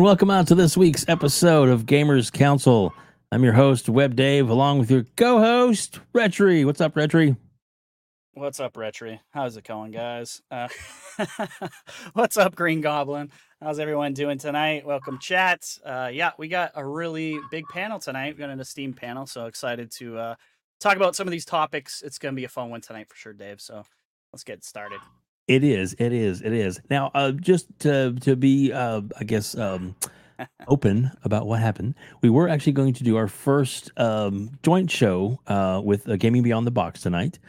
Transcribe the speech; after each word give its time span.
And 0.00 0.06
welcome 0.06 0.30
out 0.30 0.46
to 0.46 0.54
this 0.54 0.78
week's 0.78 1.06
episode 1.08 1.68
of 1.68 1.84
Gamers 1.84 2.32
Council. 2.32 2.94
I'm 3.30 3.44
your 3.44 3.52
host, 3.52 3.86
Web 3.86 4.16
Dave, 4.16 4.48
along 4.48 4.78
with 4.78 4.90
your 4.90 5.04
co-host, 5.14 6.00
Rhetri. 6.14 6.64
What's 6.64 6.80
up, 6.80 6.94
Rhetri? 6.94 7.36
What's 8.32 8.60
up, 8.60 8.72
Rhetri? 8.72 9.20
How's 9.28 9.58
it 9.58 9.64
going, 9.64 9.90
guys? 9.90 10.40
Uh, 10.50 10.68
what's 12.14 12.38
up, 12.38 12.54
Green 12.54 12.80
Goblin? 12.80 13.30
How's 13.60 13.78
everyone 13.78 14.14
doing 14.14 14.38
tonight? 14.38 14.86
Welcome, 14.86 15.18
chat. 15.18 15.68
Uh, 15.84 16.08
yeah, 16.10 16.30
we 16.38 16.48
got 16.48 16.72
a 16.76 16.86
really 16.86 17.38
big 17.50 17.66
panel 17.68 17.98
tonight. 17.98 18.36
We 18.36 18.40
got 18.40 18.48
an 18.48 18.58
esteemed 18.58 18.96
panel, 18.96 19.26
so 19.26 19.44
excited 19.44 19.90
to 19.98 20.16
uh, 20.16 20.34
talk 20.80 20.96
about 20.96 21.14
some 21.14 21.28
of 21.28 21.32
these 21.32 21.44
topics. 21.44 22.00
It's 22.00 22.18
going 22.18 22.34
to 22.34 22.40
be 22.40 22.46
a 22.46 22.48
fun 22.48 22.70
one 22.70 22.80
tonight 22.80 23.10
for 23.10 23.16
sure, 23.16 23.34
Dave. 23.34 23.60
So 23.60 23.84
let's 24.32 24.44
get 24.44 24.64
started. 24.64 25.00
It 25.50 25.64
is. 25.64 25.96
It 25.98 26.12
is. 26.12 26.42
It 26.42 26.52
is. 26.52 26.80
Now, 26.90 27.10
uh, 27.12 27.32
just 27.32 27.66
to 27.80 28.14
to 28.20 28.36
be, 28.36 28.72
uh, 28.72 29.00
I 29.18 29.24
guess, 29.24 29.58
um, 29.58 29.96
open 30.68 31.10
about 31.24 31.48
what 31.48 31.58
happened, 31.58 31.96
we 32.22 32.30
were 32.30 32.48
actually 32.48 32.74
going 32.74 32.94
to 32.94 33.02
do 33.02 33.16
our 33.16 33.26
first 33.26 33.90
um, 33.96 34.56
joint 34.62 34.92
show 34.92 35.40
uh, 35.48 35.80
with 35.84 36.08
uh, 36.08 36.14
Gaming 36.14 36.44
Beyond 36.44 36.68
the 36.68 36.70
Box 36.70 37.00
tonight. 37.00 37.40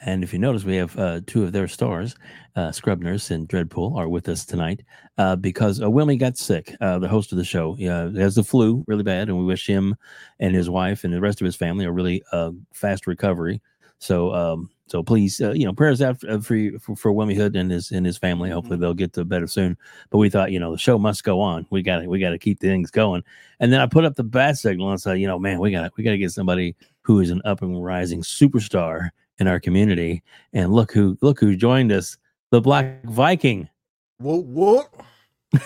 And 0.00 0.22
if 0.22 0.32
you 0.32 0.38
notice, 0.38 0.62
we 0.62 0.76
have 0.76 0.96
uh, 0.96 1.20
two 1.26 1.42
of 1.42 1.50
their 1.50 1.66
stars, 1.66 2.14
uh, 2.54 2.70
Scrub 2.70 3.02
Nurse 3.02 3.32
and 3.32 3.48
Dreadpool, 3.48 3.96
are 3.96 4.08
with 4.08 4.28
us 4.28 4.46
tonight 4.46 4.84
uh, 5.18 5.34
because 5.34 5.80
uh, 5.80 5.86
Wilmy 5.86 6.16
got 6.16 6.38
sick, 6.38 6.76
uh, 6.80 7.00
the 7.00 7.08
host 7.08 7.32
of 7.32 7.38
the 7.38 7.44
show. 7.44 7.74
He 7.74 7.86
has 7.86 8.36
the 8.36 8.44
flu 8.44 8.84
really 8.86 9.02
bad, 9.02 9.28
and 9.28 9.36
we 9.36 9.44
wish 9.44 9.66
him 9.66 9.96
and 10.38 10.54
his 10.54 10.70
wife 10.70 11.02
and 11.02 11.12
the 11.12 11.20
rest 11.20 11.40
of 11.40 11.44
his 11.44 11.56
family 11.56 11.86
a 11.86 11.90
really 11.90 12.22
uh, 12.30 12.52
fast 12.72 13.08
recovery. 13.08 13.60
So, 13.98 14.32
um, 14.32 14.70
so 14.90 15.02
please, 15.02 15.40
uh, 15.40 15.52
you 15.52 15.64
know, 15.66 15.72
prayers 15.72 16.00
out 16.02 16.20
for 16.20 16.40
for, 16.40 16.56
you- 16.56 16.78
for, 16.78 16.96
for 16.96 17.12
Wilmy 17.12 17.34
Hood 17.36 17.54
and 17.56 17.70
his 17.70 17.90
and 17.92 18.04
his 18.06 18.16
family. 18.18 18.50
Hopefully, 18.50 18.76
Mhm. 18.76 18.80
they'll 18.80 18.94
get 18.94 19.12
to 19.14 19.24
better 19.24 19.46
soon. 19.46 19.76
But 20.10 20.18
we 20.18 20.30
thought, 20.30 20.50
you 20.52 20.58
know, 20.60 20.72
the 20.72 20.78
show 20.78 20.98
must 20.98 21.24
go 21.24 21.40
on. 21.40 21.66
We 21.70 21.82
got 21.82 21.98
to 22.00 22.06
we 22.08 22.18
got 22.18 22.30
to 22.30 22.38
keep 22.38 22.60
things 22.60 22.90
going. 22.90 23.22
And 23.60 23.72
then 23.72 23.80
I 23.80 23.86
put 23.86 24.04
up 24.04 24.14
the 24.16 24.24
bat 24.24 24.56
signal 24.56 24.90
and 24.90 25.00
said, 25.00 25.14
you 25.20 25.26
know, 25.26 25.38
man, 25.38 25.58
we 25.60 25.70
got 25.70 25.92
we 25.96 26.04
got 26.04 26.10
to 26.12 26.18
get 26.18 26.32
somebody 26.32 26.74
who 27.02 27.20
is 27.20 27.30
an 27.30 27.40
up 27.44 27.62
and 27.62 27.82
rising 27.82 28.22
superstar 28.22 29.10
in 29.38 29.46
our 29.46 29.60
community. 29.60 30.22
And 30.52 30.72
look 30.72 30.92
who 30.92 31.16
look 31.22 31.38
who 31.40 31.54
joined 31.56 31.92
us, 31.92 32.16
the 32.50 32.60
Black 32.60 33.04
Viking. 33.04 33.68
Whoop 34.20 34.44
whoop. 34.46 34.86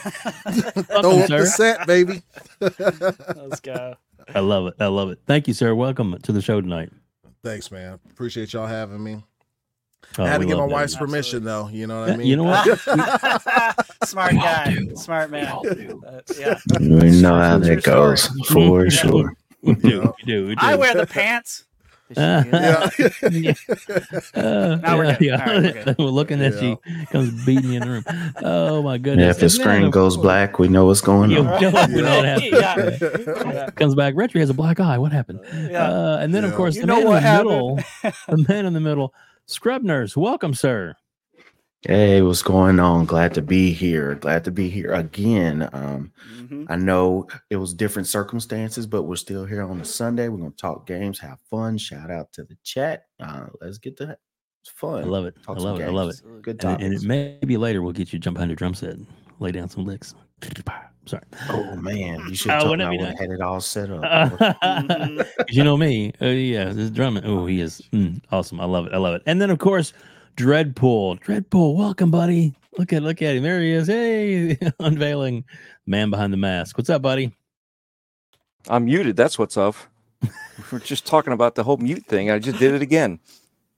Welcome, 0.46 0.84
Throw 0.84 1.18
up 1.20 1.26
sir. 1.28 1.40
the 1.40 1.46
set, 1.46 1.86
baby. 1.86 2.22
Let's 2.60 3.60
go. 3.60 3.94
I 4.34 4.38
love 4.40 4.68
it. 4.68 4.74
I 4.78 4.86
love 4.86 5.10
it. 5.10 5.18
Thank 5.26 5.48
you, 5.48 5.54
sir. 5.54 5.74
Welcome 5.74 6.16
to 6.22 6.32
the 6.32 6.40
show 6.40 6.60
tonight. 6.60 6.90
Thanks, 7.42 7.70
man. 7.70 7.98
Appreciate 8.10 8.52
y'all 8.52 8.66
having 8.66 9.02
me. 9.02 9.24
Oh, 10.18 10.24
I 10.24 10.28
had 10.28 10.40
to 10.40 10.46
get 10.46 10.54
my 10.54 10.60
love 10.60 10.68
that. 10.70 10.74
wife's 10.74 10.94
Absolutely. 10.94 11.12
permission, 11.12 11.44
though. 11.44 11.68
You 11.68 11.86
know 11.86 12.00
what 12.00 12.10
I 12.10 12.16
mean? 12.16 12.26
you 12.26 12.36
know 12.36 12.44
what? 12.44 12.78
Smart 14.04 14.32
guy. 14.32 14.74
do. 14.74 14.96
Smart 14.96 15.30
man. 15.30 15.46
Uh, 15.46 16.20
yeah. 16.38 16.58
We 16.80 17.20
know 17.20 17.38
how 17.38 17.58
True 17.58 17.66
that 17.76 17.82
goes 17.84 18.26
for 18.48 18.90
sure. 18.90 19.32
We 19.62 19.74
do. 19.76 20.00
We 20.18 20.24
do. 20.24 20.46
We 20.48 20.54
do. 20.54 20.60
I 20.60 20.74
wear 20.74 20.94
the 20.94 21.06
pants. 21.06 21.64
Uh, 22.16 22.44
Yeah. 22.52 22.90
Yeah. 23.30 23.54
Uh, 24.34 24.76
Now 24.82 24.96
we're 24.98 25.04
yeah, 25.04 25.16
good. 25.18 25.64
yeah. 25.74 25.84
We're 25.86 25.94
we're 26.06 26.10
looking 26.10 26.40
at 26.42 26.54
she 26.58 26.76
comes 27.10 27.44
beating 27.44 27.70
you 27.72 27.80
in 27.80 27.88
the 27.88 27.90
room. 27.90 28.04
Oh 28.42 28.82
my 28.82 28.98
goodness! 28.98 29.24
Yeah, 29.24 29.30
if 29.30 29.36
the 29.38 29.44
And 29.46 29.50
then, 29.52 29.60
screen 29.60 29.82
of 29.84 29.90
goes 29.92 30.14
course, 30.16 30.22
black, 30.22 30.58
we 30.58 30.68
know 30.68 30.86
what's 30.86 31.00
going 31.00 31.30
You 31.30 31.38
on. 31.40 31.60
know, 31.60 31.86
we 31.88 32.02
know 32.02 32.16
what. 32.16 32.42
Yeah. 32.44 32.90
Yeah. 33.52 33.70
Comes 33.70 33.94
back. 33.94 34.14
Retry 34.14 34.40
has 34.40 34.50
a 34.50 34.54
black 34.54 34.80
eye. 34.80 34.98
What 34.98 35.12
happened? 35.12 35.40
Yeah. 35.52 35.88
Uh, 35.90 36.18
and 36.20 36.34
then 36.34 36.44
of 36.44 36.54
course 36.54 36.74
You 36.76 36.82
the 36.82 36.86
know 36.88 36.96
man 36.96 37.06
in 37.06 37.12
the 37.12 37.20
happened. 37.20 37.48
middle, 37.50 37.80
the 38.28 38.44
man 38.48 38.66
in 38.66 38.72
the 38.72 38.80
middle, 38.80 39.14
scrub 39.46 39.82
nurse. 39.82 40.16
Welcome, 40.16 40.54
sir. 40.54 40.94
Hey, 41.84 42.22
what's 42.22 42.42
going 42.42 42.78
on? 42.78 43.06
Glad 43.06 43.34
to 43.34 43.42
be 43.42 43.72
here. 43.72 44.14
Glad 44.14 44.44
to 44.44 44.52
be 44.52 44.70
here 44.70 44.92
again. 44.92 45.68
Um, 45.72 46.12
Mhm. 46.38 46.66
I 46.68 46.76
know 46.76 47.26
it 47.50 47.56
was 47.56 47.74
different 47.74 48.06
circumstances, 48.06 48.86
but 48.86 49.02
we're 49.02 49.16
still 49.16 49.44
here 49.44 49.62
on 49.62 49.80
a 49.80 49.84
Sunday. 49.84 50.28
We're 50.28 50.38
gonna 50.38 50.50
talk 50.52 50.86
games, 50.86 51.18
have 51.18 51.38
fun. 51.50 51.76
Shout 51.78 52.08
out 52.08 52.32
to 52.34 52.44
the 52.44 52.56
chat. 52.62 53.06
Uh, 53.18 53.46
let's 53.60 53.78
get 53.78 53.96
to 53.96 54.06
that. 54.06 54.18
It's 54.60 54.70
fun. 54.70 55.02
I 55.02 55.06
love 55.06 55.24
it. 55.26 55.34
I 55.40 55.42
Talk 55.42 55.56
some 55.56 55.64
love 55.64 55.80
it. 55.80 55.84
I 55.84 55.88
love 55.90 56.10
it. 56.10 56.22
games. 56.22 56.42
Good 56.42 56.64
And, 56.64 56.82
and 56.82 56.94
it 56.94 57.02
maybe 57.02 57.56
later 57.56 57.82
we'll 57.82 57.92
get 57.92 58.12
you 58.12 58.18
to 58.20 58.22
jump 58.22 58.36
behind 58.36 58.50
your 58.50 58.56
drum 58.56 58.74
set, 58.74 58.96
lay 59.40 59.50
down 59.50 59.68
some 59.68 59.84
licks. 59.84 60.14
Sorry. 61.04 61.22
oh 61.50 61.74
man, 61.74 62.20
you 62.28 62.36
should 62.36 62.52
have 62.52 62.62
told 62.62 62.78
wouldn't 62.78 62.90
me 62.90 62.96
it 62.96 63.00
I 63.00 63.02
would 63.02 63.10
have 63.10 63.18
had 63.18 63.30
it 63.30 63.40
all 63.40 63.60
set 63.60 63.90
up. 63.90 65.26
You 65.48 65.64
know 65.64 65.76
me. 65.76 66.12
Oh 66.20 66.28
yeah, 66.30 66.66
this 66.72 66.90
drumming. 66.90 67.24
Oh, 67.24 67.44
he 67.46 67.60
is 67.60 67.82
mm, 67.92 68.22
awesome. 68.30 68.60
I 68.60 68.66
love 68.66 68.86
it. 68.86 68.92
I 68.94 68.98
love 68.98 69.16
it. 69.16 69.22
And 69.26 69.42
then 69.42 69.50
of 69.50 69.58
course, 69.58 69.92
Dreadpool. 70.36 71.20
Dreadpool, 71.22 71.76
welcome, 71.76 72.10
buddy. 72.10 72.54
Look 72.78 72.92
at 72.92 73.02
look 73.02 73.20
at 73.20 73.36
him. 73.36 73.42
There 73.42 73.60
he 73.60 73.72
is. 73.72 73.86
Hey, 73.86 74.58
unveiling 74.80 75.44
man 75.86 76.10
behind 76.10 76.32
the 76.32 76.38
mask. 76.38 76.78
What's 76.78 76.88
up, 76.90 77.02
buddy? 77.02 77.34
I'm 78.68 78.86
muted. 78.86 79.16
That's 79.16 79.38
what's 79.38 79.56
up. 79.56 79.74
We're 80.72 80.78
just 80.78 81.04
talking 81.04 81.32
about 81.32 81.54
the 81.54 81.64
whole 81.64 81.76
mute 81.76 82.06
thing. 82.06 82.30
I 82.30 82.38
just 82.38 82.58
did 82.58 82.72
it 82.74 82.80
again. 82.82 83.18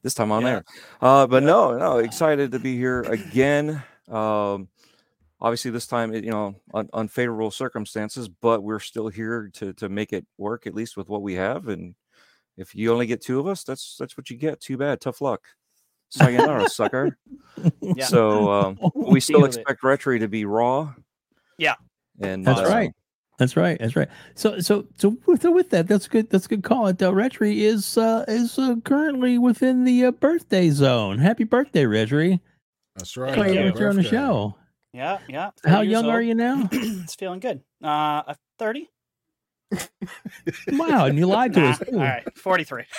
This 0.02 0.14
time 0.14 0.30
on 0.30 0.42
Yeah. 0.42 0.48
there. 0.48 0.64
Uh, 1.00 1.26
but 1.26 1.42
no, 1.42 1.76
no, 1.76 1.96
excited 1.98 2.52
to 2.52 2.58
be 2.58 2.76
here 2.76 3.00
again. 3.02 3.82
Um, 4.08 4.68
obviously, 5.40 5.70
this 5.70 5.86
time, 5.86 6.12
you 6.14 6.30
know, 6.30 6.54
un- 6.74 6.90
unfavorable 6.92 7.50
circumstances, 7.50 8.28
but 8.28 8.62
we're 8.62 8.80
still 8.80 9.08
here 9.08 9.50
to 9.54 9.72
to 9.74 9.88
make 9.88 10.12
it 10.12 10.26
work 10.38 10.66
at 10.68 10.74
least 10.74 10.96
with 10.96 11.08
what 11.08 11.22
we 11.22 11.34
have. 11.34 11.66
And 11.68 11.94
if 12.56 12.74
you 12.76 12.92
only 12.92 13.06
get 13.06 13.22
two 13.22 13.40
of 13.40 13.48
us, 13.48 13.64
that's 13.64 13.96
that's 13.98 14.16
what 14.16 14.30
you 14.30 14.36
get. 14.36 14.60
Too 14.60 14.76
bad. 14.76 15.00
Tough 15.00 15.20
luck. 15.20 15.42
Sayonara, 16.10 16.68
sucker. 16.68 17.16
Yeah. 17.80 18.06
So 18.06 18.50
um, 18.50 18.78
we 18.94 19.20
still 19.20 19.44
expect 19.44 19.80
Rhetri 19.82 20.18
to 20.18 20.26
be 20.28 20.44
raw. 20.44 20.92
Yeah. 21.56 21.74
And 22.20 22.44
That's 22.44 22.60
uh, 22.60 22.66
right. 22.66 22.90
That's 23.38 23.56
right. 23.56 23.78
That's 23.78 23.94
right. 23.94 24.08
So 24.34 24.58
so 24.58 24.86
so 24.96 25.16
with, 25.26 25.42
so 25.42 25.52
with 25.52 25.70
that, 25.70 25.86
that's 25.86 26.08
good. 26.08 26.30
That's 26.30 26.46
a 26.46 26.48
good 26.48 26.64
call. 26.64 26.88
It 26.88 27.00
uh, 27.00 27.12
Rhetri 27.12 27.58
is 27.58 27.96
uh, 27.96 28.24
is 28.26 28.58
uh, 28.58 28.76
currently 28.84 29.38
within 29.38 29.84
the 29.84 30.06
uh, 30.06 30.10
birthday 30.10 30.70
zone. 30.70 31.18
Happy 31.18 31.44
birthday, 31.44 31.84
Rhetri! 31.84 32.40
That's 32.96 33.16
right. 33.16 33.34
Thank 33.34 33.52
Glad 33.54 33.74
you. 33.74 33.80
You're 33.80 33.90
on 33.90 33.96
the 33.96 34.02
show. 34.02 34.56
Yeah. 34.92 35.18
Yeah. 35.28 35.50
How 35.64 35.78
30 35.78 35.88
years 35.88 35.92
young 36.02 36.10
are 36.10 36.22
you 36.22 36.34
now? 36.34 36.68
it's 36.72 37.14
feeling 37.14 37.40
good. 37.40 37.62
Uh, 37.82 38.22
uh, 38.26 38.34
30? 38.58 38.88
wow, 40.68 41.06
and 41.06 41.18
you 41.18 41.26
lied 41.26 41.52
to 41.54 41.60
Nah, 41.60 41.70
us. 41.70 41.82
all 41.92 41.98
right. 41.98 42.38
43. 42.38 42.84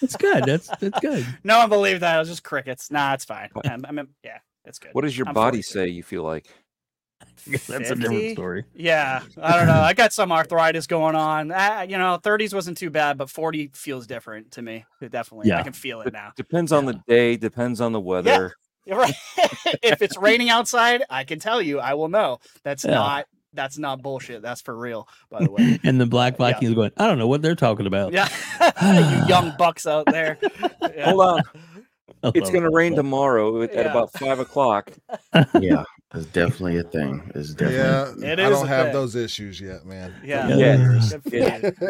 That's 0.00 0.16
good. 0.16 0.44
That's 0.44 0.68
that's 0.80 1.00
good. 1.00 1.26
no 1.44 1.58
one 1.58 1.68
believed 1.68 2.02
that. 2.02 2.16
It 2.16 2.18
was 2.18 2.28
just 2.28 2.42
crickets. 2.42 2.90
Nah, 2.90 3.14
it's 3.14 3.24
fine. 3.24 3.50
I 3.64 3.92
mean, 3.92 4.08
yeah, 4.24 4.38
it's 4.64 4.78
good. 4.78 4.90
What 4.92 5.02
does 5.02 5.16
your 5.16 5.28
I'm 5.28 5.34
body 5.34 5.62
42. 5.62 5.62
say 5.62 5.88
you 5.88 6.02
feel 6.02 6.22
like? 6.22 6.46
That's 7.46 7.90
a 7.90 7.94
different 7.94 8.32
story. 8.32 8.64
Yeah, 8.74 9.22
I 9.40 9.56
don't 9.56 9.66
know. 9.68 9.80
I 9.80 9.94
got 9.94 10.12
some 10.12 10.32
arthritis 10.32 10.86
going 10.86 11.14
on. 11.14 11.52
Uh, 11.52 11.86
you 11.88 11.96
know, 11.96 12.18
30s 12.22 12.52
wasn't 12.52 12.76
too 12.76 12.90
bad, 12.90 13.16
but 13.16 13.30
40 13.30 13.70
feels 13.74 14.06
different 14.06 14.50
to 14.52 14.62
me. 14.62 14.84
It 15.00 15.12
definitely, 15.12 15.48
yeah. 15.48 15.60
I 15.60 15.62
can 15.62 15.72
feel 15.72 16.00
it 16.00 16.12
now. 16.12 16.32
Depends 16.36 16.72
on 16.72 16.86
the 16.86 17.00
day, 17.06 17.36
depends 17.36 17.80
on 17.80 17.92
the 17.92 18.00
weather. 18.00 18.54
You're 18.84 18.98
right. 18.98 19.14
if 19.82 20.02
it's 20.02 20.16
raining 20.16 20.50
outside, 20.50 21.04
I 21.08 21.24
can 21.24 21.38
tell 21.38 21.62
you, 21.62 21.78
I 21.78 21.94
will 21.94 22.08
know. 22.08 22.38
That's 22.64 22.84
Yeah. 22.84 22.94
not 22.94 23.26
that's 23.56 23.78
not 23.78 24.02
bullshit. 24.02 24.42
That's 24.42 24.60
for 24.60 24.76
real, 24.76 25.08
by 25.30 25.40
the 25.44 25.50
way. 25.56 25.78
And 25.82 26.00
the 26.00 26.06
Black 26.06 26.34
Yeah. 26.34 26.38
Viking 26.52 26.68
is 26.68 26.74
going. 26.74 26.92
I 26.96 27.06
don't 27.06 27.18
know 27.18 27.26
what 27.28 27.42
they're 27.42 27.54
talking 27.56 27.86
about. 27.86 28.12
Yeah, 28.12 28.28
you 29.20 29.26
young 29.26 29.52
bucks 29.58 29.86
out 29.86 30.06
there. 30.06 30.38
Yeah. 30.94 31.10
Hold 31.10 31.20
on. 31.20 31.42
I 32.22 32.30
It's 32.34 32.48
going 32.50 32.62
to 32.62 32.68
it. 32.68 32.72
rain 32.72 32.94
tomorrow 32.94 33.60
at, 33.62 33.70
at 33.72 33.84
Yeah. 33.86 33.90
about 33.90 34.12
five 34.12 34.38
o'clock. 34.38 34.90
yeah, 35.60 35.84
it's 36.14 36.26
definitely 36.26 36.78
a 36.78 36.84
thing. 36.84 37.30
It's 37.34 37.52
definitely 37.52 38.24
Yeah, 38.26 38.32
It 38.32 38.40
I 38.40 38.48
don't 38.48 38.66
have 38.66 38.86
thing. 38.86 38.92
those 38.94 39.14
issues 39.16 39.60
yet, 39.60 39.84
man. 39.84 40.14
Yeah. 40.24 40.48
Don't 40.48 40.58
Yeah. 40.58 40.76
get 40.76 40.80
yours. 40.80 41.12
Good 41.12 41.22
for 41.24 41.36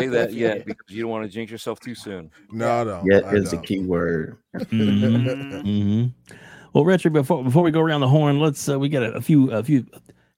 Yeah, 0.03 0.11
that 0.11 0.33
yet 0.33 0.65
because 0.65 0.87
you 0.89 1.03
don't 1.03 1.11
want 1.11 1.25
to 1.25 1.31
jinx 1.31 1.53
yourself 1.53 1.79
too 1.79 1.95
soon. 1.95 2.31
No, 2.51 2.83
no. 2.83 3.03
Yet 3.05 3.25
I 3.27 3.35
is 3.35 3.51
the 3.51 3.57
don't. 3.59 3.67
key 3.67 3.81
word. 3.81 4.39
Mhm, 4.57 5.01
Mhm. 5.01 5.63
mhm. 5.63 6.13
Well, 6.73 6.85
Richard, 6.85 7.13
before 7.13 7.45
before 7.45 7.63
we 7.63 7.71
go 7.71 7.81
around 7.81 8.01
the 8.01 8.09
horn, 8.09 8.41
let's 8.41 8.69
uh, 8.69 8.79
we 8.79 8.89
got 8.89 9.03
a, 9.05 9.13
a 9.13 9.21
few 9.21 9.51
a 9.53 9.63
few 9.63 9.87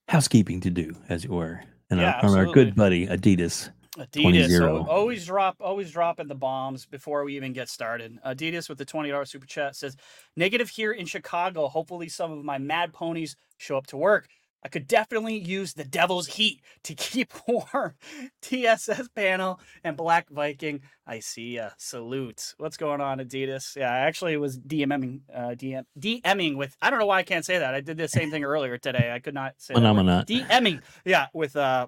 housekeeping 0.09 0.59
to 0.61 0.69
do, 0.71 0.93
as 1.07 1.23
it 1.23 1.29
were, 1.29 1.61
and 1.89 1.99
Yeah, 1.99 2.19
our, 2.23 2.39
our 2.39 2.45
good 2.47 2.75
buddy 2.75 3.07
Adidas. 3.07 3.69
Adidas, 3.97 4.57
so 4.57 4.85
always 4.87 5.25
drop, 5.25 5.57
always 5.59 5.91
dropping 5.91 6.27
the 6.27 6.35
bombs 6.35 6.85
before 6.85 7.23
we 7.23 7.35
even 7.35 7.53
get 7.53 7.69
started. 7.69 8.17
Adidas 8.25 8.69
with 8.69 8.77
the 8.77 8.85
twenty 8.85 9.09
dollars 9.09 9.29
super 9.29 9.45
chat 9.45 9.75
says, 9.75 9.95
"Negative 10.35 10.69
here 10.69 10.91
in 10.91 11.05
Chicago. 11.05 11.67
Hopefully, 11.67 12.09
some 12.09 12.31
of 12.31 12.43
my 12.43 12.57
mad 12.57 12.93
ponies 12.93 13.35
show 13.57 13.77
up 13.77 13.87
to 13.87 13.97
work. 13.97 14.27
I 14.63 14.67
could 14.67 14.87
definitely 14.87 15.37
use 15.37 15.73
the 15.73 15.85
devil's 15.85 16.27
heat 16.27 16.61
to 16.83 16.93
keep 16.95 17.31
warm. 17.47 17.95
TSS 18.41 19.07
panel 19.15 19.59
and 19.83 19.95
Black 19.95 20.29
Viking. 20.29 20.81
I 21.07 21.19
see 21.19 21.55
ya. 21.55 21.69
Salute. 21.77 22.53
What's 22.57 22.77
going 22.77 23.01
on, 23.01 23.19
Adidas? 23.19 23.75
Yeah, 23.75 23.91
I 23.93 23.99
actually 23.99 24.35
was 24.37 24.57
DMing, 24.59 25.21
uh, 25.33 25.55
DM, 25.55 25.83
DMing 25.99 26.57
with. 26.57 26.75
I 26.81 26.89
don't 26.89 26.99
know 26.99 27.05
why 27.05 27.19
I 27.19 27.23
can't 27.23 27.45
say 27.45 27.57
that. 27.59 27.73
I 27.73 27.81
did 27.81 27.97
the 27.97 28.07
same 28.07 28.31
thing 28.31 28.43
earlier 28.43 28.77
today. 28.77 29.11
I 29.13 29.19
could 29.19 29.33
not 29.33 29.53
say 29.57 29.73
that 29.73 29.79
word. 29.81 29.87
Phenomenal. 29.95 30.23
DMing. 30.23 30.81
Yeah, 31.05 31.27
with 31.33 31.55
uh 31.55 31.87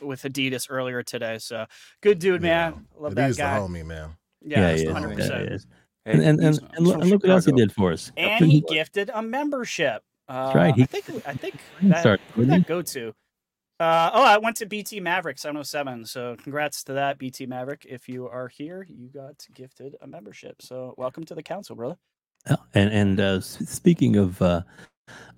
with 0.00 0.22
Adidas 0.22 0.66
earlier 0.70 1.02
today. 1.02 1.38
So 1.38 1.66
good 2.00 2.18
dude, 2.18 2.42
man. 2.42 2.86
Love 2.98 3.12
It 3.12 3.16
that 3.16 3.30
is 3.30 3.36
the 3.36 3.42
guy. 3.42 3.58
homie, 3.58 3.84
man. 3.84 4.10
Yeah, 4.44 4.74
yeah, 4.74 4.92
hundred 4.92 5.10
yeah, 5.10 5.16
percent. 5.16 5.44
yeah, 5.44 5.50
yes. 5.52 5.66
Hey, 6.04 6.12
And 6.12 6.22
and, 6.22 6.40
and, 6.40 6.60
and, 6.76 6.86
look, 6.86 7.00
and 7.00 7.10
look 7.10 7.22
what 7.22 7.30
else 7.30 7.44
he 7.44 7.52
did 7.52 7.72
for 7.72 7.92
us. 7.92 8.10
And 8.16 8.44
he 8.46 8.60
gifted 8.62 9.10
a 9.14 9.22
membership. 9.22 10.02
Uh, 10.32 10.52
right, 10.54 10.74
he- 10.74 10.82
I 10.82 10.86
think. 10.86 11.26
I 11.26 11.34
think. 11.34 11.54
That, 11.82 12.00
started, 12.00 12.24
who 12.34 12.42
did 12.42 12.50
that 12.50 12.66
go 12.66 12.80
to? 12.80 13.14
Uh, 13.78 14.10
oh, 14.14 14.24
I 14.24 14.38
went 14.38 14.56
to 14.58 14.66
BT 14.66 15.00
Maverick 15.00 15.38
707. 15.38 16.06
So 16.06 16.36
congrats 16.42 16.84
to 16.84 16.92
that, 16.92 17.18
BT 17.18 17.46
Maverick. 17.46 17.84
If 17.88 18.08
you 18.08 18.28
are 18.28 18.46
here, 18.48 18.86
you 18.88 19.08
got 19.08 19.44
gifted 19.54 19.96
a 20.00 20.06
membership. 20.06 20.62
So 20.62 20.94
welcome 20.96 21.24
to 21.24 21.34
the 21.34 21.42
council, 21.42 21.76
brother. 21.76 21.96
Yeah, 22.48 22.56
and 22.74 22.92
and 22.92 23.20
uh, 23.20 23.40
speaking 23.40 24.16
of 24.16 24.40
uh, 24.40 24.62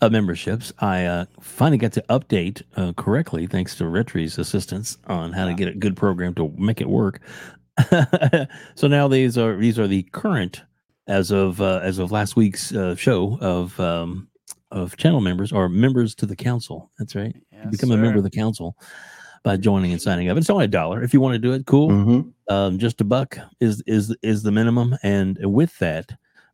of 0.00 0.12
memberships, 0.12 0.72
I 0.78 1.06
uh, 1.06 1.24
finally 1.40 1.78
got 1.78 1.92
to 1.94 2.04
update 2.10 2.62
uh, 2.76 2.92
correctly 2.92 3.46
thanks 3.46 3.76
to 3.76 3.84
Rhetri's 3.84 4.38
assistance 4.38 4.98
on 5.06 5.32
how 5.32 5.46
to 5.46 5.54
get 5.54 5.68
a 5.68 5.74
good 5.74 5.96
program 5.96 6.34
to 6.34 6.52
make 6.56 6.80
it 6.80 6.88
work. 6.88 7.20
so 8.74 8.88
now 8.88 9.08
these 9.08 9.36
are 9.38 9.56
these 9.56 9.78
are 9.78 9.88
the 9.88 10.02
current 10.12 10.62
as 11.08 11.30
of 11.30 11.60
uh, 11.60 11.80
as 11.82 11.98
of 11.98 12.12
last 12.12 12.36
week's 12.36 12.72
uh, 12.74 12.94
show 12.94 13.38
of 13.40 13.78
um, 13.80 14.28
of 14.74 14.96
channel 14.96 15.20
members 15.20 15.52
or 15.52 15.68
members 15.68 16.14
to 16.16 16.26
the 16.26 16.36
council. 16.36 16.90
That's 16.98 17.14
right. 17.14 17.34
Yes, 17.52 17.70
Become 17.70 17.92
a 17.92 17.96
member 17.96 18.18
of 18.18 18.24
the 18.24 18.30
council 18.30 18.76
by 19.42 19.56
joining 19.56 19.92
and 19.92 20.02
signing 20.02 20.28
up. 20.28 20.36
It's 20.36 20.50
only 20.50 20.64
a 20.64 20.68
dollar 20.68 21.02
if 21.02 21.14
you 21.14 21.20
want 21.20 21.34
to 21.34 21.38
do 21.38 21.52
it. 21.52 21.64
Cool 21.66 21.88
Mhm. 21.90 22.32
um, 22.50 22.78
just 22.78 23.00
a 23.00 23.04
buck 23.04 23.38
is 23.60 23.82
is 23.86 24.14
is 24.22 24.42
the 24.42 24.50
minimum, 24.50 24.96
and 25.02 25.38
with 25.42 25.78
that, 25.78 26.12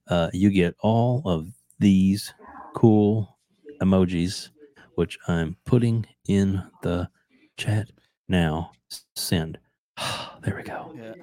uh, 0.08 0.28
you 0.32 0.50
get 0.50 0.74
all 0.80 1.22
of 1.24 1.48
these 1.78 2.32
cool 2.74 3.38
emojis, 3.80 4.50
which 4.96 5.18
I'm 5.26 5.56
putting 5.64 6.04
in 6.28 6.62
the 6.82 7.08
chat 7.56 7.88
now. 8.28 8.72
Send. 9.14 9.58
there 10.42 10.56
we 10.56 10.62
go. 10.62 10.92
Yeah. 10.96 11.14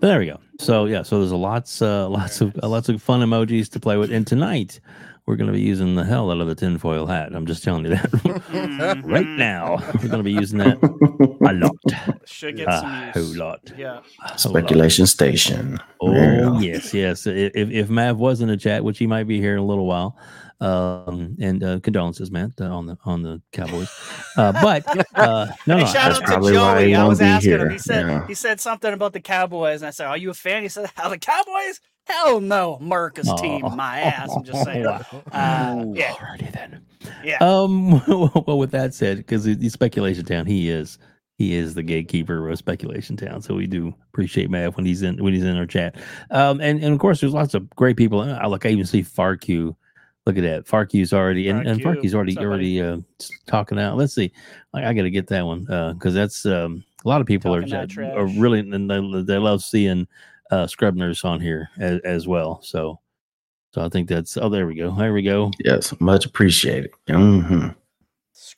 There 0.00 0.18
we 0.18 0.26
go. 0.26 0.40
So 0.58 0.86
yeah, 0.86 1.02
so 1.02 1.18
there's 1.18 1.30
a 1.30 1.36
lots, 1.36 1.82
uh, 1.82 2.08
lots 2.08 2.40
of 2.40 2.56
uh, 2.62 2.68
lots 2.68 2.88
of 2.88 3.02
fun 3.02 3.20
emojis 3.20 3.70
to 3.72 3.80
play 3.80 3.96
with, 3.98 4.10
and 4.10 4.26
tonight 4.26 4.80
we're 5.30 5.36
going 5.36 5.46
to 5.46 5.52
be 5.52 5.60
using 5.62 5.94
the 5.94 6.04
hell 6.04 6.28
out 6.32 6.40
of 6.40 6.48
the 6.48 6.56
tinfoil 6.56 7.06
hat. 7.06 7.32
I'm 7.32 7.46
just 7.46 7.62
telling 7.62 7.84
you 7.84 7.90
that 7.90 8.12
right 9.04 9.24
Mhm. 9.24 9.36
now. 9.38 9.76
We're 10.02 10.08
going 10.08 10.18
to 10.18 10.24
be 10.24 10.32
using 10.32 10.58
that 10.58 10.76
a 10.82 11.52
lot, 11.52 11.76
Should 12.26 12.56
get 12.56 12.68
a 12.68 12.78
some 12.80 13.12
whole 13.12 13.22
use. 13.22 13.36
lot. 13.36 13.60
Yeah. 13.78 13.86
a 13.86 13.92
whole 13.92 14.02
lot. 14.26 14.40
Speculation 14.40 15.06
station. 15.06 15.78
Oh 16.00 16.12
There 16.12 16.34
you 16.34 16.40
go. 16.40 16.58
yes, 16.58 16.92
yes. 16.92 17.26
If 17.28 17.70
if 17.70 17.88
Mav 17.88 18.18
was 18.18 18.40
in 18.40 18.48
the 18.48 18.56
chat, 18.56 18.82
which 18.82 18.98
he 18.98 19.06
might 19.06 19.28
be 19.28 19.38
here 19.40 19.52
in 19.52 19.60
a 19.60 19.64
little 19.64 19.86
while, 19.86 20.18
um, 20.60 21.36
and 21.40 21.62
uh, 21.62 21.78
condolences, 21.80 22.30
Matt, 22.32 22.50
uh, 22.60 22.64
on 22.64 22.86
the 22.86 22.96
on 23.04 23.22
the 23.22 23.40
Cowboys. 23.52 23.88
Uh, 24.36 24.50
but 24.52 24.84
uh, 25.14 25.46
no, 25.66 25.76
Hey, 25.76 25.82
no, 25.82 25.86
shout 25.86 25.92
that's 25.94 26.16
out 26.16 26.20
to 26.20 26.24
probably 26.26 26.56
why 26.56 26.82
he 26.86 26.92
Joey. 26.92 26.94
I 26.96 27.06
was 27.06 27.18
be 27.20 27.24
asking 27.24 27.52
him. 27.60 27.70
He 27.70 27.78
said 27.78 28.06
Yeah. 28.06 28.26
he 28.26 28.34
said 28.34 28.60
something 28.60 28.92
about 28.92 29.12
the 29.12 29.20
Cowboys, 29.20 29.80
and 29.82 29.86
I 29.86 29.90
said, 29.90 30.06
"Are 30.08 30.16
you 30.18 30.30
a 30.30 30.34
fan?" 30.34 30.62
He 30.62 30.68
said, 30.68 30.90
"How 30.96 31.08
the 31.08 31.18
Cowboys? 31.18 31.80
Hell 32.10 32.40
no, 32.40 32.74
America's 32.74 33.32
team, 33.40 33.64
Oh. 33.64 33.70
my 33.76 34.00
ass." 34.00 34.30
I'm 34.34 34.44
just 34.44 34.64
saying. 34.64 34.84
Wow. 34.84 35.04
Uh, 35.32 35.84
yeah, 35.94 36.12
Alrighty 36.14 36.52
then. 36.52 36.80
yeah. 37.24 37.38
Um. 37.40 38.02
Well, 38.46 38.58
with 38.58 38.70
that 38.72 38.94
said, 38.94 39.18
because 39.18 39.44
he's 39.44 39.72
speculation 39.72 40.24
town, 40.24 40.46
he 40.46 40.68
is 40.68 40.98
he 41.38 41.54
is 41.54 41.74
the 41.74 41.82
gatekeeper 41.82 42.48
of 42.48 42.58
speculation 42.58 43.16
town. 43.16 43.40
So 43.42 43.54
we 43.54 43.66
do 43.66 43.94
appreciate 44.12 44.50
Mav 44.50 44.76
when 44.76 44.84
he's 44.86 45.02
in 45.02 45.22
when 45.22 45.32
he's 45.32 45.44
in 45.44 45.56
our 45.56 45.66
chat. 45.66 45.96
Um. 46.30 46.60
And 46.60 46.82
and 46.82 46.92
of 46.92 46.98
course, 47.00 47.20
there's 47.20 47.32
lots 47.34 47.54
of 47.54 47.68
great 47.70 47.96
people. 47.96 48.20
I 48.20 48.46
look, 48.46 48.66
I 48.66 48.70
even 48.70 48.86
see 48.86 49.02
Farq. 49.02 49.74
Look 50.26 50.36
at 50.36 50.42
that. 50.42 50.66
Farq's 50.66 51.12
already 51.14 51.48
and, 51.48 51.66
and 51.66 51.80
Farq. 51.80 51.96
Farq's 52.02 52.14
already 52.14 52.32
What's 52.32 52.38
up, 52.38 52.44
already 52.44 52.82
uh, 52.82 52.98
talking 53.46 53.78
out. 53.78 53.96
Let's 53.96 54.14
see. 54.14 54.30
I, 54.74 54.86
I 54.90 54.92
got 54.92 55.02
to 55.02 55.10
get 55.10 55.26
that 55.28 55.46
one 55.46 55.64
because 55.94 56.12
that's 56.12 56.44
um 56.44 56.84
a 57.04 57.08
lot 57.08 57.22
of 57.22 57.26
people 57.26 57.54
are, 57.54 57.60
Talking 57.62 57.74
that 57.74 57.88
ju- 57.88 58.02
are 58.04 58.26
really 58.26 58.60
and 58.60 58.90
they, 58.90 59.22
they 59.22 59.38
love 59.38 59.62
seeing 59.62 60.06
uh 60.50 60.66
Scrub 60.66 60.94
Nurse 60.96 61.24
on 61.24 61.40
here 61.40 61.68
as, 61.78 62.00
as 62.00 62.28
well. 62.28 62.60
So. 62.62 63.00
So 63.72 63.82
I 63.84 63.88
think 63.88 64.08
that's 64.08 64.36
oh 64.36 64.48
there 64.48 64.66
we 64.66 64.74
go 64.74 64.90
there 64.96 65.12
we 65.12 65.22
go 65.22 65.52
Yes, 65.64 65.94
much 66.00 66.26
appreciated. 66.26 66.90
hmm 67.08 67.68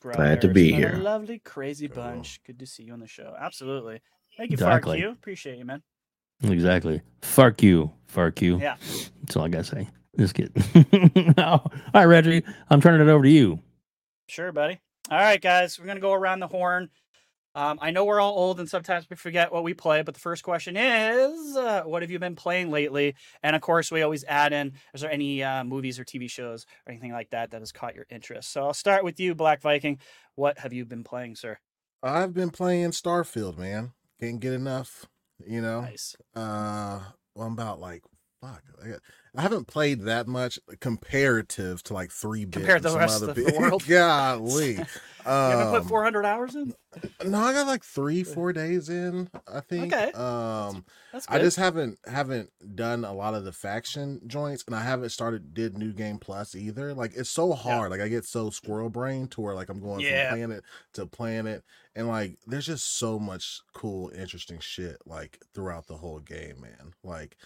Glad 0.01 0.41
to 0.41 0.47
be 0.47 0.71
here. 0.73 0.93
A 0.95 0.97
lovely, 0.97 1.37
crazy 1.37 1.85
bunch. 1.85 2.41
Good 2.47 2.57
to 2.57 2.65
see 2.65 2.81
you 2.83 2.93
on 2.93 2.99
the 2.99 3.05
show. 3.07 3.35
Absolutely. 3.39 4.01
Thank 4.37 4.49
you, 4.49 4.55
Exactly. 4.55 5.01
Farq. 5.01 5.11
Appreciate 5.11 5.59
you, 5.59 5.65
man. 5.65 5.83
exactly 6.43 7.01
Farq 7.21 7.61
you 7.61 7.91
Farq 8.11 8.41
you 8.41 8.57
Yeah. 8.57 8.77
That's 9.21 9.35
all 9.35 9.45
I 9.45 9.49
gotta 9.49 9.63
say. 9.65 9.87
Just 10.17 10.33
kidding. 10.33 11.33
all 11.37 11.71
right, 11.93 12.05
Reggie, 12.05 12.43
I'm 12.71 12.81
turning 12.81 13.07
it 13.07 13.11
over 13.11 13.23
to 13.23 13.29
you. 13.29 13.59
Sure, 14.27 14.51
buddy. 14.51 14.79
All 15.11 15.17
right, 15.19 15.39
guys, 15.41 15.79
we're 15.79 15.85
gonna 15.85 15.99
go 15.99 16.13
around 16.13 16.39
the 16.39 16.47
horn. 16.47 16.89
Um, 17.55 17.77
I 17.81 17.91
know 17.91 18.03
we're 18.05 18.19
all 18.19 18.33
old 18.35 18.59
and 18.59 18.67
sometimes 18.67 19.07
we 19.09 19.15
forget 19.15 19.51
what 19.51 19.63
we 19.63 19.75
play, 19.75 20.01
but 20.01 20.15
the 20.15 20.19
first 20.19 20.43
question 20.43 20.75
is, 20.75 21.55
uh, 21.55 21.83
what 21.83 22.01
have 22.01 22.09
you 22.09 22.17
been 22.17 22.35
playing 22.35 22.71
lately? 22.71 23.15
And 23.43 23.55
of 23.55 23.61
course, 23.61 23.91
we 23.91 24.01
always 24.01 24.23
add 24.23 24.53
in, 24.53 24.73
is 24.93 25.01
there 25.01 25.11
any 25.11 25.43
uh, 25.43 25.63
movies 25.63 25.99
or 25.99 26.03
TV 26.03 26.27
shows 26.27 26.65
or 26.87 26.91
anything 26.91 27.11
like 27.11 27.29
that 27.29 27.51
that 27.51 27.61
has 27.61 27.71
caught 27.71 27.93
your 27.93 28.07
interest? 28.09 28.51
So 28.51 28.63
I'll 28.63 28.73
start 28.73 29.03
with 29.03 29.19
you, 29.19 29.35
Black 29.35 29.61
Viking. 29.61 29.99
What 30.35 30.57
have 30.59 30.73
you 30.73 30.83
been 30.85 31.03
playing, 31.03 31.35
sir? 31.35 31.59
I've 32.01 32.33
been 32.33 32.49
playing 32.49 32.91
Starfield, 32.91 33.57
man. 33.57 33.93
Can't 34.19 34.39
get 34.39 34.53
enough. 34.53 35.05
You 35.45 35.61
know, 35.61 35.81
Nice. 35.81 36.15
uh, 36.35 37.01
well, 37.35 37.47
I'm 37.47 37.53
about 37.53 37.79
like 37.79 38.03
fuck. 38.45 38.63
I, 38.83 38.87
got, 38.89 38.99
I 39.35 39.41
haven't 39.41 39.65
played 39.67 40.01
that 40.01 40.27
much 40.27 40.59
comparative 40.79 41.81
to 41.83 41.93
like 41.93 42.11
three 42.11 42.45
bit 42.45 42.53
Compared 42.59 42.83
to 42.83 42.89
the 42.89 42.97
rest 42.97 43.21
of 43.21 43.33
the 43.33 43.43
bit. 43.43 43.55
world. 43.57 43.83
Golly, 43.87 44.77
um, 44.77 44.85
you 45.25 45.31
haven't 45.31 45.71
put 45.71 45.81
Um, 45.83 45.87
400 45.87 46.25
hours 46.25 46.55
in? 46.55 46.73
No, 47.25 47.39
I 47.39 47.53
got 47.53 47.65
like 47.67 47.83
three, 47.83 48.23
four 48.23 48.53
days 48.53 48.89
in. 48.89 49.29
I 49.51 49.61
think. 49.61 49.93
Okay. 49.93 50.11
Um, 50.11 50.85
That's 51.11 51.25
good. 51.25 51.35
I 51.35 51.39
just 51.39 51.57
haven't 51.57 51.97
haven't 52.05 52.51
done 52.75 53.03
a 53.05 53.13
lot 53.13 53.33
of 53.33 53.43
the 53.45 53.51
faction 53.51 54.21
joints, 54.27 54.63
and 54.67 54.75
I 54.75 54.81
haven't 54.83 55.09
started 55.09 55.53
did 55.53 55.77
New 55.77 55.93
Game 55.93 56.17
Plus 56.19 56.53
either. 56.55 56.93
Like 56.93 57.13
it's 57.15 57.29
so 57.31 57.53
hard. 57.53 57.89
Like 57.91 58.01
I 58.01 58.07
get 58.09 58.25
so 58.25 58.49
squirrel 58.49 58.89
brain 58.89 59.27
to 59.29 59.41
where 59.41 59.55
like 59.55 59.69
I'm 59.69 59.79
going 59.79 60.01
Yeah. 60.01 60.29
from 60.29 60.37
planet 60.39 60.63
to 60.93 61.05
planet, 61.07 61.63
and 61.95 62.07
like 62.07 62.37
there's 62.45 62.67
just 62.67 62.97
so 62.97 63.17
much 63.17 63.61
cool, 63.73 64.09
interesting 64.15 64.59
shit 64.59 64.97
like 65.05 65.39
throughout 65.55 65.87
the 65.87 65.97
whole 65.97 66.19
game, 66.19 66.61
man. 66.61 66.93
Like, 67.03 67.37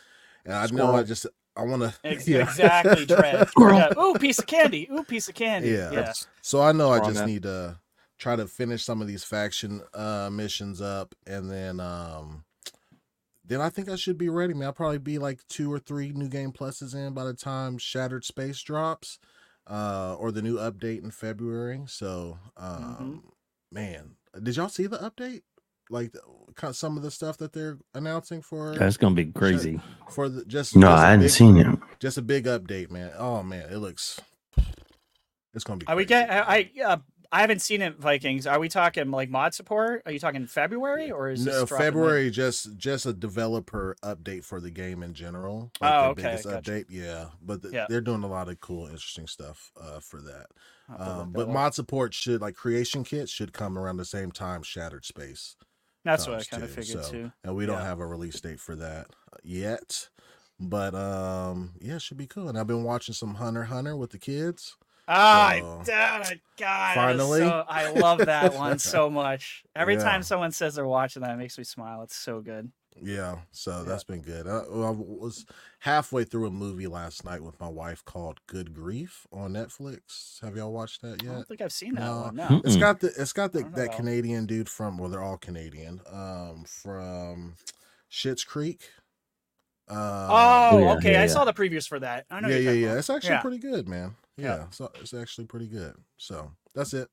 and 0.48 0.56
I 0.56 0.66
know 0.68 0.96
I 0.96 1.04
just 1.04 1.28
I 1.56 1.64
want 1.64 1.82
to 1.84 1.94
Ex- 2.04 2.28
Exactly, 2.28 3.06
Trev. 3.06 3.50
Squirrel. 3.52 3.78
Yeah. 3.78 4.00
Ooh, 4.00 4.14
piece 4.16 4.40
of 4.40 4.48
candy. 4.48 4.88
Ooh, 4.92 5.04
piece 5.04 5.28
of 5.28 5.36
candy. 5.36 5.70
Yeah. 5.70 5.92
Yeah. 5.92 6.14
So 6.42 6.62
I 6.62 6.72
know 6.72 6.90
I 6.92 7.00
just 7.00 7.16
that. 7.16 7.28
need 7.28 7.44
to 7.44 7.80
try 8.18 8.36
to 8.36 8.48
finish 8.48 8.84
some 8.84 9.02
of 9.02 9.08
these 9.08 9.24
faction 9.24 9.82
uh 9.94 10.30
missions 10.32 10.82
up 10.82 11.14
and 11.28 11.52
then 11.52 11.80
um 11.80 12.44
then 13.46 13.62
I 13.62 13.70
think 13.70 13.88
I 13.90 13.96
should 13.96 14.18
be 14.18 14.28
ready, 14.28 14.54
man. 14.54 14.66
I'll 14.68 14.74
probably 14.74 14.98
be 14.98 15.20
like 15.20 15.40
two 15.48 15.72
or 15.72 15.80
three 15.80 16.12
new 16.12 16.28
game 16.28 16.52
pluses 16.52 16.94
in 16.96 17.14
by 17.14 17.24
the 17.24 17.34
time 17.34 17.78
Shattered 17.78 18.26
Space 18.26 18.62
drops. 18.62 19.20
Uh 19.68 20.16
or 20.18 20.32
the 20.32 20.42
new 20.42 20.58
update 20.58 21.04
in 21.04 21.12
February. 21.12 21.82
So 21.88 22.40
um 22.56 23.24
man, 23.72 24.16
did 24.42 24.56
y'all 24.56 24.70
see 24.70 24.88
the 24.88 24.98
update? 24.98 25.42
Like 25.90 26.12
the, 26.14 26.74
some 26.74 26.98
of 26.98 27.04
the 27.04 27.12
stuff 27.12 27.38
that 27.38 27.54
they're 27.54 27.78
announcing 27.94 28.42
for 28.42 28.76
That's 28.76 28.98
gonna 28.98 29.16
be 29.16 29.26
crazy. 29.26 29.80
for 30.10 30.28
the 30.30 30.44
just 30.46 30.76
No, 30.76 30.88
just 30.88 31.02
a 31.02 31.06
I 31.06 31.10
hadn't 31.10 31.22
big- 31.26 31.32
seen 31.32 31.58
it. 31.58 31.80
just 32.00 32.18
a 32.18 32.22
big 32.22 32.46
update, 32.46 32.90
man. 32.92 33.12
Oh 33.18 33.42
man, 33.44 33.70
it 33.72 33.78
looks 33.78 34.20
it's 35.54 35.64
gonna 35.64 35.78
be 35.78 35.88
Are 35.88 35.96
we 35.96 36.06
crazy. 36.06 36.26
get? 36.28 36.30
I 36.48 36.70
I, 36.80 36.84
uh, 36.84 36.98
I 37.32 37.42
haven't 37.42 37.62
seen 37.62 37.82
it. 37.82 37.98
Vikings. 38.00 38.48
Are 38.48 38.60
we 38.60 38.70
talking 38.70 39.12
like 39.12 39.30
mod 39.30 39.54
support? 39.54 40.02
Are 40.06 40.12
you 40.12 40.20
talking 40.20 40.46
February 40.48 41.12
or 41.12 41.30
is 41.30 41.44
this 41.44 41.54
no 41.54 41.66
dropping 41.66 41.78
later? 41.78 41.92
February 41.92 42.32
just 42.32 42.78
just 42.78 43.06
a 43.06 43.14
developer 43.14 43.96
update 44.04 44.44
for 44.46 44.60
the 44.62 44.72
game 44.72 45.04
in 45.04 45.14
general. 45.14 45.72
Like 45.82 45.94
Oh, 45.94 46.10
okay, 46.12 46.22
biggest 46.24 46.46
gotcha. 46.46 46.72
update, 46.72 46.86
yeah. 46.90 47.26
But 47.42 47.64
th- 47.64 47.74
Yeah. 47.74 47.86
they're 47.90 48.02
doing 48.02 48.24
a 48.24 48.28
lot 48.28 48.48
of 48.50 48.60
cool, 48.62 48.86
interesting 48.88 49.28
stuff 49.28 49.72
uh, 49.82 50.00
for 50.00 50.22
that. 50.22 50.46
I'll 50.90 50.98
have 50.98 51.08
to 51.08 51.14
look 51.18 51.24
Um, 51.26 51.32
but 51.34 51.50
mod 51.50 51.74
support 51.74 52.14
should 52.14 52.40
like 52.42 52.56
creation 52.56 53.04
kits 53.04 53.32
should 53.32 53.52
come 53.52 53.78
around 53.78 53.98
the 53.98 54.06
same 54.06 54.32
time 54.32 54.64
Shattered 54.64 55.04
Space, 55.06 55.56
that's 56.08 56.28
what 56.28 56.40
I 56.40 56.44
kind 56.44 56.64
of 56.64 56.70
figured 56.72 57.04
so- 57.06 57.12
too. 57.12 57.32
and 57.44 57.56
we 57.56 57.66
don't 57.66 57.80
Yeah. 57.80 57.86
have 57.86 58.00
a 58.00 58.06
release 58.08 58.40
date 58.42 58.60
for 58.60 58.76
that 58.78 59.08
yet. 59.44 60.10
But 60.60 60.96
um, 60.96 61.74
yeah, 61.80 61.96
it 61.98 62.02
should 62.02 62.18
be 62.18 62.26
cool. 62.28 62.50
And 62.50 62.58
I've 62.58 62.66
been 62.68 62.84
watching 62.84 63.14
some 63.14 63.36
Hunter 63.36 63.66
Hunter 63.66 63.96
with 63.96 64.10
the 64.12 64.18
kids. 64.18 64.76
Ah, 65.10 65.54
So, 65.56 65.84
God, 65.86 66.40
God, 66.58 66.96
finally. 66.96 67.40
finally, 67.42 67.64
I 67.70 67.92
love 67.92 68.18
that 68.26 68.54
one 68.56 68.78
so 68.80 69.10
much. 69.10 69.64
Every 69.76 69.94
Yeah. 69.96 70.04
time 70.04 70.24
someone 70.24 70.52
says 70.52 70.76
they're 70.76 70.86
watching 70.88 71.22
that, 71.22 71.32
it 71.32 71.38
makes 71.38 71.58
me 71.58 71.64
smile. 71.64 72.02
It's 72.02 72.16
so 72.18 72.42
good. 72.42 72.72
Yeah, 73.02 73.40
so 73.52 73.78
Yeah. 73.80 73.84
that's 73.84 74.04
been 74.04 74.22
good. 74.22 74.48
I, 74.48 74.60
I 74.60 74.90
was 74.92 75.46
halfway 75.80 76.24
through 76.24 76.48
a 76.48 76.52
movie 76.52 76.88
last 76.88 77.24
night 77.26 77.42
with 77.44 77.60
my 77.60 77.68
wife 77.70 78.04
called 78.06 78.40
Good 78.48 78.74
Grief 78.74 79.26
on 79.32 79.54
Netflix. 79.54 80.42
Have 80.42 80.56
y'all 80.58 80.72
watched 80.74 81.02
that 81.02 81.22
I 81.22 81.26
yet? 81.26 81.34
don't 81.34 81.48
think 81.48 81.62
I've 81.62 81.72
seen 81.72 81.96
that 81.96 82.02
No. 82.02 82.22
one. 82.22 82.36
No. 82.36 82.62
It's 82.66 82.76
got 82.78 83.00
the 83.00 83.08
it's 83.18 83.34
got 83.34 83.54
the 83.54 83.60
I 83.60 83.64
know 83.64 83.70
that 83.76 83.96
Canadian 83.96 84.46
dude 84.46 84.70
from 84.70 84.98
well, 84.98 85.10
they're 85.10 85.22
all 85.24 85.38
Canadian. 85.38 86.02
Um, 86.12 86.64
from 86.68 87.56
Schitt's 88.12 88.44
Creek. 88.44 88.90
Um, 89.90 89.98
Oh, 90.00 90.80
yeah, 90.80 90.94
okay. 90.96 91.12
yeah, 91.14 91.22
I 91.22 91.28
saw 91.28 91.46
the 91.46 91.54
previews 91.54 91.88
for 91.88 92.00
that. 92.00 92.26
I 92.30 92.42
know. 92.42 92.50
yeah, 92.50 92.58
yeah, 92.58 92.72
yeah. 92.72 92.88
about. 92.88 92.98
It's 93.00 93.10
actually 93.10 93.30
Yeah. 93.32 93.42
pretty 93.42 93.60
good, 93.60 93.88
man. 93.88 94.16
Yeah. 94.36 94.46
Yeah, 94.58 94.66
so 94.72 94.92
it's 95.00 95.14
actually 95.14 95.46
pretty 95.48 95.68
good. 95.68 95.96
So 96.18 96.52
that's 96.76 96.94
it. 96.94 97.10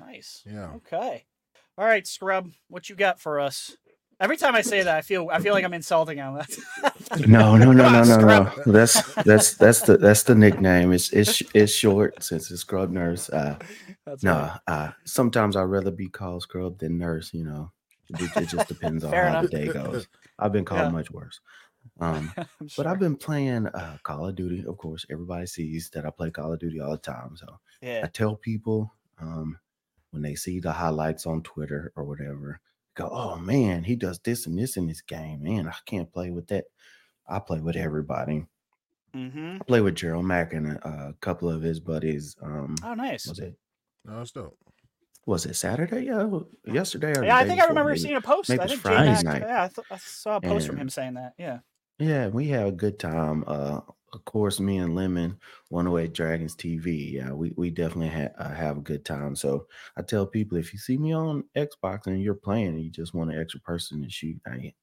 Nice. 0.00 0.42
Yeah. 0.46 0.72
Okay. 0.76 1.24
All 1.76 1.84
right, 1.84 2.06
Scrub. 2.06 2.52
What 2.68 2.88
you 2.88 2.96
got 2.96 3.20
for 3.20 3.38
us? 3.40 3.76
Every 4.20 4.36
time 4.36 4.54
I 4.54 4.62
say 4.62 4.82
that, 4.82 4.96
I 4.96 5.00
feel 5.02 5.28
I 5.32 5.40
feel 5.40 5.52
like 5.54 5.64
I'm 5.64 5.74
insulting 5.74 6.18
him. 6.18 6.38
No, 7.26 7.56
no, 7.56 7.70
no, 7.72 7.88
no, 7.90 8.02
no, 8.02 8.18
no. 8.18 8.52
That's 8.66 9.14
that's 9.22 9.54
that's 9.54 9.82
the 9.82 9.96
that's 9.98 10.24
the 10.24 10.34
nickname. 10.34 10.92
It's 10.92 11.12
it's 11.12 11.42
it's 11.54 11.72
short 11.72 12.22
since 12.24 12.50
it's 12.50 12.62
Scrub 12.62 12.90
Nurse. 12.90 13.28
Uh, 13.30 13.56
That's 14.04 14.24
no, 14.24 14.50
uh, 14.66 14.90
sometimes 15.04 15.54
I'd 15.54 15.62
rather 15.62 15.90
be 15.92 16.08
called 16.08 16.42
Scrub 16.42 16.78
than 16.78 16.98
Nurse. 16.98 17.32
You 17.32 17.44
know, 17.44 17.72
it, 18.08 18.30
it 18.36 18.48
just 18.48 18.66
depends 18.68 19.04
on 19.04 19.12
how 19.12 19.28
enough. 19.28 19.42
the 19.44 19.48
day 19.48 19.68
goes. 19.68 20.08
I've 20.38 20.52
been 20.52 20.64
called 20.64 20.80
Yeah. 20.80 20.88
much 20.88 21.10
worse. 21.10 21.40
Um, 22.00 22.32
I'm 22.36 22.46
but. 22.76 22.86
I've 22.86 22.98
been 22.98 23.16
playing 23.16 23.68
uh, 23.68 23.98
Call 24.02 24.26
of 24.26 24.34
Duty. 24.34 24.64
Of 24.66 24.76
course, 24.78 25.06
everybody 25.10 25.46
sees 25.46 25.90
that 25.90 26.04
I 26.06 26.10
play 26.10 26.30
Call 26.30 26.52
of 26.52 26.58
Duty 26.58 26.80
all 26.80 26.90
the 26.92 26.98
time. 26.98 27.36
So 27.36 27.60
yeah. 27.80 28.00
I 28.02 28.08
tell 28.08 28.34
people 28.34 28.92
um, 29.20 29.58
when 30.10 30.22
they 30.22 30.34
see 30.34 30.58
the 30.58 30.72
highlights 30.72 31.26
on 31.26 31.42
Twitter 31.42 31.92
or 31.94 32.04
whatever, 32.04 32.60
go, 32.94 33.08
"Oh 33.10 33.36
man, 33.36 33.84
he 33.84 33.96
does 33.96 34.18
this 34.20 34.46
and 34.46 34.58
this 34.58 34.76
in 34.76 34.86
this 34.86 35.00
game. 35.02 35.42
Man, 35.42 35.68
I 35.68 35.74
can't 35.86 36.12
play 36.12 36.30
with 36.30 36.46
that." 36.48 36.64
I 37.26 37.38
play 37.38 37.60
with 37.60 37.76
everybody. 37.76 38.44
Mm-hmm. 39.16 39.56
I 39.60 39.64
play 39.64 39.80
with 39.80 39.94
Gerald 39.94 40.26
Mack 40.26 40.52
and 40.52 40.72
a, 40.72 40.88
a 40.88 41.14
couple 41.20 41.48
of 41.48 41.62
his 41.62 41.80
buddies. 41.80 42.36
Um, 42.42 42.74
Oh, 42.84 42.94
nice. 42.94 43.26
was 43.26 43.38
it 43.38 43.54
No, 44.04 44.20
it's 44.20 44.32
dope. 44.32 44.58
was 45.24 45.46
it 45.46 45.54
Saturday? 45.56 46.04
Yeah, 46.04 46.28
yesterday. 46.66 47.16
Or 47.16 47.24
Yeah, 47.24 47.36
I 47.38 47.46
think 47.46 47.60
I 47.62 47.66
remember 47.66 47.90
maybe. 47.92 48.00
seeing 48.00 48.16
a 48.16 48.20
post. 48.20 48.48
maybe 48.50 48.60
I 48.62 48.66
think 48.66 48.80
Friday 48.80 49.16
J-Mac, 49.16 49.24
night. 49.24 49.42
yeah, 49.48 49.62
I, 49.64 49.68
th- 49.68 49.86
I 49.90 49.96
saw 49.98 50.36
a 50.36 50.40
post 50.40 50.66
from 50.66 50.76
him 50.76 50.88
saying 50.90 51.14
that. 51.14 51.32
Yeah. 51.38 51.58
Yeah, 51.98 52.26
we 52.28 52.48
had 52.48 52.66
a 52.66 52.72
good 52.72 52.98
time. 52.98 53.44
Uh, 53.46 53.80
of 54.14 54.24
course, 54.24 54.60
me 54.60 54.78
and 54.78 54.94
Lemon, 54.94 55.38
One 55.68 55.86
Away 55.86 56.08
Dragons 56.08 56.54
TV. 56.56 57.12
Yeah, 57.12 57.32
we 57.32 57.52
we 57.56 57.70
definitely 57.70 58.08
ha- 58.08 58.32
uh, 58.38 58.54
have 58.54 58.78
a 58.78 58.82
good 58.82 59.04
time. 59.04 59.36
So 59.36 59.66
I 59.96 60.02
tell 60.02 60.26
people 60.26 60.58
if 60.58 60.72
you 60.72 60.78
see 60.78 60.96
me 60.98 61.12
on 61.12 61.44
Xbox 61.56 62.06
and 62.06 62.22
you're 62.22 62.34
playing 62.34 62.68
and 62.68 62.82
you 62.82 62.90
just 62.90 63.14
want 63.14 63.32
an 63.32 63.40
extra 63.40 63.60
person 63.60 64.02
to 64.02 64.10
shoot, 64.10 64.40
hey, 64.46 64.74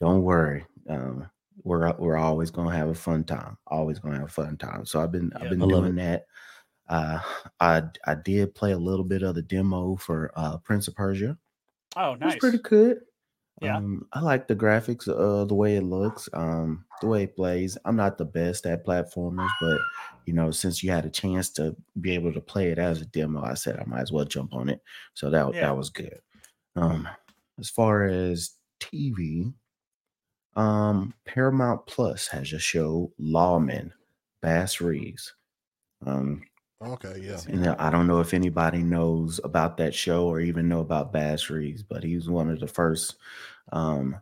don't 0.00 0.22
worry. 0.22 0.66
Um, 0.88 1.30
we're 1.64 1.92
we're 1.98 2.16
always 2.16 2.50
gonna 2.50 2.76
have 2.76 2.88
a 2.88 2.94
fun 2.94 3.24
time. 3.24 3.58
Always 3.66 3.98
gonna 3.98 4.18
have 4.18 4.28
a 4.28 4.32
fun 4.32 4.56
time. 4.56 4.86
So 4.86 5.00
I've 5.02 5.12
been 5.12 5.32
Yeah. 5.34 5.44
I've 5.44 5.50
been 5.50 5.62
I 5.62 5.66
doing 5.66 5.94
that. 5.96 6.26
Uh, 6.88 7.20
I 7.60 7.82
I 8.06 8.14
did 8.16 8.54
play 8.54 8.72
a 8.72 8.78
little 8.78 9.04
bit 9.04 9.22
of 9.22 9.34
the 9.34 9.42
demo 9.42 9.96
for 9.96 10.32
uh, 10.36 10.58
Prince 10.58 10.88
of 10.88 10.94
Persia. 10.96 11.38
Oh, 11.96 12.14
nice. 12.14 12.38
pretty 12.40 12.58
good. 12.58 13.00
Yeah. 13.60 13.76
Um, 13.76 14.06
I 14.12 14.20
like 14.20 14.46
the 14.48 14.56
graphics, 14.56 15.08
uh, 15.08 15.44
the 15.44 15.54
way 15.54 15.76
it 15.76 15.82
looks, 15.82 16.28
um, 16.32 16.84
the 17.00 17.08
way 17.08 17.24
it 17.24 17.36
plays. 17.36 17.76
I'm 17.84 17.96
not 17.96 18.18
the 18.18 18.24
best 18.24 18.66
at 18.66 18.84
platformers, 18.86 19.48
but 19.60 19.80
you 20.26 20.32
know, 20.32 20.50
since 20.50 20.82
you 20.82 20.90
had 20.90 21.06
a 21.06 21.10
chance 21.10 21.50
to 21.50 21.74
be 22.00 22.12
able 22.14 22.32
to 22.32 22.40
play 22.40 22.70
it 22.70 22.78
as 22.78 23.00
a 23.00 23.06
demo, 23.06 23.42
I 23.42 23.54
said 23.54 23.78
I 23.80 23.84
might 23.84 24.02
as 24.02 24.12
well 24.12 24.24
jump 24.24 24.54
on 24.54 24.68
it. 24.68 24.82
So 25.14 25.30
that 25.30 25.46
Yeah. 25.52 25.60
that 25.60 25.76
was 25.76 25.90
good. 25.90 26.20
Um, 26.76 27.08
as 27.58 27.70
far 27.70 28.04
as 28.06 28.56
TV, 28.80 29.54
um, 30.56 31.14
Paramount 31.24 31.86
Plus 31.86 32.28
has 32.28 32.52
a 32.52 32.58
show, 32.58 33.12
Lawman, 33.18 33.92
Bass 34.42 34.80
Reeves. 34.80 35.34
Um, 36.06 36.42
Okay, 36.80 37.20
yeah. 37.22 37.40
and 37.48 37.66
I 37.66 37.90
don't 37.90 38.06
know 38.06 38.20
if 38.20 38.32
anybody 38.32 38.78
knows 38.84 39.40
about 39.42 39.76
that 39.78 39.94
show 39.94 40.26
or 40.26 40.40
even 40.40 40.68
know 40.68 40.78
about 40.80 41.12
Bass 41.12 41.50
Reeves, 41.50 41.82
but 41.82 42.04
he 42.04 42.14
was 42.14 42.28
one 42.30 42.48
of 42.48 42.60
the 42.60 42.68
first 42.68 43.16
um, 43.72 44.16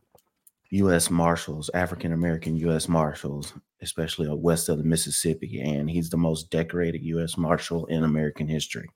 U.S. 0.71 1.11
Marshals, 1.11 1.69
African 1.75 2.13
American 2.13 2.57
U.S. 2.57 2.89
Marshals, 2.89 3.53
especially 3.83 4.27
uh, 4.27 4.35
west 4.35 4.71
of 4.71 4.79
the 4.79 4.85
Mississippi. 4.85 5.61
And 5.61 5.91
he's 5.91 6.09
the 6.09 6.17
most 6.17 6.51
decorated 6.51 7.03
U.S. 7.03 7.37
Marshal 7.37 7.85
in 7.87 8.05
American 8.05 8.49
history 8.49 8.89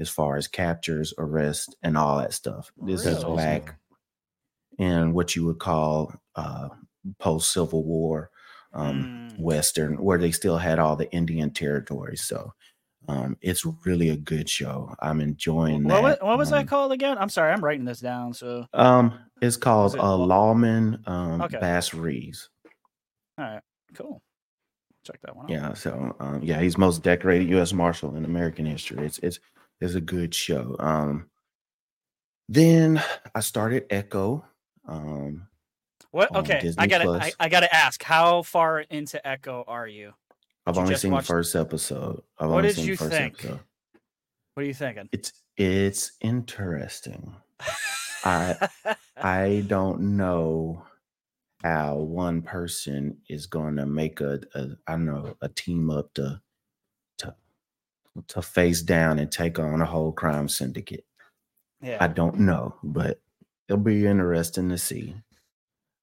as 0.00 0.08
far 0.08 0.36
as 0.36 0.48
captures, 0.48 1.12
arrests, 1.18 1.74
and 1.82 1.98
all 1.98 2.18
that 2.18 2.32
stuff. 2.32 2.72
This 2.78 3.04
is 3.04 3.22
Really? 3.22 3.36
back 3.36 3.78
in 4.78 5.12
what 5.12 5.36
you 5.36 5.44
would 5.44 5.58
call 5.58 6.14
uh, 6.36 6.70
post 7.18 7.52
Civil 7.52 7.84
War. 7.84 8.30
Um, 8.72 9.30
Mm. 9.34 9.38
Western, 9.38 10.02
where 10.02 10.18
they 10.18 10.32
still 10.32 10.58
had 10.58 10.80
all 10.80 10.96
the 10.96 11.08
Indian 11.12 11.52
territories. 11.52 12.22
So 12.24 12.52
um, 13.08 13.36
it's 13.40 13.64
really 13.84 14.10
a 14.10 14.16
good 14.16 14.48
show. 14.48 14.94
I'm 15.00 15.20
enjoying 15.20 15.84
What, 15.84 16.02
that. 16.02 16.24
what 16.24 16.38
was 16.38 16.52
um, 16.52 16.58
that 16.58 16.68
called 16.68 16.92
again? 16.92 17.18
I'm 17.18 17.28
sorry, 17.28 17.52
I'm 17.52 17.62
writing 17.62 17.84
this 17.84 18.00
down. 18.00 18.32
So, 18.34 18.66
Um, 18.72 19.18
it's 19.42 19.56
called 19.56 19.94
it 19.94 20.00
uh, 20.00 20.16
Lawman 20.16 21.02
um, 21.06 21.42
Okay. 21.42 21.58
Bass 21.58 21.92
Reeves. 21.92 22.48
all 23.38 23.44
right, 23.44 23.62
cool. 23.94 24.22
Check 25.04 25.20
that 25.22 25.36
one 25.36 25.46
out. 25.46 25.50
Yeah, 25.50 25.74
so 25.74 26.16
um, 26.18 26.40
yeah, 26.42 26.60
he's 26.60 26.78
most 26.78 27.02
decorated 27.02 27.48
U.S. 27.50 27.72
Marshal 27.74 28.16
in 28.16 28.24
American 28.24 28.64
history. 28.64 29.04
It's 29.04 29.18
it's 29.18 29.38
it's 29.80 29.94
a 29.94 30.00
good 30.00 30.34
show. 30.34 30.76
Um, 30.78 31.28
then 32.48 33.02
I 33.34 33.40
started 33.40 33.84
Echo. 33.90 34.44
Um, 34.88 35.46
What? 36.10 36.34
Okay, 36.34 36.72
I 36.78 36.86
gotta, 36.86 37.10
I, 37.10 37.32
I 37.38 37.48
gotta 37.48 37.74
ask, 37.74 38.02
how 38.02 38.42
far 38.42 38.80
into 38.80 39.26
Echo 39.26 39.64
are 39.66 39.86
you? 39.88 40.12
I've 40.66 40.78
only 40.78 40.94
seen 40.96 41.12
the 41.12 41.22
first 41.22 41.54
episode. 41.54 42.22
I've 42.38 42.48
What 42.48 42.56
only 42.56 42.68
did 42.68 42.76
seen 42.76 42.86
you 42.86 42.92
the 42.92 42.98
first 42.98 43.10
think? 43.10 43.34
episode. 43.34 43.60
What 44.54 44.62
are 44.62 44.66
you 44.66 44.74
thinking? 44.74 45.08
It's 45.12 45.32
it's 45.56 46.12
interesting. 46.20 47.34
I 48.24 48.68
I 49.16 49.64
don't 49.68 50.16
know 50.16 50.84
how 51.62 51.96
one 51.96 52.42
person 52.42 53.18
is 53.28 53.46
going 53.46 53.76
to 53.76 53.86
make 53.86 54.20
a, 54.20 54.40
a 54.54 54.68
I 54.86 54.92
don't 54.92 55.06
know 55.06 55.36
a 55.40 55.48
team 55.48 55.90
up 55.90 56.12
to 56.14 56.40
to 57.18 57.34
to 58.28 58.42
face 58.42 58.82
down 58.82 59.18
and 59.18 59.30
take 59.30 59.58
on 59.58 59.80
a 59.80 59.86
whole 59.86 60.12
crime 60.12 60.48
syndicate. 60.48 61.04
I 62.00 62.06
don't 62.06 62.38
know, 62.40 62.74
but 62.82 63.20
it'll 63.68 63.82
be 63.82 64.06
interesting 64.06 64.70
to 64.70 64.78
see. 64.78 65.14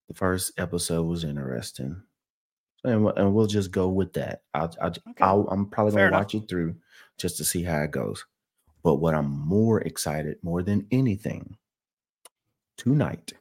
The 0.09 0.13
first 0.13 0.51
episode 0.59 1.03
was 1.03 1.23
interesting, 1.23 2.03
and, 2.83 3.07
and 3.17 3.33
we'll 3.33 3.47
just 3.47 3.71
go 3.71 3.89
with 3.89 4.13
that. 4.13 4.43
I'll, 4.53 4.73
I'll, 4.81 4.93
I'll 5.21 5.47
I'm 5.49 5.67
probably 5.67 5.93
Fair 5.93 6.07
gonna 6.09 6.09
enough. 6.09 6.21
watch 6.25 6.35
it 6.35 6.47
through 6.49 6.75
just 7.17 7.37
to 7.37 7.43
see 7.45 7.63
how 7.63 7.81
it 7.83 7.91
goes. 7.91 8.25
But 8.83 8.95
what 8.95 9.13
I'm 9.13 9.29
more 9.29 9.81
excited 9.81 10.37
more 10.43 10.63
than 10.63 10.87
anything 10.91 11.57
tonight, 12.77 13.33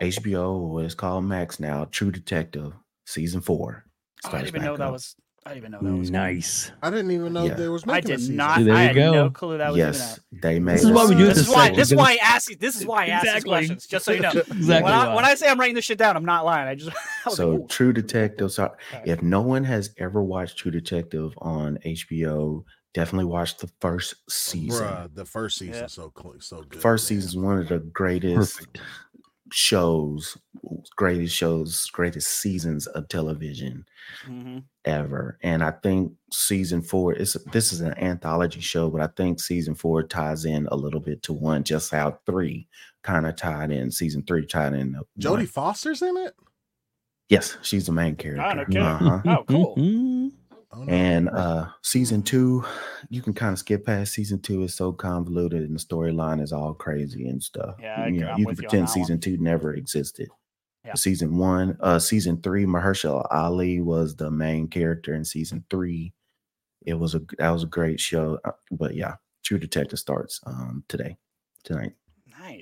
HBO, 0.00 0.68
what 0.70 0.84
it's 0.84 0.94
called 0.94 1.24
Max 1.24 1.58
now, 1.60 1.86
True 1.86 2.10
Detective 2.10 2.72
season 3.06 3.40
four. 3.40 3.84
Oh, 4.24 4.30
I 4.30 4.42
didn't 4.42 4.48
even 4.48 4.62
know 4.62 4.76
back 4.76 4.78
that 4.78 4.92
was. 4.92 5.16
I 5.46 5.50
didn't 5.54 5.58
even 5.58 5.72
know 5.72 5.78
that 5.82 5.98
was. 5.98 6.10
coming. 6.10 6.34
Nice. 6.36 6.72
I 6.82 6.90
didn't 6.90 7.10
even 7.10 7.32
know 7.34 7.44
Yeah. 7.44 7.54
there 7.54 7.70
was 7.70 7.84
I 7.86 7.92
making 7.92 8.10
a 8.12 8.14
did 8.14 8.20
season. 8.20 8.36
not. 8.36 8.64
There 8.64 8.74
I 8.74 8.82
you 8.82 8.86
had 8.88 8.96
go. 8.96 9.12
no 9.12 9.30
clue 9.30 9.58
that 9.58 9.68
was 9.72 9.78
even 9.78 9.92
yes, 9.92 10.20
they 10.32 10.58
made. 10.58 10.74
This 10.76 10.84
is 10.84 10.90
why 10.92 11.04
we 11.06 11.14
do 11.14 11.24
it 11.24 11.28
This 11.28 11.36
is 11.38 11.46
this 11.46 11.54
why. 11.54 11.70
This 11.70 11.90
is 11.92 11.96
why 11.96 12.12
I 12.12 12.18
ask. 12.22 12.50
you- 12.50 12.56
This 12.56 12.76
is 12.80 12.86
why 12.86 13.04
I 13.04 13.06
ask 13.08 13.22
these 13.24 13.30
Exactly. 13.34 13.50
questions. 13.50 13.86
Just 13.86 14.04
so 14.06 14.12
you 14.12 14.20
know. 14.20 14.30
Exactly. 14.32 14.84
When 14.84 14.92
I, 14.94 15.14
when 15.14 15.24
I 15.26 15.34
say 15.34 15.48
I'm 15.48 15.60
writing 15.60 15.74
this 15.74 15.84
shit 15.84 15.98
down, 15.98 16.16
I'm 16.16 16.24
not 16.24 16.44
lying. 16.46 16.66
I 16.68 16.74
just. 16.74 16.90
I 17.26 17.28
was 17.28 17.36
so 17.36 17.50
like, 17.56 17.68
True 17.68 17.92
Detective. 17.92 18.52
So 18.52 18.64
Alright. 18.92 19.06
if 19.08 19.22
no 19.22 19.42
one 19.42 19.64
has 19.64 19.90
ever 19.98 20.22
watched 20.22 20.56
True 20.58 20.70
Detective 20.70 21.34
on 21.38 21.78
HBO, 21.84 22.64
definitely 22.94 23.26
watch 23.26 23.58
the 23.58 23.68
first 23.80 24.14
season. 24.30 24.86
Bruh, 24.86 25.14
the 25.14 25.24
first 25.26 25.58
season 25.58 25.74
Yeah. 25.82 25.86
so 25.88 26.10
cl- 26.18 26.36
so 26.40 26.62
good. 26.62 26.80
First 26.80 27.10
man. 27.10 27.20
season 27.20 27.28
is 27.28 27.36
one 27.44 27.58
of 27.58 27.68
the 27.68 27.80
greatest 27.80 28.56
Perfect. 28.56 28.80
Shows, 29.54 30.36
greatest 30.96 31.34
shows, 31.34 31.86
greatest 31.92 32.28
seasons 32.40 32.86
of 32.88 33.06
television 33.08 33.84
Mhm. 34.26 34.64
ever. 34.84 35.38
And 35.42 35.62
I 35.62 35.70
think 35.70 36.12
season 36.32 36.82
four 36.82 37.12
is 37.12 37.34
this 37.52 37.72
is 37.72 37.80
an 37.80 37.96
anthology 37.98 38.60
show, 38.60 38.90
but 38.90 39.00
I 39.00 39.06
think 39.16 39.40
season 39.40 39.74
four 39.76 40.02
ties 40.02 40.44
in 40.44 40.66
a 40.72 40.76
little 40.76 41.00
bit 41.00 41.22
to 41.24 41.32
one, 41.32 41.62
just 41.62 41.90
how 41.92 42.18
three 42.26 42.66
kind 43.02 43.26
of 43.26 43.36
tied 43.36 43.70
in. 43.70 43.90
Season 43.92 44.22
three 44.26 44.44
tied 44.46 44.74
in. 44.74 44.96
Jodie. 45.20 45.48
Foster's 45.48 46.02
in 46.02 46.16
it. 46.16 46.34
Yes, 47.28 47.56
she's 47.62 47.86
the 47.86 47.92
main 47.92 48.16
character. 48.16 48.54
no 48.54 48.64
kidding. 48.66 48.82
Uh-huh. 48.82 49.20
Oh, 49.38 49.44
cool. 49.48 49.76
Mhm. 49.76 50.32
Oh, 50.74 50.82
no. 50.82 50.92
And 50.92 51.28
uh 51.30 51.68
season 51.82 52.22
two, 52.22 52.64
you 53.08 53.22
can 53.22 53.32
kind 53.34 53.52
of 53.52 53.58
skip 53.58 53.86
past 53.86 54.12
season 54.12 54.40
two. 54.40 54.62
It's 54.64 54.74
so 54.74 54.92
convoluted 54.92 55.62
and 55.62 55.74
the 55.78 55.82
storyline 55.82 56.42
is 56.42 56.52
all 56.52 56.74
crazy 56.74 57.28
and 57.28 57.42
stuff. 57.42 57.76
Yeah, 57.80 58.02
I 58.02 58.06
you, 58.08 58.20
know, 58.20 58.36
you 58.36 58.44
can 58.44 58.44
with 58.46 58.58
you 58.60 58.66
on 58.68 58.68
pretend 58.68 58.88
that 58.88 58.96
one. 58.96 59.04
season 59.04 59.20
two 59.20 59.38
never 59.38 59.74
existed. 59.74 60.28
Yeah. 60.84 60.94
Season 60.94 61.38
one, 61.38 61.76
uh 61.80 61.98
season 61.98 62.42
three, 62.42 62.66
Mahershala 62.66 63.26
Ali 63.30 63.80
was 63.80 64.16
the 64.16 64.30
main 64.30 64.68
character 64.68 65.14
in 65.14 65.24
season 65.24 65.64
three. 65.70 66.12
It 66.84 66.94
was 66.94 67.14
a 67.14 67.20
that 67.38 67.50
was 67.50 67.62
a 67.62 67.66
great 67.66 68.00
show. 68.00 68.38
uh, 68.44 68.52
But 68.70 68.94
yeah, 68.94 69.14
True 69.44 69.58
Detective 69.58 69.98
starts 69.98 70.40
um 70.46 70.84
today, 70.88 71.16
tonight. 71.62 71.92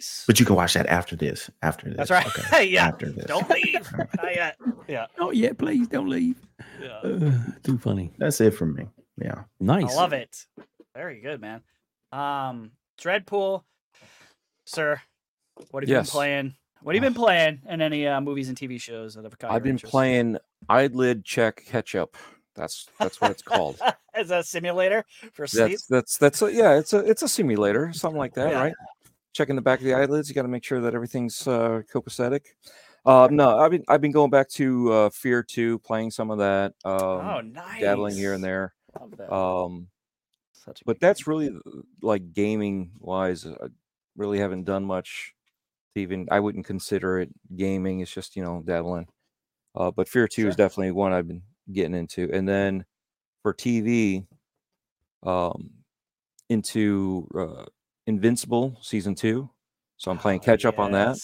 Nice. 0.02 0.24
But 0.26 0.40
you 0.40 0.46
can 0.46 0.56
watch 0.56 0.74
that 0.74 0.86
after 0.86 1.14
this. 1.14 1.48
After 1.62 1.88
this. 1.88 1.96
That's 1.96 2.10
right. 2.10 2.26
Okay. 2.26 2.64
yeah. 2.70 2.88
After 2.88 3.08
this. 3.10 3.26
Don't 3.26 3.48
leave. 3.48 3.92
Not 3.98 4.34
yet. 4.34 4.56
Yeah. 4.88 5.06
Oh 5.18 5.30
yeah, 5.30 5.52
please 5.52 5.86
don't 5.86 6.08
leave. 6.08 6.36
Yeah. 6.82 6.98
Uh, 7.04 7.32
too 7.62 7.78
funny. 7.78 8.10
That's 8.18 8.40
it 8.40 8.50
for 8.52 8.66
me. 8.66 8.88
Yeah. 9.16 9.44
Nice. 9.60 9.92
I 9.92 9.94
love 9.94 10.12
it. 10.12 10.44
Very 10.96 11.20
good, 11.20 11.40
man. 11.40 11.62
Um, 12.10 12.72
Dreadpool, 13.00 13.62
sir, 14.66 15.00
what 15.70 15.84
have 15.84 15.88
you 15.88 15.96
been 15.96 16.04
playing? 16.04 16.54
What 16.82 16.96
have 16.96 17.04
you 17.04 17.08
been 17.08 17.14
playing 17.14 17.60
in 17.68 17.80
any 17.80 18.08
uh, 18.08 18.20
movies 18.20 18.48
and 18.48 18.58
TV 18.58 18.80
shows 18.80 19.14
that 19.14 19.22
have 19.22 19.38
caught 19.38 19.52
I've 19.52 19.62
been 19.62 19.72
interest? 19.72 19.92
playing 19.92 20.36
eyelid 20.68 21.24
check 21.24 21.62
catch 21.64 21.94
up. 21.94 22.16
That's 22.56 22.88
that's 22.98 23.20
what 23.20 23.30
it's 23.30 23.42
called. 23.42 23.78
As 24.14 24.30
a 24.30 24.42
simulator 24.42 25.04
for 25.32 25.46
sleep? 25.46 25.70
that's 25.70 25.86
that's 25.86 26.18
that's 26.18 26.42
a, 26.42 26.52
yeah. 26.52 26.76
It's 26.76 26.92
a 26.92 26.98
it's 26.98 27.22
a 27.22 27.28
simulator, 27.28 27.92
something 27.92 28.18
like 28.18 28.34
that, 28.34 28.50
Yeah. 28.50 28.60
right? 28.62 28.74
Checking 29.32 29.56
the 29.56 29.62
back 29.62 29.78
of 29.80 29.84
the 29.84 29.94
eyelids. 29.94 30.28
You 30.28 30.34
got 30.34 30.42
to 30.42 30.48
make 30.48 30.64
sure 30.64 30.80
that 30.80 30.94
everything's 30.94 31.46
uh, 31.46 31.82
copacetic. 31.92 32.42
Uh, 33.04 33.28
no, 33.30 33.58
I've 33.58 33.70
been 33.72 33.84
I've 33.88 34.00
been 34.00 34.12
going 34.12 34.30
back 34.30 34.48
to 34.50 34.92
uh, 34.92 35.10
Fear 35.10 35.42
Two, 35.42 35.78
playing 35.80 36.12
some 36.12 36.30
of 36.30 36.38
that, 36.38 36.74
um, 36.84 37.00
oh, 37.00 37.40
nice. 37.40 37.80
dabbling 37.80 38.14
here 38.14 38.34
and 38.34 38.44
there. 38.44 38.74
That. 39.16 39.32
Um, 39.32 39.88
but 40.86 41.00
that's 41.00 41.24
game. 41.24 41.30
really 41.32 41.48
uh, 41.48 41.80
like 42.00 42.32
gaming 42.32 42.92
wise. 43.00 43.44
I 43.46 43.66
really 44.16 44.38
haven't 44.38 44.64
done 44.64 44.84
much. 44.84 45.34
To 45.94 46.00
even 46.00 46.28
I 46.30 46.38
wouldn't 46.38 46.64
consider 46.64 47.18
it 47.18 47.30
gaming. 47.56 48.00
It's 48.00 48.12
just 48.12 48.36
you 48.36 48.44
know 48.44 48.62
dabbling. 48.64 49.08
Uh, 49.74 49.90
but 49.90 50.08
Fear 50.08 50.28
Two 50.28 50.42
Sure. 50.42 50.50
is 50.50 50.56
definitely 50.56 50.92
one 50.92 51.12
I've 51.12 51.26
been 51.26 51.42
getting 51.72 51.94
into, 51.94 52.30
and 52.32 52.48
then 52.48 52.84
for 53.42 53.52
TV, 53.52 54.26
um, 55.24 55.70
into 56.48 57.26
uh, 57.36 57.64
Invincible 58.06 58.78
season 58.82 59.14
two. 59.14 59.48
So 59.96 60.10
I'm 60.10 60.18
playing 60.18 60.40
Oh, 60.40 60.44
catch 60.44 60.64
up 60.64 60.78
on 60.78 60.92
that. 60.92 61.16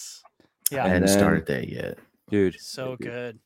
Yeah, 0.71 0.79
I 0.79 0.83
And 0.85 0.93
hadn't 0.93 1.07
then- 1.07 1.17
started 1.19 1.45
that 1.47 1.67
yet. 1.69 1.97
dude. 2.29 2.59
so 2.59 2.95
good. 2.95 3.39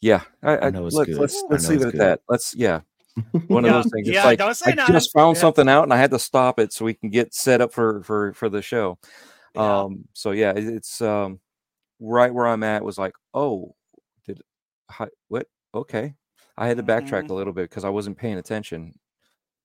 Yeah, 0.00 0.22
I, 0.42 0.58
I, 0.58 0.70
know 0.70 0.86
it's 0.86 0.94
let's 0.94 1.10
good. 1.10 1.18
let's 1.18 1.44
let's 1.50 1.68
leave 1.68 1.78
it's 1.78 1.84
it 1.86 1.88
at 1.88 1.92
good. 1.92 2.00
that. 2.00 2.20
Let's 2.28 2.54
yeah, 2.54 2.80
one 3.48 3.64
Yeah, 3.64 3.76
of 3.78 3.82
those 3.84 3.92
things. 3.92 4.08
It's 4.08 4.14
yeah, 4.14 4.24
like 4.24 4.38
don't 4.38 4.54
say 4.54 4.72
I 4.72 4.74
nothing. 4.74 4.92
just 4.94 5.12
found 5.12 5.36
Yeah. 5.36 5.40
something 5.40 5.68
out 5.68 5.82
and 5.82 5.92
I 5.92 5.96
had 5.96 6.10
to 6.12 6.18
stop 6.20 6.60
it 6.60 6.72
so 6.72 6.84
we 6.84 6.94
can 6.94 7.10
get 7.10 7.34
set 7.34 7.60
up 7.60 7.72
for 7.72 8.02
for 8.04 8.32
for 8.34 8.48
the 8.48 8.62
show. 8.62 8.98
Yeah. 9.54 9.80
Um, 9.82 10.04
so 10.12 10.30
yeah, 10.30 10.50
it, 10.52 10.64
it's 10.68 11.00
um 11.00 11.40
right 12.00 12.32
where 12.32 12.46
I'm 12.46 12.62
at 12.62 12.84
was 12.84 12.96
like, 12.98 13.14
oh, 13.34 13.74
did 14.24 14.40
hi, 14.90 15.08
what? 15.28 15.46
Okay, 15.74 16.14
I 16.56 16.68
had 16.68 16.76
to 16.76 16.82
backtrack 16.84 17.24
Mhm. 17.24 17.30
a 17.30 17.34
little 17.34 17.52
bit 17.52 17.68
because 17.68 17.84
I 17.84 17.88
wasn't 17.90 18.18
paying 18.18 18.38
attention. 18.38 18.94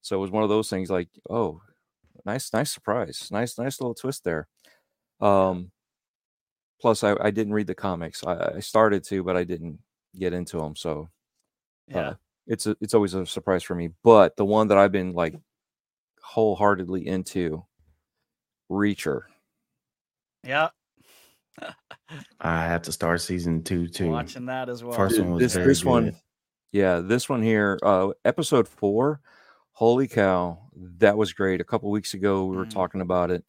So 0.03 0.17
it 0.17 0.19
was 0.19 0.31
one 0.31 0.43
of 0.43 0.49
those 0.49 0.69
things 0.69 0.91
like, 0.91 1.07
oh, 1.29 1.61
nice, 2.25 2.51
nice 2.53 2.71
surprise, 2.71 3.29
nice, 3.31 3.57
nice 3.57 3.79
little 3.79 3.95
twist 3.95 4.23
there. 4.23 4.47
Um, 5.21 5.71
plus 6.81 7.03
I, 7.03 7.15
I 7.19 7.31
didn't 7.31 7.53
read 7.53 7.67
the 7.67 7.73
comics. 7.73 8.23
I, 8.25 8.55
I 8.57 8.59
started 8.59 9.05
to, 9.05 9.23
but 9.23 9.37
I 9.37 9.45
didn't 9.45 9.79
get 10.13 10.33
into 10.33 10.57
them. 10.57 10.75
So 10.75 11.09
yeah. 11.87 12.09
uh, 12.09 12.13
it's 12.45 12.67
a, 12.67 12.75
it's 12.81 12.93
always 12.93 13.13
a 13.13 13.25
surprise 13.25 13.63
for 13.63 13.75
me. 13.75 13.91
But 14.03 14.35
the 14.35 14.45
one 14.45 14.67
that 14.67 14.77
I've 14.77 14.91
been 14.91 15.13
like 15.13 15.35
wholeheartedly 16.21 17.07
into, 17.07 17.65
Reacher. 18.69 19.21
yeah. 20.43 20.69
I 22.41 22.65
have 22.65 22.81
to 22.83 22.91
start 22.91 23.21
season 23.21 23.63
two 23.63 23.87
too. 23.87 24.09
Watching 24.09 24.47
that 24.47 24.67
as 24.67 24.83
well. 24.83 24.97
First 24.97 25.19
one 25.19 25.31
was 25.31 25.41
this 25.41 25.53
very 25.53 25.67
this 25.67 25.83
good. 25.83 25.89
one, 25.89 26.15
yeah, 26.71 26.99
this 26.99 27.29
one 27.29 27.41
here, 27.41 27.79
uh, 27.83 28.09
episode 28.25 28.67
four. 28.67 29.21
Holy 29.73 30.07
cow, 30.07 30.59
that 30.99 31.17
was 31.17 31.33
great. 31.33 31.61
A 31.61 31.63
couple 31.63 31.89
weeks 31.91 32.13
ago, 32.13 32.45
we 32.45 32.55
were 32.55 32.65
Mm. 32.65 32.69
talking 32.69 33.01
about 33.01 33.31
it, 33.31 33.43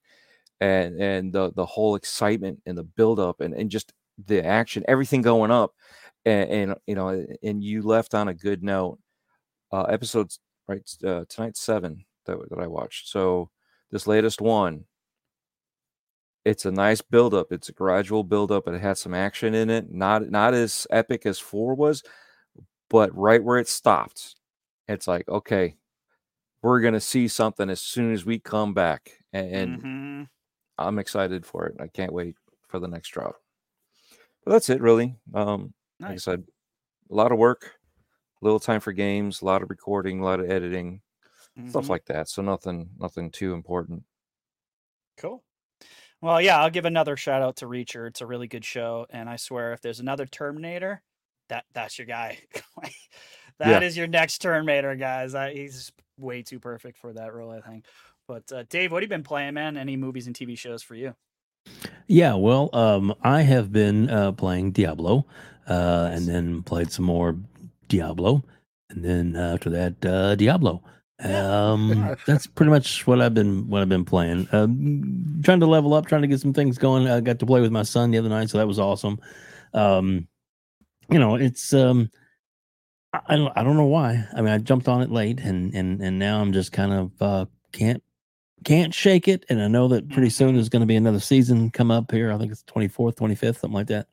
and 0.60 1.00
and 1.00 1.32
the 1.32 1.52
the 1.52 1.66
whole 1.66 1.96
excitement 1.96 2.62
and 2.66 2.78
the 2.78 2.84
build 2.84 3.20
up 3.20 3.40
and 3.40 3.54
and 3.54 3.70
just 3.70 3.92
the 4.26 4.44
action, 4.44 4.84
everything 4.88 5.22
going 5.22 5.50
up, 5.52 5.74
and, 6.26 6.50
and 6.50 6.76
you 6.86 6.94
know, 6.96 7.26
and 7.42 7.64
you 7.64 7.82
left 7.82 8.14
on 8.14 8.28
a 8.28 8.34
good 8.34 8.62
note. 8.62 8.98
Uh, 9.72 9.84
episodes 9.84 10.40
right 10.68 10.82
uh, 11.04 11.24
tonight's 11.28 11.60
seven 11.60 12.04
that 12.26 12.38
that 12.50 12.58
I 12.60 12.66
watched. 12.68 13.08
So 13.08 13.50
this 13.92 14.06
latest 14.06 14.40
one, 14.40 14.86
it's 16.44 16.64
a 16.66 16.70
nice 16.70 17.00
build 17.00 17.34
up. 17.34 17.52
It's 17.52 17.68
a 17.68 17.72
gradual 17.72 18.22
build 18.24 18.52
up. 18.52 18.68
It 18.68 18.80
had 18.80 18.98
some 18.98 19.14
action 19.14 19.54
in 19.54 19.70
it. 19.70 19.90
Not 19.92 20.30
not 20.30 20.54
as 20.54 20.86
epic 20.90 21.26
as 21.26 21.38
four 21.38 21.74
was, 21.74 22.02
but 22.90 23.14
right 23.16 23.42
where 23.44 23.58
it 23.58 23.68
stopped, 23.68 24.36
it's 24.88 25.08
like 25.08 25.28
okay, 25.28 25.76
we're 26.64 26.80
gonna 26.80 27.00
see 27.00 27.28
something 27.28 27.70
as 27.70 27.80
soon 27.80 28.12
as 28.12 28.24
we 28.26 28.38
come 28.40 28.74
back, 28.74 29.12
and, 29.32 29.50
and 29.54 29.84
Mhm. 29.84 30.28
I'm 30.78 30.98
excited 30.98 31.46
for 31.46 31.66
it. 31.66 31.76
I 31.80 31.88
can't 31.88 32.12
wait 32.12 32.36
for 32.68 32.78
the 32.80 32.88
next 32.88 33.10
drop. 33.10 33.36
But 34.44 34.52
that's 34.52 34.70
it, 34.70 34.80
really. 34.80 35.16
Um, 35.32 35.74
like 36.06 36.14
I 36.14 36.18
said, 36.18 36.44
a 37.10 37.14
lot 37.14 37.32
of 37.32 37.38
work, 37.38 37.76
little 38.42 38.60
time 38.60 38.80
for 38.80 38.92
games, 38.92 39.42
a 39.42 39.46
lot 39.46 39.62
of 39.62 39.70
recording, 39.70 40.20
a 40.20 40.24
lot 40.24 40.40
of 40.40 40.50
editing, 40.50 41.02
stuff 41.66 41.88
Mhm. 41.88 41.90
like 41.90 42.06
that. 42.06 42.28
So 42.28 42.42
nothing, 42.42 42.90
nothing 42.98 43.30
too 43.30 43.54
important. 43.54 44.04
Cool. 45.16 45.44
Well, 46.22 46.40
yeah, 46.42 46.60
I'll 46.60 46.70
give 46.70 46.84
another 46.86 47.16
shout 47.16 47.42
out 47.42 47.56
to 47.58 47.66
Reacher. 47.66 48.08
It's 48.08 48.20
a 48.20 48.26
really 48.26 48.48
good 48.48 48.64
show, 48.64 49.06
and 49.10 49.28
I 49.30 49.36
swear, 49.36 49.72
if 49.72 49.80
there's 49.82 50.00
another 50.00 50.26
Terminator, 50.26 51.02
that 51.48 51.66
that's 51.72 51.98
your 51.98 52.06
guy. 52.06 52.40
That 53.58 53.82
is 53.84 53.96
Yeah. 53.96 53.98
your 53.98 54.08
next 54.08 54.38
Terminator, 54.38 54.96
guys. 54.96 55.34
I, 55.34 55.54
he's 55.54 55.92
way 56.18 56.42
too 56.42 56.58
perfect 56.58 56.98
for 56.98 57.12
that 57.12 57.34
role, 57.34 57.50
I 57.50 57.60
think. 57.60 57.84
But 58.26 58.50
uh, 58.52 58.64
Dave, 58.68 58.92
what 58.92 59.02
have 59.02 59.10
you 59.10 59.16
been 59.16 59.22
playing, 59.22 59.54
man? 59.54 59.76
Any 59.76 59.96
movies 59.96 60.26
and 60.26 60.34
TV 60.34 60.56
shows 60.56 60.82
for 60.82 60.94
you? 60.94 61.14
Yeah, 62.06 62.34
well, 62.34 62.70
um, 62.72 63.14
I 63.22 63.42
have 63.42 63.72
been 63.72 64.10
uh, 64.10 64.32
playing 64.32 64.72
Diablo, 64.72 65.26
uh, 65.68 66.10
and 66.12 66.26
then 66.26 66.62
played 66.62 66.90
some 66.90 67.04
more 67.04 67.36
Diablo, 67.88 68.44
and 68.90 69.04
then 69.04 69.36
uh, 69.36 69.54
after 69.54 69.70
that, 69.70 70.04
uh, 70.04 70.34
Diablo. 70.34 70.82
Um, 71.22 72.16
that's 72.26 72.46
pretty 72.46 72.70
much 72.70 73.06
what 73.06 73.20
I've 73.20 73.34
been 73.34 73.68
what 73.68 73.80
I've 73.80 73.88
been 73.88 74.04
playing. 74.04 74.48
Um, 74.52 75.40
trying 75.42 75.60
to 75.60 75.66
level 75.66 75.94
up, 75.94 76.06
trying 76.06 76.22
to 76.22 76.28
get 76.28 76.40
some 76.40 76.52
things 76.52 76.76
going. 76.76 77.08
I 77.08 77.20
got 77.20 77.38
to 77.38 77.46
play 77.46 77.60
with 77.60 77.70
my 77.70 77.82
son 77.82 78.10
the 78.10 78.18
other 78.18 78.28
night, 78.28 78.50
so 78.50 78.58
that 78.58 78.66
was 78.66 78.78
awesome. 78.78 79.18
Um, 79.72 80.28
you 81.10 81.18
know, 81.18 81.36
it's 81.36 81.72
um, 81.72 82.10
I, 83.28 83.36
don't 83.36 83.52
I 83.56 83.62
don't 83.62 83.76
know 83.76 83.86
why. 83.86 84.26
I 84.34 84.40
mean, 84.40 84.52
I 84.52 84.58
jumped 84.58 84.88
on 84.88 85.02
it 85.02 85.10
late, 85.10 85.40
and 85.40 85.74
and 85.74 86.00
and 86.00 86.18
now 86.18 86.40
I'm 86.40 86.52
just 86.52 86.72
kind 86.72 86.92
of 86.92 87.22
uh, 87.22 87.46
can't 87.72 88.02
can't 88.64 88.94
shake 88.94 89.28
it. 89.28 89.44
And 89.48 89.62
I 89.62 89.68
know 89.68 89.88
that 89.88 90.08
pretty 90.10 90.30
soon 90.30 90.54
there's 90.54 90.68
going 90.68 90.80
to 90.80 90.86
be 90.86 90.96
another 90.96 91.20
season 91.20 91.70
come 91.70 91.90
up 91.90 92.10
here. 92.10 92.32
I 92.32 92.38
think 92.38 92.50
it's 92.50 92.64
24th, 92.64 93.16
25th, 93.16 93.60
something 93.60 93.72
like 93.72 93.88
that. 93.88 94.06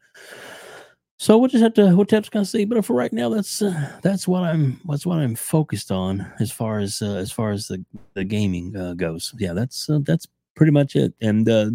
So 1.17 1.37
we'll 1.37 1.49
just 1.49 1.63
have 1.63 1.75
to 1.75 1.95
we'll 1.95 2.05
have 2.09 2.23
to 2.25 2.31
kind 2.31 2.43
of 2.43 2.47
see. 2.49 2.65
But 2.65 2.83
for 2.83 2.93
right 2.95 3.13
now, 3.13 3.29
that's 3.29 3.61
uh, 3.61 3.99
that's 4.01 4.27
what 4.27 4.43
I'm 4.43 4.79
that's 4.87 5.05
what 5.05 5.19
I'm 5.19 5.35
focused 5.35 5.91
on 5.91 6.31
as 6.39 6.51
far 6.51 6.79
as 6.79 7.01
uh, 7.01 7.15
as 7.15 7.31
far 7.31 7.51
as 7.51 7.67
the 7.67 7.83
the 8.15 8.23
gaming 8.23 8.75
uh, 8.75 8.93
goes. 8.93 9.33
Yeah, 9.37 9.53
that's 9.53 9.89
uh, 9.89 9.99
that's 10.03 10.27
pretty 10.55 10.71
much 10.71 10.95
it. 10.95 11.13
And 11.21 11.47
uh, 11.47 11.69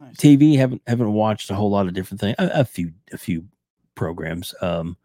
Nice. 0.00 0.16
TV 0.16 0.56
haven't 0.56 0.80
haven't 0.86 1.12
watched 1.12 1.50
a 1.50 1.54
whole 1.54 1.70
lot 1.70 1.86
of 1.86 1.92
different 1.92 2.20
things. 2.20 2.36
A, 2.38 2.60
a 2.60 2.64
few 2.64 2.92
a 3.12 3.18
few 3.18 3.44
programs. 3.94 4.54
Um, 4.62 4.96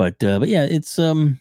but 0.00 0.24
uh, 0.24 0.38
but 0.38 0.48
yeah, 0.48 0.64
it's 0.64 0.98
um 0.98 1.38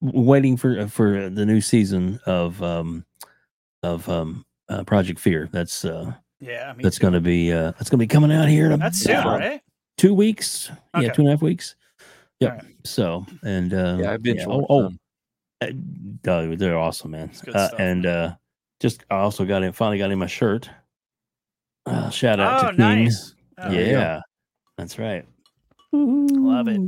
waiting 0.00 0.56
for 0.56 0.88
for 0.88 1.28
the 1.28 1.44
new 1.44 1.60
season 1.60 2.18
of 2.24 2.62
um 2.62 3.04
of 3.82 4.08
um 4.08 4.46
uh, 4.70 4.82
Project 4.84 5.20
Fear. 5.20 5.50
That's 5.52 5.84
uh 5.84 6.14
Yeah, 6.40 6.72
that's 6.80 6.96
too. 6.96 7.02
going 7.02 7.12
to 7.12 7.20
be 7.20 7.52
uh 7.52 7.72
that's 7.72 7.90
going 7.90 7.98
to 7.98 8.02
be 8.02 8.06
coming 8.06 8.32
out 8.32 8.48
here 8.48 8.70
in 8.70 8.80
That's 8.80 9.00
soon, 9.00 9.16
about 9.16 9.40
right? 9.40 9.60
two 9.98 10.14
weeks. 10.14 10.70
Yeah, 10.98 11.12
two 11.12 11.20
and 11.20 11.28
a 11.28 11.32
half 11.32 11.42
weeks. 11.42 11.74
Yep. 12.40 12.50
Alright. 12.52 12.64
So 12.84 13.26
and 13.44 13.74
uh, 13.74 13.98
Yeah, 14.00 14.12
I've 14.12 14.22
been. 14.22 14.38
yeah, 14.38 14.46
oh, 14.48 14.66
oh 14.70 14.90
uh, 15.60 16.30
uh, 16.30 16.56
they're 16.56 16.78
awesome, 16.78 17.10
man. 17.10 17.32
Uh, 17.54 17.68
and 17.78 18.06
uh, 18.06 18.34
just 18.80 19.04
I 19.10 19.16
also 19.18 19.44
got 19.44 19.62
in 19.62 19.74
finally 19.74 19.98
got 19.98 20.10
in 20.10 20.18
my 20.18 20.26
shirt. 20.26 20.70
Uh, 21.84 22.08
shout 22.08 22.40
out 22.40 22.64
Oh, 22.64 22.70
to 22.70 22.76
King. 22.76 23.04
nice. 23.04 23.34
Oh, 23.58 23.70
yeah, 23.70 23.80
yeah. 23.80 24.20
that's 24.78 24.98
right. 24.98 25.26
Love 25.92 26.68
it. 26.68 26.80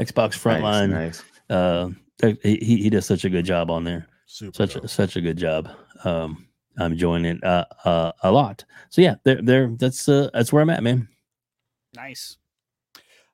Xbox 0.00 0.38
Frontline. 0.38 0.90
nice. 0.90 1.22
Uh, 1.50 1.90
he 2.42 2.56
he 2.56 2.76
he 2.82 2.90
does 2.90 3.06
such 3.06 3.24
a 3.24 3.30
good 3.30 3.44
job 3.44 3.70
on 3.70 3.84
there. 3.84 4.06
Super. 4.26 4.54
Such 4.54 4.74
dope. 4.74 4.84
a, 4.84 4.88
such 4.88 5.16
a 5.16 5.20
good 5.20 5.36
job. 5.36 5.68
Um, 6.04 6.46
I'm 6.78 6.92
enjoying 6.92 7.24
it 7.24 7.42
uh, 7.44 7.64
uh 7.84 8.12
a 8.22 8.32
lot. 8.32 8.64
So 8.90 9.02
yeah, 9.02 9.16
there 9.24 9.40
there 9.42 9.70
that's 9.78 10.08
uh 10.08 10.30
that's 10.32 10.52
where 10.52 10.62
I'm 10.62 10.70
at, 10.70 10.82
man. 10.82 11.08
Nice. 11.94 12.38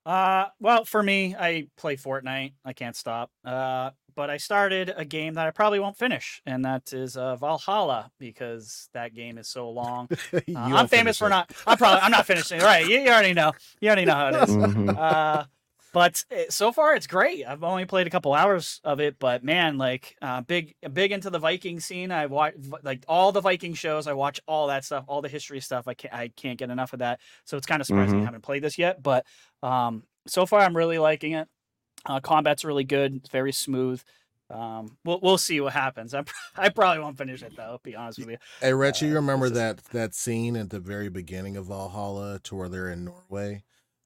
Uh, 0.04 0.46
well, 0.58 0.84
for 0.84 1.02
me, 1.02 1.36
I 1.38 1.68
play 1.76 1.96
Fortnite. 1.96 2.54
I 2.64 2.72
can't 2.72 2.96
stop. 2.96 3.30
Uh, 3.44 3.90
but 4.16 4.28
I 4.30 4.38
started 4.38 4.92
a 4.96 5.04
game 5.04 5.34
that 5.34 5.46
I 5.46 5.50
probably 5.50 5.78
won't 5.78 5.96
finish, 5.96 6.42
and 6.44 6.64
that 6.64 6.92
is 6.92 7.16
uh, 7.16 7.36
Valhalla 7.36 8.10
because 8.18 8.88
that 8.92 9.14
game 9.14 9.38
is 9.38 9.48
so 9.48 9.70
long. 9.70 10.08
Uh, 10.32 10.40
I'm 10.56 10.88
famous 10.88 11.18
for 11.18 11.28
not. 11.28 11.52
I'm 11.66 11.76
probably. 11.76 12.00
I'm 12.00 12.10
not 12.10 12.26
finishing. 12.26 12.58
it. 12.58 12.64
Right? 12.64 12.86
You, 12.86 12.98
you 12.98 13.08
already 13.08 13.32
know. 13.32 13.52
You 13.80 13.88
already 13.88 14.04
know 14.04 14.14
how 14.14 14.28
it 14.28 14.34
is. 14.34 14.50
Mhm. 14.50 14.98
Uh, 14.98 15.44
but 15.92 16.24
uh, 16.30 16.42
so 16.50 16.72
far 16.72 16.94
it's 16.94 17.06
great. 17.06 17.44
I've 17.46 17.64
only 17.64 17.84
played 17.84 18.06
a 18.06 18.10
couple 18.10 18.32
hours 18.34 18.80
of 18.84 19.00
it, 19.00 19.18
but 19.18 19.42
man, 19.44 19.78
like 19.78 20.16
uh, 20.22 20.40
big, 20.42 20.74
big 20.92 21.12
into 21.12 21.30
the 21.30 21.38
Viking 21.38 21.80
scene. 21.80 22.12
I 22.12 22.26
watch 22.26 22.54
like 22.82 23.04
all 23.08 23.32
the 23.32 23.40
Viking 23.40 23.74
shows. 23.74 24.06
I 24.06 24.12
watch 24.12 24.40
all 24.46 24.68
that 24.68 24.84
stuff, 24.84 25.04
all 25.08 25.22
the 25.22 25.28
history 25.28 25.60
stuff. 25.60 25.88
I 25.88 25.94
can't, 25.94 26.14
I 26.14 26.28
can't 26.28 26.58
get 26.58 26.70
enough 26.70 26.92
of 26.92 27.00
that. 27.00 27.20
So 27.44 27.56
it's 27.56 27.66
kind 27.66 27.80
of 27.80 27.86
surprising 27.86 28.18
I 28.18 28.22
Mhm. 28.22 28.24
haven't 28.26 28.42
played 28.42 28.62
this 28.62 28.78
yet. 28.78 29.02
But 29.02 29.26
um, 29.62 30.04
so 30.26 30.46
far 30.46 30.60
I'm 30.60 30.76
really 30.76 30.98
liking 30.98 31.32
it. 31.32 31.48
Uh, 32.06 32.20
combat's 32.20 32.64
really 32.64 32.84
good. 32.84 33.16
It's 33.16 33.28
very 33.28 33.52
smooth. 33.52 34.02
Um, 34.48 34.96
we'll 35.04 35.20
we'll 35.22 35.38
see 35.38 35.60
what 35.60 35.72
happens. 35.72 36.12
I'm, 36.14 36.24
I 36.56 36.70
probably 36.70 37.02
won't 37.02 37.18
finish 37.18 37.42
it 37.42 37.54
though. 37.56 37.78
Be 37.82 37.94
honest 37.94 38.18
with 38.18 38.30
you. 38.30 38.36
Hey, 38.60 38.72
Rich, 38.74 39.02
you 39.02 39.10
Uh, 39.10 39.14
remember 39.14 39.46
it's 39.46 39.54
that 39.56 39.84
that 39.92 40.14
scene 40.14 40.56
at 40.56 40.70
the 40.70 40.80
very 40.80 41.08
beginning 41.08 41.56
of 41.56 41.66
Valhalla 41.66 42.38
to 42.44 42.56
where 42.56 42.68
they're 42.68 42.90
in 42.90 43.04
Norway, 43.04 43.62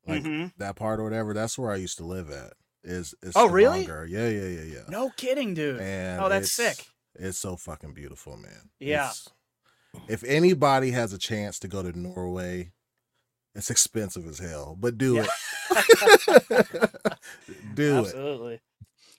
like 0.07 0.23
Mhm. 0.23 0.53
that 0.59 0.77
part 0.77 1.01
or 1.01 1.05
whatever? 1.05 1.33
That's 1.35 1.59
where 1.59 1.71
I 1.71 1.77
used 1.77 1.99
to 1.99 2.05
live 2.05 2.31
at. 2.31 2.53
Is 2.83 3.15
is 3.23 3.33
Oh, 3.35 3.49
really? 3.49 3.85
Stavanger. 3.85 4.07
Yeah, 4.07 4.29
yeah, 4.29 4.49
yeah, 4.61 4.75
yeah. 4.75 4.83
No 4.89 5.11
kidding, 5.17 5.55
dude. 5.55 5.81
And 5.81 6.21
oh, 6.21 6.29
that's 6.29 6.59
it's- 6.59 6.77
sick. 6.79 6.87
It's 7.17 7.39
so 7.39 7.57
fucking 7.57 7.95
beautiful, 7.95 8.37
man. 8.37 8.71
Yeah. 8.81 9.09
It's, 9.11 9.29
if 10.09 10.25
anybody 10.25 10.91
has 10.91 11.13
a 11.13 11.19
chance 11.19 11.59
to 11.61 11.69
go 11.69 11.81
to 11.83 11.97
Norway, 11.99 12.73
it's 13.55 13.71
expensive 13.71 14.27
as 14.27 14.39
hell, 14.41 14.77
but 14.79 14.99
do 14.99 15.15
Yeah. 15.15 15.27
it. 15.71 16.59
do 17.75 17.99
it. 17.99 18.01
Absolutely. 18.01 18.61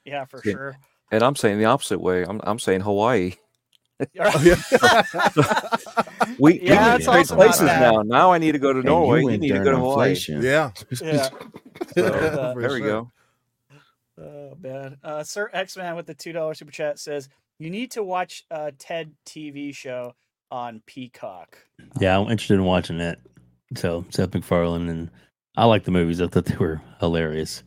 Yeah, 0.04 0.26
for 0.26 0.42
Yeah. 0.44 0.52
sure. 0.54 0.78
And 1.12 1.24
I'm 1.24 1.36
saying 1.36 1.58
the 1.60 1.66
opposite 1.66 2.00
way. 2.02 2.24
I'm 2.24 2.42
I'm 2.44 2.60
saying 2.60 2.82
Hawaii. 2.82 3.34
Oh, 4.02 4.42
yeah. 4.44 4.56
We 6.40 6.60
we 6.60 6.62
Yeah, 6.62 6.92
went 6.92 6.98
it's 6.98 7.08
great 7.08 7.28
places 7.28 7.62
now. 7.62 8.02
Now 8.02 8.32
I 8.34 8.38
need 8.38 8.52
to 8.54 8.60
go 8.60 8.74
to 8.74 8.80
And 8.80 8.88
Norway. 8.88 9.22
you 9.22 9.32
You, 9.32 9.38
need 9.38 9.54
to 9.54 9.60
go 9.64 9.72
to 9.72 9.78
Hawaii. 9.78 10.10
inflation. 10.12 10.42
yeah. 10.42 10.72
Yeah. 11.02 11.30
So, 11.98 12.12
For 12.54 12.62
there 12.62 12.72
we 12.74 12.80
go. 12.82 13.12
Oh 14.20 14.58
man. 14.62 14.98
Uh, 15.04 15.24
Sir 15.24 15.50
X 15.54 15.78
Man 15.78 15.96
with 15.96 16.08
the 16.08 16.14
two 16.14 16.32
dollar 16.32 16.54
super 16.54 16.72
chat 16.72 17.00
says 17.00 17.30
you 17.60 17.70
need 17.70 17.92
to 17.92 18.04
watch 18.04 18.44
a 18.50 18.72
TED 18.72 19.14
TV 19.26 19.74
show 19.76 20.14
on 20.52 20.82
Peacock. 20.86 21.58
Yeah, 22.00 22.18
I'm 22.18 22.24
interested 22.32 22.56
in 22.56 22.64
watching 22.64 22.98
that. 23.00 23.20
So 23.76 24.06
Seth 24.10 24.34
MacFarlane 24.34 24.90
and 24.90 25.10
I 25.58 25.66
like 25.66 25.84
the 25.84 25.92
movies. 25.92 26.22
I 26.22 26.28
thought 26.28 26.46
they 26.46 26.56
were 26.58 26.82
hilarious. 27.00 27.64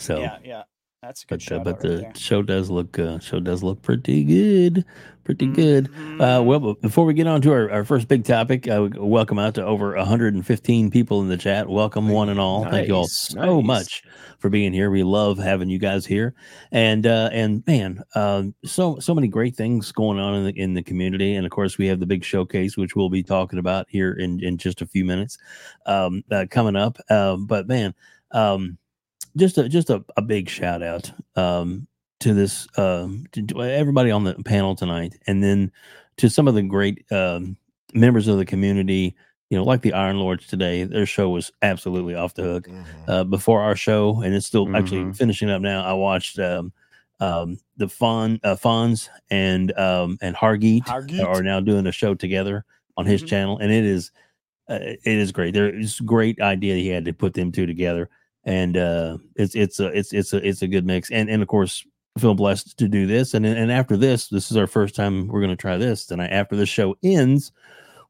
So, 0.00 0.18
Yeah, 0.18 0.38
yeah. 0.44 0.62
That's 1.02 1.24
a 1.24 1.26
good 1.26 1.42
but 1.48 1.52
uh, 1.52 1.58
show. 1.58 1.64
but 1.64 1.80
the 1.80 2.12
show 2.16 2.42
does 2.42 2.70
look 2.70 2.96
uh, 2.96 3.18
show 3.18 3.40
does 3.40 3.64
look 3.64 3.82
pretty 3.82 4.22
good, 4.22 4.84
pretty 5.24 5.48
good. 5.48 5.90
Mm-hmm. 5.90 6.20
Uh, 6.20 6.42
well, 6.42 6.74
before 6.74 7.04
we 7.04 7.12
get 7.12 7.26
on 7.26 7.42
to 7.42 7.50
our, 7.50 7.68
our 7.72 7.84
first 7.84 8.06
big 8.06 8.24
topic, 8.24 8.68
uh, 8.68 8.88
welcome 8.94 9.36
out 9.36 9.56
to 9.56 9.64
over 9.64 9.96
115 9.96 10.90
people 10.92 11.20
in 11.20 11.28
the 11.28 11.36
chat. 11.36 11.68
Welcome, 11.68 12.08
one 12.08 12.28
and 12.28 12.38
all. 12.38 12.64
Thank 12.70 12.86
you 12.86 12.94
all 12.94 13.08
so 13.08 13.56
nice. 13.56 13.66
much 13.66 14.02
for 14.38 14.48
being 14.48 14.72
here. 14.72 14.92
We 14.92 15.02
love 15.02 15.38
having 15.38 15.68
you 15.68 15.80
guys 15.80 16.06
here, 16.06 16.34
and 16.70 17.04
uh, 17.04 17.30
and 17.32 17.64
man, 17.66 18.04
um, 18.14 18.54
so 18.64 19.00
so 19.00 19.12
many 19.12 19.26
great 19.26 19.56
things 19.56 19.90
going 19.90 20.20
on 20.20 20.36
in 20.36 20.44
the 20.44 20.52
in 20.56 20.74
the 20.74 20.84
community, 20.84 21.34
and 21.34 21.44
of 21.44 21.50
course 21.50 21.78
we 21.78 21.88
have 21.88 21.98
the 21.98 22.06
big 22.06 22.22
showcase, 22.22 22.76
which 22.76 22.94
we'll 22.94 23.10
be 23.10 23.24
talking 23.24 23.58
about 23.58 23.86
here 23.88 24.12
in 24.12 24.38
in 24.38 24.56
just 24.56 24.80
a 24.80 24.86
few 24.86 25.04
minutes, 25.04 25.36
um, 25.84 26.22
uh, 26.30 26.46
coming 26.48 26.76
up. 26.76 26.96
Um, 27.10 27.46
but 27.46 27.66
man, 27.66 27.92
um, 28.30 28.78
just 29.36 29.58
a 29.58 29.68
just 29.68 29.90
a, 29.90 30.04
a 30.16 30.22
big 30.22 30.48
shout 30.48 30.82
out 30.82 31.10
um, 31.36 31.86
to 32.20 32.34
this 32.34 32.66
um, 32.78 33.26
to, 33.32 33.44
everybody 33.62 34.10
on 34.10 34.24
the 34.24 34.34
panel 34.44 34.74
tonight, 34.76 35.14
and 35.26 35.42
then 35.42 35.70
to 36.18 36.28
some 36.30 36.48
of 36.48 36.54
the 36.54 36.62
great 36.62 37.04
um, 37.12 37.56
members 37.94 38.28
of 38.28 38.38
the 38.38 38.44
community. 38.46 39.14
You 39.50 39.58
know, 39.58 39.64
like 39.64 39.82
the 39.82 39.92
Iron 39.92 40.16
Lords 40.18 40.46
today, 40.46 40.84
their 40.84 41.04
show 41.04 41.28
was 41.28 41.52
absolutely 41.60 42.14
off 42.14 42.32
the 42.32 42.42
hook. 42.42 42.68
Mhm. 42.68 42.84
Uh, 43.06 43.24
before 43.24 43.60
our 43.60 43.76
show, 43.76 44.22
and 44.22 44.34
it's 44.34 44.46
still 44.46 44.74
actually 44.74 45.04
Mhm. 45.04 45.16
finishing 45.16 45.50
up 45.50 45.60
now. 45.60 45.84
I 45.84 45.92
watched 45.92 46.38
um, 46.38 46.72
um, 47.20 47.58
the 47.76 47.86
Fon 47.88 48.40
uh, 48.44 48.54
Fonz 48.56 49.08
and 49.30 49.76
um, 49.78 50.16
and 50.22 50.34
Hargeet, 50.34 50.84
Hargeet. 50.86 51.22
are 51.22 51.42
now 51.42 51.60
doing 51.60 51.86
a 51.86 51.92
show 51.92 52.14
together 52.14 52.64
on 52.96 53.04
his 53.04 53.22
Mhm. 53.22 53.26
channel, 53.26 53.58
and 53.58 53.70
it 53.70 53.84
is 53.84 54.10
uh, 54.70 54.78
it 54.80 55.18
is 55.18 55.32
great. 55.32 55.52
There 55.52 55.68
is 55.68 56.00
a 56.00 56.04
great 56.04 56.40
idea 56.40 56.76
he 56.76 56.88
had 56.88 57.04
to 57.04 57.12
put 57.12 57.34
them 57.34 57.52
two 57.52 57.66
together, 57.66 58.08
and 58.44 58.76
uh, 58.76 59.18
it's 59.36 59.54
it's 59.54 59.80
a 59.80 59.86
it's 59.86 60.12
it's 60.12 60.32
a 60.32 60.46
it's 60.46 60.62
a 60.62 60.68
good 60.68 60.86
mix. 60.86 61.10
And 61.10 61.28
and 61.28 61.42
of 61.42 61.48
course, 61.48 61.84
feel 62.18 62.34
blessed 62.34 62.78
to 62.78 62.88
do 62.88 63.06
this. 63.06 63.34
And 63.34 63.46
and 63.46 63.70
after 63.70 63.96
this, 63.96 64.28
this 64.28 64.50
is 64.50 64.56
our 64.56 64.66
first 64.66 64.94
time 64.94 65.28
we're 65.28 65.40
going 65.40 65.50
to 65.50 65.56
try 65.56 65.76
this 65.76 66.06
tonight. 66.06 66.30
After 66.30 66.56
the 66.56 66.66
show 66.66 66.96
ends, 67.02 67.52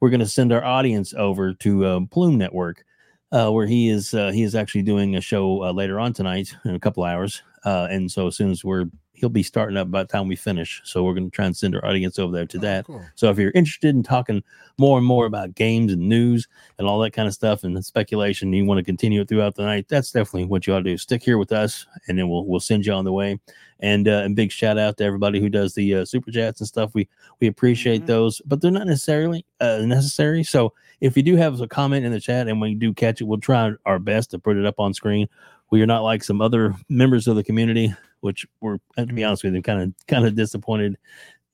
we're 0.00 0.10
going 0.10 0.20
to 0.20 0.26
send 0.26 0.52
our 0.52 0.64
audience 0.64 1.14
over 1.14 1.54
to 1.54 1.84
uh, 1.84 2.00
Plume 2.10 2.38
Network, 2.38 2.84
uh, 3.30 3.50
where 3.50 3.66
he 3.66 3.88
is 3.88 4.14
uh, 4.14 4.30
he 4.30 4.42
is 4.42 4.54
actually 4.54 4.82
doing 4.82 5.16
a 5.16 5.20
show 5.20 5.62
uh, 5.62 5.72
later 5.72 6.00
on 6.00 6.12
tonight 6.12 6.54
in 6.64 6.74
a 6.74 6.80
couple 6.80 7.04
hours. 7.04 7.42
Uh, 7.64 7.86
and 7.90 8.10
so 8.10 8.26
as 8.26 8.36
soon 8.36 8.50
as 8.50 8.64
we're 8.64 8.86
he'll 9.22 9.28
be 9.30 9.42
starting 9.44 9.76
up 9.76 9.88
by 9.88 10.02
the 10.02 10.08
time 10.08 10.26
we 10.26 10.34
finish. 10.34 10.80
So 10.84 11.04
we're 11.04 11.14
going 11.14 11.30
to 11.30 11.34
try 11.34 11.46
and 11.46 11.56
send 11.56 11.76
our 11.76 11.84
audience 11.86 12.18
over 12.18 12.32
there 12.32 12.44
to 12.44 12.58
Oh, 12.58 12.60
that. 12.62 12.86
cool. 12.86 13.04
So 13.14 13.30
if 13.30 13.38
you're 13.38 13.52
interested 13.54 13.94
in 13.94 14.02
talking 14.02 14.42
more 14.78 14.98
and 14.98 15.06
more 15.06 15.26
about 15.26 15.54
games 15.54 15.92
and 15.92 16.08
news 16.08 16.48
and 16.78 16.88
all 16.88 16.98
that 16.98 17.12
kind 17.12 17.28
of 17.28 17.32
stuff 17.34 17.62
and 17.62 17.82
speculation, 17.84 18.52
you 18.52 18.64
want 18.64 18.78
to 18.78 18.84
continue 18.84 19.20
it 19.20 19.28
throughout 19.28 19.54
the 19.54 19.62
night, 19.62 19.86
that's 19.88 20.10
definitely 20.10 20.46
what 20.46 20.66
you 20.66 20.74
ought 20.74 20.78
to 20.78 20.90
do. 20.90 20.98
Stick 20.98 21.22
here 21.22 21.38
with 21.38 21.52
us, 21.52 21.86
and 22.08 22.18
then 22.18 22.28
we'll 22.28 22.44
we'll 22.44 22.58
send 22.58 22.84
you 22.84 22.92
on 22.92 23.04
the 23.04 23.12
way. 23.12 23.38
And 23.78 24.08
uh, 24.08 24.22
and 24.24 24.34
big 24.34 24.50
shout 24.50 24.76
out 24.76 24.96
to 24.96 25.04
everybody 25.04 25.38
who 25.40 25.48
does 25.48 25.74
the 25.74 25.94
uh, 25.94 26.04
super 26.04 26.32
chats 26.32 26.60
and 26.60 26.66
stuff. 26.66 26.90
We 26.94 27.08
we 27.40 27.46
appreciate 27.46 28.02
Mhm. 28.02 28.06
those, 28.06 28.42
but 28.44 28.60
they're 28.60 28.72
not 28.72 28.88
necessarily 28.88 29.46
uh, 29.60 29.82
necessary. 29.86 30.42
So 30.42 30.72
if 31.00 31.16
you 31.16 31.22
do 31.22 31.36
have 31.36 31.60
a 31.60 31.68
comment 31.68 32.04
in 32.04 32.10
the 32.10 32.20
chat 32.20 32.48
and 32.48 32.60
we 32.60 32.74
do 32.74 32.92
catch 32.92 33.20
it, 33.20 33.24
we'll 33.24 33.38
try 33.38 33.70
our 33.86 34.00
best 34.00 34.32
to 34.32 34.38
put 34.40 34.56
it 34.56 34.66
up 34.66 34.80
on 34.80 34.92
screen. 34.94 35.28
We 35.70 35.80
are 35.80 35.86
not 35.86 36.02
like 36.02 36.22
some 36.24 36.40
other 36.40 36.74
members 36.88 37.26
of 37.28 37.34
the 37.36 37.42
community, 37.44 37.94
which 38.22 38.46
we're 38.60 38.78
to 38.96 39.06
be 39.06 39.22
honest 39.22 39.44
with 39.44 39.54
you, 39.54 39.62
kind 39.62 39.82
of 39.82 40.06
kind 40.08 40.26
of 40.26 40.34
disappointed 40.34 40.96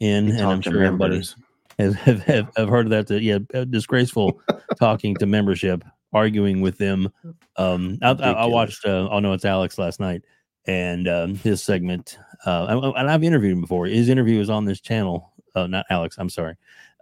in, 0.01 0.31
and 0.31 0.41
I'm 0.41 0.61
sure 0.61 0.85
everybody 0.85 1.15
members. 1.15 1.37
have, 1.79 2.23
have, 2.23 2.51
have, 2.57 2.69
heard 2.69 2.93
of 2.93 3.07
that. 3.07 3.21
Yeah, 3.21 3.39
uh, 3.55 3.65
disgraceful 3.65 4.41
talking 4.79 5.17
to 5.17 5.27
membership, 5.27 5.85
arguing 6.13 6.61
with 6.61 6.79
them. 6.79 7.11
Um, 7.57 7.99
I, 8.03 8.11
I, 8.11 8.31
I 8.31 8.47
watched. 8.47 8.85
Uh, 8.85 9.09
oh 9.11 9.19
no, 9.19 9.33
it's 9.33 9.45
Alex 9.45 9.79
last 9.79 9.99
night, 9.99 10.23
and 10.67 11.09
um, 11.09 11.35
his 11.35 11.63
segment. 11.63 12.19
Uh, 12.47 12.93
and, 12.97 13.11
I've 13.11 13.25
interviewed 13.25 13.55
him 13.55 13.61
before. 13.61 13.87
His 13.87 14.09
interview 14.09 14.41
is 14.41 14.51
on 14.51 14.65
this 14.65 14.81
channel. 14.81 15.33
Uh, 15.55 15.67
not 15.67 15.87
Alex. 15.91 16.17
I'm 16.19 16.29
sorry. 16.29 16.55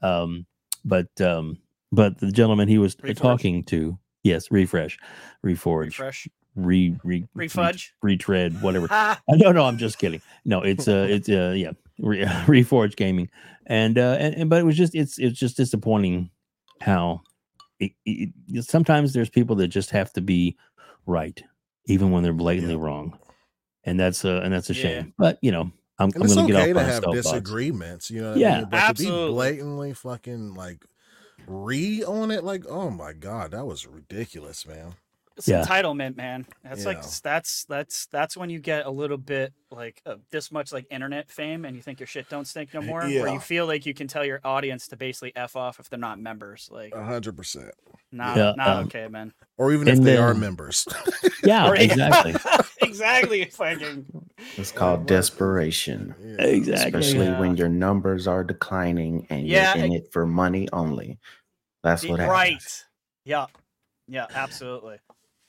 Um, 0.03 0.47
but 0.85 1.09
um, 1.21 1.59
but 1.93 2.19
the 2.19 2.31
gentleman 2.31 2.69
he 2.69 2.79
was 2.79 2.97
Reforge? 2.97 3.17
talking 3.17 3.65
to, 3.65 3.99
yes, 4.23 4.51
refresh, 4.51 4.99
reforge, 5.45 5.87
Refresh. 5.87 6.29
Re 6.57 6.97
re 7.05 7.25
Refudge. 7.37 7.91
retread, 8.03 8.61
whatever. 8.63 8.89
Ha! 8.89 9.21
Uh, 9.29 9.37
No, 9.37 9.53
no, 9.53 9.65
I'm 9.65 9.79
just 9.79 9.99
kidding. 9.99 10.21
No, 10.45 10.63
it's 10.63 10.89
uh, 10.89 11.07
it's 11.09 11.29
uh, 11.29 11.55
yeah, 11.57 11.73
Re- 12.01 12.25
Reforge 12.47 12.97
Gaming, 12.97 13.29
and 13.67 13.97
uh, 13.99 14.17
and, 14.19 14.35
and 14.35 14.51
but 14.51 14.61
it 14.61 14.65
was 14.65 14.77
just 14.77 14.95
it's 14.95 15.19
it's 15.19 15.39
just 15.39 15.57
disappointing 15.57 16.31
how 16.81 17.21
it, 17.79 17.93
it, 18.05 18.31
it- 18.49 18.65
sometimes 18.65 19.13
there's 19.13 19.31
people 19.31 19.57
that 19.57 19.69
just 19.69 19.91
have 19.91 20.13
to 20.15 20.21
be 20.21 20.57
right, 21.07 21.43
even 21.87 22.11
when 22.11 22.23
they're 22.23 22.33
blatantly 22.33 22.75
Yeah. 22.75 22.81
wrong, 22.81 23.19
and 23.85 24.01
that's 24.01 24.25
uh, 24.25 24.41
and 24.43 24.53
that's 24.53 24.71
a 24.71 24.75
Yeah. 24.75 24.83
shame. 24.83 25.15
But 25.19 25.39
you 25.43 25.53
know, 25.53 25.71
I'm, 25.99 26.11
I'm 26.15 26.23
it's 26.23 26.35
going 26.35 26.47
to 26.47 26.53
get 26.53 26.61
okay 26.63 26.71
off 26.73 26.77
to 26.79 26.85
have 26.85 27.03
soapbox. 27.05 27.23
disagreements, 27.23 28.11
you 28.11 28.23
know. 28.23 28.29
What 28.31 28.37
I 28.39 28.41
Yeah. 28.41 28.57
mean? 28.61 28.69
but 28.71 28.81
Absolutely. 28.81 29.21
to 29.21 29.27
be 29.29 29.33
blatantly 29.35 29.93
fucking 29.95 30.55
like 30.55 30.85
re 31.47 32.03
on 32.05 32.31
it, 32.31 32.45
like, 32.45 32.65
oh 32.69 32.91
my 32.91 33.13
god, 33.13 33.51
that 33.53 33.67
was 33.67 33.87
ridiculous, 33.87 34.67
man. 34.67 34.95
It's 35.37 35.47
Yeah. 35.49 35.63
entitlement, 35.63 36.17
man. 36.17 36.47
That's 36.65 36.87
like 36.87 37.03
that's 37.23 37.65
that's 37.67 38.07
that's 38.07 38.37
when 38.39 38.49
you 38.49 38.59
get 38.59 38.87
a 38.87 38.91
little 38.91 39.19
bit 39.19 39.53
like 39.71 40.01
uh, 40.07 40.15
this 40.31 40.51
much 40.51 40.73
like 40.73 40.87
internet 40.91 41.31
fame, 41.31 41.65
and 41.67 41.77
you 41.77 41.83
think 41.83 42.01
your 42.01 42.07
shit 42.07 42.29
don't 42.31 42.47
stink 42.47 42.73
no 42.73 42.81
more. 42.81 43.01
Where 43.01 43.29
you 43.29 43.39
feel 43.41 43.67
like 43.67 43.85
you 43.85 43.93
can 43.93 44.09
tell 44.09 44.25
your 44.25 44.41
audience 44.45 44.89
to 44.89 44.97
basically 44.97 45.35
f 45.37 45.55
off 45.55 45.79
if 45.79 45.91
they're 45.91 45.99
not 45.99 46.19
members. 46.19 46.71
Like, 46.73 46.95
A 46.95 47.05
hundred 47.05 47.37
percent. 47.37 47.71
not 48.13 48.37
Yeah, 48.39 48.55
not 48.57 48.69
um, 48.69 48.85
okay, 48.87 49.09
man. 49.09 49.35
Or 49.59 49.73
even 49.73 49.89
if 49.89 49.99
they 49.99 50.15
then- 50.15 50.23
are 50.23 50.35
members. 50.35 50.87
Yeah, 51.45 51.69
Or- 51.71 51.77
exactly, 51.77 52.35
exactly. 52.83 53.45
Fucking 53.45 54.07
It's 54.57 54.73
called 54.73 55.01
what? 55.01 55.09
desperation, 55.09 56.15
Yeah. 56.19 56.47
exactly. 56.47 56.99
especially 57.01 57.27
Yeah. 57.27 57.39
when 57.41 57.57
your 57.57 57.69
numbers 57.69 58.27
are 58.27 58.43
declining 58.43 59.27
and 59.31 59.47
Yeah, 59.47 59.75
you're 59.77 59.85
in 59.85 59.93
I- 59.93 59.97
it 59.97 60.13
for 60.13 60.27
money 60.27 60.67
only. 60.73 61.19
That's 61.85 62.05
what 62.09 62.19
happens. 62.21 62.33
right. 62.33 62.85
Yeah. 63.25 63.47
Yeah. 64.09 64.27
Absolutely. 64.35 64.97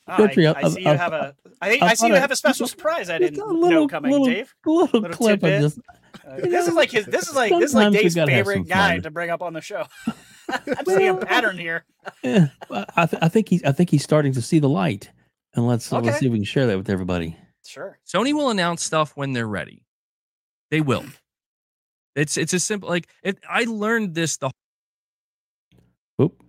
Ah, 0.08 0.18
Good 0.18 0.34
for 0.34 0.42
you. 0.42 0.48
I, 0.50 0.52
I 0.52 0.60
I've- 0.60 0.70
see 0.70 0.82
you 0.82 0.90
I've- 0.90 1.16
a. 1.16 1.36
I 1.62 1.70
think 1.70 1.84
I've 1.84 1.98
see 1.98 2.08
you 2.08 2.14
have 2.16 2.32
a 2.32 2.36
special 2.36 2.68
surprise. 2.68 3.10
I 3.10 3.18
Just 3.20 3.34
didn't 3.34 3.50
a 3.50 3.54
little- 3.54 3.70
know 3.82 3.88
coming, 3.88 4.12
little- 4.12 4.28
Dave. 4.28 4.54
little, 4.66 5.02
Little 5.02 5.10
clip. 5.18 5.44
I 5.44 5.50
tidbit. 5.50 5.62
just 5.62 5.80
Uh, 6.26 6.36
You 6.38 6.50
this 6.50 6.68
is 6.68 6.74
like 6.74 6.92
his. 6.92 7.06
This 7.06 7.28
is 7.28 7.36
like 7.36 7.52
this 7.52 7.70
is 7.70 7.76
like 7.76 7.84
sometimes 7.86 7.96
you 7.96 8.02
Dave's 8.02 8.16
gotta 8.16 8.32
have 8.32 8.46
some 8.46 8.54
favorite 8.54 8.68
guy 8.70 9.00
to 9.00 9.12
bring 9.12 9.30
up 9.30 9.42
on 9.42 9.54
the 9.54 9.62
show. 9.62 9.86
I'm 10.50 10.86
seeing 10.86 11.10
a 11.10 11.16
pattern 11.18 11.58
here. 11.58 11.84
yeah, 12.24 12.48
I, 12.72 12.86
I 12.96 13.06
th- 13.06 13.22
I 13.24 13.28
think 13.30 13.50
he's 13.50 13.64
I 13.64 13.72
think 13.74 13.90
he's 13.90 14.04
starting 14.04 14.32
to 14.34 14.42
see 14.42 14.60
the 14.60 14.70
light, 14.70 15.12
and 15.56 15.68
let's 15.68 15.92
uh, 15.92 16.00
let's 16.00 16.20
see 16.20 16.26
if 16.28 16.32
we 16.32 16.38
can 16.40 16.46
share 16.46 16.68
that 16.68 16.78
with 16.78 16.90
everybody. 16.90 17.36
Sure. 17.66 18.00
Sony 18.08 18.34
will 18.34 18.50
announce 18.50 18.84
stuff 18.84 19.12
when 19.16 19.34
they're 19.34 19.48
ready. 19.48 19.84
They 20.72 20.80
will. 20.82 21.06
It's 22.16 22.38
it's 22.38 22.54
a 22.54 22.60
simple 22.60 22.88
like 22.90 23.08
it, 23.24 23.40
I 23.48 23.66
learned 23.66 24.16
this 24.16 24.38
the 24.38 24.52
Oop, 26.22 26.42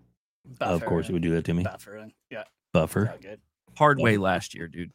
of 0.60 0.84
course 0.84 1.06
Buffering. 1.06 1.10
it 1.10 1.12
would 1.12 1.22
do 1.22 1.30
that 1.34 1.44
to 1.44 1.54
me. 1.54 1.64
Buffering. 1.64 2.12
Yeah. 2.30 2.44
Buffer. 2.72 3.10
all 3.10 3.18
good. 3.20 3.40
Hard 3.78 3.98
way 3.98 4.16
last 4.16 4.54
year, 4.54 4.68
dude. 4.68 4.92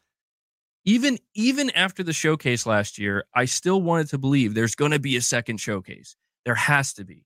Even 0.84 1.18
even 1.34 1.70
after 1.70 2.02
the 2.02 2.12
showcase 2.12 2.66
last 2.66 2.98
year, 2.98 3.24
I 3.34 3.46
still 3.46 3.80
wanted 3.80 4.08
to 4.10 4.18
believe 4.18 4.54
there's 4.54 4.74
going 4.74 4.90
to 4.90 4.98
be 4.98 5.16
a 5.16 5.22
second 5.22 5.56
showcase. 5.58 6.14
There 6.44 6.54
has 6.54 6.92
to 6.94 7.04
be. 7.04 7.24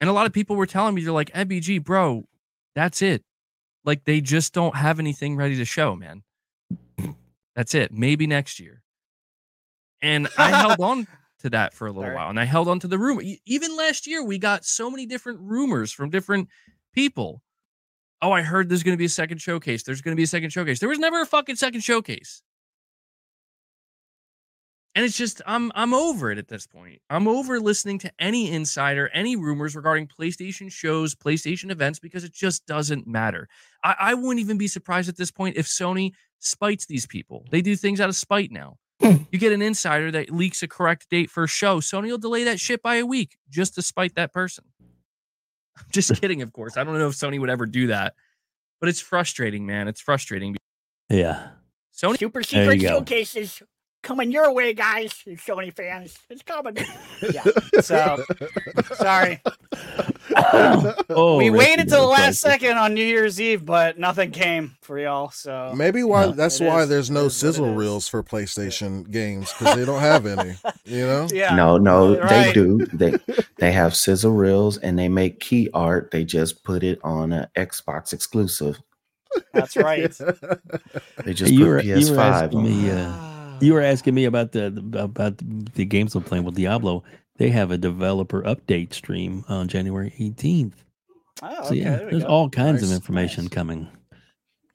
And 0.00 0.10
a 0.10 0.12
lot 0.12 0.26
of 0.26 0.32
people 0.32 0.56
were 0.56 0.66
telling 0.66 0.94
me 0.94 1.02
they're 1.04 1.12
like, 1.12 1.32
"MBG, 1.32 1.84
bro, 1.84 2.26
that's 2.74 3.02
it. 3.02 3.22
Like 3.84 4.04
they 4.04 4.20
just 4.20 4.52
don't 4.52 4.74
have 4.74 4.98
anything 4.98 5.36
ready 5.36 5.56
to 5.56 5.64
show, 5.64 5.94
man. 5.94 6.22
That's 7.54 7.74
it. 7.74 7.92
Maybe 7.92 8.26
next 8.26 8.58
year." 8.58 8.82
And 10.02 10.28
I 10.36 10.50
held 10.50 10.80
on 10.80 11.06
to 11.40 11.50
that 11.50 11.72
for 11.72 11.86
a 11.86 11.90
little 11.90 12.04
Alright. 12.04 12.16
while, 12.16 12.30
and 12.30 12.40
I 12.40 12.44
held 12.44 12.66
on 12.68 12.80
to 12.80 12.88
the 12.88 12.98
rumor. 12.98 13.22
Even 13.46 13.76
last 13.76 14.06
year, 14.08 14.24
we 14.24 14.38
got 14.38 14.64
so 14.64 14.90
many 14.90 15.06
different 15.06 15.40
rumors 15.40 15.92
from 15.92 16.10
different 16.10 16.48
people 16.92 17.42
oh, 18.22 18.32
I 18.32 18.42
heard 18.42 18.68
there's 18.68 18.82
going 18.82 18.94
to 18.94 18.98
be 18.98 19.06
a 19.06 19.08
second 19.08 19.38
showcase. 19.38 19.82
There's 19.82 20.02
going 20.02 20.12
to 20.12 20.16
be 20.16 20.24
a 20.24 20.28
second 20.28 20.50
showcase. 20.50 20.78
There 20.78 20.88
was 20.88 20.98
never 20.98 21.22
a 21.22 21.26
fucking 21.26 21.56
second 21.56 21.82
showcase. 21.82 22.42
And 24.96 25.04
it's 25.04 25.16
just 25.16 25.40
I'm 25.46 25.70
I'm 25.76 25.94
over 25.94 26.32
it 26.32 26.38
at 26.38 26.48
this 26.48 26.66
point. 26.66 27.00
I'm 27.08 27.28
over 27.28 27.60
listening 27.60 27.98
to 28.00 28.12
any 28.18 28.50
insider, 28.50 29.08
any 29.14 29.36
rumors 29.36 29.76
regarding 29.76 30.08
PlayStation 30.08 30.70
shows, 30.70 31.14
PlayStation 31.14 31.70
events, 31.70 32.00
because 32.00 32.24
it 32.24 32.32
just 32.32 32.66
doesn't 32.66 33.06
matter. 33.06 33.48
I, 33.84 33.94
I 33.98 34.14
wouldn't 34.14 34.40
even 34.40 34.58
be 34.58 34.66
surprised 34.66 35.08
at 35.08 35.16
this 35.16 35.30
point 35.30 35.56
if 35.56 35.66
Sony 35.66 36.12
spites 36.40 36.86
these 36.86 37.06
people. 37.06 37.46
They 37.50 37.62
do 37.62 37.76
things 37.76 38.00
out 38.00 38.08
of 38.08 38.16
spite 38.16 38.50
now. 38.50 38.78
Hmm. 39.00 39.22
you 39.32 39.38
get 39.38 39.52
an 39.52 39.62
insider 39.62 40.10
that 40.10 40.30
leaks 40.30 40.62
a 40.62 40.68
correct 40.68 41.08
date 41.08 41.30
for 41.30 41.44
a 41.44 41.48
show. 41.48 41.80
Sony 41.80 42.10
will 42.10 42.18
delay 42.18 42.44
that 42.44 42.60
shit 42.60 42.82
by 42.82 42.96
a 42.96 43.06
week 43.06 43.38
just 43.48 43.76
to 43.76 43.82
spite 43.82 44.16
that 44.16 44.32
person. 44.32 44.64
just 45.90 46.20
kidding, 46.20 46.42
of 46.42 46.52
course. 46.52 46.76
I 46.76 46.84
don't 46.84 46.98
know 46.98 47.08
if 47.08 47.14
Sony 47.14 47.40
would 47.40 47.50
ever 47.50 47.66
do 47.66 47.88
that, 47.88 48.14
but 48.80 48.88
it's 48.88 49.00
frustrating, 49.00 49.66
man. 49.66 49.88
It's 49.88 50.00
frustrating. 50.00 50.56
Yeah. 51.08 51.48
Sony 51.94 52.18
Super 52.18 52.42
secret 52.42 52.76
you 52.76 52.82
go. 52.82 52.88
showcases 52.98 53.62
coming 54.02 54.30
your 54.30 54.52
way, 54.52 54.72
guys. 54.74 55.14
You 55.26 55.36
Sony 55.36 55.74
fans, 55.74 56.18
it's 56.28 56.42
coming. 56.42 56.76
yeah. 57.32 57.44
So 57.82 58.24
sorry. 58.94 59.40
oh, 61.10 61.36
we 61.38 61.48
Ricky, 61.50 61.50
waited 61.50 61.88
till 61.88 62.00
the 62.02 62.06
last 62.06 62.40
question. 62.42 62.60
second 62.60 62.78
on 62.78 62.94
New 62.94 63.04
Year's 63.04 63.40
Eve, 63.40 63.64
but 63.64 63.98
nothing 63.98 64.30
came 64.30 64.76
for 64.82 64.98
y'all. 64.98 65.30
So 65.30 65.72
Maybe 65.76 66.02
why 66.02 66.26
No. 66.26 66.32
that's 66.32 66.60
why 66.60 66.82
is- 66.82 66.88
there's 66.88 67.10
no 67.10 67.26
is 67.26 67.36
sizzle 67.36 67.74
reels 67.74 68.06
for 68.08 68.22
PlayStation 68.22 69.10
games 69.10 69.52
because 69.52 69.76
they 69.76 69.84
don't 69.84 70.00
have 70.00 70.26
any. 70.26 70.54
You 70.84 71.06
know? 71.06 71.28
yeah. 71.32 71.54
No, 71.54 71.78
no, 71.78 72.14
they 72.26 72.52
do. 72.52 72.78
They 72.92 73.14
they 73.58 73.70
have 73.70 73.94
sizzle 73.94 74.32
reels 74.32 74.76
and 74.78 74.98
they 74.98 75.08
make 75.08 75.38
key 75.38 75.70
art. 75.72 76.10
They 76.10 76.24
just 76.24 76.64
put 76.64 76.82
it 76.82 76.98
on 77.04 77.32
an 77.32 77.46
Xbox 77.56 78.12
exclusive. 78.12 78.80
That's 79.54 79.76
right. 79.76 80.12
They 81.24 81.32
just 81.34 81.52
you 81.52 81.60
put 81.60 81.68
were, 81.68 81.80
PS5 81.82 82.10
were 82.16 82.20
asking 82.20 82.58
on. 82.58 82.64
me. 82.64 82.90
Uh, 82.90 83.29
you 83.60 83.74
were 83.74 83.80
asking 83.82 84.14
me 84.14 84.24
about 84.24 84.52
the 84.52 84.70
the- 84.70 85.04
about 85.04 85.38
the 85.38 85.84
games 85.84 86.14
we're 86.14 86.22
playing 86.22 86.44
with 86.44 86.54
Diablo. 86.56 87.02
They 87.36 87.50
have 87.50 87.70
a 87.70 87.78
developer 87.78 88.42
update 88.42 88.92
stream 88.92 89.44
on 89.48 89.66
January 89.68 90.12
18th. 90.18 90.74
Oh, 91.42 91.62
So 91.62 91.68
okay, 91.68 91.76
yeah, 91.76 91.96
there 91.96 92.10
there's 92.10 92.22
go. 92.22 92.28
all 92.28 92.50
kinds 92.50 92.82
of 92.82 92.92
information 92.92 93.44
nice. 93.44 93.52
coming. 93.52 93.88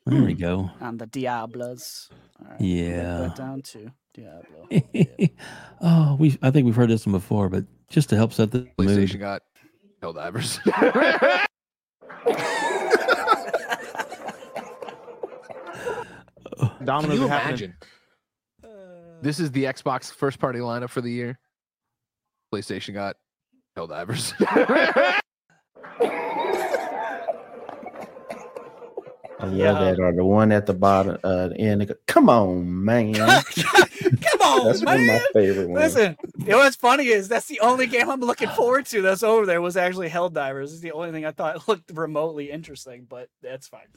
There 0.08 0.24
we 0.24 0.34
hmm. 0.34 0.42
go. 0.42 0.72
And 0.80 0.98
the 1.00 1.06
Diablos. 1.08 2.10
All 2.40 2.46
right, 2.46 2.52
write 2.54 2.62
Yeah. 2.62 3.18
that 3.18 3.36
down 3.36 3.62
to 3.62 3.92
Diablo. 4.14 4.68
Yeah. 4.94 5.28
oh, 5.82 6.16
we 6.20 6.38
I 6.42 6.52
think 6.52 6.66
we've 6.66 6.76
heard 6.76 6.90
this 6.90 7.06
one 7.06 7.14
before, 7.14 7.50
but 7.50 7.66
just 7.90 8.10
to 8.10 8.16
help 8.16 8.34
set 8.34 8.52
the 8.52 8.68
PlayStation 8.80 9.14
mood. 9.14 9.20
got 9.20 9.42
Helldivers. 10.02 10.60
Can 16.86 16.86
Domino's 16.86 17.20
you 17.20 17.26
are 17.26 17.30
happening. 17.30 17.50
imagine? 17.50 17.76
This 19.22 19.40
is 19.40 19.52
the 19.52 19.64
Xbox 19.66 20.12
first 20.14 20.40
party 20.40 20.60
lineup 20.60 20.90
for 20.90 21.02
the 21.02 21.12
year. 21.12 21.40
PlayStation 22.54 22.94
got 22.94 23.16
Helldivers. 23.78 24.34
I 29.40 29.46
love 29.48 29.54
Yeah. 29.58 29.74
that. 29.74 30.00
Or 30.00 30.14
the 30.14 30.24
one 30.26 30.52
at 30.52 30.66
the 30.66 30.74
bottom 30.74 31.18
uh, 31.24 31.50
end. 31.58 31.82
they 31.82 31.88
Come 32.08 32.30
on, 32.30 32.86
man. 32.86 33.14
Come 33.16 34.42
on, 34.42 34.66
That's 34.68 34.84
one 34.84 35.00
of 35.02 35.06
my 35.06 35.22
favorite 35.34 35.70
ones. 35.70 35.96
Listen, 35.96 36.18
you 36.38 36.46
know 36.48 36.58
what's 36.60 36.76
funny 36.76 37.08
is 37.08 37.28
that's 37.28 37.48
the 37.48 37.60
only 37.60 37.88
game 37.88 38.10
I'm 38.10 38.22
looking 38.22 38.50
forward 38.50 38.86
to 38.88 39.02
that's 39.02 39.24
over 39.24 39.46
there 39.46 39.62
was 39.62 39.76
actually 39.78 40.10
Helldivers. 40.10 40.66
It's 40.66 40.80
the 40.80 40.92
only 40.94 41.12
thing 41.12 41.26
I 41.26 41.32
thought 41.32 41.68
looked 41.68 41.92
remotely 41.92 42.52
interesting, 42.52 43.06
but 43.10 43.30
that's 43.42 43.68
fine. 43.68 43.88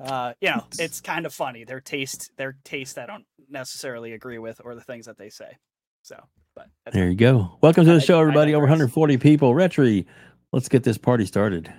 Uh, 0.00 0.32
you 0.40 0.50
know, 0.50 0.64
it's 0.78 1.00
kind 1.00 1.26
of 1.26 1.34
funny. 1.34 1.64
Their 1.64 1.80
taste, 1.80 2.30
their 2.36 2.56
taste, 2.64 2.98
I 2.98 3.06
don't 3.06 3.24
necessarily 3.48 4.12
agree 4.12 4.38
with, 4.38 4.60
or 4.64 4.74
the 4.74 4.80
things 4.80 5.06
that 5.06 5.18
they 5.18 5.30
say. 5.30 5.56
So, 6.02 6.16
but 6.54 6.68
There 6.92 7.08
you 7.08 7.14
go. 7.16 7.58
Welcome 7.60 7.84
to 7.84 7.90
the 7.92 7.96
I- 7.96 8.00
show, 8.04 8.20
everybody. 8.20 8.54
Over 8.54 8.64
140 8.64 9.18
people. 9.18 9.52
Rhetri, 9.54 10.06
let's 10.52 10.68
get 10.68 10.82
this 10.82 10.98
party 10.98 11.26
started. 11.26 11.72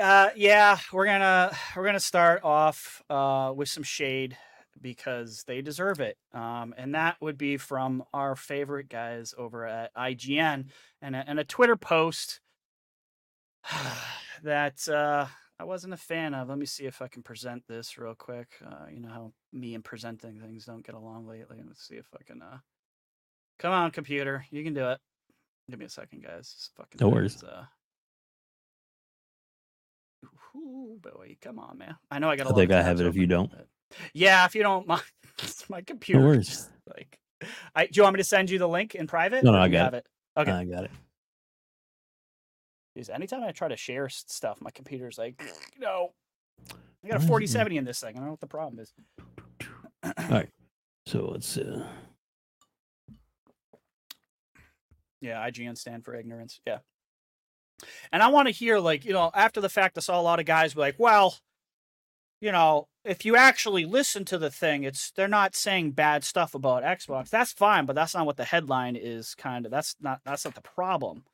Uh, 0.00 0.30
yeah, 0.36 0.78
we're 0.92 1.06
gonna 1.06 1.52
we're 1.74 1.84
gonna 1.84 1.98
start 1.98 2.44
off 2.44 3.02
uh, 3.10 3.52
with 3.56 3.68
some 3.68 3.82
shade 3.82 4.36
because 4.80 5.42
they 5.48 5.60
deserve 5.60 5.98
it, 5.98 6.16
um, 6.32 6.72
and 6.78 6.94
that 6.94 7.16
would 7.20 7.36
be 7.36 7.56
from 7.56 8.04
our 8.14 8.36
favorite 8.36 8.88
guys 8.88 9.34
over 9.36 9.66
at 9.66 9.92
IGN 9.96 10.66
and 11.02 11.16
a, 11.16 11.24
and 11.26 11.40
a 11.40 11.44
Twitter 11.44 11.74
post 11.74 12.40
that 14.44 14.88
uh, 14.88 15.26
I 15.60 15.64
wasn't 15.64 15.92
a 15.92 15.96
fan 15.96 16.34
of. 16.34 16.48
Let 16.48 16.58
me 16.58 16.66
see 16.66 16.84
if 16.84 17.02
I 17.02 17.08
can 17.08 17.22
present 17.22 17.64
this 17.66 17.98
real 17.98 18.14
quick. 18.14 18.48
Uh, 18.64 18.86
you 18.92 19.00
know 19.00 19.08
how 19.08 19.32
me 19.52 19.74
and 19.74 19.84
presenting 19.84 20.38
things 20.38 20.64
don't 20.64 20.86
get 20.86 20.94
along 20.94 21.26
lately. 21.26 21.58
Let's 21.66 21.86
see 21.86 21.96
if 21.96 22.06
I 22.18 22.22
can. 22.22 22.40
Uh... 22.42 22.58
Come 23.58 23.72
on, 23.72 23.90
computer, 23.90 24.44
you 24.50 24.62
can 24.62 24.72
do 24.74 24.88
it. 24.88 25.00
Give 25.68 25.78
me 25.80 25.86
a 25.86 25.90
second, 25.90 26.22
guys. 26.22 26.54
This 26.54 26.70
fucking 26.76 26.98
No 27.00 27.08
worries. 27.08 27.36
is, 27.36 27.44
uh... 27.44 27.64
Ooh, 30.56 30.98
boy, 31.02 31.36
come 31.42 31.58
on, 31.58 31.78
man. 31.78 31.96
I 32.10 32.18
know 32.18 32.30
I 32.30 32.36
got. 32.36 32.46
a 32.46 32.50
I 32.50 32.52
I 32.52 32.54
think 32.54 32.72
I 32.72 32.82
have 32.82 33.00
it 33.00 33.06
if 33.06 33.16
you 33.16 33.26
don't. 33.26 33.50
but- 33.50 33.66
Yeah, 34.12 34.44
if 34.44 34.54
you 34.54 34.62
don't 34.62 34.86
mind, 34.86 35.02
my 35.68 35.82
computer. 35.82 36.20
No 36.20 36.26
worries. 36.26 36.48
just, 36.48 36.70
like, 36.88 37.18
I 37.74 37.86
do 37.86 37.98
you 37.98 38.02
want 38.04 38.14
me 38.14 38.18
to 38.18 38.24
send 38.24 38.48
you 38.50 38.58
the 38.58 38.68
link 38.68 38.94
in 38.94 39.06
private? 39.06 39.44
No, 39.44 39.52
no, 39.52 39.58
I 39.58 39.68
got 39.68 39.84
have 39.84 39.94
it. 39.94 40.06
Okay. 40.36 40.50
I 40.50 40.64
got 40.64 40.84
it. 40.84 40.90
Jeez, 42.98 43.10
anytime 43.14 43.44
I 43.44 43.52
try 43.52 43.68
to 43.68 43.76
share 43.76 44.08
stuff, 44.08 44.58
my 44.60 44.70
computer's 44.70 45.18
like, 45.18 45.40
no. 45.78 46.12
I 47.04 47.08
got 47.08 47.16
a 47.16 47.18
Why 47.18 47.22
is 47.22 47.28
4070 47.28 47.76
in 47.76 47.84
this 47.84 48.00
thing. 48.00 48.10
I 48.10 48.18
don't 48.18 48.24
know 48.24 48.32
what 48.32 48.40
the 48.40 48.46
problem 48.46 48.80
is. 48.80 48.92
All 50.02 50.12
right. 50.30 50.48
So 51.06 51.30
let's. 51.32 51.56
Uh, 51.56 51.86
Yeah, 55.22 55.48
IGN 55.48 55.78
stand 55.78 56.04
for 56.04 56.14
ignorance. 56.14 56.60
Yeah. 56.66 56.80
And 58.12 58.22
I 58.22 58.28
want 58.28 58.46
to 58.48 58.52
hear, 58.52 58.78
like, 58.78 59.06
you 59.06 59.14
know, 59.14 59.30
after 59.34 59.62
the 59.62 59.70
fact, 59.70 59.96
I 59.96 60.02
saw 60.02 60.20
a 60.20 60.22
lot 60.22 60.38
of 60.38 60.44
guys 60.44 60.74
be 60.74 60.80
like, 60.80 60.96
well, 60.98 61.38
you 62.42 62.52
know, 62.52 62.88
if 63.04 63.24
you 63.24 63.36
actually 63.36 63.84
listen 63.84 64.24
to 64.26 64.38
the 64.38 64.50
thing, 64.50 64.84
it's 64.84 65.10
they're 65.10 65.28
not 65.28 65.56
saying 65.56 65.92
bad 65.92 66.24
stuff 66.24 66.54
about 66.54 66.82
Xbox. 66.82 67.30
That's 67.30 67.52
fine, 67.52 67.86
but 67.86 67.96
that's 67.96 68.14
not 68.14 68.26
what 68.26 68.36
the 68.36 68.44
headline 68.44 68.94
is 68.94 69.34
kind 69.34 69.64
of 69.64 69.72
that's 69.72 69.96
not 70.00 70.20
that's 70.24 70.44
not 70.44 70.54
the 70.54 70.60
problem. 70.60 71.24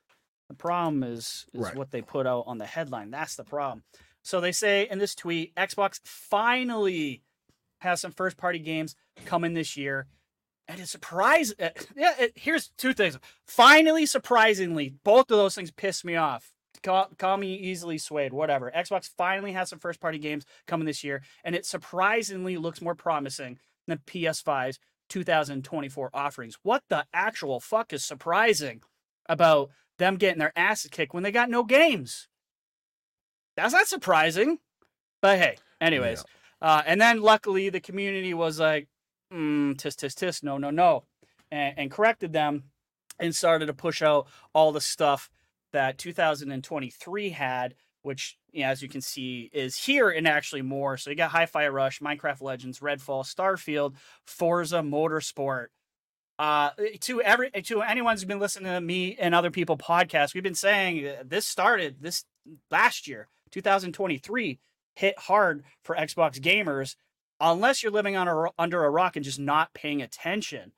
The 0.48 0.54
problem 0.54 1.02
is 1.02 1.46
is 1.52 1.60
Right. 1.62 1.74
what 1.76 1.90
they 1.90 2.02
put 2.02 2.26
out 2.26 2.44
on 2.46 2.58
the 2.58 2.66
headline. 2.66 3.10
That's 3.10 3.36
the 3.36 3.44
problem. 3.44 3.82
So 4.22 4.40
they 4.40 4.52
say 4.52 4.88
in 4.90 4.98
this 4.98 5.14
tweet, 5.14 5.54
Xbox 5.54 6.00
finally 6.04 7.22
has 7.80 8.00
some 8.00 8.12
first 8.12 8.36
party 8.36 8.58
games 8.58 8.94
coming 9.26 9.54
this 9.54 9.76
year. 9.76 10.06
And 10.66 10.80
it's 10.80 10.90
surprise. 10.90 11.52
uh, 11.60 11.70
Yeah, 11.94 12.14
it, 12.18 12.32
here's 12.36 12.68
two 12.78 12.94
things. 12.94 13.18
Finally, 13.46 14.06
surprisingly, 14.06 14.94
both 15.04 15.30
of 15.30 15.36
those 15.36 15.54
things 15.54 15.70
pissed 15.70 16.04
me 16.04 16.16
off. 16.16 16.52
Call, 16.82 17.08
call 17.18 17.36
me 17.36 17.54
easily 17.54 17.98
swayed, 17.98 18.32
whatever. 18.32 18.70
Xbox 18.74 19.08
finally 19.16 19.52
has 19.52 19.68
some 19.70 19.78
first 19.78 20.00
party 20.00 20.18
games 20.18 20.44
coming 20.66 20.86
this 20.86 21.04
year, 21.04 21.22
and 21.44 21.54
it 21.54 21.66
surprisingly 21.66 22.56
looks 22.56 22.80
more 22.80 22.94
promising 22.94 23.58
than 23.86 23.98
PS5's 24.06 24.78
2024 25.10 26.10
offerings. 26.14 26.56
What 26.62 26.82
the 26.88 27.06
actual 27.12 27.60
fuck 27.60 27.92
is 27.92 28.04
surprising 28.04 28.82
about 29.28 29.70
them 29.98 30.16
getting 30.16 30.38
their 30.38 30.52
asses 30.56 30.90
kicked 30.90 31.14
when 31.14 31.22
they 31.22 31.32
got 31.32 31.50
no 31.50 31.64
games? 31.64 32.28
That's 33.56 33.72
not 33.72 33.86
surprising. 33.86 34.58
But 35.22 35.38
hey, 35.38 35.56
anyways. 35.80 36.24
Uh, 36.60 36.82
and 36.86 37.00
then 37.00 37.20
luckily 37.20 37.68
the 37.68 37.80
community 37.80 38.34
was 38.34 38.58
like, 38.58 38.88
mm, 39.32 39.76
tis, 39.78 39.96
tis, 39.96 40.14
tis, 40.14 40.42
no, 40.42 40.58
no, 40.58 40.70
no, 40.70 41.04
and, 41.50 41.74
and 41.78 41.90
corrected 41.90 42.32
them 42.32 42.64
and 43.18 43.34
started 43.34 43.66
to 43.66 43.74
push 43.74 44.02
out 44.02 44.26
all 44.52 44.72
the 44.72 44.80
stuff 44.80 45.30
that 45.72 45.98
2023 45.98 47.30
had, 47.30 47.74
which, 48.02 48.38
you 48.52 48.62
know, 48.62 48.68
as 48.68 48.82
you 48.82 48.88
can 48.88 49.00
see, 49.00 49.50
is 49.52 49.76
here 49.76 50.10
and 50.10 50.26
actually 50.26 50.62
more. 50.62 50.96
So 50.96 51.10
you 51.10 51.16
got 51.16 51.30
Hi 51.32 51.46
Fi 51.46 51.68
Rush, 51.68 52.00
Minecraft 52.00 52.42
Legends, 52.42 52.80
Redfall, 52.80 53.24
Starfield, 53.24 53.94
Forza 54.24 54.78
Motorsport. 54.78 55.66
Uh, 56.38 56.70
to 57.00 57.22
every 57.22 57.50
to 57.50 57.82
anyone 57.82 58.14
who's 58.14 58.24
been 58.24 58.40
listening 58.40 58.72
to 58.72 58.80
me 58.80 59.16
and 59.18 59.34
other 59.34 59.50
people 59.50 59.78
podcasts, 59.78 60.34
we've 60.34 60.42
been 60.42 60.54
saying 60.54 61.08
this 61.24 61.46
started 61.46 61.96
this 62.00 62.24
last 62.70 63.06
year, 63.06 63.28
2023, 63.52 64.58
hit 64.94 65.18
hard 65.18 65.62
for 65.82 65.94
Xbox 65.94 66.40
gamers 66.40 66.96
unless 67.40 67.82
you're 67.82 67.92
living 67.92 68.16
on 68.16 68.28
a, 68.28 68.46
under 68.58 68.84
a 68.84 68.90
rock 68.90 69.16
and 69.16 69.24
just 69.24 69.38
not 69.38 69.74
paying 69.74 70.02
attention. 70.02 70.72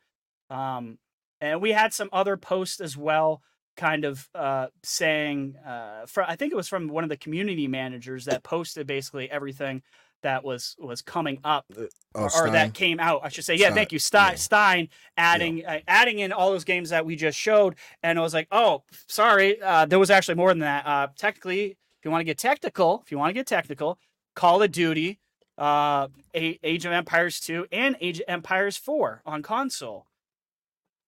Um, 0.50 0.98
and 1.40 1.60
we 1.60 1.72
had 1.72 1.92
some 1.92 2.08
other 2.12 2.36
posts 2.36 2.80
as 2.80 2.96
well, 2.96 3.42
kind 3.76 4.04
of 4.04 4.28
uh, 4.34 4.68
saying, 4.82 5.56
uh, 5.66 6.06
fr 6.06 6.22
I 6.22 6.36
think 6.36 6.52
it 6.52 6.56
was 6.56 6.68
from 6.68 6.88
one 6.88 7.04
of 7.04 7.10
the 7.10 7.16
community 7.16 7.68
managers 7.68 8.24
that 8.26 8.42
posted 8.42 8.86
basically 8.86 9.30
everything 9.30 9.82
that 10.26 10.44
was 10.44 10.76
was 10.78 11.00
coming 11.02 11.38
up 11.44 11.64
Oh, 11.76 11.86
or, 12.14 12.46
or 12.46 12.50
that 12.50 12.74
came 12.74 12.98
out. 13.00 13.20
I 13.24 13.28
should 13.28 13.44
say, 13.44 13.54
yeah, 13.54 13.66
Stein, 13.66 13.74
thank 13.74 13.92
you, 13.92 13.98
Stein. 13.98 14.32
yeah. 14.32 14.36
Stein 14.36 14.88
adding 15.16 15.64
uh, 15.64 15.80
adding 15.88 16.18
in 16.18 16.32
all 16.32 16.50
those 16.50 16.64
games 16.64 16.90
that 16.90 17.06
we 17.06 17.14
just 17.16 17.38
showed, 17.38 17.76
and 18.02 18.18
I 18.18 18.22
was 18.22 18.34
like, 18.34 18.48
oh, 18.52 18.82
sorry, 19.08 19.60
uh, 19.62 19.86
there 19.86 19.98
was 19.98 20.10
actually 20.10 20.34
more 20.34 20.50
than 20.50 20.58
that. 20.60 20.86
Uh, 20.86 21.08
technically, 21.16 21.70
if 21.70 22.04
you 22.04 22.10
want 22.10 22.20
to 22.20 22.24
get 22.24 22.38
technical, 22.38 23.02
if 23.04 23.10
you 23.12 23.18
want 23.18 23.30
to 23.30 23.34
get 23.34 23.46
technical, 23.46 23.98
Call 24.34 24.62
of 24.62 24.72
Duty, 24.72 25.20
uh, 25.58 26.08
A- 26.34 26.58
Age 26.62 26.84
of 26.86 26.92
Empires 26.92 27.40
2, 27.40 27.66
and 27.72 27.96
Age 28.00 28.18
of 28.20 28.24
Empires 28.28 28.76
4 28.76 29.22
on 29.26 29.42
console. 29.42 30.06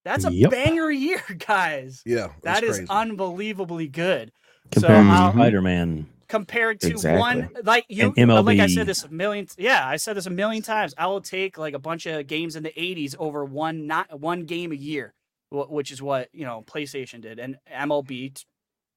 That's 0.04 0.24
a 0.24 0.32
Yep. 0.32 0.50
banger 0.50 0.90
year, 0.90 1.22
guys. 1.46 2.02
Yeah, 2.06 2.28
that 2.42 2.62
is 2.62 2.76
crazy. 2.78 2.86
unbelievably 2.90 3.88
good. 3.88 4.32
Compared 4.70 4.90
so 4.90 5.02
to 5.02 5.08
I'll- 5.10 5.32
Spider 5.32 5.60
Man. 5.62 6.06
Compared 6.28 6.80
to 6.80 6.88
Exactly. 6.90 7.18
one 7.18 7.50
like 7.64 7.86
you 7.88 8.12
And 8.16 8.30
like 8.44 8.58
I 8.60 8.66
said 8.66 8.86
this 8.86 9.04
a 9.04 9.08
million 9.08 9.46
yeah 9.56 9.86
I 9.86 9.96
said 9.96 10.16
this 10.16 10.26
a 10.26 10.30
million 10.30 10.62
times. 10.62 10.94
I 10.98 11.06
will 11.06 11.20
take 11.20 11.56
like 11.58 11.74
a 11.74 11.78
bunch 11.78 12.06
of 12.06 12.26
games 12.26 12.54
in 12.56 12.62
the 12.62 12.72
80s 12.76 13.14
over 13.18 13.44
one 13.44 13.86
not 13.86 14.20
one 14.20 14.44
game 14.44 14.72
a 14.72 14.76
year 14.76 15.14
which 15.50 15.90
is 15.90 16.02
what 16.02 16.28
you 16.32 16.44
know 16.44 16.62
PlayStation 16.66 17.20
did 17.22 17.38
and 17.38 17.56
MLB 17.72 18.34
t- 18.34 18.44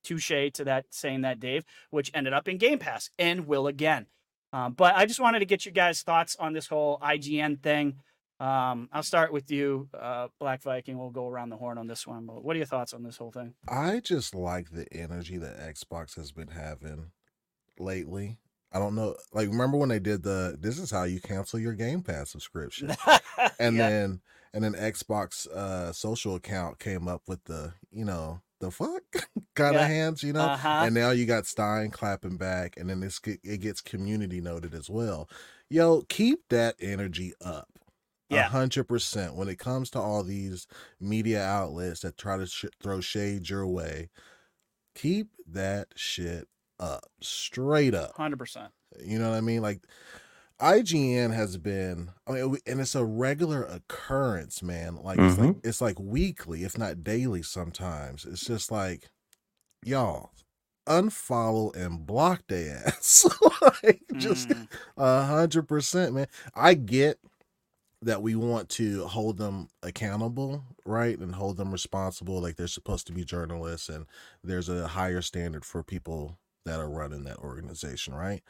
touche 0.04 0.52
to 0.54 0.64
that 0.66 0.86
saying 0.90 1.22
that 1.22 1.40
Dave 1.40 1.64
which 1.90 2.12
ended 2.14 2.34
up 2.34 2.48
in 2.48 2.58
Game 2.58 2.80
Pass 2.80 3.10
and 3.18 3.48
will 3.48 3.68
again. 3.68 4.08
Um, 4.54 4.74
but 4.74 4.96
I 4.96 5.06
just 5.06 5.22
wanted 5.22 5.40
to 5.40 5.46
get 5.46 5.66
you 5.66 5.72
guys 5.72 6.02
thoughts 6.02 6.36
on 6.38 6.52
this 6.52 6.68
whole 6.68 7.00
IGN 7.00 7.62
thing. 7.64 7.96
Um, 8.42 8.90
I'll 8.92 9.04
start 9.04 9.32
with 9.32 9.50
you 9.52 9.88
uh, 9.98 10.28
Black 10.40 10.62
Viking. 10.64 10.98
We'll 10.98 11.12
go 11.12 11.28
around 11.28 11.50
the 11.52 11.58
horn 11.58 11.78
on 11.78 11.88
this 11.88 12.06
one 12.08 12.26
but 12.26 12.44
what 12.44 12.56
are 12.56 12.58
your 12.58 12.66
thoughts 12.66 12.92
on 12.94 13.04
this 13.04 13.16
whole 13.16 13.32
thing? 13.32 13.54
I 13.70 14.02
just 14.04 14.34
like 14.36 14.72
the 14.72 14.92
energy 14.92 15.38
that 15.38 15.58
Xbox 15.60 16.16
has 16.18 16.32
been 16.34 16.50
having 16.50 17.12
lately. 17.82 18.38
I 18.74 18.80
don't 18.80 18.96
know, 18.96 19.16
like 19.34 19.50
remember 19.50 19.78
when 19.78 19.90
they 19.90 20.00
did 20.00 20.24
the 20.24 20.56
this 20.60 20.80
is 20.80 20.92
how 20.92 21.04
you 21.04 21.20
cancel 21.20 21.60
your 21.60 21.74
Game 21.74 22.02
Pass 22.04 22.30
subscription. 22.32 22.96
And 23.60 23.76
Yeah. 23.76 23.90
then 23.90 24.22
and 24.54 24.64
then 24.64 24.74
Xbox 24.74 25.48
uh 25.48 25.92
social 25.92 26.36
account 26.36 26.80
came 26.80 27.08
up 27.08 27.24
with 27.28 27.44
the, 27.46 27.74
you 27.92 28.06
know, 28.06 28.42
the 28.62 28.72
fuck 28.72 29.04
kind 29.56 29.76
of 29.76 29.82
hands, 29.82 30.24
you 30.24 30.32
know. 30.34 30.42
uh-huh. 30.42 30.84
And 30.86 30.96
now 30.96 31.12
you 31.12 31.26
got 31.26 31.48
Stein 31.48 31.90
clapping 31.92 32.38
back 32.38 32.76
and 32.78 32.90
then 32.90 33.02
this 33.02 33.20
it 33.26 33.60
gets 33.60 33.82
community 33.82 34.40
noted 34.40 34.74
as 34.74 34.90
well. 34.90 35.28
Yo, 35.70 36.04
keep 36.04 36.48
that 36.50 36.76
energy 36.80 37.34
up. 37.44 37.68
Yeah. 38.30 38.44
hundred 38.44 38.86
percent. 38.86 39.36
When 39.36 39.50
it 39.50 39.60
comes 39.60 39.90
to 39.92 40.00
all 40.00 40.24
these 40.24 40.66
media 41.02 41.44
outlets 41.44 42.00
that 42.02 42.18
try 42.18 42.38
to 42.38 42.46
sh- 42.46 42.66
throw 42.82 43.02
shade 43.02 43.50
your 43.50 43.68
way, 43.68 44.10
keep 44.96 45.28
that 45.48 45.90
shit 45.96 46.48
up, 46.82 47.06
straight 47.22 47.94
up. 47.96 48.16
100% 48.18 48.70
You 49.06 49.20
know 49.20 49.30
what 49.30 49.38
I 49.38 49.42
mean? 49.42 49.62
Like 49.62 49.82
IGN 50.60 51.34
has 51.34 51.58
been, 51.58 52.12
I 52.28 52.34
mean, 52.34 52.58
and 52.68 52.80
it's 52.82 52.96
a 52.96 53.06
regular 53.06 53.64
occurrence, 53.64 54.62
man. 54.62 54.98
Like 54.98 55.20
it's 55.20 55.38
like 55.38 55.56
it's 55.64 55.82
like 55.82 56.00
weekly, 56.00 56.64
if 56.64 56.78
not 56.78 57.04
daily. 57.04 57.42
Sometimes 57.44 58.26
it's 58.26 58.46
just 58.46 58.72
like, 58.72 59.10
y'all, 59.84 60.32
unfollow 60.88 61.76
and 61.76 62.06
block 62.06 62.44
their 62.48 62.84
ass. 62.86 63.26
like 63.84 64.04
just 64.18 64.50
Mm. 64.50 64.68
a 64.98 65.26
hundred 65.26 65.68
percent, 65.68 66.14
man. 66.14 66.28
I 66.56 66.74
get 66.76 67.20
that 68.04 68.22
we 68.24 68.36
want 68.36 68.70
to 68.70 69.06
hold 69.06 69.38
them 69.38 69.68
accountable, 69.84 70.64
right? 70.86 71.18
And 71.20 71.36
hold 71.36 71.58
them 71.58 71.72
responsible. 71.72 72.42
Like 72.42 72.56
they're 72.56 72.68
supposed 72.68 73.08
to 73.08 73.14
be 73.14 73.24
journalists 73.24 73.90
and 73.90 74.06
there's 74.44 74.70
a 74.70 74.88
higher 74.90 75.22
standard 75.22 75.66
for 75.66 75.84
people 75.84 76.38
that 76.66 76.80
are 76.80 76.90
running 76.90 77.24
that 77.24 77.38
organization, 77.38 78.14
right? 78.14 78.42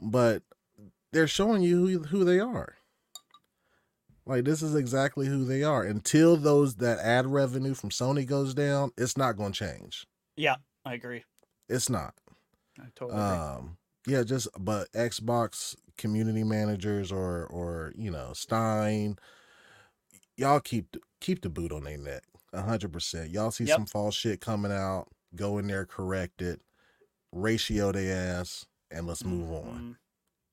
But 0.00 0.42
they're 1.12 1.26
showing 1.28 1.62
you 1.62 1.86
who, 1.86 1.98
who 2.04 2.24
they 2.24 2.40
are. 2.40 2.74
Like 4.26 4.44
this 4.44 4.60
is 4.62 4.74
exactly 4.74 5.26
who 5.26 5.44
they 5.44 5.62
are. 5.62 5.84
Until 5.84 6.36
those 6.36 6.76
that 6.76 6.98
ad 6.98 7.26
revenue 7.26 7.74
from 7.74 7.90
Sony 7.90 8.26
goes 8.26 8.54
down, 8.54 8.90
it's 8.96 9.16
not 9.16 9.36
going 9.36 9.52
to 9.52 9.58
change. 9.58 10.06
Yeah, 10.36 10.56
I 10.84 10.94
agree. 10.94 11.24
It's 11.68 11.88
not. 11.88 12.14
I 12.80 12.86
totally 12.94 13.20
agree. 13.20 13.36
Um, 13.36 13.76
yeah, 14.06 14.22
just 14.24 14.48
but 14.58 14.90
Xbox 14.92 15.76
community 15.96 16.44
managers 16.44 17.10
or 17.12 17.46
or 17.46 17.92
you 17.96 18.10
know 18.10 18.32
Stein, 18.34 19.16
y'all 20.36 20.60
keep 20.60 20.90
the- 20.92 21.00
keep 21.20 21.42
the 21.42 21.48
boot 21.48 21.72
on 21.72 21.84
their 21.84 21.96
neck, 21.96 22.24
a 22.52 22.62
hundred 22.62 22.92
percent. 22.92 23.30
Y'all 23.30 23.50
see 23.52 23.64
Yep. 23.64 23.76
some 23.76 23.86
false 23.86 24.14
shit 24.14 24.40
coming 24.40 24.72
out, 24.72 25.06
go 25.34 25.58
in 25.58 25.68
there, 25.68 25.86
correct 25.86 26.42
it, 26.42 26.60
ratio 27.32 27.92
they 27.92 28.10
ass, 28.10 28.66
and 28.90 29.06
let's 29.06 29.24
move 29.24 29.50
on. 29.52 29.78
Mhm. 29.80 29.96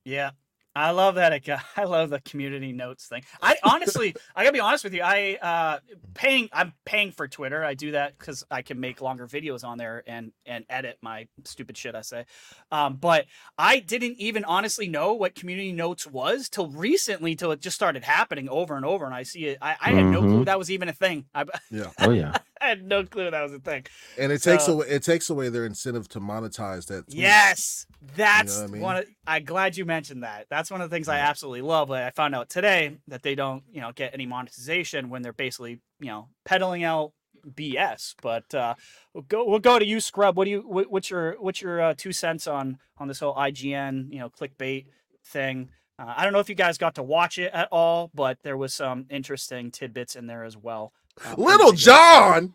Yeah. 0.06 0.32
I 0.76 0.90
love 0.90 1.16
that. 1.16 1.34
it 1.34 1.48
I 1.78 1.84
love 1.84 2.10
the 2.10 2.20
community 2.22 2.72
notes 2.72 3.06
thing. 3.06 3.24
I 3.44 3.58
honestly, 3.64 4.16
I 4.36 4.44
gotta 4.44 4.54
be 4.54 4.60
honest 4.60 4.84
with 4.84 4.96
you. 4.96 5.04
I 5.04 5.38
uh 5.40 5.80
paying. 6.16 6.50
I'm 6.52 6.74
paying 6.84 7.12
for 7.12 7.28
Twitter. 7.28 7.64
I 7.64 7.76
do 7.76 7.92
that 7.92 8.18
because 8.18 8.44
I 8.50 8.64
can 8.64 8.80
make 8.80 9.00
longer 9.00 9.28
videos 9.28 9.64
on 9.64 9.78
there 9.78 10.04
and 10.08 10.32
and 10.48 10.66
edit 10.72 10.98
my 11.04 11.28
stupid 11.44 11.78
shit 11.78 11.94
I 11.94 12.02
say. 12.02 12.26
Um, 12.72 12.96
but 12.96 13.28
I 13.56 13.82
didn't 13.82 14.18
even 14.18 14.46
honestly 14.46 14.88
know 14.88 15.14
what 15.14 15.36
community 15.36 15.74
notes 15.74 16.08
was 16.08 16.50
till 16.50 16.70
recently, 16.70 17.36
till 17.36 17.52
it 17.52 17.62
just 17.62 17.76
started 17.76 18.04
happening 18.04 18.50
over 18.50 18.76
and 18.76 18.84
over. 18.84 19.06
And 19.06 19.14
I 19.14 19.22
see 19.24 19.46
it. 19.46 19.60
I, 19.62 19.76
I 19.80 19.92
had 19.92 20.06
no 20.08 20.22
clue 20.22 20.40
Mhm. 20.42 20.46
that 20.46 20.58
was 20.58 20.72
even 20.72 20.90
a 20.90 20.94
thing. 20.94 21.26
I, 21.36 21.46
Yeah, 21.70 21.92
Oh 22.00 22.10
yeah. 22.10 22.36
I 22.66 22.68
had 22.68 22.84
no 22.84 23.04
clue 23.04 23.30
that 23.30 23.42
was 23.42 23.54
a 23.54 23.60
thing. 23.60 23.86
and 24.18 24.32
it 24.32 24.42
takes 24.42 24.68
away 24.68 24.88
it 24.88 25.04
takes 25.04 25.30
away 25.30 25.50
their 25.50 25.66
incentive 25.66 26.08
to 26.10 26.20
monetize 26.20 26.88
that. 26.88 27.08
tweet. 27.08 27.20
Yes, 27.20 27.86
that's 28.16 28.58
what 28.58 28.70
I 28.70 28.72
mean? 28.72 28.82
one. 28.82 28.96
Of, 28.98 29.06
I'm 29.28 29.44
glad 29.44 29.76
you 29.78 29.86
mentioned 29.86 30.24
that. 30.24 30.48
That's 30.50 30.72
one 30.72 30.82
of 30.82 30.90
the 30.90 30.96
things 30.96 31.08
I 31.08 31.20
absolutely 31.20 31.62
love. 31.62 31.90
Like 31.90 32.04
I 32.04 32.10
found 32.12 32.36
out 32.36 32.50
today 32.50 32.98
that 33.08 33.24
they 33.24 33.36
don't, 33.36 33.64
you 33.72 33.82
know, 33.82 33.92
get 33.92 34.14
any 34.14 34.26
monetization 34.26 35.10
when 35.10 35.22
they're 35.22 35.34
basically, 35.34 35.82
you 36.00 36.08
know, 36.08 36.30
peddling 36.46 36.84
out 36.84 37.12
BS. 37.46 38.16
But 38.22 38.54
uh, 38.54 38.76
we'll 39.14 39.24
go. 39.24 39.46
We'll 39.46 39.60
go 39.60 39.80
to 39.80 39.86
you, 39.86 40.00
Scrub. 40.00 40.38
What 40.38 40.46
do 40.46 40.52
you? 40.52 40.62
What, 40.62 40.90
what's 40.90 41.10
your? 41.10 41.36
What's 41.40 41.62
your 41.62 41.82
uh, 41.82 41.94
two 41.98 42.14
cents 42.14 42.48
on 42.48 42.78
on 42.98 43.08
this 43.08 43.20
whole 43.20 43.36
IGN, 43.36 44.12
you 44.12 44.20
know, 44.20 44.30
clickbait 44.30 44.86
thing? 45.26 45.70
Uh, 46.00 46.14
I 46.18 46.24
don't 46.24 46.34
know 46.34 46.40
if 46.40 46.50
you 46.50 46.56
guys 46.56 46.78
got 46.78 46.96
to 46.96 47.04
watch 47.04 47.38
it 47.38 47.52
at 47.54 47.68
all, 47.72 48.10
but 48.16 48.40
there 48.44 48.58
was 48.58 48.74
some 48.74 49.06
interesting 49.10 49.70
tidbits 49.70 50.16
in 50.16 50.26
there 50.26 50.44
as 50.44 50.58
well. 50.58 50.92
Uh, 51.26 51.36
Little 51.38 51.72
John. 51.74 52.54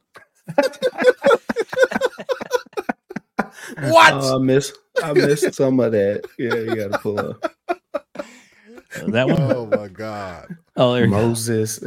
what? 3.80 4.14
Oh, 4.14 4.36
I 4.36 4.38
miss 4.42 4.72
I 5.02 5.12
missed 5.12 5.54
some 5.54 5.78
of 5.80 5.92
that. 5.92 6.24
Yeah, 6.38 6.54
you 6.54 6.74
gotta 6.74 6.98
pull 6.98 7.18
up 7.20 7.54
That 9.06 9.28
one. 9.28 9.40
oh 9.40 9.66
my 9.66 9.88
god. 9.88 10.56
Oh, 10.76 10.94
there. 10.94 11.06
Moses. 11.08 11.82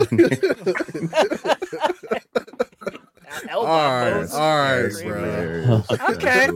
All 3.54 3.66
right, 3.66 4.14
blows. 4.14 4.34
all 4.34 4.58
right, 4.58 4.92
bro. 5.04 5.84
Okay. 6.10 6.48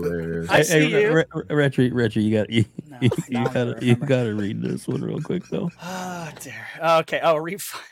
I 0.50 0.62
see 0.62 0.90
you. 0.90 1.12
Re- 1.14 1.26
Re- 1.34 1.44
Rhetri, 1.70 1.92
Rhetri, 1.92 2.24
you 2.24 2.32
got 2.38 2.50
you, 2.50 2.66
No, 2.88 2.98
you, 3.02 3.10
now 3.30 3.46
I'm 3.46 3.54
gonna 3.54 3.74
gotta 3.74 3.86
you 3.86 3.96
gotta 3.96 4.36
read 4.36 4.62
this 4.62 4.88
one 4.88 5.02
real 5.02 5.22
quick 5.22 5.44
though. 5.50 5.70
Oh 5.82 6.30
dear. 6.42 6.66
Okay. 6.82 7.20
Oh, 7.24 7.38
refund. 7.38 7.84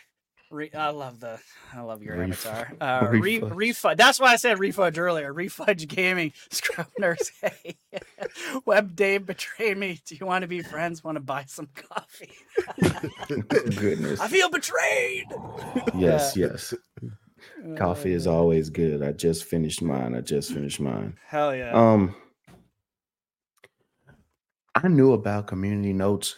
Re- 0.54 0.72
I 0.74 0.90
love 0.92 1.20
the. 1.20 1.40
I 1.74 1.82
love 1.82 2.04
your 2.04 2.16
Ref- 2.16 2.46
avatar. 2.46 2.74
Uh, 2.82 3.08
re- 3.10 3.40
refudge. 3.42 3.98
That's 3.98 4.20
why 4.20 4.34
I 4.34 4.36
said 4.36 4.58
refudge 4.60 4.98
earlier. 5.00 5.34
Refudge 5.34 5.88
gaming. 5.88 6.32
Scrub 6.52 6.88
nurse. 7.00 7.32
Hey, 7.42 7.76
Web 8.66 8.96
Dave 8.96 9.26
betrayed 9.26 9.78
me. 9.78 10.00
Do 10.06 10.16
you 10.16 10.26
want 10.28 10.44
to 10.44 10.48
be 10.48 10.62
friends? 10.62 11.04
Want 11.04 11.16
to 11.16 11.22
buy 11.22 11.46
some 11.48 11.68
coffee? 11.74 12.32
Goodness. 13.76 14.20
I 14.20 14.28
feel 14.28 14.50
betrayed. 14.50 15.26
Yes, 15.96 16.38
yes. 16.38 16.74
Coffee 17.76 18.14
is 18.14 18.28
Uh, 18.28 18.34
always 18.34 18.70
good. 18.70 19.02
I 19.02 19.12
just 19.12 19.46
finished 19.46 19.82
mine. 19.82 20.14
I 20.16 20.22
just 20.22 20.54
finished 20.54 20.80
mine. 20.80 21.18
Hell 21.28 21.56
yeah. 21.56 21.72
Um, 21.74 22.16
I 24.76 24.88
knew 24.88 25.14
about 25.14 25.48
community 25.48 25.94
notes. 25.94 26.36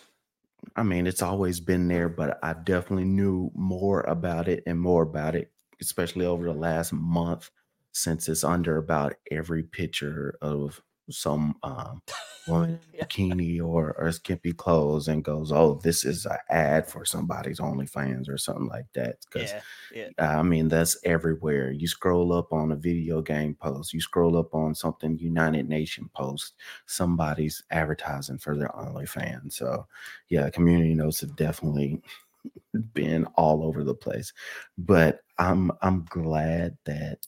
I 0.76 0.84
mean, 0.84 1.08
it's 1.08 1.22
always 1.22 1.60
been 1.60 1.88
there, 1.88 2.10
but 2.10 2.40
I 2.44 2.54
definitely 2.54 3.06
knew 3.06 3.52
more 3.54 4.02
about 4.02 4.48
it 4.48 4.64
and 4.66 4.80
more 4.80 5.04
about 5.04 5.36
it, 5.36 5.52
especially 5.82 6.26
over 6.26 6.46
the 6.46 6.54
last 6.54 6.94
month, 6.94 7.50
since 7.92 8.28
it's 8.30 8.44
under 8.44 8.78
about 8.78 9.16
every 9.32 9.64
picture 9.64 10.38
of 10.42 10.82
some 11.10 11.56
um, 11.64 12.02
woman 12.48 12.80
a 13.00 13.06
bikini 13.06 13.64
or, 13.64 13.96
or 13.98 14.12
skimpy 14.12 14.54
clothes 14.54 15.08
and 15.08 15.24
goes, 15.24 15.52
"Oh, 15.52 15.80
this 15.84 16.04
is 16.04 16.26
an 16.26 16.38
ad 16.50 16.88
for 16.88 17.06
somebody's 17.06 17.60
OnlyFans 17.60 18.30
or 18.30 18.38
something 18.38 18.68
like 18.68 18.88
that." 18.94 19.18
Because 19.26 19.52
yeah. 19.94 20.10
Yeah. 20.18 20.40
I 20.40 20.42
mean, 20.42 20.68
that's 20.68 20.98
everywhere. 21.04 21.72
You 21.72 21.88
scroll 21.88 22.34
up 22.34 22.52
on 22.52 22.72
a 22.72 22.76
video 22.76 23.22
game 23.22 23.56
post, 23.56 23.94
you 23.94 24.02
scroll 24.02 24.38
up 24.38 24.54
on 24.54 24.76
something 24.76 25.18
United 25.18 25.70
Nation 25.70 26.10
post, 26.16 26.54
somebody's 26.86 27.64
advertising 27.72 28.38
for 28.40 28.58
their 28.58 28.70
OnlyFans. 28.70 29.54
So, 29.54 29.88
yeah, 30.30 30.50
community 30.50 30.96
notes 30.96 31.22
have 31.22 31.36
definitely 31.36 32.02
been 32.94 33.26
all 33.36 33.64
over 33.64 33.84
the 33.84 33.96
place. 33.96 34.34
But 34.78 35.20
I'm 35.38 35.72
I'm 35.82 36.06
glad 36.10 36.78
that 36.86 37.28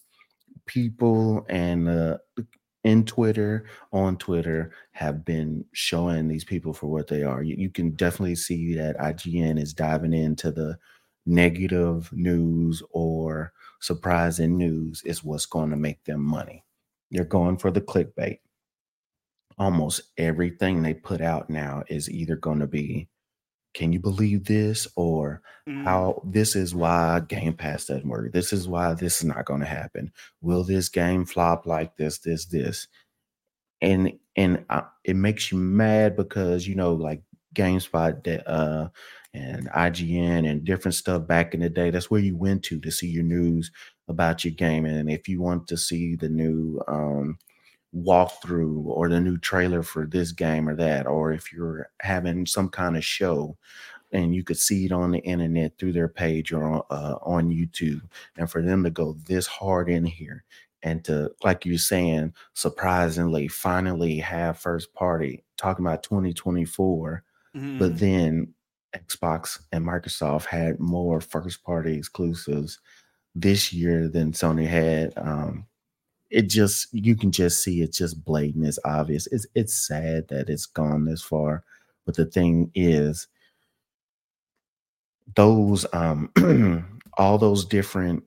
people 0.66 1.46
and 1.50 1.88
uh, 1.88 2.18
in 2.84 3.06
Twitter, 3.06 3.66
on 3.92 4.18
Twitter, 4.18 4.72
have 4.92 5.26
been 5.26 5.66
showing 5.74 6.28
these 6.28 6.44
people 6.44 6.74
for 6.74 6.88
what 6.88 7.08
they 7.08 7.24
are. 7.24 7.44
You, 7.44 7.56
you 7.58 7.70
can 7.70 7.92
definitely 7.92 8.36
see 8.36 8.76
that 8.76 8.98
IGN 8.98 9.60
is 9.60 9.74
diving 9.74 10.14
into 10.14 10.52
the 10.52 10.78
negative 11.26 12.10
news 12.14 12.82
or 12.92 13.52
surprising 13.80 14.58
news 14.58 15.02
is 15.06 15.24
what's 15.24 15.46
going 15.46 15.70
to 15.70 15.76
make 15.76 16.04
them 16.06 16.22
money. 16.22 16.64
They're 17.12 17.26
going 17.26 17.58
for 17.58 17.72
the 17.72 17.82
clickbait. 17.82 18.40
Almost 19.58 20.02
everything 20.18 20.82
they 20.82 20.94
put 20.94 21.20
out 21.20 21.50
now 21.50 21.84
is 21.88 22.10
either 22.10 22.36
going 22.36 22.60
to 22.60 22.68
be 22.68 23.08
can 23.74 23.94
you 23.94 24.00
believe 24.00 24.46
this? 24.46 24.88
Or 24.96 25.42
Mm, 25.68 25.84
how 25.86 26.22
this 26.26 26.56
is 26.56 26.74
why 26.76 27.22
Game 27.22 27.54
Pass 27.54 27.86
doesn't 27.86 28.08
work. 28.08 28.34
This 28.34 28.52
is 28.54 28.68
why 28.68 28.94
this 28.94 29.20
is 29.20 29.26
not 29.26 29.46
going 29.46 29.62
to 29.62 29.66
happen. 29.68 30.12
Will 30.42 30.64
this 30.64 30.90
game 30.90 31.26
flop 31.26 31.66
like 31.66 31.98
this, 31.98 32.20
this, 32.20 32.46
this? 32.46 32.88
And 33.82 34.18
and 34.36 34.66
uh, 34.70 34.84
it 35.04 35.16
makes 35.16 35.52
you 35.52 35.58
mad 35.58 36.16
because 36.16 36.68
you 36.68 36.76
know, 36.76 36.94
like 36.94 37.22
GameSpot 37.56 38.24
that 38.24 38.48
uh 38.50 38.90
and 39.34 39.70
IGN 39.70 40.50
and 40.50 40.64
different 40.64 40.96
stuff 40.96 41.28
back 41.28 41.54
in 41.54 41.60
the 41.62 41.70
day. 41.70 41.92
That's 41.92 42.10
where 42.10 42.22
you 42.22 42.36
went 42.36 42.64
to 42.66 42.80
to 42.80 42.92
see 42.92 43.08
your 43.08 43.24
news 43.24 43.72
about 44.08 44.44
your 44.44 44.54
game. 44.54 44.86
And 44.86 45.10
if 45.12 45.28
you 45.28 45.42
want 45.42 45.68
to 45.68 45.78
see 45.78 46.16
the 46.16 46.30
new 46.30 46.82
um 46.88 47.38
walkthrough 47.96 48.86
or 48.86 49.10
the 49.10 49.20
new 49.20 49.38
trailer 49.38 49.84
for 49.84 50.06
this 50.06 50.32
game 50.32 50.68
or 50.68 50.76
that, 50.76 51.08
or 51.08 51.32
if 51.32 51.52
you're 51.52 51.90
having 52.02 52.46
some 52.46 52.70
kind 52.70 52.98
of 52.98 53.04
show 53.04 53.58
and 54.12 54.34
you 54.34 54.44
could 54.44 54.58
see 54.58 54.86
it 54.86 54.92
on 54.92 55.12
the 55.12 55.20
internet 55.20 55.78
through 55.78 55.92
their 55.92 56.08
page 56.08 56.54
or 56.54 56.64
on, 56.64 56.82
uh, 56.90 57.16
on 57.22 57.50
YouTube, 57.50 58.02
and 58.38 58.50
for 58.50 58.62
them 58.62 58.84
to 58.84 58.90
go 58.90 59.18
this 59.26 59.48
hard 59.48 59.90
in 59.90 60.06
here 60.06 60.44
and 60.84 61.04
to, 61.04 61.32
like 61.44 61.66
you're 61.66 61.78
saying, 61.78 62.34
surprisingly, 62.54 63.48
finally 63.48 64.18
have 64.20 64.58
first 64.58 64.94
party 64.94 65.44
talking 65.58 65.86
about 65.86 66.04
2024, 66.04 67.24
mhm. 67.56 67.80
but 67.80 67.98
then 67.98 68.54
Xbox 68.96 69.60
and 69.72 69.86
Microsoft 69.86 70.46
had 70.46 70.80
more 70.80 71.20
first 71.20 71.64
party 71.64 71.98
exclusives 71.98 72.80
this 73.36 73.74
year 73.74 74.08
than 74.08 74.32
Sony 74.32 74.68
had. 74.68 75.14
Um, 75.18 75.66
it 76.30 76.44
just 76.50 76.88
you 76.94 77.16
can 77.16 77.32
just 77.32 77.64
see 77.64 77.82
it's 77.82 77.98
just 77.98 78.24
blatant, 78.24 78.66
it's 78.68 78.80
obvious. 78.86 79.28
It's 79.28 79.48
it's 79.56 79.74
sad 79.74 80.28
that 80.30 80.50
it's 80.50 80.66
gone 80.66 81.06
this 81.06 81.22
far, 81.22 81.64
but 82.06 82.16
the 82.16 82.26
thing 82.26 82.72
is, 82.76 83.28
those 85.36 85.86
um 85.94 86.32
all 87.18 87.38
those 87.38 87.66
different 87.66 88.24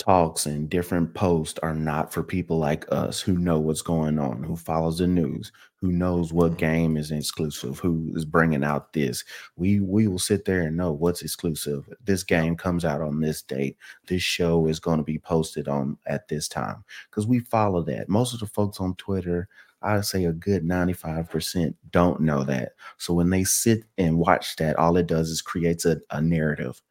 talks 0.00 0.46
and 0.46 0.68
different 0.70 1.14
posts 1.14 1.58
are 1.62 1.74
not 1.74 2.12
for 2.12 2.22
people 2.24 2.58
like 2.58 2.84
us 2.90 3.20
who 3.20 3.36
know 3.38 3.60
what's 3.60 3.82
going 3.82 4.18
on, 4.18 4.42
who 4.42 4.56
follows 4.56 4.98
the 4.98 5.06
news, 5.06 5.52
who 5.76 5.92
knows 5.92 6.32
what 6.32 6.56
Mhm. 6.56 6.58
game 6.58 6.96
is 6.96 7.10
exclusive, 7.12 7.78
who 7.78 8.10
is 8.16 8.24
bringing 8.24 8.64
out 8.64 8.92
this. 8.94 9.24
We 9.56 9.80
we 9.80 10.08
will 10.08 10.18
sit 10.18 10.44
there 10.44 10.62
and 10.62 10.76
know 10.76 10.92
what's 10.92 11.22
exclusive. 11.22 11.88
This 12.04 12.24
game 12.24 12.56
comes 12.56 12.84
out 12.84 13.00
on 13.02 13.20
this 13.20 13.42
date. 13.42 13.76
This 14.08 14.22
show 14.22 14.66
is 14.66 14.80
going 14.80 14.98
to 14.98 15.04
be 15.04 15.18
posted 15.18 15.68
on 15.68 15.98
at 16.06 16.28
this 16.28 16.48
time 16.48 16.84
because 17.10 17.26
we 17.26 17.40
follow 17.40 17.82
that. 17.84 18.08
Most 18.08 18.34
of 18.34 18.40
the 18.40 18.46
folks 18.46 18.80
on 18.80 18.94
Twitter, 18.96 19.48
I'd 19.82 20.04
say 20.04 20.24
a 20.26 20.32
good 20.32 20.64
95% 20.64 21.76
don't 21.90 22.20
know 22.20 22.44
that. 22.44 22.72
So 22.98 23.14
when 23.14 23.30
they 23.30 23.44
sit 23.44 23.84
and 23.98 24.18
watch 24.18 24.56
that, 24.56 24.76
all 24.76 24.96
it 24.96 25.06
does 25.06 25.30
is 25.30 25.42
creates 25.42 25.84
a, 25.86 26.00
a 26.10 26.20
narrative. 26.20 26.82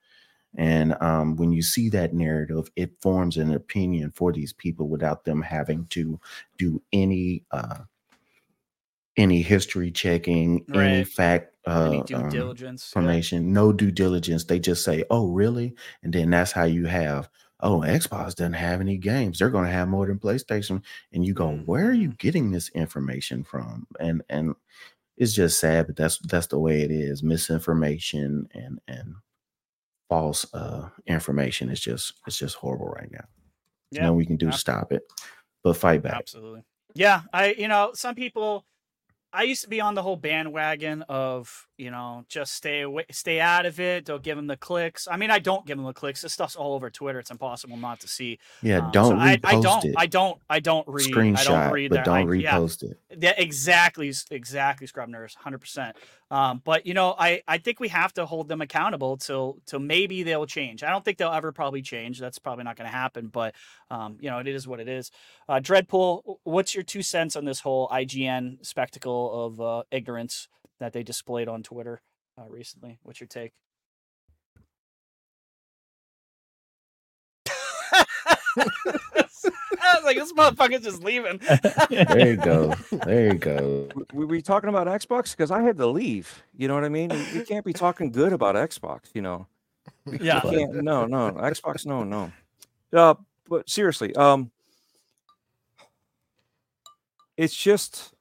And 0.55 0.95
um, 1.01 1.35
when 1.35 1.51
you 1.51 1.61
see 1.61 1.89
that 1.89 2.13
narrative, 2.13 2.69
it 2.75 2.99
forms 3.01 3.37
an 3.37 3.53
opinion 3.53 4.11
for 4.11 4.31
these 4.33 4.51
people 4.53 4.87
without 4.89 5.23
them 5.25 5.41
having 5.41 5.85
to 5.87 6.19
do 6.57 6.81
any 6.91 7.43
uh, 7.51 7.79
any 9.17 9.41
history 9.41 9.91
checking, 9.91 10.65
any 10.73 10.99
Right. 10.99 11.07
fact 11.07 11.55
Any 11.85 12.01
uh, 12.01 12.03
due 12.03 12.15
um, 12.15 12.29
diligence. 12.29 12.93
yeah. 12.95 12.99
information, 13.01 13.53
no 13.53 13.71
due 13.73 13.91
diligence. 13.91 14.45
They 14.45 14.59
just 14.59 14.83
say, 14.83 15.03
"Oh, 15.09 15.27
really?" 15.31 15.75
And 16.03 16.13
then 16.13 16.29
that's 16.29 16.51
how 16.51 16.63
you 16.65 16.85
have. 16.87 17.29
Oh, 17.61 17.81
Xbox 17.81 18.35
doesn't 18.35 18.53
have 18.53 18.79
any 18.79 18.97
games. 18.97 19.39
They're 19.39 19.49
going 19.49 19.65
to 19.65 19.71
have 19.71 19.89
more 19.89 20.07
than 20.07 20.17
PlayStation. 20.17 20.81
And 21.11 21.25
you 21.25 21.33
go, 21.33 21.57
where 21.65 21.87
are 21.89 21.93
you 21.93 22.13
getting 22.13 22.51
this 22.51 22.69
information 22.69 23.43
from? 23.43 23.85
And 23.99 24.23
and 24.29 24.55
it's 25.17 25.33
just 25.33 25.59
sad, 25.59 25.87
but 25.87 25.97
that's 25.97 26.19
that's 26.19 26.47
the 26.47 26.59
way 26.59 26.81
it 26.81 26.91
is. 26.91 27.21
Misinformation 27.23 28.47
and 28.53 28.79
and 28.87 29.15
false 30.09 30.51
uh 30.53 30.89
information 31.05 31.69
is 31.69 31.79
just 31.79 32.13
it's 32.27 32.37
just 32.37 32.55
horrible 32.55 32.87
right 32.87 33.11
now. 33.11 33.25
Yeah, 33.91 34.01
nothing 34.03 34.17
we 34.17 34.25
can 34.25 34.37
do 34.37 34.51
to 34.51 34.57
stop 34.57 34.91
it, 34.91 35.03
but 35.63 35.77
fight 35.77 36.01
back. 36.01 36.13
Absolutely. 36.15 36.63
Yeah, 36.95 37.21
I 37.31 37.53
you 37.53 37.67
know, 37.67 37.91
some 37.93 38.15
people 38.15 38.65
I 39.31 39.43
used 39.43 39.61
to 39.61 39.69
be 39.69 39.79
on 39.79 39.93
the 39.93 40.01
whole 40.01 40.15
bandwagon 40.15 41.03
of, 41.03 41.67
you 41.77 41.91
know, 41.91 42.25
just 42.27 42.55
stay 42.55 42.81
away 42.81 43.05
stay 43.11 43.39
out 43.39 43.67
of 43.67 43.79
it, 43.79 44.05
don't 44.05 44.23
give 44.23 44.35
them 44.35 44.47
the 44.47 44.57
clicks. 44.57 45.07
I 45.09 45.17
mean, 45.17 45.29
I 45.29 45.37
don't 45.37 45.67
give 45.67 45.77
them 45.77 45.85
the 45.85 45.93
clicks. 45.93 46.21
This 46.23 46.33
stuff's 46.33 46.55
all 46.55 46.73
over 46.73 46.89
Twitter. 46.89 47.19
It's 47.19 47.29
impossible 47.29 47.77
not 47.77 47.99
to 47.99 48.07
see. 48.07 48.39
Yeah, 48.63 48.79
Um, 48.79 48.91
don't 48.91 49.19
I, 49.19 49.37
repost 49.37 49.45
I 49.45 49.61
don't 49.61 49.85
it. 49.85 49.95
I 49.97 50.05
don't 50.07 50.41
I 50.49 50.59
don't 50.59 50.87
read 50.87 51.07
I 51.07 51.11
Screenshot, 51.11 51.45
don't 51.45 51.71
read 51.71 51.89
but 51.91 51.95
that. 51.97 52.05
don't 52.05 52.31
I, 52.31 52.35
yeah, 52.35 52.57
repost 52.57 52.81
it. 52.83 52.97
yeah, 53.19 53.33
exactly, 53.37 54.11
exactly, 54.31 54.87
scrub 54.87 55.09
nurse, 55.09 55.35
hundred 55.35 55.59
percent. 55.59 55.95
Um, 56.31 56.61
but 56.63 56.85
you 56.85 56.93
know, 56.93 57.15
I 57.17 57.41
I 57.47 57.57
think 57.57 57.79
we 57.79 57.87
have 57.89 58.13
to 58.13 58.25
hold 58.25 58.47
them 58.47 58.61
accountable 58.61 59.17
till 59.17 59.57
till 59.65 59.79
maybe 59.79 60.23
they'll 60.23 60.45
change. 60.45 60.83
I 60.83 60.89
don't 60.91 61.03
think 61.03 61.17
they'll 61.17 61.31
ever 61.31 61.51
probably 61.51 61.81
change. 61.81 62.19
That's 62.19 62.39
probably 62.39 62.63
not 62.65 62.75
going 62.77 62.89
to 62.89 62.95
happen. 62.95 63.27
But 63.27 63.55
um, 63.89 64.17
you 64.21 64.29
know, 64.29 64.39
it 64.39 64.47
is 64.47 64.67
what 64.67 64.79
it 64.79 64.87
is. 64.87 65.11
Uh, 65.47 65.59
Dreadpool, 65.59 66.37
what's 66.43 66.75
your 66.75 66.83
two 66.83 67.01
cents 67.01 67.35
on 67.35 67.45
this 67.45 67.61
whole 67.61 67.87
IGN 67.89 68.65
spectacle 68.65 69.45
of 69.45 69.61
uh, 69.61 69.83
ignorance 69.91 70.47
that 70.79 70.93
they 70.93 71.03
displayed 71.03 71.47
on 71.47 71.63
Twitter 71.63 72.01
uh, 72.37 72.47
recently? 72.49 72.99
What's 73.03 73.19
your 73.19 73.27
take? 73.27 73.53
I 79.81 79.95
was 79.95 80.03
like, 80.05 80.17
this 80.17 80.33
motherfucker's 80.33 80.83
just 80.83 81.03
leaving. 81.03 81.39
There 81.89 82.29
you 82.29 82.35
go. 82.37 82.73
There 83.05 83.33
you 83.33 83.37
go. 83.39 83.85
W- 83.87 84.05
Were 84.13 84.27
we 84.27 84.41
talking 84.41 84.69
about 84.69 84.87
Xbox? 84.87 85.31
Because 85.31 85.51
I 85.51 85.61
had 85.61 85.77
to 85.77 85.87
leave. 85.87 86.43
You 86.57 86.67
know 86.67 86.75
what 86.75 86.83
I 86.83 86.89
mean? 86.89 87.09
We- 87.09 87.39
We 87.39 87.45
can't 87.45 87.65
be 87.65 87.73
talking 87.73 88.11
good 88.11 88.33
about 88.33 88.55
Xbox. 88.55 89.01
You 89.13 89.21
know. 89.21 89.47
We 90.05 90.19
Yeah. 90.19 90.41
can't. 90.41 90.75
No, 90.83 91.05
no. 91.05 91.31
Xbox. 91.31 91.85
No, 91.85 92.03
no. 92.03 92.31
Uh, 92.93 93.15
but 93.47 93.69
seriously, 93.69 94.15
um, 94.15 94.51
it's 97.37 97.55
just, 97.55 98.13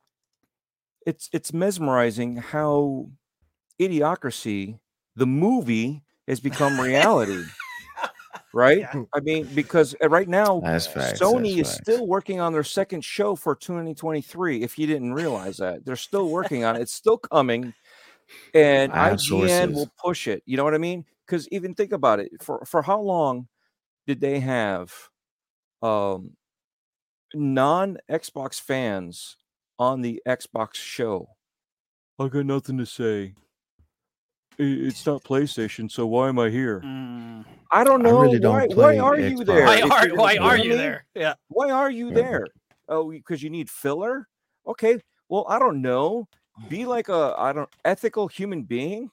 it's 1.06 1.28
it's 1.32 1.52
mesmerizing 1.52 2.36
how 2.36 3.08
idiocracy, 3.80 4.78
the 5.16 5.26
movie, 5.26 6.02
has 6.26 6.40
become 6.40 6.80
reality. 6.80 7.42
right? 8.52 8.78
Yeah. 8.78 9.02
I 9.14 9.20
mean, 9.20 9.46
because 9.54 9.94
uh, 10.02 10.08
right 10.08 10.28
now 10.28 10.60
That's 10.60 10.86
facts. 10.86 11.20
Sony 11.20 11.56
that's 11.56 11.70
is 11.70 11.76
facts. 11.76 11.82
still 11.82 12.06
working 12.06 12.40
on 12.40 12.52
their 12.52 12.64
second 12.64 13.04
show 13.04 13.34
for 13.36 13.54
2023. 13.54 14.62
If 14.62 14.78
you 14.78 14.86
didn't 14.86 15.14
realize 15.14 15.58
that, 15.58 15.84
they're 15.84 15.96
still 15.96 16.28
working 16.28 16.64
on 16.64 16.76
it. 16.76 16.82
It's 16.82 16.92
still 16.92 17.18
coming, 17.18 17.74
and 18.54 18.92
I 18.92 19.10
IGN 19.12 19.20
sources. 19.20 19.74
will 19.74 19.90
push 20.02 20.28
it. 20.28 20.42
You 20.46 20.56
know 20.56 20.64
what 20.64 20.74
I 20.74 20.78
mean? 20.78 21.04
Because 21.26 21.48
even 21.48 21.74
think 21.74 21.92
about 21.92 22.20
it. 22.20 22.30
For 22.42 22.64
for 22.64 22.82
how 22.82 23.00
long 23.00 23.48
did 24.06 24.20
they 24.20 24.40
have 24.40 24.92
um, 25.82 26.32
non 27.34 27.98
Xbox 28.10 28.60
fans 28.60 29.36
on 29.78 30.00
the 30.00 30.22
Xbox 30.26 30.74
show? 30.74 31.28
I 32.18 32.28
got 32.28 32.46
nothing 32.46 32.78
to 32.78 32.86
say. 32.86 33.34
I- 34.60 34.62
It's 34.62 35.06
not 35.06 35.22
PlayStation, 35.22 35.90
so 35.90 36.06
why 36.06 36.28
am 36.28 36.38
I 36.38 36.50
here? 36.50 36.80
Mm. 36.80 37.44
I 37.70 37.84
don't 37.84 38.04
I 38.04 38.10
know. 38.10 38.20
really 38.20 38.38
don't 38.38 38.54
why, 38.54 38.66
play 38.66 39.00
why 39.00 39.06
are 39.06 39.18
you 39.18 39.44
there? 39.44 39.66
Why 39.66 39.80
are 39.82 40.06
you're- 40.08 40.16
why 40.16 40.36
are 40.36 40.56
you 40.56 40.76
there? 40.76 41.06
Yeah. 41.14 41.34
Why 41.48 41.70
are 41.70 41.90
you 41.90 42.08
Yeah. 42.08 42.14
there? 42.14 42.46
Oh, 42.88 43.10
because 43.10 43.42
you 43.42 43.50
need 43.50 43.68
filler? 43.70 44.26
Okay. 44.66 44.98
Well, 45.28 45.44
I 45.48 45.58
don't 45.58 45.82
know. 45.82 46.26
Be 46.68 46.86
like 46.86 47.08
a 47.08 47.34
I 47.38 47.52
don't 47.52 47.68
ethical 47.84 48.26
human 48.26 48.62
being 48.64 49.10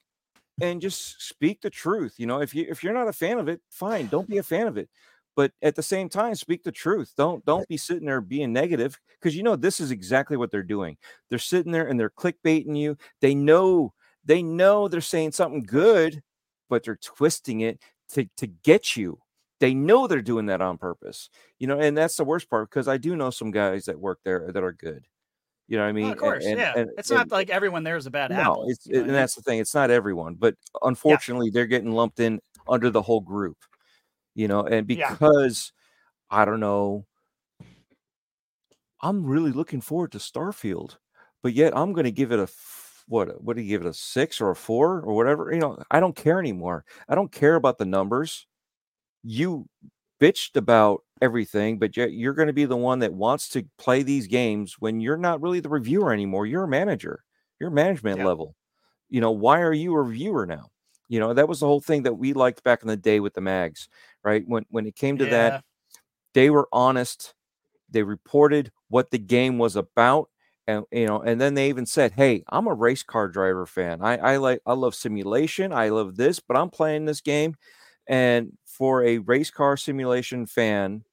and 0.60 0.80
just 0.80 1.22
speak 1.22 1.60
the 1.60 1.70
truth. 1.70 2.14
You 2.18 2.26
know, 2.26 2.40
if 2.40 2.54
you 2.54 2.66
if 2.68 2.82
you're 2.82 2.94
not 2.94 3.08
a 3.08 3.12
fan 3.12 3.38
of 3.38 3.48
it, 3.48 3.60
fine, 3.70 4.08
don't 4.08 4.28
be 4.28 4.38
a 4.38 4.42
fan 4.42 4.66
of 4.66 4.76
it. 4.78 4.88
But 5.36 5.52
at 5.60 5.76
the 5.76 5.82
same 5.82 6.08
time, 6.08 6.34
speak 6.34 6.64
the 6.64 6.72
truth. 6.72 7.12
Don't 7.16 7.44
don't 7.44 7.68
be 7.68 7.76
sitting 7.76 8.06
there 8.06 8.22
being 8.22 8.52
negative 8.54 8.98
because 9.20 9.36
you 9.36 9.42
know 9.42 9.54
this 9.54 9.78
is 9.80 9.90
exactly 9.90 10.36
what 10.38 10.50
they're 10.50 10.62
doing. 10.62 10.96
They're 11.28 11.38
sitting 11.38 11.70
there 11.70 11.86
and 11.88 12.00
they're 12.00 12.10
clickbaiting 12.10 12.76
you. 12.76 12.96
They 13.20 13.34
know 13.34 13.92
they 14.26 14.42
know 14.42 14.88
they're 14.88 15.00
saying 15.00 15.32
something 15.32 15.62
good, 15.62 16.22
but 16.68 16.84
they're 16.84 16.98
twisting 17.02 17.60
it 17.62 17.80
to 18.12 18.26
to 18.36 18.46
get 18.46 18.96
you. 18.96 19.18
They 19.60 19.72
know 19.72 20.06
they're 20.06 20.20
doing 20.20 20.46
that 20.46 20.60
on 20.60 20.76
purpose. 20.76 21.30
You 21.58 21.66
know, 21.68 21.78
and 21.80 21.96
that's 21.96 22.16
the 22.16 22.24
worst 22.24 22.50
part 22.50 22.68
because 22.68 22.88
I 22.88 22.98
do 22.98 23.16
know 23.16 23.30
some 23.30 23.50
guys 23.50 23.86
that 23.86 23.98
work 23.98 24.18
there 24.24 24.50
that 24.52 24.62
are 24.62 24.72
good. 24.72 25.06
You 25.68 25.78
know 25.78 25.84
what 25.84 25.88
I 25.88 25.92
mean? 25.92 26.10
Of 26.12 26.18
course, 26.18 26.44
And- 26.44 26.58
yeah. 26.58 26.74
and- 26.76 26.90
it's 26.98 27.10
and- 27.10 27.18
not 27.18 27.30
like 27.30 27.50
everyone 27.50 27.82
there 27.82 27.96
is 27.96 28.06
a 28.06 28.10
bad 28.10 28.30
no, 28.30 28.36
apple. 28.36 28.66
it's 28.68 28.86
and 28.86 29.10
that's 29.10 29.34
the 29.34 29.42
thing. 29.42 29.58
It's 29.58 29.74
not 29.74 29.90
everyone, 29.90 30.34
but 30.34 30.54
unfortunately, 30.82 31.50
they're 31.50 31.66
getting 31.66 31.90
lumped 31.92 32.20
in 32.20 32.40
under 32.68 32.90
the 32.90 33.02
whole 33.02 33.20
group. 33.20 33.56
You 34.34 34.46
know, 34.48 34.60
and 34.64 34.88
Yeah. 34.90 35.10
because 35.12 35.72
I 36.30 36.44
don't 36.44 36.60
know, 36.60 37.06
I'm 39.00 39.24
really 39.26 39.52
looking 39.52 39.80
forward 39.80 40.12
to 40.12 40.18
Starfield, 40.18 40.96
but 41.42 41.52
yet 41.52 41.76
I'm 41.76 41.92
going 41.92 42.04
to 42.04 42.10
give 42.12 42.32
it 42.32 42.38
a 42.38 42.46
what? 43.08 43.28
Uh, 43.30 43.34
what 43.34 43.56
do 43.56 43.62
you 43.62 43.68
give 43.68 43.82
it 43.86 43.88
a 43.88 43.94
six 43.94 44.40
or 44.40 44.50
a 44.50 44.56
four 44.56 45.00
or 45.00 45.14
whatever? 45.14 45.52
You 45.52 45.60
know, 45.60 45.82
I 45.90 46.00
don't 46.00 46.16
care 46.16 46.38
anymore. 46.40 46.84
I 47.08 47.14
don't 47.14 47.32
care 47.32 47.54
about 47.56 47.78
the 47.78 47.84
numbers. 47.86 48.46
You 49.24 49.68
bitched 50.20 50.56
about 50.56 51.02
everything, 51.22 51.78
but 51.78 51.96
yet 51.96 52.12
you're 52.12 52.34
going 52.34 52.48
to 52.48 52.52
be 52.54 52.64
the 52.64 52.76
one 52.76 53.00
that 53.00 53.12
wants 53.14 53.48
to 53.50 53.66
play 53.78 54.02
these 54.02 54.26
games 54.26 54.76
when 54.78 55.00
you're 55.00 55.16
not 55.16 55.42
really 55.42 55.60
the 55.60 55.68
reviewer 55.68 56.12
anymore. 56.12 56.46
You're 56.46 56.64
a 56.64 56.68
manager. 56.68 57.24
You're 57.60 57.70
management 57.70 58.20
level. 58.20 58.54
You 59.10 59.20
know, 59.20 59.32
why 59.32 59.60
are 59.62 59.72
you 59.72 59.94
a 59.94 60.02
reviewer 60.02 60.46
now? 60.46 60.70
You 61.08 61.20
know, 61.20 61.34
that 61.34 61.48
was 61.48 61.60
the 61.60 61.66
whole 61.66 61.80
thing 61.80 62.04
that 62.04 62.14
we 62.14 62.32
liked 62.34 62.64
back 62.64 62.82
in 62.82 62.88
the 62.88 62.96
day 62.96 63.20
with 63.20 63.34
the 63.34 63.40
mags, 63.40 63.88
right? 64.24 64.44
When 64.46 64.64
when 64.70 64.86
it 64.86 64.96
came 64.96 65.18
to 65.18 65.26
Yeah. 65.26 65.30
that, 65.30 65.64
they 66.34 66.50
were 66.50 66.68
honest. 66.72 67.34
They 67.90 68.02
reported 68.02 68.72
what 68.88 69.10
the 69.10 69.18
game 69.18 69.58
was 69.58 69.76
about, 69.76 70.30
and 70.66 70.84
you 70.92 71.06
know, 71.06 71.20
and 71.22 71.40
then 71.40 71.54
they 71.54 71.68
even 71.68 71.86
said, 71.86 72.12
"Hey, 72.12 72.44
I'm 72.48 72.66
a 72.66 72.74
race 72.74 73.02
car 73.02 73.28
driver 73.28 73.66
fan. 73.66 74.02
I 74.02 74.16
I 74.18 74.36
like 74.38 74.60
I 74.66 74.74
love 74.74 74.94
simulation. 74.94 75.72
I 75.72 75.88
love 75.90 76.16
this, 76.16 76.40
but 76.40 76.56
I'm 76.56 76.70
playing 76.70 77.04
this 77.06 77.20
game." 77.20 77.56
And 78.08 78.58
for 78.66 79.04
a 79.04 79.18
race 79.18 79.50
car 79.50 79.76
simulation 79.76 80.46
fan, 80.46 81.04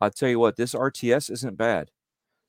I'll 0.00 0.10
tell 0.10 0.28
you 0.30 0.38
what, 0.40 0.56
this 0.56 0.74
RTS 0.74 1.30
isn't 1.30 1.56
bad. 1.58 1.90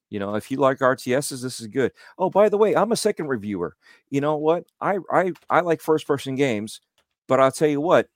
You 0.09 0.19
know, 0.19 0.35
if 0.35 0.51
you 0.51 0.57
like 0.57 0.81
RTSs, 0.81 1.41
this 1.43 1.59
is 1.61 1.67
good. 1.67 1.93
Oh, 2.17 2.29
by 2.29 2.49
the 2.49 2.57
way, 2.57 2.75
I'm 2.75 2.91
a 2.91 2.97
second 2.97 3.27
reviewer. 3.27 3.75
You 4.09 4.21
know 4.21 4.37
what? 4.37 4.65
I 4.81 4.99
I 5.11 5.33
I 5.49 5.61
like 5.61 5.81
first 5.81 6.07
person 6.07 6.35
games, 6.35 6.81
but 7.27 7.39
I'll 7.39 7.51
tell 7.51 7.69
you 7.69 7.81
what, 7.81 8.09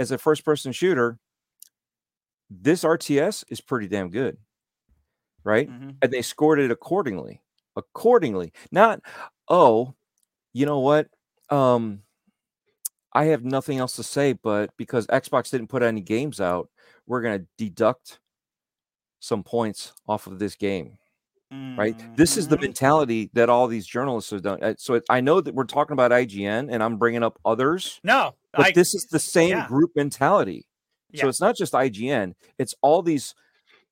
as 0.00 0.10
a 0.12 0.18
first 0.18 0.44
person 0.44 0.72
shooter, 0.72 1.18
this 2.50 2.84
RTS 2.84 3.44
is 3.48 3.60
pretty 3.60 3.88
damn 3.88 4.10
good. 4.10 4.38
Right? 5.44 5.70
Mhm. 5.70 6.02
And 6.02 6.12
they 6.12 6.22
scored 6.22 6.58
it 6.60 6.70
accordingly. 6.70 7.42
Accordingly. 7.80 8.52
Not, 8.70 9.00
oh, 9.48 9.94
you 10.52 10.66
know 10.66 10.80
what? 10.80 11.08
Um 11.48 12.02
I 13.12 13.24
have 13.26 13.44
nothing 13.44 13.78
else 13.78 13.96
to 13.96 14.04
say, 14.04 14.34
but 14.34 14.70
because 14.76 15.06
Xbox 15.08 15.50
didn't 15.50 15.66
put 15.66 15.82
any 15.82 16.00
games 16.00 16.40
out, 16.40 16.68
we're 17.06 17.22
gonna 17.22 17.44
deduct 17.58 18.20
some 19.20 19.42
points 19.42 19.92
off 20.08 20.26
of 20.26 20.38
this 20.38 20.54
game 20.54 20.96
right? 21.76 21.96
This 22.16 22.36
is 22.36 22.46
the 22.46 22.56
Mhm. 22.56 22.60
mentality 22.62 23.28
that 23.32 23.48
all 23.50 23.66
these 23.66 23.84
journalists 23.84 24.30
have 24.30 24.40
done. 24.42 24.62
Uh, 24.62 24.74
So 24.78 24.94
it, 24.94 25.04
I 25.10 25.20
know 25.20 25.40
that 25.40 25.52
we're 25.52 25.64
talking 25.64 25.94
about 25.94 26.12
IGN 26.12 26.68
and 26.70 26.80
I'm 26.80 26.96
bringing 26.96 27.24
up 27.24 27.40
others, 27.44 28.00
No, 28.04 28.36
but 28.52 28.66
I, 28.66 28.70
this 28.70 28.94
is 28.94 29.06
the 29.06 29.18
same 29.18 29.50
yeah. 29.56 29.66
group 29.66 29.90
mentality. 29.96 30.68
So 31.16 31.24
Yeah. 31.24 31.28
it's 31.28 31.40
not 31.40 31.56
just 31.56 31.74
IGN; 31.74 32.36
it's 32.58 32.76
all 32.82 33.02
these. 33.02 33.34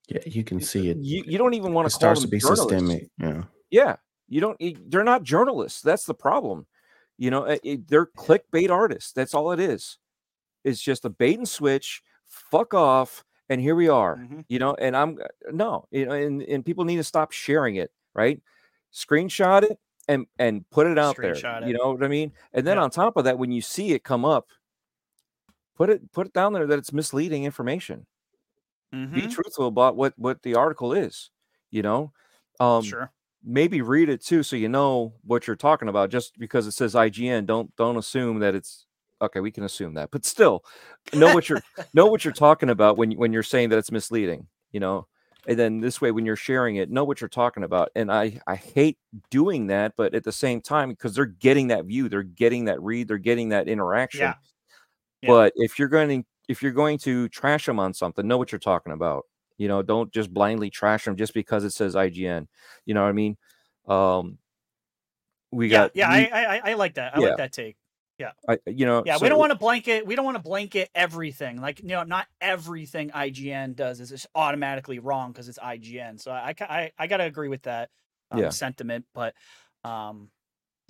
Yeah, 0.08 0.20
you 0.24 0.44
can 0.44 0.60
see 0.60 0.88
it. 0.88 0.98
You, 0.98 1.24
you 1.26 1.36
don't 1.36 1.54
even 1.54 1.72
want 1.72 1.86
It 1.86 1.90
to 1.90 1.94
call 1.94 2.00
starts 2.00 2.20
them 2.20 2.28
to 2.28 2.30
be 2.30 2.38
journalists. 2.38 2.70
systemic. 2.70 3.10
Yeah. 3.18 3.42
Yeah, 3.70 3.96
you 4.28 4.40
don't. 4.40 4.58
They're 4.90 5.04
not 5.04 5.22
journalists. 5.22 5.82
That's 5.82 6.04
the 6.06 6.14
problem. 6.14 6.66
You 7.18 7.30
know, 7.30 7.44
it- 7.44 7.60
it- 7.64 7.88
they're 7.88 8.06
clickbait 8.06 8.70
artists. 8.70 9.12
That's 9.12 9.34
all 9.34 9.52
it 9.52 9.60
is. 9.60 9.98
It's 10.64 10.80
just 10.82 11.04
a 11.04 11.10
bait 11.10 11.38
and 11.38 11.48
switch. 11.48 12.02
Fuck 12.26 12.74
off, 12.74 13.24
and 13.48 13.60
here 13.60 13.74
we 13.76 13.88
are. 13.88 14.16
Mhm. 14.18 14.44
You 14.48 14.58
know, 14.60 14.74
and 14.74 14.96
I'm 14.96 15.18
no, 15.52 15.86
you 15.90 16.06
know, 16.06 16.12
and 16.12 16.42
and 16.42 16.64
people 16.64 16.84
need 16.84 16.96
to 16.98 17.04
stop 17.04 17.32
sharing 17.32 17.76
it. 17.76 17.92
Right, 18.14 18.42
screenshot 18.92 19.62
it 19.64 19.78
and 20.08 20.26
and 20.38 20.68
put 20.70 20.86
it 20.86 20.98
out 20.98 21.20
there. 21.20 21.34
Screenshot 21.34 21.66
You 21.66 21.74
know 21.74 21.92
what 21.92 22.04
I 22.04 22.08
mean? 22.08 22.32
And 22.52 22.66
then 22.66 22.78
Yeah. 22.78 22.82
on 22.84 22.90
top 22.90 23.16
of 23.16 23.24
that, 23.24 23.38
when 23.38 23.52
you 23.52 23.60
see 23.62 23.92
it 23.92 24.04
come 24.04 24.24
up, 24.24 24.48
put 25.76 25.90
it 25.90 26.10
put 26.12 26.26
it 26.26 26.32
down 26.32 26.52
there 26.52 26.66
that 26.66 26.78
it's 26.78 26.92
misleading 26.92 27.44
information. 27.44 28.06
Be 29.12 29.26
Mhm. 29.26 29.30
truthful 29.30 29.66
about 29.66 29.96
what 29.96 30.18
what 30.18 30.42
the 30.42 30.54
article 30.54 30.92
is. 30.92 31.30
You 31.70 31.82
know, 31.82 32.12
um, 32.60 32.84
sure. 32.84 33.12
Maybe 33.44 33.80
read 33.82 34.08
it 34.08 34.24
too 34.24 34.42
so 34.42 34.56
you 34.56 34.68
know 34.68 35.14
what 35.24 35.46
you're 35.46 35.56
talking 35.56 35.88
about 35.88 36.10
just 36.10 36.38
because 36.38 36.66
it 36.66 36.72
says 36.72 36.94
IGN 36.94 37.46
don't 37.46 37.74
don't 37.76 37.96
assume 37.96 38.40
that 38.40 38.54
it's 38.54 38.86
okay 39.22 39.40
we 39.40 39.50
can 39.50 39.64
assume 39.64 39.94
that 39.94 40.10
but 40.10 40.24
still 40.24 40.64
know 41.14 41.32
what 41.34 41.48
you're 41.48 41.62
know 41.94 42.06
what 42.06 42.24
you're 42.24 42.32
talking 42.32 42.70
about 42.70 42.96
when 42.96 43.12
when 43.12 43.32
you're 43.32 43.42
saying 43.42 43.68
that 43.68 43.78
it's 43.78 43.92
misleading 43.92 44.46
you 44.72 44.80
know 44.80 45.06
and 45.46 45.58
then 45.58 45.80
this 45.80 46.00
way 46.00 46.10
when 46.10 46.26
you're 46.26 46.36
sharing 46.36 46.76
it 46.76 46.90
know 46.90 47.04
what 47.04 47.20
you're 47.20 47.28
talking 47.28 47.62
about 47.62 47.90
and 47.94 48.12
I 48.12 48.40
I 48.46 48.56
hate 48.56 48.98
doing 49.30 49.68
that 49.68 49.94
but 49.96 50.14
at 50.14 50.24
the 50.24 50.32
same 50.32 50.60
time 50.60 50.90
because 50.90 51.14
they're 51.14 51.24
getting 51.24 51.68
that 51.68 51.84
view 51.84 52.08
they're 52.08 52.22
getting 52.22 52.64
that 52.66 52.82
read 52.82 53.08
they're 53.08 53.18
getting 53.18 53.50
that 53.50 53.68
interaction 53.68 54.20
Yeah. 54.20 54.34
Yeah. 55.22 55.28
but 55.28 55.52
if 55.56 55.78
you're 55.78 55.88
going 55.88 56.22
to 56.22 56.28
if 56.48 56.62
you're 56.62 56.72
going 56.72 56.98
to 56.98 57.28
trash 57.28 57.66
them 57.66 57.78
on 57.78 57.94
something 57.94 58.26
know 58.26 58.36
what 58.38 58.52
you're 58.52 58.58
talking 58.58 58.92
about 58.92 59.24
you 59.58 59.68
know 59.68 59.82
don't 59.82 60.12
just 60.12 60.32
blindly 60.32 60.70
trash 60.70 61.04
them 61.04 61.16
just 61.16 61.34
because 61.34 61.64
it 61.64 61.72
says 61.72 61.94
ign 61.94 62.46
you 62.86 62.94
know 62.94 63.02
what 63.02 63.08
i 63.08 63.12
mean 63.12 63.36
um 63.86 64.38
we 65.50 65.68
Yeah, 65.68 65.78
got 65.84 65.90
yeah, 65.94 66.10
we- 66.10 66.30
I, 66.30 66.56
I 66.56 66.60
I 66.70 66.74
like 66.74 66.94
that. 66.94 67.14
I 67.14 67.18
Yeah. 67.18 67.28
like 67.28 67.36
that 67.38 67.52
take. 67.52 67.76
Yeah. 68.18 68.32
I, 68.48 68.58
you 68.66 68.84
know 68.84 69.02
Yeah, 69.04 69.16
so- 69.16 69.24
we 69.24 69.28
don't 69.28 69.38
want 69.38 69.52
to 69.52 69.58
blanket. 69.58 70.06
We 70.06 70.14
don't 70.16 70.24
want 70.24 70.36
to 70.36 70.42
blanket 70.42 70.90
everything. 70.94 71.60
Like 71.60 71.80
you 71.80 71.88
know, 71.88 72.02
not 72.04 72.26
everything 72.40 73.10
IGN 73.10 73.74
does 73.76 74.00
is 74.00 74.10
just 74.10 74.26
automatically 74.34 74.98
wrong 74.98 75.32
because 75.32 75.48
it's 75.48 75.58
IGN. 75.58 76.20
So 76.20 76.30
I, 76.32 76.54
I 76.60 76.92
I 76.98 77.06
gotta 77.06 77.24
agree 77.24 77.48
with 77.48 77.62
that 77.62 77.90
um, 78.30 78.40
Yeah. 78.40 78.48
sentiment. 78.50 79.06
But 79.14 79.34
um, 79.84 80.30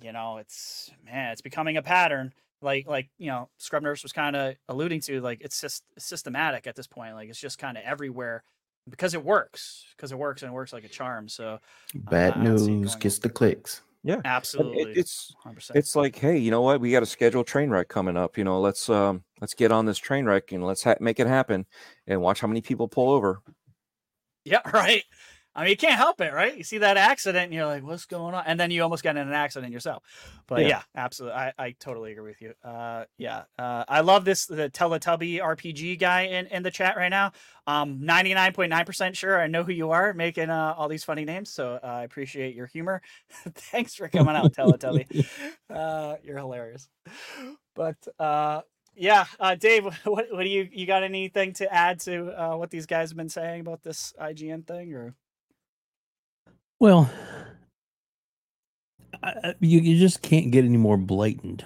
you 0.01 0.11
know, 0.11 0.37
it's 0.37 0.91
man, 1.05 1.31
it's 1.31 1.41
becoming 1.41 1.77
a 1.77 1.81
pattern. 1.81 2.33
Like 2.61 2.87
like 2.87 3.09
you 3.17 3.27
know, 3.27 3.49
Scrub 3.57 3.83
Nurse 3.83 4.03
was 4.03 4.11
kind 4.11 4.35
of 4.35 4.55
alluding 4.67 5.01
to. 5.01 5.21
Like 5.21 5.39
it's 5.41 5.61
just 5.61 5.83
systematic 5.97 6.67
at 6.67 6.75
this 6.75 6.87
point. 6.87 7.13
Like 7.15 7.29
it's 7.29 7.39
just 7.39 7.59
kind 7.59 7.77
of 7.77 7.83
everywhere 7.85 8.43
because 8.89 9.13
it 9.13 9.23
works. 9.23 9.85
Because 9.95 10.11
it 10.11 10.17
works 10.17 10.41
and 10.43 10.51
it 10.51 10.53
works 10.53 10.73
like 10.73 10.83
a 10.83 10.89
charm. 10.89 11.27
So 11.29 11.59
Bad 11.95 12.33
I 12.35 12.43
don't 12.43 12.57
see 12.57 12.71
it 12.73 12.75
news 12.75 12.91
going 12.91 12.99
gets 13.01 13.19
the 13.19 13.29
clicks. 13.29 13.81
yeah 14.03 14.13
And 14.15 14.23
it- 14.23 14.27
absolutely, 14.27 14.91
it's 14.93 15.35
100%. 15.45 15.75
it's 15.75 15.95
like 15.95 16.15
hey 16.15 16.37
you 16.37 16.51
know 16.51 16.61
what 16.61 16.79
we 16.79 16.91
got 16.91 17.03
a 17.03 17.05
scheduled 17.05 17.47
train 17.47 17.69
wreck 17.69 17.89
coming 17.89 18.15
up 18.15 18.37
you 18.37 18.43
know 18.45 18.61
let's 18.61 18.89
um 18.89 19.23
let's 19.41 19.53
get 19.53 19.71
on 19.73 19.85
this 19.85 19.97
train 19.97 20.25
wreck 20.25 20.51
and 20.53 20.63
let's 20.65 20.83
ha- 20.83 20.95
make 21.01 21.19
it 21.19 21.27
happen 21.27 21.65
and 22.07 22.21
watch 22.21 22.39
how 22.39 22.47
many 22.47 22.61
people 22.61 22.87
pull 22.87 23.09
over 23.11 23.41
Yeah, 24.45 24.61
right. 24.73 25.03
I 25.59 25.63
mean, 25.63 25.71
you 25.71 25.77
can't 25.77 25.95
help 25.95 26.21
it, 26.21 26.31
right? 26.31 26.57
You 26.57 26.63
see 26.63 26.77
that 26.77 26.95
accident, 26.95 27.45
and 27.45 27.53
you're 27.53 27.65
like, 27.65 27.83
"What's 27.83 28.05
going 28.05 28.33
on?" 28.33 28.45
And 28.47 28.57
then 28.57 28.71
you 28.71 28.81
almost 28.81 29.03
get 29.03 29.17
in 29.17 29.27
an 29.27 29.33
accident 29.33 29.73
yourself. 29.73 30.03
But 30.47 30.61
Yeah. 30.61 30.67
yeah, 30.69 30.81
absolutely, 30.95 31.37
I, 31.37 31.53
I 31.59 31.71
totally 31.81 32.13
agree 32.13 32.31
with 32.31 32.41
you. 32.41 32.53
Uh, 32.63 33.03
yeah, 33.17 33.43
uh, 33.57 33.83
I 33.85 33.99
love 33.99 34.23
this 34.23 34.45
the 34.45 34.69
Teletubby 34.69 35.41
RPG 35.41 35.99
guy 35.99 36.21
in, 36.27 36.47
in 36.47 36.63
the 36.63 36.71
chat 36.71 36.95
right 36.95 37.09
now. 37.09 37.33
Um, 37.67 37.99
ninety 37.99 38.33
nine 38.33 38.53
point 38.53 38.69
nine 38.69 38.85
percent 38.85 39.17
sure 39.17 39.37
I 39.37 39.47
know 39.47 39.65
who 39.65 39.73
you 39.73 39.91
are, 39.91 40.13
making 40.13 40.49
uh, 40.49 40.75
all 40.77 40.87
these 40.87 41.03
funny 41.03 41.25
names. 41.25 41.51
So 41.51 41.77
I 41.83 42.03
appreciate 42.03 42.55
your 42.55 42.67
humor. 42.67 43.01
Thanks 43.53 43.95
for 43.95 44.07
coming 44.07 44.37
out, 44.37 44.53
Teletubby. 44.53 45.25
uh, 45.69 46.15
you're 46.23 46.37
hilarious. 46.37 46.87
But 47.75 47.97
uh, 48.17 48.61
yeah, 48.95 49.25
uh, 49.41 49.55
Dave, 49.55 49.83
what 50.05 50.27
what 50.31 50.43
do 50.43 50.49
you 50.49 50.69
you 50.71 50.85
got 50.85 51.03
anything 51.03 51.51
to 51.55 51.73
add 51.73 51.99
to 52.01 52.27
uh, 52.41 52.55
what 52.55 52.69
these 52.69 52.85
guys 52.85 53.09
have 53.09 53.17
been 53.17 53.27
saying 53.27 53.59
about 53.59 53.83
this 53.83 54.13
IGN 54.21 54.65
thing, 54.65 54.93
or? 54.93 55.15
Well, 56.79 57.09
I, 59.23 59.53
you 59.59 59.79
you 59.79 59.99
just 59.99 60.21
can't 60.21 60.51
get 60.51 60.65
any 60.65 60.77
more 60.77 60.97
blatant 60.97 61.63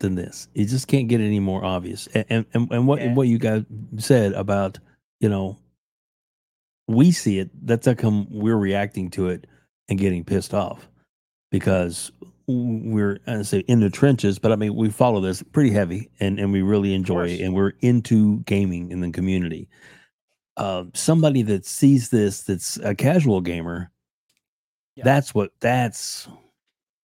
than 0.00 0.14
this. 0.14 0.48
You 0.54 0.66
just 0.66 0.88
can't 0.88 1.08
get 1.08 1.20
any 1.20 1.40
more 1.40 1.64
obvious. 1.64 2.08
And 2.08 2.24
and, 2.30 2.46
and, 2.54 2.70
and 2.72 2.86
what 2.86 3.00
Yeah. 3.00 3.14
what 3.14 3.28
you 3.28 3.38
guys 3.38 3.64
said 3.98 4.32
about 4.32 4.78
you 5.20 5.28
know 5.28 5.56
we 6.88 7.10
see 7.12 7.38
it. 7.38 7.50
That's 7.66 7.86
how 7.86 7.94
come 7.94 8.26
we're 8.30 8.56
reacting 8.56 9.10
to 9.12 9.28
it 9.28 9.46
and 9.88 9.98
getting 9.98 10.24
pissed 10.24 10.54
off 10.54 10.88
because 11.50 12.10
we're 12.48 13.18
I 13.26 13.42
say 13.42 13.60
in 13.60 13.80
the 13.80 13.90
trenches, 13.90 14.38
but 14.38 14.52
I 14.52 14.56
mean 14.56 14.74
we 14.74 14.90
follow 14.90 15.20
this 15.20 15.42
pretty 15.42 15.70
heavy 15.70 16.10
and 16.20 16.38
and 16.40 16.52
we 16.52 16.62
really 16.62 16.92
enjoy 16.94 17.28
it 17.28 17.40
and 17.40 17.54
we're 17.54 17.72
into 17.80 18.40
gaming 18.40 18.90
in 18.90 19.00
the 19.00 19.10
community. 19.12 19.68
Uh, 20.56 20.84
somebody 20.94 21.42
that 21.42 21.66
sees 21.66 22.08
this 22.08 22.42
that's 22.42 22.78
a 22.78 22.94
casual 22.94 23.40
gamer 23.42 23.90
Yeah. 24.96 25.04
that's 25.04 25.34
what 25.34 25.50
that's 25.60 26.26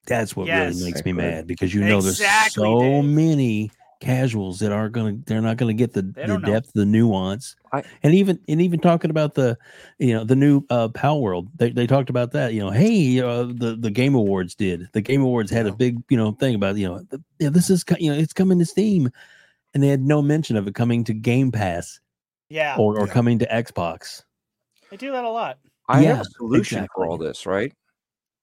that's 0.07 0.35
what 0.35 0.49
Yes. 0.49 0.75
really 0.75 0.85
makes 0.85 1.05
me 1.05 1.13
mad 1.13 1.47
because 1.47 1.73
you 1.75 1.83
know 1.83 1.99
Exactly, 1.99 2.17
there's 2.41 2.53
so 2.55 3.03
Dave. 3.03 3.05
many 3.05 3.71
casuals 4.01 4.59
that 4.59 4.73
are 4.73 4.89
gonna 4.89 5.17
they're 5.27 5.41
not 5.41 5.57
gonna 5.57 5.73
get 5.73 5.93
the, 5.93 6.03
the 6.03 6.43
depth 6.45 6.73
the 6.75 6.85
nuance 6.85 7.55
I- 7.73 7.85
and 8.03 8.15
even 8.17 8.41
and 8.49 8.61
even 8.61 8.81
talking 8.81 9.11
about 9.11 9.35
the 9.35 9.57
you 10.01 10.13
know 10.13 10.25
the 10.25 10.35
new 10.35 10.65
uh 10.71 10.89
Palworld 10.89 11.47
they, 11.55 11.71
they 11.71 11.87
talked 11.87 12.11
about 12.11 12.33
that 12.33 12.53
you 12.53 12.59
know 12.61 12.71
hey 12.71 13.21
uh, 13.21 13.45
the 13.45 13.77
the 13.79 13.91
game 13.91 14.17
awards 14.17 14.57
did 14.57 14.89
the 14.93 15.01
game 15.01 15.23
awards 15.23 15.53
had 15.53 15.69
a 15.69 15.73
big 15.73 16.03
you 16.09 16.17
know 16.17 16.33
thing 16.33 16.57
about 16.57 16.77
you 16.77 16.89
know 16.89 16.99
the, 17.11 17.23
yeah, 17.39 17.49
this 17.49 17.71
is 17.71 17.85
co- 17.85 17.95
you 18.01 18.11
know 18.11 18.19
it's 18.19 18.33
coming 18.33 18.59
to 18.59 18.65
steam 18.65 19.09
and 19.73 19.83
they 19.85 19.89
had 19.89 20.03
no 20.03 20.21
mention 20.21 20.57
of 20.57 20.67
it 20.67 20.75
coming 20.75 21.05
to 21.05 21.15
game 21.15 21.53
pass 21.53 22.01
Yeah, 22.49 22.75
or, 22.79 22.99
or 22.99 23.07
Yeah. 23.07 23.13
coming 23.13 23.39
to 23.39 23.47
xbox 23.47 24.25
they 24.91 24.97
do 24.97 25.13
that 25.13 25.23
a 25.25 25.31
lot. 25.31 25.59
i 25.89 26.01
have 26.01 26.21
a 26.21 26.25
solution 26.25 26.79
exactly. 26.79 26.89
for 27.05 27.07
all 27.07 27.19
this 27.19 27.47
right 27.47 27.73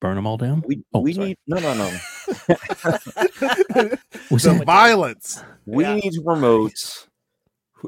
burn 0.02 0.16
them 0.16 0.26
all 0.28 0.38
down 0.38 0.64
we 0.66 0.84
Oh, 0.93 1.02
we 1.02 1.14
sorry. 1.14 1.28
need 1.30 1.38
no 1.47 1.60
no 1.60 1.74
no 1.74 1.89
What's 4.30 4.43
the 4.45 4.62
violence. 4.66 5.43
we 5.66 5.84
Yeah. 5.84 5.95
need 5.95 6.12
to 6.14 6.22
promote 6.22 7.08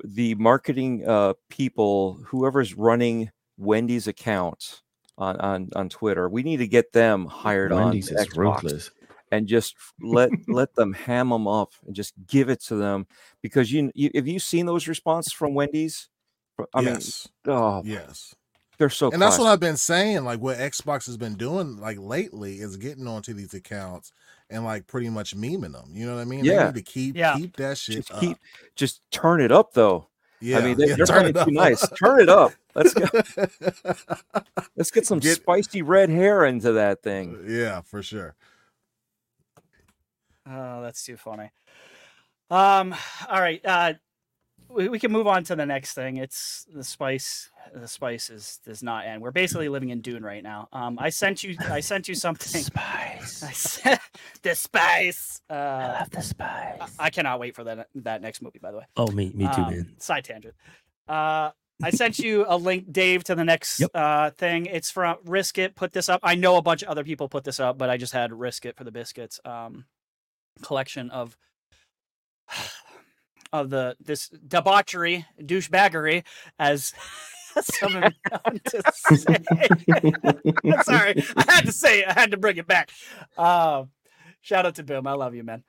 the 0.06 0.36
marketing 0.36 1.04
uh, 1.08 1.34
people, 1.50 2.20
whoever's 2.26 2.76
running 2.76 3.30
Wendy's 3.58 4.08
account 4.08 4.82
on, 5.18 5.36
on 5.42 5.70
on 5.76 5.90
Twitter. 5.90 6.30
We 6.30 6.44
need 6.44 6.58
to 6.58 6.68
get 6.68 6.94
them 6.94 7.26
hired 7.26 7.72
Wendy's 7.72 8.12
on 8.12 8.18
is 8.18 8.28
Xbox 8.28 8.38
ruthless. 8.38 8.92
and 9.32 9.48
just 9.48 9.76
let 10.02 10.30
let 10.48 10.74
them 10.76 10.94
ham 10.94 11.30
them 11.30 11.48
up 11.48 11.74
and 11.86 11.96
just 11.96 12.14
give 12.28 12.50
it 12.50 12.62
to 12.64 12.76
them 12.76 13.06
because 13.42 13.72
you, 13.72 13.92
you 13.94 14.10
have 14.16 14.28
you 14.28 14.40
seen 14.40 14.66
those 14.66 14.88
responses 14.88 15.34
from 15.34 15.54
Wendy's? 15.54 16.08
I 16.74 16.82
yes. 16.82 17.28
mean, 17.46 17.56
oh, 17.58 17.82
yes. 17.84 18.34
They're 18.82 18.90
so. 18.90 19.12
and 19.12 19.22
that's 19.22 19.38
what. 19.38 19.46
I've 19.48 19.60
been 19.60 19.78
saying. 19.78 20.24
Like 20.26 20.40
what 20.42 20.58
Xbox 20.58 21.06
has 21.06 21.16
been 21.16 21.36
doing, 21.36 21.78
like 21.78 21.98
lately, 22.00 22.56
is 22.56 22.76
getting 22.78 23.08
onto 23.08 23.32
these 23.34 23.54
accounts 23.54 24.12
and 24.50 24.66
like 24.66 24.88
pretty 24.88 25.08
much 25.10 25.38
memeing 25.38 25.72
them. 25.72 25.92
You 25.94 26.08
know 26.08 26.16
what 26.16 26.22
I 26.22 26.26
mean? 26.26 26.44
Yeah. 26.44 26.58
They 26.60 26.66
need 26.66 26.76
to 26.86 26.92
keep 26.92 27.16
Yeah. 27.16 27.36
keep 27.38 27.56
that 27.58 27.78
shit 27.78 27.98
Just 27.98 28.12
up. 28.12 28.20
keep, 28.20 28.38
just 28.76 29.02
turn 29.12 29.40
it 29.40 29.52
up 29.52 29.74
though. 29.74 30.08
yeah, 30.42 30.58
I 30.58 30.62
mean, 30.62 30.78
they, 30.78 30.88
yeah, 30.88 30.96
they're 30.96 31.06
turn 31.06 31.28
it 31.28 31.34
too 31.34 31.40
up. 31.40 31.48
nice. 31.50 31.88
Turn 31.92 32.20
it 32.20 32.30
up. 32.30 32.52
Let's 32.74 32.94
go. 32.96 33.06
Let's 34.76 34.90
get 34.92 35.06
some 35.06 35.20
Get- 35.20 35.36
spicy 35.38 35.84
red 35.84 36.10
hair 36.10 36.44
into 36.46 36.72
that 36.74 37.04
thing. 37.04 37.46
yeah, 37.48 37.82
for 37.82 38.02
sure. 38.02 38.34
Oh, 40.50 40.82
that's 40.82 41.04
too 41.06 41.18
funny. 41.18 41.52
Um, 42.50 42.96
all 43.30 43.40
right. 43.40 43.62
Uh, 43.64 43.94
we, 44.74 44.90
we 44.90 45.00
can 45.00 45.12
move 45.12 45.28
on 45.28 45.44
to 45.46 45.56
the 45.56 45.66
next 45.66 45.94
thing. 45.94 46.18
It's 46.18 46.66
the 46.74 46.84
spice. 46.84 47.50
The 47.74 47.88
spice 47.88 48.30
is 48.30 48.60
does 48.66 48.82
not 48.84 49.06
end. 49.06 49.22
We're 49.22 49.32
basically 49.32 49.70
living 49.70 49.90
in 49.90 50.02
Dune 50.02 50.24
right 50.24 50.44
now. 50.44 50.68
Um, 50.74 50.98
I 51.00 51.10
sent 51.10 51.44
you. 51.44 51.56
I 51.70 51.80
sent 51.92 52.08
you 52.08 52.16
something. 52.16 52.62
Spice. 52.64 53.44
I 53.48 53.52
sent 53.52 54.02
the 54.42 54.56
spice. 54.56 55.42
I 55.50 55.54
Uh, 55.54 55.98
love 56.00 56.10
the 56.12 56.22
spice. 56.22 56.96
I, 57.00 57.06
I 57.06 57.10
cannot 57.10 57.40
wait 57.40 57.56
for 57.56 57.64
that 57.64 57.88
that 57.96 58.22
next 58.22 58.42
movie. 58.42 58.60
By 58.60 58.72
the 58.72 58.78
way. 58.80 58.86
Oh, 58.98 59.08
me, 59.08 59.32
me 59.34 59.46
too, 59.56 59.62
Um, 59.62 59.72
man. 59.72 59.96
Side 60.00 60.24
tangent. 60.26 60.56
Uh, 61.08 61.52
I 61.84 61.90
sent 61.90 62.20
you 62.20 62.46
a 62.48 62.56
link, 62.58 62.92
Dave, 62.94 63.24
to 63.24 63.34
the 63.36 63.44
next 63.44 63.80
Yep. 63.80 63.90
uh, 63.96 64.30
thing. 64.32 64.68
It's 64.68 64.92
from 64.92 65.18
Risk 65.26 65.58
It. 65.58 65.76
Put 65.76 65.94
this 65.94 66.10
up. 66.10 66.20
I 66.24 66.36
know 66.36 66.58
a 66.58 66.62
bunch 66.62 66.84
of 66.84 66.90
other 66.90 67.04
people 67.04 67.28
put 67.28 67.44
this 67.44 67.60
up, 67.60 67.78
but 67.80 67.90
I 67.90 67.98
just 67.98 68.14
had 68.14 68.32
Risk 68.32 68.66
It 68.68 68.78
for 68.78 68.84
the 68.84 68.92
biscuits. 68.92 69.40
Um, 69.46 69.86
collection 70.62 71.10
of 71.10 71.36
of 73.54 73.70
the 73.70 73.96
this 74.00 74.30
debauchery, 74.48 75.26
douchebaggery, 75.40 76.24
as 76.60 76.94
some 77.62 77.96
of 77.98 78.04
you 78.04 78.32
know 78.32 78.58
to 78.66 78.84
say. 78.94 79.38
Sorry, 80.84 81.24
I 81.36 81.52
had 81.52 81.66
to 81.66 81.72
say 81.72 82.02
it. 82.02 82.08
I 82.08 82.14
had 82.20 82.32
to 82.32 82.38
bring 82.38 82.58
it 82.58 82.68
back. 82.68 82.92
Uh, 83.38 83.86
shout 84.42 84.66
out 84.66 84.76
to 84.76 84.84
Boom. 84.84 85.08
I 85.08 85.14
love 85.14 85.36
you, 85.36 85.44
man. 85.44 85.64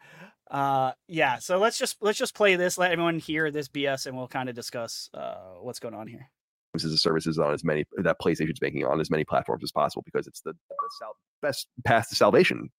Uh, 0.51 0.93
yeah. 1.09 1.39
So 1.39 1.59
let's 1.59 1.78
just 1.78 1.97
let's 2.01 2.18
just 2.18 2.35
play 2.35 2.57
this. 2.57 2.78
Let 2.78 2.93
everyone 2.93 3.18
hear 3.18 3.51
this 3.51 3.68
BS, 3.68 4.07
and 4.07 4.16
we'll 4.16 4.28
kind 4.28 4.49
of 4.49 4.55
discuss 4.55 5.09
uh, 5.14 5.55
what's 5.61 5.78
going 5.78 5.95
on 5.95 6.07
here. 6.07 6.28
services 6.74 6.93
and 6.93 7.01
services 7.01 7.39
on 7.39 7.53
as 7.53 7.64
many 7.64 7.85
that 7.99 8.16
PlayStation's 8.20 8.61
making 8.61 8.85
on 8.85 9.01
as 9.01 9.11
many 9.11 9.24
platforms 9.24 9.62
as 9.64 9.72
possible 9.72 10.03
because 10.05 10.26
it's 10.26 10.41
the, 10.43 10.53
the 10.53 10.76
sal- 10.99 11.16
best 11.41 11.68
path 11.85 12.09
to 12.11 12.14
salvation 12.14 12.70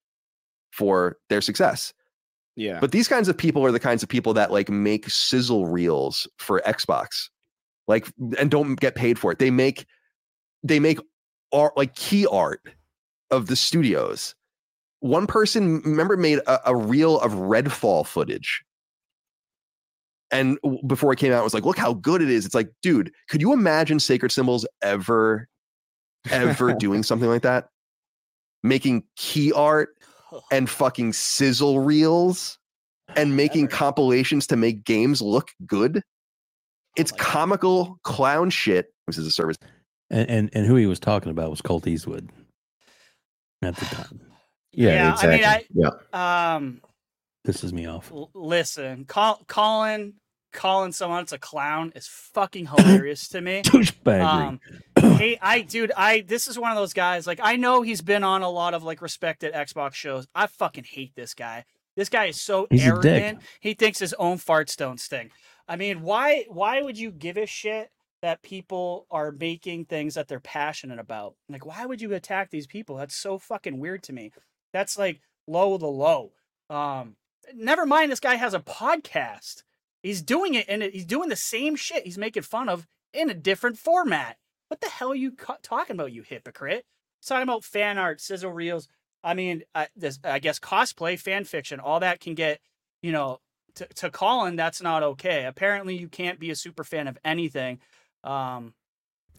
for 0.72 1.18
their 1.30 1.42
success. 1.42 1.94
Yeah. 2.56 2.80
But 2.80 2.92
these 2.92 3.08
kinds 3.08 3.28
of 3.28 3.38
people 3.38 3.66
are 3.66 3.72
the 3.72 3.80
kinds 3.80 4.04
of 4.04 4.10
people 4.10 4.34
that 4.36 4.52
like 4.52 4.70
make 4.70 5.10
sizzle 5.10 5.66
reels 5.66 6.28
for 6.38 6.62
Xbox, 6.66 7.30
like 7.88 8.08
and 8.38 8.52
don't 8.52 8.76
get 8.76 8.96
paid 8.96 9.18
for 9.18 9.32
it. 9.32 9.40
They 9.40 9.52
make 9.52 9.86
they 10.64 10.80
make 10.80 11.00
art 11.52 11.76
like 11.76 11.96
key 11.96 12.28
art 12.28 12.62
of 13.32 13.48
the 13.48 13.56
studios. 13.56 14.36
One 15.00 15.28
person 15.28 15.82
remember 15.82 16.16
made 16.16 16.40
a, 16.48 16.70
a 16.70 16.76
reel 16.76 17.20
of 17.20 17.34
Redfall 17.34 18.06
footage. 18.06 18.64
And 20.32 20.58
before 20.88 21.14
it 21.14 21.20
came 21.20 21.32
out, 21.32 21.42
it 21.42 21.44
was 21.44 21.54
like, 21.54 21.66
look 21.66 21.78
how 21.78 21.94
good 21.94 22.22
it 22.22 22.30
is. 22.30 22.46
It's 22.46 22.56
like, 22.56 22.70
dude, 22.82 23.12
could 23.30 23.42
you 23.42 23.54
imagine 23.54 24.00
Sacred 24.00 24.32
Symbols 24.32 24.66
ever, 24.82 25.48
ever 26.32 26.74
doing 26.80 27.04
something 27.04 27.30
like 27.30 27.44
that? 27.44 27.68
Making 28.64 29.04
key 29.16 29.52
art 29.52 29.90
and 30.52 30.70
fucking 30.70 31.14
sizzle 31.14 31.80
reels 31.80 32.58
and 33.16 33.36
making 33.36 33.66
Ever. 33.66 33.76
compilations 33.76 34.48
to 34.48 34.56
make 34.56 34.84
games 34.84 35.22
look 35.22 35.52
good. 35.66 36.02
It's 36.96 37.12
my 37.12 37.18
God. 37.18 37.24
comical 37.26 38.00
clown 38.04 38.50
shit. 38.50 38.94
This 39.08 39.18
is 39.18 39.28
a 39.28 39.32
service. 39.32 39.58
And, 40.10 40.30
and 40.30 40.50
and 40.54 40.66
who 40.66 40.76
he 40.76 40.86
was 40.86 41.00
talking 41.00 41.32
about 41.32 41.50
was 41.50 41.62
Colt 41.62 41.88
Eastwood 41.88 42.30
at 43.62 43.76
the 43.76 43.86
time. 43.86 44.22
Yeah, 44.72 44.90
Yeah, 44.94 45.16
I 45.20 45.26
mean, 45.28 45.36
exactly. 45.36 45.68
yeah. 45.74 46.56
Um, 46.56 46.82
Pisses 47.48 47.74
me 47.74 47.88
off. 47.88 48.12
l- 48.12 48.30
listen, 48.34 49.06
call, 49.06 49.44
calling 49.48 50.14
calling 50.54 50.92
someone 50.92 51.24
it's 51.24 51.34
a 51.34 51.38
clown 51.38 51.92
is 51.96 52.08
fucking 52.08 52.68
hilarious 52.68 53.28
to 53.30 53.42
me. 53.42 53.64
Um, 54.22 54.60
hey, 54.96 55.38
I 55.42 55.62
dude, 55.62 55.92
I 55.96 56.22
this 56.22 56.48
is 56.48 56.58
one 56.58 56.72
of 56.72 56.78
those 56.78 56.94
guys. 56.94 57.28
Like, 57.28 57.40
I 57.42 57.56
know 57.56 57.82
he's 57.82 58.02
been 58.02 58.24
on 58.24 58.42
a 58.42 58.50
lot 58.50 58.74
of 58.74 58.84
like 58.84 59.02
respected 59.02 59.54
Xbox 59.54 59.94
shows. 59.96 60.28
I 60.34 60.48
fucking 60.48 60.86
hate 60.86 61.16
this 61.16 61.34
guy. 61.34 61.66
This 61.96 62.10
guy 62.10 62.26
is 62.26 62.42
so 62.42 62.68
He's 62.70 62.86
arrogant. 62.86 63.40
He 63.60 63.74
thinks 63.74 64.00
his 64.00 64.14
own 64.14 64.38
farts 64.38 64.76
don't 64.76 65.00
stink. 65.00 65.32
I 65.68 65.76
mean, 65.76 66.02
why 66.02 66.46
why 66.50 66.82
would 66.82 66.98
you 66.98 67.12
give 67.12 67.38
a 67.38 67.46
shit 67.46 67.92
that 68.22 68.42
people 68.42 69.06
are 69.12 69.32
making 69.32 69.86
things 69.86 70.16
that 70.16 70.28
they're 70.28 70.40
passionate 70.40 71.00
about? 71.00 71.36
Like, 71.50 71.66
why 71.66 71.86
would 71.86 72.02
you 72.02 72.14
attack 72.14 72.50
these 72.50 72.68
people? 72.68 72.96
That's 72.98 73.16
so 73.16 73.38
fucking 73.38 73.80
weird 73.80 74.04
to 74.04 74.14
me. 74.14 74.32
That's 74.72 74.98
like 74.98 75.22
low 75.48 75.78
the 75.78 75.88
low. 75.88 76.32
Um, 76.70 77.16
never 77.54 77.86
mind, 77.86 78.12
this 78.12 78.20
guy 78.20 78.36
has 78.36 78.54
a 78.54 78.60
podcast. 78.60 79.64
He's 80.04 80.22
doing 80.22 80.54
it 80.54 80.66
and 80.70 80.84
he's 80.84 81.06
doing 81.06 81.30
the 81.30 81.36
same 81.36 81.76
shit 81.76 82.04
he's 82.04 82.18
making 82.18 82.44
fun 82.44 82.70
of 82.70 82.88
in 83.14 83.30
a 83.30 83.34
different 83.34 83.80
format. 83.80 84.38
What 84.68 84.82
the 84.82 84.90
hell 84.90 85.12
are 85.12 85.16
you 85.16 85.32
talking 85.62 85.96
about, 85.96 86.12
you 86.12 86.24
hypocrite? 86.24 86.86
He's 87.20 87.28
talking 87.28 87.44
about 87.44 87.64
fan 87.64 87.98
art, 87.98 88.22
sizzle 88.22 88.52
reels. 88.52 88.88
I 89.24 89.34
mean, 89.34 89.64
I, 89.74 89.88
this, 89.96 90.20
I 90.24 90.40
guess 90.40 90.60
cosplay, 90.60 91.18
fan 91.18 91.46
fiction, 91.46 91.80
all 91.80 92.02
that 92.02 92.20
can 92.20 92.36
get, 92.36 92.60
you 93.02 93.12
know, 93.12 93.40
to, 93.76 93.86
to 93.86 94.10
Colin, 94.10 94.56
that's 94.56 94.82
not 94.82 95.04
okay. 95.04 95.46
Apparently, 95.46 95.96
you 95.96 96.08
can't 96.08 96.40
be 96.40 96.52
a 96.52 96.56
super 96.56 96.84
fan 96.84 97.08
of 97.08 97.18
anything. 97.24 97.80
Um, 98.24 98.74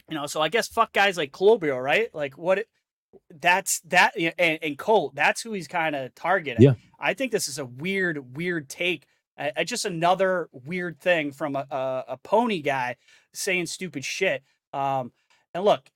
you 0.09 0.15
know, 0.15 0.25
so 0.25 0.41
I 0.41 0.49
guess 0.49 0.67
fuck 0.67 0.91
guys 0.93 1.17
like 1.17 1.31
Colobio, 1.31 1.81
right? 1.81 2.13
Like, 2.13 2.37
what? 2.37 2.59
It, 2.59 2.67
that's 3.29 3.79
that, 3.81 4.13
and, 4.17 4.59
and 4.61 4.77
Colt. 4.77 5.15
That's 5.15 5.41
who 5.41 5.53
he's 5.53 5.67
kind 5.67 5.95
of 5.95 6.13
targeting. 6.15 6.63
Yeah. 6.63 6.73
I 6.99 7.13
think 7.13 7.31
this 7.31 7.47
is 7.47 7.59
a 7.59 7.65
weird, 7.65 8.35
weird 8.35 8.67
take. 8.67 9.05
Uh, 9.37 9.63
just 9.63 9.85
another 9.85 10.49
weird 10.51 10.99
thing 10.99 11.31
from 11.31 11.55
a, 11.55 11.65
a, 11.69 12.03
a 12.09 12.17
pony 12.17 12.61
guy 12.61 12.95
saying 13.33 13.65
stupid 13.65 14.05
shit. 14.05 14.43
Um, 14.73 15.11
and 15.53 15.63
look, 15.63 15.89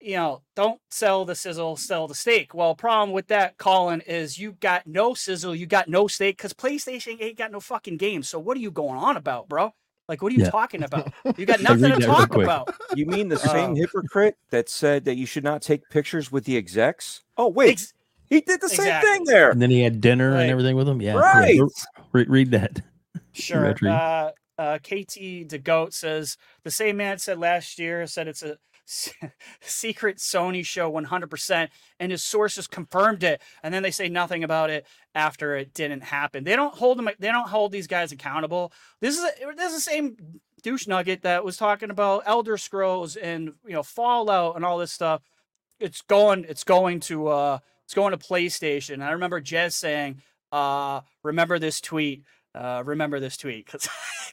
you 0.00 0.14
know, 0.16 0.42
don't 0.54 0.80
sell 0.90 1.24
the 1.24 1.34
sizzle, 1.34 1.76
sell 1.76 2.06
the 2.06 2.14
steak. 2.14 2.54
Well, 2.54 2.74
problem 2.74 3.12
with 3.12 3.26
that, 3.28 3.58
Colin, 3.58 4.00
is 4.02 4.38
you 4.38 4.52
got 4.52 4.86
no 4.86 5.14
sizzle, 5.14 5.54
you 5.54 5.66
got 5.66 5.88
no 5.88 6.06
steak, 6.06 6.36
because 6.36 6.52
PlayStation 6.52 7.20
ain't 7.20 7.36
got 7.38 7.50
no 7.50 7.60
fucking 7.60 7.96
games. 7.96 8.28
So 8.28 8.38
what 8.38 8.56
are 8.56 8.60
you 8.60 8.70
going 8.70 8.98
on 8.98 9.16
about, 9.16 9.48
bro? 9.48 9.72
Like, 10.08 10.22
what 10.22 10.32
are 10.32 10.34
you 10.36 10.42
Yeah. 10.42 10.50
talking 10.50 10.82
about? 10.82 11.12
You 11.36 11.44
got 11.46 11.60
nothing 11.62 11.90
to 11.90 12.06
talk 12.06 12.34
about. 12.34 12.72
You 12.94 13.06
mean 13.06 13.28
the 13.28 13.36
same 13.36 13.72
Uh, 13.72 13.74
hypocrite 13.74 14.36
that 14.50 14.68
said 14.68 15.04
that 15.04 15.16
you 15.16 15.26
should 15.26 15.44
not 15.44 15.62
take 15.62 15.88
pictures 15.90 16.32
with 16.32 16.44
the 16.44 16.56
execs? 16.56 17.24
Oh 17.36 17.48
wait, 17.48 17.70
Ex- 17.70 17.92
he 18.30 18.40
did 18.40 18.60
the 18.60 18.68
same 18.68 19.00
thing 19.00 19.24
there. 19.24 19.50
and 19.50 19.60
then 19.62 19.70
he 19.70 19.80
had 19.82 20.00
dinner 20.00 20.32
Right. 20.32 20.42
and 20.42 20.50
everything 20.50 20.76
with 20.76 20.88
him. 20.88 21.00
Yeah. 21.02 21.14
yeah. 21.14 21.20
Right. 21.20 21.60
Re- 22.12 22.26
read 22.28 22.50
that. 22.52 22.80
Sure. 23.32 23.72
Rhetri. 23.72 23.88
Uh, 23.90 24.32
uh, 24.60 24.78
KT 24.78 25.46
DeGoat 25.48 25.92
says 25.92 26.36
the 26.64 26.70
same 26.72 26.96
man 26.96 27.18
said 27.18 27.38
last 27.38 27.78
year 27.78 28.04
said 28.08 28.26
it's 28.26 28.42
a 28.42 28.58
secret 29.60 30.16
Sony 30.18 30.64
show 30.64 30.90
100%, 30.90 31.68
and 32.00 32.10
his 32.10 32.24
sources 32.24 32.66
confirmed 32.66 33.22
it. 33.22 33.40
And 33.62 33.72
then 33.72 33.82
they 33.84 33.90
say 33.92 34.08
nothing 34.08 34.42
about 34.42 34.70
it 34.70 34.86
after 35.14 35.54
it 35.56 35.72
didn't 35.74 36.02
happen. 36.02 36.42
They 36.44 36.56
don't 36.56 36.74
hold 36.74 36.98
them. 36.98 37.08
They 37.20 37.28
don't 37.30 37.48
hold 37.48 37.70
these 37.70 37.86
guys 37.86 38.10
accountable. 38.10 38.72
This 39.00 39.16
is 39.16 39.24
a, 39.24 39.54
this 39.54 39.72
is 39.72 39.84
the 39.84 39.90
same 39.90 40.16
douche 40.62 40.86
nugget 40.88 41.22
that 41.22 41.44
was 41.44 41.56
talking 41.56 41.90
about 41.90 42.24
Elder 42.26 42.56
Scrolls 42.56 43.14
and 43.16 43.52
you 43.66 43.74
know 43.74 43.82
Fallout 43.84 44.56
and 44.56 44.64
all 44.64 44.78
this 44.78 44.92
stuff. 44.92 45.22
It's 45.78 46.02
going. 46.02 46.44
It's 46.48 46.64
going 46.64 47.00
to. 47.00 47.28
uh 47.28 47.58
It's 47.88 47.94
going 47.94 48.12
to 48.12 48.18
PlayStation. 48.18 49.02
I 49.02 49.10
remember 49.12 49.40
Jez 49.40 49.72
saying, 49.72 50.22
uh, 50.52 51.00
"Remember 51.24 51.58
this 51.58 51.80
tweet." 51.80 52.22
uh, 52.54 52.82
remember 52.84 53.20
this 53.20 53.36
tweet 53.36 53.70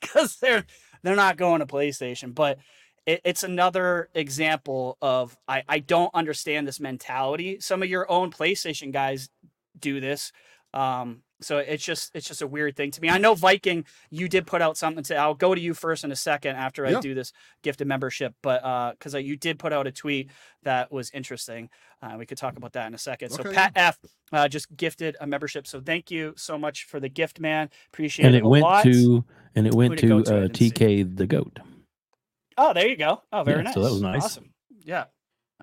because 0.01 0.37
they're 0.41 0.65
they're 1.03 1.15
not 1.15 1.37
going 1.37 1.59
to 1.59 1.65
PlayStation. 1.65 2.33
But 2.33 2.59
it, 3.05 3.21
it's 3.23 3.43
another 3.43 4.09
example 4.13 4.97
of 5.01 5.37
I 5.47 5.63
I 5.67 5.79
don't 5.79 6.13
understand 6.13 6.67
this 6.67 6.79
mentality. 6.79 7.59
Some 7.59 7.83
of 7.83 7.89
your 7.89 8.09
own 8.09 8.31
PlayStation 8.31 8.91
guys 8.91 9.29
do 9.77 9.99
this. 9.99 10.31
Um, 10.73 11.21
so 11.41 11.57
it's 11.57 11.83
just 11.83 12.15
it's 12.15 12.27
just 12.27 12.41
a 12.41 12.47
weird 12.47 12.75
thing 12.75 12.91
to 12.91 13.01
me. 13.01 13.09
I 13.09 13.17
know 13.17 13.35
Viking, 13.35 13.85
you 14.09 14.27
did 14.29 14.47
put 14.47 14.61
out 14.61 14.77
something 14.77 15.03
to. 15.05 15.15
I'll 15.17 15.33
go 15.33 15.53
to 15.53 15.59
you 15.61 15.73
first 15.73 16.03
in 16.03 16.11
a 16.11 16.15
second 16.15 16.55
after 16.55 16.85
I 16.85 16.91
Yeah. 16.91 17.01
do 17.01 17.13
this 17.13 17.33
gifted 17.63 17.87
membership, 17.87 18.33
but 18.41 18.63
uh, 18.63 18.91
because 18.91 19.13
you 19.15 19.35
did 19.35 19.59
put 19.59 19.73
out 19.73 19.87
a 19.87 19.91
tweet 19.91 20.29
that 20.63 20.91
was 20.91 21.11
interesting. 21.11 21.69
Uh, 22.01 22.15
we 22.17 22.25
could 22.25 22.37
talk 22.37 22.57
about 22.57 22.73
that 22.73 22.87
in 22.87 22.93
a 22.93 22.97
second. 22.97 23.31
So 23.31 23.43
Pat 23.43 23.73
F 23.75 23.97
uh, 24.31 24.47
just 24.47 24.75
gifted 24.77 25.17
a 25.19 25.27
membership. 25.27 25.67
So 25.67 25.81
thank 25.81 26.09
you 26.11 26.33
so 26.37 26.57
much 26.57 26.85
for 26.85 26.99
the 26.99 27.09
gift, 27.09 27.39
man. 27.39 27.69
Appreciate 27.93 28.25
and 28.27 28.35
it 28.35 28.39
it 28.39 28.45
went 28.45 28.63
lot. 28.63 28.83
to 28.85 29.23
and 29.55 29.67
it 29.67 29.73
went 29.73 29.99
Who'd 29.99 30.11
it 30.11 30.23
to, 30.25 30.31
to? 30.31 30.37
Uh, 30.37 30.47
didn't. 30.47 30.73
TK 30.75 31.17
the 31.17 31.27
goat. 31.27 31.59
Oh, 32.57 32.73
there 32.73 32.87
you 32.87 32.95
go. 32.95 33.21
Oh, 33.33 33.43
very 33.43 33.57
Yeah, 33.57 33.63
nice. 33.63 33.73
so 33.73 33.81
that 33.83 33.91
was 33.91 34.01
nice. 34.01 34.23
Awesome. 34.23 34.53
Yeah. 34.83 35.05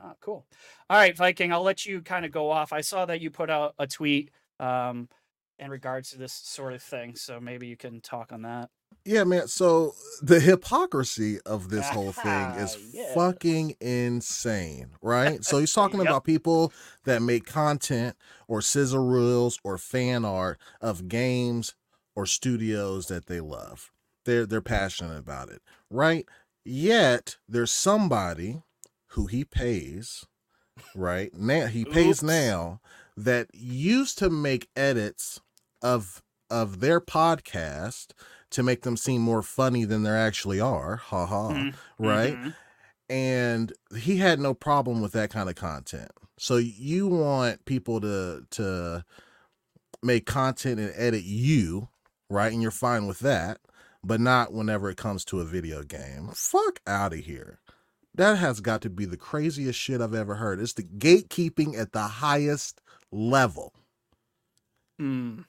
Oh, 0.03 0.13
cool. 0.21 0.47
All 0.91 0.97
right, 0.99 1.17
Viking. 1.17 1.53
I'll 1.53 1.63
let 1.63 1.87
you 1.87 2.03
kind 2.03 2.25
of 2.25 2.33
go 2.33 2.51
off. 2.51 2.73
I 2.73 2.81
saw 2.81 3.07
that 3.07 3.21
you 3.21 3.31
put 3.31 3.49
out 3.51 3.75
a 3.79 3.87
tweet 3.87 4.31
um, 4.61 5.09
in 5.63 5.71
regards 5.71 6.11
to 6.11 6.19
this 6.19 6.33
sort 6.33 6.73
of 6.73 6.83
thing, 6.83 7.15
so 7.15 7.41
maybe 7.41 7.67
you 7.69 7.77
can 7.77 8.01
talk 8.01 8.33
on 8.33 8.43
that. 8.43 8.71
Yeah, 9.05 9.25
man. 9.25 9.49
So 9.49 9.95
the 10.23 10.41
hypocrisy 10.41 11.41
of 11.43 11.71
this 11.71 11.89
whole 11.89 12.13
thing 12.13 12.55
is 12.55 12.77
Yeah. 12.93 13.15
fucking 13.15 13.77
insane, 13.81 14.91
right? 15.03 15.45
So 15.45 15.59
he's 15.59 15.73
talking 15.75 16.01
Yep. 16.01 16.09
about 16.09 16.25
people 16.25 16.73
that 17.05 17.23
make 17.23 17.47
content 17.47 18.17
or 18.49 18.61
sizzle 18.61 19.05
reels 19.05 19.59
or 19.65 19.79
fan 19.79 20.25
art 20.25 20.59
of 20.81 21.09
games 21.09 21.75
or 22.15 22.27
studios 22.27 23.07
that 23.07 23.27
they 23.27 23.41
love. 23.41 23.91
They're 24.25 24.47
they're 24.47 24.61
passionate 24.61 25.19
about 25.19 25.49
it, 25.49 25.63
right? 25.91 26.27
Yet 26.65 27.39
there's 27.49 27.73
somebody 27.73 28.63
who 29.09 29.27
he 29.27 29.45
pays, 29.45 30.25
right? 30.95 31.33
Now 31.35 31.67
he 31.67 31.85
pays 31.85 32.23
Oops. 32.23 32.23
now 32.23 32.81
that 33.17 33.49
used 33.53 34.19
to 34.19 34.31
make 34.31 34.69
edits 34.77 35.41
of 35.83 36.23
of 36.51 36.81
their 36.81 37.01
podcast 37.01 38.09
to 38.51 38.63
make 38.63 38.83
them 38.83 38.97
seem 38.97 39.23
more 39.23 39.43
funny 39.43 39.85
than 39.85 40.03
they 40.03 40.11
actually 40.11 40.61
are. 40.61 40.97
Ha 40.97 41.27
ha. 41.27 41.49
Mhm, 41.53 41.75
Right? 41.99 42.37
mhm. 42.37 42.55
And 43.09 43.73
he 43.97 44.19
had 44.19 44.39
no 44.39 44.55
problem 44.55 45.01
with 45.01 45.13
that 45.13 45.31
kind 45.31 45.49
of 45.49 45.55
content. 45.55 46.11
So 46.39 46.57
you 46.57 47.07
want 47.07 47.65
people 47.65 48.01
to 48.01 48.47
to 48.51 49.05
make 50.03 50.27
content 50.27 50.81
and 50.81 50.93
edit 50.97 51.23
you, 51.25 51.89
right? 52.29 52.53
And 52.53 52.61
you're 52.63 52.71
fine 52.71 53.07
with 53.07 53.21
that, 53.21 53.59
but 54.03 54.21
not 54.21 54.53
whenever 54.53 54.91
it 54.91 54.97
comes 54.97 55.25
to 55.27 55.41
a 55.41 55.45
video 55.45 55.83
game. 55.83 56.31
Fuck 56.35 56.81
out 56.87 57.13
of 57.13 57.21
here. 57.21 57.61
That 58.15 58.37
has 58.39 58.61
got 58.61 58.83
to 58.83 58.91
be 58.91 59.05
the 59.07 59.17
craziest 59.17 59.79
shit 59.79 60.01
I've 60.03 60.15
ever 60.15 60.35
heard. 60.35 60.61
It's 60.61 60.75
the 60.75 60.83
gatekeeping 60.83 61.79
at 61.79 61.93
the 61.93 62.03
highest 62.03 62.81
level. 63.11 63.73
Mm, 65.01 65.45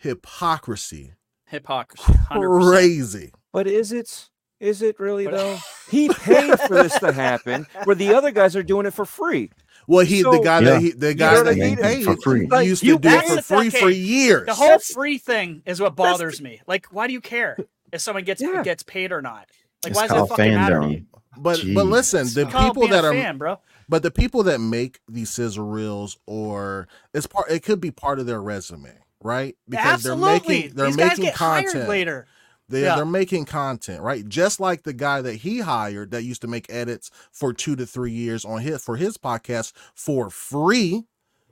Hypocrisy. 0.00 1.12
hypocrisy. 1.46 2.12
100%. 2.30 2.70
Crazy. 2.70 3.32
But 3.52 3.66
is 3.66 3.92
it? 3.92 4.28
Is 4.60 4.82
it 4.82 4.98
really 5.00 5.24
But- 5.24 5.34
though? 5.34 5.58
He 5.90 6.08
paid 6.08 6.56
for 6.60 6.74
this 6.84 6.96
to 7.00 7.10
happen, 7.12 7.66
where 7.82 7.96
the 7.96 8.14
other 8.14 8.30
guys 8.30 8.54
are 8.54 8.62
doing 8.62 8.86
it 8.86 8.92
for 8.94 9.04
free. 9.04 9.50
Well, 9.88 10.04
he 10.06 10.22
the 10.22 10.38
guy 10.38 10.60
Yeah. 10.60 10.70
that 10.70 10.80
he 10.82 10.90
the 10.92 11.14
guy 11.14 11.34
what 11.34 11.44
that 11.46 11.56
he 11.56 11.74
paid 11.74 12.04
For 12.04 12.16
free. 12.18 12.46
Like, 12.46 12.68
used 12.68 12.84
you 12.84 12.94
to 12.96 13.00
do 13.00 13.08
it 13.08 13.24
for 13.24 13.42
free 13.42 13.70
fucking- 13.70 13.80
for 13.80 13.90
years. 13.90 14.46
The 14.46 14.54
whole 14.54 14.68
That's- 14.68 14.92
free 14.92 15.18
thing 15.18 15.62
is 15.66 15.80
what 15.80 15.96
that's- 15.96 16.12
bothers 16.18 16.40
me. 16.40 16.60
Like, 16.68 16.86
why 16.92 17.08
do 17.08 17.12
you 17.12 17.20
care 17.20 17.56
if 17.92 18.00
someone 18.00 18.22
gets 18.22 18.40
Yeah. 18.40 18.62
gets 18.62 18.84
paid 18.84 19.10
or 19.10 19.20
not? 19.20 19.48
Like, 19.82 19.90
It's 19.92 19.96
why 19.96 20.02
does 20.02 20.10
that 20.10 20.16
called 20.18 20.28
fucking 20.30 20.54
matter 20.54 20.80
to 20.80 20.86
fandom. 20.86 20.92
you? 20.92 21.06
but 21.38 21.60
but 21.74 21.86
listen, 21.86 22.26
the 22.34 22.42
It's 22.42 22.54
people 22.54 22.86
that 22.88 23.04
are 23.04 23.12
fan, 23.12 23.36
bro. 23.38 23.58
but 23.88 24.04
the 24.04 24.10
people 24.12 24.44
that 24.44 24.60
make 24.60 25.00
these 25.08 25.30
sizzle 25.30 25.66
reels 25.66 26.18
or 26.26 26.86
it's 27.12 27.26
part 27.26 27.50
it 27.50 27.64
could 27.64 27.80
be 27.80 27.90
part 27.90 28.20
of 28.20 28.26
their 28.26 28.40
resume, 28.42 28.92
right? 29.22 29.56
Absolutely. 29.72 30.20
they're 30.20 30.32
making 30.32 30.76
they're 30.76 30.86
These 30.86 30.96
making 30.96 31.32
content. 31.32 31.88
later. 31.88 32.26
They, 32.68 32.82
Yeah. 32.82 32.96
They're 32.96 33.04
making 33.04 33.46
content, 33.46 34.00
right? 34.02 34.26
Just 34.28 34.60
like 34.60 34.84
the 34.84 34.92
guy 34.92 35.20
that 35.22 35.36
he 35.36 35.58
hired 35.58 36.12
that 36.12 36.22
used 36.22 36.40
to 36.42 36.48
make 36.48 36.72
edits 36.72 37.10
for 37.32 37.52
two 37.52 37.74
to 37.76 37.84
three 37.84 38.12
years 38.12 38.44
on 38.44 38.60
his 38.60 38.82
for 38.82 38.96
his 38.96 39.18
podcast 39.18 39.72
for 39.94 40.30
free. 40.30 41.04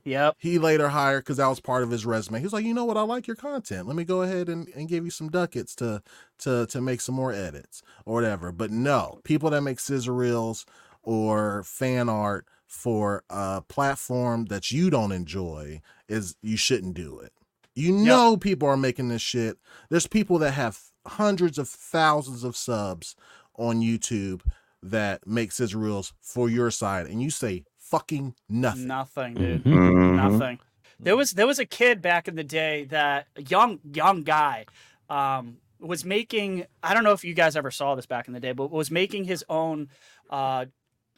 Yep. 0.05 0.37
He 0.39 0.57
later 0.57 0.87
hired 0.87 1.25
because 1.25 1.37
that 1.37 1.47
was 1.47 1.59
part 1.59 1.83
of 1.83 1.91
his 1.91 2.05
resume. 2.05 2.39
He 2.39 2.45
was 2.45 2.53
like, 2.53 2.63
you 2.63 2.73
know 2.73 2.85
what, 2.85 2.95
I 2.97 3.01
like 3.01 3.27
your 3.27 3.35
content. 3.35 3.85
Let 3.85 3.97
me 3.97 4.05
go 4.05 4.21
ahead 4.21 4.47
and, 4.47 4.67
and 4.69 4.87
give 4.87 5.03
you 5.03 5.11
some 5.11 5.29
ducats 5.29 5.75
to 5.75 6.01
to 6.39 6.65
to 6.67 6.81
make 6.81 7.01
some 7.01 7.15
more 7.15 7.33
edits 7.33 7.83
or 8.05 8.13
whatever. 8.15 8.53
But 8.53 8.71
no, 8.71 9.19
people 9.25 9.49
that 9.49 9.61
make 9.61 9.79
sizzle 9.79 10.15
reels 10.15 10.65
or 11.03 11.63
fan 11.63 12.07
art 12.07 12.45
for 12.65 13.23
a 13.29 13.61
platform 13.67 14.45
that 14.45 14.71
you 14.71 14.89
don't 14.89 15.11
enjoy 15.11 15.81
is 16.07 16.35
you 16.41 16.55
shouldn't 16.55 16.93
do 16.93 17.19
it. 17.19 17.33
You 17.79 17.93
know 17.93 18.37
people 18.37 18.67
are 18.67 18.77
making 18.77 19.07
this 19.09 19.21
shit. 19.21 19.57
There's 19.89 20.07
people 20.07 20.37
that 20.39 20.51
have 20.51 20.79
hundreds 21.07 21.57
of 21.57 21.67
thousands 21.69 22.43
of 22.43 22.55
subs 22.57 23.15
on 23.57 23.81
YouTube 23.81 24.41
that 24.83 25.25
make 25.27 25.51
sizzle 25.51 25.81
reels 25.81 26.13
for 26.21 26.49
your 26.49 26.71
side, 26.71 27.07
and 27.07 27.21
you 27.21 27.29
say 27.29 27.63
fucking 27.77 28.35
nothing. 28.47 28.87
Nothing, 28.87 29.33
dude. 29.33 29.63
Mhm. 29.63 29.73
Mhm. 29.93 30.15
Nothing. 30.31 30.59
There 30.99 31.15
was 31.15 31.31
there 31.31 31.47
was 31.47 31.59
a 31.59 31.65
kid 31.65 32.01
back 32.01 32.27
in 32.27 32.35
the 32.35 32.43
day 32.43 32.83
that 32.85 33.27
a 33.35 33.41
young 33.43 33.79
young 33.93 34.23
guy 34.23 34.65
um, 35.09 35.57
was 35.79 36.03
making. 36.05 36.65
I 36.83 36.93
don't 36.93 37.03
know 37.03 37.13
if 37.13 37.23
you 37.23 37.33
guys 37.33 37.55
ever 37.55 37.71
saw 37.71 37.95
this 37.95 38.05
back 38.05 38.27
in 38.27 38.33
the 38.33 38.39
day, 38.39 38.51
but 38.51 38.69
was 38.69 38.91
making 38.91 39.23
his 39.23 39.43
own 39.49 39.89
uh, 40.29 40.65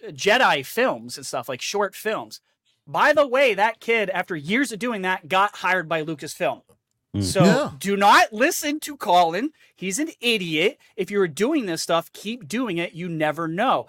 Jedi 0.08 0.66
films 0.66 1.18
and 1.18 1.26
stuff 1.26 1.50
like 1.50 1.62
short 1.62 1.96
films. 1.96 2.40
By 2.88 3.14
the 3.14 3.28
way, 3.28 3.54
that 3.54 3.80
kid, 3.80 4.10
after 4.10 4.36
years 4.36 4.72
of 4.72 4.80
doing 4.80 5.04
that, 5.04 5.28
got 5.28 5.58
hired 5.58 5.88
by 5.88 6.04
Lucasfilm. 6.04 6.62
Mm. 7.16 7.24
So 7.24 7.44
Yeah. 7.44 7.72
do 7.78 7.98
not 7.98 8.32
listen 8.32 8.80
to 8.82 8.96
Colin. 8.96 9.52
He's 9.76 10.00
an 10.00 10.12
idiot. 10.22 10.78
If 10.96 11.12
you're 11.12 11.28
doing 11.28 11.66
this 11.66 11.82
stuff, 11.84 12.12
keep 12.14 12.48
doing 12.48 12.78
it. 12.78 12.94
You 12.94 13.10
never 13.10 13.50
know. 13.50 13.88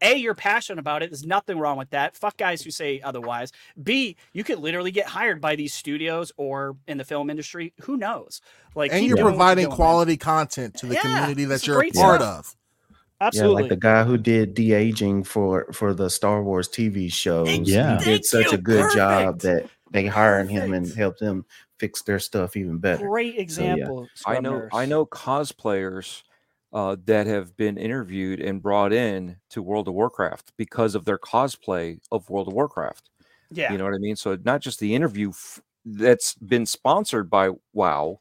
A, 0.00 0.14
you're 0.16 0.34
passionate 0.34 0.78
about 0.78 1.02
it. 1.02 1.10
There's 1.10 1.26
nothing 1.26 1.58
wrong 1.58 1.76
with 1.76 1.90
that. 1.90 2.16
Fuck 2.16 2.38
guys 2.38 2.62
who 2.62 2.70
say 2.70 3.00
otherwise. 3.02 3.52
B, 3.82 4.16
you 4.32 4.42
could 4.42 4.58
literally 4.58 4.90
get 4.90 5.08
hired 5.08 5.38
by 5.40 5.54
these 5.54 5.74
studios 5.74 6.32
or 6.38 6.76
in 6.88 6.96
the 6.96 7.04
film 7.04 7.28
industry. 7.28 7.74
Who 7.82 7.98
knows? 7.98 8.40
Like, 8.74 8.90
and 8.92 9.04
you're 9.04 9.18
providing 9.18 9.64
doing, 9.64 9.68
man. 9.70 9.76
quality 9.76 10.16
content 10.16 10.74
to 10.76 10.86
the 10.86 10.94
Yeah, 10.94 11.02
community 11.02 11.44
that 11.44 11.66
you're 11.66 11.82
a 11.82 11.90
part 11.90 12.22
stuff. 12.22 12.38
of. 12.38 12.56
Absolutely. 13.22 13.54
Yeah, 13.54 13.60
like 13.60 13.68
the 13.70 13.76
guy 13.76 14.02
who 14.02 14.18
did 14.18 14.54
de 14.54 14.72
aging 14.72 15.22
for 15.22 15.72
for 15.72 15.94
the 15.94 16.10
Star 16.10 16.42
Wars 16.42 16.68
TV 16.68 17.12
shows. 17.12 17.48
Yeah. 17.60 17.98
he 17.98 18.04
did 18.04 18.24
such 18.24 18.46
you. 18.46 18.58
a 18.58 18.60
good 18.60 18.92
job 18.92 19.40
that 19.40 19.68
they 19.92 20.06
hired 20.06 20.50
him 20.50 20.72
and 20.72 20.92
helped 20.92 21.20
them 21.20 21.44
fix 21.78 22.02
their 22.02 22.18
stuff 22.18 22.56
even 22.56 22.78
better. 22.78 23.06
Great 23.06 23.38
example. 23.38 24.08
I 24.26 24.40
know 24.40 24.68
I 24.72 24.86
know 24.86 25.06
cosplayers 25.06 26.22
uh, 26.72 26.96
that 27.04 27.28
have 27.28 27.56
been 27.56 27.78
interviewed 27.78 28.40
and 28.40 28.60
brought 28.60 28.92
in 28.92 29.36
to 29.50 29.62
World 29.62 29.86
of 29.86 29.94
Warcraft 29.94 30.52
because 30.56 30.94
of 30.94 31.04
their 31.04 31.18
cosplay 31.18 32.00
of 32.10 32.28
World 32.28 32.48
of 32.48 32.54
Warcraft. 32.54 33.08
Yeah. 33.52 33.70
You 33.70 33.78
know 33.78 33.84
what 33.84 33.94
I 33.94 33.98
mean? 33.98 34.16
So 34.16 34.36
not 34.44 34.62
just 34.62 34.80
the 34.80 34.94
interview 34.94 35.28
f- 35.28 35.60
that's 35.84 36.34
been 36.34 36.66
sponsored 36.66 37.28
by 37.28 37.50
WoW, 37.72 38.20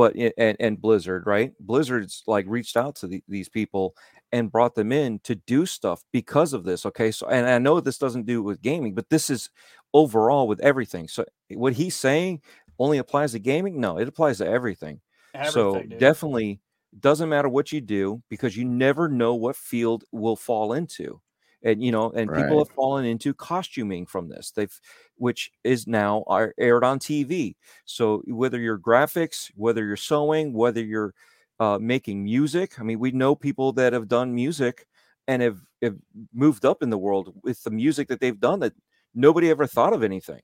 but 0.00 0.16
and, 0.16 0.56
and 0.58 0.80
Blizzard, 0.80 1.26
right? 1.26 1.52
Blizzard's 1.60 2.22
like 2.26 2.46
reached 2.48 2.74
out 2.74 2.96
to 2.96 3.06
the, 3.06 3.22
these 3.28 3.50
people 3.50 3.94
and 4.32 4.50
brought 4.50 4.74
them 4.74 4.92
in 4.92 5.18
to 5.24 5.34
do 5.34 5.66
stuff 5.66 6.02
because 6.10 6.54
of 6.54 6.64
this. 6.64 6.86
Okay, 6.86 7.10
so 7.10 7.26
and 7.26 7.46
I 7.46 7.58
know 7.58 7.80
this 7.80 7.98
doesn't 7.98 8.24
do 8.24 8.42
with 8.42 8.62
gaming, 8.62 8.94
but 8.94 9.10
this 9.10 9.28
is 9.28 9.50
overall 9.92 10.48
with 10.48 10.58
everything. 10.60 11.06
So 11.06 11.26
eh, 11.50 11.54
what 11.56 11.74
he's 11.74 11.96
saying 11.96 12.40
only 12.78 12.96
applies 12.96 13.32
to 13.32 13.38
gaming? 13.38 13.78
No, 13.78 13.98
it 13.98 14.08
applies 14.08 14.38
to 14.38 14.46
everything. 14.46 15.02
so 15.50 15.82
dude. 15.82 15.98
definitely 15.98 16.60
doesn't 16.98 17.28
matter 17.28 17.50
what 17.50 17.70
you 17.70 17.82
do 17.82 18.22
because 18.30 18.56
you 18.56 18.64
never 18.64 19.06
know 19.06 19.34
what 19.34 19.54
field 19.54 20.04
will 20.12 20.34
fall 20.34 20.72
into 20.72 21.20
and 21.62 21.82
you 21.82 21.92
know 21.92 22.10
and 22.10 22.32
people 22.32 22.58
have 22.58 22.74
fallen 22.74 23.04
into 23.04 23.32
costuming 23.32 24.06
from 24.06 24.28
this 24.28 24.50
they've 24.50 24.80
which 25.20 25.52
is 25.64 25.86
now 25.86 26.24
are 26.28 26.54
aired 26.58 26.84
on 26.84 26.98
tv 26.98 27.56
so 27.86 28.22
whether 28.26 28.58
you're 28.60 28.78
graphics 28.78 29.50
whether 29.56 29.84
you're 29.86 29.96
sewing 29.96 30.52
whether 30.54 30.82
you're 30.84 31.14
uh, 31.60 31.78
making 31.80 32.24
music 32.24 32.80
i 32.80 32.84
mean 32.84 32.98
we 32.98 33.12
know 33.12 33.34
people 33.36 33.72
that 33.72 33.92
have 33.92 34.08
done 34.08 34.34
music 34.34 34.86
and 35.28 35.42
have, 35.42 35.60
have 35.82 35.96
moved 36.34 36.64
up 36.64 36.82
in 36.82 36.90
the 36.90 36.98
world 36.98 37.34
with 37.44 37.62
the 37.64 37.70
music 37.70 38.08
that 38.08 38.20
they've 38.20 38.40
done 38.40 38.60
that 38.60 38.74
nobody 39.14 39.50
ever 39.50 39.66
thought 39.66 39.92
of 39.92 40.02
anything 40.02 40.42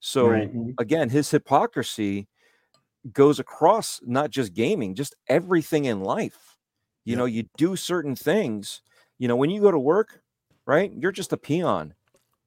so 0.00 0.46
Right. 0.46 0.76
again 0.78 1.10
his 1.10 1.30
hypocrisy 1.30 2.28
goes 3.12 3.38
across 3.38 4.00
not 4.04 4.30
just 4.30 4.54
gaming, 4.54 4.94
just 4.94 5.14
everything 5.28 5.86
in 5.86 6.00
life. 6.02 6.56
You 7.04 7.16
Yeah. 7.16 7.16
know, 7.16 7.24
you 7.24 7.44
do 7.56 7.76
certain 7.76 8.16
things. 8.16 8.82
You 9.18 9.28
know, 9.28 9.36
when 9.36 9.50
you 9.50 9.60
go 9.60 9.70
to 9.70 9.78
work, 9.78 10.22
right? 10.66 10.92
You're 10.94 11.12
just 11.12 11.32
a 11.32 11.36
peon. 11.36 11.94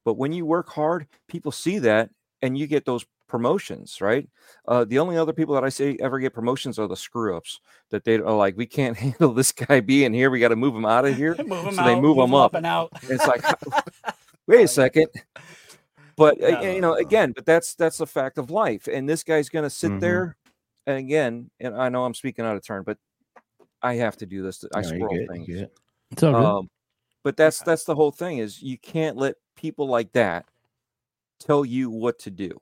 But 0.05 0.15
when 0.15 0.33
you 0.33 0.45
work 0.45 0.69
hard, 0.69 1.07
people 1.27 1.51
see 1.51 1.79
that 1.79 2.09
and 2.41 2.57
you 2.57 2.67
get 2.67 2.85
those 2.85 3.05
promotions, 3.27 4.01
right? 4.01 4.27
Uh, 4.67 4.85
the 4.85 4.99
only 4.99 5.17
other 5.17 5.33
people 5.33 5.55
that 5.55 5.63
I 5.63 5.69
say 5.69 5.97
ever 5.99 6.19
get 6.19 6.33
promotions 6.33 6.77
are 6.77 6.87
the 6.87 6.95
screw 6.95 7.35
ups 7.35 7.61
that 7.89 8.03
they 8.03 8.15
are 8.15 8.31
like, 8.35 8.55
we 8.57 8.65
can't 8.65 8.97
handle 9.05 9.33
this 9.33 9.51
guy 9.51 9.79
being 9.79 10.13
here. 10.13 10.29
We 10.29 10.39
got 10.39 10.49
to 10.49 10.55
move 10.55 10.75
him 10.75 10.85
out 10.85 11.05
of 11.05 11.15
here. 11.15 11.35
move 11.47 11.65
him 11.65 11.75
so 11.75 11.81
out, 11.81 11.85
they 11.85 11.99
move 11.99 12.17
him 12.17 12.35
up. 12.35 12.53
and 12.53 12.65
out. 12.65 12.91
It's 13.09 13.25
like, 13.25 13.43
wait 14.47 14.63
a 14.65 14.67
second. 14.67 15.07
But 16.15 16.43
uh, 16.43 16.61
you 16.61 16.81
know, 16.81 16.93
again, 16.93 17.31
but 17.35 17.45
that's 17.45 17.73
that's 17.73 17.99
a 17.99 18.05
fact 18.05 18.37
of 18.37 18.51
life. 18.51 18.87
And 18.87 19.09
this 19.09 19.23
guy's 19.23 19.49
gonna 19.49 19.69
sit 19.69 19.89
Mhm. 19.93 19.99
there, 19.99 20.37
and 20.85 20.97
again, 20.97 21.49
and 21.59 21.75
I 21.75 21.89
know 21.89 22.05
I'm 22.05 22.13
speaking 22.13 22.45
out 22.45 22.55
of 22.55 22.63
turn, 22.63 22.83
but 22.83 22.99
I 23.81 23.95
have 23.95 24.17
to 24.17 24.27
do 24.27 24.43
this. 24.43 24.63
I 24.75 24.81
No, 24.81 24.87
you 24.89 24.95
squirrel 24.95 25.15
good, 25.15 25.27
things. 25.29 25.67
It's 26.11 26.21
all 26.23 26.33
good. 26.33 26.45
Um, 26.45 26.69
but 27.23 27.35
that's 27.35 27.61
that's 27.61 27.83
the 27.85 27.95
whole 27.95 28.11
thing 28.11 28.37
is 28.37 28.61
you 28.61 28.77
can't 28.77 29.17
let 29.17 29.35
people 29.55 29.87
like 29.87 30.11
that 30.13 30.45
tell 31.39 31.65
you 31.65 31.89
what 31.89 32.19
to 32.19 32.31
do. 32.31 32.59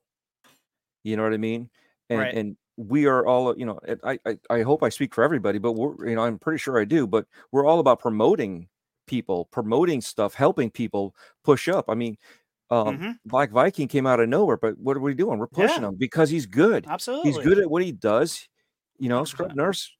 You 1.03 1.17
know 1.17 1.23
what 1.23 1.33
I 1.33 1.37
mean? 1.37 1.69
And 2.09 2.19
Right. 2.19 2.33
and 2.33 2.57
we 2.77 3.05
are 3.05 3.25
all 3.25 3.57
you 3.57 3.65
know. 3.65 3.79
I, 4.03 4.19
I 4.25 4.37
I 4.49 4.61
hope 4.61 4.83
I 4.83 4.89
speak 4.89 5.13
for 5.13 5.23
everybody, 5.23 5.59
but 5.59 5.73
we're 5.73 6.07
you 6.09 6.15
know 6.15 6.23
I'm 6.23 6.39
pretty 6.39 6.57
sure 6.59 6.79
I 6.79 6.85
do. 6.85 7.07
But 7.07 7.25
we're 7.51 7.65
all 7.65 7.79
about 7.79 7.99
promoting 7.99 8.67
people, 9.07 9.45
promoting 9.51 10.01
stuff, 10.01 10.33
helping 10.33 10.69
people 10.71 11.15
push 11.43 11.67
up. 11.67 11.85
I 11.89 11.95
mean. 11.95 12.17
Um, 12.71 12.99
Mhm. 12.99 13.15
Black 13.25 13.51
Viking 13.51 13.89
came 13.89 14.07
out 14.07 14.21
of 14.21 14.29
nowhere, 14.29 14.55
but 14.55 14.77
what 14.79 14.95
are 14.95 15.01
we 15.01 15.13
doing? 15.13 15.37
We're 15.39 15.47
pushing 15.47 15.81
Yeah. 15.83 15.89
him 15.89 15.95
because 15.97 16.29
he's 16.29 16.45
good. 16.45 16.85
Absolutely. 16.87 17.29
He's 17.31 17.37
good 17.43 17.59
at 17.59 17.69
what 17.69 17.83
he 17.83 17.91
does. 17.91 18.47
You 18.97 19.09
know, 19.09 19.25
Scrub 19.25 19.53
Nurse 19.55 19.91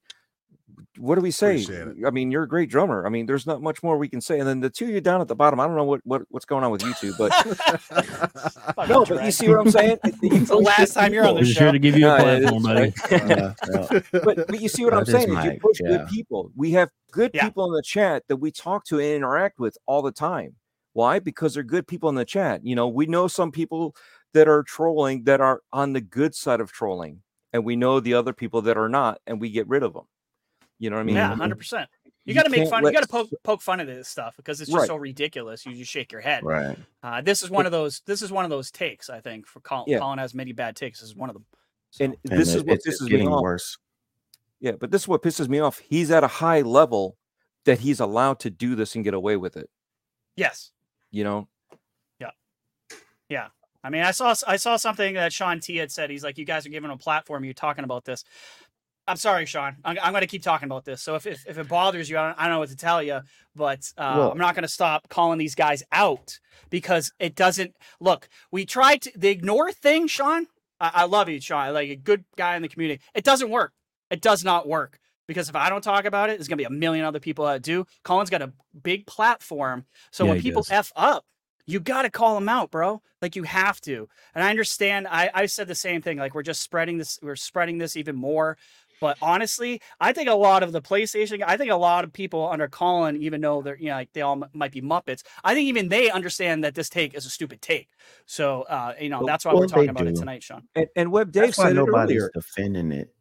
what 0.98 1.14
do 1.14 1.20
we 1.20 1.30
say? 1.30 1.64
I 2.06 2.10
mean, 2.10 2.30
you're 2.30 2.42
a 2.42 2.48
great 2.48 2.70
drummer. 2.70 3.06
I 3.06 3.08
mean, 3.08 3.26
there's 3.26 3.46
not 3.46 3.62
much 3.62 3.82
more 3.82 3.96
we 3.96 4.08
can 4.08 4.20
say. 4.20 4.38
And 4.38 4.48
then 4.48 4.60
the 4.60 4.70
two 4.70 4.84
of 4.84 4.90
you 4.90 5.00
down 5.00 5.20
at 5.20 5.28
the 5.28 5.34
bottom, 5.34 5.58
I 5.60 5.66
don't 5.66 5.76
know 5.76 5.84
what, 5.84 6.00
what 6.04 6.22
what's 6.30 6.44
going 6.44 6.64
on 6.64 6.70
with 6.70 6.82
you 6.82 6.92
two, 7.00 7.14
but 7.18 7.30
no, 8.88 9.04
but 9.04 9.24
you 9.24 9.30
see 9.32 9.48
what 9.48 9.58
I'm 9.60 9.70
saying? 9.70 9.98
It's 10.04 10.48
the 10.50 10.56
last 10.56 10.94
time 10.94 11.12
you're 11.12 11.26
on 11.26 11.36
the 11.36 11.44
show. 11.44 11.64
here 11.64 11.72
to 11.72 11.78
give 11.78 11.96
you 11.96 12.08
a 12.08 12.18
No, 12.18 12.22
platform, 12.22 12.62
buddy. 12.62 12.88
is, 12.88 12.94
right? 13.10 13.22
Yeah, 13.28 13.54
yeah. 13.72 14.00
but 14.24 14.46
but 14.46 14.60
you 14.60 14.68
see 14.68 14.84
what 14.84 14.94
I'm 14.94 15.04
saying? 15.06 15.30
is 15.36 15.44
you 15.44 15.58
push 15.60 15.80
yeah. 15.80 15.88
good 15.98 16.06
people. 16.08 16.52
We 16.56 16.72
have 16.72 16.90
good 17.10 17.30
Yeah. 17.34 17.44
people 17.44 17.66
in 17.66 17.72
the 17.72 17.82
chat 17.82 18.24
that 18.28 18.36
we 18.36 18.50
talk 18.50 18.84
to 18.86 18.98
and 18.98 19.08
interact 19.16 19.58
with 19.58 19.76
all 19.86 20.02
the 20.02 20.12
time. 20.12 20.56
Why? 20.94 21.18
Because 21.18 21.54
they're 21.54 21.62
good 21.62 21.86
people 21.86 22.08
in 22.10 22.16
the 22.16 22.24
chat. 22.24 22.64
You 22.64 22.74
know, 22.76 22.88
we 22.88 23.06
know 23.06 23.26
some 23.28 23.50
people 23.50 23.96
that 24.34 24.48
are 24.48 24.62
trolling 24.62 25.24
that 25.24 25.40
are 25.40 25.60
on 25.72 25.92
the 25.94 26.00
good 26.00 26.34
side 26.34 26.60
of 26.60 26.70
trolling, 26.72 27.22
and 27.52 27.64
we 27.64 27.76
know 27.76 28.00
the 28.00 28.14
other 28.14 28.32
people 28.32 28.62
that 28.62 28.76
are 28.76 28.88
not, 28.88 29.18
and 29.26 29.40
we 29.40 29.50
get 29.50 29.68
rid 29.68 29.82
of 29.82 29.94
them. 29.94 30.04
You 30.82 30.90
know 30.90 30.96
what 30.96 31.02
I 31.02 31.04
mean? 31.04 31.14
yeah, 31.14 31.32
hundred 31.36 31.56
percent. 31.58 31.88
You 32.24 32.34
got 32.34 32.42
to 32.42 32.50
make 32.50 32.68
fun. 32.68 32.82
let 32.82 32.90
You 32.92 32.96
got 32.98 33.02
to 33.02 33.08
poke 33.08 33.30
poke 33.44 33.62
fun 33.62 33.78
at 33.78 33.86
this 33.86 34.08
stuff 34.08 34.34
because 34.36 34.60
it's 34.60 34.68
just 34.68 34.78
Right. 34.80 34.86
so 34.88 34.96
ridiculous. 34.96 35.64
You 35.64 35.74
just 35.74 35.90
shake 35.90 36.10
your 36.10 36.20
head. 36.20 36.42
Right. 36.42 36.76
Uh, 37.02 37.20
this 37.20 37.42
is 37.44 37.50
one 37.50 37.66
of 37.66 37.72
those. 37.72 38.02
This 38.06 38.20
is 38.20 38.32
one 38.32 38.44
of 38.44 38.50
those 38.50 38.70
takes. 38.72 39.08
I 39.08 39.20
think 39.20 39.46
for 39.46 39.60
Colin, 39.60 39.84
Yeah. 39.88 39.98
Colin 39.98 40.18
has 40.18 40.34
many 40.34 40.52
bad 40.52 40.74
takes. 40.74 41.00
This 41.00 41.08
is 41.10 41.14
one 41.16 41.30
of 41.30 41.34
them. 41.34 41.46
So, 41.90 42.04
And 42.04 42.16
And 42.28 42.40
this 42.40 42.48
it- 42.54 42.56
is 42.58 42.64
what 42.64 42.80
this 42.84 42.94
is 42.94 43.00
pisses 43.00 43.04
me 43.04 43.10
getting 43.10 43.28
off. 43.28 43.42
worse. 43.42 43.78
Yeah, 44.60 44.72
but 44.72 44.90
this 44.90 45.02
is 45.02 45.08
what 45.08 45.22
pisses 45.22 45.48
me 45.48 45.60
off. 45.60 45.78
He's 45.78 46.10
at 46.10 46.24
a 46.24 46.28
high 46.28 46.62
level 46.62 47.16
that 47.64 47.78
he's 47.80 48.00
allowed 48.00 48.40
to 48.40 48.50
do 48.50 48.74
this 48.74 48.94
and 48.96 49.04
get 49.04 49.14
away 49.14 49.36
with 49.36 49.56
it. 49.56 49.70
yes, 50.36 50.72
You 51.12 51.22
know, 51.24 51.48
Yeah. 52.18 52.30
Yeah. 53.28 53.48
I 53.84 53.90
mean, 53.90 54.02
I 54.02 54.12
saw 54.12 54.34
I 54.46 54.56
saw 54.56 54.76
something 54.76 55.14
that 55.14 55.32
Sean 55.32 55.58
T 55.60 55.76
had 55.76 55.90
said. 55.90 56.08
He's 56.10 56.22
like, 56.22 56.38
"You 56.38 56.44
guys 56.44 56.64
are 56.66 56.68
giving 56.70 56.88
him 56.90 56.94
a 56.94 56.98
platform. 56.98 57.44
You're 57.44 57.52
talking 57.54 57.82
about 57.84 58.04
this." 58.04 58.24
I'm 59.08 59.16
sorry, 59.16 59.46
Sean. 59.46 59.76
I'm, 59.84 59.98
I'm 60.02 60.12
going 60.12 60.20
to 60.22 60.28
keep 60.28 60.42
talking 60.44 60.66
about 60.66 60.84
this. 60.84 61.02
So 61.02 61.16
if, 61.16 61.26
if, 61.26 61.44
if 61.48 61.58
it 61.58 61.68
bothers 61.68 62.08
you, 62.08 62.16
I 62.18 62.28
don't, 62.28 62.38
I 62.38 62.42
don't 62.44 62.52
know 62.52 62.58
what 62.60 62.68
to 62.68 62.76
tell 62.76 63.02
you, 63.02 63.20
but 63.56 63.92
uh, 63.98 64.14
Well- 64.18 64.30
I'm 64.32 64.38
not 64.38 64.54
going 64.54 64.62
to 64.62 64.68
stop 64.68 65.08
calling 65.08 65.38
these 65.38 65.54
guys 65.56 65.82
out 65.92 66.38
because 66.70 67.12
it 67.18 67.34
doesn't 67.34 67.74
look. 68.00 68.28
We 68.52 68.64
tried 68.64 69.02
to 69.02 69.12
the 69.16 69.28
ignore 69.28 69.72
thing, 69.72 70.06
Sean. 70.06 70.46
I, 70.80 70.90
I 70.94 71.04
love 71.04 71.28
you, 71.28 71.40
Sean. 71.40 71.74
Like 71.74 71.90
a 71.90 71.96
good 71.96 72.24
guy 72.36 72.54
in 72.56 72.62
the 72.62 72.68
community. 72.68 73.02
It 73.14 73.24
doesn't 73.24 73.50
work. 73.50 73.72
It 74.10 74.20
does 74.20 74.44
not 74.44 74.68
work 74.68 74.98
because 75.26 75.48
if 75.48 75.56
I 75.56 75.68
don't 75.68 75.82
talk 75.82 76.04
about 76.04 76.30
it, 76.30 76.38
there's 76.38 76.48
going 76.48 76.58
to 76.58 76.62
be 76.62 76.72
a 76.72 76.78
million 76.78 77.04
other 77.04 77.20
people 77.20 77.46
that 77.46 77.62
do. 77.62 77.86
Colin's 78.04 78.30
got 78.30 78.42
a 78.42 78.52
big 78.82 79.06
platform, 79.06 79.84
so 80.10 80.24
Yeah, 80.24 80.30
when 80.32 80.40
people 80.42 80.62
does. 80.62 80.70
f 80.70 80.92
up, 80.94 81.24
you 81.64 81.78
got 81.78 82.02
to 82.02 82.10
call 82.10 82.34
them 82.34 82.48
out, 82.48 82.70
bro. 82.72 83.00
Like 83.22 83.36
you 83.36 83.44
have 83.44 83.80
to. 83.82 84.08
And 84.34 84.42
I 84.42 84.50
understand. 84.50 85.06
I 85.08 85.30
I 85.32 85.46
said 85.46 85.68
the 85.68 85.76
same 85.76 86.02
thing. 86.02 86.18
Like 86.18 86.34
we're 86.34 86.42
just 86.42 86.60
spreading 86.60 86.98
this. 86.98 87.20
We're 87.22 87.36
spreading 87.36 87.78
this 87.78 87.96
even 87.96 88.16
more. 88.16 88.58
But 89.02 89.18
honestly, 89.20 89.82
I 90.00 90.12
think 90.12 90.28
a 90.28 90.34
lot 90.34 90.62
of 90.62 90.70
the 90.70 90.80
PlayStation. 90.80 91.42
I 91.44 91.56
think 91.56 91.72
a 91.72 91.76
lot 91.76 92.04
of 92.04 92.12
people 92.12 92.48
under 92.48 92.68
Colin, 92.68 93.16
even 93.20 93.40
though 93.40 93.60
they're 93.60 93.76
you 93.76 93.88
know 93.88 93.94
like 93.96 94.12
they 94.12 94.20
all 94.22 94.40
m- 94.44 94.48
might 94.54 94.70
be 94.70 94.80
Muppets. 94.80 95.22
I 95.42 95.54
think 95.54 95.66
even 95.66 95.88
they 95.88 96.08
understand 96.08 96.62
that 96.62 96.76
this 96.76 96.88
take 96.88 97.12
is 97.14 97.26
a 97.26 97.30
stupid 97.30 97.60
take. 97.60 97.88
So 98.26 98.62
uh, 98.62 98.94
you 99.00 99.08
know 99.08 99.18
Well- 99.18 99.26
that's 99.26 99.44
why 99.44 99.52
well, 99.54 99.62
we're 99.62 99.66
talking 99.66 99.86
they 99.86 99.90
about 99.90 100.06
it 100.06 100.14
tonight, 100.14 100.44
Sean. 100.44 100.62
and, 100.76 100.86
and 100.94 101.10
Web 101.10 101.32
Dave 101.32 101.42
That's 101.46 101.56
said 101.56 101.72
it 101.72 101.74
nobody's 101.74 102.16
earlier. 102.22 102.30
defending 102.32 102.92
it. 102.92 103.12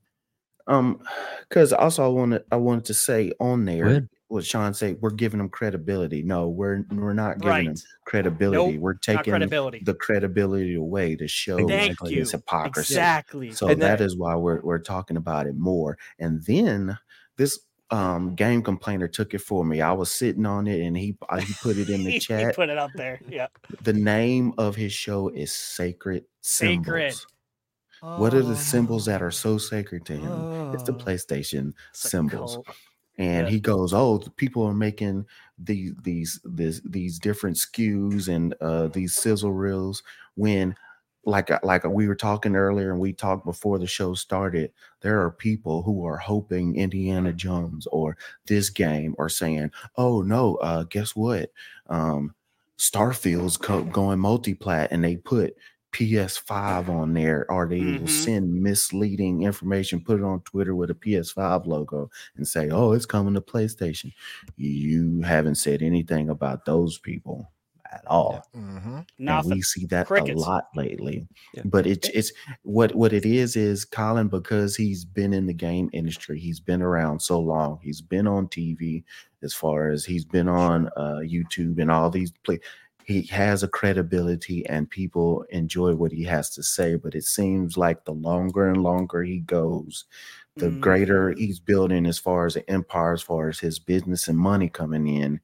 Um, 0.67 1.01
because 1.49 1.73
also 1.73 2.05
I 2.05 2.09
wanted 2.09 2.43
I 2.51 2.57
wanted 2.57 2.85
to 2.85 2.93
say 2.93 3.31
on 3.39 3.65
there 3.65 3.87
ahead. 3.87 4.09
What 4.31 4.45
Sean 4.45 4.73
said. 4.73 4.97
We're 5.01 5.09
giving 5.11 5.37
them 5.39 5.49
credibility. 5.49 6.23
No, 6.23 6.47
we're 6.49 6.83
we're 6.91 7.13
not 7.13 7.39
giving 7.39 7.65
them 7.65 7.73
Right. 7.73 7.83
credibility. 8.05 8.73
Nope, 8.73 8.81
we're 8.81 8.93
taking 8.95 9.31
credibility. 9.31 9.81
the 9.83 9.93
credibility 9.93 10.75
away 10.75 11.15
to 11.17 11.27
show 11.27 11.67
Thank 11.67 12.01
like, 12.01 12.11
you. 12.11 12.19
his 12.19 12.31
hypocrisy. 12.31 12.93
Exactly. 12.93 13.51
So 13.51 13.67
And 13.67 13.81
that 13.81 13.99
that- 13.99 14.05
is 14.05 14.17
why 14.17 14.35
we're 14.35 14.61
we're 14.61 14.79
talking 14.79 15.17
about 15.17 15.47
it 15.47 15.55
more. 15.55 15.97
And 16.19 16.41
then 16.43 16.97
this 17.37 17.59
um 17.89 18.35
game 18.35 18.61
complainer 18.61 19.07
took 19.09 19.33
it 19.33 19.39
for 19.39 19.65
me. 19.65 19.81
I 19.81 19.91
was 19.91 20.09
sitting 20.09 20.45
on 20.45 20.65
it 20.67 20.79
and 20.81 20.95
he 20.95 21.17
uh, 21.29 21.37
he 21.41 21.53
put 21.61 21.77
it 21.77 21.89
in 21.89 22.03
the 22.05 22.11
He- 22.11 22.13
he 22.13 22.19
chat. 22.19 22.55
put 22.55 22.69
it 22.69 22.77
up 22.77 22.91
there. 22.95 23.19
Yeah. 23.27 23.47
The 23.81 23.93
name 23.93 24.53
of 24.57 24.75
his 24.75 24.93
show 24.93 25.27
is 25.29 25.51
Sacred 25.51 26.23
Sacred. 26.39 27.11
Symbols. 27.13 27.27
What 28.01 28.33
are 28.33 28.41
the 28.41 28.53
Oh, 28.53 28.55
symbols 28.55 29.05
that 29.05 29.21
are 29.21 29.29
so 29.29 29.59
sacred 29.59 30.05
to 30.05 30.13
him? 30.13 30.73
It's 30.73 30.81
the 30.83 30.93
oh, 30.93 30.95
PlayStation 30.95 31.73
it's 31.91 32.09
symbols. 32.09 32.55
cult. 32.55 32.67
And 33.21 33.47
Yeah. 33.47 33.49
he 33.49 33.59
goes, 33.59 33.93
"Oh, 33.93 34.19
people 34.37 34.63
are 34.63 34.73
making 34.73 35.25
these 35.59 35.93
these 36.03 36.39
this, 36.43 36.81
these 36.85 37.19
different 37.19 37.57
skews 37.57 38.27
and 38.27 38.55
uh, 38.61 38.87
these 38.89 39.15
sizzle 39.15 39.53
reels 39.53 40.03
when." 40.35 40.75
Like, 41.23 41.51
like 41.63 41.83
we 41.83 42.07
were 42.07 42.15
talking 42.15 42.55
earlier, 42.55 42.89
and 42.91 42.99
we 42.99 43.13
talked 43.13 43.45
before 43.45 43.77
the 43.77 43.85
show 43.85 44.15
started. 44.15 44.73
There 45.01 45.21
are 45.21 45.29
people 45.29 45.83
who 45.83 46.03
are 46.07 46.17
hoping 46.17 46.75
Indiana 46.75 47.31
Jones 47.31 47.85
or 47.91 48.17
this 48.47 48.71
game 48.71 49.15
are 49.19 49.29
saying, 49.29 49.71
"Oh 49.97 50.23
no, 50.23 50.55
uh, 50.55 50.83
guess 50.85 51.15
what? 51.15 51.51
Um, 51.87 52.33
Starfield's 52.77 53.57
co- 53.57 53.83
going 53.83 54.17
multiplat," 54.19 54.87
and 54.89 55.03
they 55.03 55.15
put 55.17 55.55
PS5 55.91 56.89
on 56.89 57.13
there, 57.13 57.49
or 57.51 57.67
they 57.67 57.83
Mhm. 57.83 57.99
will 57.99 58.07
send 58.07 58.53
misleading 58.61 59.43
information, 59.43 60.03
put 60.03 60.19
it 60.19 60.23
on 60.23 60.41
Twitter 60.41 60.75
with 60.75 60.89
a 60.89 60.95
PS5 60.95 61.65
logo, 61.67 62.09
and 62.37 62.47
say, 62.47 62.69
"Oh, 62.69 62.93
it's 62.93 63.05
coming 63.05 63.33
to 63.35 63.41
PlayStation." 63.41 64.13
You 64.57 65.21
haven't 65.21 65.55
said 65.55 65.81
anything 65.81 66.29
about 66.29 66.65
those 66.65 66.97
people 66.97 67.51
at 67.91 68.05
all. 68.07 68.47
hmm 68.53 68.99
And 69.27 69.43
we 69.45 69.61
see 69.61 69.85
that 69.87 70.07
Crickets. 70.07 70.41
a 70.41 70.49
lot 70.49 70.65
lately. 70.75 71.27
Yeah. 71.53 71.63
But 71.65 71.85
it's 71.87 72.09
it's 72.09 72.31
what 72.63 72.95
what 72.95 73.11
it 73.13 73.25
is 73.25 73.55
is 73.55 73.83
Colin 73.85 74.29
because 74.29 74.75
he's 74.77 75.03
been 75.05 75.33
in 75.33 75.45
the 75.45 75.53
game 75.53 75.89
industry. 75.93 76.39
He's 76.39 76.59
been 76.61 76.81
around 76.81 77.21
so 77.21 77.39
long. 77.39 77.79
He's 77.81 78.01
been 78.01 78.27
on 78.27 78.47
TV 78.47 79.03
as 79.43 79.53
far 79.53 79.89
as 79.89 80.05
he's 80.05 80.23
been 80.25 80.47
on 80.47 80.87
uh, 80.95 81.19
YouTube 81.23 81.79
and 81.81 81.91
all 81.91 82.09
these 82.09 82.31
play. 82.43 82.59
He 83.05 83.23
has 83.23 83.63
a 83.63 83.67
credibility 83.67 84.65
and 84.67 84.89
people 84.89 85.43
enjoy 85.49 85.95
what 85.95 86.11
he 86.11 86.23
has 86.25 86.49
to 86.51 86.63
say. 86.63 86.95
But 86.95 87.15
it 87.15 87.23
seems 87.25 87.77
like 87.77 88.05
the 88.05 88.13
longer 88.13 88.67
and 88.69 88.83
longer 88.83 89.23
he 89.23 89.39
goes, 89.39 90.05
the 90.57 90.71
Mm. 90.71 90.79
greater 90.81 91.31
he's 91.33 91.59
building 91.59 92.05
as 92.05 92.19
far 92.19 92.45
as 92.45 92.55
the 92.55 92.69
empire, 92.69 93.13
as 93.13 93.21
far 93.21 93.49
as 93.49 93.59
his 93.59 93.79
business 93.79 94.27
and 94.27 94.37
money 94.37 94.69
coming 94.69 95.07
in 95.07 95.39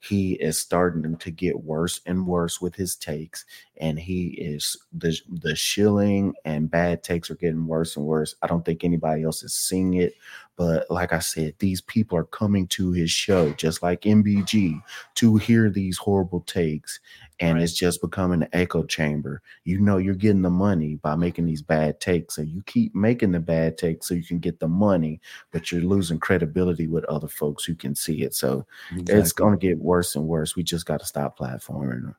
he 0.00 0.34
is 0.34 0.58
starting 0.58 1.16
to 1.16 1.30
get 1.30 1.64
worse 1.64 2.00
and 2.06 2.26
worse 2.26 2.60
with 2.60 2.74
his 2.74 2.94
takes 2.94 3.44
and 3.78 3.98
he 3.98 4.28
is 4.38 4.76
the 4.92 5.16
the 5.40 5.56
shilling 5.56 6.34
and 6.44 6.70
bad 6.70 7.02
takes 7.02 7.30
are 7.30 7.36
getting 7.36 7.66
worse 7.66 7.96
and 7.96 8.06
worse. 8.06 8.34
I 8.42 8.46
don't 8.46 8.64
think 8.64 8.84
anybody 8.84 9.24
else 9.24 9.42
is 9.42 9.54
seeing 9.54 9.94
it 9.94 10.14
but 10.58 10.90
like 10.90 11.12
i 11.12 11.18
said 11.18 11.54
these 11.60 11.80
people 11.80 12.18
are 12.18 12.24
coming 12.24 12.66
to 12.66 12.92
his 12.92 13.10
show 13.10 13.50
just 13.52 13.82
like 13.82 14.02
mbg 14.02 14.82
to 15.14 15.36
hear 15.36 15.70
these 15.70 15.96
horrible 15.96 16.40
takes 16.40 17.00
and 17.40 17.54
Right. 17.54 17.62
it's 17.62 17.72
just 17.72 18.00
becoming 18.00 18.42
an 18.42 18.48
echo 18.52 18.82
chamber 18.84 19.42
you 19.64 19.78
know 19.80 19.96
you're 19.96 20.14
getting 20.14 20.42
the 20.42 20.50
money 20.50 20.96
by 20.96 21.14
making 21.14 21.46
these 21.46 21.62
bad 21.62 22.00
takes 22.00 22.34
so 22.36 22.42
you 22.42 22.62
keep 22.66 22.94
making 22.94 23.32
the 23.32 23.40
bad 23.40 23.78
takes 23.78 24.08
so 24.08 24.14
you 24.14 24.24
can 24.24 24.38
get 24.38 24.58
the 24.60 24.68
money 24.68 25.20
but 25.52 25.70
you're 25.70 25.80
losing 25.82 26.18
credibility 26.18 26.86
with 26.86 27.04
other 27.04 27.28
folks 27.28 27.64
who 27.64 27.74
can 27.74 27.94
see 27.94 28.22
it 28.22 28.34
so 28.34 28.66
it's 29.08 29.32
going 29.32 29.58
to 29.58 29.66
get 29.66 29.78
worse 29.78 30.14
and 30.16 30.26
worse. 30.26 30.54
We 30.56 30.62
just 30.62 30.86
got 30.86 31.00
to 31.00 31.06
stop 31.06 31.38
platforming. 31.38 32.14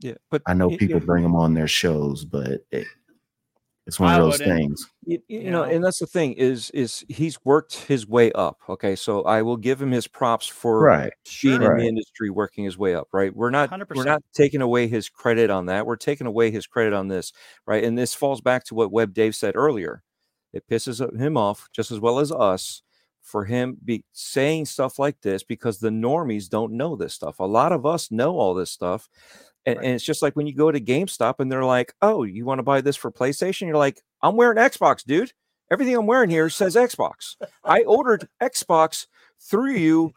Yeah, 0.00 0.14
but 0.30 0.42
I 0.46 0.54
know 0.54 0.70
people 0.70 1.00
y- 1.00 1.06
bring 1.06 1.22
them 1.22 1.34
on 1.34 1.54
their 1.54 1.68
shows, 1.68 2.24
but 2.24 2.64
it, 2.70 2.86
it's 3.86 4.00
one 4.00 4.14
of 4.14 4.20
those 4.20 4.38
things. 4.38 4.90
you, 5.04 5.20
you 5.28 5.40
You 5.40 5.50
know, 5.50 5.64
know? 5.64 5.70
and 5.70 5.84
that's 5.84 6.00
the 6.00 6.06
thing 6.06 6.32
is 6.34 6.70
is 6.70 7.04
he's 7.08 7.38
worked 7.44 7.74
his 7.86 8.06
way 8.06 8.32
up. 8.32 8.58
Okay, 8.68 8.96
so 8.96 9.22
I 9.22 9.42
will 9.42 9.56
give 9.56 9.80
him 9.80 9.90
his 9.92 10.08
props 10.08 10.46
for 10.46 10.80
Right. 10.80 11.12
being 11.42 11.62
in 11.62 11.68
Right. 11.68 11.80
the 11.80 11.86
industry, 11.88 12.30
working 12.30 12.64
his 12.64 12.76
way 12.76 12.94
up. 12.94 13.08
Right, 13.12 13.34
we're 13.34 13.50
not 13.50 13.70
we're 13.94 14.04
not 14.04 14.22
taking 14.34 14.60
away 14.62 14.88
his 14.88 15.08
credit 15.08 15.50
on 15.50 15.66
that. 15.66 15.86
We're 15.86 15.96
taking 15.96 16.26
away 16.26 16.50
his 16.50 16.66
credit 16.66 16.92
on 16.92 17.08
this. 17.08 17.32
Right, 17.66 17.84
and 17.84 17.96
this 17.96 18.14
falls 18.14 18.40
back 18.40 18.64
to 18.64 18.74
what 18.74 18.90
Web 18.92 19.14
Dave 19.14 19.36
said 19.36 19.54
earlier. 19.56 20.02
It 20.52 20.66
pisses 20.68 21.00
him 21.20 21.36
off 21.36 21.68
just 21.72 21.90
as 21.90 22.00
well 22.00 22.18
as 22.18 22.32
us 22.32 22.82
for 23.22 23.44
him 23.44 23.76
be 23.84 24.04
saying 24.12 24.64
stuff 24.64 24.98
like 25.00 25.20
this 25.20 25.42
because 25.42 25.78
the 25.80 25.90
normies 25.90 26.48
don't 26.48 26.72
know 26.72 26.94
this 26.96 27.12
stuff. 27.12 27.40
A 27.40 27.44
lot 27.44 27.72
of 27.72 27.84
us 27.84 28.10
know 28.12 28.38
all 28.38 28.54
this 28.54 28.70
stuff. 28.70 29.08
And, 29.66 29.78
and 29.78 29.86
it's 29.86 30.04
just 30.04 30.22
like 30.22 30.36
when 30.36 30.46
you 30.46 30.54
go 30.54 30.70
to 30.70 30.80
GameStop 30.80 31.40
and 31.40 31.50
they're 31.50 31.64
like, 31.64 31.92
"Oh, 32.00 32.22
you 32.22 32.44
want 32.44 32.60
to 32.60 32.62
buy 32.62 32.80
this 32.80 32.96
for 32.96 33.10
PlayStation?" 33.10 33.66
You're 33.66 33.76
like, 33.76 34.00
"I'm 34.22 34.36
wearing 34.36 34.58
Xbox, 34.58 35.04
dude. 35.04 35.32
Everything 35.70 35.96
I'm 35.96 36.06
wearing 36.06 36.30
here 36.30 36.48
says 36.48 36.76
Xbox. 36.76 37.34
I 37.64 37.82
ordered 37.82 38.28
Xbox 38.40 39.06
through 39.40 39.74
you. 39.74 40.12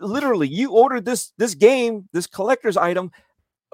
Literally, 0.00 0.48
you 0.48 0.72
ordered 0.72 1.04
this 1.04 1.32
this 1.36 1.54
game, 1.54 2.08
this 2.12 2.26
collector's 2.26 2.76
item 2.76 3.12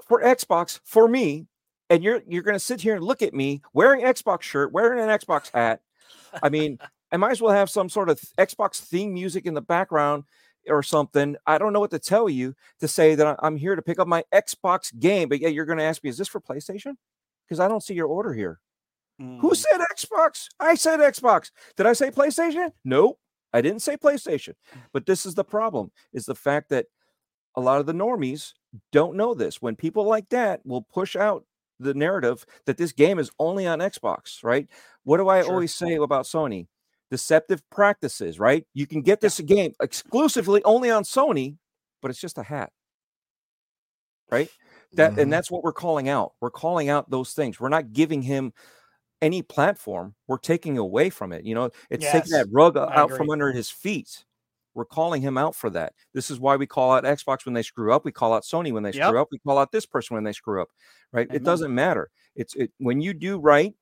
for 0.07 0.21
Xbox 0.21 0.79
for 0.83 1.07
me, 1.07 1.47
and 1.89 2.03
you're 2.03 2.21
you're 2.27 2.43
gonna 2.43 2.59
sit 2.59 2.81
here 2.81 2.95
and 2.95 3.03
look 3.03 3.21
at 3.21 3.33
me 3.33 3.61
wearing 3.73 4.01
Xbox 4.01 4.41
shirt, 4.41 4.73
wearing 4.73 4.99
an 4.99 5.09
Xbox 5.09 5.49
hat. 5.53 5.81
I 6.41 6.49
mean, 6.49 6.79
I 7.11 7.17
might 7.17 7.31
as 7.31 7.41
well 7.41 7.53
have 7.53 7.69
some 7.69 7.89
sort 7.89 8.09
of 8.09 8.19
Xbox 8.37 8.79
theme 8.79 9.13
music 9.13 9.45
in 9.45 9.53
the 9.53 9.61
background 9.61 10.23
or 10.67 10.83
something. 10.83 11.35
I 11.45 11.57
don't 11.57 11.73
know 11.73 11.79
what 11.79 11.91
to 11.91 11.99
tell 11.99 12.29
you 12.29 12.55
to 12.79 12.87
say 12.87 13.15
that 13.15 13.37
I'm 13.41 13.55
here 13.57 13.75
to 13.75 13.81
pick 13.81 13.99
up 13.99 14.07
my 14.07 14.23
Xbox 14.33 14.97
game, 14.99 15.29
but 15.29 15.39
yeah, 15.39 15.49
you're 15.49 15.65
going 15.65 15.77
to 15.77 15.83
ask 15.83 16.03
me, 16.03 16.09
is 16.09 16.17
this 16.17 16.27
for 16.27 16.41
PlayStation? 16.41 16.95
Because 17.47 17.59
I 17.59 17.67
don't 17.67 17.83
see 17.83 17.93
your 17.93 18.07
order 18.07 18.33
here. 18.33 18.59
Who 19.19 19.51
Mm. 19.51 19.55
said 19.55 19.79
Xbox? 19.95 20.47
I 20.59 20.75
said 20.75 20.99
Xbox. 20.99 21.51
Did 21.77 21.85
I 21.85 21.93
say 21.93 22.09
PlayStation? 22.09 22.71
Nope. 22.83 23.19
I 23.53 23.61
didn't 23.61 23.81
say 23.81 23.95
PlayStation, 23.95 24.53
but 24.91 25.05
this 25.05 25.25
is 25.25 25.35
the 25.35 25.43
problem: 25.43 25.91
is 26.13 26.25
the 26.25 26.33
fact 26.35 26.69
that 26.69 26.87
a 27.55 27.61
lot 27.61 27.79
of 27.79 27.85
the 27.85 27.93
normies 27.93 28.53
don't 28.91 29.15
know 29.15 29.35
this. 29.35 29.61
When 29.61 29.75
people 29.75 30.05
like 30.05 30.27
that 30.29 30.65
will 30.65 30.81
push 30.81 31.15
out 31.15 31.45
the 31.79 31.93
narrative 31.93 32.45
that 32.65 32.77
this 32.77 32.91
game 32.91 33.19
is 33.19 33.29
only 33.37 33.67
on 33.67 33.79
Xbox, 33.79 34.43
right? 34.43 34.67
What 35.03 35.17
do 35.17 35.27
I 35.27 35.41
Sure. 35.41 35.51
always 35.51 35.75
say 35.75 35.93
about 35.95 36.25
Sony? 36.25 36.67
Deceptive 37.13 37.61
practices, 37.69 38.39
right? 38.39 38.65
You 38.73 38.87
can 38.87 39.03
get 39.03 39.21
this 39.21 39.39
game 39.39 39.75
exclusively 39.79 40.63
only 40.63 40.89
on 40.89 41.03
Sony, 41.03 41.57
but 42.01 42.09
it's 42.09 42.19
just 42.19 42.39
a 42.39 42.43
hat. 42.43 42.71
Right? 44.31 44.49
That 44.93 45.13
Mhm. 45.13 45.21
and 45.21 45.31
that's 45.33 45.51
what 45.51 45.63
we're 45.63 45.73
calling 45.73 46.09
out. 46.09 46.33
We're 46.41 46.49
calling 46.49 46.89
out 46.89 47.11
those 47.11 47.33
things. 47.33 47.59
We're 47.59 47.69
not 47.69 47.93
giving 47.93 48.23
him 48.23 48.51
any 49.21 49.43
platform. 49.43 50.15
We're 50.27 50.39
taking 50.39 50.79
away 50.79 51.11
from 51.11 51.31
it. 51.33 51.45
You 51.45 51.53
know, 51.53 51.69
it's 51.91 52.03
taking 52.11 52.31
that 52.31 52.47
rug 52.51 52.77
I 52.77 52.91
out 52.95 53.11
from 53.11 53.29
under 53.29 53.51
his 53.51 53.69
feet. 53.69 54.25
We're 54.73 54.85
calling 54.85 55.21
him 55.21 55.37
out 55.37 55.53
for 55.53 55.69
that. 55.69 55.93
This 56.15 56.31
is 56.31 56.39
why 56.39 56.55
we 56.55 56.65
call 56.65 56.93
out 56.93 57.03
Xbox 57.03 57.45
when 57.45 57.53
they 57.53 57.61
screw 57.61 57.93
up. 57.93 58.05
We 58.05 58.11
call 58.11 58.33
out 58.33 58.41
Sony 58.41 58.73
when 58.73 58.81
they 58.81 58.91
Yep. 58.91 59.05
screw 59.05 59.21
up. 59.21 59.27
We 59.31 59.37
call 59.37 59.59
out 59.59 59.71
this 59.71 59.85
person 59.85 60.15
when 60.15 60.23
they 60.23 60.33
screw 60.33 60.63
up. 60.63 60.69
Right? 61.11 61.27
Amen. 61.27 61.35
It 61.35 61.43
doesn't 61.43 61.75
matter. 61.75 62.09
It's 62.35 62.55
it 62.55 62.71
when 62.79 63.01
you 63.01 63.13
do 63.13 63.37
right, 63.37 63.75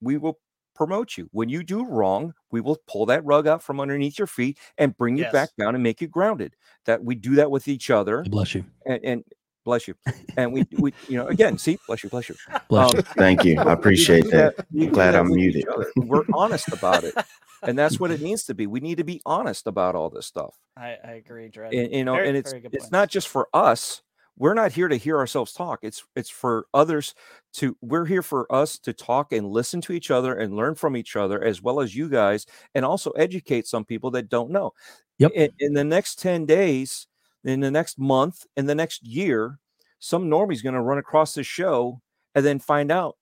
we 0.00 0.16
will 0.16 0.40
promote 0.74 1.16
you. 1.16 1.28
When 1.32 1.48
you 1.48 1.62
do 1.62 1.84
wrong, 1.84 2.34
we 2.50 2.60
will 2.60 2.78
pull 2.86 3.06
that 3.06 3.24
rug 3.24 3.46
out 3.46 3.62
from 3.62 3.80
underneath 3.80 4.18
your 4.18 4.26
feet 4.26 4.58
and 4.78 4.96
bring 4.96 5.16
you 5.16 5.24
back 5.32 5.50
down 5.58 5.74
and 5.74 5.82
make 5.82 6.00
you 6.00 6.08
grounded. 6.08 6.54
That 6.86 7.04
we 7.04 7.14
do 7.14 7.34
that 7.36 7.50
with 7.50 7.68
each 7.68 7.90
other 7.90 8.24
Bless 8.28 8.54
you. 8.54 8.64
and, 8.86 9.00
and 9.04 9.24
bless 9.64 9.86
you. 9.86 9.94
And 10.36 10.52
we 10.52 10.64
we 10.78 10.94
you 11.08 11.18
know 11.18 11.26
again, 11.28 11.58
see, 11.58 11.78
bless 11.86 12.02
you, 12.02 12.10
bless 12.10 12.28
you. 12.28 12.36
Bless 12.68 12.92
Um, 12.94 12.96
you. 12.96 13.02
Thank 13.16 13.44
you. 13.44 13.58
I 13.60 13.72
appreciate 13.72 14.24
do 14.24 14.30
that. 14.30 14.54
I'm 14.74 14.88
glad 14.90 15.12
that 15.12 15.20
I'm 15.20 15.28
muted. 15.28 15.66
We're 15.96 16.24
honest 16.34 16.68
about 16.72 17.04
it. 17.04 17.14
And 17.62 17.78
that's 17.78 18.00
what 18.00 18.10
it 18.10 18.20
needs 18.28 18.44
to 18.46 18.54
be. 18.54 18.66
We 18.66 18.80
need 18.80 18.96
to 18.96 19.04
be 19.04 19.20
honest 19.26 19.66
about 19.66 19.94
all 19.94 20.10
this 20.10 20.26
stuff. 20.26 20.58
I, 20.76 20.96
I 21.04 21.10
agree, 21.12 21.48
Dread. 21.48 21.74
And 21.74 21.92
you 21.92 22.04
know, 22.04 22.14
Very- 22.14 22.28
and 22.28 22.36
it's 22.36 22.52
it's 22.52 22.90
not 22.90 23.08
just 23.10 23.28
for 23.28 23.48
us. 23.52 24.02
We're 24.38 24.54
not 24.54 24.72
here 24.72 24.88
to 24.88 24.96
hear 24.96 25.18
ourselves 25.18 25.52
talk. 25.52 25.80
It's 25.82 26.02
it's 26.16 26.30
for 26.30 26.66
others 26.74 27.14
to 27.54 27.76
we're 27.82 28.06
here 28.06 28.22
for 28.22 28.52
us 28.52 28.78
to 28.80 28.92
talk 28.92 29.32
and 29.32 29.46
listen 29.50 29.80
to 29.82 29.92
each 29.92 30.10
other 30.10 30.34
and 30.34 30.56
learn 30.56 30.74
from 30.74 30.96
each 30.96 31.16
other 31.16 31.42
as 31.44 31.62
well 31.62 31.80
as 31.80 31.94
you 31.94 32.08
guys 32.08 32.46
and 32.74 32.84
also 32.84 33.10
educate 33.12 33.66
some 33.66 33.84
people 33.84 34.10
that 34.12 34.28
don't 34.30 34.50
know. 34.50 34.72
Yep. 35.18 35.32
In, 35.32 35.50
in 35.60 35.72
the 35.74 35.84
next 35.84 36.18
10 36.18 36.46
days, 36.46 37.06
in 37.44 37.60
the 37.60 37.70
next 37.70 37.98
month, 37.98 38.46
in 38.56 38.66
the 38.66 38.74
next 38.74 39.06
year, 39.06 39.58
some 39.98 40.28
normie's 40.28 40.62
going 40.62 40.74
to 40.74 40.80
run 40.80 40.98
across 40.98 41.34
this 41.34 41.46
show 41.46 42.00
and 42.34 42.44
then 42.44 42.58
find 42.58 42.90
out 42.90 43.16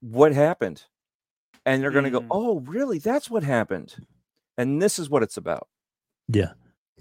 what 0.00 0.32
happened. 0.32 0.82
And 1.66 1.82
they're 1.82 1.90
going 1.90 2.04
to 2.04 2.10
Mm. 2.10 2.22
go, 2.22 2.26
"Oh, 2.30 2.60
really? 2.60 2.98
That's 2.98 3.30
what 3.30 3.42
happened." 3.42 3.94
And 4.58 4.80
this 4.82 4.98
is 4.98 5.08
what 5.10 5.22
it's 5.22 5.36
about. 5.36 5.68
Yeah. 6.28 6.52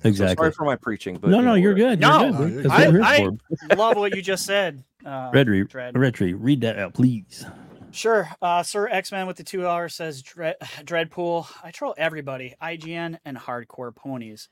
So 0.01 0.09
Exactly. 0.09 0.35
sorry 0.43 0.51
for 0.51 0.65
my 0.65 0.75
preaching, 0.75 1.17
but 1.17 1.29
no, 1.29 1.39
you 1.39 1.45
no, 1.45 1.53
you're 1.53 1.73
good. 1.75 1.99
No, 1.99 2.19
you're 2.23 2.31
No, 2.31 2.37
good. 2.37 2.53
you're 2.53 2.63
That's 2.63 2.85
good. 2.85 2.99
what 3.29 3.41
I- 3.71 3.75
Love 3.75 3.95
what 3.97 4.15
you 4.15 4.21
just 4.21 4.45
said, 4.45 4.83
uh, 5.05 5.31
Rhetri, 5.33 5.67
Dread. 5.69 5.93
Rhetri, 5.93 6.35
read 6.37 6.61
that 6.61 6.77
out, 6.79 6.93
please. 6.93 7.45
Sure. 7.91 8.27
Uh, 8.41 8.63
Sir 8.63 8.87
X 8.89 9.11
Men 9.11 9.27
with 9.27 9.37
the 9.37 9.43
two 9.43 9.67
hours 9.67 9.93
says 9.95 10.21
Dread, 10.23 10.55
Dreadpool. 10.61 11.45
I 11.63 11.71
troll 11.71 11.93
everybody, 11.97 12.55
IGN 12.61 13.17
and 13.23 13.37
hardcore 13.37 13.95
ponies. 13.95 14.49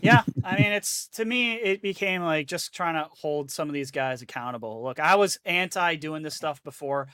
yeah, 0.00 0.22
I 0.42 0.56
mean, 0.56 0.72
it's 0.72 1.08
to 1.08 1.24
me, 1.26 1.52
it 1.56 1.82
became 1.82 2.22
like 2.22 2.46
just 2.46 2.74
trying 2.74 2.94
to 2.94 3.06
hold 3.20 3.50
some 3.50 3.68
of 3.68 3.74
these 3.74 3.90
guys 3.90 4.22
accountable. 4.22 4.82
Look, 4.82 4.98
I 4.98 5.16
was 5.16 5.38
anti 5.44 5.96
doing 5.96 6.22
this 6.22 6.34
stuff 6.34 6.62
before. 6.62 7.08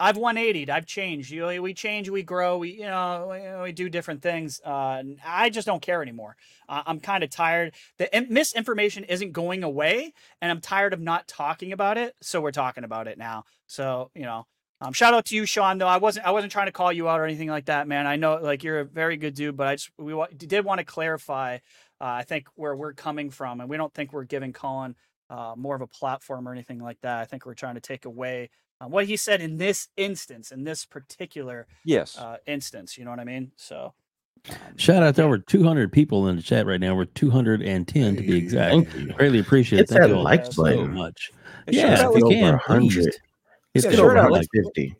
I've 0.00 0.16
180'd. 0.16 0.70
I've 0.70 0.86
changed. 0.86 1.30
You 1.30 1.42
know, 1.42 1.62
we 1.62 1.72
change, 1.72 2.08
we 2.08 2.22
grow, 2.22 2.58
we 2.58 2.72
you 2.72 2.86
know, 2.86 3.60
we, 3.62 3.72
do 3.72 3.88
different 3.88 4.22
things. 4.22 4.60
Uh, 4.64 5.02
I 5.24 5.50
just 5.50 5.66
don't 5.66 5.80
care 5.82 6.02
anymore. 6.02 6.36
Uh, 6.68 6.82
I'm 6.86 7.00
kind 7.00 7.22
of 7.22 7.30
tired. 7.30 7.74
The 7.98 8.14
in- 8.16 8.32
misinformation 8.32 9.04
isn't 9.04 9.32
going 9.32 9.62
away, 9.62 10.12
and 10.40 10.50
I'm 10.50 10.60
tired 10.60 10.92
of 10.92 11.00
not 11.00 11.28
talking 11.28 11.72
about 11.72 11.96
it. 11.96 12.14
So 12.20 12.40
we're 12.40 12.50
talking 12.50 12.84
about 12.84 13.06
it 13.06 13.18
now. 13.18 13.44
So 13.66 14.10
you 14.14 14.22
know, 14.22 14.46
um, 14.80 14.92
shout 14.92 15.14
out 15.14 15.26
to 15.26 15.36
you, 15.36 15.46
Sean. 15.46 15.78
Though 15.78 15.86
I 15.86 15.98
wasn't, 15.98 16.26
I 16.26 16.32
wasn't 16.32 16.52
trying 16.52 16.66
to 16.66 16.72
call 16.72 16.92
you 16.92 17.08
out 17.08 17.20
or 17.20 17.24
anything 17.24 17.48
like 17.48 17.66
that, 17.66 17.86
man. 17.86 18.06
I 18.06 18.16
know, 18.16 18.38
like, 18.42 18.64
you're 18.64 18.80
a 18.80 18.84
very 18.84 19.16
good 19.16 19.34
dude, 19.34 19.56
but 19.56 19.66
I 19.66 19.74
just 19.76 19.90
we 19.98 20.12
wa- 20.12 20.28
did 20.36 20.64
want 20.64 20.80
to 20.80 20.84
clarify. 20.84 21.56
Uh, 22.00 22.18
I 22.18 22.22
think 22.24 22.48
where 22.56 22.74
we're 22.74 22.92
coming 22.92 23.30
from, 23.30 23.60
and 23.60 23.70
we 23.70 23.76
don't 23.76 23.94
think 23.94 24.12
we're 24.12 24.24
giving 24.24 24.52
Colin 24.52 24.96
uh, 25.30 25.54
more 25.56 25.74
of 25.74 25.80
a 25.80 25.86
platform 25.86 26.48
or 26.48 26.52
anything 26.52 26.80
like 26.80 27.00
that. 27.02 27.20
I 27.20 27.24
think 27.24 27.46
we're 27.46 27.54
trying 27.54 27.76
to 27.76 27.80
take 27.80 28.04
away 28.04 28.50
uh, 28.80 28.86
what 28.86 29.06
he 29.06 29.16
said 29.16 29.40
in 29.40 29.56
this 29.58 29.88
instance, 29.96 30.50
in 30.52 30.64
this 30.64 30.84
particular 30.84 31.66
Yes. 31.84 32.18
uh, 32.18 32.36
instance. 32.46 32.96
You 32.98 33.04
know 33.04 33.10
what 33.10 33.20
I 33.20 33.24
mean? 33.24 33.52
So. 33.56 33.94
um, 34.50 34.56
Shout 34.76 35.02
out 35.02 35.16
to 35.16 35.22
over 35.22 35.38
200 35.38 35.92
people 35.92 36.28
in 36.28 36.36
the 36.36 36.42
chat 36.42 36.66
right 36.66 36.80
now. 36.80 36.94
We're 36.94 37.04
210 37.06 38.16
to 38.16 38.22
be 38.22 38.36
exact. 38.36 38.90
Thank. 38.90 39.16
Greatly 39.16 39.38
appreciate 39.38 39.80
it. 39.80 39.88
Thank 39.88 40.02
that 40.02 40.08
you 40.10 40.16
all 40.16 40.22
like 40.24 40.46
so 40.52 40.62
button. 40.64 40.92
much. 40.94 41.30
Hey, 41.66 41.76
Yeah, 41.78 41.94
if 42.10 42.16
you 42.18 42.26
over 42.26 42.34
can, 42.34 42.52
100. 42.52 43.06
It's 43.06 43.84
Hit 43.84 43.84
Yeah, 43.84 43.90
sure, 43.96 44.04
over 44.06 44.14
now, 44.14 44.20
over 44.22 44.30
let's- 44.32 44.48
like 44.54 44.64
50. 44.66 44.96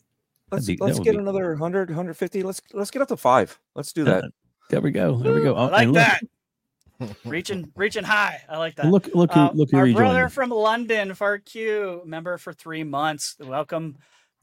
let's 0.51 0.67
be- 0.67 0.77
let's 0.81 0.99
get 1.01 1.13
be- 1.13 1.19
another 1.19 1.51
100 1.53 1.91
150 1.91 2.43
let's 2.43 2.61
let's 2.73 2.91
get 2.91 3.03
up 3.03 3.09
to 3.09 3.17
five 3.17 3.59
let's 3.75 3.93
do 3.93 4.05
that 4.05 4.25
There 4.71 4.81
we 4.81 4.91
go. 4.93 5.17
There 5.17 5.33
we 5.33 5.43
go. 5.43 5.55
I 5.55 5.59
Oh, 5.67 5.69
like 5.71 5.83
and 5.85 5.93
look, 5.93 6.03
that. 6.03 6.21
Reaching, 7.25 7.71
reaching 7.77 8.05
high. 8.05 8.43
I 8.49 8.59
like 8.59 8.77
that. 8.77 8.87
Look, 8.87 9.09
look 9.15 9.33
who, 9.33 9.41
Uh, 9.41 9.51
look 9.55 9.71
who 9.71 9.77
our 9.79 9.85
rejoined. 9.85 9.97
brother 9.99 10.29
from 10.29 10.51
London, 10.51 11.11
FarQ, 11.11 12.05
member 12.07 12.39
for 12.39 12.53
three 12.53 12.85
months. 12.85 13.37
Welcome 13.41 13.97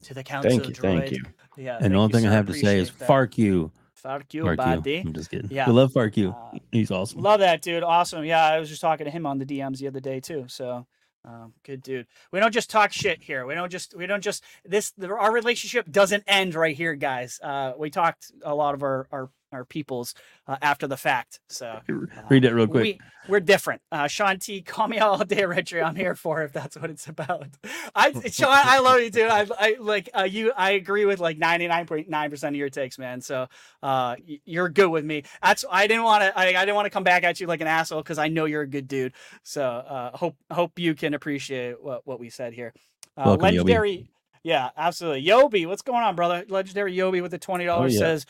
to 0.04 0.14
the 0.14 0.22
council. 0.24 0.50
Thank 0.50 0.68
you. 0.68 0.74
Thank 0.74 1.10
you. 1.12 1.22
Yeah. 1.56 1.78
and 1.80 1.92
the 1.94 1.98
only 1.98 2.12
you, 2.12 2.20
thing 2.20 2.28
I 2.28 2.32
have 2.32 2.46
to 2.46 2.54
say 2.54 2.78
is 2.78 2.88
Appreciate 2.88 2.98
that. 3.00 3.06
Fark 3.06 3.38
you. 3.38 3.72
Fuck 3.94 4.34
you, 4.34 4.42
Fark 4.42 4.58
you. 4.58 4.64
buddy. 4.64 4.98
I'm 4.98 5.12
just 5.12 5.30
kidding. 5.30 5.48
Yeah. 5.50 5.66
I 5.68 5.70
love 5.70 5.92
Fark 5.92 6.16
you. 6.16 6.30
Uh, 6.30 6.58
He's 6.72 6.90
awesome. 6.90 7.20
Love 7.22 7.38
that 7.40 7.62
dude. 7.62 7.84
Awesome. 7.84 8.24
Yeah, 8.24 8.44
I 8.44 8.58
was 8.58 8.68
just 8.68 8.80
talking 8.80 9.04
to 9.04 9.10
him 9.12 9.26
on 9.26 9.38
the 9.38 9.46
DMs 9.46 9.78
the 9.78 9.86
other 9.86 10.00
day 10.00 10.18
too. 10.18 10.46
So, 10.48 10.86
um, 11.24 11.52
good 11.62 11.82
dude. 11.84 12.08
We 12.32 12.40
don't 12.40 12.52
just 12.52 12.68
talk 12.68 12.92
shit 12.92 13.22
here. 13.22 13.46
We 13.46 13.54
don't 13.54 13.70
just 13.70 13.94
we 13.96 14.06
don't 14.06 14.22
just 14.22 14.42
this. 14.64 14.90
The, 14.98 15.08
our 15.14 15.30
relationship 15.30 15.88
doesn't 15.88 16.24
end 16.26 16.56
right 16.56 16.74
here, 16.74 16.96
guys. 16.96 17.38
Uh, 17.40 17.74
we 17.78 17.90
talked 17.90 18.32
a 18.42 18.52
lot 18.52 18.74
of 18.74 18.82
our 18.82 19.06
our 19.12 19.30
our 19.52 19.64
peoples 19.64 20.14
uh, 20.46 20.56
after 20.62 20.86
the 20.86 20.96
fact. 20.96 21.40
So 21.48 21.66
uh, 21.66 21.80
Read 22.28 22.44
that 22.44 22.54
real 22.54 22.66
quick. 22.66 22.82
We, 22.82 23.00
we're 23.28 23.40
different. 23.40 23.82
Uh, 23.90 24.08
Sean 24.08 24.38
T, 24.38 24.62
call 24.62 24.88
me 24.88 24.98
all 24.98 25.24
day, 25.24 25.44
Retro. 25.44 25.82
I'm 25.82 25.94
here 25.94 26.14
for 26.14 26.42
if 26.42 26.52
that's 26.52 26.76
what 26.76 26.90
it's 26.90 27.06
about. 27.08 27.48
I, 27.94 28.12
Sean, 28.30 28.48
I 28.50 28.80
love 28.80 29.00
you, 29.00 29.10
dude. 29.10 29.30
I, 29.30 29.46
I 29.58 29.76
like 29.78 30.08
uh, 30.16 30.22
you. 30.22 30.52
I 30.56 30.72
agree 30.72 31.04
with 31.04 31.20
like 31.20 31.38
99.9 31.38 32.30
percent 32.30 32.54
of 32.54 32.58
your 32.58 32.70
takes, 32.70 32.98
man. 32.98 33.20
So 33.20 33.46
uh, 33.82 34.16
you're 34.44 34.68
good 34.68 34.88
with 34.88 35.04
me. 35.04 35.24
That's 35.42 35.64
I 35.70 35.86
didn't 35.86 36.04
want 36.04 36.22
to. 36.22 36.38
I, 36.38 36.46
I 36.48 36.64
didn't 36.64 36.74
want 36.74 36.86
to 36.86 36.90
come 36.90 37.04
back 37.04 37.24
at 37.24 37.40
you 37.40 37.46
like 37.46 37.60
an 37.60 37.66
asshole 37.66 38.02
because 38.02 38.18
I 38.18 38.28
know 38.28 38.46
you're 38.46 38.62
a 38.62 38.66
good 38.66 38.88
dude. 38.88 39.14
So 39.42 39.64
uh, 39.64 40.16
hope 40.16 40.36
hope 40.50 40.78
you 40.78 40.94
can 40.94 41.14
appreciate 41.14 41.82
what 41.82 42.06
what 42.06 42.18
we 42.18 42.30
said 42.30 42.52
here. 42.52 42.72
Uh, 43.16 43.36
Welcome, 43.38 43.66
Yobi. 43.66 44.08
Yeah, 44.44 44.70
absolutely. 44.76 45.24
Yobi, 45.24 45.66
what's 45.66 45.82
going 45.82 46.02
on, 46.02 46.16
brother? 46.16 46.44
Legendary 46.48 46.94
Yobi 46.96 47.22
with 47.22 47.30
the 47.30 47.38
twenty 47.38 47.64
dollars 47.64 47.92
Oh, 47.92 47.94
yeah. 47.94 48.00
says, 48.00 48.26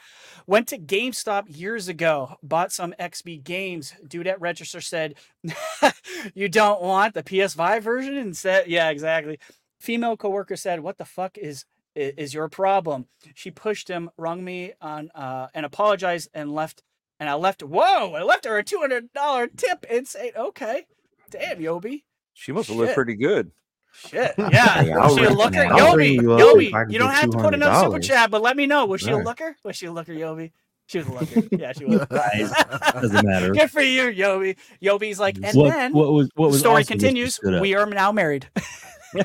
went 0.46 0.68
to 0.68 0.78
GameStop 0.78 1.44
years 1.48 1.88
ago, 1.88 2.36
bought 2.42 2.70
some 2.70 2.94
XB 3.00 3.42
games. 3.44 3.94
Dude 4.06 4.26
at 4.26 4.40
register 4.40 4.80
said, 4.82 5.14
"You 6.34 6.48
don't 6.48 6.82
want 6.82 7.14
the 7.14 7.22
PS5 7.22 7.80
version 7.82 8.16
instead." 8.16 8.66
Yeah, 8.68 8.90
exactly. 8.90 9.38
Female 9.80 10.16
coworker 10.18 10.56
said, 10.56 10.80
"What 10.80 10.98
the 10.98 11.04
fuck 11.06 11.38
is 11.38 11.64
is 11.94 12.34
your 12.34 12.48
problem?" 12.50 13.06
She 13.34 13.50
pushed 13.50 13.88
him, 13.88 14.10
rung 14.18 14.44
me 14.44 14.72
on, 14.82 15.10
uh, 15.14 15.48
and 15.54 15.64
apologized, 15.64 16.28
and 16.34 16.52
left. 16.54 16.82
And 17.20 17.30
I 17.30 17.34
left. 17.34 17.62
Whoa! 17.62 18.12
I 18.14 18.22
left 18.22 18.44
her 18.44 18.58
a 18.58 18.64
two 18.64 18.78
hundred 18.80 19.12
dollar 19.14 19.46
tip 19.46 19.86
and 19.88 20.06
say, 20.06 20.32
"Okay, 20.36 20.84
damn, 21.30 21.58
Yobi." 21.58 22.02
she 22.34 22.50
must 22.52 22.68
have 22.70 22.78
Shit. 22.78 22.94
pretty 22.94 23.14
good 23.14 23.50
Shit. 23.92 24.34
Yeah. 24.38 24.82
Hey, 24.82 24.90
was 24.90 25.14
she 25.16 25.24
a 25.24 25.28
ring- 25.28 25.36
looker? 25.36 25.56
Yobi, 25.58 26.14
you 26.22 26.32
up 26.32 26.40
if 26.40 26.74
I 26.74 26.84
Yobi, 26.84 26.92
you 26.92 26.98
don't 26.98 27.10
have 27.12 27.30
to 27.30 27.38
put 27.38 27.54
another 27.54 27.80
super 27.84 27.98
$200. 27.98 28.02
chat, 28.02 28.30
but 28.30 28.42
let 28.42 28.56
me 28.56 28.66
know. 28.66 28.86
Was 28.86 29.00
she 29.02 29.10
a 29.10 29.18
looker? 29.18 29.56
Was 29.64 29.76
she 29.76 29.86
a 29.86 29.92
looker, 29.92 30.12
Yobi? 30.12 30.52
She 30.86 30.98
was 30.98 31.06
a 31.06 31.12
looker. 31.12 31.42
Yeah, 31.56 31.72
she 31.72 31.84
was. 31.84 32.00
Doesn't 32.08 33.26
matter. 33.26 33.50
Good 33.54 33.70
for 33.70 33.80
you, 33.82 34.02
Yobi. 34.12 34.56
Yobi's 34.82 35.20
like, 35.20 35.36
and 35.42 35.56
what, 35.56 35.70
then 35.70 35.92
what 35.92 36.12
was 36.12 36.28
what 36.34 36.48
the 36.48 36.52
was 36.52 36.60
story 36.60 36.80
awesome 36.82 36.98
continues. 36.98 37.38
We 37.42 37.74
are 37.74 37.86
now 37.86 38.12
married. 38.12 38.48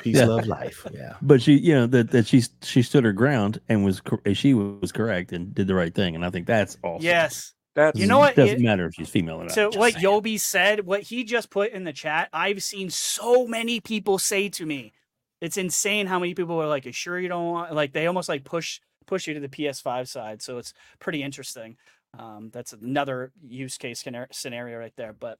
Peace, 0.02 0.16
Yeah. 0.16 0.26
love, 0.26 0.46
life. 0.46 0.86
Yeah. 0.92 1.14
but 1.22 1.40
she, 1.40 1.54
you 1.58 1.74
know, 1.74 1.86
that 1.86 2.10
that 2.10 2.26
she 2.26 2.42
she 2.62 2.82
stood 2.82 3.04
her 3.04 3.12
ground 3.12 3.58
and 3.70 3.84
was 3.86 4.00
cor- 4.02 4.20
she 4.34 4.52
was 4.52 4.92
correct 4.92 5.32
and 5.32 5.54
did 5.54 5.66
the 5.66 5.74
right 5.74 5.94
thing, 5.94 6.14
and 6.14 6.24
I 6.26 6.30
think 6.30 6.46
that's 6.46 6.76
awesome. 6.82 7.04
yes. 7.04 7.54
That's 7.78 7.98
You 7.98 8.06
know 8.06 8.18
what? 8.18 8.34
Doesn't 8.36 8.56
It- 8.56 8.62
matter 8.62 8.86
if 8.86 8.94
she's 8.94 9.08
female 9.08 9.36
or 9.36 9.44
not. 9.44 9.52
So 9.52 9.68
just 9.68 9.78
what 9.78 9.94
saying. 9.94 10.04
Yobi 10.04 10.40
said, 10.40 10.84
what 10.86 11.02
he 11.02 11.24
just 11.24 11.50
put 11.50 11.72
in 11.72 11.84
the 11.84 11.92
chat, 11.92 12.28
I've 12.32 12.62
seen 12.62 12.90
so 12.90 13.46
many 13.46 13.80
people 13.80 14.18
say 14.18 14.48
to 14.50 14.66
me, 14.66 14.92
it's 15.40 15.56
insane 15.56 16.06
how 16.06 16.18
many 16.18 16.34
people 16.34 16.60
are 16.60 16.66
like, 16.66 16.84
"You 16.84 16.92
sure 16.92 17.18
you 17.18 17.28
don't 17.28 17.46
want?" 17.46 17.74
Like 17.74 17.92
they 17.92 18.06
almost 18.06 18.28
like 18.28 18.44
push 18.44 18.80
push 19.06 19.26
you 19.28 19.34
to 19.34 19.40
the 19.40 19.48
PS5 19.48 20.08
side. 20.08 20.42
So 20.42 20.58
it's 20.58 20.74
pretty 20.98 21.22
interesting. 21.22 21.76
Um, 22.18 22.50
that's 22.52 22.72
another 22.72 23.32
use 23.46 23.78
case 23.78 24.04
scenario 24.32 24.78
right 24.78 24.92
there. 24.96 25.12
But 25.12 25.38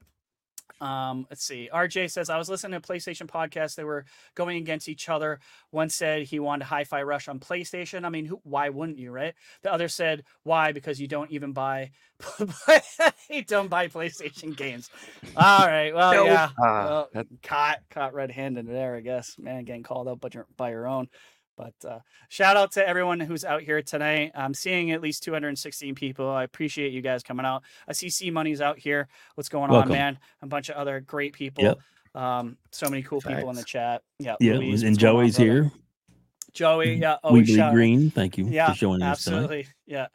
Um, 0.80 1.26
let's 1.30 1.44
see. 1.44 1.68
RJ 1.72 2.10
says 2.10 2.30
I 2.30 2.38
was 2.38 2.48
listening 2.48 2.80
to 2.80 2.92
a 2.92 2.94
PlayStation 2.96 3.26
podcast. 3.26 3.74
They 3.74 3.84
were 3.84 4.04
going 4.34 4.58
against 4.58 4.88
each 4.88 5.08
other. 5.08 5.40
One 5.70 5.88
said 5.88 6.22
he 6.22 6.38
wanted 6.38 6.66
Hi-Fi 6.66 7.02
Rush 7.02 7.28
on 7.28 7.40
PlayStation. 7.40 8.04
I 8.04 8.10
mean, 8.10 8.26
who, 8.26 8.40
why 8.44 8.68
wouldn't 8.68 8.98
you, 8.98 9.10
right? 9.10 9.34
The 9.62 9.72
other 9.72 9.88
said 9.88 10.24
why 10.44 10.72
because 10.72 11.00
you 11.00 11.08
don't 11.08 11.30
even 11.32 11.52
buy 11.52 11.90
you 13.30 13.44
don't 13.44 13.68
buy 13.68 13.88
PlayStation 13.88 14.56
games. 14.56 14.90
All 15.36 15.66
right. 15.66 15.94
Well, 15.94 16.12
No. 16.12 16.24
yeah. 16.26 16.48
Ah, 16.58 16.84
well, 16.86 17.08
that- 17.14 17.26
caught 17.42 17.78
caught 17.90 18.14
red-handed 18.14 18.66
there, 18.68 18.96
I 18.96 19.00
guess. 19.00 19.36
Man, 19.38 19.64
getting 19.64 19.82
called 19.82 20.08
out 20.08 20.20
by 20.20 20.28
your, 20.32 20.46
by 20.56 20.70
your 20.70 20.86
own. 20.86 21.08
But 21.58 21.74
uh, 21.84 21.98
shout 22.28 22.56
out 22.56 22.70
to 22.72 22.88
everyone 22.88 23.18
who's 23.18 23.44
out 23.44 23.62
here 23.62 23.82
tonight. 23.82 24.30
I'm 24.36 24.54
seeing 24.54 24.92
at 24.92 25.02
least 25.02 25.24
216 25.24 25.96
people. 25.96 26.28
I 26.30 26.44
appreciate 26.44 26.92
you 26.92 27.02
guys 27.02 27.24
coming 27.24 27.44
out. 27.44 27.64
I 27.88 27.92
see 27.94 28.08
C 28.10 28.30
Money's 28.30 28.60
out 28.60 28.78
here. 28.78 29.08
What's 29.34 29.48
going 29.48 29.70
Welcome. 29.72 29.90
on, 29.90 29.98
man? 29.98 30.18
A 30.40 30.46
bunch 30.46 30.68
of 30.68 30.76
other 30.76 31.00
great 31.00 31.32
people. 31.32 31.64
Yep. 31.64 31.78
Um, 32.14 32.56
so 32.70 32.88
many 32.88 33.02
cool 33.02 33.20
people 33.20 33.50
in 33.50 33.56
the 33.56 33.64
chat. 33.64 34.02
Yeah. 34.20 34.36
Yeah, 34.40 34.54
Louise, 34.54 34.84
and 34.84 34.96
going 34.98 35.16
on, 35.16 35.22
Joey's 35.24 35.36
here. 35.36 35.72
Joey, 36.52 36.94
yeah. 36.94 37.16
Oh, 37.24 37.32
Weebly 37.32 37.56
shout- 37.56 37.74
Green, 37.74 38.10
thank 38.10 38.38
you 38.38 38.46
Yeah, 38.46 38.72
for 38.72 38.78
joining 38.78 39.02
us 39.02 39.24
tonight. 39.24 39.36
absolutely. 39.38 39.66
Yeah. 39.86 40.06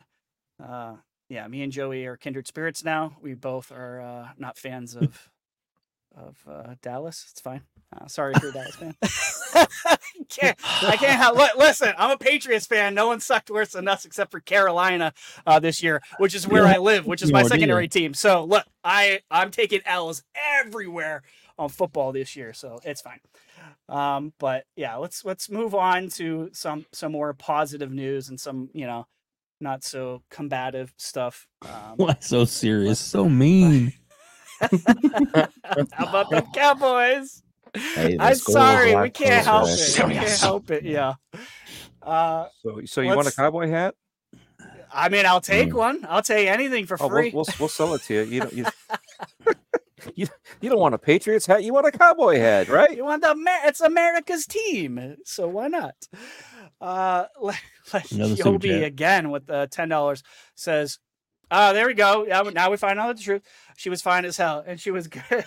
Uh, 0.66 0.96
yeah, 1.30 1.48
me 1.48 1.62
and 1.62 1.72
Joey 1.74 2.06
are 2.06 2.16
kindred 2.18 2.48
spirits 2.48 2.84
now. 2.86 3.18
We 3.22 3.34
both 3.34 3.72
are 3.72 4.02
uh, 4.02 4.28
not 4.38 4.58
fans 4.58 4.96
of 4.96 5.30
of 6.16 6.38
uh, 6.50 6.76
Dallas. 6.82 7.26
It's 7.32 7.42
fine. 7.42 7.64
Uh, 7.96 8.08
sorry 8.08 8.34
if 8.36 8.42
you're 8.42 8.52
a 8.52 8.54
Dallas 8.54 8.76
fan. 8.76 8.96
can't, 10.30 10.58
I 10.84 10.98
can't 10.98 11.20
help. 11.20 11.38
li- 11.38 11.50
Listen, 11.58 11.94
I'm 11.98 12.12
a 12.12 12.18
Patriots 12.18 12.66
fan. 12.66 12.94
No 12.94 13.08
one 13.08 13.20
sucked 13.20 13.50
worse 13.50 13.74
than 13.74 13.88
us 13.88 14.06
except 14.06 14.32
for 14.32 14.40
Carolina 14.40 15.14
uh, 15.46 15.60
this 15.60 15.82
year, 15.84 16.02
which 16.18 16.36
is 16.36 16.48
where 16.48 16.66
I 16.66 16.78
live, 16.78 17.06
which 17.06 17.22
is 17.22 17.32
my 17.32 17.40
are, 17.40 17.42
do 17.42 17.46
you? 17.46 17.50
secondary 17.50 17.88
team. 17.88 18.14
So 18.14 18.44
look, 18.46 18.66
I 18.84 19.22
I'm 19.30 19.52
taking 19.52 19.82
L's 19.86 20.24
everywhere 20.60 21.24
on 21.58 21.70
football 21.70 22.12
this 22.12 22.36
year, 22.36 22.54
so 22.54 22.80
it's 22.84 23.02
fine. 23.02 23.20
Um, 23.90 24.34
but 24.40 24.66
yeah, 24.76 24.96
let's 24.96 25.24
let's 25.26 25.50
move 25.50 25.76
on 25.76 26.10
to 26.10 26.50
some 26.54 26.86
some 26.92 27.12
more 27.12 27.34
positive 27.34 27.92
news 27.92 28.30
and 28.30 28.40
some 28.40 28.70
you 28.74 28.86
know 28.86 29.06
not 29.60 29.84
so 29.84 30.24
combative 30.30 30.94
stuff. 30.98 31.48
Um, 31.62 31.96
Why 31.98 32.16
so 32.20 32.46
serious? 32.46 33.00
So 33.00 33.30
mean. 33.30 33.94
how 34.62 34.70
about 36.00 36.30
the 36.30 36.46
Cowboys? 36.54 37.44
Hey, 37.76 38.18
I'm 38.20 38.36
score 38.36 38.56
was 38.56 38.64
a 38.66 38.78
sorry, 38.78 38.96
we 39.02 39.10
can't 39.10 39.46
help 39.46 39.68
it. 39.68 39.72
actually. 39.80 40.08
We 40.10 40.14
can't 40.16 40.40
help 40.40 40.72
it. 40.72 40.84
Yeah. 40.84 41.14
Uh, 42.02 42.48
So, 42.62 42.82
so 42.86 43.02
you 43.02 43.16
want 43.16 43.28
a 43.28 43.32
cowboy 43.32 43.70
hat? 43.70 43.96
I 44.94 45.10
mean, 45.10 45.26
I'll 45.26 45.42
take 45.42 45.70
Mm. 45.70 45.74
one. 45.74 46.06
I'll 46.08 46.22
take 46.22 46.48
anything 46.48 46.86
for 46.86 46.98
Oh, 47.02 47.08
we'll, 47.08 47.18
free. 47.18 47.32
we'll 47.32 47.46
we'll 47.60 47.70
sell 47.70 47.94
it 47.96 48.04
to 48.04 48.14
you. 48.14 48.22
You 48.24 48.40
don't 48.42 48.54
you, 48.54 48.66
you, 50.16 50.28
you 50.62 50.70
don't 50.70 50.80
want 50.80 50.94
a 50.94 51.00
Patriots 51.00 51.46
hat. 51.48 51.64
You 51.64 51.74
want 51.74 51.88
a 51.88 51.92
cowboy 51.92 52.38
hat, 52.38 52.68
right? 52.70 52.96
You 52.96 53.04
want 53.06 53.22
the 53.24 53.34
it's 53.66 53.82
America's 53.82 54.46
team, 54.46 55.16
so 55.26 55.48
why 55.48 55.68
not? 55.68 55.96
Uh, 56.80 57.26
le- 57.42 57.54
le- 57.94 58.04
Another 58.12 58.36
Yobi 58.36 58.84
again 58.84 59.32
with 59.32 59.48
the 59.48 59.68
ten 59.72 59.90
dollars 59.90 60.22
says, 60.56 61.00
"Ah, 61.50 61.74
there 61.74 61.88
we 61.88 61.94
go. 61.96 62.24
Now, 62.28 62.44
now 62.44 62.70
we 62.70 62.78
find 62.78 63.00
out 63.00 63.16
the 63.18 63.24
truth. 63.24 63.42
She 63.78 63.90
was 63.90 64.02
fine 64.02 64.26
as 64.26 64.38
hell, 64.38 64.64
and 64.66 64.80
she 64.80 64.92
was 64.92 65.08
good. 65.08 65.46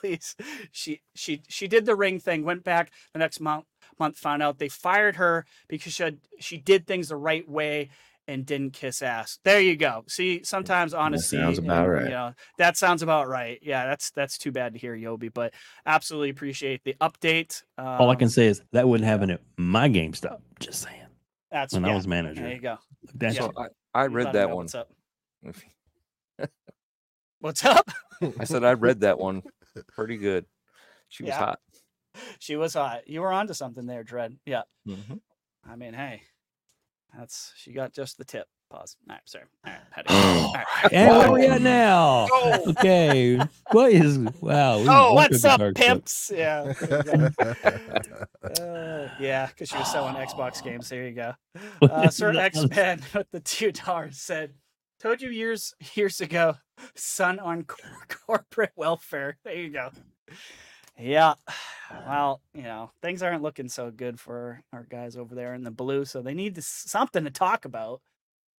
Please, 0.00 0.36
she 0.72 1.00
she 1.14 1.42
she 1.48 1.68
did 1.68 1.86
the 1.86 1.96
ring 1.96 2.18
thing. 2.20 2.44
Went 2.44 2.64
back 2.64 2.90
the 3.12 3.18
next 3.18 3.40
month. 3.40 3.64
Month 3.98 4.18
found 4.18 4.42
out 4.42 4.58
they 4.58 4.68
fired 4.68 5.16
her 5.16 5.44
because 5.68 5.92
she 5.92 6.02
had, 6.02 6.18
she 6.38 6.56
did 6.58 6.86
things 6.86 7.08
the 7.08 7.16
right 7.16 7.48
way." 7.48 7.90
And 8.30 8.44
didn't 8.44 8.74
kiss 8.74 9.00
ass. 9.00 9.38
There 9.42 9.58
you 9.58 9.74
go. 9.74 10.04
See, 10.06 10.42
sometimes 10.44 10.92
honesty. 10.92 11.38
that 11.38 11.44
sounds 11.44 11.58
about 11.58 11.84
and, 11.84 11.92
right. 11.94 12.02
You 12.04 12.10
know, 12.10 12.34
that 12.58 12.76
sounds 12.76 13.02
about 13.02 13.26
right. 13.26 13.58
Yeah, 13.62 13.86
that's 13.86 14.10
that's 14.10 14.36
too 14.36 14.52
bad 14.52 14.74
to 14.74 14.78
hear, 14.78 14.94
Yobi. 14.94 15.32
But 15.32 15.54
absolutely 15.86 16.28
appreciate 16.28 16.84
the 16.84 16.94
update. 17.00 17.62
Um, 17.78 17.86
All 17.86 18.10
I 18.10 18.16
can 18.16 18.28
say 18.28 18.44
is 18.48 18.60
that 18.72 18.86
wouldn't 18.86 19.08
happen 19.08 19.30
at 19.30 19.40
my 19.56 19.88
GameStop. 19.88 20.40
Just 20.60 20.82
saying. 20.82 21.06
that's 21.50 21.72
When 21.72 21.84
yeah, 21.84 21.92
I 21.92 21.94
was 21.94 22.06
manager. 22.06 22.42
There 22.42 22.52
you 22.52 22.60
go. 22.60 22.76
That's 23.14 23.36
Yeah. 23.36 23.40
So 23.40 23.52
I, 23.56 23.68
I 23.98 24.04
You 24.04 24.10
let 24.10 24.12
read 24.12 24.26
'em 24.26 24.32
that 24.34 24.48
know 24.50 24.56
one. 24.56 24.68
What's 27.40 27.64
up? 27.64 27.88
I 28.40 28.44
said 28.44 28.64
I 28.64 28.72
read 28.72 29.00
that 29.00 29.18
one. 29.18 29.42
Pretty 29.88 30.16
good. 30.16 30.44
She 31.08 31.22
was 31.22 31.28
Yeah. 31.30 31.38
hot. 31.38 31.60
she 32.40 32.56
was 32.56 32.74
hot. 32.74 33.06
You 33.08 33.20
were 33.20 33.32
onto 33.32 33.54
something 33.54 33.86
there, 33.86 34.02
Dread. 34.02 34.36
Yeah. 34.44 34.62
Mhm. 34.86 35.20
I 35.68 35.76
mean, 35.76 35.94
hey, 35.94 36.22
that's 37.16 37.52
she 37.56 37.72
got 37.72 37.92
just 37.92 38.18
the 38.18 38.24
tip. 38.24 38.48
Pause. 38.70 38.96
All 39.08 39.14
right, 39.14 39.22
sorry. 39.24 39.44
All 39.64 39.72
right, 39.72 39.80
had 39.92 40.06
to. 40.08 40.12
All 40.14 40.52
right. 40.52 40.92
And 40.92 41.16
where 41.16 41.32
we 41.32 41.46
at 41.46 41.62
now? 41.62 42.26
Okay. 42.66 43.38
What 43.70 43.92
is 43.92 44.18
wow? 44.40 44.74
Oh, 44.86 45.14
what's 45.14 45.42
up, 45.44 45.60
dark 45.60 45.78
side. 45.78 45.86
pimps? 45.86 46.32
Yeah. 46.34 46.72
there 46.80 47.16
you 47.16 47.30
go. 47.30 48.24
Uh, 48.64 49.08
yeah, 49.20 49.46
because 49.46 49.68
she 49.68 49.76
was 49.76 49.90
selling 49.90 50.14
Xbox 50.14 50.62
games. 50.62 50.88
There 50.88 51.06
you 51.06 51.14
go. 51.14 51.34
Uh, 51.82 52.08
Sir 52.08 52.34
X 52.36 52.64
Men 52.68 53.00
with 53.14 53.30
the 53.30 53.40
two 53.40 53.72
dollars 53.72 54.18
said, 54.18 54.54
"Told 55.00 55.20
you 55.22 55.30
years 55.30 55.74
years 55.94 56.20
ago, 56.20 56.56
son 56.94 57.38
on 57.38 57.64
cor- 57.64 58.06
corporate 58.26 58.72
welfare." 58.76 59.36
There 59.44 59.54
you 59.54 59.70
go. 59.70 59.90
Yeah, 60.98 61.34
well, 62.06 62.40
you 62.54 62.62
know 62.62 62.90
things 63.02 63.22
aren't 63.22 63.42
looking 63.42 63.68
so 63.68 63.90
good 63.90 64.18
for 64.18 64.62
our 64.72 64.86
guys 64.90 65.16
over 65.16 65.34
there 65.34 65.54
in 65.54 65.62
the 65.62 65.70
blue, 65.70 66.04
so 66.04 66.22
they 66.22 66.34
need 66.34 66.56
to, 66.56 66.62
something 66.62 67.24
to 67.24 67.30
talk 67.30 67.64
about. 67.64 68.00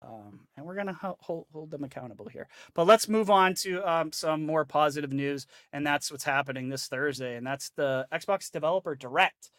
Um, 0.02 0.48
and 0.56 0.64
we're 0.64 0.76
gonna 0.76 0.94
ho- 0.94 1.18
hold, 1.20 1.46
hold 1.52 1.70
them 1.70 1.84
accountable 1.84 2.28
here. 2.28 2.48
But 2.74 2.86
let's 2.86 3.08
move 3.08 3.30
on 3.30 3.54
to 3.56 3.86
um, 3.88 4.12
some 4.12 4.46
more 4.46 4.64
positive 4.64 5.12
news, 5.12 5.46
and 5.72 5.86
that's 5.86 6.10
what's 6.10 6.24
happening 6.24 6.70
this 6.70 6.86
Thursday, 6.88 7.36
and 7.36 7.46
that's 7.46 7.70
the 7.76 8.06
Xbox 8.12 8.50
Developer 8.50 8.94
Direct. 8.94 9.50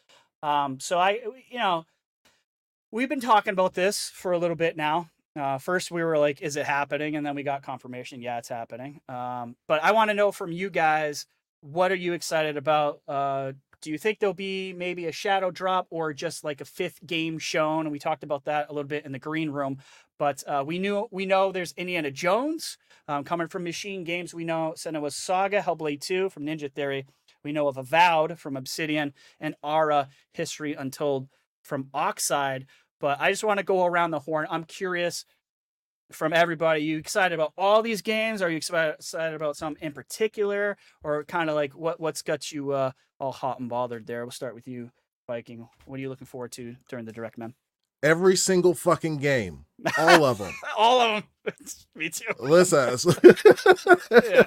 Um, 0.42 0.80
so 0.80 0.98
I, 0.98 1.20
you 1.52 1.60
know, 1.60 1.86
we've 2.92 3.10
been 3.10 3.22
talking 3.22 3.54
about 3.54 3.76
this 3.76 4.10
for 4.14 4.32
a 4.32 4.40
little 4.40 4.56
bit 4.56 4.76
now. 4.76 5.10
Uh, 5.36 5.58
first, 5.58 5.92
we 5.92 6.04
were 6.04 6.18
like, 6.18 6.42
"Is 6.42 6.56
it 6.56 6.66
happening?" 6.66 7.16
And 7.16 7.26
then 7.26 7.36
we 7.36 7.44
got 7.44 7.64
confirmation, 7.64 8.22
yeah, 8.22 8.38
it's 8.38 8.50
happening. 8.50 9.02
Um, 9.08 9.56
but 9.68 9.84
I 9.84 9.92
want 9.92 10.10
to 10.10 10.14
know 10.14 10.32
from 10.32 10.52
you 10.52 10.70
guys, 10.70 11.26
what 11.62 11.92
are 11.92 11.96
you 11.96 12.14
excited 12.14 12.58
about? 12.58 13.02
Uh, 13.08 13.54
do 13.82 13.92
you 13.92 13.98
think 13.98 14.20
there'll 14.20 14.34
be 14.34 14.74
maybe 14.74 15.08
a 15.08 15.12
shadow 15.12 15.50
drop 15.50 15.88
or 15.90 16.14
just 16.14 16.44
like 16.44 16.62
a 16.62 16.66
fifth 16.66 17.06
game 17.06 17.40
shown? 17.40 17.86
And 17.86 17.92
we 17.92 18.00
talked 18.00 18.24
about 18.24 18.46
that 18.46 18.68
a 18.70 18.74
little 18.74 18.88
bit 18.88 19.06
in 19.06 19.12
the 19.12 19.20
green 19.20 19.50
room. 19.50 19.80
But 20.20 20.44
uh, 20.48 20.64
we 20.66 20.78
knew 20.78 21.08
we 21.12 21.26
know 21.26 21.52
there's 21.52 21.74
Indiana 21.74 22.12
Jones 22.12 22.78
um, 23.08 23.24
coming 23.24 23.48
from 23.48 23.64
Machine 23.64 24.04
Games. 24.04 24.34
We 24.34 24.44
know 24.44 24.74
Senua's 24.78 25.16
Saga, 25.16 25.62
Hellblade 25.62 26.02
2 26.02 26.30
from 26.30 26.46
Ninja 26.46 26.72
Theory. 26.72 27.08
We 27.44 27.52
know 27.52 27.68
of 27.68 27.78
Avowed 27.78 28.38
from 28.38 28.56
Obsidian 28.56 29.14
and 29.40 29.56
Ara 29.64 30.10
History 30.32 30.74
Untold 30.74 31.28
from 31.64 31.90
Oxide. 31.94 32.68
But 33.02 33.20
I 33.20 33.32
just 33.32 33.44
want 33.44 33.58
to 33.58 33.64
go 33.64 33.86
around 33.86 34.12
the 34.12 34.20
horn. 34.20 34.48
I'm 34.50 34.64
curious 34.64 35.26
from 36.12 36.34
everybody. 36.34 36.82
You 36.82 36.98
excited 36.98 37.34
about 37.34 37.54
all 37.58 37.82
these 37.82 38.02
games? 38.02 38.42
Are 38.42 38.50
you 38.50 38.58
excited 38.58 38.96
excited 38.96 39.36
about 39.36 39.58
some 39.58 39.76
in 39.82 39.92
particular, 39.92 40.78
or 41.04 41.24
kind 41.26 41.50
of 41.50 41.56
like 41.56 41.74
what 41.74 42.00
what's 42.00 42.22
got 42.22 42.52
you 42.52 42.72
uh, 42.72 42.92
all 43.20 43.32
hot 43.32 43.60
and 43.60 43.70
bothered 43.70 44.08
there? 44.08 44.24
We'll 44.24 44.32
start 44.32 44.56
with 44.56 44.68
you, 44.68 44.92
Viking. 45.28 45.68
What 45.86 45.98
are 45.98 46.02
you 46.02 46.10
looking 46.10 46.28
forward 46.28 46.52
to 46.54 46.76
during 46.88 47.06
the 47.06 47.12
direct, 47.12 47.38
man? 47.38 47.54
Every 48.04 48.36
single 48.36 48.74
fucking 48.74 49.18
game, 49.18 49.66
all 49.98 50.26
of 50.26 50.40
them. 50.40 50.54
all 50.78 51.02
of 51.02 51.24
them. 51.46 51.54
Me 51.96 52.10
too. 52.10 52.26
Listen, 52.40 52.98
Yeah. 54.12 54.44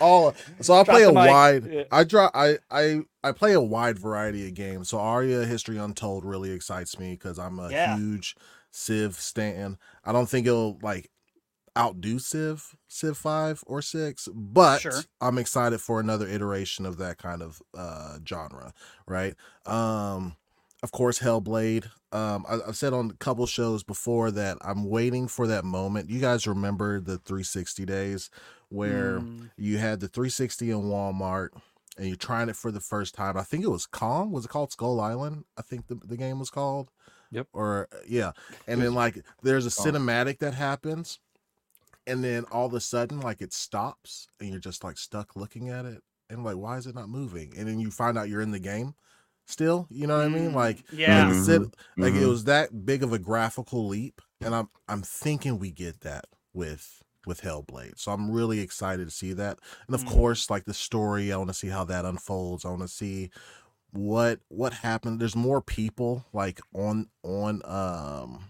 All. 0.00 0.34
So 0.60 0.74
I 0.74 0.84
play 0.84 1.02
a 1.04 1.08
mic. 1.12 1.30
wide. 1.30 1.64
Yeah. 1.72 1.82
I 1.92 2.04
draw. 2.04 2.30
I 2.34 2.58
I 2.70 3.00
I 3.22 3.32
play 3.32 3.52
a 3.52 3.60
wide 3.60 3.98
variety 3.98 4.46
of 4.46 4.54
games. 4.54 4.88
So 4.90 4.98
Ara 5.00 5.44
History 5.46 5.78
Untold 5.78 6.24
really 6.24 6.50
excites 6.50 6.98
me 6.98 7.12
because 7.12 7.38
I'm 7.38 7.58
a 7.58 7.70
Yeah. 7.70 7.96
huge 7.96 8.36
Civ 8.70 9.14
stan. 9.16 9.78
I 10.04 10.12
don't 10.12 10.28
think 10.28 10.46
it'll 10.46 10.78
like 10.82 11.10
outdo 11.76 12.18
Civ, 12.18 12.76
Civ 12.88 13.16
five 13.16 13.62
or 13.66 13.82
six, 13.82 14.28
but 14.32 14.80
Sure. 14.80 15.02
I'm 15.20 15.38
excited 15.38 15.80
for 15.80 15.98
another 16.00 16.26
iteration 16.28 16.86
of 16.86 16.98
that 16.98 17.18
kind 17.18 17.42
of 17.42 17.60
uh 17.76 18.18
genre. 18.28 18.72
Right. 19.06 19.34
Um. 19.66 20.36
Of 20.82 20.92
course, 20.92 21.20
Hellblade. 21.20 21.86
Um, 22.12 22.44
I, 22.46 22.58
I've 22.68 22.76
said 22.76 22.92
on 22.92 23.08
a 23.10 23.14
couple 23.14 23.46
shows 23.46 23.82
before 23.82 24.30
that 24.32 24.58
I'm 24.60 24.84
waiting 24.84 25.28
for 25.28 25.46
that 25.46 25.64
moment. 25.64 26.10
You 26.10 26.20
guys 26.20 26.46
remember 26.46 27.00
the 27.00 27.16
360 27.16 27.86
days 27.86 28.28
where 28.74 29.20
Mm, 29.20 29.50
you 29.56 29.78
had 29.78 30.00
the 30.00 30.08
360 30.08 30.70
in 30.70 30.82
Walmart 30.82 31.50
and 31.96 32.06
you're 32.08 32.16
trying 32.16 32.48
it 32.48 32.56
for 32.56 32.72
the 32.72 32.80
first 32.80 33.14
time. 33.14 33.36
I 33.36 33.42
think 33.42 33.64
it 33.64 33.70
was 33.70 33.86
Kong. 33.86 34.32
Was 34.32 34.44
it 34.46 34.48
called 34.48 34.72
Skull 34.72 35.00
Island? 35.00 35.44
I 35.56 35.62
think 35.62 35.86
the, 35.88 35.96
the 35.96 36.16
game 36.16 36.38
was 36.38 36.50
called. 36.50 36.90
Yep. 37.30 37.48
Or 37.52 37.88
yeah. 38.06 38.32
And 38.66 38.82
then 38.82 38.94
like 38.94 39.24
there's 39.42 39.66
a 39.66 39.70
Kong. 39.70 39.86
cinematic 39.92 40.38
that 40.40 40.54
happens 40.54 41.20
and 42.06 42.22
then 42.22 42.44
all 42.50 42.66
of 42.66 42.74
a 42.74 42.80
sudden 42.80 43.20
like 43.20 43.40
it 43.40 43.52
stops 43.52 44.28
and 44.40 44.50
you're 44.50 44.60
just 44.60 44.84
like 44.84 44.98
stuck 44.98 45.36
looking 45.36 45.68
at 45.68 45.84
it 45.86 46.02
and 46.30 46.44
like 46.44 46.56
why 46.56 46.76
is 46.76 46.86
it 46.86 46.94
not 46.94 47.08
moving? 47.08 47.54
And 47.56 47.68
then 47.68 47.80
you 47.80 47.90
find 47.90 48.18
out 48.18 48.28
you're 48.28 48.40
in 48.42 48.52
the 48.52 48.58
game 48.60 48.94
still, 49.46 49.86
you 49.90 50.06
know 50.06 50.16
what 50.18 50.26
I 50.26 50.28
mean? 50.30 50.52
mm, 50.52 50.54
Like 50.54 50.84
yeah. 50.90 51.26
like, 51.26 51.28
the 51.28 51.34
cin- 51.34 51.72
like 51.98 52.14
it 52.14 52.22
Mhm. 52.22 52.28
was 52.28 52.44
that 52.44 52.86
big 52.86 53.02
of 53.02 53.12
a 53.12 53.18
graphical 53.18 53.86
leap 53.88 54.20
and 54.40 54.54
I'm 54.54 54.70
I'm 54.88 55.02
thinking 55.02 55.58
we 55.58 55.70
get 55.70 56.00
that 56.00 56.26
with 56.52 57.03
with 57.26 57.42
Hellblade. 57.42 57.98
So 57.98 58.12
I'm 58.12 58.30
really 58.30 58.60
excited 58.60 59.06
to 59.06 59.10
see 59.14 59.32
that. 59.34 59.58
And 59.86 59.94
of 59.94 60.04
Mhm. 60.04 60.08
course, 60.14 60.50
like 60.50 60.64
the 60.64 60.74
story, 60.74 61.32
I 61.32 61.36
want 61.36 61.50
to 61.50 61.54
see 61.54 61.68
how 61.68 61.84
that 61.84 62.04
unfolds. 62.04 62.64
I 62.64 62.68
want 62.70 62.82
to 62.82 62.88
see 62.88 63.30
what 63.92 64.40
what 64.48 64.72
happened. 64.74 65.20
There's 65.20 65.36
more 65.36 65.60
people 65.60 66.26
like 66.32 66.60
on 66.74 67.08
on 67.22 67.62
um 67.64 68.46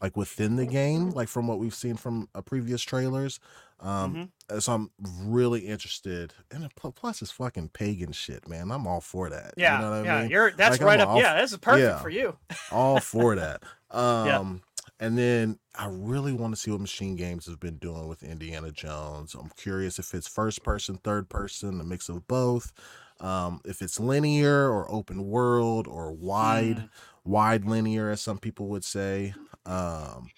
like 0.00 0.16
within 0.16 0.56
the 0.56 0.66
game, 0.66 1.10
like 1.10 1.28
from 1.28 1.46
what 1.46 1.60
we've 1.60 1.74
seen 1.74 1.96
from 1.96 2.28
uh, 2.34 2.40
previous 2.42 2.82
trailers. 2.82 3.38
Um, 3.78 4.14
Mhm. 4.14 4.56
uh, 4.56 4.60
so 4.60 4.72
I'm 4.72 4.90
really 5.00 5.60
interested. 5.68 6.34
And 6.50 6.68
plus, 6.74 7.22
it's 7.22 7.30
fucking 7.30 7.68
pagan 7.68 8.10
shit, 8.10 8.48
man. 8.48 8.72
I'm 8.72 8.86
all 8.88 9.00
for 9.00 9.30
that. 9.30 9.54
Yeah, 9.56 9.76
you 9.76 9.84
know 9.84 9.90
what 9.90 9.96
I 10.00 10.02
yeah, 10.02 10.20
mean? 10.22 10.30
you're 10.30 10.50
that's 10.50 10.70
Like, 10.72 10.80
I'm 10.80 10.86
right 10.88 11.00
up. 11.00 11.08
all 11.08 11.20
yeah, 11.20 11.40
this 11.40 11.52
is 11.52 11.58
perfect 11.58 11.84
yeah. 11.84 12.02
for 12.02 12.10
you. 12.10 12.36
all 12.72 12.98
for 12.98 13.36
that. 13.36 13.62
Um 13.92 14.62
and 15.02 15.18
then 15.18 15.58
I 15.74 15.86
really 15.90 16.32
want 16.32 16.54
to 16.54 16.60
see 16.60 16.70
what 16.70 16.80
Machine 16.80 17.16
Games 17.16 17.46
has 17.46 17.56
been 17.56 17.76
doing 17.76 18.06
with 18.08 18.22
Indiana 18.22 18.70
Jones. 18.70 19.34
I'm 19.34 19.50
curious 19.56 19.98
if 19.98 20.14
it's 20.14 20.28
first 20.28 20.62
person, 20.62 20.96
third 21.02 21.28
person, 21.28 21.80
a 21.80 21.84
mix 21.84 22.08
of 22.08 22.26
both. 22.28 22.72
Um, 23.20 23.60
if 23.64 23.82
it's 23.82 24.00
linear 24.00 24.68
or 24.70 24.90
open 24.90 25.24
world 25.24 25.86
or 25.86 26.12
wide, 26.12 26.76
Mm. 26.76 26.88
wide 27.24 27.64
linear, 27.64 28.10
as 28.10 28.20
some 28.20 28.38
people 28.38 28.68
would 28.68 28.84
say. 28.84 29.34
Um, 29.66 30.28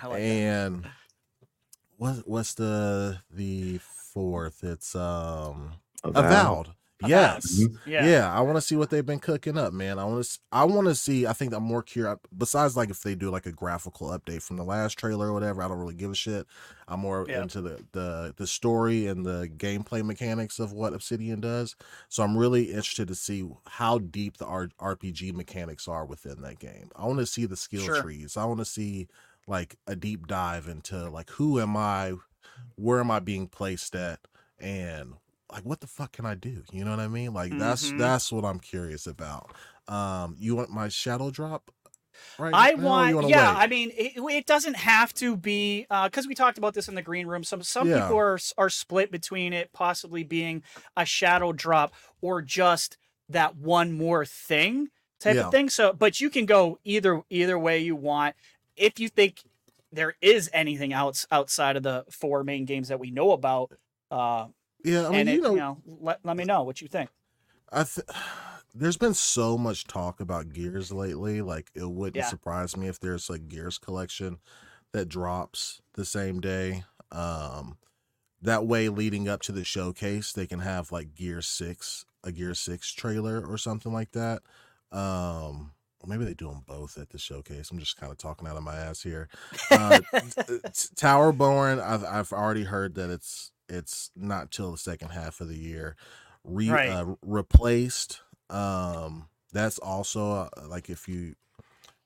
I 0.00 0.06
like 0.06 0.16
that. 0.16 0.20
and 0.20 0.86
what 1.96 2.26
what's 2.26 2.54
the 2.54 3.18
the 3.30 3.78
fourth? 3.78 4.62
It's 4.64 4.94
um 4.94 5.72
Avowed. 6.04 6.24
Avowed. 6.24 6.68
Yes. 7.06 7.60
Yeah. 7.86 8.04
Yeah, 8.06 8.32
I 8.32 8.40
want 8.40 8.56
to 8.56 8.60
see 8.60 8.76
what 8.76 8.90
they've 8.90 9.04
been 9.06 9.18
cooking 9.20 9.56
up, 9.56 9.72
man. 9.72 9.98
I 9.98 10.04
want 10.04 10.24
to. 10.24 10.38
I 10.52 10.64
want 10.64 10.86
to 10.88 10.94
see. 10.94 11.26
I 11.26 11.32
think 11.32 11.52
I'm 11.54 11.62
more 11.62 11.82
curious. 11.82 12.18
Besides, 12.36 12.76
like 12.76 12.90
if 12.90 13.02
they 13.02 13.14
do 13.14 13.30
like 13.30 13.46
a 13.46 13.52
graphical 13.52 14.08
update 14.08 14.42
from 14.42 14.56
the 14.56 14.64
last 14.64 14.98
trailer 14.98 15.28
or 15.28 15.32
whatever, 15.32 15.62
I 15.62 15.68
don't 15.68 15.78
really 15.78 15.94
give 15.94 16.10
a 16.10 16.14
shit. 16.14 16.46
I'm 16.88 17.00
more 17.00 17.24
Yeah. 17.28 17.42
into 17.42 17.60
the 17.60 17.84
the 17.92 18.34
the 18.36 18.46
story 18.46 19.06
and 19.06 19.24
the 19.24 19.48
gameplay 19.56 20.04
mechanics 20.04 20.58
of 20.58 20.72
what 20.72 20.92
Obsidian 20.92 21.40
does. 21.40 21.76
So 22.08 22.22
I'm 22.22 22.36
really 22.36 22.64
interested 22.70 23.08
to 23.08 23.14
see 23.14 23.48
how 23.66 23.98
deep 23.98 24.36
the 24.38 24.46
R- 24.46 24.68
RPG 24.80 25.32
mechanics 25.34 25.88
are 25.88 26.04
within 26.04 26.42
that 26.42 26.58
game. 26.58 26.90
I 26.96 27.06
want 27.06 27.20
to 27.20 27.26
see 27.26 27.46
the 27.46 27.56
skill 27.56 27.82
Sure. 27.84 28.02
trees. 28.02 28.36
I 28.36 28.44
want 28.44 28.58
to 28.60 28.64
see 28.64 29.08
like 29.46 29.76
a 29.86 29.96
deep 29.96 30.26
dive 30.26 30.68
into 30.68 31.08
like 31.08 31.30
who 31.30 31.58
am 31.60 31.76
I, 31.76 32.14
where 32.76 33.00
am 33.00 33.10
I 33.10 33.20
being 33.20 33.46
placed 33.48 33.94
at, 33.94 34.20
and 34.58 35.14
like 35.52 35.64
what 35.64 35.80
the 35.80 35.86
fuck 35.86 36.12
can 36.12 36.26
I 36.26 36.34
do? 36.34 36.62
You 36.72 36.84
know 36.84 36.90
what 36.90 37.00
I 37.00 37.08
mean? 37.08 37.32
Like 37.34 37.56
that's 37.58 37.90
Mhm. 37.90 37.98
that's 37.98 38.30
what 38.32 38.44
I'm 38.44 38.60
curious 38.60 39.06
about. 39.06 39.52
Um, 39.88 40.36
you 40.38 40.54
want 40.56 40.70
my 40.70 40.88
shadow 40.88 41.30
drop? 41.30 41.70
Right. 42.38 42.52
I 42.54 42.72
now, 42.72 42.84
want, 43.14 43.28
yeah. 43.28 43.54
wait? 43.54 43.62
I 43.62 43.66
mean, 43.66 43.90
it, 43.96 44.12
it 44.18 44.46
doesn't 44.46 44.76
have 44.76 45.14
to 45.14 45.36
be 45.36 45.86
because 46.04 46.26
we 46.26 46.34
talked 46.34 46.58
about 46.58 46.74
this 46.74 46.86
in 46.88 46.94
the 46.94 47.02
green 47.02 47.26
room. 47.26 47.44
Some 47.44 47.62
some 47.62 47.88
Yeah. 47.88 48.02
people 48.02 48.18
are 48.18 48.38
are 48.58 48.68
split 48.70 49.10
between 49.10 49.52
it 49.52 49.72
possibly 49.72 50.22
being 50.22 50.62
a 50.96 51.04
shadow 51.06 51.52
drop 51.52 51.94
or 52.20 52.42
just 52.42 52.96
that 53.28 53.56
one 53.56 53.92
more 53.92 54.26
thing 54.26 54.88
type 55.18 55.36
Yeah. 55.36 55.46
of 55.46 55.50
thing. 55.50 55.70
So, 55.70 55.92
but 55.92 56.20
you 56.20 56.30
can 56.30 56.46
go 56.46 56.78
either 56.84 57.22
either 57.30 57.58
way 57.58 57.78
you 57.78 57.96
want. 57.96 58.36
If 58.76 58.98
you 59.00 59.08
think 59.08 59.42
there 59.92 60.14
is 60.20 60.48
anything 60.52 60.92
else 60.92 61.26
outside 61.32 61.76
of 61.76 61.82
the 61.82 62.04
four 62.10 62.44
main 62.44 62.64
games 62.64 62.88
that 62.88 63.00
we 63.00 63.10
know 63.10 63.32
about, 63.32 63.72
uh, 64.10 64.46
yeah. 64.84 65.06
I 65.06 65.10
mean, 65.10 65.20
and 65.20 65.28
it, 65.28 65.34
you 65.36 65.40
know, 65.42 65.50
you 65.50 65.56
know, 65.56 65.78
let, 65.86 66.20
let 66.24 66.36
me 66.36 66.44
know 66.44 66.62
what 66.62 66.80
you 66.80 66.88
think. 66.88 67.10
I 67.72 67.84
th- 67.84 68.06
there's 68.74 68.96
been 68.96 69.14
so 69.14 69.58
much 69.58 69.84
talk 69.86 70.20
about 70.20 70.52
Gears 70.52 70.92
lately. 70.92 71.42
Like 71.42 71.70
it 71.74 71.88
wouldn't 71.90 72.16
Yeah. 72.16 72.28
surprise 72.28 72.76
me 72.76 72.88
if 72.88 73.00
there's 73.00 73.28
a 73.30 73.38
Gears 73.38 73.78
collection 73.78 74.38
that 74.92 75.08
drops 75.08 75.80
the 75.94 76.04
same 76.04 76.40
day. 76.40 76.84
Um, 77.12 77.78
that 78.42 78.66
way, 78.66 78.88
leading 78.88 79.28
up 79.28 79.42
to 79.42 79.52
the 79.52 79.64
showcase, 79.64 80.32
they 80.32 80.46
can 80.46 80.60
have 80.60 80.92
like 80.92 81.14
Gear 81.14 81.42
Six, 81.42 82.04
a 82.24 82.32
Gear 82.32 82.54
Six 82.54 82.90
trailer 82.92 83.44
or 83.44 83.58
something 83.58 83.92
like 83.92 84.12
that. 84.12 84.42
Um, 84.92 85.72
or 86.02 86.08
maybe 86.08 86.24
they 86.24 86.34
do 86.34 86.48
them 86.48 86.62
both 86.66 86.96
at 86.96 87.10
the 87.10 87.18
showcase. 87.18 87.70
I'm 87.70 87.78
just 87.78 87.96
kind 87.98 88.10
of 88.10 88.16
talking 88.18 88.48
out 88.48 88.56
of 88.56 88.62
my 88.62 88.74
ass 88.76 89.02
here. 89.02 89.28
Uh, 89.70 89.98
t- 90.14 90.20
t- 90.46 90.88
Towerborn, 90.96 91.82
I've 91.82 92.04
I've 92.04 92.32
already 92.32 92.64
heard 92.64 92.94
that 92.94 93.10
it's 93.10 93.52
it's 93.70 94.10
not 94.16 94.50
till 94.50 94.72
the 94.72 94.78
second 94.78 95.10
half 95.10 95.40
of 95.40 95.48
the 95.48 95.56
year. 95.56 95.96
Re, 96.44 96.70
Right. 96.70 96.88
uh, 96.88 97.14
replaced. 97.22 98.20
Um, 98.50 99.28
that's 99.52 99.78
also 99.78 100.32
uh, 100.32 100.48
like 100.66 100.90
if 100.90 101.08
you 101.08 101.34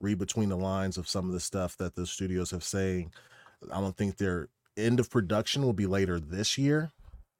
read 0.00 0.18
between 0.18 0.50
the 0.50 0.56
lines 0.56 0.98
of 0.98 1.08
some 1.08 1.26
of 1.26 1.32
the 1.32 1.40
stuff 1.40 1.76
that 1.78 1.94
the 1.94 2.06
studios 2.06 2.50
have 2.50 2.64
saying, 2.64 3.12
I 3.72 3.80
don't 3.80 3.96
think 3.96 4.16
their 4.16 4.48
end 4.76 5.00
of 5.00 5.10
production 5.10 5.62
will 5.62 5.72
be 5.72 5.86
later 5.86 6.20
this 6.20 6.58
year. 6.58 6.90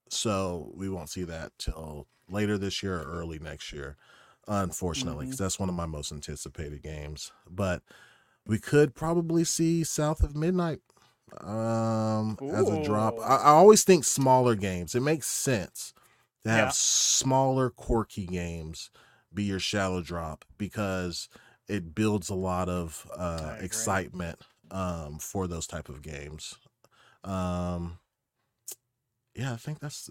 So 0.08 0.72
we 0.74 0.88
won't 0.88 1.10
see 1.10 1.24
that 1.24 1.52
till 1.58 2.06
later 2.28 2.56
this 2.56 2.82
year 2.82 2.98
or 3.00 3.04
early 3.04 3.38
next 3.38 3.72
year, 3.72 3.96
unfortunately, 4.46 5.26
because 5.26 5.38
that's 5.38 5.58
one 5.58 5.68
of 5.68 5.74
my 5.74 5.86
most 5.86 6.12
anticipated 6.12 6.82
games. 6.82 7.32
But 7.50 7.82
we 8.46 8.58
could 8.58 8.94
probably 8.94 9.44
see 9.44 9.84
South 9.84 10.22
of 10.22 10.36
Midnight 10.36 10.80
um 11.40 12.38
as 12.50 12.70
a 12.70 12.78
drop. 12.78 13.18
I, 13.20 13.36
I 13.36 13.48
always 13.50 13.84
think 13.84 14.04
smaller 14.04 14.54
games. 14.54 14.94
It 14.94 15.00
makes 15.00 15.26
sense 15.26 15.92
to 16.44 16.50
have 16.50 16.68
Yeah. 16.68 16.72
smaller 16.72 17.70
quirky 17.70 18.26
games 18.26 18.90
be 19.32 19.44
your 19.44 19.58
shadow 19.58 20.00
drop 20.02 20.44
because 20.58 21.28
it 21.68 21.94
builds 21.94 22.28
a 22.30 22.34
lot 22.34 22.68
of 22.68 23.10
uh 23.16 23.54
excitement 23.58 24.40
um 24.70 25.18
for 25.18 25.46
those 25.46 25.66
type 25.66 25.88
of 25.88 26.02
games. 26.02 26.56
Um 27.24 27.98
yeah, 29.34 29.52
I 29.52 29.56
think 29.56 29.80
that's 29.80 30.10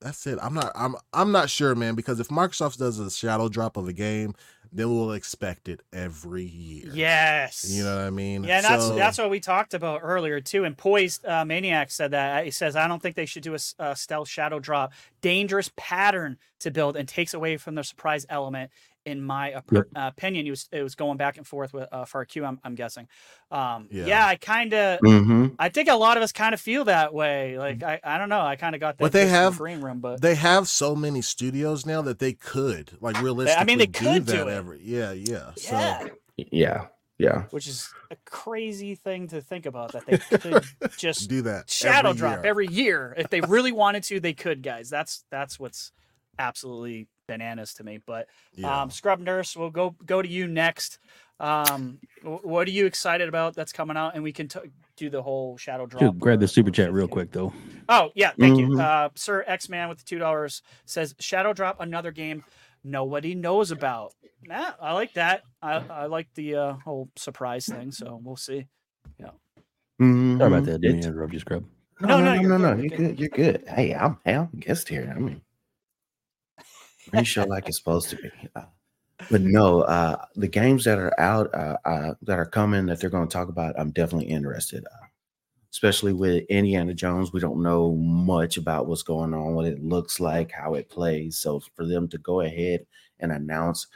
that's 0.00 0.26
it. 0.26 0.38
I'm 0.42 0.54
not 0.54 0.72
I'm 0.74 0.96
I'm 1.12 1.32
not 1.32 1.50
sure, 1.50 1.74
man, 1.74 1.94
because 1.94 2.20
if 2.20 2.28
Microsoft 2.28 2.78
does 2.78 2.98
a 2.98 3.10
shadow 3.10 3.48
drop 3.48 3.76
of 3.76 3.88
a 3.88 3.92
game, 3.92 4.34
then 4.72 4.90
we'll 4.94 5.12
expect 5.12 5.68
it 5.68 5.80
every 5.92 6.44
year. 6.44 6.90
Yes. 6.92 7.66
You 7.70 7.84
know 7.84 7.96
what 7.96 8.04
I 8.04 8.10
mean? 8.10 8.44
Yeah, 8.44 8.58
and 8.58 8.64
that's 8.64 8.86
So- 8.86 8.94
that's 8.96 9.18
what 9.18 9.30
we 9.30 9.40
talked 9.40 9.74
about 9.74 10.00
earlier 10.02 10.40
too. 10.40 10.64
And 10.64 10.76
Poised 10.76 11.24
uh, 11.26 11.44
Maniac 11.44 11.90
said 11.90 12.10
that 12.12 12.44
he 12.44 12.50
says 12.50 12.76
I 12.76 12.88
don't 12.88 13.00
think 13.02 13.16
they 13.16 13.26
should 13.26 13.42
do 13.42 13.56
a 13.78 13.96
stealth 13.96 14.28
shadow 14.28 14.58
drop. 14.58 14.92
Dangerous 15.20 15.70
pattern 15.76 16.38
to 16.60 16.70
build 16.70 16.96
and 16.96 17.08
takes 17.08 17.34
away 17.34 17.56
from 17.56 17.74
the 17.74 17.84
surprise 17.84 18.26
element. 18.28 18.70
In 19.06 19.22
my 19.22 19.54
op- 19.54 19.70
Yep. 19.72 19.84
uh, 19.94 20.10
opinion, 20.16 20.46
it 20.46 20.50
was 20.50 20.68
it 20.72 20.82
was 20.82 20.94
going 20.96 21.16
back 21.16 21.36
and 21.36 21.46
forth 21.46 21.72
with 21.72 21.88
uh, 21.92 22.04
FarQ. 22.04 22.46
I'm, 22.46 22.58
I'm 22.64 22.74
guessing. 22.74 23.06
Um, 23.52 23.88
yeah. 23.90 24.06
Yeah. 24.06 24.26
I 24.26 24.34
kind 24.36 24.74
of 24.74 24.98
Mm-hmm. 25.00 25.46
I 25.58 25.68
think 25.68 25.88
a 25.88 25.94
lot 25.94 26.16
of 26.16 26.22
us 26.24 26.32
kind 26.32 26.52
of 26.52 26.60
feel 26.60 26.84
that 26.86 27.14
way. 27.14 27.56
Like 27.58 27.82
I, 27.84 28.00
I 28.02 28.18
don't 28.18 28.28
know. 28.28 28.40
I 28.40 28.56
kind 28.56 28.74
of 28.74 28.80
got 28.80 28.98
that. 28.98 29.04
But 29.04 29.12
they 29.12 29.20
gist 29.22 29.30
from 29.30 29.36
the 29.38 29.42
have- 29.44 29.58
green 29.58 29.80
room, 29.80 30.00
but 30.00 30.20
they 30.20 30.34
have 30.34 30.68
so 30.68 30.96
many 30.96 31.22
studios 31.22 31.86
now 31.86 32.02
that 32.02 32.18
they 32.18 32.32
could 32.32 32.98
like 33.00 33.20
realistically 33.22 33.62
I 33.62 33.64
mean, 33.64 33.78
they 33.78 33.86
do 33.86 33.98
could 34.04 34.26
that 34.26 34.32
do 34.36 34.48
it. 34.48 34.52
every 34.52 34.80
yeah 34.82 35.12
yeah 35.12 35.52
yeah, 35.56 36.00
so 36.00 36.10
Yeah. 36.36 36.86
Yeah. 37.18 37.42
which 37.50 37.66
is 37.68 37.88
a 38.10 38.16
crazy 38.26 38.94
thing 38.96 39.28
to 39.28 39.40
think 39.40 39.66
about 39.66 39.92
that 39.92 40.04
they 40.06 40.18
could 40.38 40.64
just 40.98 41.30
do 41.30 41.42
that 41.42 41.70
shadow 41.70 42.08
every 42.10 42.18
drop 42.18 42.36
year. 42.38 42.46
every 42.50 42.66
year 42.66 43.14
if 43.16 43.30
they 43.30 43.40
really 43.40 43.72
wanted 43.72 44.02
to 44.04 44.18
they 44.20 44.34
could 44.34 44.62
guys 44.62 44.90
that's 44.90 45.24
that's 45.30 45.58
what's 45.60 45.92
absolutely 46.38 47.08
bananas 47.30 47.74
to 47.74 47.84
me 47.84 47.98
but 48.06 48.28
yeah. 48.54 48.82
um 48.82 48.90
scrub 48.90 49.18
nurse 49.20 49.56
we'll 49.56 49.70
go 49.70 49.94
go 50.06 50.22
to 50.22 50.28
you 50.28 50.46
next 50.46 50.98
um 51.40 51.98
what 52.22 52.66
are 52.66 52.70
you 52.70 52.86
excited 52.86 53.28
about 53.28 53.54
that's 53.54 53.72
coming 53.72 53.96
out 53.96 54.14
and 54.14 54.22
we 54.22 54.32
can 54.32 54.48
t- 54.48 54.58
do 54.96 55.10
the 55.10 55.20
whole 55.20 55.56
shadow 55.58 55.84
drop 55.86 56.02
Should 56.02 56.18
grab 56.20 56.40
the 56.40 56.48
super 56.48 56.70
chat 56.70 56.92
real 56.92 57.08
quick 57.08 57.30
though. 57.32 57.52
oh 57.88 58.10
yeah 58.14 58.32
thank 58.38 58.58
you 58.58 58.68
Mhm. 58.68 58.80
uh 58.80 59.08
sir 59.14 59.44
x-man 59.46 59.88
with 59.88 59.98
the 59.98 60.04
two 60.04 60.18
dollars 60.18 60.62
says 60.86 61.14
shadow 61.18 61.52
drop 61.52 61.80
another 61.80 62.12
game 62.12 62.44
nobody 62.84 63.34
knows 63.34 63.70
about 63.72 64.14
nah, 64.44 64.72
i 64.80 64.92
like 64.92 65.12
that 65.14 65.42
i 65.60 65.74
i 65.90 66.06
like 66.06 66.28
the 66.34 66.54
uh 66.54 66.72
whole 66.84 67.10
surprise 67.16 67.66
thing 67.66 67.90
so 67.90 68.20
we'll 68.22 68.36
see 68.36 68.66
Mhm. 69.98 70.36
Sorry 70.36 70.48
about 70.52 70.64
that. 70.66 70.80
Didn't 70.82 70.98
It's- 70.98 71.06
interrupt 71.06 71.32
you, 71.32 71.38
Scrub. 71.38 71.64
No, 72.02 72.08
No, 72.08 72.18
no, 72.18 72.24
no, 72.24 72.34
no, 72.34 72.40
you're 72.42 72.50
no, 72.50 72.58
no. 72.58 72.74
good, 72.74 72.82
You're 72.82 72.98
you're 73.00 73.08
good. 73.08 73.18
You're 73.18 73.52
good. 73.52 73.64
Hey, 73.66 73.94
I'm 73.94 74.18
hey, 74.26 74.34
I'm 74.34 74.50
a 74.52 74.56
guest 74.58 74.90
here. 74.90 75.10
I 75.16 75.18
mean, 75.18 75.40
pretty 77.08 77.24
sure 77.24 77.46
like 77.46 77.68
it's 77.68 77.78
supposed 77.78 78.10
to 78.10 78.16
be. 78.16 78.30
Uh, 78.54 78.62
but 79.30 79.40
no, 79.40 79.82
uh, 79.82 80.16
the 80.34 80.48
games 80.48 80.84
that 80.84 80.98
are 80.98 81.18
out, 81.18 81.54
uh, 81.54 81.76
uh, 81.84 82.14
that 82.22 82.38
are 82.38 82.46
coming, 82.46 82.86
that 82.86 83.00
they're 83.00 83.10
going 83.10 83.26
to 83.26 83.32
talk 83.32 83.48
about, 83.48 83.78
I'm 83.78 83.90
definitely 83.90 84.28
interested. 84.28 84.84
Uh, 84.84 85.06
especially 85.72 86.12
with 86.12 86.44
Indiana 86.48 86.94
Jones, 86.94 87.32
we 87.32 87.40
don't 87.40 87.62
know 87.62 87.92
much 87.96 88.56
about 88.56 88.86
what's 88.86 89.02
going 89.02 89.34
on, 89.34 89.54
what 89.54 89.66
it 89.66 89.82
looks 89.82 90.20
like, 90.20 90.50
how 90.50 90.74
it 90.74 90.88
plays. 90.88 91.38
So 91.38 91.60
for 91.74 91.86
them 91.86 92.08
to 92.08 92.18
go 92.18 92.40
ahead 92.40 92.86
and 93.20 93.32
announce 93.32 93.86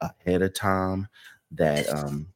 ahead 0.00 0.42
of 0.42 0.54
time 0.54 1.08
that 1.52 1.88
um, 1.88 2.28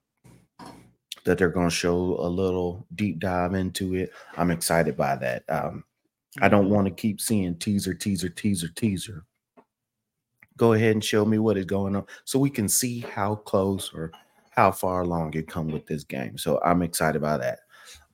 that 1.25 1.39
they're 1.39 1.51
going 1.51 1.69
to 1.69 1.75
show 1.75 2.17
a 2.19 2.29
little 2.29 2.87
deep 2.95 3.19
dive 3.19 3.55
into 3.55 3.95
it. 3.95 4.13
I'm 4.37 4.51
excited 4.51 4.97
by 4.97 5.17
that. 5.17 5.45
Um, 5.49 5.85
I 6.41 6.49
don't 6.49 6.71
want 6.71 6.87
to 6.87 6.93
keep 6.93 7.21
seeing 7.21 7.57
teaser, 7.57 7.95
teaser, 7.95 8.29
teaser, 8.29 8.69
teaser. 8.69 9.25
Go 10.61 10.74
ahead 10.74 10.93
and 10.93 11.03
show 11.03 11.24
me 11.24 11.39
what 11.39 11.57
is 11.57 11.65
going 11.65 11.97
on 11.97 12.05
so 12.27 12.39
we 12.39 12.51
can 12.51 12.69
see 12.69 13.01
how 13.01 13.37
close 13.37 13.91
or 13.95 14.12
how 14.51 14.70
far 14.70 15.01
along 15.01 15.32
you 15.32 15.43
come 15.43 15.69
with 15.69 15.87
this 15.87 16.05
game. 16.05 16.37
So 16.37 16.61
I'm 16.62 16.82
excited 16.82 17.23
by 17.23 17.39
that. 17.39 17.61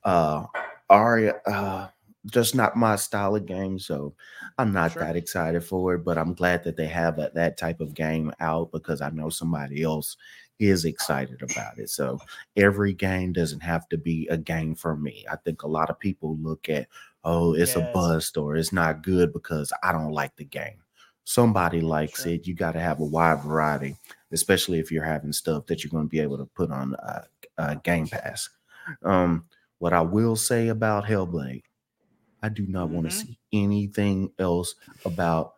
Uh, 0.04 0.46
Ara, 0.88 1.34
uh, 1.44 1.88
just 2.26 2.54
not 2.54 2.76
my 2.76 2.94
style 2.94 3.34
of 3.34 3.46
game, 3.46 3.80
so 3.80 4.14
I'm 4.58 4.72
not 4.72 4.92
Sure. 4.92 5.02
that 5.02 5.16
excited 5.16 5.64
for 5.64 5.94
it. 5.94 6.04
But 6.04 6.18
I'm 6.18 6.34
glad 6.34 6.62
that 6.62 6.76
they 6.76 6.86
have 6.86 7.16
that, 7.16 7.34
that 7.34 7.56
type 7.56 7.80
of 7.80 7.94
game 7.94 8.32
out 8.38 8.70
because 8.70 9.00
I 9.00 9.10
know 9.10 9.28
somebody 9.28 9.82
else 9.82 10.16
is 10.60 10.84
excited 10.84 11.42
about 11.42 11.78
it. 11.78 11.90
So 11.90 12.16
every 12.56 12.92
game 12.92 13.32
doesn't 13.32 13.60
have 13.64 13.88
to 13.88 13.98
be 13.98 14.28
a 14.30 14.38
game 14.38 14.76
for 14.76 14.96
me. 14.96 15.24
I 15.28 15.34
think 15.34 15.64
a 15.64 15.68
lot 15.68 15.90
of 15.90 15.98
people 15.98 16.36
look 16.38 16.68
at, 16.68 16.86
oh, 17.24 17.54
it's 17.54 17.74
a 17.74 17.80
Yes. 17.80 17.90
bust 17.92 18.36
or 18.36 18.54
it's 18.54 18.72
not 18.72 19.02
good 19.02 19.32
because 19.32 19.72
I 19.82 19.90
don't 19.90 20.12
like 20.12 20.36
the 20.36 20.44
game. 20.44 20.78
Somebody 21.26 21.80
likes 21.80 22.22
Sure. 22.22 22.32
it. 22.32 22.46
You 22.46 22.54
got 22.54 22.72
to 22.72 22.80
have 22.80 23.00
a 23.00 23.04
wide 23.04 23.42
variety, 23.42 23.96
especially 24.30 24.78
if 24.78 24.92
you're 24.92 25.04
having 25.04 25.32
stuff 25.32 25.66
that 25.66 25.82
you're 25.82 25.90
going 25.90 26.04
to 26.04 26.08
be 26.08 26.20
able 26.20 26.38
to 26.38 26.46
put 26.46 26.70
on 26.70 26.94
uh, 26.94 27.24
uh, 27.58 27.74
Game 27.74 28.06
Pass. 28.06 28.48
Um, 29.02 29.44
what 29.78 29.92
I 29.92 30.02
will 30.02 30.36
say 30.36 30.68
about 30.68 31.04
Hellblade, 31.04 31.64
I 32.42 32.48
do 32.48 32.64
not 32.68 32.90
want 32.90 33.08
Mhm. 33.08 33.10
to 33.10 33.16
see 33.16 33.38
anything 33.52 34.30
else 34.38 34.76
about 35.04 35.54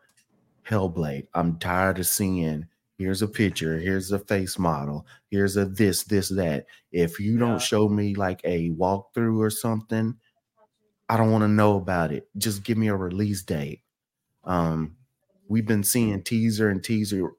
Hellblade. 0.66 1.28
I'm 1.34 1.58
tired 1.58 1.98
of 1.98 2.06
seeing 2.06 2.66
here's 2.96 3.20
a 3.20 3.28
picture, 3.28 3.78
here's 3.78 4.10
a 4.10 4.18
face 4.18 4.58
model, 4.58 5.06
here's 5.30 5.56
a 5.58 5.66
this, 5.66 6.04
this, 6.04 6.30
that. 6.30 6.64
If 6.92 7.20
you 7.20 7.34
Yeah. 7.34 7.38
don't 7.40 7.60
show 7.62 7.90
me 7.90 8.14
like 8.14 8.40
a 8.44 8.70
walkthrough 8.70 9.38
or 9.38 9.50
something, 9.50 10.16
I 11.10 11.16
don't 11.18 11.30
want 11.30 11.42
to 11.42 11.48
know 11.48 11.76
about 11.76 12.10
it. 12.12 12.28
Just 12.38 12.64
give 12.64 12.78
me 12.78 12.88
a 12.88 12.96
release 12.96 13.42
date. 13.42 13.82
Um, 14.44 14.96
we've 15.48 15.66
been 15.66 15.84
seeing 15.84 16.22
teaser 16.22 16.70
and 16.70 16.82
teaser. 16.82 17.32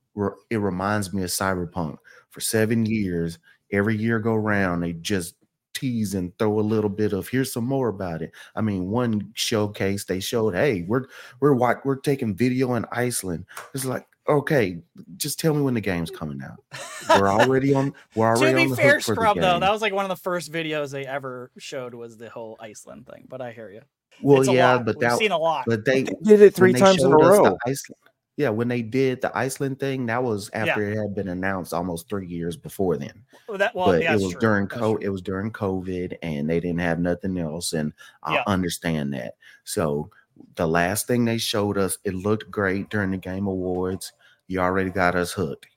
It 0.49 0.57
reminds 0.57 1.13
me 1.13 1.23
of 1.23 1.29
Cyberpunk. 1.29 1.97
For 2.29 2.41
seven 2.41 2.85
years, 2.85 3.39
every 3.71 3.95
year 3.97 4.19
go 4.19 4.35
round, 4.35 4.83
they 4.83 4.93
just 4.93 5.35
tease 5.73 6.13
and 6.13 6.37
throw 6.37 6.59
a 6.59 6.61
little 6.61 6.89
bit 6.89 7.13
of 7.13 7.27
here's 7.27 7.53
some 7.53 7.65
more 7.65 7.87
about 7.87 8.21
it. 8.21 8.31
I 8.55 8.61
mean, 8.61 8.89
one 8.89 9.31
showcase 9.33 10.05
they 10.05 10.19
showed, 10.19 10.53
hey, 10.55 10.83
we're 10.87 11.05
we're 11.39 11.53
we're 11.53 11.95
taking 11.95 12.35
video 12.35 12.75
in 12.75 12.85
Iceland. 12.91 13.45
It's 13.73 13.85
like, 13.85 14.05
okay, 14.27 14.79
just 15.17 15.39
tell 15.39 15.53
me 15.53 15.61
when 15.61 15.73
the 15.73 15.81
game's 15.81 16.11
coming 16.11 16.41
out. 16.43 16.63
We're 17.09 17.29
already 17.29 17.73
on. 17.73 17.93
We're 18.15 18.27
already 18.35 18.53
to 18.53 18.61
on 18.61 18.65
be 18.67 18.69
the 18.71 18.75
fair, 18.75 18.93
hook 18.95 19.03
for 19.03 19.15
the 19.15 19.21
Scrub 19.21 19.37
though, 19.37 19.59
that 19.59 19.71
was 19.71 19.81
like 19.81 19.93
one 19.93 20.05
of 20.05 20.09
the 20.09 20.21
first 20.21 20.51
videos 20.51 20.91
they 20.91 21.05
ever 21.05 21.51
showed 21.57 21.93
was 21.93 22.17
the 22.17 22.29
whole 22.29 22.57
Iceland 22.59 23.07
thing. 23.07 23.25
But 23.27 23.41
I 23.41 23.51
hear 23.51 23.69
you. 23.71 23.81
Well, 24.21 24.41
it's 24.41 24.49
yeah, 24.49 24.77
but 24.77 24.95
We've 24.97 25.09
that 25.09 25.17
seen 25.19 25.31
a 25.31 25.37
lot. 25.37 25.65
but 25.67 25.85
they 25.85 26.03
Did 26.03 26.41
it 26.41 26.53
three 26.53 26.73
times 26.73 27.01
in 27.03 27.07
a 27.07 27.09
showed 27.11 27.21
us 27.23 27.37
the 27.37 27.43
row. 27.43 27.57
Iceland- 27.65 27.95
yeah, 28.37 28.49
when 28.49 28.69
they 28.69 28.81
did 28.81 29.19
the 29.21 29.37
Iceland 29.37 29.81
thing, 29.81 30.05
that 30.05 30.23
was 30.23 30.49
after 30.53 30.89
it 30.89 30.97
had 30.97 31.13
been 31.13 31.27
announced 31.27 31.73
almost 31.73 32.07
three 32.07 32.25
years 32.25 32.55
before 32.55 32.95
then. 32.95 33.21
Well, 33.49 33.57
that 33.57 33.75
well, 33.75 33.87
but 33.87 34.01
yeah, 34.01 34.13
it 34.13 34.21
was 34.21 34.31
true. 34.31 34.39
during 34.39 34.67
That's 34.67 34.79
co- 34.79 34.95
it 34.95 35.09
was 35.09 35.21
during 35.21 35.51
COVID, 35.51 36.17
and 36.21 36.49
they 36.49 36.61
didn't 36.61 36.79
have 36.79 36.99
nothing 36.99 37.37
else, 37.37 37.73
and 37.73 37.91
I 38.23 38.35
Yeah. 38.35 38.43
understand 38.47 39.13
that. 39.13 39.35
So 39.65 40.09
the 40.55 40.65
last 40.67 41.05
thing 41.05 41.25
they 41.25 41.37
showed 41.37 41.77
us, 41.77 41.97
it 42.05 42.13
looked 42.13 42.49
great 42.49 42.89
during 42.89 43.11
the 43.11 43.17
Game 43.17 43.45
Awards. 43.47 44.13
You 44.47 44.61
already 44.61 44.89
got 44.89 45.15
us 45.15 45.33
hooked. 45.33 45.67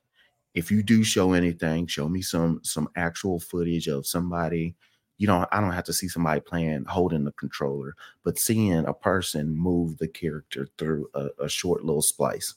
If 0.54 0.70
you 0.70 0.84
do 0.84 1.02
show 1.02 1.32
anything, 1.32 1.88
show 1.88 2.08
me 2.08 2.22
some 2.22 2.60
some 2.62 2.88
actual 2.94 3.40
footage 3.40 3.88
of 3.88 4.06
somebody. 4.06 4.76
You 5.18 5.26
don't. 5.26 5.48
I 5.52 5.60
don't 5.60 5.72
have 5.72 5.84
to 5.84 5.92
see 5.92 6.08
somebody 6.08 6.40
playing 6.40 6.84
holding 6.86 7.24
the 7.24 7.32
controller, 7.32 7.94
but 8.24 8.38
seeing 8.38 8.84
a 8.86 8.94
person 8.94 9.56
move 9.56 9.98
the 9.98 10.08
character 10.08 10.68
through 10.78 11.08
a, 11.14 11.28
a 11.40 11.48
short 11.48 11.84
little 11.84 12.02
splice. 12.02 12.54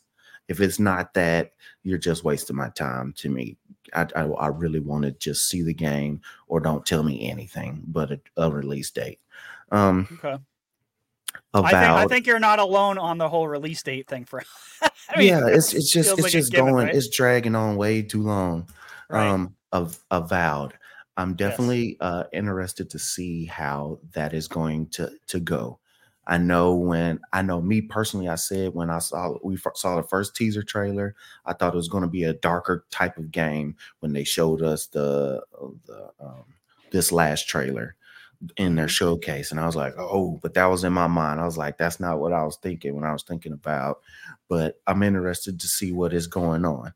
If 0.48 0.62
it's 0.62 0.80
not 0.80 1.14
that, 1.16 1.54
you're 1.84 1.98
just 1.98 2.24
wasting 2.24 2.56
my 2.56 2.70
time. 2.70 3.14
To 3.18 3.30
me, 3.30 3.58
I 3.94 4.08
I, 4.16 4.22
I 4.24 4.48
really 4.48 4.80
want 4.80 5.04
to 5.04 5.12
just 5.12 5.50
see 5.50 5.62
the 5.62 5.74
game, 5.74 6.22
or 6.48 6.60
don't 6.60 6.86
tell 6.86 7.04
me 7.04 7.30
anything 7.30 7.84
but 7.88 8.12
a, 8.12 8.20
a 8.38 8.50
release 8.52 8.90
date. 8.92 9.20
Um, 9.72 10.08
Okay. 10.14 10.38
avowed. 11.54 11.66
I 11.66 11.82
think 11.82 11.92
I 11.92 12.08
think 12.08 12.28
you're 12.28 12.40
not 12.40 12.60
alone 12.60 12.98
on 12.98 13.18
the 13.18 13.30
whole 13.30 13.48
release 13.48 13.84
date 13.84 14.08
thing 14.08 14.26
for 14.26 14.44
I 15.10 15.18
mean, 15.18 15.28
yeah, 15.28 15.48
it's 15.48 15.74
it's 15.74 15.92
just 15.92 16.12
it's 16.14 16.22
like 16.22 16.32
just 16.32 16.52
given, 16.52 16.74
going, 16.74 16.88
right? 16.88 16.96
it's 16.96 17.10
dragging 17.10 17.56
on 17.56 17.76
way 17.76 18.02
too 18.02 18.24
long. 18.24 18.70
Right. 19.10 19.28
Um, 19.28 19.56
of 19.72 20.00
avowed. 20.12 20.74
I'm 21.18 21.36
definitely 21.36 21.98
uh 22.02 22.26
interested 22.34 22.90
to 22.92 23.00
see 23.00 23.46
how 23.46 24.00
that 24.14 24.34
is 24.34 24.48
going 24.48 24.88
to 24.90 25.12
to 25.28 25.40
go. 25.40 25.80
I 26.28 26.38
know 26.40 26.74
when 26.76 27.20
I 27.34 27.42
know 27.44 27.62
me 27.62 27.82
personally, 27.82 28.28
I 28.28 28.36
said 28.36 28.74
when 28.74 28.90
I 28.90 29.00
saw 29.00 29.38
we 29.44 29.58
saw 29.76 29.96
the 29.96 30.04
first 30.04 30.36
teaser 30.36 30.64
trailer, 30.64 31.16
I 31.46 31.54
thought 31.54 31.74
it 31.74 31.78
was 31.78 31.88
going 31.90 32.04
to 32.04 32.10
be 32.10 32.24
a 32.24 32.34
darker 32.34 32.86
type 32.92 33.18
of 33.18 33.32
game 33.32 33.76
when 34.00 34.12
they 34.14 34.24
showed 34.24 34.62
us 34.62 34.88
the 34.88 35.44
uh, 35.62 35.68
the 35.86 36.12
um, 36.20 36.46
this 36.92 37.12
last 37.12 37.48
trailer 37.48 37.96
in 38.58 38.76
their 38.76 38.88
Mhm. 38.88 38.90
showcase, 38.90 39.52
and 39.52 39.60
I 39.60 39.66
was 39.66 39.76
like, 39.76 39.96
oh, 39.98 40.40
but 40.42 40.54
that 40.56 40.66
was 40.68 40.84
in 40.84 40.94
my 40.94 41.08
mind. 41.08 41.40
I 41.42 41.46
was 41.46 41.58
like, 41.58 41.78
that's 41.78 42.00
not 42.00 42.20
what 42.20 42.34
I 42.34 42.44
was 42.44 42.58
thinking 42.58 42.96
when 42.96 43.06
I 43.06 43.14
was 43.14 43.24
thinking 43.24 43.54
about. 43.54 44.02
But 44.50 44.82
I'm 44.88 45.04
interested 45.04 45.60
to 45.62 45.68
see 45.68 45.92
what 45.92 46.14
is 46.14 46.28
going 46.28 46.66
on. 46.66 46.94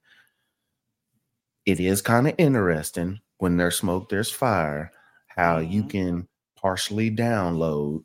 It 1.65 1.79
is 1.79 2.01
kind 2.01 2.27
of 2.27 2.35
interesting 2.37 3.21
when 3.39 3.57
there's 3.57 3.77
smoke, 3.77 4.09
there's 4.09 4.31
fire. 4.31 4.93
How 5.27 5.59
you 5.59 5.83
Mhm. 5.83 5.89
can 5.89 6.29
partially 6.57 7.11
download 7.11 8.03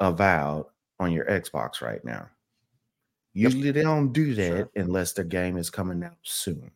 Avowed 0.00 0.66
on 1.00 1.12
your 1.12 1.26
Xbox 1.26 1.82
right 1.82 2.04
now. 2.04 2.30
Usually 3.34 3.70
they 3.70 3.82
don't 3.82 4.12
do 4.12 4.34
that 4.34 4.68
Sure. 4.68 4.72
unless 4.76 5.12
their 5.14 5.24
game 5.24 5.56
is 5.56 5.70
coming 5.70 6.02
out 6.04 6.18
soon. 6.22 6.72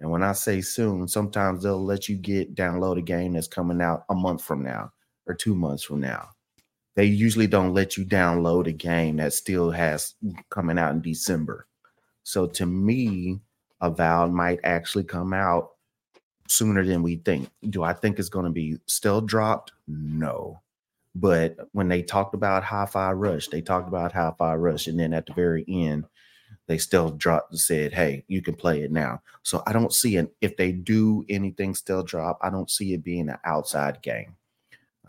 And 0.00 0.10
when 0.10 0.22
I 0.22 0.32
say 0.32 0.60
soon, 0.60 1.08
sometimes 1.08 1.62
they'll 1.62 1.84
let 1.84 2.08
you 2.08 2.16
get 2.16 2.54
download 2.54 2.98
a 2.98 3.02
game 3.02 3.34
that's 3.34 3.48
coming 3.48 3.80
out 3.82 4.04
a 4.10 4.14
month 4.14 4.42
from 4.42 4.62
now 4.62 4.92
or 5.26 5.34
two 5.34 5.54
months 5.54 5.84
from 5.84 6.00
now. 6.00 6.30
They 6.96 7.06
usually 7.06 7.46
don't 7.48 7.74
let 7.74 7.96
you 7.96 8.04
download 8.06 8.68
a 8.68 8.72
game 8.72 9.16
that 9.18 9.32
still 9.34 9.70
has 9.72 10.14
coming 10.50 10.78
out 10.78 10.94
in 10.94 11.02
December. 11.02 11.68
So 12.24 12.46
to 12.48 12.66
me, 12.66 13.40
Avowed 13.80 14.32
might 14.32 14.60
actually 14.64 15.04
come 15.04 15.32
out 15.34 15.72
sooner 16.48 16.84
than 16.84 17.02
we 17.02 17.16
think. 17.16 17.50
Do 17.68 17.82
I 17.82 17.92
think 17.92 18.18
it's 18.18 18.28
going 18.28 18.46
to 18.46 18.50
be 18.50 18.78
still 18.86 19.20
dropped? 19.20 19.72
No. 19.86 20.60
But 21.14 21.56
when 21.72 21.88
they 21.88 22.02
talked 22.02 22.34
about 22.34 22.64
Hi-Fi 22.64 23.12
Rush, 23.12 23.48
they 23.48 23.60
talked 23.60 23.88
about 23.88 24.12
Hi-Fi 24.12 24.54
Rush, 24.56 24.86
and 24.86 24.98
then 24.98 25.12
at 25.12 25.26
the 25.26 25.32
very 25.32 25.64
end, 25.68 26.04
they 26.66 26.78
still 26.78 27.10
dropped 27.10 27.50
and 27.52 27.60
said, 27.60 27.92
"Hey, 27.92 28.24
you 28.28 28.42
can 28.42 28.54
play 28.54 28.82
it 28.82 28.92
now." 28.92 29.22
So 29.42 29.62
I 29.66 29.72
don't 29.72 29.92
see 29.92 30.16
an 30.16 30.30
if 30.40 30.56
they 30.56 30.72
do 30.72 31.24
anything 31.28 31.74
still 31.74 32.02
drop, 32.02 32.38
I 32.42 32.50
don't 32.50 32.70
see 32.70 32.92
it 32.94 33.02
being 33.02 33.28
an 33.28 33.38
outside 33.44 34.02
game. 34.02 34.36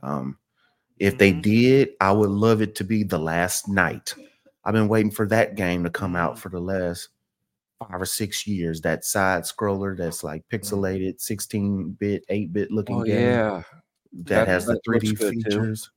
Um, 0.02 0.38
if 0.98 1.18
they 1.18 1.32
Mhm. 1.34 1.41
did, 1.41 1.90
I 2.02 2.11
would 2.11 2.30
love 2.30 2.61
it 2.61 2.76
to 2.76 2.84
be 2.84 3.03
the 3.03 3.20
last 3.20 3.68
night. 3.68 4.14
I've 4.64 4.74
been 4.74 4.88
waiting 4.88 5.11
for 5.11 5.28
that 5.28 5.56
game 5.56 5.84
to 5.84 5.90
come 5.90 6.16
out 6.16 6.36
Mhm. 6.36 6.40
for 6.40 6.49
the 6.49 6.61
last 6.61 7.10
five 7.80 8.01
or 8.01 8.06
six 8.06 8.45
years. 8.45 8.81
That 8.81 9.06
side 9.06 9.43
scroller 9.43 9.95
that's 9.97 10.23
like 10.23 10.43
pixelated, 10.51 11.19
16 11.22 11.91
bit, 11.91 12.23
8 12.30 12.53
bit 12.53 12.72
looking 12.72 13.01
Oh 13.01 13.03
game 13.03 13.15
yeah, 13.22 13.64
that, 14.14 14.26
That- 14.26 14.47
has 14.47 14.65
the 14.65 14.73
that 14.73 14.88
looks 14.88 15.06
3D 15.06 15.18
good, 15.18 15.34
too. 15.34 15.49
features. 15.49 15.91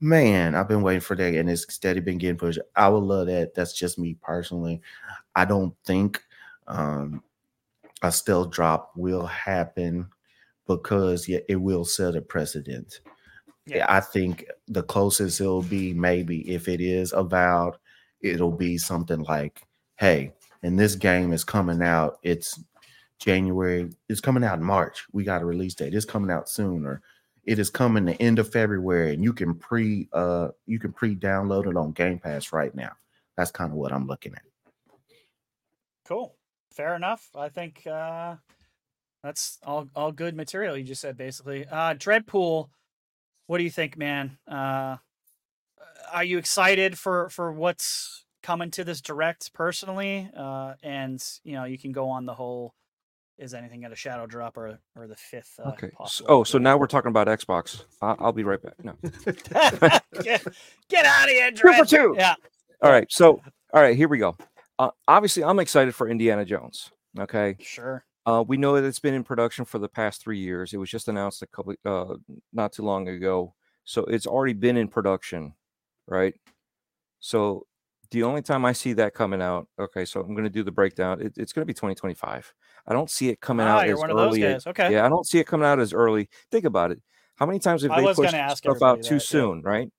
Man, 0.00 0.54
I've 0.54 0.68
been 0.68 0.82
waiting 0.82 1.00
for 1.00 1.14
that, 1.16 1.34
and 1.34 1.48
it's 1.48 1.72
steady 1.72 2.00
been 2.00 2.18
getting 2.18 2.36
pushed. 2.36 2.58
I 2.76 2.88
would 2.88 3.04
love 3.04 3.28
that. 3.28 3.54
That's 3.54 3.72
just 3.72 3.98
me 3.98 4.16
personally. 4.20 4.82
I 5.34 5.44
don't 5.46 5.74
think 5.86 6.22
um, 6.66 7.22
a 8.02 8.12
stealth 8.12 8.50
drop 8.50 8.92
will 8.96 9.24
happen 9.24 10.08
because 10.66 11.26
yeah, 11.28 11.38
it 11.48 11.56
will 11.56 11.84
set 11.84 12.16
a 12.16 12.20
precedent. 12.20 13.00
Yeah. 13.66 13.86
I 13.88 14.00
think 14.00 14.44
the 14.68 14.82
closest 14.82 15.40
it'll 15.40 15.62
be 15.62 15.94
maybe 15.94 16.50
if 16.50 16.68
it 16.68 16.82
is 16.82 17.12
avowed, 17.14 17.76
it'll 18.20 18.52
be 18.52 18.76
something 18.76 19.22
like, 19.22 19.62
"Hey, 19.96 20.32
and 20.64 20.78
this 20.80 20.94
game 20.94 21.32
is 21.34 21.44
coming 21.44 21.82
out. 21.82 22.18
It's 22.22 22.58
January. 23.20 23.90
It's 24.08 24.20
coming 24.20 24.42
out 24.42 24.58
in 24.58 24.64
March. 24.64 25.04
We 25.12 25.22
got 25.22 25.42
a 25.42 25.44
release 25.44 25.74
date. 25.74 25.94
It's 25.94 26.06
coming 26.06 26.30
out 26.30 26.48
soon, 26.48 26.86
or 26.86 27.02
it 27.44 27.58
is 27.58 27.68
coming 27.68 28.06
the 28.06 28.20
end 28.20 28.38
of 28.38 28.50
February, 28.50 29.12
and 29.12 29.22
you 29.22 29.34
can 29.34 29.54
pre 29.54 30.08
uh 30.14 30.48
you 30.66 30.80
can 30.80 30.92
pre 30.92 31.14
download 31.14 31.70
it 31.70 31.76
on 31.76 31.92
Game 31.92 32.18
Pass 32.18 32.52
right 32.52 32.74
now. 32.74 32.92
That's 33.36 33.50
kind 33.50 33.72
of 33.72 33.76
what 33.76 33.92
I'm 33.92 34.06
looking 34.06 34.32
at. 34.32 34.42
Cool. 36.06 36.34
Fair 36.72 36.96
enough. 36.96 37.28
I 37.36 37.50
think 37.50 37.86
uh 37.86 38.36
that's 39.22 39.58
all 39.64 39.88
all 39.94 40.12
good 40.12 40.34
material 40.34 40.78
you 40.78 40.84
just 40.84 41.02
said 41.02 41.18
basically. 41.18 41.66
Uh 41.66 41.94
Dreadpool, 41.94 42.70
what 43.46 43.58
do 43.58 43.64
you 43.64 43.70
think, 43.70 43.98
man? 43.98 44.38
Uh 44.48 44.96
are 46.10 46.24
you 46.24 46.38
excited 46.38 46.98
for 46.98 47.28
for 47.28 47.52
what's 47.52 48.23
coming 48.44 48.70
to 48.72 48.84
this 48.84 49.00
direct 49.00 49.52
personally? 49.52 50.30
Uh 50.36 50.74
and 50.82 51.22
you 51.42 51.54
know, 51.54 51.64
you 51.64 51.78
can 51.78 51.92
go 51.92 52.08
on 52.08 52.26
the 52.26 52.34
whole 52.34 52.74
is 53.36 53.52
anything 53.52 53.84
at 53.84 53.90
a 53.90 53.96
shadow 53.96 54.26
drop 54.26 54.56
or 54.56 54.78
or 54.94 55.08
the 55.08 55.16
fifth 55.16 55.58
uh, 55.64 55.70
okay. 55.70 55.90
So, 56.06 56.24
oh, 56.28 56.44
so 56.44 56.58
now 56.58 56.76
we're 56.76 56.86
talking 56.86 57.08
about 57.08 57.26
Xbox. 57.26 57.84
I- 58.00 58.16
I'll 58.20 58.32
be 58.32 58.44
right 58.44 58.62
back. 58.62 58.74
No. 58.84 58.94
get, 60.22 60.46
get 60.88 61.04
out 61.04 61.24
of 61.24 61.30
here, 61.30 61.50
Two 61.50 61.72
for 61.72 61.84
two. 61.84 62.14
Yeah. 62.16 62.34
All 62.80 62.90
right. 62.92 63.10
So, 63.10 63.40
all 63.72 63.82
right, 63.82 63.96
here 63.96 64.08
we 64.08 64.18
go. 64.18 64.36
Uh, 64.78 64.90
obviously, 65.08 65.42
I'm 65.42 65.58
excited 65.58 65.94
for 65.94 66.08
Indiana 66.08 66.44
Jones. 66.44 66.92
Okay. 67.18 67.56
Sure. 67.60 68.04
Uh, 68.26 68.44
we 68.46 68.56
know 68.56 68.74
that 68.74 68.84
it's 68.86 69.00
been 69.00 69.14
in 69.14 69.24
production 69.24 69.64
for 69.64 69.78
the 69.78 69.88
past 69.88 70.22
three 70.22 70.38
years. 70.38 70.72
It 70.72 70.76
was 70.78 70.90
just 70.90 71.08
announced 71.08 71.42
a 71.42 71.46
couple, 71.46 71.74
uh, 71.84 72.14
not 72.52 72.72
too 72.72 72.82
long 72.82 73.08
ago. 73.08 73.54
So 73.84 74.04
it's 74.04 74.26
already 74.26 74.54
been 74.54 74.76
in 74.76 74.88
production 74.88 75.54
right? 76.06 76.34
So 77.20 77.66
the 78.14 78.22
only 78.22 78.42
time 78.42 78.64
I 78.64 78.72
see 78.72 78.94
that 78.94 79.12
coming 79.14 79.42
out, 79.42 79.68
okay, 79.78 80.04
so 80.04 80.20
I'm 80.20 80.32
going 80.34 80.44
to 80.44 80.50
do 80.50 80.62
the 80.62 80.72
breakdown. 80.72 81.20
It, 81.20 81.34
it's 81.36 81.52
going 81.52 81.62
to 81.62 81.66
be 81.66 81.74
2025. 81.74 82.54
I 82.86 82.92
don't 82.92 83.10
see 83.10 83.28
it 83.28 83.40
coming 83.40 83.66
Ah, 83.66 83.78
out 83.80 83.88
as 83.88 83.98
one 83.98 84.10
of 84.10 84.16
those 84.16 84.28
early. 84.28 84.40
guys. 84.40 84.66
Okay. 84.66 84.92
Yeah, 84.92 85.04
I 85.04 85.08
don't 85.08 85.26
see 85.26 85.38
it 85.38 85.46
coming 85.46 85.66
out 85.66 85.80
as 85.80 85.92
early. 85.92 86.28
Think 86.50 86.64
about 86.64 86.90
it. 86.92 87.00
How 87.36 87.46
many 87.46 87.58
times 87.58 87.82
have 87.82 87.90
I 87.90 88.00
they 88.00 88.14
pushed 88.14 88.56
stuff 88.56 88.82
out 88.82 89.02
too 89.02 89.02
that, 89.02 89.10
yeah. 89.14 89.18
soon, 89.18 89.62
right? 89.62 89.90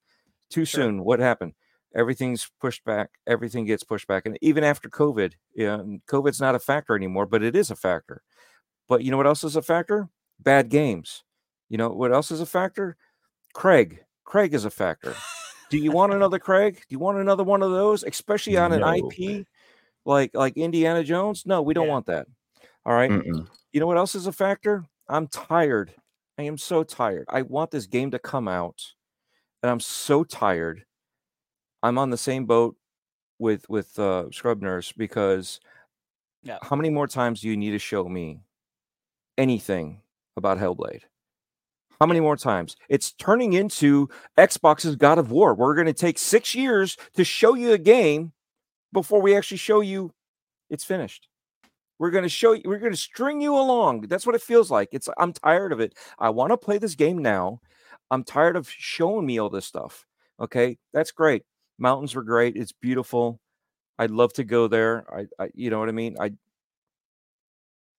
Too 0.50 0.66
Sure. 0.66 0.84
soon. 0.84 1.04
What 1.04 1.20
happened? 1.20 1.54
Everything's 1.96 2.50
pushed 2.60 2.84
back. 2.86 3.10
Everything 3.28 3.66
gets 3.66 3.84
pushed 3.84 4.08
back. 4.08 4.26
And 4.26 4.38
even 4.42 4.64
after 4.64 4.90
COVID, 4.90 5.34
yeah, 5.56 5.82
COVID's 6.08 6.42
not 6.42 6.56
a 6.56 6.60
factor 6.60 6.96
anymore, 6.96 7.26
but 7.26 7.44
it 7.44 7.56
is 7.56 7.70
a 7.72 7.76
factor. 7.76 8.22
But 8.88 9.04
you 9.04 9.12
know 9.12 9.18
what 9.18 9.28
else 9.28 9.44
is 9.44 9.56
a 9.56 9.62
factor? 9.62 10.10
Bad 10.40 10.70
games. 10.70 11.24
You 11.70 11.78
know 11.78 11.90
what 11.90 12.12
else 12.14 12.32
is 12.32 12.42
a 12.42 12.46
factor? 12.46 12.98
Craig. 13.54 14.04
Craig 14.26 14.54
is 14.54 14.66
a 14.66 14.70
factor. 14.70 15.16
Do 15.70 15.78
you 15.78 15.92
want 15.92 16.14
another 16.14 16.40
Craig? 16.40 16.76
Do 16.76 16.86
you 16.90 17.00
want 17.00 17.18
another 17.18 17.44
one 17.44 17.64
of 17.64 17.72
those, 17.72 18.04
especially 18.04 18.58
on 18.58 18.72
an 18.72 18.82
No. 18.82 18.94
IP 18.96 19.46
like 20.06 20.34
like 20.36 20.58
Indiana 20.58 21.04
Jones? 21.04 21.46
No, 21.46 21.62
we 21.62 21.74
don't 21.74 21.88
Yeah. 21.88 21.92
want 21.94 22.06
that. 22.08 22.28
All 22.86 22.94
right. 22.94 23.12
Mm-mm. 23.12 23.48
You 23.74 23.80
know 23.80 23.88
what 23.88 23.98
else 23.98 24.16
is 24.16 24.28
a 24.28 24.32
factor? 24.32 24.86
I'm 25.10 25.28
tired. 25.28 25.94
I 26.38 26.44
am 26.44 26.58
so 26.58 26.84
tired. 26.84 27.26
I 27.30 27.42
want 27.42 27.72
this 27.72 27.88
game 27.88 28.12
to 28.12 28.20
come 28.20 28.48
out, 28.48 28.94
and 29.64 29.70
I'm 29.70 29.80
so 29.80 30.24
tired. 30.24 30.86
I'm 31.82 31.98
on 31.98 32.10
the 32.10 32.18
same 32.18 32.46
boat 32.46 32.76
with 33.40 33.68
with 33.70 33.98
uh, 34.00 34.30
Scrub 34.32 34.62
Nurse 34.62 34.92
because 34.92 35.60
Yeah. 36.44 36.60
how 36.62 36.76
many 36.76 36.90
more 36.90 37.08
times 37.08 37.42
do 37.42 37.48
you 37.50 37.58
need 37.58 37.72
to 37.72 37.80
show 37.80 38.08
me 38.08 38.40
anything 39.38 40.02
about 40.38 40.58
Hellblade? 40.58 41.04
How 42.00 42.06
many 42.06 42.20
more 42.20 42.36
times? 42.36 42.76
It's 42.90 43.14
turning 43.14 43.54
into 43.54 44.10
Xbox's 44.38 44.96
God 44.96 45.18
of 45.18 45.32
War. 45.32 45.54
We're 45.54 45.76
going 45.76 45.88
to 45.88 45.94
take 45.94 46.18
six 46.18 46.54
years 46.54 46.98
to 47.16 47.24
show 47.24 47.56
you 47.56 47.72
a 47.72 47.78
game 47.78 48.34
before 48.92 49.22
we 49.22 49.36
actually 49.36 49.58
show 49.58 49.82
you 49.82 50.12
it's 50.70 50.84
finished. 50.84 51.28
We're 52.00 52.12
going 52.12 52.24
to 52.24 52.30
show 52.30 52.54
you, 52.54 52.64
we're 52.66 52.80
going 52.80 52.92
to 52.92 52.98
string 52.98 53.40
you 53.40 53.56
along. 53.56 54.02
That's 54.02 54.26
what 54.26 54.36
it 54.36 54.42
feels 54.42 54.70
like. 54.70 54.90
It's, 54.92 55.08
I'm 55.18 55.32
tired 55.32 55.72
of 55.72 55.80
it. 55.80 55.94
I 56.20 56.30
want 56.30 56.52
to 56.52 56.58
play 56.58 56.78
this 56.78 56.96
game 56.96 57.20
now. 57.20 57.62
I'm 58.12 58.24
tired 58.24 58.58
of 58.58 58.70
showing 58.70 59.26
me 59.26 59.40
all 59.40 59.50
this 59.50 59.66
stuff. 59.66 60.06
Okay. 60.40 60.78
That's 60.94 61.12
great. 61.12 61.44
Mountains 61.80 62.16
were 62.16 62.24
great. 62.24 62.58
It's 62.58 62.74
beautiful. 62.74 63.40
I'd 63.98 64.12
love 64.12 64.34
to 64.34 64.44
go 64.44 64.68
there. 64.68 65.06
I, 65.14 65.44
I 65.44 65.50
you 65.54 65.70
know 65.70 65.80
what 65.80 65.90
I 65.90 65.94
mean? 65.94 66.18
I, 66.20 66.34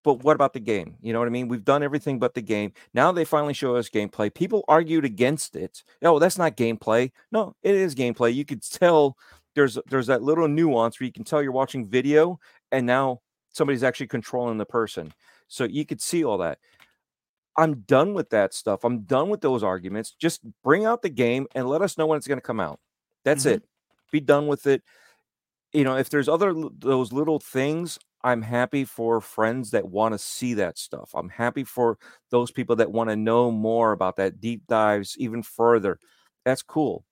but 0.07 0.23
what 0.23 0.37
about 0.37 0.53
the 0.53 0.61
game? 0.61 0.95
You 1.03 1.13
know 1.13 1.19
what 1.19 1.27
I 1.27 1.33
mean? 1.33 1.49
We've 1.49 1.65
done 1.65 1.83
everything 1.83 2.21
but 2.21 2.33
the 2.35 2.41
game. 2.41 2.73
Now 2.95 3.11
they 3.11 3.25
finally 3.25 3.55
show 3.55 3.75
us 3.75 3.89
gameplay. 3.91 4.33
People 4.33 4.65
argued 4.69 5.05
against 5.05 5.57
it. 5.57 5.83
Oh, 6.01 6.21
that's 6.21 6.39
not 6.39 6.57
gameplay. 6.57 7.11
No, 7.33 7.57
it 7.65 7.75
is 7.75 7.97
gameplay. 7.97 8.33
You 8.33 8.45
could 8.45 8.63
tell 8.71 9.19
there's 9.57 9.77
there's 9.89 10.07
that 10.07 10.23
little 10.23 10.47
nuance 10.47 11.01
where 11.01 11.07
you 11.07 11.13
can 11.13 11.25
tell 11.25 11.43
you're 11.43 11.51
watching 11.51 11.85
video 11.89 12.39
and 12.71 12.87
now 12.87 13.21
somebody's 13.53 13.83
actually 13.83 14.07
controlling 14.07 14.59
the 14.59 14.65
person. 14.65 15.13
So 15.49 15.65
you 15.65 15.85
could 15.85 16.01
see 16.01 16.23
all 16.25 16.39
that. 16.39 16.61
I'm 17.57 17.81
done 17.81 18.15
with 18.15 18.31
that 18.31 18.55
stuff. 18.55 18.85
I'm 18.85 19.01
done 19.01 19.29
with 19.29 19.41
those 19.41 19.65
arguments. 19.65 20.15
Just 20.17 20.41
bring 20.63 20.85
out 20.85 21.03
the 21.03 21.09
game 21.09 21.49
and 21.57 21.69
let 21.69 21.83
us 21.83 21.99
know 21.99 22.07
when 22.07 22.17
it's 22.17 22.29
going 22.29 22.39
to 22.39 22.43
come 22.47 22.61
out. 22.61 22.79
That's 23.25 23.45
Mhm. 23.45 23.55
it. 23.55 23.63
Be 24.13 24.21
done 24.21 24.47
with 24.47 24.69
it. 24.69 24.85
You 25.73 25.83
know, 25.83 25.97
if 25.97 26.11
there's 26.11 26.29
other 26.29 26.55
those 26.79 27.13
little 27.13 27.41
things, 27.41 27.99
I'm 28.27 28.43
happy 28.43 28.85
for 28.85 29.21
friends 29.21 29.71
that 29.71 29.89
want 29.89 30.13
to 30.15 30.19
see 30.19 30.55
that 30.55 30.79
stuff. 30.79 31.13
I'm 31.15 31.29
happy 31.29 31.65
for 31.65 31.97
those 32.31 32.51
people 32.51 32.77
that 32.77 32.91
want 32.93 33.11
to 33.11 33.17
know 33.17 33.53
more 33.53 33.93
about 33.93 34.17
that 34.17 34.41
deep 34.41 34.67
dives 34.67 35.17
even 35.19 35.43
further. 35.45 36.01
That's 36.45 36.63
cool. 36.63 37.05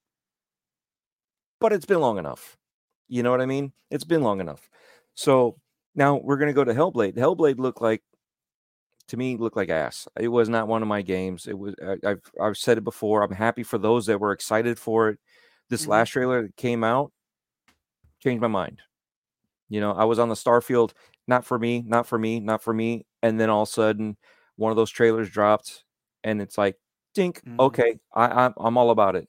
But 1.61 1.73
it's 1.73 1.87
been 1.87 2.01
long 2.01 2.19
enough. 2.19 2.57
You 3.09 3.23
know 3.23 3.31
what 3.31 3.41
I 3.41 3.47
mean? 3.47 3.73
It's 3.91 4.05
been 4.05 4.23
long 4.23 4.41
enough. 4.41 4.69
So 5.15 5.57
now 5.95 6.17
we're 6.17 6.37
going 6.37 6.49
to 6.49 6.55
go 6.55 6.65
to 6.65 6.75
Hellblade. 6.75 7.17
Hellblade 7.17 7.59
looked 7.59 7.81
like 7.83 8.03
to 9.09 9.17
me 9.17 9.37
looked 9.37 9.57
like 9.57 9.69
ass. 9.69 10.09
It 10.19 10.29
was 10.29 10.49
not 10.49 10.69
one 10.69 10.83
of 10.83 10.89
my 10.89 11.03
games. 11.03 11.47
It 11.47 11.59
was 11.59 11.75
I, 11.85 11.97
I've 12.11 12.23
I've 12.41 12.57
said 12.57 12.79
it 12.79 12.85
before. 12.85 13.23
I'm 13.23 13.33
happy 13.33 13.63
for 13.63 13.79
those 13.79 14.07
that 14.07 14.21
were 14.21 14.33
excited 14.33 14.79
for 14.79 15.11
it. 15.11 15.19
This 15.71 15.85
Mhm. 15.85 15.89
last 15.89 16.11
trailer 16.11 16.43
that 16.43 16.57
came 16.57 16.85
out 16.85 17.13
changed 18.21 18.41
my 18.43 18.49
mind. 18.49 18.81
You 19.69 19.81
know, 19.81 19.93
I 19.93 20.05
was 20.05 20.19
on 20.19 20.29
the 20.29 20.35
Starfield, 20.35 20.93
not 21.27 21.45
for 21.45 21.59
me, 21.59 21.83
not 21.87 22.07
for 22.07 22.19
me, 22.19 22.41
not 22.41 22.63
for 22.63 22.75
me, 22.75 23.07
and 23.23 23.41
then 23.41 23.51
all 23.51 23.63
of 23.63 23.69
a 23.69 23.73
sudden, 23.73 24.17
one 24.57 24.71
of 24.71 24.77
those 24.77 24.91
trailers 24.91 25.31
dropped, 25.31 25.85
and 26.23 26.41
it's 26.43 26.59
like, 26.59 26.77
dink, 27.15 27.43
Mhm. 27.47 27.59
okay, 27.61 27.99
I, 28.15 28.27
I'm 28.47 28.55
I'm 28.59 28.77
all 28.79 28.91
about 28.91 29.17
it, 29.17 29.29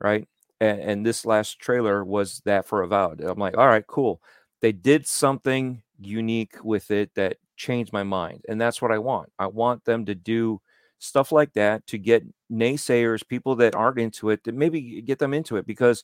right? 0.00 0.26
And, 0.60 0.80
and 0.80 1.06
this 1.06 1.24
last 1.24 1.58
trailer 1.58 2.04
was 2.04 2.40
that 2.44 2.66
for 2.66 2.82
Avowed. 2.82 3.20
I'm 3.20 3.38
like, 3.38 3.56
all 3.56 3.66
right, 3.68 3.86
cool. 3.86 4.20
They 4.60 4.72
did 4.72 5.06
something 5.06 5.82
unique 6.00 6.56
with 6.64 6.90
it 6.90 7.10
that 7.16 7.36
changed 7.56 7.92
my 7.92 8.02
mind, 8.02 8.42
and 8.48 8.60
that's 8.60 8.80
what 8.82 8.92
I 8.92 8.98
want. 8.98 9.30
I 9.38 9.46
want 9.46 9.84
them 9.84 10.06
to 10.06 10.14
do 10.14 10.60
stuff 10.98 11.32
like 11.32 11.52
that 11.54 11.86
to 11.88 11.98
get 11.98 12.24
naysayers, 12.50 13.26
people 13.26 13.56
that 13.56 13.74
aren't 13.74 13.98
into 14.00 14.30
it, 14.30 14.44
to 14.44 14.52
maybe 14.52 15.02
get 15.02 15.18
them 15.18 15.34
into 15.34 15.56
it 15.56 15.66
because 15.66 16.02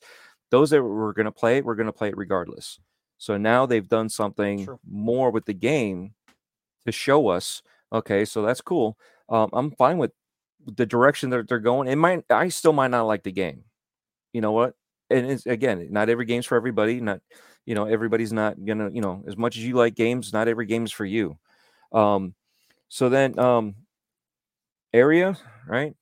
those 0.50 0.70
that 0.70 0.82
were 0.82 1.12
going 1.14 1.26
to 1.26 1.32
play 1.32 1.58
it, 1.58 1.64
were 1.64 1.76
going 1.76 1.86
to 1.86 1.92
play 1.92 2.08
it 2.08 2.16
regardless. 2.16 2.78
So 3.20 3.36
now 3.36 3.66
they've 3.66 3.86
done 3.86 4.08
something 4.08 4.66
more 4.90 5.30
with 5.30 5.44
the 5.44 5.52
game 5.52 6.14
to 6.86 6.90
show 6.90 7.28
us. 7.28 7.62
Okay, 7.92 8.24
so 8.24 8.40
that's 8.40 8.62
cool. 8.62 8.96
Um, 9.28 9.50
I'm 9.52 9.72
fine 9.72 9.98
with 9.98 10.12
the 10.64 10.86
direction 10.86 11.28
that 11.30 11.46
they're 11.46 11.58
going. 11.58 11.86
It 11.86 11.96
might, 11.96 12.24
I 12.30 12.48
still 12.48 12.72
might 12.72 12.90
not 12.90 13.02
like 13.02 13.22
the 13.22 13.30
game. 13.30 13.64
You 14.32 14.40
know 14.40 14.52
what? 14.52 14.74
And 15.10 15.30
it's 15.30 15.44
again, 15.44 15.86
not 15.90 16.08
every 16.08 16.24
game's 16.24 16.46
for 16.46 16.56
everybody. 16.56 16.98
Not, 16.98 17.20
you 17.66 17.74
know, 17.74 17.84
everybody's 17.84 18.32
not 18.32 18.64
gonna, 18.64 18.88
you 18.88 19.02
know, 19.02 19.22
as 19.26 19.36
much 19.36 19.58
as 19.58 19.64
you 19.64 19.74
like 19.74 19.94
games, 19.96 20.32
not 20.32 20.48
every 20.48 20.64
game's 20.64 20.90
for 20.90 21.04
you. 21.04 21.38
Um, 21.92 22.34
so 22.88 23.10
then, 23.10 23.38
um, 23.38 23.74
area, 24.94 25.36
right? 25.66 25.94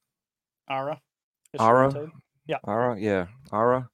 Ara. 0.70 1.00
Ara? 1.58 2.12
Yeah. 2.46 2.58
Ara, 2.64 3.00
yeah, 3.00 3.26
Ara. 3.52 3.90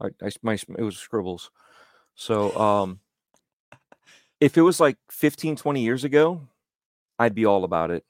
I, 0.00 0.10
I 0.22 0.30
my 0.42 0.54
it 0.54 0.82
was 0.82 0.96
scribbles. 0.98 1.50
So 2.14 2.56
um 2.58 3.00
if 4.40 4.56
it 4.58 4.62
was 4.62 4.80
like 4.80 4.96
15 5.10 5.56
20 5.56 5.82
years 5.82 6.04
ago, 6.04 6.40
I'd 7.18 7.34
be 7.34 7.44
all 7.46 7.64
about 7.64 7.90
it. 7.90 8.04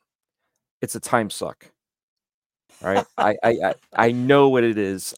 It's 0.82 0.94
a 0.94 1.00
time 1.00 1.30
suck. 1.30 1.70
Right? 2.82 3.04
I, 3.16 3.36
I 3.42 3.50
I 3.50 3.74
I 3.94 4.12
know 4.12 4.48
what 4.48 4.64
it 4.64 4.78
is. 4.78 5.14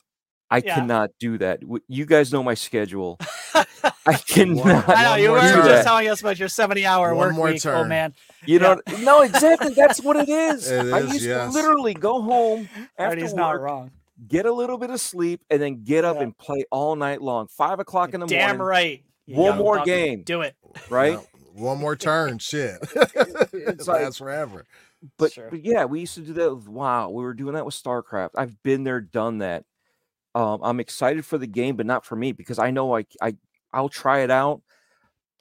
I 0.51 0.59
Yeah. 0.59 0.77
cannot 0.77 1.11
do 1.19 1.39
that. 1.39 1.61
You 1.89 2.07
guys 2.07 2.33
know 2.33 2.43
my 2.43 2.55
schedule. 2.55 3.19
I 4.07 4.15
cannot. 4.29 4.89
I 4.89 5.03
know 5.05 5.15
you 5.17 5.29
more 5.29 5.39
were 5.39 5.43
turn. 5.43 5.65
just 5.67 5.85
telling 5.85 6.09
us 6.09 6.21
about 6.21 6.39
your 6.39 6.49
70 6.49 6.87
hour 6.87 7.15
One 7.15 7.29
work 7.29 7.35
more 7.35 7.47
week. 7.49 7.67
Oh 7.67 7.85
man. 7.85 8.15
You 8.45 8.61
know, 8.61 8.81
no, 9.01 9.23
exactly. 9.23 9.75
That's 9.75 10.01
what 10.01 10.17
it 10.17 10.29
is. 10.29 10.71
It 10.71 10.93
I 10.93 11.01
is, 11.01 11.13
used 11.15 11.25
yes. 11.27 11.49
to 11.53 11.53
literally 11.59 11.95
go 11.95 12.23
home 12.23 12.69
after 12.97 13.11
Artie's 13.17 13.35
not 13.35 13.55
work, 13.55 13.63
wrong. 13.63 13.91
Get 14.29 14.47
a 14.47 14.53
little 14.53 14.79
bit 14.79 14.91
of 14.91 15.01
sleep, 15.01 15.43
and 15.51 15.61
then 15.61 15.85
get 15.85 16.05
up 16.05 16.17
Yeah. 16.17 16.23
and 16.23 16.39
play 16.39 16.65
all 16.71 16.97
night 16.97 17.21
long. 17.23 17.49
Five 17.49 17.79
o'clock 17.81 18.15
in 18.15 18.21
the 18.21 18.27
Damn 18.27 18.39
morning, 18.41 18.59
Damn 18.59 18.67
right. 18.67 19.05
You 19.27 19.37
One 19.37 19.47
young 19.51 19.59
more 19.59 19.85
game. 19.85 20.23
Do 20.23 20.43
it. 20.43 20.55
right? 20.89 21.13
Yeah, 21.15 21.21
one 21.53 21.79
more 21.79 21.97
turn, 21.97 22.39
shit. 22.39 22.79
It's 22.95 23.15
it 23.55 23.89
like- 23.89 24.03
lasts 24.03 24.19
forever. 24.19 24.65
But, 25.19 25.33
Sure. 25.33 25.51
but 25.51 25.65
yeah, 25.65 25.85
we 25.85 26.01
used 26.01 26.15
to 26.15 26.21
do 26.23 26.33
that. 26.35 26.55
With, 26.55 26.69
wow, 26.69 27.11
we 27.11 27.23
were 27.23 27.35
doing 27.35 27.55
that 27.55 27.65
with 27.67 27.75
StarCraft. 27.75 28.31
I've 28.37 28.61
been 28.63 28.83
there, 28.85 29.01
done 29.01 29.39
that. 29.39 29.65
Um, 30.35 30.61
I'm 30.63 30.81
excited 30.81 31.25
for 31.25 31.39
the 31.39 31.47
game, 31.47 31.77
but 31.77 31.87
not 31.87 32.05
for 32.05 32.17
me 32.17 32.33
because 32.33 32.59
I 32.59 32.71
know 32.71 32.97
I 32.97 33.05
I 33.23 33.37
I'll 33.73 33.89
try 33.91 34.21
it 34.21 34.31
out, 34.31 34.63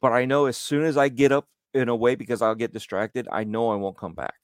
but 0.02 0.12
I 0.12 0.26
know 0.26 0.46
as 0.46 0.58
soon 0.58 0.84
as 0.84 0.98
I 0.98 1.10
get 1.10 1.32
up 1.32 1.48
in 1.74 1.90
a 1.90 1.96
way 1.96 2.16
because 2.16 2.42
I'll 2.42 2.56
get 2.56 2.74
distracted, 2.74 3.28
I 3.32 3.44
know 3.44 3.70
I 3.72 3.76
won't 3.76 3.98
come 3.98 4.14
back 4.14 4.36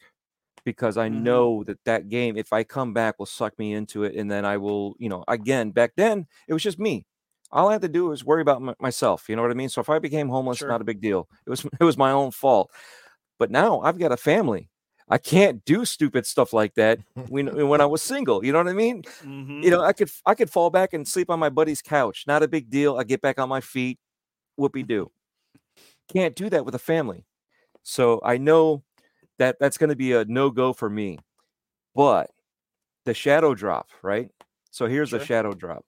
because 0.65 0.97
I 0.97 1.09
Mhm. 1.09 1.09
know 1.09 1.63
that 1.65 1.79
that 1.85 2.09
game, 2.09 2.37
if 2.37 2.53
I 2.53 2.63
come 2.63 2.93
back, 2.93 3.19
will 3.19 3.25
suck 3.25 3.57
me 3.59 3.73
into 3.73 4.03
it, 4.03 4.15
and 4.15 4.29
then 4.31 4.45
I 4.45 4.57
will, 4.57 4.95
you 4.99 5.09
know, 5.09 5.23
again 5.27 5.71
back 5.71 5.93
then 5.97 6.27
it 6.47 6.53
was 6.53 6.63
just 6.63 6.79
me. 6.79 7.05
All 7.51 7.69
I 7.69 7.73
had 7.73 7.81
to 7.81 7.89
do 7.89 8.07
was 8.07 8.23
worry 8.25 8.41
about 8.41 8.61
my, 8.61 8.73
myself. 8.79 9.27
You 9.29 9.35
know 9.35 9.41
what 9.41 9.51
I 9.51 9.55
mean? 9.55 9.69
So 9.69 9.81
if 9.81 9.89
I 9.89 9.99
became 9.99 10.29
homeless, 10.29 10.63
Sure. 10.63 10.67
not 10.67 10.81
a 10.81 10.85
big 10.85 11.01
deal. 11.01 11.27
It 11.45 11.49
was 11.49 11.65
it 11.79 11.83
was 11.83 11.97
my 11.97 12.11
own 12.11 12.31
fault. 12.31 12.71
But 13.39 13.51
now 13.51 13.81
I've 13.81 13.99
got 13.99 14.11
a 14.11 14.17
family. 14.17 14.69
I 15.09 15.17
can't 15.17 15.63
do 15.65 15.85
stupid 15.85 16.25
stuff 16.25 16.53
like 16.53 16.75
that 16.75 16.99
when 17.27 17.47
when 17.67 17.81
I 17.81 17.85
was 17.85 18.01
single. 18.03 18.45
You 18.45 18.51
know 18.53 18.59
what 18.59 18.69
I 18.69 18.73
mean? 18.73 19.03
Mhm. 19.21 19.61
You 19.61 19.71
know, 19.71 19.81
I 19.81 19.93
could 19.93 20.09
I 20.25 20.35
could 20.35 20.49
fall 20.51 20.69
back 20.69 20.93
and 20.93 21.07
sleep 21.07 21.29
on 21.29 21.39
my 21.39 21.49
buddy's 21.49 21.81
couch. 21.81 22.25
Not 22.27 22.43
a 22.43 22.47
big 22.47 22.69
deal. 22.69 22.97
I 22.97 23.03
get 23.03 23.21
back 23.21 23.39
on 23.39 23.49
my 23.49 23.61
feet. 23.61 23.99
Whoopie 24.59 24.87
do. 24.87 25.11
Can't 26.11 26.35
do 26.35 26.49
that 26.49 26.65
with 26.65 26.75
a 26.75 26.79
family. 26.79 27.25
So 27.83 28.21
I 28.23 28.37
know 28.37 28.83
that 29.41 29.57
that's 29.59 29.79
going 29.79 29.89
to 29.89 29.95
be 29.95 30.13
a 30.13 30.23
no 30.25 30.51
go 30.51 30.71
for 30.71 30.87
me. 30.87 31.17
But 31.95 32.29
the 33.05 33.13
shadow 33.15 33.55
drop, 33.55 33.89
right? 34.03 34.29
So 34.69 34.85
here's 34.85 35.09
the 35.09 35.17
Sure. 35.17 35.25
shadow 35.25 35.53
drop. 35.53 35.83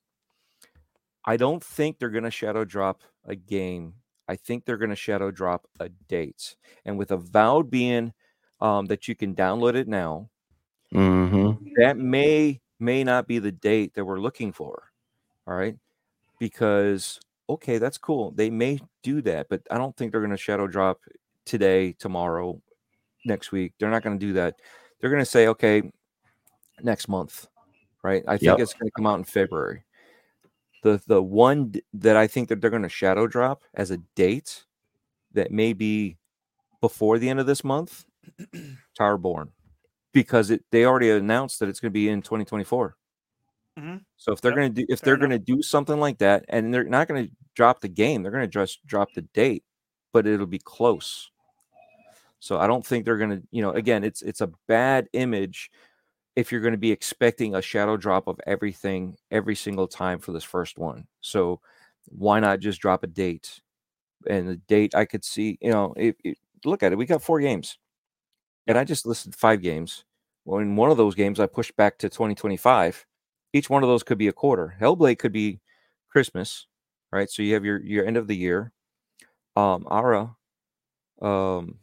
I 1.23 1.37
don't 1.37 1.63
think 1.63 1.99
they're 1.99 2.09
going 2.09 2.23
to 2.23 2.31
shadow 2.31 2.65
drop 2.65 3.01
a 3.25 3.35
game. 3.35 3.93
I 4.27 4.37
think 4.37 4.65
they're 4.65 4.77
going 4.77 4.89
to 4.89 4.95
shadow 4.95 5.29
drop 5.29 5.67
a 5.79 5.89
date. 6.09 6.55
And 6.83 6.97
with 6.97 7.11
a 7.11 7.15
Avowed 7.15 7.69
being 7.69 8.11
um, 8.59 8.87
that 8.87 9.07
you 9.07 9.15
can 9.15 9.35
download 9.35 9.75
it 9.75 9.87
now, 9.87 10.29
Mm-hmm. 10.91 11.63
that 11.77 11.97
may 11.97 12.59
may 12.79 13.03
not 13.03 13.27
be 13.27 13.39
the 13.39 13.51
date 13.51 13.93
that 13.93 14.05
we're 14.05 14.19
looking 14.19 14.51
for. 14.51 14.91
All 15.47 15.55
right. 15.55 15.75
Because, 16.39 17.19
okay, 17.49 17.77
that's 17.77 17.97
cool. 17.97 18.31
They 18.31 18.49
may 18.49 18.79
do 19.03 19.21
that, 19.21 19.47
but 19.49 19.61
I 19.71 19.77
don't 19.77 19.95
think 19.95 20.11
they're 20.11 20.21
going 20.21 20.31
to 20.31 20.37
shadow 20.37 20.67
drop 20.67 20.99
today, 21.45 21.93
tomorrow, 21.93 22.61
next 23.25 23.51
week. 23.51 23.73
They're 23.79 23.89
not 23.89 24.03
going 24.03 24.19
to 24.19 24.25
do 24.25 24.33
that. 24.33 24.55
They're 24.99 25.09
going 25.09 25.21
to 25.21 25.29
say, 25.29 25.47
okay, 25.47 25.91
next 26.81 27.07
month. 27.07 27.47
Right. 28.03 28.23
I 28.27 28.37
think 28.37 28.59
Yep. 28.59 28.59
it's 28.59 28.73
going 28.73 28.87
to 28.87 28.91
come 28.97 29.07
out 29.07 29.17
in 29.19 29.23
February. 29.23 29.85
The 30.83 31.01
the 31.07 31.23
one 31.23 31.73
that 31.93 32.17
I 32.17 32.27
think 32.27 32.49
that 32.49 32.59
they're 32.59 32.69
going 32.69 32.83
to 32.83 32.89
shadow 32.89 33.25
drop 33.27 33.63
as 33.73 33.91
a 33.91 33.97
date 34.15 34.65
that 35.31 35.51
may 35.51 35.71
be 35.71 36.17
before 36.81 37.17
the 37.17 37.29
end 37.29 37.39
of 37.39 37.45
this 37.45 37.63
month, 37.63 38.03
Towerborn, 38.99 39.51
because 40.11 40.51
it 40.51 40.65
they 40.71 40.83
already 40.85 41.09
announced 41.11 41.61
that 41.61 41.69
it's 41.69 41.79
going 41.79 41.91
to 41.91 41.93
be 41.93 42.09
in 42.09 42.21
2024. 42.21 42.97
Mhm. 43.79 44.01
So 44.17 44.33
if 44.33 44.41
they're 44.41 44.51
Yep, 44.51 44.57
going 44.59 44.73
to 44.73 44.81
do 44.81 44.85
if 44.89 44.99
fair 44.99 45.05
they're 45.07 45.17
going 45.17 45.29
to 45.31 45.39
do 45.39 45.61
something 45.61 45.99
like 45.99 46.17
that, 46.17 46.43
and 46.49 46.73
they're 46.73 46.83
not 46.83 47.07
going 47.07 47.25
to 47.27 47.31
drop 47.55 47.79
the 47.79 47.87
game, 47.87 48.21
they're 48.21 48.31
going 48.33 48.43
to 48.43 48.47
just 48.47 48.85
drop 48.85 49.13
the 49.13 49.21
date, 49.21 49.63
but 50.11 50.27
it'll 50.27 50.45
be 50.45 50.59
close. 50.59 51.31
So 52.43 52.59
I 52.59 52.67
don't 52.67 52.85
think 52.85 53.05
they're 53.05 53.17
going 53.17 53.29
to, 53.31 53.43
you 53.51 53.61
know, 53.61 53.71
again, 53.71 54.03
it's 54.03 54.21
it's 54.21 54.41
a 54.41 54.51
bad 54.67 55.07
image 55.13 55.71
if 56.35 56.51
you're 56.51 56.61
going 56.61 56.73
to 56.73 56.77
be 56.79 56.91
expecting 56.91 57.55
a 57.55 57.61
shadow 57.61 57.97
drop 57.97 58.27
of 58.27 58.39
everything 58.47 59.17
every 59.31 59.55
single 59.55 59.87
time 59.87 60.19
for 60.19 60.31
this 60.33 60.43
first 60.43 60.77
one. 60.77 61.07
So 61.21 61.61
why 62.07 62.39
not 62.39 62.59
just 62.59 62.81
drop 62.81 63.03
a 63.03 63.07
date? 63.07 63.61
And 64.29 64.47
the 64.49 64.57
date 64.57 64.95
I 64.95 65.05
could 65.05 65.25
see, 65.25 65.57
you 65.61 65.71
know, 65.71 65.93
it, 65.97 66.17
it- 66.23 66.37
look 66.65 66.83
at 66.83 66.91
it. 66.93 66.97
We 66.97 67.05
got 67.07 67.23
four 67.23 67.39
games, 67.41 67.77
and 68.67 68.77
I 68.77 68.83
just 68.83 69.05
listed 69.05 69.35
five 69.35 69.61
games. 69.61 70.05
Well, 70.45 70.59
in 70.61 70.75
one 70.75 70.91
of 70.91 70.97
those 70.97 71.15
games, 71.15 71.39
I 71.39 71.45
pushed 71.47 71.75
back 71.77 71.97
to 71.99 72.09
2025. 72.09 73.05
Each 73.53 73.69
one 73.69 73.83
of 73.83 73.89
those 73.89 74.03
could 74.03 74.17
be 74.17 74.27
a 74.27 74.33
quarter. 74.33 74.75
Hellblade 74.81 75.19
could 75.19 75.31
be 75.33 75.59
Christmas, 76.09 76.67
right? 77.11 77.29
So 77.29 77.43
you 77.43 77.53
have 77.55 77.65
your 77.65 77.81
your 77.83 78.05
end 78.05 78.17
of 78.17 78.27
the 78.27 78.35
year. 78.35 78.71
Um, 79.55 79.87
Ara, 79.91 80.35
um, 81.21 81.79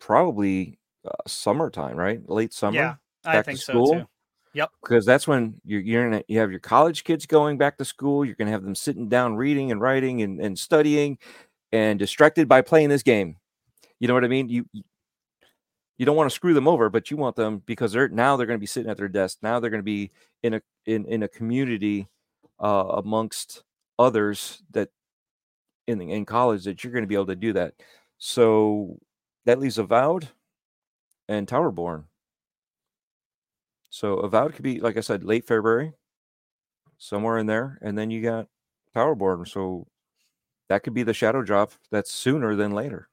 probably 0.00 0.78
uh, 1.04 1.10
summertime, 1.26 1.96
right? 1.96 2.20
Late 2.28 2.52
summer 2.52 2.74
Yeah, 2.76 2.94
I 3.24 3.32
back 3.34 3.44
to 3.44 3.50
think 3.52 3.58
so 3.60 3.72
school? 3.72 4.00
too. 4.00 4.08
Yep. 4.54 4.70
because 4.82 5.04
that's 5.06 5.28
when 5.28 5.60
you're 5.64 5.80
you're 5.80 6.08
gonna 6.10 6.24
you 6.26 6.38
have 6.40 6.50
your 6.50 6.58
college 6.60 7.04
kids 7.04 7.26
going 7.26 7.58
back 7.58 7.76
to 7.78 7.84
school. 7.84 8.24
You're 8.24 8.34
gonna 8.34 8.50
have 8.50 8.64
them 8.64 8.74
sitting 8.74 9.08
down 9.08 9.36
reading 9.36 9.70
and 9.70 9.80
writing 9.80 10.22
and, 10.22 10.40
and 10.40 10.58
studying, 10.58 11.18
and 11.72 11.98
distracted 11.98 12.48
by 12.48 12.62
playing 12.62 12.88
this 12.88 13.02
game. 13.02 13.36
You 14.00 14.08
know 14.08 14.14
what 14.14 14.24
I 14.24 14.28
mean? 14.28 14.48
You 14.48 14.64
you- 14.72 14.84
don't 16.06 16.16
want 16.16 16.30
to 16.30 16.34
screw 16.34 16.54
them 16.54 16.68
over, 16.68 16.88
but 16.88 17.10
you 17.10 17.16
want 17.16 17.36
them 17.36 17.62
because 17.66 17.92
they're 17.92 18.08
now 18.08 18.36
they're 18.36 18.46
going 18.46 18.58
to 18.58 18.60
be 18.60 18.66
sitting 18.66 18.90
at 18.90 18.96
their 18.96 19.08
desk. 19.08 19.38
Now 19.42 19.60
they're 19.60 19.70
going 19.70 19.80
to 19.80 19.84
be 19.84 20.10
in 20.42 20.54
a 20.54 20.62
in 20.86 21.04
in 21.06 21.22
a 21.24 21.28
community 21.28 22.08
uh, 22.60 22.86
amongst 22.96 23.64
others 23.98 24.62
that 24.70 24.90
in 25.86 26.00
in 26.00 26.24
college 26.24 26.64
that 26.64 26.82
you're 26.84 26.92
going 26.92 27.02
to 27.04 27.08
be 27.08 27.14
able 27.14 27.26
to 27.26 27.36
do 27.36 27.52
that. 27.54 27.74
So 28.18 28.98
that 29.44 29.58
leaves 29.58 29.78
Avowed 29.78 30.28
and 31.28 31.46
Towerborn. 31.46 32.04
So 33.90 34.14
Avowed 34.14 34.54
could 34.54 34.62
be, 34.62 34.80
like 34.80 34.96
I 34.96 35.00
said, 35.00 35.24
late 35.24 35.46
February, 35.46 35.94
somewhere 36.98 37.38
in 37.38 37.46
there, 37.46 37.78
and 37.80 37.96
then 37.96 38.10
you 38.10 38.22
got 38.22 38.48
Towerborn. 38.94 39.48
So 39.48 39.86
that 40.68 40.82
could 40.82 40.94
be 40.94 41.02
the 41.02 41.14
shadow 41.14 41.42
drop 41.42 41.72
that's 41.90 42.12
sooner 42.12 42.54
than 42.54 42.72
later. 42.72 43.08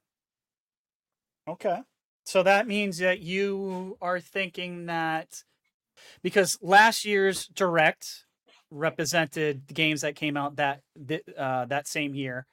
Okay. 1.48 1.80
So 2.24 2.42
that 2.42 2.66
means 2.66 2.98
that 2.98 3.20
you 3.20 3.96
are 4.00 4.20
thinking 4.20 4.86
that 4.86 5.44
because 6.22 6.58
last 6.60 7.04
year's 7.04 7.46
direct 7.46 8.26
represented 8.70 9.68
the 9.68 9.74
games 9.74 10.00
that 10.00 10.16
came 10.16 10.36
out 10.36 10.56
that 10.56 10.82
uh, 11.38 11.66
that 11.66 11.86
same 11.86 12.14
year, 12.14 12.46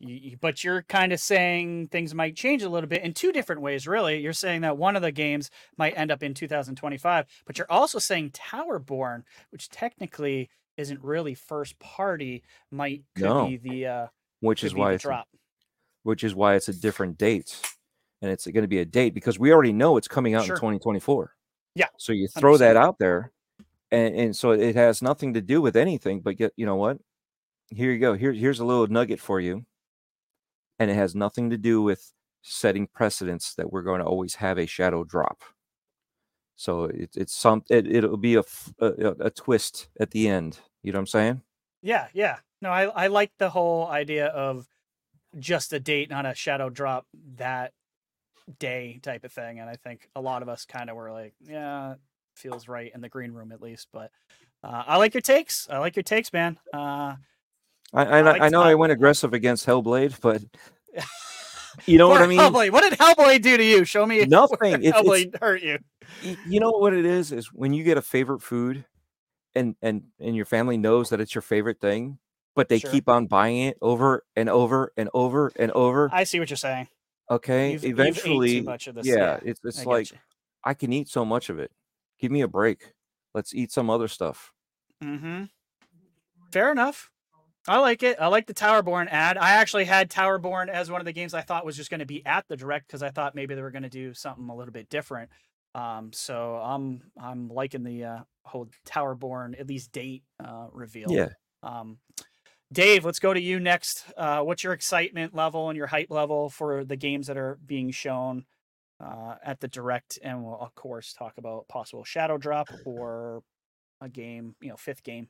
you, 0.00 0.36
but 0.40 0.62
you're 0.62 0.82
kind 0.82 1.12
of 1.12 1.20
saying 1.20 1.88
things 1.88 2.14
might 2.14 2.36
change 2.36 2.62
a 2.62 2.68
little 2.68 2.88
bit 2.88 3.02
in 3.02 3.14
two 3.14 3.32
different 3.32 3.60
ways. 3.62 3.86
Really, 3.86 4.20
you're 4.20 4.32
saying 4.32 4.60
that 4.62 4.76
one 4.78 4.96
of 4.96 5.02
the 5.02 5.12
games 5.12 5.50
might 5.76 5.96
end 5.96 6.10
up 6.10 6.22
in 6.22 6.34
2025, 6.34 7.26
but 7.46 7.58
you're 7.58 7.70
also 7.70 7.98
saying 7.98 8.30
Towerborn, 8.30 9.22
which 9.50 9.68
technically 9.68 10.50
isn't 10.76 11.02
really 11.02 11.34
first 11.34 11.78
party, 11.80 12.42
might 12.70 13.02
could 13.16 13.24
No. 13.24 13.46
be 13.48 13.56
the 13.56 13.86
uh, 13.86 14.06
Which 14.40 14.62
is 14.62 14.74
why 14.74 14.92
it's 14.92 15.04
a, 15.04 15.08
drop. 15.08 15.28
which 16.04 16.22
is 16.22 16.34
why 16.34 16.54
it's 16.54 16.68
a 16.68 16.72
different 16.80 17.18
date, 17.18 17.60
and 18.22 18.30
it's 18.30 18.46
going 18.46 18.62
to 18.62 18.68
be 18.68 18.78
a 18.78 18.84
date 18.84 19.14
because 19.14 19.38
we 19.38 19.52
already 19.52 19.72
know 19.72 19.96
it's 19.96 20.08
coming 20.08 20.34
out 20.34 20.44
Sure. 20.44 20.54
in 20.54 20.60
2024. 20.60 21.34
Yeah, 21.74 21.86
So 21.96 22.12
you 22.12 22.28
throw 22.28 22.56
that 22.56 22.76
out 22.76 22.98
there, 22.98 23.32
and 23.90 24.14
and 24.14 24.36
so 24.36 24.52
it 24.52 24.74
has 24.76 25.02
nothing 25.02 25.34
to 25.34 25.40
do 25.40 25.60
with 25.60 25.76
anything. 25.76 26.20
But 26.20 26.36
get 26.36 26.52
you 26.56 26.66
know 26.66 26.76
what? 26.76 26.98
Here 27.70 27.92
you 27.92 27.98
go. 27.98 28.14
Here 28.14 28.32
here's 28.32 28.60
a 28.60 28.64
little 28.64 28.86
nugget 28.86 29.20
for 29.20 29.38
you, 29.40 29.64
and 30.78 30.90
it 30.90 30.94
has 30.94 31.14
nothing 31.14 31.50
to 31.50 31.58
do 31.58 31.82
with 31.82 32.12
setting 32.42 32.86
precedents 32.86 33.54
that 33.54 33.72
we're 33.72 33.82
going 33.82 34.00
to 34.00 34.06
always 34.06 34.36
have 34.36 34.58
a 34.58 34.66
shadow 34.66 35.04
drop. 35.04 35.42
So 36.56 36.84
it, 36.84 37.10
it's 37.14 37.34
some 37.34 37.62
it, 37.70 37.86
it'll 37.86 38.16
be 38.16 38.34
a 38.34 38.42
a 38.80 39.30
twist 39.30 39.88
at 40.00 40.10
the 40.10 40.28
end. 40.28 40.58
You 40.82 40.92
know 40.92 40.98
what 40.98 41.02
I'm 41.02 41.06
saying? 41.06 41.42
Yeah, 41.82 42.08
yeah. 42.12 42.38
No, 42.60 42.70
I 42.70 42.84
I 42.86 43.06
like 43.06 43.32
the 43.38 43.50
whole 43.50 43.86
idea 43.86 44.26
of 44.26 44.66
just 45.38 45.72
a 45.72 45.80
date, 45.80 46.10
not 46.10 46.26
a 46.26 46.34
shadow 46.34 46.70
drop 46.70 47.06
that 47.36 47.72
day 48.58 48.98
type 49.02 49.24
of 49.24 49.32
thing. 49.32 49.60
And 49.60 49.68
I 49.68 49.76
think 49.76 50.08
a 50.16 50.20
lot 50.20 50.42
of 50.42 50.48
us 50.48 50.64
kind 50.64 50.90
of 50.90 50.96
were 50.96 51.12
like, 51.12 51.34
yeah, 51.40 51.94
feels 52.34 52.68
right 52.68 52.90
in 52.94 53.00
the 53.00 53.08
green 53.08 53.32
room 53.32 53.52
at 53.52 53.62
least. 53.62 53.88
But 53.92 54.10
uh, 54.64 54.84
I 54.86 54.96
like 54.96 55.14
your 55.14 55.20
takes. 55.20 55.68
I 55.70 55.78
like 55.78 55.96
your 55.96 56.02
takes, 56.02 56.32
man. 56.32 56.58
Uh, 56.72 57.16
I 57.94 58.04
I, 58.04 58.20
like 58.22 58.42
I 58.42 58.48
know 58.48 58.62
I 58.62 58.74
went 58.74 58.92
aggressive 58.92 59.32
against 59.32 59.66
Hellblade, 59.66 60.20
but 60.20 60.42
you 61.86 61.98
know 61.98 62.08
what 62.08 62.20
I 62.22 62.26
mean. 62.26 62.38
Hellblade. 62.38 62.70
What 62.70 62.88
did 62.88 62.98
Hellblade 62.98 63.42
do 63.42 63.56
to 63.56 63.64
you? 63.64 63.84
Show 63.84 64.04
me 64.06 64.24
Nothing. 64.26 64.82
It's- 64.82 64.92
Hellblade 64.94 65.38
hurt 65.40 65.62
you. 65.62 65.78
you 66.46 66.60
know 66.60 66.70
what 66.72 66.92
it 66.94 67.04
is 67.04 67.32
is 67.32 67.52
when 67.52 67.72
you 67.72 67.84
get 67.84 67.96
a 67.98 68.02
favorite 68.02 68.42
food 68.42 68.84
and 69.54 69.76
and 69.82 70.02
and 70.20 70.34
your 70.36 70.44
family 70.44 70.76
knows 70.76 71.10
that 71.10 71.20
it's 71.20 71.34
your 71.34 71.42
favorite 71.42 71.80
thing 71.80 72.18
but 72.54 72.68
they 72.68 72.78
Sure. 72.80 72.90
keep 72.90 73.08
on 73.08 73.26
buying 73.26 73.58
it 73.62 73.78
over 73.80 74.24
and 74.36 74.48
over 74.48 74.92
and 74.96 75.08
over 75.14 75.52
and 75.56 75.70
over 75.72 76.10
I 76.12 76.24
see 76.24 76.38
what 76.40 76.50
you're 76.50 76.56
saying. 76.56 76.88
okay 77.30 77.72
You've, 77.72 77.84
you've 77.84 77.98
eventually 78.00 78.60
too 78.60 78.66
much 78.66 78.86
of 78.88 78.94
this. 78.96 79.06
yeah, 79.06 79.38
it's 79.44 79.60
it's 79.64 79.78
get 79.78 79.86
like 79.86 80.08
i 80.64 80.74
can 80.74 80.92
eat 80.92 81.08
so 81.08 81.24
much 81.24 81.48
of 81.50 81.58
it 81.58 81.70
give 82.20 82.30
me 82.32 82.40
a 82.42 82.48
break 82.48 82.92
let's 83.34 83.54
eat 83.54 83.70
some 83.72 83.88
other 83.90 84.08
stuff 84.08 84.52
Mm-hmm. 85.02 85.44
Fair 86.52 86.72
enough. 86.72 87.10
I 87.68 87.78
like 87.78 88.02
it. 88.02 88.16
I 88.18 88.28
like 88.28 88.46
the 88.46 88.54
Towerborn 88.54 89.08
ad. 89.10 89.36
I 89.36 89.52
actually 89.52 89.84
had 89.84 90.10
Towerborn 90.10 90.68
as 90.68 90.90
one 90.90 91.00
of 91.00 91.04
the 91.04 91.12
games 91.12 91.34
I 91.34 91.42
thought 91.42 91.66
was 91.66 91.76
just 91.76 91.90
going 91.90 92.00
to 92.00 92.06
be 92.06 92.24
at 92.24 92.48
the 92.48 92.56
direct 92.56 92.86
because 92.86 93.02
I 93.02 93.10
thought 93.10 93.34
maybe 93.34 93.54
they 93.54 93.62
were 93.62 93.70
going 93.70 93.82
to 93.82 93.90
do 93.90 94.14
something 94.14 94.48
a 94.48 94.56
little 94.56 94.72
bit 94.72 94.88
different. 94.88 95.30
Um, 95.74 96.10
so 96.12 96.56
I'm 96.56 97.02
I'm 97.20 97.48
liking 97.48 97.84
the 97.84 98.04
uh, 98.04 98.18
whole 98.44 98.68
Towerborn 98.86 99.60
at 99.60 99.68
least 99.68 99.92
date 99.92 100.22
uh, 100.42 100.68
reveal. 100.72 101.10
yeah 101.10 101.28
Um, 101.62 101.98
Dave, 102.72 103.04
let's 103.04 103.18
go 103.18 103.32
to 103.32 103.40
you 103.40 103.60
next. 103.60 104.04
Uh, 104.16 104.40
what's 104.40 104.64
your 104.64 104.72
excitement 104.72 105.34
level 105.34 105.68
and 105.68 105.76
your 105.76 105.86
hype 105.86 106.10
level 106.10 106.50
for 106.50 106.84
the 106.84 106.96
games 106.96 107.26
that 107.26 107.36
are 107.36 107.58
being 107.64 107.90
shown 107.90 108.44
uh, 109.00 109.36
at 109.44 109.60
the 109.60 109.68
direct? 109.68 110.18
And 110.22 110.44
we'll 110.44 110.58
of 110.58 110.74
course 110.74 111.12
talk 111.12 111.38
about 111.38 111.68
possible 111.68 112.04
shadow 112.04 112.38
drop 112.38 112.68
or 112.86 113.42
a 114.00 114.08
game, 114.08 114.54
you 114.60 114.70
know, 114.70 114.76
fifth 114.76 115.02
game. 115.02 115.28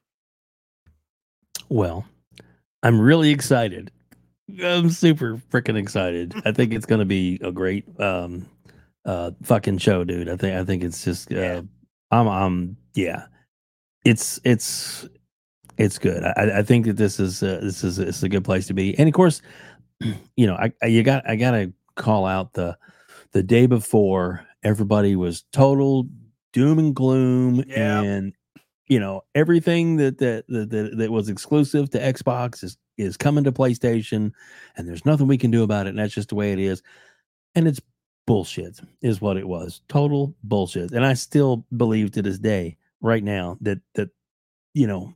Well, 1.69 2.07
I'm 2.83 3.01
really 3.01 3.31
excited. 3.31 3.91
I'm 4.63 4.91
super 4.91 5.37
freaking 5.51 5.77
excited. 5.77 6.35
I 6.45 6.53
think 6.53 6.73
it's 6.73 6.87
going 6.87 7.01
to 7.01 7.05
be 7.05 7.39
a 7.43 7.53
great 7.53 7.85
um 8.01 8.47
uh 9.05 9.33
fucking 9.43 9.79
show, 9.79 10.05
dude. 10.05 10.29
I 10.29 10.37
think 10.37 10.57
I 10.57 10.65
think 10.65 10.83
it's 10.85 11.05
just 11.05 11.31
uh 11.33 11.37
Yeah. 11.37 11.61
I'm 12.11 12.29
I'm 12.29 12.77
yeah. 12.95 13.27
It's 14.05 14.41
it's 14.45 15.07
it's 15.77 15.99
good. 15.99 16.25
I 16.25 16.59
I 16.59 16.63
think 16.63 16.87
that 16.87 16.97
this 16.97 17.21
is 17.21 17.43
uh, 17.43 17.61
this 17.63 17.85
is 17.85 17.99
it's 17.99 18.23
a 18.23 18.29
good 18.29 18.45
place 18.45 18.67
to 18.69 18.75
be. 18.75 18.99
And 18.99 19.09
of 19.09 19.15
course, 19.15 19.43
you 20.37 20.47
know, 20.47 20.55
I, 20.55 20.73
I 20.83 20.87
you 20.87 21.03
got 21.03 21.29
I 21.29 21.37
got 21.37 21.53
to 21.53 21.73
call 21.97 22.25
out 22.27 22.55
the 22.55 22.77
the 23.33 23.43
day 23.43 23.67
before 23.67 24.47
everybody 24.63 25.15
was 25.17 25.45
total 25.53 26.09
doom 26.53 26.79
and 26.79 26.95
gloom 26.95 27.63
Yeah. 27.67 28.01
and 28.01 28.33
you 28.89 28.99
know 29.01 29.23
everything 29.35 29.97
that 29.97 30.19
that, 30.19 30.45
that 30.49 30.71
that 30.71 30.97
that 30.99 31.11
was 31.11 31.29
exclusive 31.29 31.91
to 31.91 31.99
Xbox 32.01 32.63
is 32.65 32.77
is 32.97 33.17
coming 33.17 33.45
to 33.45 33.53
PlayStation 33.53 34.33
and 34.77 34.89
there's 34.89 35.05
nothing 35.07 35.27
we 35.29 35.39
can 35.39 35.51
do 35.51 35.63
about 35.63 35.87
it 35.87 35.91
and 35.91 35.99
that's 35.99 36.15
just 36.15 36.31
the 36.31 36.35
way 36.35 36.53
it 36.53 36.59
is. 36.59 36.83
And 37.55 37.69
it's 37.69 37.81
bullshit 38.27 38.81
is 39.03 39.21
what 39.21 39.37
it 39.37 39.47
was. 39.49 39.81
Total 39.89 40.35
bullshit. 40.43 40.91
And 40.93 41.07
I 41.07 41.15
still 41.15 41.65
believe 41.77 42.11
to 42.13 42.23
this 42.23 42.39
day 42.39 42.77
right 43.01 43.23
now 43.23 43.57
that 43.61 43.79
that 43.95 44.11
you 44.75 44.87
know 44.87 45.15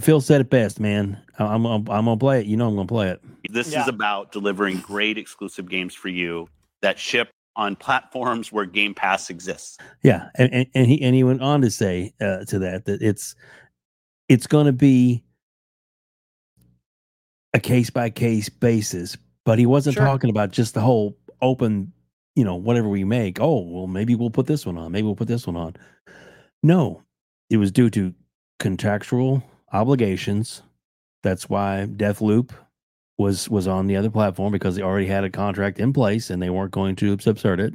Phil 0.00 0.20
said 0.20 0.40
it 0.42 0.50
best 0.50 0.78
man. 0.78 1.20
I- 1.38 1.44
I'm 1.46 1.64
I'm, 1.64 1.88
I'm 1.88 2.04
gonna 2.04 2.16
play 2.16 2.40
it. 2.40 2.46
You 2.46 2.56
know 2.56 2.68
I'm 2.68 2.76
gonna 2.76 2.86
play 2.86 3.08
it. 3.08 3.22
This 3.50 3.72
Yeah. 3.72 3.82
is 3.82 3.88
about 3.88 4.32
delivering 4.32 4.78
great 4.80 5.16
exclusive 5.16 5.68
games 5.68 5.94
for 5.94 6.08
you 6.08 6.48
that 6.82 6.98
ship 6.98 7.30
on 7.58 7.76
platforms 7.76 8.50
where 8.52 8.64
Game 8.64 8.94
Pass 8.94 9.28
exists. 9.28 9.76
Yeah, 10.02 10.28
and, 10.36 10.50
and, 10.54 10.66
and 10.74 10.86
he 10.86 11.02
and 11.02 11.14
he 11.14 11.24
went 11.24 11.42
on 11.42 11.60
to 11.60 11.70
say 11.70 12.14
uh, 12.20 12.44
to 12.46 12.58
that 12.60 12.86
that 12.86 13.02
it's 13.02 13.34
it's 14.28 14.46
going 14.46 14.66
to 14.66 14.72
be 14.72 15.22
a 17.52 17.60
case 17.60 17.90
by 17.90 18.08
case 18.08 18.48
basis. 18.48 19.18
But 19.44 19.58
he 19.58 19.66
wasn't 19.66 19.94
Sure. 19.94 20.04
talking 20.04 20.30
about 20.30 20.52
just 20.52 20.74
the 20.74 20.80
whole 20.80 21.16
open, 21.42 21.92
you 22.36 22.44
know, 22.44 22.54
whatever 22.54 22.88
we 22.88 23.04
make. 23.04 23.40
Oh, 23.40 23.60
well, 23.60 23.86
maybe 23.86 24.14
we'll 24.14 24.30
put 24.30 24.46
this 24.46 24.64
one 24.64 24.78
on. 24.78 24.92
Maybe 24.92 25.04
we'll 25.06 25.16
put 25.16 25.28
this 25.28 25.46
one 25.46 25.56
on. 25.56 25.74
No, 26.62 27.02
it 27.50 27.56
was 27.56 27.72
due 27.72 27.90
to 27.90 28.14
contractual 28.58 29.42
obligations. 29.72 30.62
That's 31.22 31.48
why 31.48 31.86
Deathloop 31.90 32.50
was 33.18 33.48
was 33.50 33.66
on 33.66 33.86
the 33.86 33.96
other 33.96 34.10
platform 34.10 34.52
because 34.52 34.76
they 34.76 34.82
already 34.82 35.06
had 35.06 35.24
a 35.24 35.30
contract 35.30 35.80
in 35.80 35.92
place 35.92 36.30
and 36.30 36.40
they 36.40 36.50
weren't 36.50 36.70
going 36.70 36.96
to 36.96 37.18
subvert 37.18 37.60
it. 37.60 37.74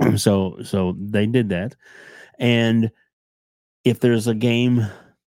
so 0.18 0.56
so 0.62 0.96
they 0.98 1.26
did 1.26 1.48
that. 1.48 1.74
And 2.38 2.90
if 3.84 4.00
there's 4.00 4.28
a 4.28 4.34
game, 4.34 4.86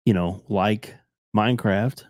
you 0.06 0.14
know, 0.14 0.44
like 0.49 0.95
Minecraft, 1.35 2.03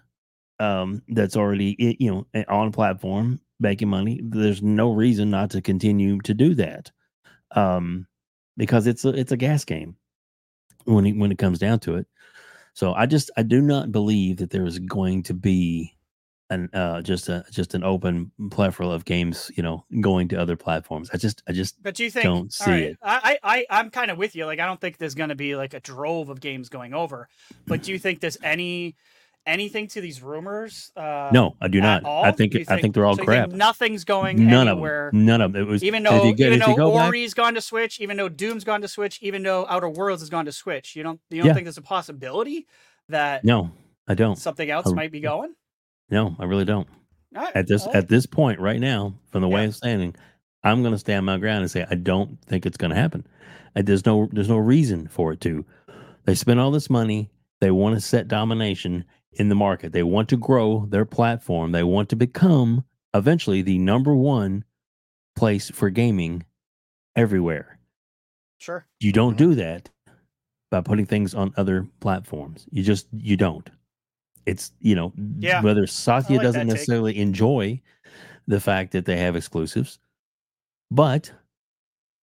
um, 0.60 1.02
that's 1.10 1.36
already 1.36 1.76
you 2.00 2.12
know 2.12 2.44
on 2.48 2.72
platform 2.72 3.40
making 3.60 3.90
money, 3.90 4.22
there's 4.24 4.62
no 4.62 4.94
reason 4.94 5.30
not 5.30 5.52
to 5.52 5.62
continue 5.62 6.20
to 6.22 6.34
do 6.34 6.56
that, 6.56 6.92
um, 7.52 8.08
because 8.56 8.88
it's 8.88 9.04
a 9.04 9.10
it's 9.10 9.32
a 9.34 9.38
gas 9.38 9.66
game 9.66 9.98
when 10.86 11.06
it, 11.06 11.18
when 11.18 11.32
it 11.32 11.38
comes 11.38 11.60
down 11.60 11.80
to 11.80 11.96
it. 11.96 12.08
So 12.74 12.94
I 12.94 13.08
just 13.08 13.30
I 13.36 13.44
do 13.44 13.62
not 13.62 13.92
believe 13.92 14.38
that 14.38 14.52
there 14.52 14.66
is 14.66 14.80
going 14.80 15.24
to 15.24 15.34
be 15.34 15.96
an 16.50 16.70
uh 16.74 17.02
just 17.02 17.30
a 17.30 17.44
just 17.52 17.74
an 17.74 17.84
open 17.84 18.32
plethora 18.52 18.88
of 18.90 19.06
games, 19.06 19.50
you 19.56 19.64
know, 19.64 19.86
going 20.02 20.28
to 20.30 20.36
other 20.36 20.56
platforms. 20.56 21.10
I 21.14 21.18
just 21.18 21.42
I 21.48 21.52
just 21.54 21.82
But 21.82 21.98
you 22.00 22.12
think? 22.12 22.26
don't 22.26 22.54
see 22.54 22.72
right, 22.72 22.84
it. 22.84 22.98
I, 23.02 23.38
I, 23.44 23.66
I'm 23.70 23.90
kind 23.90 24.12
of 24.12 24.18
with 24.18 24.36
you. 24.36 24.46
Like, 24.46 24.60
I 24.60 24.66
don't 24.66 24.80
think 24.80 24.98
there's 24.98 25.16
going 25.16 25.30
to 25.30 25.36
be 25.36 25.56
like 25.56 25.74
a 25.74 25.80
drove 25.80 26.30
of 26.30 26.40
games 26.42 26.70
going 26.70 26.94
over. 26.94 27.28
But 27.66 27.84
do 27.84 27.92
you 27.92 27.98
think 28.00 28.20
there's 28.20 28.38
any 28.44 28.96
anything 29.46 29.88
to 29.88 30.02
these 30.02 30.22
rumors? 30.22 30.92
Uh, 30.96 31.30
no, 31.34 31.56
I 31.62 31.68
do 31.70 31.82
not. 31.82 32.06
I 32.06 32.32
think 32.32 32.54
you 32.54 32.66
I 32.68 32.80
think 32.80 32.94
they're 32.94 33.06
all 33.06 33.16
so 33.18 33.24
crap. 33.24 33.50
nothing's 33.50 34.04
going 34.06 34.46
None 34.48 34.68
anywhere. 34.68 35.08
of 35.08 35.14
them. 35.14 35.26
None 35.26 35.42
of 35.42 35.54
them. 35.54 35.62
It 35.62 35.66
was 35.66 35.84
Even 35.84 36.04
though, 36.04 36.24
you 36.26 36.34
get- 36.36 36.48
even 36.48 36.60
though 36.60 36.76
go 36.76 36.94
back- 36.94 37.08
Ori's 37.08 37.34
gone 37.34 37.54
to 37.56 37.62
Switch, 37.62 38.00
even 38.00 38.16
though 38.18 38.30
Doom's 38.30 38.64
gone 38.64 38.82
to 38.82 38.88
Switch, 38.88 39.20
even 39.22 39.44
though 39.44 39.66
Outer 39.70 39.90
Worlds 39.90 40.22
has 40.22 40.30
gone 40.30 40.46
to 40.46 40.52
Switch, 40.52 40.96
you 40.96 41.04
don't 41.04 41.20
you 41.30 41.38
don't 41.40 41.48
Yeah. 41.48 41.54
think 41.54 41.66
there's 41.66 41.78
a 41.78 41.82
possibility 41.82 42.68
that 43.10 43.44
no, 43.44 43.72
I 44.08 44.14
don't. 44.14 44.38
something 44.38 44.70
else 44.70 44.88
I- 44.88 44.94
might 44.94 45.12
be 45.12 45.20
going? 45.20 45.54
No, 46.10 46.36
I 46.40 46.46
really 46.46 46.66
don't. 46.66 46.88
Right, 47.34 47.56
At 47.56 47.68
this 47.68 47.86
right. 47.88 47.96
at 47.96 48.08
this 48.10 48.26
point 48.26 48.60
right 48.60 48.80
now, 48.80 49.16
from 49.32 49.42
the 49.42 49.48
way 49.48 49.64
I'm 49.64 49.72
standing, 49.72 50.16
I'm 50.64 50.82
going 50.84 50.94
to 50.94 51.00
stand 51.00 51.26
my 51.26 51.38
ground 51.38 51.62
and 51.64 51.72
say 51.72 51.86
I 51.90 51.96
don't 51.96 52.40
think 52.46 52.66
it's 52.66 52.78
going 52.78 52.92
to 52.92 52.96
happen. 53.00 53.26
Uh, 53.76 53.82
There's 53.84 54.06
no 54.06 54.30
there's 54.32 54.50
no 54.50 54.58
reason 54.58 55.08
for 55.08 55.34
it 55.34 55.42
to. 55.42 55.66
They 56.26 56.36
spend 56.36 56.60
all 56.60 56.72
this 56.72 56.90
money. 56.90 57.32
They 57.60 57.72
want 57.72 57.96
to 57.96 58.02
set 58.02 58.28
domination 58.28 59.04
in 59.34 59.50
the 59.50 59.56
market. 59.56 59.94
They 59.94 60.04
want 60.04 60.30
to 60.30 60.38
grow 60.38 60.86
their 60.90 61.06
platform. 61.06 61.72
They 61.72 61.84
want 61.84 62.10
to 62.10 62.16
become 62.16 62.84
eventually 63.16 63.62
the 63.64 63.80
number 63.80 64.16
one 64.16 64.64
place 65.36 65.70
for 65.72 65.90
gaming 65.90 66.46
everywhere. 67.16 67.80
sure. 68.60 68.86
You 69.00 69.12
don't 69.12 69.34
Mhm. 69.34 69.38
do 69.38 69.56
that 69.56 69.90
by 70.72 70.82
putting 70.82 71.06
things 71.06 71.34
on 71.34 71.54
other 71.58 71.88
platforms. 72.00 72.66
You 72.72 72.84
just 72.84 73.08
you 73.12 73.36
don't. 73.38 73.70
It's 74.46 74.72
you 74.80 74.96
know 74.96 75.14
Yeah, 75.40 75.62
whether 75.62 75.86
Satya 75.88 76.38
like 76.38 76.44
doesn't 76.44 76.60
that 76.68 76.74
take. 76.74 76.76
necessarily 76.76 77.18
enjoy 77.20 77.82
the 78.48 78.60
fact 78.60 78.92
that 78.92 79.06
they 79.06 79.18
have 79.18 79.36
exclusives, 79.36 80.00
but 80.92 81.32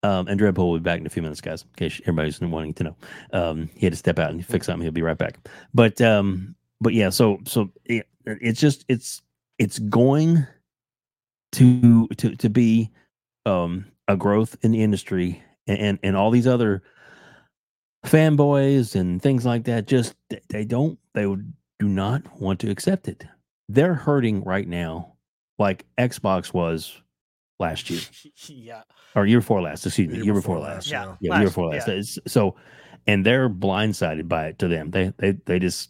um, 0.03 0.27
and 0.27 0.39
Dreadpool 0.39 0.57
will 0.71 0.79
be 0.79 0.83
back 0.83 0.99
in 0.99 1.05
a 1.05 1.09
few 1.09 1.21
minutes, 1.21 1.41
guys. 1.41 1.61
In 1.63 1.69
case 1.77 2.01
everybody's 2.03 2.41
wanting 2.41 2.73
to 2.75 2.83
know, 2.85 2.95
um, 3.33 3.69
he 3.75 3.85
had 3.85 3.93
to 3.93 3.97
step 3.97 4.17
out 4.19 4.31
and 4.31 4.43
fix 4.45 4.65
something. 4.65 4.81
He'll 4.83 4.91
be 4.91 5.01
right 5.03 5.17
back. 5.17 5.37
But 5.73 6.01
um, 6.01 6.55
but 6.79 6.93
yeah, 6.93 7.09
so 7.09 7.39
so 7.45 7.71
it, 7.85 8.07
it's 8.25 8.59
just 8.59 8.85
it's 8.87 9.21
it's 9.59 9.77
going 9.79 10.45
to 11.53 12.07
to 12.17 12.35
to 12.35 12.49
be 12.49 12.89
um 13.45 13.85
a 14.07 14.15
growth 14.15 14.55
in 14.61 14.71
the 14.71 14.81
industry 14.83 15.41
and 15.67 15.79
and, 15.79 15.99
and 16.03 16.15
all 16.15 16.31
these 16.31 16.47
other 16.47 16.81
fanboys 18.05 18.95
and 18.95 19.21
things 19.21 19.45
like 19.45 19.63
that 19.65 19.87
just 19.87 20.15
they 20.49 20.65
don't 20.65 20.97
they 21.13 21.25
would- 21.25 21.53
do 21.81 21.87
not 21.87 22.21
want 22.39 22.59
to 22.59 22.69
accept 22.69 23.07
it 23.07 23.25
they're 23.67 23.95
hurting 23.95 24.43
right 24.43 24.67
now 24.67 25.13
like 25.57 25.83
xbox 25.97 26.53
was 26.53 27.01
last 27.59 27.89
year 27.89 28.01
yeah. 28.47 28.81
or 29.15 29.25
year 29.25 29.39
before 29.39 29.61
last 29.61 29.83
excuse 29.85 30.07
me 30.07 30.15
Year 30.15 30.25
year, 30.25 30.33
before 30.35 30.57
before, 30.57 30.69
last, 30.69 30.91
last, 30.91 30.91
Yeah. 30.91 31.05
yeah. 31.05 31.15
yeah 31.33 31.37
year 31.39 31.47
before 31.47 31.69
last 31.69 31.87
yeah. 31.87 32.21
So 32.27 32.55
and 33.07 33.25
they're 33.25 33.49
blindsided 33.49 34.27
by 34.27 34.47
it 34.47 34.59
to 34.59 34.67
them 34.67 34.91
they 34.91 35.11
they 35.17 35.31
they 35.47 35.57
just 35.57 35.89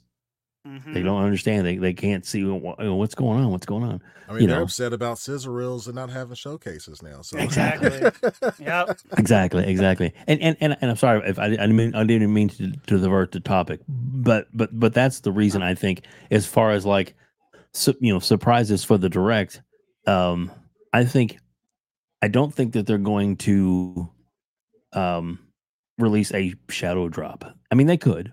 Mhm. 0.68 0.94
they 0.94 1.02
don't 1.02 1.24
understand 1.24 1.66
they, 1.66 1.78
they 1.78 1.94
can't 1.94 2.24
see 2.24 2.44
what, 2.46 2.78
what's 2.78 3.16
going 3.16 3.40
on 3.44 3.50
what's 3.50 3.66
going 3.66 3.84
on 3.84 4.00
I 4.30 4.34
mean, 4.34 4.42
You 4.44 4.48
they're 4.48 4.58
know. 4.58 4.64
upset 4.64 4.94
about 4.94 5.18
sizzle 5.18 5.52
reels 5.52 5.88
and 5.88 5.96
not 5.96 6.10
having 6.12 6.36
showcases 6.36 7.02
now. 7.02 7.22
So 7.24 7.38
Exactly. 7.40 8.00
Yep. 8.60 9.00
exactly 9.18 9.66
exactly 9.66 10.14
and 10.28 10.40
and 10.40 10.56
and, 10.62 10.78
and 10.80 10.92
i'm 10.92 10.98
sorry 10.98 11.28
if 11.28 11.40
i, 11.40 11.46
I 11.46 11.50
didn't 11.50 11.76
mean 11.76 11.96
i 11.96 12.04
didn't 12.04 12.32
mean 12.32 12.50
to, 12.50 12.72
to 12.72 13.00
divert 13.00 13.32
the 13.32 13.40
topic 13.40 13.80
but 13.88 14.48
but 14.54 14.70
but 14.80 14.94
that's 14.94 15.22
the 15.22 15.32
reason 15.32 15.64
i 15.64 15.74
think 15.74 16.04
as 16.30 16.46
far 16.46 16.70
as 16.72 16.86
like 16.86 17.16
su- 17.74 17.98
you 18.00 18.14
know 18.14 18.20
surprises 18.20 18.84
for 18.84 18.98
the 19.00 19.10
direct 19.10 19.62
um 20.06 20.52
i 20.94 21.04
think 21.04 21.38
i 22.22 22.28
don't 22.28 22.54
think 22.54 22.74
that 22.74 22.86
they're 22.86 22.98
going 23.00 23.36
to 23.38 24.08
um 24.94 25.40
release 25.98 26.32
a 26.34 26.54
shadow 26.70 27.10
drop 27.10 27.44
i 27.72 27.76
mean 27.76 27.88
they 27.88 27.98
could 27.98 28.32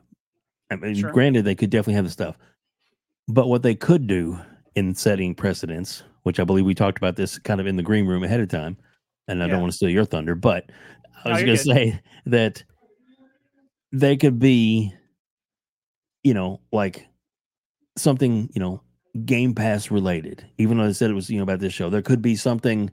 i 0.71 0.77
mean 0.77 0.95
Sure. 0.95 1.11
granted 1.13 1.45
they 1.45 1.55
could 1.55 1.71
definitely 1.71 1.95
have 1.95 2.05
the 2.05 2.11
stuff 2.11 2.37
but 3.29 3.49
what 3.49 3.63
they 3.63 3.75
could 3.75 4.07
do 4.07 4.39
in 4.75 4.95
setting 4.95 5.35
precedents 5.35 6.03
which 6.23 6.39
i 6.41 6.45
believe 6.45 6.65
we 6.65 6.75
talked 6.75 6.99
about 6.99 7.17
this 7.17 7.39
kind 7.39 7.61
of 7.61 7.67
in 7.67 7.77
the 7.77 7.83
green 7.83 8.07
room 8.07 8.23
ahead 8.25 8.41
of 8.41 8.49
time 8.49 8.77
and 9.29 9.43
i 9.43 9.47
Yeah. 9.47 9.53
don't 9.53 9.61
want 9.63 9.73
to 9.73 9.77
steal 9.77 9.91
your 9.91 10.05
thunder 10.05 10.35
but 10.35 10.71
i 11.25 11.31
was 11.31 11.39
you're 11.41 11.47
going 11.47 11.59
to 11.59 11.65
say 11.65 12.01
that 12.27 12.63
they 13.93 14.17
could 14.17 14.39
be 14.39 14.93
you 16.25 16.35
know 16.35 16.61
like 16.73 17.07
something 17.97 18.51
you 18.55 18.61
know 18.61 18.81
game 19.25 19.55
pass 19.55 19.91
related 19.91 20.45
even 20.59 20.79
though 20.79 20.85
i 20.85 20.93
said 20.93 21.11
it 21.11 21.15
was 21.15 21.31
you 21.31 21.39
know 21.39 21.43
about 21.43 21.59
this 21.61 21.73
show 21.73 21.89
there 21.91 22.03
could 22.03 22.23
be 22.23 22.37
something 22.37 22.91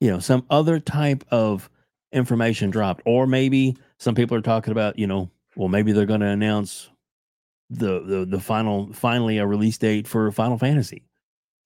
you 0.00 0.10
know 0.10 0.18
some 0.18 0.44
other 0.50 0.80
type 0.80 1.22
of 1.30 1.68
information 2.12 2.70
dropped 2.70 3.02
or 3.04 3.26
maybe 3.26 3.76
some 3.98 4.14
people 4.14 4.36
are 4.36 4.40
talking 4.40 4.72
about 4.72 4.98
you 4.98 5.06
know 5.06 5.30
well 5.56 5.68
maybe 5.68 5.92
they're 5.92 6.06
going 6.06 6.20
to 6.20 6.26
announce 6.26 6.88
the, 7.70 8.00
the 8.00 8.26
the 8.26 8.40
final 8.40 8.92
finally 8.92 9.38
a 9.38 9.46
release 9.46 9.78
date 9.78 10.06
for 10.08 10.30
final 10.32 10.58
fantasy 10.58 11.04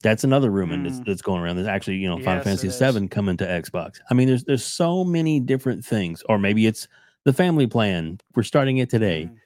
that's 0.02 0.22
another 0.22 0.51
rumor 0.51 0.76
that's, 0.82 1.01
Mm. 1.01 1.06
that's 1.06 1.22
going 1.22 1.40
around 1.40 1.56
there's 1.56 1.66
actually 1.68 1.97
you 1.97 2.09
know 2.09 2.16
final 2.18 2.36
Yes, 2.36 2.44
fantasy. 2.44 2.68
7 2.70 3.09
coming 3.09 3.36
to 3.39 3.47
xbox 3.47 4.01
i 4.10 4.14
mean 4.14 4.28
there's 4.28 4.44
there's 4.44 4.64
so 4.64 5.02
many 5.05 5.40
different 5.40 5.85
things 5.85 6.22
or 6.28 6.39
maybe 6.39 6.66
it's 6.66 6.86
the 7.24 7.32
family 7.32 7.66
plan 7.66 8.18
we're 8.36 8.43
starting 8.43 8.78
it 8.78 8.90
today 8.90 9.24
Mhm. 9.31 9.36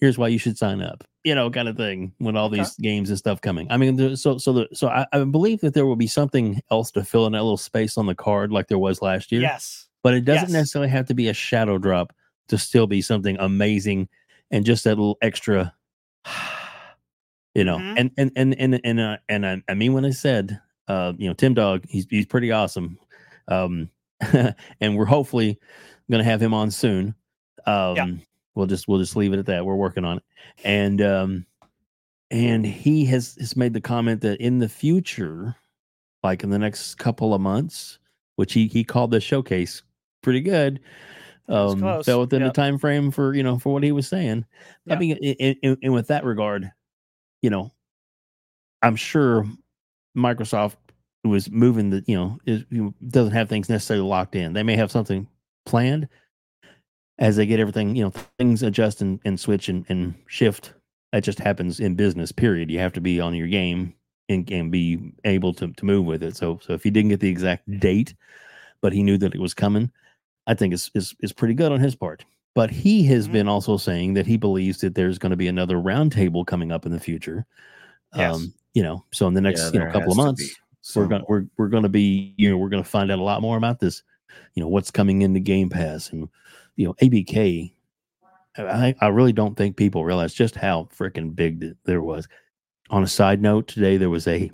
here's 0.00 0.18
why 0.18 0.26
you 0.28 0.38
should 0.38 0.58
sign 0.58 0.82
up 0.82 1.04
you 1.22 1.32
know 1.34 1.48
kind 1.48 1.68
of 1.68 1.76
thing 1.76 2.12
with 2.18 2.34
all 2.34 2.46
Okay. 2.48 2.56
these 2.56 2.74
games 2.76 3.08
and 3.08 3.16
stuff 3.18 3.40
coming 3.40 3.68
i 3.70 3.76
mean 3.76 4.16
so 4.16 4.36
so 4.36 4.52
the 4.52 4.68
so 4.72 4.88
I, 4.88 5.06
I 5.12 5.22
believe 5.22 5.60
that 5.60 5.74
there 5.74 5.86
will 5.86 5.94
be 5.96 6.08
something 6.08 6.60
else 6.72 6.90
to 6.92 7.04
fill 7.04 7.26
in 7.26 7.32
that 7.34 7.42
little 7.42 7.56
space 7.56 7.96
on 7.96 8.06
the 8.06 8.14
card 8.16 8.50
like 8.50 8.66
there 8.66 8.78
was 8.80 9.00
last 9.00 9.30
year 9.30 9.42
Yes. 9.42 9.86
but 10.02 10.12
it 10.14 10.24
doesn't 10.24 10.48
Yes. 10.48 10.52
necessarily 10.54 10.88
have 10.90 11.06
to 11.06 11.14
be 11.14 11.28
a 11.28 11.34
shadow 11.34 11.78
drop 11.78 12.12
to 12.48 12.58
still 12.58 12.88
be 12.88 13.00
something 13.00 13.36
amazing 13.38 14.08
and 14.50 14.66
just 14.66 14.82
that 14.84 14.96
little 14.96 15.16
extra 15.22 15.72
you 17.54 17.64
know 17.64 17.78
Mhm. 17.78 17.94
and 17.98 18.10
and 18.16 18.32
and 18.36 18.54
and 18.58 18.80
and, 18.84 19.00
uh, 19.00 19.16
and 19.28 19.46
I, 19.46 19.62
I 19.68 19.74
mean 19.74 19.92
when 19.92 20.04
i 20.04 20.10
said 20.10 20.60
uh 20.88 21.12
you 21.16 21.28
know 21.28 21.34
tim 21.34 21.54
dog 21.54 21.84
he's 21.88 22.06
he's 22.10 22.26
pretty 22.26 22.50
awesome 22.52 22.98
um 23.48 23.90
and 24.80 24.96
we're 24.96 25.04
hopefully 25.04 25.58
gonna 26.10 26.24
have 26.24 26.40
him 26.42 26.54
on 26.54 26.70
soon. 26.70 27.14
Um 27.66 27.96
we'll 28.54 28.66
just 28.66 28.86
we'll 28.88 28.98
just 28.98 29.16
leave 29.16 29.32
it 29.32 29.38
at 29.38 29.46
that 29.46 29.64
we're 29.66 29.74
working 29.74 30.04
on 30.04 30.18
it. 30.18 30.22
And 30.64 31.00
um 31.02 31.46
and 32.30 32.64
he 32.64 33.04
has 33.06 33.36
has 33.38 33.56
made 33.56 33.72
the 33.74 33.80
comment 33.80 34.20
that 34.22 34.40
in 34.40 34.58
the 34.58 34.68
future 34.68 35.56
like 36.22 36.42
in 36.42 36.50
the 36.50 36.58
next 36.58 36.94
couple 36.96 37.34
of 37.34 37.40
months 37.40 37.98
which 38.36 38.52
he 38.52 38.66
he 38.66 38.82
called 38.84 39.10
the 39.10 39.20
showcase 39.20 39.82
pretty 40.22 40.40
good 40.40 40.80
um 41.48 42.02
fell 42.02 42.20
within 42.20 42.40
yep. 42.40 42.52
the 42.52 42.60
time 42.60 42.78
frame 42.78 43.10
for 43.10 43.34
you 43.34 43.42
know 43.42 43.58
for 43.58 43.72
what 43.72 43.82
he 43.82 43.92
was 43.92 44.08
saying. 44.08 44.44
I 44.88 44.96
mean 44.96 45.16
in, 45.18 45.56
in, 45.62 45.78
in 45.82 45.92
with 45.92 46.08
that 46.08 46.24
regard 46.24 46.70
you 47.42 47.50
know 47.50 47.72
i'm 48.80 48.96
sure 48.96 49.46
microsoft 50.16 50.76
was 51.24 51.50
moving 51.50 51.90
the 51.90 52.04
you 52.06 52.16
know 52.16 52.38
is, 52.46 52.64
doesn't 53.08 53.32
have 53.32 53.48
things 53.48 53.68
necessarily 53.68 54.06
locked 54.06 54.36
in. 54.36 54.52
They 54.52 54.62
may 54.62 54.76
have 54.76 54.90
something 54.90 55.26
planned 55.66 56.08
as 57.18 57.36
they 57.36 57.46
get 57.46 57.60
everything 57.60 57.96
you 57.96 58.04
know 58.04 58.12
things 58.38 58.62
adjust 58.62 59.00
and, 59.00 59.20
and 59.24 59.38
switch 59.38 59.68
and, 59.68 59.84
and 59.88 60.14
shift. 60.26 60.74
That 61.12 61.24
just 61.24 61.38
happens 61.38 61.80
in 61.80 61.94
business 61.94 62.32
period. 62.32 62.70
You 62.70 62.80
have 62.80 62.92
to 62.94 63.00
be 63.00 63.20
on 63.20 63.34
your 63.34 63.46
game 63.46 63.94
and, 64.28 64.50
and 64.50 64.72
be 64.72 65.12
able 65.24 65.54
to, 65.54 65.72
to 65.72 65.84
move 65.84 66.06
with 66.06 66.22
it. 66.22 66.36
So 66.36 66.58
so 66.62 66.72
if 66.72 66.82
he 66.82 66.90
didn't 66.90 67.10
get 67.10 67.20
the 67.20 67.28
exact 67.28 67.70
date 67.80 68.14
but 68.80 68.92
he 68.92 69.02
knew 69.02 69.16
that 69.16 69.34
it 69.34 69.40
was 69.40 69.54
coming 69.54 69.90
i 70.46 70.54
think 70.54 70.72
is 70.74 70.90
is, 70.94 71.14
is 71.20 71.32
pretty 71.32 71.54
good 71.54 71.72
on 71.72 71.80
his 71.80 71.94
part 71.94 72.24
but 72.54 72.70
he 72.70 73.02
has 73.06 73.26
Mhm. 73.28 73.32
been 73.32 73.48
also 73.48 73.76
saying 73.76 74.14
that 74.14 74.26
he 74.26 74.36
believes 74.36 74.78
that 74.78 74.94
there's 74.94 75.18
going 75.18 75.30
to 75.30 75.36
be 75.36 75.48
another 75.48 75.76
roundtable 75.76 76.46
coming 76.46 76.70
up 76.70 76.86
in 76.86 76.92
the 76.92 77.00
future. 77.00 77.44
Yes. 78.14 78.36
Um, 78.36 78.54
you 78.74 78.82
know, 78.84 79.04
so 79.12 79.26
in 79.26 79.34
the 79.34 79.40
next 79.40 79.60
Yeah, 79.60 79.70
you 79.72 79.78
know 79.86 79.92
couple 79.92 80.12
of 80.12 80.16
months, 80.16 80.40
be 80.40 80.54
we're 80.94 81.08
going 81.08 81.24
we're 81.28 81.46
we're 81.58 81.66
going 81.68 81.82
to 81.82 81.88
be 81.88 82.32
you 82.36 82.48
know 82.48 82.56
we're 82.56 82.68
going 82.68 82.82
to 82.84 82.88
find 82.88 83.10
out 83.10 83.18
a 83.18 83.22
lot 83.24 83.42
more 83.42 83.56
about 83.56 83.80
this. 83.80 84.04
You 84.54 84.62
know 84.62 84.68
what's 84.68 84.92
coming 84.92 85.22
into 85.22 85.40
Game 85.40 85.68
Pass 85.68 86.12
and 86.12 86.28
you 86.76 86.86
know 86.86 86.94
ABK. 87.02 87.72
I 88.56 88.94
I 89.00 89.08
really 89.08 89.32
don't 89.32 89.56
think 89.56 89.76
people 89.76 90.04
realize 90.04 90.32
just 90.32 90.54
how 90.54 90.88
freaking 90.96 91.34
big 91.34 91.60
th- 91.60 91.74
there 91.86 92.02
was. 92.02 92.28
On 92.90 93.02
a 93.02 93.08
side 93.08 93.42
note, 93.42 93.66
today 93.66 93.96
there 93.96 94.10
was 94.10 94.28
a 94.28 94.48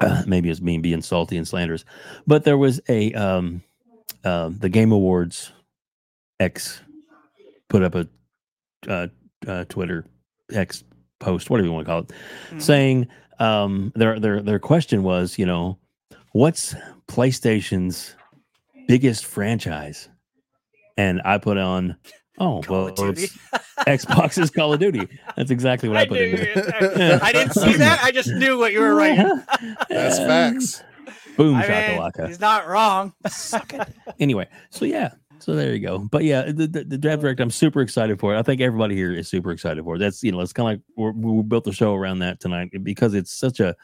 uh, 0.00 0.22
maybe 0.26 0.48
it's 0.48 0.62
me 0.62 0.78
being 0.78 1.02
salty 1.02 1.36
and 1.36 1.46
slanderous, 1.46 1.84
but 2.26 2.44
there 2.44 2.56
was 2.56 2.80
a 2.88 3.12
um, 3.12 3.62
um 4.24 4.56
the 4.58 4.68
Game 4.68 4.92
Awards 4.92 5.52
X 6.40 6.80
put 7.68 7.82
up 7.82 7.94
a 7.94 8.06
uh, 8.88 9.06
uh, 9.46 9.64
Twitter 9.68 10.04
X 10.52 10.84
post, 11.20 11.48
whatever 11.50 11.66
you 11.66 11.72
want 11.72 11.86
to 11.86 11.90
call 11.90 12.00
it, 12.00 12.10
Mhm. 12.50 12.62
saying 12.62 13.08
um, 13.38 13.92
their 13.96 14.18
their 14.20 14.40
their 14.42 14.58
question 14.58 15.02
was, 15.02 15.38
you 15.38 15.46
know, 15.46 15.78
what's 16.32 16.74
PlayStation's 17.08 18.14
biggest 18.88 19.24
franchise? 19.24 20.08
And 20.98 21.22
I 21.24 21.38
put 21.38 21.56
on, 21.58 21.96
oh 22.38 22.60
Call 22.62 22.76
well, 22.84 22.86
of 22.88 22.94
Duty. 23.16 23.22
it's 23.22 24.04
Xbox's 24.04 24.50
Call 24.50 24.72
of 24.74 24.80
Duty. 24.80 25.08
That's 25.36 25.50
exactly 25.50 25.88
what 25.90 25.98
I, 25.98 26.02
I 26.02 26.06
put 26.06 26.20
in. 26.20 26.34
it. 26.38 26.54
there. 26.94 27.18
I 27.22 27.32
didn't 27.32 27.54
see 27.54 27.74
that. 27.76 28.02
I 28.04 28.10
just 28.10 28.28
knew 28.30 28.58
what 28.58 28.72
you 28.72 28.80
were 28.80 28.94
writing. 28.96 29.42
That's 29.88 30.18
facts. 30.18 30.82
Boom 31.36 31.54
I 31.56 31.60
mean, 31.62 31.70
shakalaka. 31.70 32.28
he's 32.28 32.40
not 32.40 32.66
wrong. 32.68 33.12
Suck 33.28 33.72
it. 33.74 33.88
Anyway, 34.20 34.46
so 34.70 34.84
yeah, 34.84 35.12
so 35.38 35.54
there 35.54 35.72
you 35.72 35.80
go. 35.80 35.98
But 36.10 36.24
yeah, 36.24 36.42
the, 36.52 36.66
the, 36.66 36.84
the 36.84 36.98
draft 36.98 37.22
direct, 37.22 37.40
I'm 37.40 37.50
super 37.50 37.80
excited 37.80 38.20
for 38.20 38.34
it. 38.34 38.38
I 38.38 38.42
think 38.42 38.60
everybody 38.60 38.94
here 38.94 39.12
is 39.12 39.28
super 39.28 39.50
excited 39.50 39.82
for 39.84 39.96
it. 39.96 39.98
That's 39.98 40.22
you 40.22 40.32
know, 40.32 40.40
it's 40.40 40.52
kind 40.52 40.68
of 40.68 40.72
like 40.78 40.82
we're, 40.96 41.12
we 41.36 41.42
built 41.42 41.64
the 41.64 41.72
show 41.72 41.94
around 41.94 42.18
that 42.20 42.40
tonight 42.40 42.70
because 42.82 43.14
it's 43.14 43.32
such 43.32 43.60
a 43.60 43.74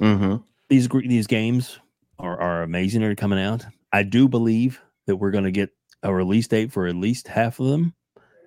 Mhm. 0.00 0.42
these 0.68 0.88
these 0.88 1.26
games 1.26 1.78
are 2.18 2.38
are 2.40 2.62
amazing. 2.62 3.02
Are 3.02 3.14
coming 3.14 3.40
out. 3.40 3.64
I 3.92 4.02
do 4.02 4.28
believe 4.28 4.80
that 5.06 5.16
we're 5.16 5.30
going 5.30 5.44
to 5.44 5.50
get 5.50 5.70
a 6.02 6.12
release 6.12 6.46
date 6.48 6.70
for 6.72 6.86
at 6.86 6.94
least 6.96 7.28
half 7.28 7.58
of 7.60 7.68
them. 7.68 7.94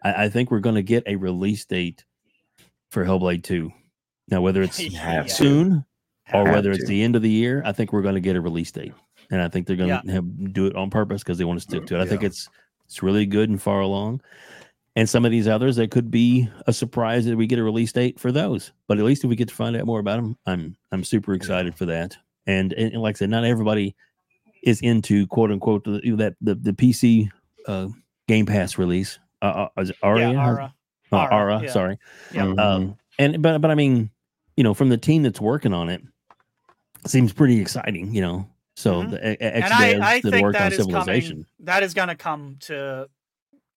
I, 0.04 0.26
I 0.26 0.30
think 0.30 0.52
we're 0.52 0.60
going 0.60 0.76
to 0.76 0.84
get 0.84 1.04
a 1.08 1.16
release 1.16 1.66
date 1.66 2.06
for 2.92 3.04
Hellblade 3.04 3.44
Two. 3.44 3.72
Now, 4.30 4.42
whether 4.42 4.62
it's 4.62 4.80
You 4.80 4.96
have 4.98 5.26
to. 5.28 5.34
soon 5.34 5.86
or 6.34 6.44
whether 6.46 6.72
it's 6.72 6.82
to. 6.82 6.88
the 6.88 7.04
end 7.04 7.16
of 7.16 7.22
the 7.22 7.30
year, 7.30 7.62
I 7.66 7.72
think 7.72 7.94
we're 7.94 8.02
going 8.02 8.16
to 8.16 8.22
get 8.22 8.36
a 8.36 8.42
release 8.42 8.72
date, 8.72 8.94
and 9.32 9.42
I 9.42 9.48
think 9.48 9.68
they're 9.68 9.76
going 9.76 9.90
to 9.90 10.02
Yeah. 10.06 10.14
have, 10.14 10.54
do 10.54 10.66
it 10.68 10.76
on 10.76 10.90
purpose 10.90 11.24
because 11.24 11.38
they 11.38 11.46
want 11.46 11.60
to 11.60 11.64
stick 11.64 11.86
to 11.88 11.96
it. 12.00 12.02
I 12.02 12.06
think 12.06 12.24
it's 12.24 12.50
it's 12.86 13.04
really 13.04 13.26
good 13.26 13.50
and 13.50 13.62
far 13.62 13.82
along. 13.82 14.22
And 14.96 15.08
some 15.08 15.24
of 15.24 15.32
these 15.32 15.48
others, 15.48 15.76
that 15.78 15.92
could 15.92 16.10
be 16.12 16.50
a 16.68 16.74
surprise 16.74 17.26
that 17.26 17.38
we 17.38 17.46
get 17.48 17.60
a 17.60 17.64
release 17.64 17.92
date 17.92 18.20
for 18.20 18.32
those. 18.32 18.72
But 18.88 18.98
at 18.98 19.06
least 19.06 19.24
if 19.24 19.30
we 19.30 19.36
get 19.36 19.48
to 19.48 19.54
find 19.56 19.76
out 19.78 19.86
more 19.86 20.00
about 20.00 20.18
them, 20.18 20.38
I'm 20.46 20.76
I'm 20.92 21.04
super 21.04 21.34
excited 21.34 21.76
for 21.76 21.86
that. 21.86 22.18
And, 22.48 22.74
and 22.74 22.96
like 22.96 23.16
I 23.16 23.20
said, 23.20 23.30
not 23.30 23.44
everybody 23.46 23.96
is 24.64 24.82
into 24.82 25.28
quote 25.28 25.52
unquote 25.52 25.84
the, 25.86 26.02
that 26.18 26.36
the 26.42 26.56
the 26.56 26.74
PC 26.74 27.30
uh, 27.68 27.88
Game 28.28 28.46
Pass 28.46 28.78
release. 28.78 29.20
Uh, 29.42 29.46
uh, 29.78 29.82
is 29.82 29.92
it 29.92 29.96
Aria? 30.04 30.32
Yeah, 30.32 30.46
Ara. 30.46 30.74
Uh, 31.12 31.18
Ara, 31.18 31.34
Ara, 31.34 31.62
yeah. 31.64 31.72
sorry. 31.72 32.00
Yeah. 32.34 32.52
Um, 32.54 32.98
and 33.20 33.42
but 33.42 33.60
but 33.62 33.72
I 33.72 33.76
mean, 33.76 34.10
you 34.58 34.64
know, 34.64 34.74
from 34.74 34.90
the 34.90 34.98
team 34.98 35.24
that's 35.24 35.40
working 35.40 35.74
on 35.74 35.90
it, 35.90 36.02
seems 37.08 37.34
pretty 37.34 37.60
exciting. 37.60 38.14
You 38.14 38.22
know, 38.22 38.50
so 38.76 39.04
Mhm. 39.04 39.12
the 39.12 39.44
ex 39.44 39.66
And 39.66 39.74
I, 39.74 40.16
I 40.16 40.22
that 40.22 40.32
think 40.32 40.44
work 40.44 40.56
on 40.56 40.62
that 40.62 40.72
is 40.74 40.78
Civilization. 40.80 41.32
coming. 41.32 41.46
That 41.62 41.84
is 41.84 41.94
going 41.94 42.08
to 42.10 42.16
come 42.16 42.58
to 42.62 43.10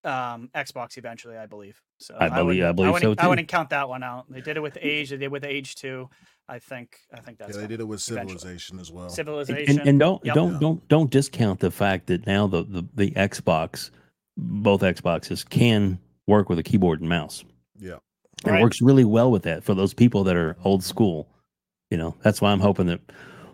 um, 0.04 0.50
Xbox 0.52 0.98
eventually, 0.98 1.36
I 1.36 1.46
believe. 1.46 1.80
So 2.00 2.16
I 2.18 2.28
believe- 2.28 2.44
wouldn't- 2.46 2.64
I 2.66 2.72
believe 2.72 2.92
wouldn't, 2.92 3.20
so, 3.20 3.24
I 3.24 3.28
wouldn't 3.28 3.46
count 3.46 3.70
that 3.70 3.88
one 3.88 4.02
out. 4.02 4.24
They 4.28 4.40
did 4.40 4.56
it 4.56 4.60
with 4.60 4.76
Age. 4.80 5.10
They 5.10 5.16
did 5.16 5.26
it 5.26 5.30
with 5.30 5.44
Age 5.44 5.76
Two. 5.76 6.10
I 6.48 6.58
think. 6.58 6.96
I 7.14 7.20
think 7.20 7.38
Yeah, 7.38 7.46
that's 7.46 7.56
they 7.56 7.68
did 7.68 7.78
it 7.80 7.84
with 7.84 8.00
eventually. 8.10 8.36
Civilization 8.38 8.80
as 8.80 8.90
well. 8.90 9.04
And, 9.04 9.14
Civilization. 9.14 9.78
and, 9.78 9.88
and 9.90 9.98
don't 10.00 10.24
Yep. 10.24 10.34
don't 10.34 10.58
don't 10.58 10.88
don't 10.88 11.08
discount 11.10 11.60
the 11.60 11.70
fact 11.70 12.08
that 12.08 12.26
now 12.26 12.48
the, 12.48 12.64
the 12.64 12.84
the 12.94 13.10
Xbox, 13.12 13.90
both 14.36 14.80
Xboxes 14.80 15.48
can 15.48 16.00
work 16.26 16.48
with 16.48 16.58
a 16.58 16.64
keyboard 16.64 16.98
and 17.00 17.08
mouse. 17.08 17.44
Yeah. 17.78 17.98
It 18.44 18.50
Right. 18.50 18.60
works 18.60 18.82
really 18.82 19.04
well 19.04 19.30
with 19.30 19.44
that 19.44 19.62
for 19.62 19.72
those 19.74 19.94
people 19.94 20.24
that 20.24 20.34
are 20.34 20.56
old 20.64 20.82
school. 20.82 21.28
You 21.92 21.98
know, 21.98 22.16
that's 22.22 22.40
why 22.40 22.50
I'm 22.50 22.58
hoping 22.60 22.86
that 22.86 23.00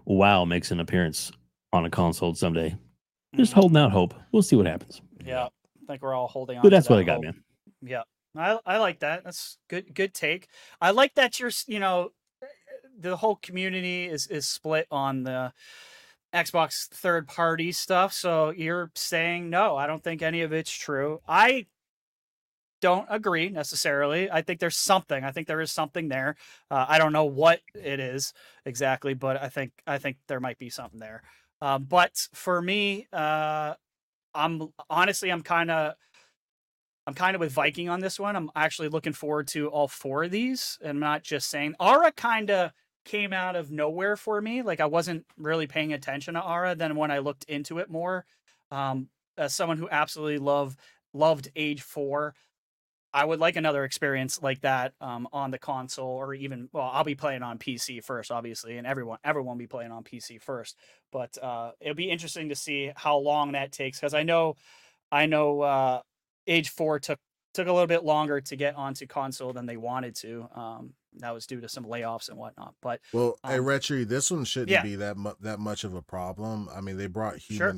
WoW 0.04 0.44
makes 0.44 0.70
an 0.70 0.78
appearance 0.78 1.32
on 1.72 1.84
a 1.84 1.90
console 1.90 2.36
someday. 2.36 2.76
Just 3.34 3.50
Mhm. 3.52 3.56
holding 3.56 3.76
out 3.78 3.90
hope. 3.90 4.14
We'll 4.30 4.42
see 4.44 4.54
what 4.54 4.64
happens. 4.66 5.02
Yeah, 5.24 5.46
I 5.46 5.86
think 5.88 6.02
we're 6.02 6.14
all 6.14 6.28
holding 6.28 6.56
on. 6.56 6.62
But 6.62 6.68
that's 6.70 6.88
what 6.88 7.00
I 7.00 7.02
got, 7.02 7.14
hope. 7.14 7.24
man. 7.24 7.42
Yeah, 7.82 8.02
I 8.36 8.60
I 8.64 8.78
like 8.78 9.00
that. 9.00 9.24
That's 9.24 9.58
good. 9.66 9.92
Good 9.92 10.14
take. 10.14 10.46
I 10.80 10.92
like 10.92 11.14
that 11.16 11.40
you're 11.40 11.50
you 11.66 11.80
know 11.80 12.12
the 12.96 13.16
whole 13.16 13.34
community 13.34 14.04
is 14.06 14.28
is 14.28 14.46
split 14.46 14.86
on 14.92 15.24
the 15.24 15.52
Xbox 16.32 16.86
third 16.90 17.26
party 17.26 17.72
stuff. 17.72 18.12
So 18.12 18.50
you're 18.50 18.92
saying 18.94 19.50
no. 19.50 19.76
I 19.76 19.88
don't 19.88 20.04
think 20.04 20.22
any 20.22 20.42
of 20.42 20.52
it's 20.52 20.70
true. 20.70 21.20
I 21.26 21.66
don't 22.80 23.06
agree 23.10 23.48
necessarily. 23.48 24.30
I 24.30 24.42
think 24.42 24.60
there's 24.60 24.76
something. 24.76 25.24
I 25.24 25.30
think 25.30 25.46
there 25.46 25.60
is 25.60 25.70
something 25.70 26.08
there. 26.08 26.36
Uh, 26.70 26.86
I 26.88 26.98
don't 26.98 27.12
know 27.12 27.24
what 27.24 27.60
it 27.74 28.00
is 28.00 28.32
exactly, 28.64 29.14
but 29.14 29.42
I 29.42 29.48
think 29.48 29.72
I 29.86 29.98
think 29.98 30.16
there 30.26 30.40
might 30.40 30.58
be 30.58 30.70
something 30.70 31.00
there. 31.00 31.22
Uh, 31.60 31.78
but 31.78 32.28
for 32.32 32.62
me, 32.62 33.06
uh, 33.12 33.74
I'm 34.34 34.68
honestly 34.88 35.30
I'm 35.30 35.42
kind 35.42 35.70
of 35.70 35.94
I'm 37.06 37.14
kind 37.14 37.34
of 37.34 37.40
with 37.40 37.52
Viking 37.52 37.88
on 37.88 38.00
this 38.00 38.20
one. 38.20 38.36
I'm 38.36 38.50
actually 38.54 38.88
looking 38.88 39.14
forward 39.14 39.48
to 39.48 39.68
all 39.68 39.88
four 39.88 40.24
of 40.24 40.30
these, 40.30 40.78
and 40.82 41.00
not 41.00 41.22
just 41.22 41.48
saying 41.48 41.74
Ara 41.80 42.12
kind 42.12 42.50
of 42.50 42.72
came 43.04 43.32
out 43.32 43.56
of 43.56 43.70
nowhere 43.70 44.16
for 44.16 44.40
me. 44.40 44.62
Like 44.62 44.80
I 44.80 44.86
wasn't 44.86 45.24
really 45.38 45.66
paying 45.66 45.92
attention 45.92 46.34
to 46.34 46.46
Ara. 46.46 46.74
Then 46.74 46.96
when 46.96 47.10
I 47.10 47.18
looked 47.18 47.44
into 47.44 47.78
it 47.78 47.90
more, 47.90 48.26
um, 48.70 49.08
as 49.38 49.54
someone 49.54 49.78
who 49.78 49.88
absolutely 49.90 50.38
love 50.38 50.76
loved 51.14 51.48
Age 51.56 51.80
Four, 51.80 52.34
I 53.12 53.24
would 53.24 53.40
like 53.40 53.56
another 53.56 53.84
experience 53.84 54.42
like 54.42 54.60
that 54.60 54.92
um, 55.00 55.28
on 55.32 55.50
the 55.50 55.58
console, 55.58 56.08
or 56.08 56.34
even 56.34 56.68
well, 56.72 56.90
I'll 56.92 57.04
be 57.04 57.14
playing 57.14 57.42
on 57.42 57.58
PC 57.58 58.00
first, 58.00 58.30
obviously, 58.30 58.76
and 58.76 58.86
everyone 58.86 59.18
everyone 59.24 59.54
will 59.56 59.58
be 59.58 59.66
playing 59.66 59.92
on 59.92 60.04
PC 60.04 60.38
first. 60.38 60.76
But 61.10 61.36
uh, 61.42 61.72
it'll 61.80 61.94
be 61.94 62.10
interesting 62.10 62.50
to 62.50 62.54
see 62.54 62.92
how 62.94 63.16
long 63.18 63.52
that 63.52 63.72
takes 63.72 63.98
because 63.98 64.14
I 64.14 64.24
know, 64.24 64.54
I 65.10 65.26
know, 65.26 65.62
uh, 65.62 66.00
Age 66.46 66.68
Four 66.70 66.98
took 66.98 67.18
took 67.54 67.66
a 67.66 67.72
little 67.72 67.86
bit 67.86 68.04
longer 68.04 68.40
to 68.42 68.56
get 68.56 68.76
onto 68.76 69.06
console 69.06 69.52
than 69.52 69.66
they 69.66 69.76
wanted 69.76 70.14
to. 70.16 70.48
Um, 70.54 70.92
that 71.20 71.32
was 71.34 71.46
due 71.46 71.60
to 71.60 71.68
some 71.68 71.84
layoffs 71.84 72.28
and 72.28 72.38
whatnot. 72.38 72.74
But 72.80 73.00
Well, 73.12 73.38
hey, 73.46 73.58
Um, 73.58 73.64
Rhetri, 73.64 74.06
this 74.06 74.30
one 74.30 74.44
shouldn't 74.44 74.70
yeah. 74.70 74.82
be 74.82 74.96
that 74.96 75.16
mu- 75.16 75.34
that 75.40 75.58
much 75.58 75.84
of 75.84 75.94
a 75.94 76.02
problem. 76.02 76.68
I 76.74 76.80
mean, 76.80 76.96
they 76.96 77.06
brought 77.06 77.40
Sure. 77.40 77.70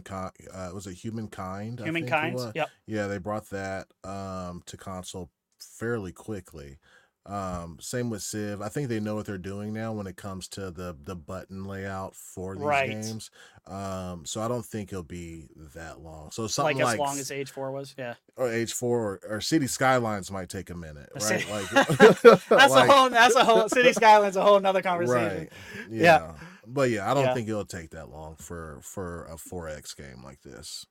Uh, 0.52 0.70
was 0.72 0.86
it 0.86 0.94
humankind? 0.94 1.80
I 1.80 1.84
think 1.84 1.96
it 1.96 2.10
humankind, 2.10 2.34
yep, 2.54 2.68
Yeah, 2.86 3.06
they 3.06 3.18
brought 3.18 3.50
that 3.50 3.88
um 4.04 4.62
to 4.66 4.76
console 4.76 5.30
fairly 5.58 6.12
quickly. 6.12 6.78
Um, 7.26 7.76
same 7.80 8.08
with 8.08 8.22
Civ. 8.22 8.62
I 8.62 8.68
think 8.70 8.88
they 8.88 8.98
know 8.98 9.14
what 9.14 9.26
they're 9.26 9.36
doing 9.38 9.72
now 9.74 9.92
when 9.92 10.06
it 10.06 10.16
comes 10.16 10.48
to 10.48 10.70
the 10.70 10.96
the 11.04 11.14
button 11.14 11.64
layout 11.64 12.16
for 12.16 12.54
these 12.54 12.64
Right. 12.64 12.90
games. 12.90 13.30
Um, 13.66 14.24
so 14.24 14.40
I 14.40 14.48
don't 14.48 14.64
think 14.64 14.90
it'll 14.90 15.02
be 15.02 15.48
that 15.74 16.00
long. 16.00 16.30
So 16.30 16.46
something 16.46 16.78
like 16.78 16.84
like, 16.86 16.94
as 16.94 16.98
long 16.98 17.18
as 17.18 17.30
Age 17.30 17.50
Four 17.50 17.72
was, 17.72 17.94
yeah. 17.98 18.14
or 18.36 18.50
Age 18.50 18.72
Four 18.72 18.98
or, 19.00 19.20
or 19.36 19.40
City 19.42 19.66
Skylines 19.66 20.30
might 20.30 20.48
take 20.48 20.70
a 20.70 20.74
minute, 20.74 21.10
right? 21.20 21.48
Like 21.50 21.68
That's 21.70 22.24
like- 22.50 22.88
a 22.88 22.92
whole. 22.92 23.10
That's 23.10 23.34
a 23.36 23.44
whole. 23.44 23.68
City 23.68 23.92
Skyline's 23.92 24.36
a 24.36 24.42
whole 24.42 24.58
nother 24.58 24.82
conversation. 24.82 25.38
Right. 25.38 25.52
Yeah. 25.90 26.02
Yeah. 26.02 26.32
But 26.66 26.90
yeah, 26.90 27.10
I 27.10 27.14
don't 27.14 27.24
Yeah. 27.24 27.34
think 27.34 27.48
it'll 27.48 27.64
take 27.64 27.90
that 27.90 28.08
long 28.10 28.36
for 28.36 28.78
for 28.82 29.24
a 29.26 29.34
4X 29.36 29.94
game 29.96 30.22
like 30.24 30.40
this. 30.42 30.86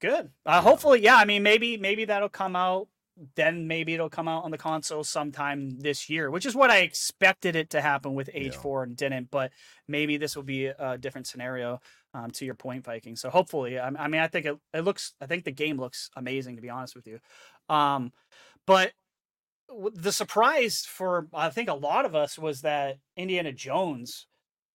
Good. 0.00 0.30
Uh, 0.44 0.60
hopefully, 0.60 1.02
yeah. 1.02 1.16
I 1.16 1.24
mean, 1.24 1.42
maybe 1.42 1.76
maybe 1.78 2.04
that'll 2.04 2.28
come 2.28 2.54
out. 2.54 2.88
Then 3.34 3.66
maybe 3.66 3.94
it'll 3.94 4.08
come 4.08 4.28
out 4.28 4.44
on 4.44 4.50
the 4.50 4.58
console 4.58 5.04
sometime 5.04 5.78
this 5.80 6.08
year, 6.08 6.30
which 6.30 6.46
is 6.46 6.54
what 6.54 6.70
I 6.70 6.78
expected 6.78 7.54
it 7.54 7.70
to 7.70 7.80
happen 7.80 8.14
with 8.14 8.30
Age 8.32 8.54
Yeah. 8.54 8.60
Four 8.60 8.82
and 8.84 8.96
didn't. 8.96 9.30
But 9.30 9.52
maybe 9.86 10.16
this 10.16 10.36
will 10.36 10.42
be 10.42 10.66
a 10.66 10.96
different 10.98 11.26
scenario. 11.26 11.80
Um, 12.12 12.32
to 12.32 12.44
your 12.44 12.56
point, 12.56 12.84
Viking. 12.84 13.14
So 13.14 13.30
hopefully, 13.30 13.78
I, 13.78 13.86
I 13.86 14.08
mean, 14.08 14.20
I 14.20 14.26
think 14.26 14.44
it, 14.44 14.58
it 14.74 14.80
looks. 14.80 15.14
I 15.20 15.26
think 15.26 15.44
the 15.44 15.52
game 15.52 15.78
looks 15.78 16.10
amazing, 16.16 16.56
to 16.56 16.62
be 16.62 16.68
honest 16.68 16.96
with 16.96 17.06
you. 17.06 17.20
Um, 17.68 18.12
but 18.66 18.92
the 19.94 20.12
surprise 20.12 20.84
for 20.84 21.28
I 21.32 21.50
think 21.50 21.68
a 21.68 21.74
lot 21.74 22.04
of 22.04 22.14
us 22.14 22.38
was 22.38 22.62
that 22.62 22.98
Indiana 23.16 23.52
Jones 23.52 24.26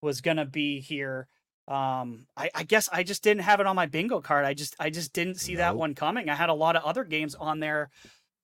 was 0.01 0.21
gonna 0.21 0.45
be 0.45 0.79
here. 0.79 1.27
Um, 1.67 2.27
I, 2.37 2.49
I 2.53 2.63
guess 2.63 2.87
I 2.91 3.03
just 3.03 3.23
didn't 3.23 3.41
have 3.41 3.59
it 3.59 3.67
on 3.67 3.75
my 3.75 3.87
bingo 3.87 4.21
card. 4.21 4.45
I 4.45 4.53
just 4.53 4.75
I 4.79 4.89
just 4.89 5.13
didn't 5.13 5.35
see 5.35 5.55
that 5.55 5.75
one 5.75 5.95
coming. 5.95 6.29
I 6.29 6.35
had 6.35 6.49
a 6.49 6.53
lot 6.53 6.75
of 6.75 6.83
other 6.83 7.03
games 7.03 7.35
on 7.35 7.59
there 7.59 7.89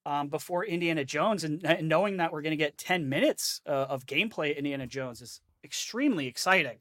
um, 0.05 0.27
before 0.29 0.65
Indiana 0.65 1.05
Jones, 1.05 1.43
and, 1.43 1.63
and 1.65 1.87
knowing 1.89 2.17
that 2.17 2.31
we're 2.31 2.41
gonna 2.41 2.55
get 2.55 2.77
ten 2.77 3.07
minutes 3.09 3.61
uh, 3.67 3.71
of 3.89 4.05
gameplay 4.05 4.51
at 4.51 4.57
Indiana 4.57 4.87
Jones 4.87 5.21
is 5.21 5.41
extremely 5.63 6.27
exciting. 6.27 6.77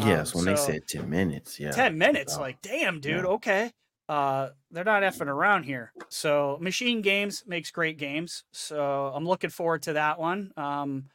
Um, 0.00 0.06
Yes, 0.08 0.34
when 0.34 0.44
they 0.44 0.56
so- 0.56 0.66
said 0.66 0.82
ten 0.88 1.08
minutes, 1.08 1.58
yeah. 1.58 1.70
10 1.70 1.96
minutes 1.98 2.36
like 2.38 2.60
damn 2.62 3.00
dude 3.00 3.24
Yeah. 3.24 3.30
okay 3.30 3.72
uh, 4.08 4.48
they're 4.70 4.84
not 4.84 5.02
effing 5.02 5.26
around 5.26 5.64
here. 5.64 5.92
So 6.08 6.56
Machine 6.62 7.02
Games 7.02 7.44
makes 7.46 7.70
great 7.70 7.98
games. 7.98 8.44
So 8.52 9.12
I'm 9.14 9.26
looking 9.26 9.50
forward 9.50 9.82
to 9.82 9.92
that 9.94 10.18
one. 10.18 10.50
Um, 10.56 11.10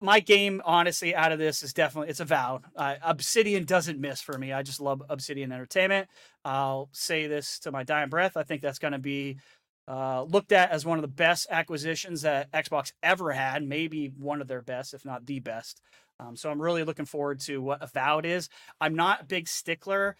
my 0.00 0.20
game, 0.20 0.62
honestly, 0.64 1.12
out 1.12 1.32
of 1.32 1.40
this 1.40 1.64
is 1.64 1.72
definitely 1.72 2.10
it's 2.10 2.20
Avowed. 2.20 2.62
Uh, 2.76 2.94
Obsidian 3.02 3.64
doesn't 3.64 3.98
miss 4.00 4.20
for 4.22 4.38
me. 4.38 4.52
I 4.52 4.62
just 4.62 4.80
love 4.80 5.02
Obsidian 5.08 5.50
Entertainment. 5.50 6.08
I'll 6.44 6.88
say 6.92 7.26
this 7.26 7.58
to 7.60 7.72
my 7.72 7.82
dying 7.82 8.10
breath. 8.10 8.36
I 8.36 8.44
think 8.44 8.62
that's 8.62 8.78
going 8.78 8.92
to 8.92 9.00
be 9.00 9.38
uh, 9.88 10.22
looked 10.24 10.52
at 10.52 10.70
as 10.70 10.84
one 10.84 10.98
of 10.98 11.02
the 11.02 11.08
best 11.08 11.46
acquisitions 11.50 12.22
that 12.22 12.50
Xbox 12.52 12.92
ever 13.02 13.32
had, 13.32 13.62
maybe 13.62 14.12
one 14.18 14.40
of 14.42 14.46
their 14.48 14.60
best, 14.62 14.92
if 14.92 15.04
not 15.04 15.24
the 15.26 15.40
best. 15.40 15.80
Um, 16.20 16.36
so 16.36 16.50
I'm 16.50 16.60
really 16.60 16.84
looking 16.84 17.06
forward 17.06 17.40
to 17.40 17.62
what 17.62 17.82
Avowed 17.82 18.26
is. 18.26 18.48
I'm 18.80 18.94
not 18.94 19.22
a 19.22 19.24
big 19.24 19.48
stickler. 19.48 20.16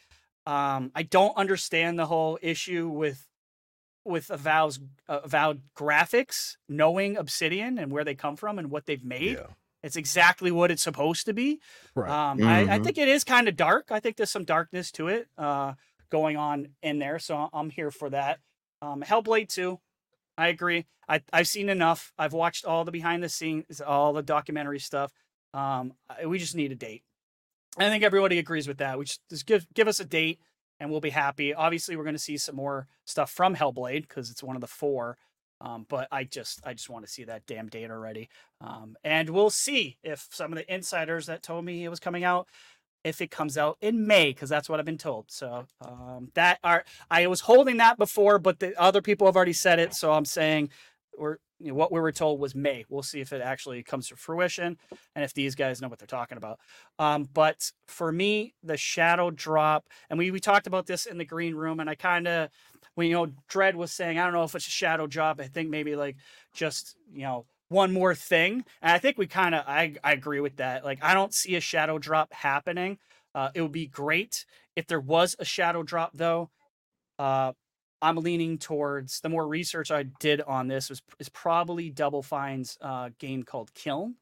Um, 0.46 0.90
I 0.94 1.02
don't 1.02 1.36
understand 1.36 1.98
the 1.98 2.06
whole 2.06 2.38
issue 2.40 2.88
with 2.88 3.26
with 4.04 4.30
Avowed's 4.30 4.80
uh, 5.06 5.20
Avowed 5.24 5.60
graphics, 5.76 6.56
knowing 6.66 7.18
Obsidian 7.18 7.78
and 7.78 7.92
where 7.92 8.04
they 8.04 8.14
come 8.14 8.36
from 8.36 8.58
and 8.58 8.70
what 8.70 8.86
they've 8.86 9.04
made. 9.04 9.36
Yeah. 9.36 9.46
It's 9.82 9.96
exactly 9.96 10.50
what 10.50 10.70
it's 10.70 10.82
supposed 10.82 11.26
to 11.26 11.34
be. 11.34 11.60
Right. 11.94 12.08
Um, 12.10 12.42
I, 12.42 12.60
I 12.62 12.78
Mhm. 12.78 12.84
think 12.84 12.96
it 12.96 13.08
is 13.08 13.22
kind 13.22 13.48
of 13.48 13.56
dark. 13.56 13.88
I 13.90 14.00
think 14.00 14.16
there's 14.16 14.30
some 14.30 14.44
darkness 14.44 14.90
to 14.92 15.08
it 15.08 15.28
uh, 15.36 15.74
going 16.10 16.38
on 16.38 16.68
in 16.82 16.98
there. 17.00 17.18
So 17.18 17.50
I'm 17.52 17.68
here 17.70 17.90
for 17.90 18.08
that. 18.10 18.40
Um, 18.82 19.02
Hellblade 19.02 19.48
2, 19.48 19.78
I 20.36 20.48
agree. 20.48 20.86
I, 21.08 21.20
I've 21.32 21.48
seen 21.48 21.68
enough. 21.68 22.12
I've 22.18 22.32
watched 22.32 22.64
all 22.64 22.84
the 22.84 22.92
behind 22.92 23.22
the 23.22 23.28
scenes, 23.28 23.80
all 23.80 24.12
the 24.12 24.22
documentary 24.22 24.78
stuff. 24.78 25.12
Um, 25.54 25.94
we 26.26 26.38
just 26.38 26.54
need 26.54 26.72
a 26.72 26.76
date. 26.76 27.02
I 27.76 27.88
think 27.88 28.04
everybody 28.04 28.38
agrees 28.38 28.68
with 28.68 28.78
that. 28.78 28.98
We 28.98 29.04
just, 29.04 29.20
just 29.30 29.46
give 29.46 29.66
give 29.74 29.88
us 29.88 30.00
a 30.00 30.04
date 30.04 30.40
and 30.80 30.90
we'll 30.90 31.00
be 31.00 31.10
happy. 31.10 31.54
Obviously, 31.54 31.96
we're 31.96 32.04
going 32.04 32.14
to 32.14 32.20
see 32.20 32.36
some 32.36 32.56
more 32.56 32.86
stuff 33.04 33.30
from 33.30 33.54
Hellblade 33.54 34.02
because 34.02 34.30
it's 34.30 34.42
one 34.42 34.56
of 34.56 34.60
the 34.60 34.66
four. 34.66 35.16
Um, 35.60 35.86
but 35.88 36.06
I 36.12 36.24
just 36.24 36.60
I 36.64 36.72
just 36.72 36.88
want 36.88 37.04
to 37.04 37.10
see 37.10 37.24
that 37.24 37.46
damn 37.46 37.68
date 37.68 37.90
already. 37.90 38.28
Um, 38.60 38.96
and 39.02 39.30
we'll 39.30 39.50
see 39.50 39.98
if 40.04 40.28
some 40.30 40.52
of 40.52 40.58
the 40.58 40.72
insiders 40.72 41.26
that 41.26 41.42
told 41.42 41.64
me 41.64 41.84
it 41.84 41.88
was 41.88 42.00
coming 42.00 42.22
out, 42.22 42.48
if 43.04 43.20
it 43.20 43.30
comes 43.30 43.56
out 43.56 43.78
in 43.80 44.06
May, 44.06 44.30
because 44.30 44.48
that's 44.48 44.68
what 44.68 44.78
I've 44.78 44.86
been 44.86 44.98
told. 44.98 45.30
So 45.30 45.66
um, 45.80 46.30
that 46.34 46.58
are 46.64 46.84
I 47.10 47.26
was 47.26 47.40
holding 47.40 47.78
that 47.78 47.98
before, 47.98 48.38
but 48.38 48.58
the 48.58 48.78
other 48.80 49.02
people 49.02 49.26
have 49.26 49.36
already 49.36 49.52
said 49.52 49.78
it. 49.78 49.94
So 49.94 50.12
I'm 50.12 50.24
saying 50.24 50.70
we're 51.16 51.38
you 51.60 51.68
know, 51.68 51.74
what 51.74 51.90
we 51.90 52.00
were 52.00 52.12
told 52.12 52.38
was 52.38 52.54
May. 52.54 52.84
We'll 52.88 53.02
see 53.02 53.20
if 53.20 53.32
it 53.32 53.40
actually 53.42 53.82
comes 53.82 54.08
to 54.08 54.16
fruition 54.16 54.78
and 55.14 55.24
if 55.24 55.34
these 55.34 55.54
guys 55.54 55.80
know 55.82 55.88
what 55.88 55.98
they're 55.98 56.06
talking 56.06 56.38
about. 56.38 56.60
Um, 56.98 57.28
but 57.32 57.72
for 57.86 58.12
me, 58.12 58.54
the 58.62 58.76
shadow 58.76 59.30
drop, 59.30 59.88
and 60.08 60.18
we 60.18 60.30
we 60.30 60.40
talked 60.40 60.66
about 60.66 60.86
this 60.86 61.06
in 61.06 61.18
the 61.18 61.24
green 61.24 61.54
room, 61.54 61.80
and 61.80 61.90
I 61.90 61.94
kind 61.94 62.28
of 62.28 62.50
when 62.94 63.08
you 63.08 63.14
know 63.14 63.32
Dread 63.48 63.76
was 63.76 63.92
saying, 63.92 64.18
I 64.18 64.24
don't 64.24 64.32
know 64.32 64.44
if 64.44 64.54
it's 64.54 64.66
a 64.66 64.70
shadow 64.70 65.06
drop. 65.06 65.40
I 65.40 65.48
think 65.48 65.68
maybe 65.68 65.96
like 65.96 66.16
just 66.54 66.96
you 67.12 67.22
know 67.22 67.46
one 67.68 67.92
more 67.92 68.14
thing, 68.14 68.64
and 68.82 68.92
I 68.92 68.98
think 68.98 69.18
we 69.18 69.26
kind 69.26 69.54
of 69.54 69.64
I 69.66 69.94
I 70.02 70.12
agree 70.12 70.40
with 70.40 70.56
that. 70.56 70.84
Like 70.84 71.02
I 71.02 71.14
don't 71.14 71.34
see 71.34 71.56
a 71.56 71.60
shadow 71.60 71.98
drop 71.98 72.32
happening. 72.32 72.98
Uh, 73.34 73.50
it 73.54 73.62
would 73.62 73.72
be 73.72 73.86
great 73.86 74.46
if 74.76 74.86
there 74.86 75.00
was 75.00 75.36
a 75.38 75.44
shadow 75.44 75.82
drop 75.82 76.12
though. 76.14 76.50
Uh, 77.18 77.52
I'm 78.00 78.16
leaning 78.16 78.58
towards 78.58 79.20
the 79.20 79.28
more 79.28 79.46
research 79.46 79.90
I 79.90 80.04
did 80.04 80.40
on 80.42 80.68
this 80.68 80.88
was 80.88 81.02
is 81.18 81.28
probably 81.28 81.90
Double 81.90 82.22
Fine's 82.22 82.78
uh, 82.80 83.10
game 83.18 83.42
called 83.42 83.74
Kiln, 83.74 84.14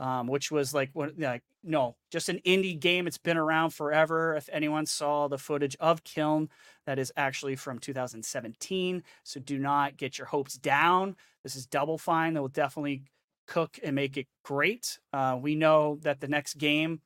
um, 0.00 0.26
which 0.26 0.50
was 0.50 0.74
like 0.74 0.90
what 0.92 1.18
like 1.18 1.42
no, 1.62 1.96
just 2.12 2.28
an 2.28 2.40
indie 2.46 2.78
game. 2.78 3.06
It's 3.06 3.18
been 3.18 3.36
around 3.36 3.70
forever. 3.70 4.36
If 4.36 4.48
anyone 4.52 4.86
saw 4.86 5.26
the 5.26 5.38
footage 5.38 5.76
of 5.80 6.04
Kiln, 6.04 6.48
that 6.86 6.98
is 6.98 7.12
actually 7.16 7.56
from 7.56 7.80
2017. 7.80 9.02
So 9.24 9.40
do 9.40 9.58
not 9.58 9.96
get 9.96 10.16
your 10.16 10.28
hopes 10.28 10.54
down. 10.54 11.16
This 11.42 11.56
is 11.56 11.66
Double 11.66 11.98
Fine 11.98 12.34
that 12.34 12.40
will 12.40 12.48
definitely 12.48 13.02
cook 13.46 13.78
and 13.82 13.96
make 13.96 14.16
it 14.16 14.26
great. 14.44 14.98
Uh, 15.12 15.38
we 15.40 15.54
know 15.54 15.98
that 16.02 16.20
the 16.20 16.28
next 16.28 16.54
game 16.54 17.00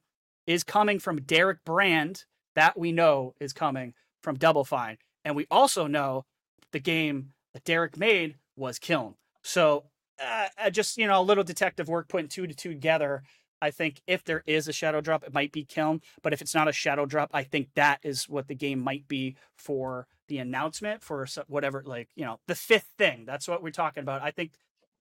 is 0.47 0.63
coming 0.63 0.99
from 0.99 1.23
Derek 1.23 1.65
Brand. 1.65 2.25
That 2.55 2.79
we 2.79 2.93
know 2.93 3.35
is 3.41 3.53
coming 3.53 3.95
from 4.23 4.37
Double 4.37 4.65
Fine. 4.65 4.99
And 5.25 5.37
we 5.37 5.47
also 5.51 5.87
know 5.87 6.27
the 6.73 6.81
game 6.81 7.33
that 7.55 7.65
Derek 7.65 7.97
made 7.97 8.37
was 8.57 8.79
Kiln. 8.79 9.15
So 9.43 9.85
uh, 10.21 10.47
uh, 10.59 10.71
just, 10.71 10.99
you 10.99 11.07
know, 11.07 11.21
a 11.21 11.23
little 11.23 11.45
detective 11.45 11.89
work 11.89 12.09
putting 12.09 12.29
two 12.29 12.47
to 12.47 12.55
two 12.55 12.71
together. 12.71 13.23
I 13.63 13.71
think 13.71 14.01
if 14.07 14.25
there 14.25 14.43
is 14.47 14.69
a 14.69 14.73
shadow 14.73 15.01
drop, 15.01 15.23
it 15.23 15.35
might 15.35 15.53
be 15.53 15.65
Kiln. 15.65 16.01
But 16.23 16.33
if 16.33 16.41
it's 16.41 16.55
not 16.55 16.69
a 16.69 16.73
shadow 16.73 17.07
drop, 17.07 17.31
I 17.33 17.43
think 17.43 17.69
that 17.75 18.01
is 18.03 18.29
what 18.29 18.49
the 18.49 18.55
game 18.55 18.81
might 18.81 19.07
be 19.07 19.37
for 19.57 20.07
the 20.29 20.39
announcement 20.39 21.03
for 21.03 21.27
whatever, 21.47 21.83
like, 21.85 22.09
you 22.15 22.25
know, 22.25 22.41
the 22.47 22.55
fifth 22.55 22.89
thing. 22.97 23.25
That's 23.27 23.49
what 23.49 23.63
we're 23.63 23.71
talking 23.71 24.03
about. 24.03 24.23
I 24.23 24.31
think 24.31 24.53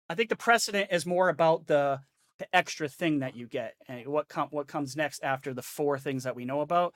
I 0.09 0.15
think 0.15 0.29
the 0.29 0.35
precedent 0.35 0.89
is 0.91 1.05
more 1.05 1.29
about 1.29 1.67
the 1.67 1.99
the 2.39 2.53
extra 2.55 2.87
thing 2.87 3.19
that 3.19 3.35
you 3.35 3.47
get 3.47 3.75
and 3.87 4.07
what 4.07 4.27
what 4.51 4.67
comes 4.67 4.95
next 4.95 5.23
after 5.23 5.53
the 5.53 5.61
four 5.61 5.99
things 5.99 6.23
that 6.23 6.35
we 6.35 6.45
know 6.45 6.61
about. 6.61 6.93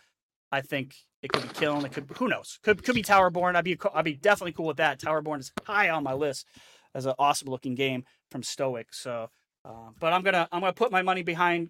I 0.52 0.62
think 0.62 0.96
it 1.22 1.32
could 1.32 1.44
be 1.44 1.50
Kiln. 1.50 1.86
It 1.86 1.94
could 1.94 2.06
who 2.18 2.28
knows? 2.28 2.60
Could 2.64 2.84
could 2.84 2.96
be 2.96 3.04
Towerborn. 3.04 3.56
I'd 3.56 3.64
be 3.64 3.78
I'd 3.94 4.06
be 4.06 4.16
definitely 4.16 4.54
cool 4.54 4.68
with 4.68 4.78
that. 4.78 5.00
Towerborn 5.00 5.40
is 5.40 5.52
high 5.66 5.90
on 5.90 6.04
my 6.04 6.14
list 6.14 6.48
as 6.96 7.06
an 7.06 7.14
awesome 7.20 7.50
looking 7.50 7.76
game 7.76 8.04
from 8.32 8.44
Stoic. 8.44 8.94
So, 8.94 9.30
uh, 9.66 9.90
but 10.00 10.14
I'm 10.14 10.24
gonna 10.24 10.48
I'm 10.52 10.62
gonna 10.62 10.74
put 10.74 10.92
my 10.92 11.02
money 11.02 11.24
behind 11.24 11.70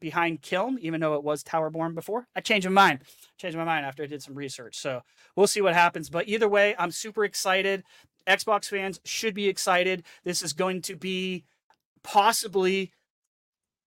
behind 0.00 0.42
Kiln, 0.42 0.78
even 0.80 1.00
though 1.00 1.14
it 1.14 1.24
was 1.24 1.42
Towerborn 1.42 1.94
before. 1.94 2.26
I 2.36 2.40
changed 2.40 2.66
my 2.66 2.72
mind. 2.72 3.02
Changed 3.38 3.56
my 3.56 3.64
mind 3.64 3.86
after 3.86 4.02
I 4.02 4.06
did 4.06 4.22
some 4.22 4.34
research. 4.34 4.76
So 4.76 5.02
we'll 5.36 5.46
see 5.46 5.60
what 5.60 5.74
happens. 5.74 6.10
But 6.10 6.28
either 6.28 6.48
way, 6.48 6.74
I'm 6.78 6.90
super 6.90 7.24
excited. 7.24 7.82
Xbox 8.26 8.66
fans 8.66 9.00
should 9.04 9.34
be 9.34 9.48
excited. 9.48 10.04
This 10.22 10.42
is 10.42 10.52
going 10.52 10.82
to 10.82 10.96
be 10.96 11.44
possibly 12.02 12.92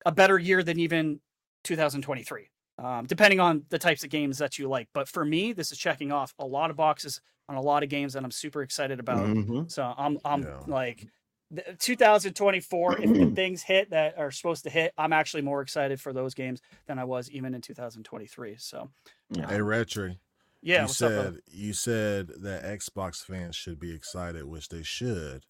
a 0.06 0.12
better 0.12 0.38
year 0.38 0.64
than 0.64 0.80
even 0.80 1.20
2023, 1.64 2.50
um, 2.80 3.06
depending 3.06 3.40
on 3.40 3.64
the 3.70 3.80
types 3.80 4.04
of 4.04 4.10
games 4.10 4.38
that 4.40 4.58
you 4.58 4.68
like. 4.68 4.88
But 4.94 5.08
for 5.08 5.26
me, 5.26 5.54
this 5.54 5.72
is 5.72 5.78
checking 5.78 6.12
off 6.12 6.34
a 6.40 6.46
lot 6.46 6.70
of 6.70 6.78
boxes 6.78 7.22
on 7.50 7.56
a 7.56 7.62
lot 7.62 7.84
of 7.84 7.90
games 7.90 8.14
that 8.14 8.24
I'm 8.24 8.32
super 8.32 8.62
excited 8.62 9.00
about. 9.00 9.26
Mhm. 9.26 9.72
So 9.72 9.94
I'm 9.98 10.20
I'm 10.26 10.44
Yeah. 10.44 10.60
like 10.68 11.08
the- 11.50 11.76
2024. 11.80 13.02
if 13.02 13.14
the 13.14 13.26
things 13.36 13.64
hit 13.64 13.90
that 13.92 14.18
are 14.18 14.32
supposed 14.32 14.64
to 14.66 14.70
hit, 14.70 14.94
I'm 14.98 15.14
actually 15.14 15.44
more 15.44 15.62
excited 15.62 16.02
for 16.02 16.12
those 16.14 16.34
games 16.34 16.62
than 16.88 17.00
I 17.00 17.06
was 17.06 17.30
even 17.32 17.54
in 17.54 17.62
2023. 17.62 18.56
So 18.58 18.90
Yeah. 19.30 19.48
Hey, 19.48 19.60
Rhetri. 19.60 20.18
yeah, 20.62 20.76
you 20.78 20.82
what's 20.84 21.02
up, 21.02 21.12
said 21.12 21.38
you 21.48 21.74
said 21.74 22.28
that 22.42 22.64
Xbox 22.64 23.24
fans 23.24 23.56
should 23.56 23.80
be 23.80 23.94
excited, 23.94 24.44
which 24.46 24.68
they 24.70 24.84
should, 24.84 25.46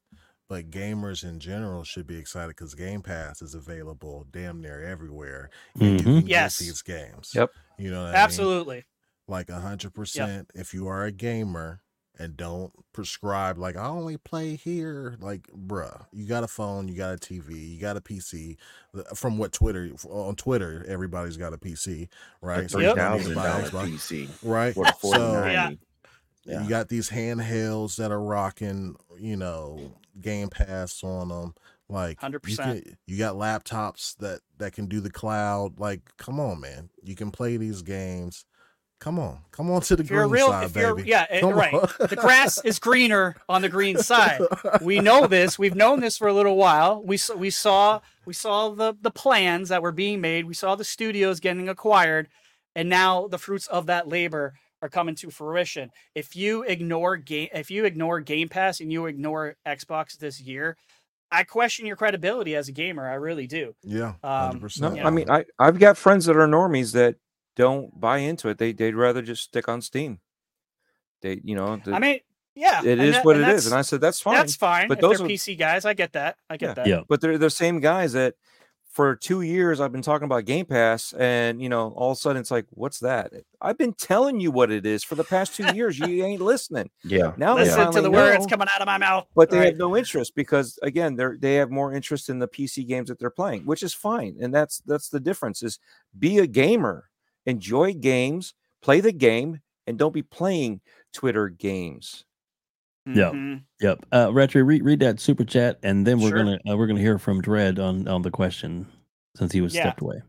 but 0.48 0.69
gamers 0.69 1.24
in 1.24 1.40
general 1.40 1.84
should 1.84 2.06
be 2.06 2.18
excited 2.18 2.49
because 2.49 2.76
Game 2.76 3.02
Pass 3.02 3.41
is 3.41 3.56
available 3.56 4.28
damn 4.30 4.61
near 4.61 4.84
everywhere. 4.84 5.49
And 5.80 5.84
you 5.84 5.98
Mhm. 5.98 6.19
can 6.19 6.28
Yes. 6.28 6.60
get 6.60 6.65
these 6.65 6.82
games. 6.84 7.32
Yep. 7.34 7.49
You 7.80 7.90
know 7.90 8.02
what 8.03 8.10
I 8.10 8.11
mean? 8.11 8.19
Absolutely. 8.19 8.86
Like 9.28 9.49
a 9.49 9.60
hundred 9.60 9.94
percent. 9.95 10.52
If 10.53 10.74
you 10.76 10.88
are 10.88 11.03
a 11.03 11.11
gamer 11.11 11.82
and 12.19 12.35
don't 12.38 12.72
prescribe 12.94 13.57
like 13.57 13.76
I 13.76 13.88
only 13.88 14.18
play 14.18 14.56
here, 14.56 15.15
like 15.19 15.48
bruh, 15.48 16.06
you 16.11 16.26
got 16.26 16.44
a 16.44 16.48
phone, 16.48 16.88
you 16.88 16.95
got 16.95 17.14
a 17.14 17.18
TV, 17.18 17.73
you 17.73 17.80
got 17.80 17.98
a 17.98 18.02
PC. 18.02 18.57
From 19.15 19.38
what 19.38 19.52
Twitter 19.52 19.91
on 20.10 20.35
Twitter, 20.35 20.85
everybody's 20.88 21.38
got 21.38 21.53
a 21.53 21.57
PC, 21.57 22.07
right? 22.41 22.65
A 22.65 22.69
So 22.69 22.77
three 22.77 22.88
you 22.88 22.95
thousand 22.95 23.30
to 23.31 23.35
buy 23.35 23.44
dollar 23.48 23.64
Xbox, 23.64 23.89
PC 23.91 24.30
right? 24.44 24.73
So- 24.73 24.84
forty 24.94 25.19
ninety. 25.19 25.80
Yeah. 26.45 26.64
you 26.64 26.69
got 26.69 26.88
these 26.88 27.10
handhelds 27.10 27.98
that 27.98 28.10
are 28.10 28.22
rocking, 28.22 28.95
you 29.19 29.35
know, 29.35 29.91
Game 30.22 30.48
Pass 30.48 31.03
on 31.03 31.27
them. 31.27 31.53
Like 31.89 32.19
100%. 32.22 32.95
You 33.06 33.18
got 33.18 33.35
laptops 33.35 34.15
that 34.18 34.39
that 34.57 34.72
can 34.73 34.88
do 34.88 34.99
the 35.02 35.10
cloud. 35.11 35.80
Like, 35.80 36.02
come 36.18 36.39
on, 36.39 36.60
man, 36.61 36.89
you 37.03 37.15
can 37.15 37.31
play 37.31 37.57
these 37.57 37.81
games. 37.81 38.45
Come 38.99 39.19
on, 39.19 39.38
come 39.52 39.69
on 39.69 39.82
to 39.82 39.95
the 39.95 40.02
If 40.02 40.10
green 40.10 40.30
real, 40.30 40.48
side, 40.48 40.74
baby. 40.74 41.03
yeah, 41.07 41.28
eh, 41.30 41.40
Come 41.41 41.53
right. 41.53 41.72
on. 41.74 41.88
the 42.10 42.15
grass 42.15 42.60
is 42.65 42.80
greener 42.80 43.36
on 43.48 43.61
the 43.61 43.69
green 43.69 43.98
side. 43.99 44.41
We 44.82 44.99
know 44.99 45.28
this. 45.28 45.60
We've 45.60 45.76
known 45.76 45.99
this 45.99 46.18
for 46.18 46.28
a 46.28 46.34
little 46.34 46.56
while. 46.56 47.03
We 47.03 47.15
saw, 47.18 47.36
we 47.36 47.52
saw, 47.52 48.02
we 48.26 48.34
saw 48.34 48.69
the 48.69 48.95
the 48.99 49.11
plans 49.11 49.69
that 49.69 49.84
were 49.84 49.91
being 49.91 50.19
made. 50.19 50.45
We 50.45 50.56
saw 50.56 50.76
the 50.76 50.84
studios 50.84 51.40
getting 51.40 51.69
acquired, 51.69 52.28
and 52.76 52.90
now 52.90 53.28
the 53.28 53.38
fruits 53.38 53.68
of 53.68 53.86
that 53.86 54.07
labor 54.07 54.56
are 54.82 54.90
coming 54.90 55.14
to 55.15 55.30
fruition. 55.30 55.91
If 56.15 56.36
you 56.36 56.64
ignore 56.64 57.18
game, 57.18 57.49
if 57.53 57.69
you 57.69 57.86
ignore 57.86 58.19
Game 58.19 58.49
Pass 58.49 58.80
and 58.80 58.91
you 58.91 59.06
ignore 59.06 59.57
Xbox 59.65 60.18
this 60.18 60.41
year, 60.41 60.76
I 61.32 61.44
question 61.44 61.86
your 61.86 61.95
credibility 61.98 62.56
as 62.56 62.68
a 62.68 62.72
gamer. 62.72 63.07
I 63.07 63.14
really 63.15 63.45
do. 63.45 63.76
Yeah, 63.84 64.15
Um, 64.24 64.24
hundred 64.24 64.53
No, 64.56 64.60
percent. 64.61 65.06
I 65.06 65.10
mean, 65.11 65.30
I 65.30 65.45
I've 65.60 65.78
got 65.78 65.98
friends 65.98 66.26
that 66.26 66.36
are 66.36 66.48
normies 66.48 66.94
that 66.94 67.15
don't 67.57 67.99
buy 67.99 68.19
into 68.19 68.47
it. 68.49 68.57
They 68.57 68.71
they'd 68.71 68.95
rather 68.95 69.21
just 69.21 69.43
stick 69.43 69.67
on 69.67 69.81
Steam. 69.81 70.19
They, 71.21 71.41
you 71.43 71.55
know, 71.55 71.81
the, 71.84 71.93
I 71.93 71.99
mean, 71.99 72.19
yeah, 72.55 72.81
it 72.84 72.99
is 72.99 73.15
that- 73.15 73.25
what 73.25 73.38
it 73.38 73.47
is, 73.49 73.65
and 73.65 73.75
I 73.75 73.81
said 73.81 73.99
that's 74.01 74.21
fine. 74.21 74.35
That's 74.35 74.55
fine. 74.55 74.88
but 74.88 74.99
if 74.99 75.01
those 75.01 75.17
they're 75.19 75.27
PC 75.27 75.57
guys, 75.57 75.84
I 75.85 75.93
get 75.93 76.13
that. 76.13 76.38
I 76.49 76.57
get 76.57 76.67
Yeah. 76.69 76.73
that. 76.75 76.88
Yeah. 76.88 77.01
but 77.09 77.19
they're 77.21 77.38
the 77.38 77.49
same 77.49 77.79
guys 77.79 78.13
that 78.13 78.35
for 78.91 79.15
two 79.15 79.41
years 79.43 79.79
I've 79.79 79.91
been 79.91 80.01
talking 80.01 80.25
about 80.25 80.45
Game 80.45 80.65
Pass, 80.65 81.13
and 81.13 81.61
you 81.61 81.69
know, 81.69 81.89
all 81.95 82.11
of 82.11 82.17
a 82.17 82.19
sudden 82.19 82.39
it's 82.39 82.49
like, 82.51 82.65
what's 82.71 82.99
that? 82.99 83.31
I've 83.61 83.77
been 83.77 83.93
telling 83.93 84.39
you 84.39 84.49
what 84.51 84.71
it 84.71 84.85
is 84.88 85.03
for 85.03 85.13
the 85.15 85.23
past 85.23 85.55
two 85.55 85.65
years. 85.75 85.99
You 85.99 86.07
ain't 86.25 86.41
listening. 86.41 86.89
Yeah. 87.03 87.34
Now 87.38 87.55
they 87.55 87.63
Listen 87.65 87.77
to 87.79 87.85
finally 87.85 88.01
the 88.03 88.11
words 88.11 88.45
know, 88.45 88.49
coming 88.49 88.67
out 88.73 88.81
of 88.81 88.85
my 88.88 88.97
mouth. 88.97 89.27
but 89.35 89.49
they 89.51 89.57
Right. 89.59 89.65
have 89.67 89.77
no 89.77 89.95
interest 89.97 90.34
because 90.35 90.79
again, 90.84 91.15
they're 91.15 91.38
they 91.39 91.55
have 91.55 91.69
more 91.71 91.93
interest 91.93 92.27
in 92.29 92.39
the 92.39 92.47
PC 92.47 92.88
games 92.88 93.09
that 93.09 93.19
they're 93.19 93.29
playing, 93.29 93.65
which 93.65 93.81
is 93.84 93.93
fine. 93.93 94.38
And 94.39 94.53
that's 94.53 94.79
that's 94.85 95.09
the 95.09 95.19
difference 95.19 95.61
is 95.63 95.77
be 96.17 96.39
a 96.39 96.47
gamer, 96.47 97.09
enjoy 97.48 97.94
games, 97.94 98.53
play 98.84 98.99
the 99.02 99.11
game, 99.11 99.61
and 99.88 99.98
don't 99.98 100.14
be 100.14 100.22
playing 100.22 100.82
Twitter 101.14 101.49
games. 101.49 102.24
Yeah. 103.07 103.32
Mhm. 103.32 103.64
Yep. 103.82 104.06
Uh, 104.11 104.28
Rhetri, 104.28 104.65
read, 104.68 104.84
read 104.84 104.99
that 104.99 105.19
super 105.22 105.45
chat, 105.45 105.80
and 105.82 106.06
then 106.06 106.19
we're 106.19 106.30
Sure. 106.30 106.38
gonna 106.44 106.60
uh, 106.69 106.76
we're 106.78 106.88
gonna 106.88 106.99
hear 106.99 107.18
from 107.18 107.41
Dread 107.41 107.80
on 107.80 108.07
on 108.07 108.22
the 108.22 108.30
question 108.32 108.86
since 109.36 109.53
he 109.53 109.61
was 109.61 109.74
Yeah. 109.74 109.84
stepped 109.84 110.02
away. 110.02 110.22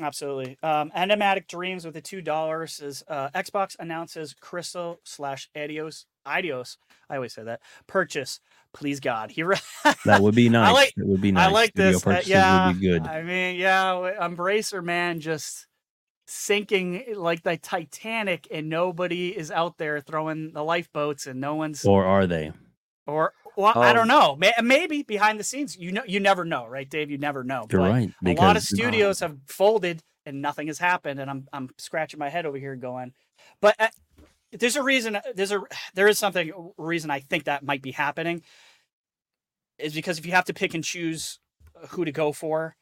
Absolutely. 0.00 0.56
Um, 0.62 0.90
Enigmatic 0.94 1.48
Dreams 1.48 1.84
with 1.84 1.94
the 1.94 2.00
two 2.00 2.22
dollars 2.22 2.80
is 2.80 3.02
uh, 3.08 3.28
Xbox 3.30 3.76
announces 3.78 4.34
Crystal 4.34 5.00
slash 5.04 5.48
Adios 5.56 6.06
Idios. 6.26 6.76
I 7.10 7.16
always 7.16 7.32
say 7.34 7.44
that 7.44 7.60
purchase. 7.86 8.40
Please 8.74 9.00
God, 9.00 9.30
he. 9.30 9.42
re- 9.42 9.56
That 10.06 10.22
would 10.22 10.34
be 10.34 10.48
nice. 10.50 10.72
like- 10.72 10.94
that 10.96 11.06
would 11.06 11.20
be 11.20 11.32
nice. 11.32 11.48
I 11.48 11.50
like 11.50 11.72
Video 11.74 11.92
this. 11.92 12.06
Uh, 12.06 12.22
yeah, 12.24 12.68
would 12.68 12.80
be 12.80 12.88
good. 12.88 13.06
I 13.06 13.22
mean, 13.22 13.56
yeah, 13.56 13.92
w- 13.92 14.14
Embracer 14.18 14.82
man 14.82 15.20
just 15.20 15.66
sinking 16.32 17.04
like 17.16 17.42
the 17.42 17.56
Titanic, 17.56 18.48
and 18.50 18.68
nobody 18.68 19.36
is 19.36 19.50
out 19.50 19.78
there 19.78 20.00
throwing 20.00 20.52
the 20.52 20.62
lifeboats, 20.64 21.26
and 21.26 21.40
no 21.40 21.54
one's 21.54 21.84
or 21.84 22.04
are 22.04 22.26
they? 22.26 22.52
or 23.06 23.32
well, 23.56 23.72
I 23.76 23.90
Um, 23.90 23.96
don't 23.96 24.08
know. 24.08 24.38
Maybe 24.62 25.02
behind 25.02 25.38
the 25.38 25.44
scenes, 25.44 25.76
you 25.76 25.92
know, 25.92 26.04
you 26.06 26.20
never 26.20 26.44
know, 26.44 26.66
right, 26.66 26.88
Dave? 26.88 27.10
You 27.10 27.18
never 27.18 27.44
know. 27.44 27.66
You're 27.70 27.80
But 27.82 27.90
right. 27.90 28.10
a 28.24 28.32
lot 28.40 28.56
of 28.56 28.62
because- 28.62 28.68
studios 28.68 29.20
have 29.20 29.36
folded 29.46 30.02
and 30.24 30.40
nothing 30.40 30.68
has 30.68 30.78
happened 30.78 31.18
and 31.18 31.28
i'm 31.28 31.48
i'm 31.52 31.68
scratching 31.78 32.16
my 32.20 32.28
head 32.28 32.46
over 32.46 32.56
here 32.56 32.76
going 32.76 33.12
but 33.60 33.74
uh, 33.80 33.88
there's 34.52 34.76
a 34.76 34.82
reason 34.82 35.18
there's 35.34 35.50
a 35.50 35.60
there 35.94 36.06
is 36.06 36.16
something 36.16 36.52
reason 36.78 37.10
i 37.10 37.18
think 37.18 37.42
that 37.44 37.64
might 37.64 37.82
be 37.82 37.90
happening 37.90 38.40
is 39.78 39.92
because 39.94 40.20
if 40.20 40.24
you 40.26 40.30
have 40.30 40.44
to 40.44 40.54
pick 40.54 40.74
and 40.74 40.84
choose 40.84 41.40
who 41.88 42.04
to 42.04 42.12
go 42.12 42.30
for 42.32 42.76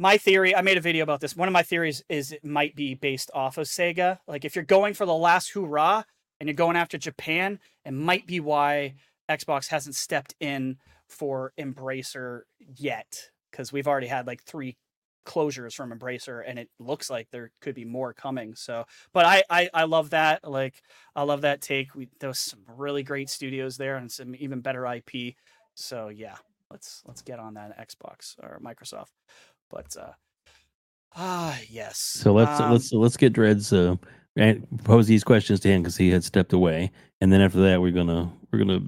my 0.00 0.16
theory 0.16 0.56
i 0.56 0.62
made 0.62 0.78
a 0.78 0.80
video 0.80 1.02
about 1.02 1.20
this 1.20 1.36
one 1.36 1.46
of 1.46 1.52
my 1.52 1.62
theories 1.62 2.02
is 2.08 2.32
it 2.32 2.42
might 2.44 2.74
be 2.74 2.94
based 2.94 3.30
off 3.34 3.58
of 3.58 3.66
sega 3.66 4.18
like 4.26 4.44
if 4.46 4.56
you're 4.56 4.64
going 4.64 4.94
for 4.94 5.04
the 5.04 5.14
last 5.14 5.50
hoorah 5.50 6.04
and 6.40 6.48
you're 6.48 6.54
going 6.54 6.76
after 6.76 6.96
japan 6.96 7.60
it 7.84 7.92
might 7.92 8.26
be 8.26 8.40
why 8.40 8.94
xbox 9.30 9.68
hasn't 9.68 9.94
stepped 9.94 10.34
in 10.40 10.78
for 11.06 11.52
embracer 11.58 12.40
yet 12.58 13.30
because 13.50 13.72
we've 13.72 13.86
already 13.86 14.06
had 14.06 14.26
like 14.26 14.42
three 14.42 14.76
closures 15.26 15.74
from 15.74 15.92
Embracer, 15.92 16.42
and 16.46 16.58
it 16.58 16.70
looks 16.78 17.10
like 17.10 17.30
there 17.30 17.50
could 17.60 17.74
be 17.74 17.84
more 17.84 18.14
coming. 18.14 18.54
So, 18.54 18.86
but 19.12 19.26
I 19.26 19.42
I, 19.50 19.68
I 19.74 19.84
love 19.84 20.10
that. 20.10 20.48
Like 20.48 20.82
I 21.14 21.22
love 21.22 21.42
that 21.42 21.60
take. 21.60 21.94
We 21.94 22.08
some 22.32 22.60
really 22.66 23.02
great 23.02 23.28
studios 23.28 23.76
there, 23.76 23.96
and 23.96 24.10
some 24.10 24.34
even 24.36 24.60
better 24.60 24.86
IP. 24.86 25.34
So 25.74 26.08
yeah, 26.08 26.36
let's 26.70 27.02
let's 27.06 27.22
get 27.22 27.38
on 27.38 27.54
that 27.54 27.78
Xbox 27.78 28.36
or 28.42 28.60
Microsoft. 28.64 29.10
But 29.70 29.96
uh 29.96 30.12
ah 31.16 31.58
yes. 31.68 31.98
So 31.98 32.32
let's 32.32 32.60
Um, 32.60 32.72
let's 32.72 32.92
let's 32.92 33.16
get 33.16 33.32
Dread's 33.32 33.72
uh, 33.72 33.96
and 34.36 34.66
pose 34.84 35.06
these 35.06 35.24
questions 35.24 35.60
to 35.60 35.68
him 35.68 35.82
because 35.82 35.96
he 35.96 36.10
had 36.10 36.24
stepped 36.24 36.52
away, 36.52 36.90
and 37.20 37.32
then 37.32 37.40
after 37.40 37.60
that 37.62 37.80
we're 37.80 37.90
gonna 37.92 38.30
we're 38.52 38.58
gonna 38.58 38.80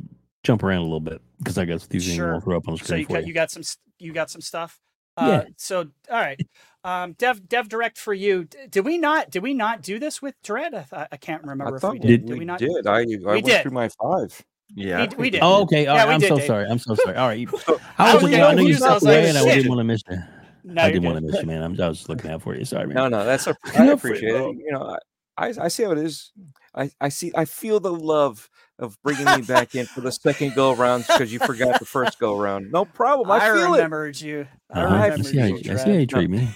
jump 0.45 0.63
around 0.63 0.79
a 0.81 0.85
little 0.85 1.01
bit 1.01 1.21
because 1.39 1.59
I 1.59 1.65
got 1.65 1.77
a 1.77 1.87
few 1.87 2.01
things 2.01 2.15
Sure. 2.17 2.33
we'll 2.33 2.41
throw 2.41 2.57
up 2.57 2.69
on 2.69 2.75
the 2.75 2.79
screen. 2.79 2.89
so 2.89 2.97
you 2.97 3.07
for 3.07 3.13
got 3.15 3.23
you. 3.23 3.29
you 3.29 3.35
got 3.35 3.51
some 3.51 3.63
you 3.99 4.13
got 4.13 4.31
some 4.31 4.41
stuff. 4.41 4.81
Yeah. 5.19 5.25
Uh, 5.29 5.45
so 5.59 5.79
all 6.11 6.19
right, 6.19 6.41
um, 6.85 7.13
Dev 7.19 7.47
Dev 7.49 7.69
Direct 7.69 7.99
for 7.99 8.15
you. 8.15 8.45
D- 8.45 8.59
Did 8.71 8.85
we 8.87 8.97
not 8.99 9.31
did 9.31 9.43
we 9.43 9.53
not 9.53 9.83
do 9.83 9.99
this 9.99 10.23
with 10.23 10.35
Dread? 10.43 10.75
I, 10.75 10.83
th- 10.85 11.09
I 11.13 11.17
can't 11.19 11.43
remember 11.43 11.67
I 11.67 11.75
if 11.77 11.81
thought 11.83 11.93
we 11.93 11.99
we 11.99 12.07
did. 12.07 12.21
Did- 12.21 12.27
Did 12.27 12.33
we 12.33 12.39
we 12.41 12.45
not? 12.47 12.59
did. 12.61 12.87
I 12.87 13.01
I 13.01 13.05
went 13.35 13.45
did. 13.45 13.63
through 13.63 13.73
my 13.73 13.89
five. 13.91 14.43
Yeah. 14.75 15.07
We- 15.11 15.17
we 15.25 15.31
did. 15.31 15.41
Oh, 15.43 15.63
okay. 15.65 15.87
All 15.87 15.97
Yeah, 15.97 16.03
right. 16.05 16.09
we 16.09 16.15
I'm 16.15 16.21
did, 16.21 16.29
so 16.29 16.37
Dave. 16.39 16.47
sorry. 16.47 16.65
I'm 16.67 16.79
so 16.79 16.95
sorry. 16.95 17.17
All 17.17 17.29
right. 17.29 17.47
I 17.99 18.13
I 18.13 18.15
was 18.15 18.23
was 18.23 18.33
just, 18.33 18.43
I 18.43 18.55
know 18.55 18.63
you 18.63 18.75
confused. 18.75 18.83
I 18.85 18.95
was 18.95 19.03
like, 19.03 19.19
away, 19.19 19.29
and 19.29 19.39
I 19.39 19.45
didn't 19.45 19.69
want 19.69 19.81
to 19.81 19.85
miss 19.85 20.01
you. 20.09 20.23
No, 20.65 20.83
I 20.83 20.91
didn't 20.91 21.05
want 21.05 21.17
to 21.19 21.23
miss 21.23 21.41
you, 21.41 21.47
man. 21.47 21.63
I'm, 21.63 21.81
I 21.81 21.89
was 21.89 22.09
looking 22.09 22.31
out 22.31 22.43
for 22.43 22.57
you. 22.57 22.65
Sorry, 22.65 22.87
man. 22.87 22.95
No, 22.95 23.09
no, 23.09 23.25
that's 23.25 23.47
a, 23.49 23.57
I 23.77 23.87
appreciate 23.87 24.35
it. 24.35 24.57
You 24.57 24.71
know, 24.73 24.97
I, 25.37 25.47
I 25.49 25.53
I 25.63 25.69
see 25.69 25.83
how 25.83 25.91
it 25.93 25.99
is. 25.99 26.33
I 26.75 26.91
I 27.01 27.09
see. 27.09 27.33
I 27.35 27.45
feel 27.45 27.81
the 27.81 27.93
love 27.93 28.49
of 28.79 28.97
bringing 29.03 29.27
me 29.27 29.43
back 29.43 29.75
in 29.75 29.87
for 29.87 30.01
the 30.01 30.13
second 30.13 30.55
go 30.55 30.73
around 30.75 31.05
because 31.07 31.33
you 31.33 31.39
forgot 31.39 31.79
the 31.79 31.85
first 31.85 32.19
go 32.19 32.39
around. 32.39 32.71
No 32.71 32.85
problem. 32.85 33.31
I, 33.31 33.37
I, 33.37 33.53
feel 33.53 33.75
it. 33.75 34.21
you. 34.23 34.47
I 34.71 34.83
Uh-huh. 34.83 34.95
I 34.95 35.05
remembered 35.07 35.27
see 35.27 35.39
how 35.39 35.47
you. 35.47 35.57
you, 35.57 35.73
I 35.73 35.77
see 35.77 35.91
how 35.91 35.97
you 35.97 36.07
treat 36.07 36.31
me. 36.31 36.49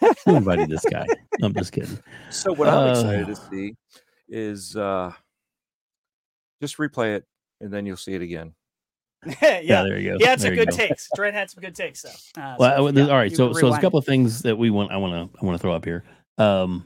Who 0.24 0.36
invited 0.36 0.68
this 0.68 0.84
guy? 0.84 1.06
No, 1.38 1.46
I'm 1.46 1.54
just 1.54 1.72
kidding. 1.72 1.98
So 2.30 2.52
what 2.52 2.68
I'm 2.68 2.88
Uh, 2.88 2.90
excited 2.90 3.26
to 3.26 3.36
see 3.36 3.74
is 4.28 4.76
uh 4.76 5.12
just 6.60 6.76
replay 6.78 7.16
it 7.16 7.24
and 7.60 7.72
then 7.72 7.86
you'll 7.86 7.96
see 7.96 8.14
it 8.14 8.22
again. 8.22 8.54
yeah, 9.42 9.60
Yeah, 9.60 9.82
there 9.82 9.98
you 9.98 10.12
go. 10.12 10.18
he 10.18 10.24
had 10.24 10.40
some 10.40 10.54
good 10.54 10.70
go. 10.70 10.76
takes. 10.76 11.08
Dread 11.14 11.34
had 11.34 11.50
some 11.50 11.60
good 11.60 11.74
takes, 11.74 12.02
though. 12.02 12.40
Uh, 12.42 12.56
Well, 12.58 12.76
so, 12.76 12.86
I- 12.86 12.90
yeah, 12.90 13.08
all 13.10 13.16
right. 13.16 13.30
So, 13.30 13.52
so 13.52 13.60
there's 13.60 13.76
a 13.78 13.80
couple 13.80 13.98
of 13.98 14.06
things 14.06 14.42
that 14.42 14.56
we 14.56 14.70
want. 14.70 14.90
I 14.92 14.96
want 14.96 15.12
to. 15.32 15.38
I 15.40 15.44
want 15.44 15.56
to 15.58 15.62
throw 15.62 15.72
up 15.74 15.84
here. 15.84 16.04
Um, 16.38 16.84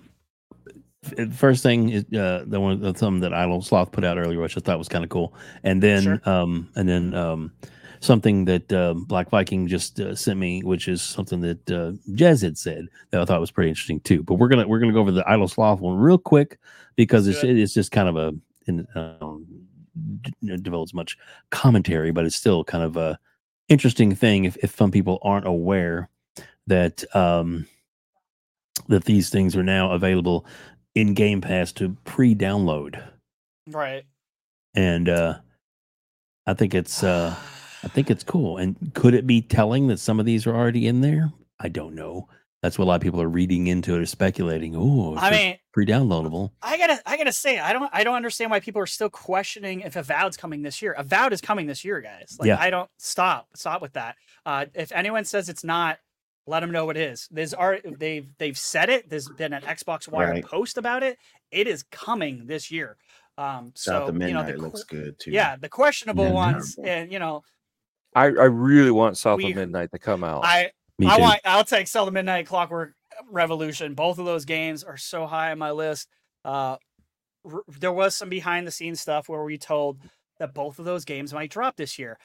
first 1.33 1.63
thing 1.63 1.91
is 1.91 2.05
uh, 2.15 2.45
the 2.47 2.61
one 2.61 2.81
the 2.81 2.95
something 2.95 3.21
that 3.21 3.35
Idle 3.35 3.63
Sloth 3.63 3.93
put 3.93 4.05
out 4.05 4.19
earlier, 4.19 4.41
which 4.41 4.57
I 4.57 4.61
thought 4.61 4.79
was 4.79 4.89
kind 4.89 5.05
of 5.05 5.11
cool, 5.11 5.35
and 5.63 5.83
then 5.83 6.03
Sure. 6.03 6.21
um, 6.29 6.69
and 6.77 6.89
then 6.89 7.15
um, 7.15 7.53
something 8.01 8.45
that 8.47 8.73
um, 8.73 9.05
Black 9.05 9.29
Viking 9.31 9.67
just 9.69 10.01
uh, 10.01 10.15
sent 10.15 10.39
me, 10.39 10.63
which 10.63 10.89
is 10.89 11.03
something 11.03 11.41
that 11.41 11.71
uh, 11.71 11.93
Jez 12.13 12.43
had 12.43 12.57
said 12.59 12.89
that 13.11 13.21
I 13.21 13.25
thought 13.25 13.41
was 13.41 13.51
pretty 13.51 13.69
interesting 13.69 14.01
too. 14.01 14.23
But 14.23 14.35
we're 14.35 14.49
gonna 14.49 14.67
we're 14.67 14.81
gonna 14.81 14.93
go 14.93 15.01
over 15.01 15.13
the 15.13 15.29
Idle 15.29 15.49
Sloth 15.49 15.81
one 15.81 15.97
real 15.99 16.19
quick 16.19 16.59
because 16.97 17.27
Let's 17.27 17.45
it's 17.45 17.59
it's 17.61 17.75
just 17.75 17.93
kind 17.93 18.09
of 18.09 18.17
a 18.17 18.33
in, 18.67 18.87
um, 18.95 19.47
d- 20.23 20.57
develops 20.57 20.95
much 20.95 21.17
commentary, 21.51 22.11
but 22.11 22.25
it's 22.25 22.37
still 22.37 22.65
kind 22.65 22.85
of 22.85 22.97
a 22.97 23.19
interesting 23.69 24.15
thing 24.15 24.45
if, 24.45 24.57
if 24.59 24.77
some 24.77 24.91
people 24.91 25.19
aren't 25.23 25.47
aware 25.47 26.09
that 26.67 27.05
um 27.17 27.67
that 28.89 29.05
these 29.05 29.31
things 29.31 29.57
are 29.57 29.63
now 29.63 29.93
available 29.93 30.45
in 30.95 31.15
Game 31.15 31.41
Pass 31.41 31.73
to 31.73 31.97
pre-download. 32.05 33.03
Right. 33.69 34.05
And 34.75 35.09
uh 35.09 35.39
I 36.47 36.55
think 36.55 36.75
it's 36.75 37.03
uh 37.03 37.35
I 37.83 37.89
think 37.89 38.11
it's 38.11 38.25
cool. 38.25 38.57
And 38.57 38.93
could 38.95 39.15
it 39.15 39.27
be 39.27 39.43
telling 39.43 39.89
that 39.89 40.01
some 40.01 40.19
of 40.19 40.27
these 40.27 40.47
are 40.47 40.55
already 40.55 40.87
in 40.87 41.01
there? 41.01 41.33
I 41.61 41.69
don't 41.69 41.95
know. 41.95 42.29
That's 42.65 42.79
what 42.79 42.87
a 42.87 42.89
lot 42.89 42.95
of 42.95 43.03
people 43.03 43.21
are 43.21 43.29
reading 43.29 43.67
into 43.67 43.95
it 43.95 44.01
or 44.01 44.07
speculating. 44.07 44.75
Oh, 44.75 45.17
I 45.19 45.31
mean, 45.31 45.59
pre-downloadable. 45.75 46.53
I 46.63 46.79
gotta, 46.79 46.99
I 47.05 47.19
gotta 47.19 47.31
say, 47.31 47.59
I 47.59 47.75
don't, 47.75 47.91
I 47.93 48.05
don't 48.05 48.15
understand 48.15 48.51
why 48.51 48.61
people 48.61 48.81
are 48.81 48.87
still 48.87 49.11
questioning 49.11 49.83
if 49.83 49.97
Avowed's 49.97 50.39
coming 50.39 50.63
this 50.63 50.81
year. 50.81 50.93
Avowed 50.97 51.35
is 51.35 51.43
coming 51.43 51.67
this 51.67 51.85
year, 51.85 52.01
guys. 52.01 52.39
Like, 52.41 52.47
Yeah. 52.47 52.57
I 52.59 52.71
don't 52.71 52.89
stop, 52.97 53.49
stop 53.55 53.83
with 53.83 53.93
that. 53.93 54.17
Uh, 54.47 54.65
if 54.73 54.93
anyone 54.93 55.27
says 55.27 55.51
it's 55.51 55.63
not, 55.63 55.99
let 56.47 56.61
them 56.61 56.71
know 56.71 56.87
what 56.87 56.97
it 56.97 57.03
is. 57.03 57.29
There's 57.31 57.53
are 57.53 57.81
they've 57.99 58.27
they've 58.39 58.57
said 58.57 58.89
it. 58.89 59.11
There's 59.11 59.29
been 59.29 59.53
an 59.53 59.61
Xbox 59.61 60.09
Wire 60.09 60.31
Right. 60.31 60.43
post 60.45 60.79
about 60.79 61.03
it. 61.03 61.19
It 61.51 61.67
is 61.69 61.83
coming 61.83 62.47
this 62.47 62.71
year. 62.71 62.97
Um, 63.37 63.73
South 63.75 64.07
so 64.07 64.09
of 64.09 64.15
you 64.15 64.21
know, 64.21 64.27
Midnight 64.43 64.57
the, 64.57 64.63
looks 64.63 64.85
good 64.85 65.19
too. 65.19 65.33
yeah, 65.33 65.57
the 65.57 65.69
questionable 65.69 66.25
Yeah, 66.25 66.33
ones, 66.33 66.79
and 66.83 67.13
you 67.13 67.19
know, 67.19 67.43
I, 68.15 68.25
I 68.25 68.47
really 68.47 68.91
want 68.91 69.19
South 69.19 69.37
We- 69.37 69.51
of 69.51 69.57
Midnight 69.57 69.91
to 69.93 69.99
come 69.99 70.25
out. 70.25 70.47
I 70.47 70.71
Me 70.99 71.07
I 71.07 71.17
too. 71.17 71.23
want. 71.23 71.41
I'll 71.45 71.65
take 71.65 71.89
South 71.89 72.07
of 72.09 72.15
Midnight 72.15 72.47
Clockwork 72.47 72.95
Revolution. 73.31 73.95
Both 73.95 74.19
of 74.19 74.27
those 74.27 74.45
games 74.45 74.85
are 74.85 74.97
so 74.97 75.27
high 75.27 75.51
on 75.51 75.59
my 75.59 75.73
list. 75.73 76.09
Uh, 76.45 76.77
r- 77.51 77.63
there 77.81 77.93
was 77.93 78.15
some 78.17 78.29
behind 78.29 78.67
the 78.67 78.71
scenes 78.71 79.01
stuff 79.01 79.29
where 79.29 79.43
we 79.43 79.59
told 79.59 79.99
that 80.39 80.55
both 80.55 80.79
of 80.79 80.85
those 80.85 81.05
games 81.05 81.33
might 81.33 81.51
drop 81.51 81.77
this 81.77 81.99
year. 81.99 82.19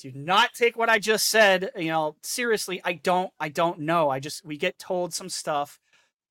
Do 0.00 0.12
not 0.14 0.54
take 0.54 0.76
what 0.76 0.88
I 0.88 0.98
just 0.98 1.28
said. 1.28 1.70
You 1.76 1.88
know, 1.88 2.16
seriously. 2.22 2.80
I 2.84 2.94
don't. 2.94 3.30
I 3.40 3.48
don't 3.48 3.80
know. 3.80 4.10
I 4.10 4.20
just 4.20 4.44
we 4.44 4.56
get 4.56 4.78
told 4.78 5.12
some 5.14 5.28
stuff 5.28 5.80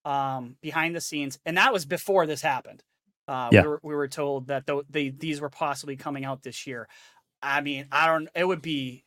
um, 0.05 0.55
behind 0.61 0.95
the 0.95 1.01
scenes, 1.01 1.39
and 1.45 1.57
that 1.57 1.73
was 1.73 1.85
before 1.85 2.25
this 2.25 2.41
happened. 2.41 2.83
Uh, 3.27 3.49
Yeah. 3.53 3.61
we, 3.61 3.67
were, 3.67 3.79
we 3.83 3.95
were 3.95 4.07
told 4.09 4.47
that 4.47 4.67
th- 4.67 4.83
they 4.89 5.09
these 5.09 5.39
were 5.41 5.49
possibly 5.49 5.95
coming 5.95 6.25
out 6.25 6.43
this 6.43 6.67
year. 6.67 6.87
I 7.41 7.61
mean, 7.61 7.87
I 7.91 8.07
don't. 8.07 8.29
It 8.35 8.45
would 8.45 8.61
be 8.61 9.03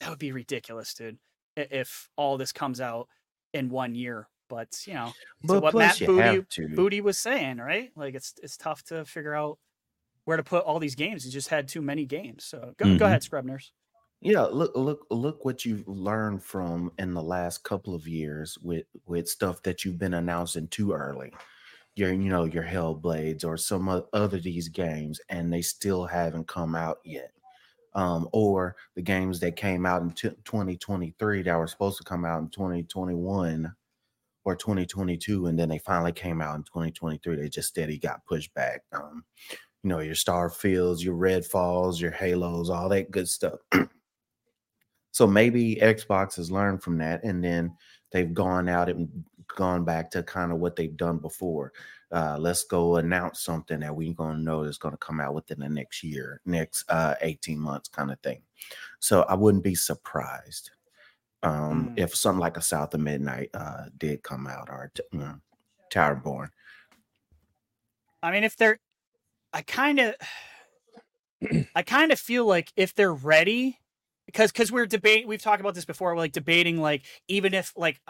that 0.00 0.10
would 0.10 0.18
be 0.18 0.32
ridiculous, 0.32 0.94
dude 0.94 1.18
if 1.56 2.08
all 2.16 2.36
this 2.38 2.52
comes 2.52 2.80
out 2.80 3.08
in 3.52 3.68
one 3.70 3.94
year. 3.94 4.28
But 4.48 4.86
you 4.86 4.94
know, 4.94 5.16
so 5.44 5.58
But 5.58 5.60
what 5.60 5.76
Matt 5.76 6.04
Booty. 6.04 6.42
Booty 6.74 7.00
was 7.00 7.18
saying, 7.18 7.58
right? 7.58 7.92
Like 7.96 8.14
it's 8.14 8.34
it's 8.42 8.56
tough 8.56 8.82
to 8.84 9.04
figure 9.04 9.34
out 9.34 9.58
where 10.24 10.36
to 10.38 10.44
put 10.44 10.64
all 10.64 10.80
these 10.80 10.96
games. 10.96 11.24
He 11.24 11.30
just 11.30 11.48
had 11.50 11.68
too 11.68 11.82
many 11.82 12.06
games. 12.06 12.44
So 12.46 12.74
go 12.78 12.88
Mhm. 12.88 12.98
go 12.98 13.06
ahead, 13.06 13.22
Scrub 13.24 13.44
Nurse. 13.46 13.72
Yeah, 14.20 14.42
look, 14.44 14.72
look, 14.74 15.06
look 15.10 15.44
what 15.44 15.64
you've 15.64 15.86
learned 15.86 16.42
from 16.42 16.90
in 16.98 17.12
the 17.14 17.22
last 17.22 17.64
couple 17.64 17.94
of 17.94 18.08
years 18.08 18.56
with 18.58 18.86
with 19.06 19.28
stuff 19.28 19.62
that 19.62 19.84
you've 19.84 19.98
been 19.98 20.14
announcing 20.14 20.68
too 20.68 20.92
early. 20.92 21.32
Your, 21.96 22.12
you 22.12 22.30
know, 22.30 22.44
your 22.44 22.64
Hellblades 22.64 23.44
or 23.44 23.56
some 23.58 23.88
other 24.12 24.40
these 24.40 24.68
games, 24.68 25.20
and 25.30 25.52
they 25.52 25.62
still 25.62 26.06
haven't 26.06 26.48
come 26.48 26.74
out 26.76 26.98
yet. 27.04 27.32
Um, 27.96 28.28
or 28.32 28.76
the 28.94 29.02
games 29.02 29.40
that 29.40 29.56
came 29.56 29.86
out 29.86 30.02
in 30.02 30.10
t- 30.10 30.28
2023 30.44 31.42
that 31.42 31.58
were 31.58 31.66
supposed 31.66 31.96
to 31.96 32.04
come 32.04 32.26
out 32.26 32.40
in 32.40 32.48
2021 32.50 33.74
or 34.44 34.54
2022, 34.54 35.46
and 35.46 35.58
then 35.58 35.70
they 35.70 35.78
finally 35.78 36.12
came 36.12 36.42
out 36.42 36.56
in 36.56 36.62
2023. 36.62 37.36
They 37.36 37.48
just 37.48 37.68
steady 37.68 37.98
got 37.98 38.24
pushed 38.26 38.52
back. 38.54 38.82
Um, 38.92 39.24
you 39.82 39.88
know, 39.88 40.00
your 40.00 40.14
Starfields, 40.14 41.02
your 41.02 41.14
Red 41.14 41.46
Falls, 41.46 42.00
your 42.00 42.10
Halos, 42.10 42.68
all 42.68 42.90
that 42.90 43.10
good 43.10 43.28
stuff. 43.28 43.60
so 45.10 45.26
maybe 45.26 45.76
Xbox 45.76 46.36
has 46.36 46.50
learned 46.50 46.82
from 46.82 46.98
that, 46.98 47.24
and 47.24 47.42
then 47.42 47.74
they've 48.12 48.34
gone 48.34 48.68
out 48.68 48.90
and 48.90 49.08
gone 49.56 49.84
back 49.84 50.10
to 50.10 50.22
kind 50.22 50.52
of 50.52 50.58
what 50.58 50.76
they've 50.76 50.96
done 50.96 51.16
before. 51.16 51.72
Uh, 52.12 52.36
let's 52.38 52.62
go 52.64 52.96
announce 52.96 53.40
something 53.40 53.80
that 53.80 53.94
we're 53.94 54.14
going 54.14 54.36
to 54.36 54.42
know 54.42 54.62
is 54.62 54.78
going 54.78 54.92
to 54.92 54.98
come 54.98 55.20
out 55.20 55.34
within 55.34 55.58
the 55.60 55.68
next 55.68 56.04
year, 56.04 56.40
next 56.46 56.84
uh, 56.88 57.14
18 57.20 57.58
months, 57.58 57.88
kind 57.88 58.10
of 58.12 58.20
thing. 58.20 58.40
So 59.00 59.22
I 59.22 59.34
wouldn't 59.34 59.64
be 59.64 59.74
surprised 59.74 60.70
um, 61.42 61.90
Mm. 61.90 61.98
if 61.98 62.14
something 62.14 62.40
like 62.40 62.56
a 62.56 62.62
South 62.62 62.94
of 62.94 63.00
Midnight 63.00 63.50
uh, 63.54 63.84
did 63.98 64.22
come 64.22 64.46
out 64.46 64.68
or 64.68 64.90
you 65.12 65.18
know, 65.18 65.34
Towerborn. 65.92 66.48
I 68.22 68.30
mean, 68.32 68.44
if 68.44 68.56
they're, 68.56 68.78
I 69.52 69.62
kind 69.62 70.00
of, 70.00 70.14
I 71.74 71.82
kind 71.82 72.12
of 72.12 72.18
feel 72.18 72.46
like 72.46 72.72
if 72.76 72.94
they're 72.94 73.14
ready, 73.14 73.78
because 74.26 74.50
because 74.50 74.72
we're 74.72 74.86
debating, 74.86 75.28
we've 75.28 75.42
talked 75.42 75.60
about 75.60 75.74
this 75.74 75.84
before, 75.84 76.12
we're 76.12 76.18
like 76.18 76.32
debating 76.32 76.80
like 76.80 77.02
even 77.28 77.54
if 77.54 77.72
like 77.76 78.00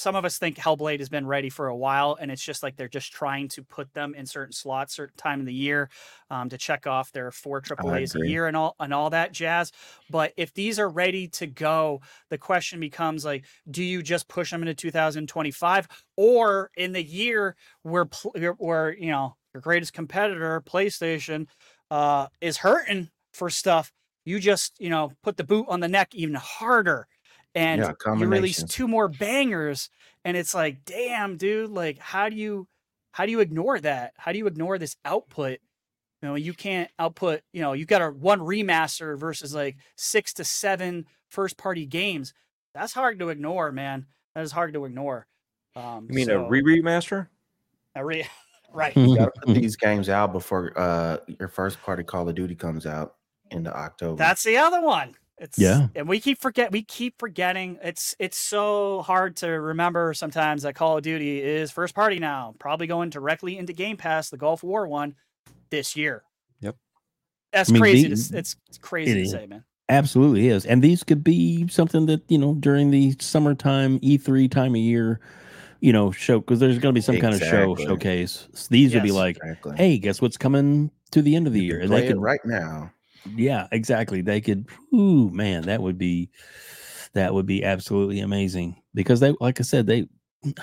some 0.00 0.16
of 0.16 0.24
us 0.24 0.38
think 0.38 0.56
Hellblade 0.56 0.98
has 0.98 1.10
been 1.10 1.26
ready 1.26 1.50
for 1.50 1.68
a 1.68 1.76
while, 1.76 2.16
and 2.18 2.30
it's 2.30 2.42
just 2.42 2.62
like 2.62 2.76
they're 2.76 2.88
just 2.88 3.12
trying 3.12 3.48
to 3.48 3.62
put 3.62 3.92
them 3.92 4.14
in 4.14 4.24
certain 4.24 4.52
slots, 4.52 4.94
certain 4.94 5.16
time 5.16 5.40
of 5.40 5.46
the 5.46 5.52
year, 5.52 5.90
um, 6.30 6.48
to 6.48 6.56
check 6.56 6.86
off 6.86 7.12
their 7.12 7.30
four 7.30 7.60
triple 7.60 7.94
A's 7.94 8.14
a 8.14 8.26
year 8.26 8.46
and 8.46 8.56
all 8.56 8.74
and 8.80 8.94
all 8.94 9.10
that 9.10 9.32
jazz. 9.32 9.72
But 10.08 10.32
if 10.38 10.54
these 10.54 10.78
are 10.78 10.88
ready 10.88 11.28
to 11.28 11.46
go, 11.46 12.00
the 12.30 12.38
question 12.38 12.80
becomes 12.80 13.24
like, 13.26 13.44
do 13.70 13.84
you 13.84 14.02
just 14.02 14.26
push 14.26 14.50
them 14.50 14.62
into 14.62 14.74
2025, 14.74 15.88
or 16.16 16.70
in 16.76 16.92
the 16.92 17.04
year 17.04 17.54
where 17.82 18.08
where 18.56 18.96
you 18.96 19.10
know 19.10 19.36
your 19.52 19.60
greatest 19.60 19.92
competitor, 19.92 20.62
PlayStation, 20.62 21.46
uh, 21.90 22.28
is 22.40 22.56
hurting 22.56 23.10
for 23.34 23.50
stuff, 23.50 23.92
you 24.24 24.40
just 24.40 24.80
you 24.80 24.88
know 24.88 25.12
put 25.22 25.36
the 25.36 25.44
boot 25.44 25.66
on 25.68 25.80
the 25.80 25.88
neck 25.88 26.14
even 26.14 26.36
harder, 26.36 27.06
and 27.54 27.80
Yeah, 27.82 27.92
you 28.14 28.26
release 28.26 28.62
two 28.62 28.86
more 28.88 29.08
bangers, 29.08 29.90
and 30.24 30.36
it's 30.36 30.54
like, 30.54 30.84
damn, 30.84 31.36
dude, 31.36 31.70
like 31.70 31.98
how 31.98 32.28
do 32.28 32.36
you 32.36 32.66
how 33.12 33.26
do 33.26 33.32
you 33.32 33.40
ignore 33.40 33.80
that? 33.80 34.12
How 34.16 34.32
do 34.32 34.38
you 34.38 34.46
ignore 34.46 34.78
this 34.78 34.96
output? 35.04 35.58
You 36.22 36.28
know, 36.28 36.34
you 36.34 36.52
can't 36.52 36.90
output. 36.98 37.40
You 37.52 37.62
know, 37.62 37.72
you 37.72 37.86
got 37.86 38.02
a 38.02 38.10
one 38.10 38.40
remaster 38.40 39.18
versus 39.18 39.54
like 39.54 39.76
six 39.96 40.32
to 40.34 40.44
seven 40.44 41.06
first 41.30 41.56
party 41.56 41.86
games. 41.86 42.34
That's 42.74 42.92
hard 42.92 43.18
to 43.18 43.30
ignore, 43.30 43.72
man. 43.72 44.06
That 44.34 44.42
is 44.42 44.52
hard 44.52 44.74
to 44.74 44.84
ignore. 44.84 45.26
Um, 45.74 46.06
You 46.08 46.14
mean 46.14 46.26
so- 46.26 46.44
a 46.44 46.48
re 46.48 46.62
remaster? 46.62 47.28
a 47.96 48.04
re- 48.04 48.28
right? 48.72 48.96
You 48.96 49.16
got 49.16 49.34
to 49.34 49.40
put 49.40 49.54
these 49.54 49.74
games 49.76 50.08
out 50.08 50.32
before 50.32 50.72
uh, 50.78 51.16
your 51.26 51.48
first 51.48 51.82
party 51.82 52.04
Call 52.04 52.28
of 52.28 52.34
Duty 52.36 52.54
comes 52.54 52.86
out 52.86 53.16
in 53.50 53.64
the 53.64 53.74
October. 53.76 54.16
That's 54.16 54.44
the 54.44 54.56
other 54.58 54.80
one. 54.80 55.14
It's 55.40 55.58
Yeah. 55.58 55.88
and 55.96 56.06
we 56.06 56.20
keep 56.20 56.38
forget 56.38 56.70
we 56.70 56.82
keep 56.82 57.18
forgetting. 57.18 57.78
It's 57.82 58.14
it's 58.18 58.36
so 58.36 59.00
hard 59.02 59.36
to 59.36 59.48
remember 59.48 60.12
sometimes 60.14 60.62
that 60.62 60.74
Call 60.74 60.98
of 60.98 61.02
Duty 61.02 61.40
is 61.42 61.70
first 61.70 61.94
party 61.94 62.18
now, 62.18 62.54
probably 62.58 62.86
going 62.86 63.08
directly 63.10 63.56
into 63.58 63.72
Game 63.72 63.96
Pass, 63.96 64.28
the 64.30 64.36
Gulf 64.36 64.62
War 64.62 64.86
one, 64.86 65.14
this 65.70 65.96
year. 65.96 66.22
Yep. 66.60 66.76
That's 67.52 67.70
I 67.70 67.72
mean, 67.72 67.82
crazy. 67.82 68.08
the- 68.08 68.16
to, 68.16 68.38
it's, 68.38 68.56
it's 68.68 68.78
crazy 68.78 69.12
it 69.12 69.14
to 69.14 69.20
is. 69.22 69.30
say, 69.30 69.46
man. 69.46 69.64
Absolutely 69.88 70.48
is. 70.48 70.66
And 70.66 70.82
these 70.82 71.02
could 71.02 71.24
be 71.24 71.66
something 71.68 72.06
that, 72.06 72.22
you 72.28 72.38
know, 72.38 72.54
during 72.54 72.92
the 72.92 73.16
summertime 73.18 73.98
E3 74.00 74.48
time 74.48 74.72
of 74.76 74.80
year, 74.80 75.18
you 75.80 75.92
know, 75.92 76.12
show 76.12 76.38
because 76.38 76.60
there's 76.60 76.78
going 76.78 76.94
to 76.94 76.98
be 76.98 77.02
some 77.02 77.18
kind 77.18 77.34
of 77.34 77.40
show 77.40 77.74
showcase. 77.74 78.46
So 78.52 78.68
these 78.70 78.94
would 78.94 79.02
be 79.02 79.10
like, 79.10 79.38
exactly. 79.38 79.74
hey, 79.76 79.98
guess 79.98 80.20
what's 80.22 80.36
coming 80.36 80.92
to 81.10 81.22
the 81.22 81.34
end 81.34 81.48
of 81.48 81.54
the 81.54 81.60
You 81.60 81.66
year? 81.66 81.76
can 81.80 81.84
And 81.86 81.92
they 81.92 82.04
it 82.04 82.08
could, 82.12 82.20
right 82.22 82.38
now. 82.44 82.92
Yeah, 83.34 83.66
exactly. 83.72 84.22
They 84.22 84.40
could, 84.40 84.68
ooh, 84.94 85.30
man, 85.30 85.62
that 85.62 85.82
would 85.82 85.98
be, 85.98 86.30
that 87.14 87.34
would 87.34 87.46
be 87.46 87.64
absolutely 87.64 88.20
amazing 88.20 88.80
because 88.94 89.20
they, 89.20 89.34
like 89.40 89.60
I 89.60 89.62
said, 89.64 89.86
they, 89.86 90.08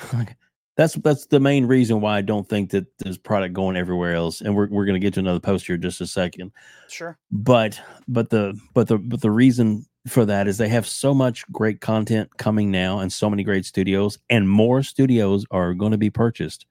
that's 0.77 0.93
that's 0.95 1.25
the 1.25 1.39
main 1.39 1.65
reason 1.65 2.01
why 2.01 2.17
I 2.17 2.21
don't 2.21 2.47
think 2.47 2.69
that 2.69 2.85
there's 2.99 3.17
product 3.17 3.53
going 3.53 3.75
everywhere 3.75 4.13
else. 4.13 4.41
And 4.41 4.55
we're 4.55 4.67
we're 4.69 4.85
going 4.85 4.99
to 4.99 5.05
get 5.05 5.13
to 5.15 5.19
another 5.19 5.39
post 5.39 5.65
here 5.65 5.75
in 5.75 5.81
just 5.81 6.01
a 6.01 6.07
second 6.07 6.51
Sure. 6.87 7.17
but 7.31 7.79
but 8.07 8.29
the 8.29 8.57
but 8.73 8.87
the 8.87 8.97
but 8.99 9.21
the 9.21 9.31
reason 9.31 9.85
for 10.07 10.23
that 10.25 10.47
is 10.47 10.57
they 10.57 10.69
have 10.69 10.87
so 10.87 11.13
much 11.13 11.51
great 11.51 11.81
content 11.81 12.29
coming 12.37 12.71
now 12.71 12.99
and 12.99 13.11
so 13.11 13.29
many 13.29 13.43
great 13.43 13.65
studios 13.65 14.17
and 14.29 14.49
more 14.49 14.81
studios 14.81 15.45
are 15.51 15.73
going 15.73 15.91
to 15.91 15.97
be 15.97 16.09
purchased 16.09 16.65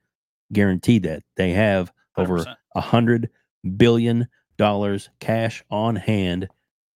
guaranteed 0.53 1.03
that 1.03 1.23
they 1.37 1.51
have 1.51 1.93
over 2.17 2.39
100%. 2.39 2.57
a 2.77 2.81
hundred 2.81 3.29
billion 3.77 4.27
dollars 4.57 5.09
cash 5.21 5.63
on 5.71 5.97
hand 5.97 6.49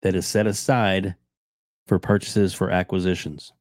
that 0.02 0.14
is 0.14 0.26
set 0.26 0.46
aside 0.46 1.14
for 1.86 1.98
purchases 1.98 2.54
for 2.54 2.70
acquisitions 2.70 3.52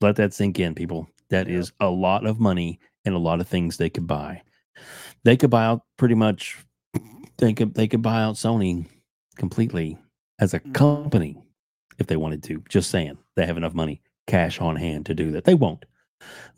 let 0.00 0.16
that 0.16 0.32
sink 0.34 0.58
in 0.58 0.74
people 0.74 1.08
That 1.30 1.48
is 1.48 1.68
Yep. 1.68 1.74
a 1.80 1.90
lot 1.90 2.26
of 2.26 2.40
money 2.40 2.80
and 3.04 3.14
a 3.14 3.18
lot 3.18 3.40
of 3.40 3.48
things 3.48 3.76
they 3.76 3.90
could 3.90 4.06
buy 4.06 4.42
they 5.24 5.36
could 5.36 5.50
buy 5.50 5.64
out 5.64 5.82
pretty 5.96 6.14
much 6.14 6.58
they 7.38 7.52
could 7.52 7.74
they 7.74 7.88
could 7.88 8.02
buy 8.02 8.22
out 8.22 8.34
Sony 8.36 8.86
completely 9.36 9.98
as 10.38 10.54
a 10.54 10.60
Mhm. 10.60 10.74
company 10.74 11.42
if 11.98 12.06
they 12.06 12.16
wanted 12.16 12.42
to. 12.44 12.62
Just 12.68 12.90
saying, 12.90 13.18
they 13.36 13.44
have 13.46 13.56
enough 13.58 13.74
money, 13.74 14.00
cash 14.26 14.58
on 14.60 14.76
hand 14.76 15.04
to 15.06 15.14
do 15.14 15.30
that. 15.32 15.44
They 15.44 15.54
won't. 15.54 15.84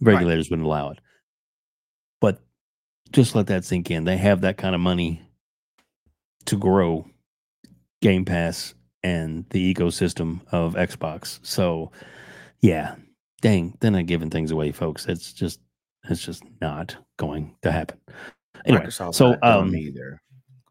Regulators 0.01 0.51
wouldn't 0.51 0.67
allow 0.67 0.91
it. 0.91 1.01
But 2.21 2.41
just 3.11 3.35
let 3.35 3.47
that 3.49 3.65
sink 3.65 3.91
in. 3.91 4.05
They 4.05 4.17
have 4.17 4.41
that 4.43 4.57
kind 4.57 4.75
of 4.75 4.81
money 4.81 5.23
to 6.47 6.57
grow 6.57 7.07
Game 8.01 8.25
Pass 8.25 8.75
and 9.03 9.45
the 9.51 9.75
ecosystem 9.75 10.41
of 10.53 10.75
Xbox. 10.75 11.39
So, 11.43 11.91
yeah, 12.61 12.95
dang, 13.41 13.77
they're 13.81 13.91
not 13.91 14.07
giving 14.07 14.31
things 14.31 14.51
away, 14.51 14.73
folks. 14.73 15.07
It's 15.07 15.33
just 15.33 15.61
it's 16.09 16.25
just 16.25 16.43
not 16.61 16.97
going 17.17 17.55
to 17.63 17.71
happen. 17.73 17.99
Anyway, 18.67 18.87
Microsoft's 18.87 19.17
so 19.19 19.37
um, 19.43 19.75
either. 19.75 20.21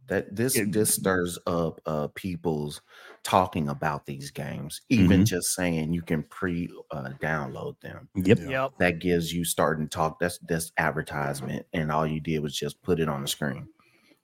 That 0.07 0.35
this 0.35 0.57
it- 0.57 0.73
this 0.73 0.93
stirs 0.95 1.39
up 1.48 1.80
uh 1.85 2.10
people's 2.15 2.81
talking 3.23 3.69
about 3.69 4.06
these 4.06 4.30
games. 4.30 4.81
Even 4.89 5.22
Mhm. 5.22 5.26
just 5.26 5.56
saying 5.56 5.93
you 5.93 6.02
can 6.02 6.23
pre 6.23 6.69
uh, 6.91 7.11
download 7.22 7.80
them. 7.81 8.10
yep, 8.15 8.39
Yep. 8.39 8.72
That 8.80 8.99
gives 8.99 9.31
you 9.34 9.45
starting 9.45 9.88
talk. 9.88 10.19
That's 10.19 10.38
that's 10.39 10.73
advertisement, 10.77 11.65
and 11.72 11.91
all 11.93 12.06
you 12.06 12.19
did 12.19 12.39
was 12.39 12.57
just 12.57 12.81
put 12.81 12.99
it 12.99 13.07
on 13.07 13.22
the 13.22 13.27
screen. 13.27 13.68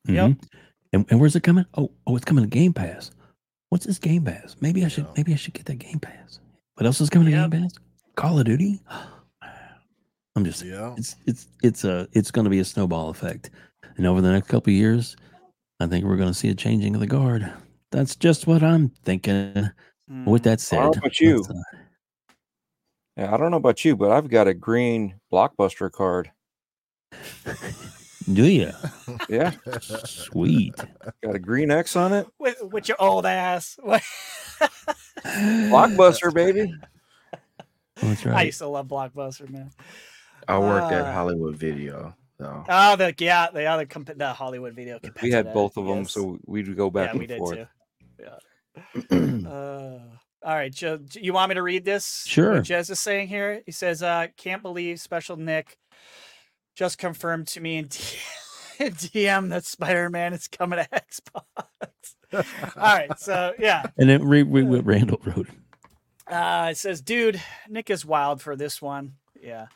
Yep. 0.08 0.32
mhm. 0.32 0.44
And, 0.98 1.06
and 1.12 1.20
where's 1.20 1.36
it 1.36 1.44
coming? 1.44 1.64
Oh, 1.76 1.92
oh, 2.08 2.16
it's 2.16 2.26
coming 2.26 2.44
to 2.44 2.50
Game 2.50 2.74
Pass. 2.74 3.12
What's 3.70 3.86
this 3.86 4.00
Game 4.00 4.24
Pass? 4.24 4.56
Maybe 4.62 4.84
I 4.84 4.88
should 4.88 5.04
Yeah. 5.06 5.12
maybe 5.16 5.32
I 5.34 5.36
should 5.36 5.54
get 5.54 5.66
that 5.68 5.76
Game 5.76 6.00
Pass. 6.00 6.40
What 6.74 6.88
else 6.88 7.00
is 7.00 7.10
coming 7.12 7.30
Yep. 7.32 7.52
to 7.52 7.58
Game 7.58 7.62
Pass? 7.70 7.74
Call 8.16 8.40
of 8.40 8.46
Duty. 8.46 8.82
I'm 10.36 10.44
just 10.44 10.64
Yeah. 10.66 10.96
it's 10.98 11.16
it's 11.28 11.48
it's 11.62 11.84
a 11.84 12.08
it's 12.14 12.32
going 12.32 12.46
to 12.46 12.50
be 12.50 12.58
a 12.60 12.66
snowball 12.66 13.10
effect, 13.10 13.52
and 13.98 14.08
over 14.08 14.22
the 14.22 14.32
next 14.32 14.48
couple 14.48 14.72
of 14.72 14.76
years, 14.76 15.16
I 15.80 15.86
think 15.86 16.04
we're 16.04 16.18
going 16.18 16.30
to 16.30 16.34
see 16.34 16.50
a 16.50 16.56
changing 16.56 16.96
of 16.96 17.02
the 17.02 17.06
guard. 17.08 17.52
That's 17.92 18.16
just 18.16 18.48
what 18.48 18.64
I'm 18.64 18.90
thinking. 19.06 19.54
With 20.26 20.42
Mm. 20.42 20.44
that 20.46 20.62
said, 20.62 20.80
How 20.80 20.90
about 20.90 21.20
you? 21.20 21.44
uh, 21.48 21.54
Yeah, 23.18 23.34
I 23.34 23.38
don't 23.38 23.52
know 23.52 23.58
about 23.58 23.84
you, 23.86 23.96
but 23.96 24.10
I've 24.12 24.30
got 24.30 24.48
a 24.48 24.54
green 24.56 25.16
blockbuster 25.32 25.92
card. 25.92 26.32
do 28.32 28.46
you? 28.46 28.72
Yeah, 29.30 29.52
Sweet. 29.82 30.76
got 31.24 31.36
a 31.36 31.40
green 31.40 31.70
X 31.72 31.96
on 31.96 32.14
it. 32.14 32.28
with, 32.40 32.62
with 32.64 32.88
your 32.88 32.96
old 33.02 33.26
ass. 33.26 33.78
Blockbuster, 35.26 36.34
baby. 36.34 36.74
That's 37.98 38.26
I 38.26 38.44
used 38.44 38.60
to 38.60 38.68
love 38.68 38.88
Blockbuster, 38.88 39.50
man. 39.50 39.72
I 40.48 40.58
worked 40.60 40.94
at 40.94 41.06
Ah. 41.06 41.12
Hollywood 41.12 41.58
Video, 41.58 42.16
so 42.40 42.64
Oh, 42.70 42.96
the 42.96 43.14
yeah, 43.18 43.48
the 43.54 43.66
other 43.66 43.86
comp- 43.86 44.18
the 44.18 44.34
Hollywood 44.34 44.74
video. 44.76 45.00
We 45.22 45.32
had 45.32 45.52
both 45.54 45.76
of 45.78 45.86
them, 45.88 46.00
yes. 46.00 46.14
so 46.14 46.38
we'd 46.46 46.74
go 46.78 46.90
back 46.90 47.08
yeah, 47.08 47.12
and 47.12 47.20
we 47.20 47.28
did 47.28 47.38
forth. 47.40 47.58
too. 47.58 47.68
Yeah. 49.12 49.48
Uh, 49.48 50.00
all 50.44 50.56
right, 50.56 50.72
Joe. 50.74 51.00
You 51.14 51.34
want 51.34 51.50
me 51.50 51.56
to 51.56 51.64
read 51.64 51.84
this? 51.84 52.24
Sure. 52.28 52.56
What 52.56 52.64
Jez 52.64 52.90
is 52.92 53.00
saying 53.00 53.28
here. 53.28 53.62
He 53.66 53.72
says, 53.72 54.04
uh, 54.04 54.28
"Can't 54.38 54.62
believe 54.62 55.00
Special 55.00 55.36
Nick 55.36 55.78
just 56.78 56.98
confirmed 57.00 57.48
to 57.48 57.60
me 57.60 57.78
in 57.78 57.88
DM 57.88 59.50
that 59.50 59.66
Spider 59.66 60.10
Man 60.10 60.32
is 60.34 60.48
coming 60.48 60.80
to 60.80 60.88
Xbox." 60.90 61.74
all 62.78 62.84
right, 62.96 63.18
so 63.20 63.54
yeah, 63.58 63.88
And 63.98 64.10
then 64.10 64.24
read, 64.28 64.52
read 64.52 64.68
what 64.70 64.86
Randall 64.86 65.20
wrote. 65.26 65.48
Uh, 66.30 66.68
it 66.72 66.78
says, 66.78 67.02
dude, 67.02 67.42
Nick 67.70 67.90
is 67.90 68.06
wild 68.06 68.42
for 68.42 68.56
this 68.58 68.82
one. 68.82 69.14
Yeah. 69.42 69.68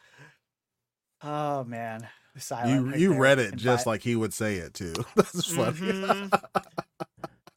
Oh 1.23 1.63
man, 1.63 2.07
silent 2.37 2.71
You 2.85 2.91
right 2.91 2.99
you 2.99 3.09
there. 3.11 3.19
read 3.19 3.39
it 3.39 3.51
And 3.51 3.57
just 3.59 3.85
by- 3.85 3.91
like 3.91 4.01
he 4.03 4.15
would 4.15 4.33
say 4.33 4.55
it 4.55 4.73
too. 4.73 4.93
That's 5.15 5.53
funny. 5.53 5.77
Mhm. 5.77 6.41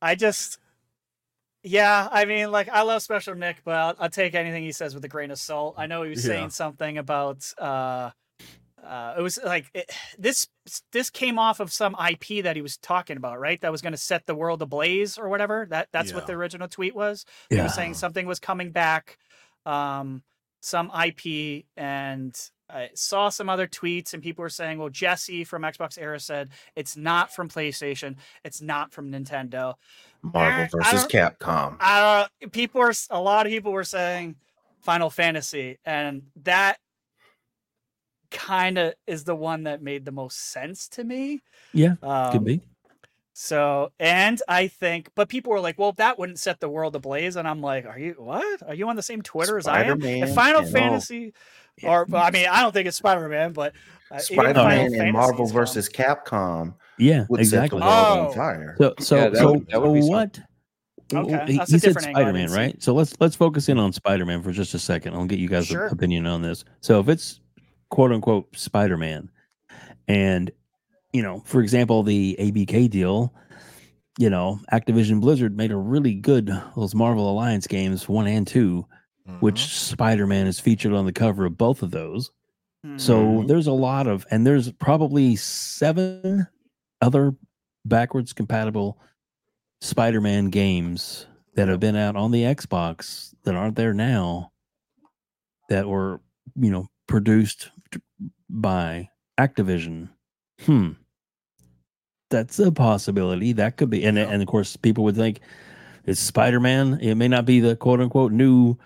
I 0.00 0.14
just, 0.14 0.58
Yeah, 1.62 2.08
I 2.12 2.24
mean, 2.26 2.52
like 2.52 2.68
I 2.68 2.82
love 2.82 3.02
Special 3.02 3.34
Nick, 3.34 3.62
but 3.64 3.74
I'll, 3.74 3.94
I'll 3.98 4.10
take 4.10 4.34
anything 4.34 4.62
he 4.62 4.72
says 4.72 4.94
with 4.94 5.04
a 5.04 5.08
grain 5.08 5.30
of 5.30 5.38
salt. 5.38 5.74
I 5.78 5.86
know 5.86 6.02
he 6.02 6.10
was 6.10 6.24
Yeah. 6.24 6.34
saying 6.34 6.50
something 6.50 6.98
about 6.98 7.50
uh, 7.58 8.10
uh, 8.86 9.14
it 9.18 9.22
was 9.22 9.38
like 9.44 9.70
it, 9.74 9.90
this 10.18 10.46
this 10.92 11.10
came 11.10 11.38
off 11.38 11.60
of 11.60 11.72
some 11.72 11.96
IP 12.10 12.44
that 12.44 12.56
he 12.56 12.62
was 12.62 12.76
talking 12.76 13.16
about, 13.16 13.40
right? 13.40 13.60
That 13.60 13.72
was 13.72 13.82
going 13.82 13.92
to 13.92 13.98
set 13.98 14.26
the 14.26 14.34
world 14.34 14.62
ablaze 14.62 15.18
or 15.18 15.28
whatever. 15.28 15.66
That 15.70 15.88
that's 15.92 16.12
what 16.12 16.26
the 16.26 16.34
original 16.34 16.68
tweet 16.68 16.94
was. 16.94 17.24
He 17.50 17.56
was 17.64 17.74
saying 17.74 17.94
something 17.94 18.26
was 18.26 18.38
coming 18.40 18.70
back, 18.70 19.18
um, 19.66 20.22
some 20.60 20.90
IP, 20.90 21.64
and 21.76 22.38
I 22.70 22.90
saw 22.94 23.28
some 23.28 23.48
other 23.48 23.66
tweets, 23.66 24.14
and 24.14 24.22
people 24.22 24.42
were 24.42 24.48
saying, 24.48 24.78
"Well, 24.78 24.88
Jesse 24.88 25.44
from 25.44 25.62
Xbox 25.62 25.98
Era 25.98 26.18
said 26.20 26.50
it's 26.74 26.96
not 26.96 27.34
from 27.34 27.48
PlayStation, 27.48 28.16
it's 28.44 28.60
not 28.60 28.92
from 28.92 29.10
Nintendo." 29.10 29.74
Marvel 30.22 30.64
I 30.64 30.68
versus 30.68 31.06
don't- 31.06 31.38
Capcom. 31.38 31.76
uh 31.80 32.28
people 32.52 32.80
were 32.80 32.94
a 33.10 33.20
lot 33.20 33.46
of 33.46 33.50
people 33.52 33.72
were 33.72 33.84
saying 33.84 34.36
Final 34.80 35.10
Fantasy, 35.10 35.78
and 35.84 36.22
that 36.44 36.78
kind 38.34 38.76
of 38.76 38.92
is 39.06 39.24
the 39.24 39.34
one 39.34 39.62
that 39.62 39.80
made 39.82 40.04
the 40.04 40.12
most 40.12 40.50
sense 40.52 40.88
to 40.90 41.04
me. 41.04 41.40
Yeah, 41.72 41.94
Um, 42.02 42.32
could 42.32 42.44
be. 42.44 42.60
So, 43.36 43.90
and 43.98 44.40
I 44.48 44.68
think, 44.68 45.08
but 45.16 45.28
people 45.28 45.50
were 45.52 45.58
like, 45.60 45.76
"Well, 45.78 45.92
that 45.92 46.18
wouldn't 46.18 46.38
set 46.38 46.60
the 46.60 46.68
world 46.68 46.94
ablaze," 46.94 47.34
and 47.36 47.48
I'm 47.48 47.60
like, 47.60 47.84
"Are 47.84 47.98
you 47.98 48.14
what? 48.18 48.62
Are 48.68 48.74
you 48.74 48.88
on 48.88 48.94
the 48.94 49.02
same 49.02 49.22
Twitter 49.22 49.58
as 49.58 49.66
I 49.66 49.80
am?" 49.82 50.00
Spider-Man 50.00 50.28
If 50.28 50.34
Final 50.36 50.60
and- 50.60 50.70
Fantasy, 50.70 51.34
or 51.82 52.06
well, 52.08 52.22
I 52.22 52.30
mean, 52.30 52.46
I 52.46 52.60
don't 52.62 52.72
think 52.72 52.86
it's 52.86 52.96
Spider 52.96 53.28
Man, 53.28 53.52
but 53.52 53.72
uh, 54.12 54.18
Spider 54.18 54.54
Man 54.54 54.78
and 54.86 54.94
Fantasy 54.94 55.10
Marvel 55.12 55.46
versus 55.46 55.88
Capcom 55.88 56.74
Yeah, 56.96 57.26
would 57.28 57.40
set 57.44 57.50
the 57.50 57.56
exactly. 57.64 57.80
world 57.80 57.92
Oh. 57.92 58.26
on 58.28 58.34
fire. 58.34 58.76
So 58.78 58.94
so 59.00 59.16
Yeah, 59.16 59.28
that 59.30 59.36
so, 59.38 59.52
would- 59.54 59.66
that 59.68 59.82
would 59.82 60.02
so 60.04 60.08
what? 60.08 60.40
Okay, 61.12 61.44
he, 61.52 61.58
that's 61.58 61.70
he 61.70 61.76
a 61.76 61.80
said 61.80 61.88
different 61.88 62.08
Spider 62.16 62.32
Man, 62.32 62.52
right? 62.52 62.80
So 62.80 62.94
let's 62.94 63.14
let's 63.20 63.34
focus 63.34 63.68
in 63.68 63.78
on 63.78 63.92
Spider 63.92 64.24
Man 64.24 64.42
for 64.42 64.52
just 64.52 64.74
a 64.74 64.78
second. 64.78 65.14
I'll 65.14 65.26
get 65.26 65.40
you 65.40 65.48
guys' 65.48 65.66
Sure. 65.66 65.86
opinion 65.86 66.26
on 66.26 66.40
this. 66.40 66.64
So 66.80 67.00
if 67.00 67.08
it's 67.08 67.40
quote 67.90 68.12
unquote 68.12 68.56
Spider 68.56 68.96
Man, 68.96 69.30
and 70.08 70.50
you 71.12 71.22
know, 71.22 71.40
for 71.46 71.60
example, 71.60 72.02
the 72.02 72.36
ABK 72.40 72.90
deal, 72.90 73.32
you 74.18 74.28
know, 74.30 74.58
Activision 74.72 75.20
Blizzard 75.20 75.56
made 75.56 75.70
a 75.70 75.76
really 75.76 76.14
good 76.14 76.50
those 76.76 76.94
Marvel 76.94 77.30
Alliance 77.30 77.66
games 77.66 78.08
one 78.08 78.26
and 78.26 78.46
2 78.46 78.86
which 79.40 79.54
Mhm. 79.62 79.68
Spider 79.70 80.26
Man 80.26 80.46
is 80.46 80.60
featured 80.60 80.92
on 80.92 81.06
the 81.06 81.12
cover 81.12 81.46
of 81.46 81.56
both 81.56 81.82
of 81.82 81.90
those. 81.92 82.30
So 82.96 83.16
Mhm. 83.24 83.48
there's 83.48 83.66
a 83.66 83.72
lot 83.72 84.06
of, 84.06 84.26
and 84.30 84.46
there's 84.46 84.70
probably 84.72 85.34
seven 85.36 86.46
other 87.00 87.34
backwards 87.86 88.34
compatible 88.34 89.00
Spider 89.80 90.20
Man 90.20 90.50
games 90.50 91.26
that 91.54 91.68
have 91.68 91.80
been 91.80 91.96
out 91.96 92.16
on 92.16 92.32
the 92.32 92.42
Xbox 92.42 93.34
that 93.44 93.54
aren't 93.54 93.76
there 93.76 93.94
now 93.94 94.52
that 95.70 95.88
were, 95.88 96.20
you 96.56 96.70
know, 96.70 96.88
produced 97.06 97.70
by 98.48 99.08
Activision. 99.38 100.08
Hmm. 100.62 100.90
That's 102.30 102.58
a 102.58 102.72
possibility. 102.72 103.52
That 103.52 103.76
could 103.76 103.90
be, 103.90 104.04
and 104.04 104.16
Yeah. 104.16 104.24
and 104.30 104.42
of 104.42 104.48
course, 104.48 104.76
people 104.76 105.04
would 105.04 105.14
think 105.16 105.40
it's 106.04 106.20
Spider 106.20 106.58
Man. 106.60 106.98
It 107.00 107.14
may 107.14 107.28
not 107.28 107.44
be 107.44 107.60
the 107.60 107.76
quote 107.76 108.00
unquote 108.00 108.32
new 108.32 108.76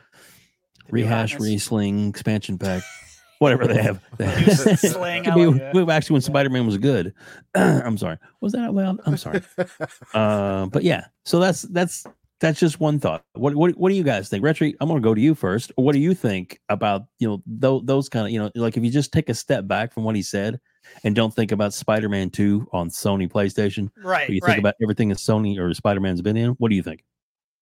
rehash 0.90 1.32
hotness. 1.32 1.68
resling 1.68 2.08
expansion 2.10 2.58
pack, 2.58 2.82
whatever 3.38 3.66
they 3.66 3.82
have. 3.82 4.02
Slang, 4.78 5.24
Could 5.24 5.32
I 5.32 5.36
be- 5.36 5.46
like 5.46 5.74
it. 5.74 5.88
actually, 5.90 6.14
when 6.14 6.22
Spider 6.22 6.50
Man 6.50 6.66
was 6.66 6.78
good. 6.78 7.14
I'm 7.54 7.96
sorry. 7.96 8.18
Was 8.40 8.52
that 8.52 8.62
out 8.62 8.74
loud? 8.74 9.00
I'm 9.06 9.16
sorry. 9.16 9.40
Uh, 10.14 10.66
but 10.66 10.82
yeah, 10.82 11.06
so 11.24 11.38
that's 11.38 11.62
that's 11.62 12.04
that's 12.40 12.60
just 12.60 12.78
one 12.80 13.00
thought. 13.00 13.24
What 13.34 13.54
what 13.54 13.76
what 13.76 13.90
do 13.90 13.96
you 13.96 14.04
guys 14.04 14.28
think, 14.28 14.44
Rhetri? 14.44 14.74
I'm 14.80 14.88
gonna 14.88 15.00
go 15.00 15.14
to 15.14 15.20
you 15.20 15.34
first. 15.34 15.72
What 15.76 15.92
do 15.92 15.98
you 15.98 16.14
think 16.14 16.60
about 16.68 17.06
you 17.18 17.28
know 17.28 17.42
those 17.46 17.82
those 17.84 18.08
kind 18.08 18.26
of 18.26 18.32
you 18.32 18.38
know 18.38 18.50
like 18.54 18.76
if 18.76 18.84
you 18.84 18.90
just 18.90 19.12
take 19.12 19.28
a 19.28 19.34
step 19.34 19.66
back 19.66 19.92
from 19.92 20.04
what 20.04 20.14
he 20.14 20.22
said 20.22 20.60
and 21.04 21.14
don't 21.14 21.34
think 21.34 21.52
about 21.52 21.74
Spider 21.74 22.08
Man 22.08 22.30
Two 22.30 22.68
on 22.72 22.90
Sony 22.90 23.30
PlayStation, 23.30 23.90
right, 24.02 24.28
you 24.28 24.40
right. 24.42 24.50
think 24.50 24.58
about 24.58 24.74
everything 24.82 25.08
that 25.08 25.18
Sony 25.18 25.58
or 25.58 25.72
Spider 25.74 26.00
Man's 26.00 26.22
been 26.22 26.36
in. 26.36 26.50
What 26.52 26.70
do 26.70 26.76
you 26.76 26.82
think? 26.82 27.04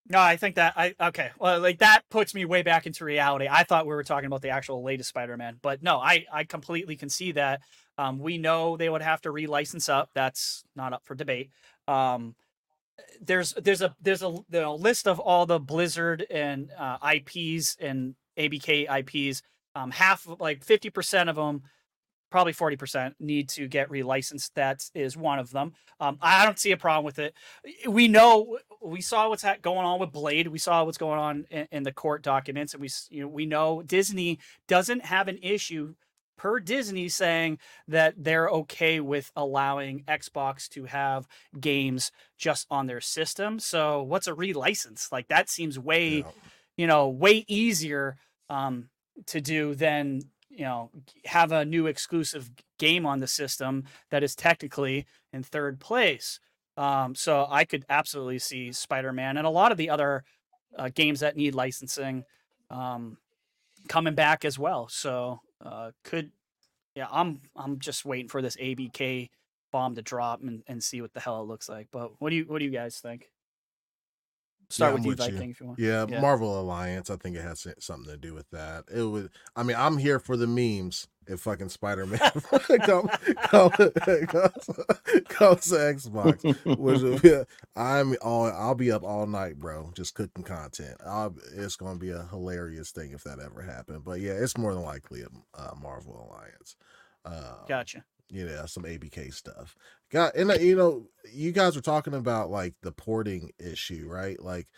No, 0.08 0.20
I 0.20 0.36
think 0.36 0.54
that 0.54 0.74
I 0.76 0.94
okay. 1.00 1.30
Well, 1.38 1.58
like 1.60 1.78
that 1.78 2.02
puts 2.10 2.34
me 2.34 2.44
way 2.44 2.62
back 2.62 2.86
into 2.86 3.04
reality. 3.04 3.48
I 3.50 3.64
thought 3.64 3.86
we 3.86 3.94
were 3.94 4.04
talking 4.04 4.26
about 4.26 4.42
the 4.42 4.50
actual 4.50 4.84
latest 4.84 5.08
Spider-Man, 5.08 5.58
but 5.62 5.82
no, 5.82 5.98
I 5.98 6.26
I 6.32 6.44
completely 6.44 6.96
can 6.96 7.08
see 7.08 7.32
that. 7.32 7.62
Um, 7.98 8.18
we 8.18 8.38
know 8.38 8.76
they 8.76 8.88
would 8.88 9.02
have 9.02 9.22
to 9.22 9.30
relicense 9.30 9.88
up. 9.88 10.10
That's 10.14 10.64
not 10.76 10.92
up 10.92 11.04
for 11.04 11.14
debate. 11.14 11.50
Um, 11.88 12.36
there's 13.20 13.52
there's 13.54 13.82
a 13.82 13.94
there's 14.00 14.22
a, 14.22 14.28
list 14.28 15.06
of 15.06 15.18
all 15.20 15.46
the 15.46 15.58
Blizzard 15.58 16.26
and 16.30 16.70
uh, 16.78 16.98
IPs 17.14 17.76
and 17.80 18.14
ABK 18.38 18.86
IPs. 19.00 19.42
Um, 19.74 19.90
half 19.90 20.26
like 20.40 20.64
fifty 20.64 20.90
percent 20.90 21.28
of 21.28 21.36
them, 21.36 21.62
probably 22.30 22.52
forty 22.52 22.76
percent, 22.76 23.14
need 23.20 23.48
to 23.50 23.68
get 23.68 23.90
relicensed. 23.90 24.50
That 24.54 24.82
is 24.94 25.16
one 25.16 25.38
of 25.38 25.50
them. 25.50 25.72
Um, 26.00 26.18
I 26.20 26.44
don't 26.44 26.58
see 26.58 26.72
a 26.72 26.76
problem 26.76 27.04
with 27.04 27.18
it. 27.18 27.34
We 27.86 28.08
know 28.08 28.58
we 28.82 29.00
saw 29.00 29.28
what's 29.28 29.42
ha- 29.42 29.56
going 29.60 29.84
on 29.84 30.00
with 30.00 30.12
Blade. 30.12 30.48
We 30.48 30.58
saw 30.58 30.84
what's 30.84 30.98
going 30.98 31.18
on 31.18 31.46
in, 31.50 31.68
in 31.72 31.82
the 31.82 31.92
court 31.92 32.22
documents, 32.22 32.72
and 32.72 32.80
we 32.80 32.88
you 33.10 33.22
know 33.22 33.28
we 33.28 33.46
know 33.46 33.82
Disney 33.82 34.38
doesn't 34.68 35.04
have 35.04 35.28
an 35.28 35.38
issue 35.42 35.94
per 36.36 36.60
Disney 36.60 37.08
saying 37.08 37.58
that 37.88 38.14
they're 38.16 38.48
okay 38.48 39.00
with 39.00 39.30
allowing 39.36 40.04
Xbox 40.04 40.68
to 40.70 40.84
have 40.84 41.26
games 41.58 42.12
just 42.36 42.66
on 42.70 42.86
their 42.86 43.00
system. 43.00 43.58
So 43.58 44.02
what's 44.02 44.26
a 44.26 44.32
relicense? 44.32 45.10
Like 45.10 45.28
that 45.28 45.48
seems 45.48 45.78
way 45.78 46.18
Yeah. 46.18 46.24
you 46.76 46.86
know 46.86 47.08
way 47.08 47.44
easier 47.48 48.16
um, 48.50 48.88
to 49.26 49.40
do 49.40 49.74
than 49.74 50.22
you 50.50 50.64
know 50.64 50.90
have 51.24 51.52
a 51.52 51.64
new 51.64 51.86
exclusive 51.86 52.50
game 52.78 53.06
on 53.06 53.20
the 53.20 53.26
system 53.26 53.84
that 54.10 54.22
is 54.22 54.34
technically 54.34 55.06
in 55.32 55.42
third 55.42 55.80
place. 55.80 56.38
Um, 56.76 57.14
so 57.14 57.46
I 57.48 57.64
could 57.64 57.86
absolutely 57.88 58.38
see 58.38 58.70
Spider-Man 58.72 59.38
and 59.38 59.46
a 59.46 59.50
lot 59.50 59.72
of 59.72 59.78
the 59.78 59.88
other 59.88 60.24
uh, 60.78 60.90
games 60.94 61.20
that 61.20 61.34
need 61.36 61.54
licensing 61.54 62.24
um, 62.70 63.16
coming 63.88 64.14
back 64.14 64.44
as 64.44 64.58
well. 64.58 64.86
So 64.88 65.40
uh, 65.64 65.90
could 66.04 66.30
yeah, 66.94 67.08
I'm 67.10 67.40
I'm 67.54 67.78
just 67.78 68.04
waiting 68.04 68.28
for 68.28 68.40
this 68.42 68.56
ABK 68.56 69.30
bomb 69.72 69.94
to 69.96 70.02
drop 70.02 70.42
and, 70.42 70.62
and 70.66 70.82
see 70.82 71.00
what 71.02 71.12
the 71.12 71.20
hell 71.20 71.42
it 71.42 71.46
looks 71.46 71.68
like. 71.68 71.88
But 71.92 72.12
what 72.20 72.30
do 72.30 72.36
you 72.36 72.44
what 72.44 72.58
do 72.58 72.64
you 72.64 72.70
guys 72.70 72.98
think? 72.98 73.30
Start 74.70 74.90
Yeah, 74.90 74.94
with 74.94 75.00
I'm 75.00 75.04
you, 75.04 75.10
with 75.10 75.18
you. 75.20 75.24
Viking, 75.34 75.50
if 75.50 75.60
you 75.60 75.66
want. 75.66 75.78
Yeah, 75.78 76.06
Yeah. 76.08 76.20
Marvel 76.20 76.60
Alliance. 76.60 77.10
I 77.10 77.16
think 77.16 77.36
it 77.36 77.42
has 77.42 77.66
something 77.78 78.10
to 78.10 78.16
do 78.16 78.34
with 78.34 78.48
that. 78.50 78.84
It 78.92 79.02
would. 79.02 79.30
I 79.54 79.62
mean, 79.62 79.76
I'm 79.78 79.96
here 79.98 80.18
for 80.18 80.36
the 80.36 80.46
memes. 80.46 81.06
If 81.28 81.40
fucking 81.40 81.70
Spider 81.70 82.06
Man 82.06 82.20
come 82.84 83.08
come 83.42 83.70
comes, 83.70 84.70
comes 85.28 85.66
to 85.66 85.74
Xbox, 85.74 86.76
which 86.78 87.00
will 87.00 87.18
be, 87.18 87.44
I'm 87.74 88.16
all. 88.22 88.46
I'll 88.46 88.74
be 88.74 88.92
up 88.92 89.02
all 89.02 89.26
night, 89.26 89.58
bro, 89.58 89.90
just 89.94 90.14
cooking 90.14 90.44
content. 90.44 90.96
I'll, 91.04 91.34
it's 91.54 91.76
to 91.76 91.94
be 91.96 92.10
a 92.10 92.26
hilarious 92.30 92.90
thing 92.90 93.12
if 93.12 93.24
that 93.24 93.40
ever 93.40 93.62
happened. 93.62 94.04
But 94.04 94.20
yeah, 94.20 94.32
it's 94.32 94.56
more 94.56 94.72
than 94.72 94.82
likely 94.82 95.22
a 95.22 95.28
uh, 95.60 95.74
Marvel 95.80 96.28
Alliance. 96.30 96.76
Uh, 97.24 97.66
Gotcha. 97.68 98.04
yeah, 98.30 98.66
some 98.66 98.84
ABK 98.84 99.34
stuff. 99.34 99.76
Got 100.10 100.36
and 100.36 100.50
uh, 100.50 100.54
you 100.54 100.76
know, 100.76 101.08
you 101.32 101.52
guys 101.52 101.74
were 101.74 101.82
talking 101.82 102.14
about 102.14 102.50
like 102.50 102.74
the 102.82 102.92
porting 102.92 103.50
issue, 103.58 104.06
right? 104.08 104.40
Like 104.40 104.68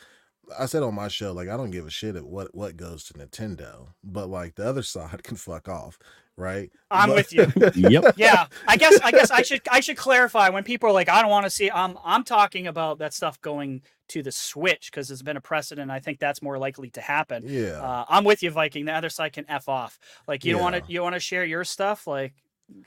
I 0.58 0.66
said 0.66 0.82
on 0.82 0.94
my 0.94 1.08
show, 1.08 1.32
like 1.32 1.48
I 1.48 1.56
don't 1.56 1.70
give 1.70 1.86
a 1.86 1.90
shit 1.90 2.16
at 2.16 2.26
what 2.26 2.54
what 2.54 2.76
goes 2.76 3.04
to 3.04 3.14
Nintendo, 3.14 3.88
but 4.02 4.28
like 4.28 4.54
the 4.54 4.66
other 4.66 4.82
side 4.84 5.22
can 5.22 5.36
fuck 5.36 5.68
off, 5.68 5.98
right? 6.38 6.70
I'm 6.90 7.10
But- 7.10 7.16
with 7.16 7.32
you. 7.32 7.46
Yep. 7.90 8.14
yeah 8.16 8.46
i 8.66 8.76
guess 8.76 8.98
i 9.02 9.10
guess 9.10 9.30
i 9.30 9.42
should 9.42 9.60
i 9.70 9.80
should 9.80 9.96
clarify 9.96 10.48
when 10.48 10.64
people 10.64 10.88
are 10.88 10.92
like 10.92 11.08
i 11.08 11.20
don't 11.20 11.30
want 11.30 11.44
to 11.44 11.50
see 11.50 11.70
i'm 11.70 11.98
i'm 12.04 12.24
talking 12.24 12.66
about 12.66 12.98
that 12.98 13.12
stuff 13.12 13.40
going 13.40 13.82
to 14.08 14.22
the 14.22 14.32
switch 14.32 14.90
because 14.90 15.08
there's 15.08 15.22
been 15.22 15.36
a 15.36 15.40
precedent 15.40 15.90
i 15.90 15.98
think 15.98 16.18
that's 16.18 16.40
more 16.42 16.58
likely 16.58 16.90
to 16.90 17.00
happen 17.00 17.42
yeah, 17.46 17.80
uh, 17.82 18.04
i'm 18.08 18.24
with 18.24 18.42
you 18.42 18.50
viking 18.50 18.84
the 18.84 18.92
other 18.92 19.10
side 19.10 19.32
can 19.32 19.44
f 19.48 19.68
off 19.68 19.98
like 20.26 20.44
you 20.44 20.52
don't 20.52 20.62
want 20.62 20.76
to 20.76 20.82
you 20.92 21.02
want 21.02 21.14
to 21.14 21.20
share 21.20 21.44
your 21.44 21.64
stuff 21.64 22.06
like 22.06 22.34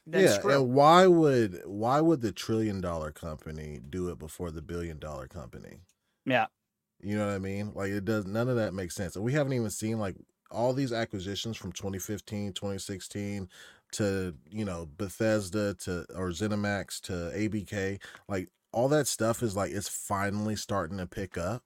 then 0.05 0.25
yeah. 0.25 0.33
screw. 0.33 0.53
And 0.53 0.73
why 0.73 1.07
would 1.07 1.61
why 1.65 2.01
would 2.01 2.21
the 2.21 2.31
trillion 2.31 2.81
dollar 2.81 3.11
company 3.11 3.79
do 3.87 4.09
it 4.09 4.19
before 4.19 4.51
the 4.51 4.61
billion 4.61 4.99
dollar 4.99 5.27
company? 5.27 5.81
yeah 6.25 6.47
You 7.01 7.17
know 7.17 7.25
what 7.25 7.33
I 7.33 7.39
mean? 7.39 7.71
Like 7.73 7.91
it 7.91 8.05
does 8.05 8.25
none 8.25 8.47
of 8.47 8.57
that 8.57 8.73
makes 8.73 8.95
sense. 8.95 9.15
And 9.15 9.25
we 9.25 9.33
haven't 9.33 9.53
even 9.53 9.69
seen 9.71 9.97
like 9.99 10.15
all 10.51 10.73
these 10.73 10.93
acquisitions 10.93 11.57
from 11.57 11.71
2015, 11.71 12.53
2016 12.53 13.49
to, 13.93 14.35
you 14.49 14.65
know, 14.65 14.87
Bethesda 14.97 15.73
to 15.75 16.05
or 16.15 16.29
ZeniMax 16.29 17.01
to 17.01 17.13
ABK. 17.35 17.99
Like 18.27 18.49
all 18.71 18.87
that 18.89 19.07
stuff 19.07 19.43
is 19.43 19.55
like 19.55 19.71
it's 19.71 19.89
finally 19.89 20.55
starting 20.55 20.97
to 20.97 21.07
pick 21.07 21.37
up. 21.37 21.63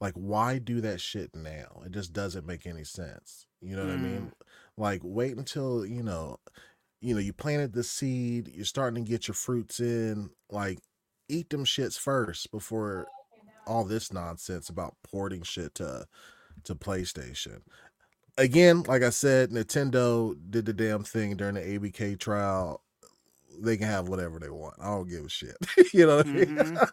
Like 0.00 0.14
why 0.14 0.58
do 0.58 0.80
that 0.82 1.00
shit 1.00 1.34
now? 1.34 1.82
It 1.86 1.92
just 1.92 2.12
doesn't 2.12 2.46
make 2.46 2.66
any 2.66 2.84
sense. 2.84 3.46
You 3.60 3.76
know 3.76 3.86
what 3.86 3.94
I 3.94 3.98
mean? 3.98 4.20
Mm. 4.20 4.32
Like 4.76 5.00
wait 5.02 5.36
until, 5.36 5.86
you 5.86 6.02
know, 6.02 6.38
you 7.00 7.14
know, 7.14 7.20
you 7.20 7.32
planted 7.32 7.72
the 7.72 7.84
seed, 7.84 8.50
you're 8.54 8.64
starting 8.64 9.04
to 9.04 9.10
get 9.10 9.28
your 9.28 9.34
fruits 9.34 9.80
in, 9.80 10.30
like 10.50 10.78
eat 11.28 11.50
them 11.50 11.64
shits 11.64 11.98
first 11.98 12.50
before 12.50 13.06
all 13.66 13.84
this 13.84 14.12
nonsense 14.12 14.68
about 14.68 14.96
porting 15.02 15.42
shit 15.42 15.74
to 15.76 16.06
to 16.64 16.74
PlayStation. 16.74 17.60
Again, 18.36 18.82
like 18.84 19.02
I 19.02 19.10
said, 19.10 19.50
Nintendo 19.50 20.36
did 20.50 20.66
the 20.66 20.72
damn 20.72 21.04
thing 21.04 21.36
during 21.36 21.54
the 21.54 21.60
ABK 21.60 22.18
trial. 22.18 22.82
They 23.60 23.76
can 23.76 23.86
have 23.86 24.08
whatever 24.08 24.40
they 24.40 24.50
want. 24.50 24.74
I 24.80 24.86
don't 24.86 25.08
give 25.08 25.24
a 25.24 25.28
shit. 25.28 25.56
you 25.94 26.06
know 26.06 26.16
what 26.16 26.26
I 26.26 26.30
mean? 26.30 26.46
Mhm. 26.56 26.90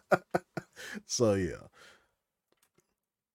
so 1.06 1.34
yeah. 1.34 1.56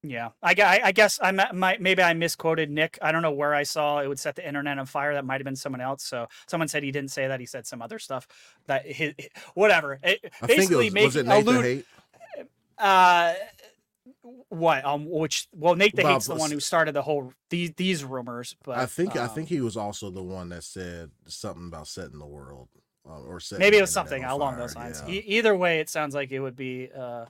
Yeah, 0.03 0.29
I, 0.41 0.55
I, 0.57 0.81
I 0.85 0.91
guess 0.91 1.19
I 1.21 1.31
might 1.31 1.81
maybe 1.81 2.01
I 2.01 2.13
misquoted 2.13 2.69
Nick. 2.69 2.97
I 3.01 3.11
don't 3.11 3.23
know 3.23 3.31
where 3.31 3.53
I 3.53 3.63
saw 3.63 3.99
it 3.99 4.07
would 4.07 4.19
set 4.19 4.35
the 4.35 4.47
internet 4.47 4.77
on 4.77 4.85
fire. 4.85 5.13
That 5.13 5.25
might 5.25 5.41
have 5.41 5.45
been 5.45 5.55
someone 5.55 5.81
else. 5.81 6.03
So 6.03 6.27
someone 6.47 6.67
said 6.67 6.83
he 6.83 6.91
didn't 6.91 7.11
say 7.11 7.27
that. 7.27 7.39
He 7.39 7.45
said 7.45 7.67
some 7.67 7.81
other 7.81 7.99
stuff. 7.99 8.27
That 8.67 8.85
his, 8.85 9.13
whatever. 9.53 9.99
It, 10.03 10.19
I 10.41 10.47
think 10.47 10.51
it 10.51 10.57
basically 10.57 10.89
was, 10.91 11.03
was 11.03 11.15
it 11.17 11.25
Nathan 11.25 11.47
allude. 11.47 11.65
Hate? 11.65 11.85
Uh, 12.77 13.33
what? 14.49 14.85
Um, 14.85 15.09
which? 15.09 15.47
Well, 15.53 15.75
Nate 15.75 15.95
the 15.95 16.03
hate's 16.03 16.27
the 16.27 16.35
one 16.35 16.51
who 16.51 16.59
started 16.59 16.93
the 16.93 17.01
whole 17.01 17.33
these 17.49 17.71
these 17.75 18.03
rumors. 18.03 18.55
But 18.63 18.77
I 18.77 18.85
think 18.85 19.15
I 19.15 19.23
um, 19.23 19.29
think 19.29 19.49
he 19.49 19.61
was 19.61 19.77
also 19.77 20.09
the 20.09 20.23
one 20.23 20.49
that 20.49 20.63
said 20.63 21.11
something 21.27 21.67
about 21.67 21.87
setting 21.87 22.19
the 22.19 22.25
world 22.25 22.69
uh, 23.07 23.21
or 23.21 23.39
setting 23.39 23.61
maybe 23.61 23.77
it 23.77 23.81
was 23.81 23.91
something 23.91 24.23
along 24.23 24.53
fire, 24.53 24.61
those 24.61 24.75
lines. 24.75 25.03
yeah. 25.07 25.13
E- 25.13 25.23
either 25.27 25.55
way, 25.55 25.79
it 25.79 25.89
sounds 25.89 26.13
like 26.15 26.31
it 26.31 26.39
would 26.39 26.55
be 26.55 26.89
uh, 26.95 27.25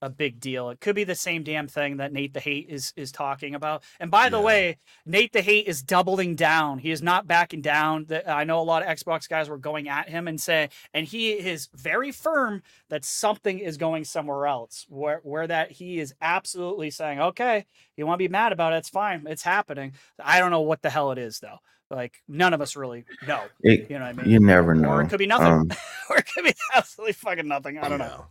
a 0.00 0.08
big 0.08 0.38
deal. 0.38 0.70
It 0.70 0.80
could 0.80 0.94
be 0.94 1.04
the 1.04 1.14
same 1.14 1.42
damn 1.42 1.66
thing 1.66 1.96
that 1.96 2.12
Nate 2.12 2.32
the 2.32 2.40
Hate 2.40 2.66
is 2.68 2.92
is 2.96 3.10
talking 3.10 3.54
about. 3.54 3.82
And 3.98 4.10
by 4.10 4.28
the 4.28 4.38
Yeah. 4.38 4.44
way, 4.44 4.78
Nate 5.04 5.32
the 5.32 5.42
Hate 5.42 5.66
is 5.66 5.82
doubling 5.82 6.36
down. 6.36 6.78
He 6.78 6.90
is 6.90 7.02
not 7.02 7.26
backing 7.26 7.60
down. 7.62 8.04
The- 8.06 8.28
I 8.30 8.44
know 8.44 8.60
a 8.60 8.62
lot 8.62 8.82
of 8.82 8.88
Xbox 8.88 9.28
guys 9.28 9.48
were 9.48 9.58
going 9.58 9.88
at 9.88 10.08
him 10.08 10.28
and 10.28 10.40
say, 10.40 10.68
and 10.94 11.06
he 11.06 11.32
is 11.32 11.68
very 11.74 12.12
firm 12.12 12.62
that 12.90 13.04
something 13.04 13.58
is 13.58 13.76
going 13.76 14.04
somewhere 14.04 14.46
else. 14.46 14.86
Where 14.88 15.20
where 15.24 15.46
that 15.46 15.72
he 15.72 15.98
is 15.98 16.14
absolutely 16.22 16.90
saying, 16.90 17.20
okay, 17.20 17.66
you 17.96 18.06
want 18.06 18.18
to 18.20 18.24
be 18.24 18.28
mad 18.28 18.52
about 18.52 18.72
it? 18.72 18.76
It's 18.76 18.88
fine. 18.88 19.26
It's 19.28 19.42
happening. 19.42 19.94
I 20.22 20.38
don't 20.38 20.50
know 20.52 20.60
what 20.60 20.82
the 20.82 20.90
hell 20.90 21.10
it 21.10 21.18
is 21.18 21.40
though. 21.40 21.58
Like 21.90 22.22
none 22.28 22.52
of 22.54 22.60
us 22.60 22.76
really 22.76 23.04
know. 23.26 23.42
It- 23.62 23.90
You 23.90 23.98
know 23.98 24.04
what 24.04 24.18
I 24.18 24.22
mean? 24.22 24.30
you 24.30 24.38
never 24.38 24.74
know. 24.74 24.90
Or 24.92 25.02
it 25.02 25.08
could 25.08 25.18
be 25.18 25.26
nothing. 25.26 25.46
Um, 25.48 25.70
or 26.08 26.18
it 26.18 26.26
could 26.32 26.44
be 26.44 26.54
absolutely 26.74 27.14
fucking 27.14 27.48
nothing. 27.48 27.78
I 27.78 27.88
don't 27.88 27.98
know. 27.98 28.26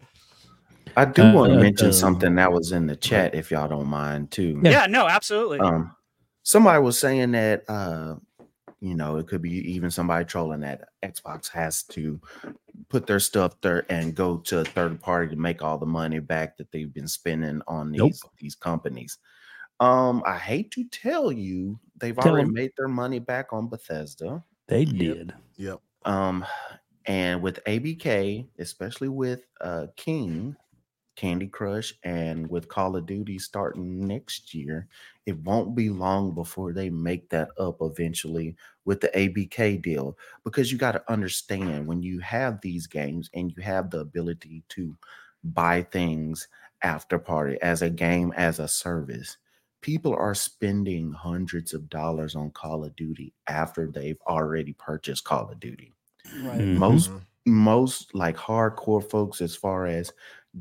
Yeah. 0.98 1.02
I 1.02 1.06
do 1.06 1.22
Uh, 1.24 1.34
want 1.34 1.52
to 1.54 1.58
uh, 1.60 1.62
mention 1.62 1.88
um, 1.88 1.94
something 1.94 2.36
that 2.36 2.52
was 2.52 2.72
in 2.72 2.88
the 2.88 2.96
chat, 2.96 3.36
if 3.36 3.52
y'all 3.52 3.68
don't 3.68 3.88
mind, 3.88 4.32
too. 4.32 4.60
Yeah. 4.64 4.72
Yeah, 4.72 4.86
no, 4.88 5.08
absolutely. 5.08 5.60
Um, 5.60 5.96
somebody 6.44 6.82
was 6.82 6.98
saying 7.00 7.32
that 7.34 7.64
uh, 7.70 8.16
you 8.80 8.94
know, 8.94 9.18
it 9.18 9.26
could 9.28 9.42
be 9.42 9.50
even 9.72 9.90
somebody 9.90 10.24
trolling 10.24 10.60
that 10.60 10.90
Xbox 11.04 11.50
has 11.50 11.82
to 11.84 12.22
put 12.90 13.08
their 13.08 13.20
stuff 13.20 13.60
there 13.62 13.86
and 13.90 14.14
go 14.14 14.38
to 14.38 14.60
a 14.60 14.66
third 14.66 15.02
party 15.02 15.30
to 15.34 15.36
make 15.36 15.64
all 15.64 15.80
the 15.80 15.86
money 15.88 16.20
back 16.20 16.56
that 16.58 16.72
they've 16.72 16.94
been 16.94 17.08
spending 17.08 17.60
on 17.68 17.92
these 17.92 18.00
Nope. 18.00 18.14
these 18.40 18.54
companies. 18.54 19.18
Um, 19.80 20.22
I 20.28 20.38
hate 20.38 20.70
to 20.72 20.84
tell 20.90 21.32
you, 21.32 21.80
they've 22.00 22.16
Tell 22.16 22.34
already 22.34 22.48
'em. 22.48 22.54
made 22.54 22.72
their 22.78 22.88
money 22.88 23.18
back 23.20 23.52
on 23.52 23.68
Bethesda. 23.68 24.44
They 24.68 24.82
Yep. 24.84 24.96
did. 25.00 25.34
Yep. 25.56 25.80
Um, 26.06 26.46
and 27.08 27.42
with 27.42 27.60
ABK, 27.66 28.48
especially 28.60 29.10
with 29.10 29.42
uh 29.62 29.88
King, 29.96 30.56
Candy 31.18 31.48
Crush, 31.50 31.94
and 32.04 32.50
with 32.50 32.70
Call 32.70 32.96
of 32.96 33.06
Duty 33.06 33.40
starting 33.40 34.08
next 34.08 34.54
year, 34.54 34.88
it 35.26 35.38
won't 35.40 35.76
be 35.76 35.90
long 35.90 36.34
before 36.34 36.72
they 36.74 36.90
make 36.90 37.30
that 37.32 37.50
up 37.60 37.80
eventually 37.82 38.56
with 38.86 39.02
the 39.02 39.10
ABK 39.10 39.78
deal. 39.78 40.18
Because 40.46 40.72
you 40.72 40.78
got 40.78 40.94
to 40.94 41.12
understand 41.12 41.88
when 41.88 42.02
you 42.04 42.20
have 42.22 42.62
these 42.62 42.88
games 42.88 43.30
and 43.34 43.52
you 43.52 43.62
have 43.64 43.90
the 43.92 44.00
ability 44.00 44.64
to 44.70 44.98
buy 45.44 45.84
things 45.84 46.48
after 46.82 47.20
party 47.20 47.58
as 47.62 47.82
a 47.82 47.90
game 47.90 48.34
as 48.38 48.60
a 48.60 48.68
service. 48.68 49.38
People 49.82 50.14
are 50.16 50.36
spending 50.36 51.12
hundreds 51.12 51.74
of 51.74 51.90
dollars 51.90 52.36
on 52.36 52.52
Call 52.52 52.84
of 52.86 52.96
Duty 52.96 53.34
after 53.48 53.90
they've 53.92 54.22
already 54.28 54.74
purchased 54.74 55.24
Call 55.24 55.52
of 55.52 55.60
Duty 55.60 55.94
right. 56.32 56.70
Mhm. 56.72 56.78
most 56.78 57.12
most 57.46 58.14
like 58.14 58.36
hardcore 58.36 59.08
folks 59.10 59.42
as 59.42 59.56
far 59.56 59.88
as 59.88 60.12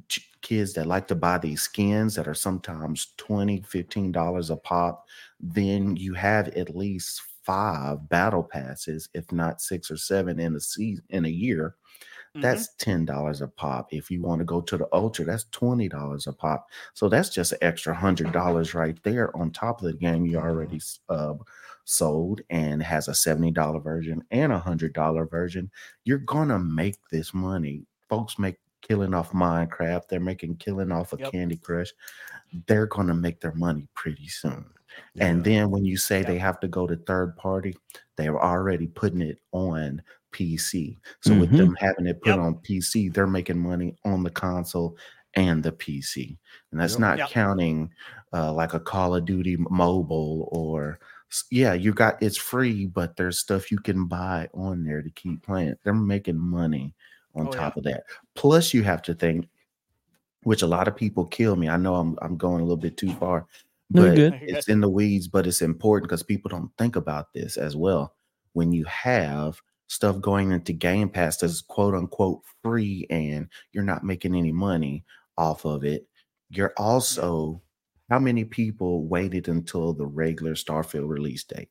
ch- 0.09 0.31
kids 0.47 0.73
that 0.75 0.87
like 0.87 1.09
to 1.09 1.15
buy 1.15 1.39
these 1.39 1.63
skins 1.63 2.15
that 2.15 2.29
are 2.29 2.35
sometimes 2.35 3.09
20 3.17 3.63
15 3.63 4.13
dollars 4.13 4.51
a 4.51 4.57
pop 4.57 5.07
then 5.41 5.97
you 5.97 6.15
have 6.15 6.49
at 6.49 6.77
least 6.77 7.21
five 7.43 8.09
battle 8.09 8.45
passes 8.45 9.09
if 9.15 9.31
not 9.33 9.61
six 9.61 9.91
or 9.91 9.97
seven 9.97 10.39
in 10.39 10.55
a 10.55 10.61
season 10.61 11.05
in 11.11 11.25
a 11.25 11.29
year 11.29 11.75
that's 12.43 12.75
ten 12.77 13.05
dollars 13.05 13.41
a 13.41 13.49
pop. 13.49 13.89
If 13.93 14.11
you 14.11 14.21
want 14.21 14.41
to 14.41 14.45
go 14.45 14.61
to 14.61 14.77
the 14.77 14.89
ultra, 14.93 15.25
that's 15.25 15.45
twenty 15.53 15.89
dollars 15.89 16.27
a 16.27 16.33
pop. 16.33 16.69
So 16.95 17.09
that's 17.09 17.31
just 17.31 17.53
an 17.53 17.59
extra 17.63 17.95
hundred 17.95 18.33
dollars 18.33 18.75
right 18.75 18.99
there 19.03 19.35
on 19.37 19.51
top 19.51 19.81
of 19.81 19.87
the 19.87 19.95
game 19.95 20.27
you 20.27 20.39
already 20.39 20.81
uh, 21.09 21.35
sold 21.85 22.41
and 22.51 22.83
has 22.83 23.09
a 23.09 23.15
seventy 23.15 23.51
dollar 23.51 23.81
version 23.81 24.23
and 24.31 24.53
a 24.53 24.59
hundred 24.59 24.93
dollar 24.93 25.27
version. 25.27 25.71
You're 26.05 26.19
gonna 26.19 26.59
make 26.59 26.97
this 27.11 27.33
money. 27.33 27.87
Folks 28.09 28.39
make 28.39 28.59
killing 28.83 29.15
off 29.15 29.33
Minecraft. 29.33 30.09
They're 30.09 30.21
making 30.21 30.57
killing 30.57 30.93
off 30.93 31.13
of 31.13 31.21
Yep. 31.21 31.33
Candy 31.33 31.57
Crush. 31.57 31.93
They're 32.67 32.87
gonna 32.87 33.15
make 33.15 33.41
their 33.41 33.55
money 33.55 33.89
pretty 33.95 34.29
soon. 34.29 34.65
And 35.19 35.45
then 35.45 35.71
when 35.71 35.85
you 35.85 35.97
say 35.97 36.21
Yeah. 36.21 36.27
they 36.27 36.39
have 36.39 36.59
to 36.61 36.69
go 36.69 36.87
to 36.87 36.97
third 36.97 37.37
party, 37.37 37.77
they 38.17 38.31
were 38.31 38.43
already 38.43 38.87
putting 38.87 39.21
it 39.21 39.41
on 39.53 40.01
PC. 40.33 40.99
So 41.21 41.39
with 41.39 41.51
Mhm. 41.51 41.57
them 41.59 41.77
having 41.79 42.07
it 42.07 42.21
put 42.23 42.31
Yep. 42.31 42.39
on 42.39 42.55
PC, 42.57 43.09
they're 43.09 43.27
making 43.27 43.59
money 43.59 43.97
on 44.05 44.23
the 44.23 44.31
console 44.31 44.97
and 45.35 45.63
the 45.63 45.73
PC. 45.73 46.39
And 46.71 46.81
that's 46.81 46.95
Yep. 46.95 47.01
not 47.01 47.31
counting 47.31 47.93
uh, 48.33 48.53
like 48.53 48.75
a 48.75 48.81
Call 48.81 49.15
of 49.15 49.25
Duty 49.25 49.57
mobile 49.57 50.49
or 50.53 50.99
yeah, 51.51 51.73
you 51.75 51.93
got 51.93 52.23
it's 52.23 52.37
free, 52.37 52.87
but 52.87 53.17
there's 53.17 53.39
stuff 53.41 53.71
you 53.71 53.79
can 53.79 54.07
buy 54.07 54.49
on 54.55 54.85
there 54.85 55.03
to 55.03 55.11
keep 55.11 55.43
playing. 55.43 55.77
They're 55.83 55.93
making 55.95 56.39
money 56.39 56.95
on 57.37 57.47
Oh, 57.49 57.53
yeah. 57.53 57.59
top 57.59 57.77
of 57.77 57.85
that. 57.85 58.05
Plus, 58.35 58.75
you 58.75 58.83
have 58.83 59.03
to 59.03 59.15
think, 59.15 59.47
which 60.43 60.63
a 60.63 60.67
lot 60.67 60.89
of 60.89 60.97
people 60.97 61.25
kill 61.27 61.57
me. 61.57 61.69
I 61.69 61.77
know 61.77 61.95
I'm 61.97 62.17
I'm 62.23 62.37
going 62.37 62.61
a 62.61 62.65
little 62.65 62.77
bit 62.77 62.97
too 62.97 63.13
far, 63.15 63.47
No, 63.91 64.03
but 64.03 64.15
good. 64.17 64.35
It's 64.43 64.69
in 64.69 64.81
the 64.81 64.89
weeds, 64.89 65.29
but 65.29 65.47
it's 65.47 65.63
important 65.63 66.09
because 66.09 66.23
people 66.23 66.49
don't 66.49 66.71
think 66.79 66.97
about 66.97 67.33
this 67.33 67.57
as 67.57 67.77
well. 67.77 68.15
When 68.55 68.73
you 68.73 68.85
have 68.85 69.61
stuff 69.89 70.21
going 70.21 70.51
into 70.51 70.73
Game 70.73 71.09
Pass 71.09 71.37
that's 71.39 71.61
quote 71.63 71.95
unquote 71.95 72.43
free 72.63 73.07
and 73.11 73.49
you're 73.73 73.85
not 73.85 74.03
making 74.05 74.35
any 74.35 74.53
money 74.53 75.05
off 75.39 75.65
of 75.65 75.85
it, 75.85 76.09
you're 76.51 76.73
also 76.77 77.61
how 78.09 78.19
many 78.21 78.45
people 78.45 79.05
waited 79.05 79.49
until 79.49 79.93
the 79.93 80.07
regular 80.07 80.55
Starfield 80.55 81.09
release 81.09 81.43
date? 81.45 81.69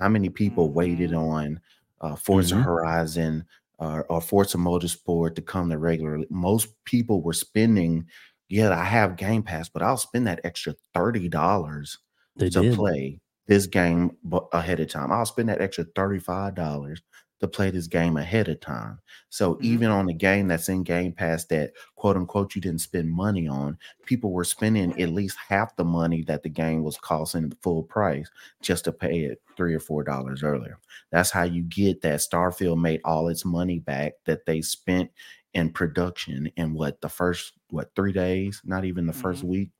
How 0.00 0.08
many 0.08 0.30
people 0.30 0.72
waited 0.72 1.10
Mhm. 1.10 1.18
on 1.32 1.60
uh, 2.00 2.16
Forza 2.16 2.54
Mhm. 2.56 2.62
Horizon 2.64 3.44
uh, 3.78 4.02
or 4.08 4.20
Forza 4.20 4.58
Motorsport 4.58 5.34
to 5.36 5.42
come 5.42 5.70
to 5.70 5.78
regularly. 5.78 6.26
Most 6.30 6.68
people 6.84 7.22
were 7.22 7.32
spending. 7.32 8.06
Yeah, 8.48 8.70
I 8.78 8.84
have 8.84 9.16
Game 9.16 9.42
Pass, 9.42 9.68
but 9.68 9.82
I'll 9.82 9.96
spend 9.96 10.26
that 10.26 10.40
extra 10.44 10.74
thirty 10.94 11.28
dollars 11.28 11.98
They 12.36 12.50
to 12.50 12.62
did. 12.62 12.74
play 12.74 13.20
this 13.46 13.66
game 13.66 14.16
ahead 14.52 14.80
of 14.80 14.88
time. 14.88 15.12
I'll 15.12 15.26
spend 15.26 15.48
that 15.48 15.60
extra 15.60 15.84
thirty-five 15.94 16.54
dollars 16.54 17.02
to 17.44 17.56
play 17.56 17.70
this 17.70 17.86
game 17.86 18.16
ahead 18.16 18.48
of 18.48 18.60
time. 18.60 18.98
So 19.28 19.54
Mhm. 19.56 19.62
even 19.64 19.88
on 19.90 20.08
a 20.08 20.12
game 20.14 20.48
that's 20.48 20.68
in 20.68 20.82
Game 20.82 21.12
Pass 21.12 21.44
that 21.46 21.72
quote 21.96 22.16
unquote 22.16 22.54
you 22.54 22.60
didn't 22.60 22.80
spend 22.80 23.10
money 23.10 23.46
on, 23.48 23.78
people 24.04 24.32
were 24.32 24.44
spending 24.44 25.00
at 25.00 25.10
least 25.10 25.36
half 25.48 25.76
the 25.76 25.84
money 25.84 26.22
that 26.22 26.42
the 26.42 26.48
game 26.48 26.82
was 26.82 26.96
costing 26.96 27.48
the 27.48 27.56
full 27.62 27.82
price 27.82 28.30
just 28.62 28.84
to 28.84 28.92
pay 28.92 29.20
it 29.24 29.40
three 29.56 29.74
or 29.74 29.80
four 29.80 30.02
dollars 30.04 30.42
earlier. 30.42 30.78
That's 31.10 31.30
how 31.30 31.44
you 31.44 31.62
get 31.62 32.00
that 32.02 32.20
Starfield 32.20 32.80
made 32.80 33.00
all 33.04 33.28
its 33.28 33.44
money 33.44 33.78
back 33.78 34.14
that 34.24 34.46
they 34.46 34.60
spent 34.62 35.10
in 35.54 35.70
production 35.70 36.50
in 36.56 36.74
what 36.74 37.00
the 37.00 37.08
first 37.08 37.52
what 37.70 37.90
three 37.94 38.12
days, 38.12 38.60
not 38.64 38.84
even 38.84 39.06
the 39.06 39.12
first 39.12 39.42
Mhm. 39.44 39.48
week 39.48 39.70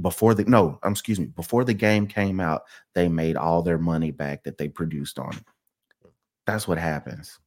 before 0.00 0.34
the 0.34 0.44
no, 0.44 0.78
um, 0.82 0.92
excuse 0.92 1.20
me, 1.20 1.26
before 1.26 1.64
the 1.64 1.74
game 1.74 2.06
came 2.06 2.40
out, 2.40 2.62
they 2.94 3.08
made 3.08 3.36
all 3.36 3.62
their 3.62 3.78
money 3.78 4.10
back 4.10 4.42
that 4.44 4.58
they 4.58 4.68
produced 4.68 5.18
on 5.18 5.32
it. 5.36 5.44
That's 6.46 6.68
what 6.68 6.78
happens. 6.78 7.38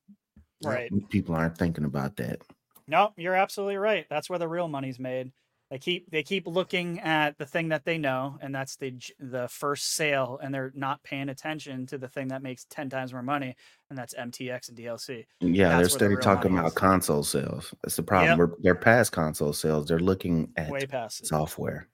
Right. 0.64 0.92
People 1.10 1.36
aren't 1.36 1.58
thinking 1.58 1.86
about 1.86 2.16
that. 2.18 2.42
No, 2.88 3.14
you're 3.18 3.36
absolutely 3.36 3.78
right. 3.78 4.06
That's 4.10 4.30
where 4.30 4.40
the 4.40 4.48
real 4.48 4.68
money's 4.68 5.00
made. 5.00 5.32
They 5.70 5.80
keep 5.80 6.10
they 6.10 6.24
keep 6.24 6.48
looking 6.48 7.02
at 7.02 7.38
the 7.38 7.46
thing 7.46 7.68
that 7.70 7.84
they 7.84 7.98
know, 7.98 8.38
and 8.42 8.56
that's 8.56 8.78
the 8.78 8.94
the 9.20 9.50
first 9.50 9.96
sale, 9.96 10.40
and 10.42 10.56
they're 10.56 10.72
not 10.74 11.04
paying 11.04 11.28
attention 11.28 11.86
to 11.88 11.98
the 11.98 12.08
thing 12.08 12.30
that 12.30 12.42
makes 12.42 12.66
ten 12.70 12.90
times 12.90 13.12
more 13.12 13.22
money, 13.22 13.54
and 13.90 14.00
that's 14.00 14.14
MTX 14.14 14.70
and 14.70 14.78
DLC. 14.78 15.26
Yeah, 15.42 15.78
That's 15.78 15.98
they're 15.98 16.08
where 16.08 16.16
the 16.18 16.24
talking 16.24 16.54
about 16.54 16.68
is. 16.68 16.74
console 16.74 17.22
sales. 17.24 17.74
That's 17.84 17.98
the 17.98 18.04
problem. 18.04 18.30
Yep. 18.30 18.38
We're, 18.38 18.56
they're 18.62 18.76
past 18.76 19.12
console 19.12 19.52
sales. 19.52 19.88
They're 19.90 20.00
looking 20.00 20.54
at 20.56 20.70
Way 20.70 20.86
past 20.86 21.26
software. 21.28 21.90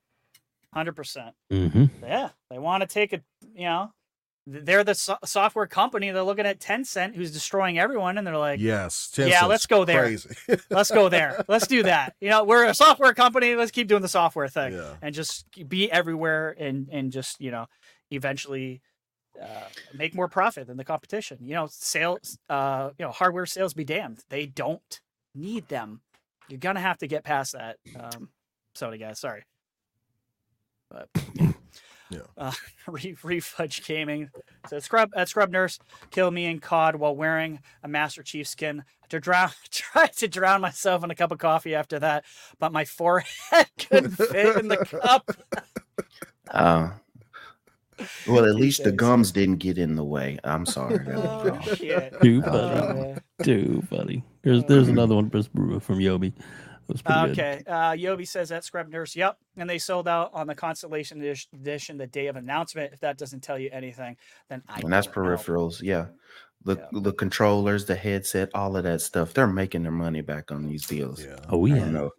Hundred 0.72 0.96
percent. 0.96 1.34
hmm 1.50 1.86
Yeah, 2.04 2.30
they 2.52 2.60
want 2.60 2.82
to 2.82 2.88
take 2.88 3.12
it. 3.12 3.24
You 3.56 3.66
know, 3.66 3.92
they're 4.46 4.84
the 4.84 4.96
so- 4.96 5.18
software 5.24 5.68
company. 5.68 6.12
They're 6.12 6.24
looking 6.24 6.46
at 6.46 6.60
Tencent, 6.60 7.16
who's 7.16 7.32
destroying 7.32 7.80
everyone, 7.80 8.18
and 8.18 8.28
they're 8.28 8.38
like, 8.38 8.60
yes, 8.60 9.14
Yeah, 9.18 9.46
let's 9.46 9.66
go 9.66 9.86
there. 9.86 10.04
Crazy. 10.04 10.36
let's 10.70 10.92
go 10.92 11.10
there. 11.10 11.46
Let's 11.48 11.68
do 11.68 11.84
that. 11.84 12.16
You 12.20 12.30
know, 12.30 12.44
we're 12.44 12.66
a 12.66 12.74
software 12.74 13.14
company. 13.14 13.56
Let's 13.56 13.72
keep 13.72 13.88
doing 13.88 14.02
the 14.02 14.10
software 14.10 14.48
thing 14.48 14.74
yeah. 14.74 14.96
and 15.02 15.16
just 15.16 15.46
be 15.70 15.92
everywhere 15.92 16.56
and 16.58 16.90
and 16.92 17.12
just 17.12 17.40
you 17.40 17.52
know 17.52 17.68
eventually 18.12 18.82
uh, 19.42 19.46
make 19.94 20.14
more 20.14 20.28
profit 20.28 20.68
than 20.68 20.78
the 20.78 20.84
competition. 20.84 21.38
You 21.42 21.56
know, 21.56 21.68
sales, 21.70 22.38
uh, 22.50 22.90
you 22.98 23.06
know, 23.06 23.12
hardware 23.12 23.46
sales 23.46 23.74
be 23.74 23.86
damned. 23.86 24.24
They 24.30 24.46
don't 24.46 25.02
need 25.34 25.70
them. 25.70 26.02
You're 26.50 26.60
gonna 26.60 26.82
have 26.82 26.98
to 27.00 27.08
get 27.08 27.24
past 27.24 27.54
that. 27.54 27.78
Um, 27.98 28.30
Sony 28.76 29.00
guys, 29.00 29.20
sorry. 29.20 29.44
But 30.92 31.10
yeah. 31.34 31.54
Yeah. 32.14 32.20
Uh, 32.38 32.52
Re- 32.88 33.16
Refudge 33.24 33.86
Gaming 33.86 34.30
says 34.68 34.86
Scrub 34.86 35.10
at 35.16 35.30
Scrub 35.30 35.50
Nurse 35.52 35.80
kill 36.12 36.32
me 36.32 36.46
in 36.46 36.60
COD 36.60 36.96
while 36.98 37.16
wearing 37.16 37.60
a 37.84 37.88
Master 37.88 38.24
Chief 38.24 38.48
skin 38.48 38.84
to 39.10 39.20
drown. 39.20 39.50
Tried 39.72 40.14
to 40.18 40.28
drown 40.28 40.62
myself 40.62 41.04
in 41.04 41.12
a 41.12 41.16
cup 41.16 41.32
of 41.32 41.40
coffee 41.40 41.76
after 41.76 42.00
that, 42.00 42.26
but 42.60 42.72
my 42.72 42.86
forehead 42.86 43.68
couldn't 43.80 44.12
fit 44.12 44.58
in 44.58 44.68
the 44.68 44.78
cup. 44.78 45.32
Uh, 46.52 46.92
well, 48.28 48.46
at 48.46 48.56
least 48.56 48.84
the 48.84 48.92
gums 48.92 49.32
didn't 49.32 49.58
get 49.58 49.78
in 49.78 49.96
the 49.96 50.04
way. 50.04 50.38
I'm 50.44 50.66
sorry. 50.66 51.00
Oh 51.14 51.48
wrong. 51.48 51.62
shit! 51.76 52.14
Too 52.22 52.44
Oh, 52.46 52.52
funny. 52.52 53.00
man. 53.00 53.22
Too 53.44 53.84
funny. 53.90 54.24
There's 54.42 54.64
there's 54.66 54.88
another 54.90 55.16
one 55.16 55.30
from 55.30 55.80
from 55.80 56.00
Yobi. 56.00 56.34
It 56.88 56.94
was 56.94 57.02
pretty 57.02 57.22
good. 57.28 57.32
Okay. 57.32 57.64
Uh, 57.68 57.92
Yobi 57.92 58.28
says 58.28 58.50
that 58.50 58.64
Scrub 58.64 58.88
Nurse. 58.90 59.16
Yep. 59.16 59.38
And 59.58 59.70
they 59.70 59.78
sold 59.78 60.08
out 60.08 60.32
on 60.34 60.48
the 60.48 60.56
Constellation 60.56 61.22
Edition 61.54 61.98
the 61.98 62.08
day 62.08 62.28
of 62.28 62.36
announcement. 62.36 62.94
If 62.94 63.00
that 63.02 63.18
doesn't 63.18 63.42
tell 63.42 63.58
you 63.58 63.70
anything, 63.72 64.18
then 64.50 64.62
I 64.68 64.80
and 64.82 64.92
that's 64.92 65.08
don't 65.08 65.16
know. 65.16 65.22
peripherals. 65.32 65.82
Yeah. 65.82 66.08
The 66.66 66.78
Yeah. 66.78 67.00
the 67.02 67.14
controllers, 67.14 67.86
the 67.86 67.96
headset, 67.96 68.50
all 68.54 68.76
of 68.78 68.84
that 68.84 69.02
stuff. 69.02 69.34
They're 69.34 69.48
making 69.48 69.84
their 69.84 69.92
money 69.92 70.22
back 70.22 70.52
on 70.52 70.66
these 70.66 70.86
deals. 70.88 71.24
Yeah. 71.24 71.38
Oh 71.50 71.66
I 71.66 71.70
yeah. 71.70 71.76
don't 71.80 71.94
know. 71.94 72.12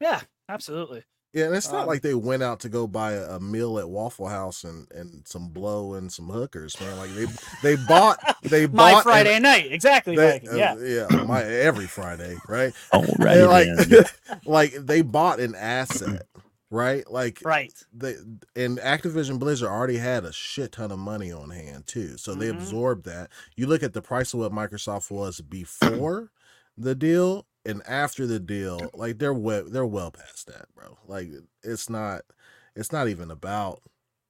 Yeah, 0.00 0.20
absolutely. 0.48 1.04
Yeah, 1.32 1.46
and 1.46 1.54
it's 1.54 1.72
not 1.72 1.82
Um, 1.82 1.86
like 1.86 2.02
they 2.02 2.14
went 2.14 2.42
out 2.42 2.60
to 2.60 2.68
go 2.68 2.86
buy 2.86 3.12
a, 3.12 3.36
a 3.36 3.40
meal 3.40 3.78
at 3.78 3.88
Waffle 3.88 4.28
House 4.28 4.64
and, 4.64 4.86
and 4.92 5.26
some 5.26 5.48
blow 5.48 5.94
and 5.94 6.12
some 6.12 6.28
hookers, 6.28 6.78
man. 6.80 6.96
Like 6.98 7.10
they 7.14 7.26
they 7.62 7.76
bought 7.86 8.18
they 8.42 8.66
My 8.66 8.92
bought 8.92 9.02
Friday 9.04 9.34
and 9.34 9.42
night. 9.42 9.72
Exactly. 9.72 10.14
they, 10.16 10.40
Viking, 10.40 10.58
yeah. 10.58 10.74
uh, 10.74 10.78
yeah, 11.10 11.22
my 11.24 11.42
every 11.42 11.86
Friday, 11.86 12.36
right? 12.48 12.72
Alrighty 12.92 13.42
And 13.42 13.48
like 13.48 13.88
then. 13.88 14.04
like 14.46 14.72
they 14.74 15.00
bought 15.02 15.40
an 15.40 15.54
asset, 15.54 16.26
right? 16.70 17.10
Like 17.10 17.40
Right. 17.42 17.72
they 17.94 18.16
and 18.54 18.78
Activision 18.78 19.38
Blizzard 19.38 19.68
already 19.70 19.96
had 19.98 20.24
a 20.26 20.32
shit 20.32 20.72
ton 20.72 20.92
of 20.92 20.98
money 20.98 21.32
on 21.32 21.48
hand 21.50 21.86
too, 21.86 22.18
so 22.18 22.34
they 22.34 22.48
Mhm. 22.48 22.56
absorbed 22.58 23.06
that. 23.06 23.30
You 23.56 23.66
look 23.68 23.82
at 23.82 23.94
the 23.94 24.02
price 24.02 24.34
of 24.34 24.40
what 24.40 24.52
Microsoft 24.52 25.10
was 25.10 25.40
before 25.40 26.30
the 26.76 26.94
deal 26.94 27.46
and 27.64 27.82
after 27.86 28.26
the 28.26 28.40
deal, 28.40 28.90
like 28.94 29.18
they're 29.18 29.32
well, 29.32 29.64
they're 29.64 29.86
well 29.86 30.10
past 30.10 30.46
that, 30.48 30.66
bro. 30.74 30.98
Like 31.06 31.28
it's 31.62 31.88
not, 31.88 32.22
it's 32.74 32.92
not 32.92 33.08
even 33.08 33.30
about. 33.30 33.82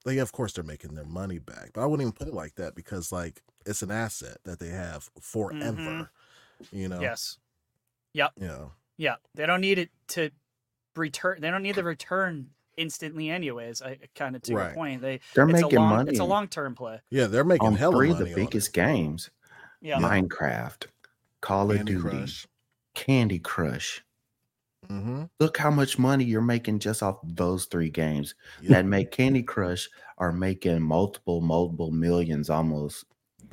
Like 0.04 0.18
of 0.18 0.32
course 0.32 0.52
they're 0.52 0.64
making 0.64 0.94
their 0.94 1.04
money 1.04 1.38
back, 1.38 1.70
but 1.74 1.82
I 1.82 1.86
wouldn't 1.86 2.02
even 2.08 2.12
put 2.12 2.26
it 2.26 2.34
like 2.34 2.56
that 2.56 2.74
because 2.74 3.12
like 3.12 3.40
it's 3.64 3.82
an 3.82 3.92
asset 3.92 4.38
that 4.44 4.58
they 4.58 4.70
have 4.70 5.08
forever. 5.20 5.60
Mhm. 5.70 6.08
You 6.72 6.88
know. 6.88 7.00
Yes. 7.00 7.38
You 8.12 8.28
know. 8.36 8.72
Yeah. 8.96 9.16
They 9.36 9.46
don't 9.46 9.60
need 9.60 9.78
it 9.78 9.90
to 10.08 10.30
return. 10.96 11.40
They 11.40 11.50
don't 11.50 11.62
need 11.62 11.76
the 11.76 11.84
return 11.84 12.50
instantly, 12.76 13.30
anyways. 13.30 13.80
I 13.80 13.98
kind 14.16 14.34
of 14.34 14.42
to 14.42 14.54
Right. 14.56 14.64
your 14.66 14.74
point. 14.74 15.02
They 15.02 15.20
They're 15.34 15.48
it's 15.48 15.62
making 15.62 15.78
a 15.78 15.80
long, 15.80 15.90
money 15.90 16.10
It's 16.10 16.20
a 16.20 16.24
long 16.24 16.48
term 16.48 16.74
play. 16.74 17.00
Yeah, 17.10 17.26
they're 17.28 17.44
making 17.44 17.68
on 17.68 17.76
hella 17.76 17.94
three 17.96 18.10
of 18.10 18.18
money 18.18 18.30
the 18.30 18.36
biggest 18.36 18.72
games. 18.72 19.30
Yeah. 19.80 19.98
Minecraft, 20.00 20.86
Call 21.40 21.70
of 21.70 21.84
Duty, 21.84 22.00
Crush. 22.00 22.46
Candy 22.94 23.38
Crush. 23.38 24.02
Mm-hmm. 24.88 25.24
Look 25.38 25.56
how 25.58 25.70
much 25.70 25.98
money 25.98 26.24
you're 26.24 26.40
making 26.42 26.80
just 26.80 27.02
off 27.02 27.18
those 27.22 27.66
three 27.66 27.88
games 27.88 28.34
that 28.68 28.84
make 28.84 29.10
Candy 29.10 29.42
Crush 29.42 29.88
are 30.18 30.32
making 30.32 30.82
multiple, 30.82 31.40
multiple 31.40 31.90
millions, 31.92 32.50
almost, 32.50 33.04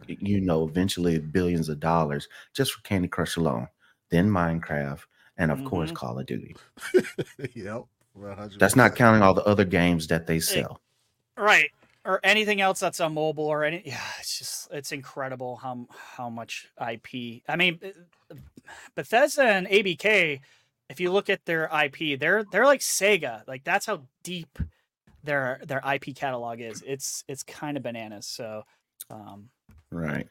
you 0.08 0.42
know, 0.42 0.68
eventually 0.68 1.20
billions 1.20 1.70
of 1.70 1.80
dollars 1.80 2.28
just 2.54 2.74
for 2.74 2.82
Candy 2.82 3.08
Crush 3.08 3.38
alone. 3.38 3.68
Then 4.10 4.28
Minecraft, 4.30 5.02
and 5.38 5.52
of 5.52 5.64
course 5.66 5.92
Mhm. 5.92 5.96
Call 5.96 6.20
of 6.20 6.26
Duty. 6.26 6.56
yep. 7.54 7.84
100%. 8.18 8.58
That's 8.60 8.76
not 8.76 8.96
counting 8.96 9.22
all 9.22 9.34
the 9.36 9.44
other 9.46 9.66
games 9.66 10.08
that 10.08 10.26
they 10.28 10.40
sell. 10.40 10.82
Right. 11.38 11.70
Or 12.06 12.20
anything 12.24 12.60
else 12.60 12.80
that's 12.80 13.00
on 13.00 13.14
mobile 13.14 13.46
or 13.46 13.64
any 13.64 13.84
yeah, 13.86 14.02
it's 14.20 14.40
just 14.40 14.72
it's 14.72 14.92
incredible 14.92 15.58
how 15.58 15.86
how 15.92 16.30
much 16.30 16.68
IP. 16.82 17.44
I 17.48 17.56
mean 17.56 17.80
uh, 17.84 18.36
Bethesda 18.96 19.44
and 19.44 19.68
ABK, 19.68 20.40
if 20.90 21.00
you 21.00 21.12
look 21.12 21.30
at 21.30 21.46
their 21.46 21.70
IP, 21.86 22.20
they're 22.20 22.44
they're 22.52 22.66
like 22.66 22.82
Sega. 22.82 23.48
Like 23.48 23.64
that's 23.64 23.86
how 23.86 24.08
deep 24.24 24.60
their 25.24 25.62
their 25.66 25.82
IP 25.94 26.16
catalog 26.16 26.60
is. 26.62 26.84
It's 26.86 27.24
it's 27.28 27.44
kind 27.44 27.78
of 27.78 27.84
bananas. 27.84 28.28
So 28.28 28.64
um 29.10 29.50
Right. 29.92 30.28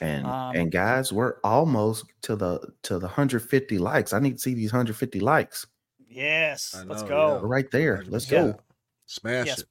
And 0.00 0.26
Um, 0.26 0.56
and 0.56 0.72
guys, 0.72 1.12
we're 1.12 1.38
almost 1.44 2.06
to 2.22 2.34
the 2.36 2.72
to 2.82 2.94
the 2.98 3.06
150 3.06 3.78
likes. 3.78 4.12
I 4.12 4.18
need 4.18 4.32
to 4.32 4.38
see 4.38 4.54
these 4.54 4.72
150 4.72 5.20
likes. 5.20 5.66
yes, 6.08 6.74
I 6.76 6.82
let's 6.84 7.02
go. 7.02 7.38
We're 7.40 7.48
right 7.48 7.70
there. 7.70 8.02
Let's 8.08 8.30
Yeah. 8.30 8.42
go. 8.52 8.60
Smash 9.06 9.46
Yes. 9.46 9.58
it. 9.60 9.68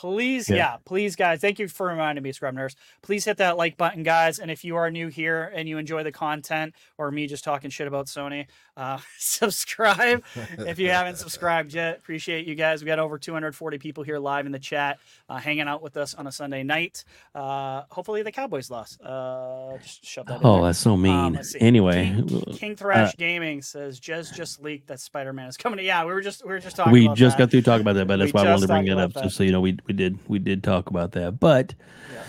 Please, 0.00 0.48
Yeah. 0.48 0.56
yeah. 0.56 0.76
please, 0.86 1.14
guys. 1.14 1.42
Thank 1.42 1.58
you 1.58 1.68
for 1.68 1.86
reminding 1.88 2.22
me, 2.24 2.32
Scrub 2.32 2.54
Nurse. 2.54 2.74
Please 3.02 3.26
hit 3.26 3.36
that 3.36 3.58
like 3.58 3.76
button, 3.76 4.02
guys. 4.02 4.38
And 4.38 4.50
if 4.50 4.64
you 4.64 4.76
are 4.76 4.90
new 4.90 5.08
here 5.08 5.52
and 5.54 5.68
you 5.68 5.76
enjoy 5.76 6.02
the 6.04 6.10
content 6.10 6.74
or 6.96 7.10
me 7.10 7.26
just 7.26 7.44
talking 7.44 7.68
shit 7.68 7.86
about 7.86 8.06
Sony, 8.06 8.46
uh, 8.78 8.98
subscribe 9.18 10.24
if 10.58 10.78
you 10.78 10.88
haven't 10.88 11.16
subscribed 11.16 11.74
yet. 11.74 11.98
Appreciate 11.98 12.46
you 12.46 12.54
guys. 12.54 12.80
We 12.82 12.86
got 12.86 12.98
over 12.98 13.18
240 13.18 13.76
people 13.76 14.02
here 14.02 14.18
live 14.18 14.46
in 14.46 14.52
the 14.52 14.58
chat, 14.58 15.00
uh, 15.28 15.36
hanging 15.36 15.68
out 15.68 15.82
with 15.82 15.98
us 15.98 16.14
on 16.14 16.26
a 16.26 16.32
Sunday 16.32 16.62
night. 16.62 17.04
Uh, 17.34 17.82
hopefully 17.90 18.22
the 18.22 18.32
Cowboys 18.32 18.70
lost. 18.70 19.02
Uh, 19.02 19.76
just 19.82 20.02
shove 20.02 20.24
that 20.28 20.40
Oh, 20.42 20.64
that's 20.64 20.78
so 20.78 20.96
mean. 20.96 21.12
Um, 21.36 21.38
anyway, 21.60 22.06
King, 22.26 22.44
King 22.54 22.76
Thrash 22.76 23.16
Gaming 23.18 23.60
says 23.60 24.00
Jez 24.00 24.34
just 24.34 24.62
leaked 24.62 24.86
that 24.86 24.98
Spider 24.98 25.34
Man 25.34 25.46
is 25.48 25.58
coming. 25.58 25.76
To, 25.76 25.84
yeah, 25.84 26.06
we 26.06 26.14
were 26.14 26.22
just 26.22 26.42
we 26.42 26.52
were 26.52 26.58
just 26.58 26.76
talking. 26.76 26.90
we 26.90 27.06
just 27.08 27.36
that. 27.36 27.44
got 27.44 27.50
through 27.50 27.60
talking 27.62 27.82
about 27.82 27.96
that, 27.96 28.06
but 28.06 28.16
that's 28.18 28.32
We 28.32 28.38
why 28.40 28.46
I 28.46 28.50
wanted 28.50 28.62
to 28.62 28.66
bring 28.68 28.86
that 28.86 28.96
up, 28.98 29.10
about 29.10 29.24
just 29.24 29.36
so 29.36 29.42
you 29.42 29.52
know 29.52 29.60
we 29.60 29.76
we 29.90 29.94
did 29.94 30.18
we 30.28 30.38
did 30.38 30.62
talk 30.62 30.88
about 30.88 31.10
that, 31.12 31.40
but 31.40 31.74
Yeah. 32.14 32.22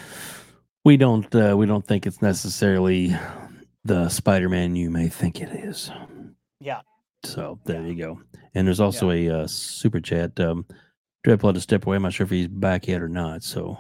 we 0.84 0.98
don't 0.98 1.34
uh, 1.36 1.56
we 1.56 1.68
don't 1.68 1.86
think 1.86 2.08
it's 2.08 2.20
necessarily 2.22 3.16
the 3.86 4.10
Spider-Man 4.10 4.76
you 4.76 4.90
may 4.90 5.10
think 5.10 5.40
it 5.42 5.50
is. 5.52 5.92
Yeah. 6.60 6.82
So 7.24 7.60
there 7.66 7.86
you 7.86 7.94
go. 7.96 8.20
And 8.56 8.66
there's 8.66 8.80
also 8.80 9.12
a 9.12 9.30
uh, 9.30 9.48
super 9.48 10.00
chat. 10.00 10.40
Um, 10.40 10.66
Dreadpool 11.26 11.54
to 11.54 11.62
step 11.62 11.86
away. 11.86 11.98
I'm 11.98 12.02
not 12.02 12.14
sure 12.14 12.24
if 12.26 12.32
he's 12.32 12.48
back 12.48 12.88
yet 12.88 13.04
or 13.04 13.08
not. 13.10 13.44
So 13.44 13.78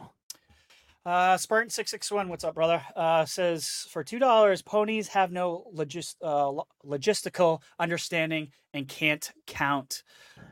Uh, 1.04 1.38
Spartan 1.38 1.72
six 1.72 1.90
six 1.90 2.12
one, 2.12 2.30
what's 2.30 2.44
up, 2.44 2.54
brother? 2.54 2.84
Uh, 2.96 3.26
says 3.26 3.88
for 3.90 4.04
two 4.04 4.20
dollars, 4.20 4.62
ponies 4.62 5.08
have 5.08 5.32
no 5.32 5.66
logis- 5.76 6.16
uh, 6.22 6.54
logistical 6.86 7.64
understanding 7.80 8.52
and 8.76 8.88
can't 8.88 9.32
count. 9.48 10.04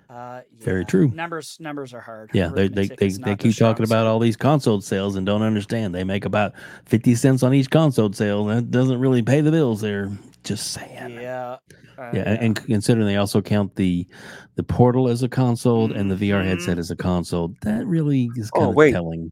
Uh, 0.10 0.41
Very 0.57 0.84
true. 0.86 1.10
Numbers 1.10 1.57
numbers 1.60 1.94
are 1.94 1.99
hard. 2.02 2.31
yeah, 2.34 2.48
they 2.48 2.68
they 2.68 2.88
they, 2.88 2.95
they 2.95 3.07
not 3.19 3.26
their 3.26 3.36
keep 3.38 3.56
talking 3.56 3.86
strong 3.86 3.99
about 4.02 4.07
all 4.07 4.18
these 4.18 4.36
console 4.36 4.81
sales 4.81 5.15
and 5.15 5.23
don't 5.26 5.44
understand. 5.44 5.94
They 5.94 6.03
make 6.03 6.26
about 6.26 6.53
fifty 6.86 7.14
cents 7.14 7.44
on 7.44 7.53
each 7.53 7.69
console 7.69 8.11
sale. 8.11 8.45
That 8.45 8.72
doesn't 8.72 8.99
really 8.99 9.22
pay 9.22 9.41
the 9.41 9.52
bills. 9.52 9.81
There, 9.81 10.10
just 10.44 10.72
saying. 10.72 11.11
Yeah. 11.22 11.57
uh, 11.99 12.11
Yeah, 12.14 12.23
and, 12.26 12.40
and 12.40 12.56
considering 12.56 13.06
they 13.06 13.18
also 13.18 13.40
count 13.40 13.76
the 13.76 14.07
the 14.56 14.64
portal 14.64 15.10
as 15.10 15.22
a 15.22 15.30
console 15.30 15.91
and 15.94 16.10
the 16.10 16.15
VR 16.15 16.41
Mhm. 16.41 16.45
headset 16.45 16.80
as 16.80 16.90
a 16.90 16.95
console, 16.95 17.53
that 17.61 17.86
really 17.86 18.31
is 18.36 18.49
Oh, 18.56 18.60
kind 18.61 18.69
of 18.72 18.76
wait. 18.76 18.91
telling. 18.94 19.31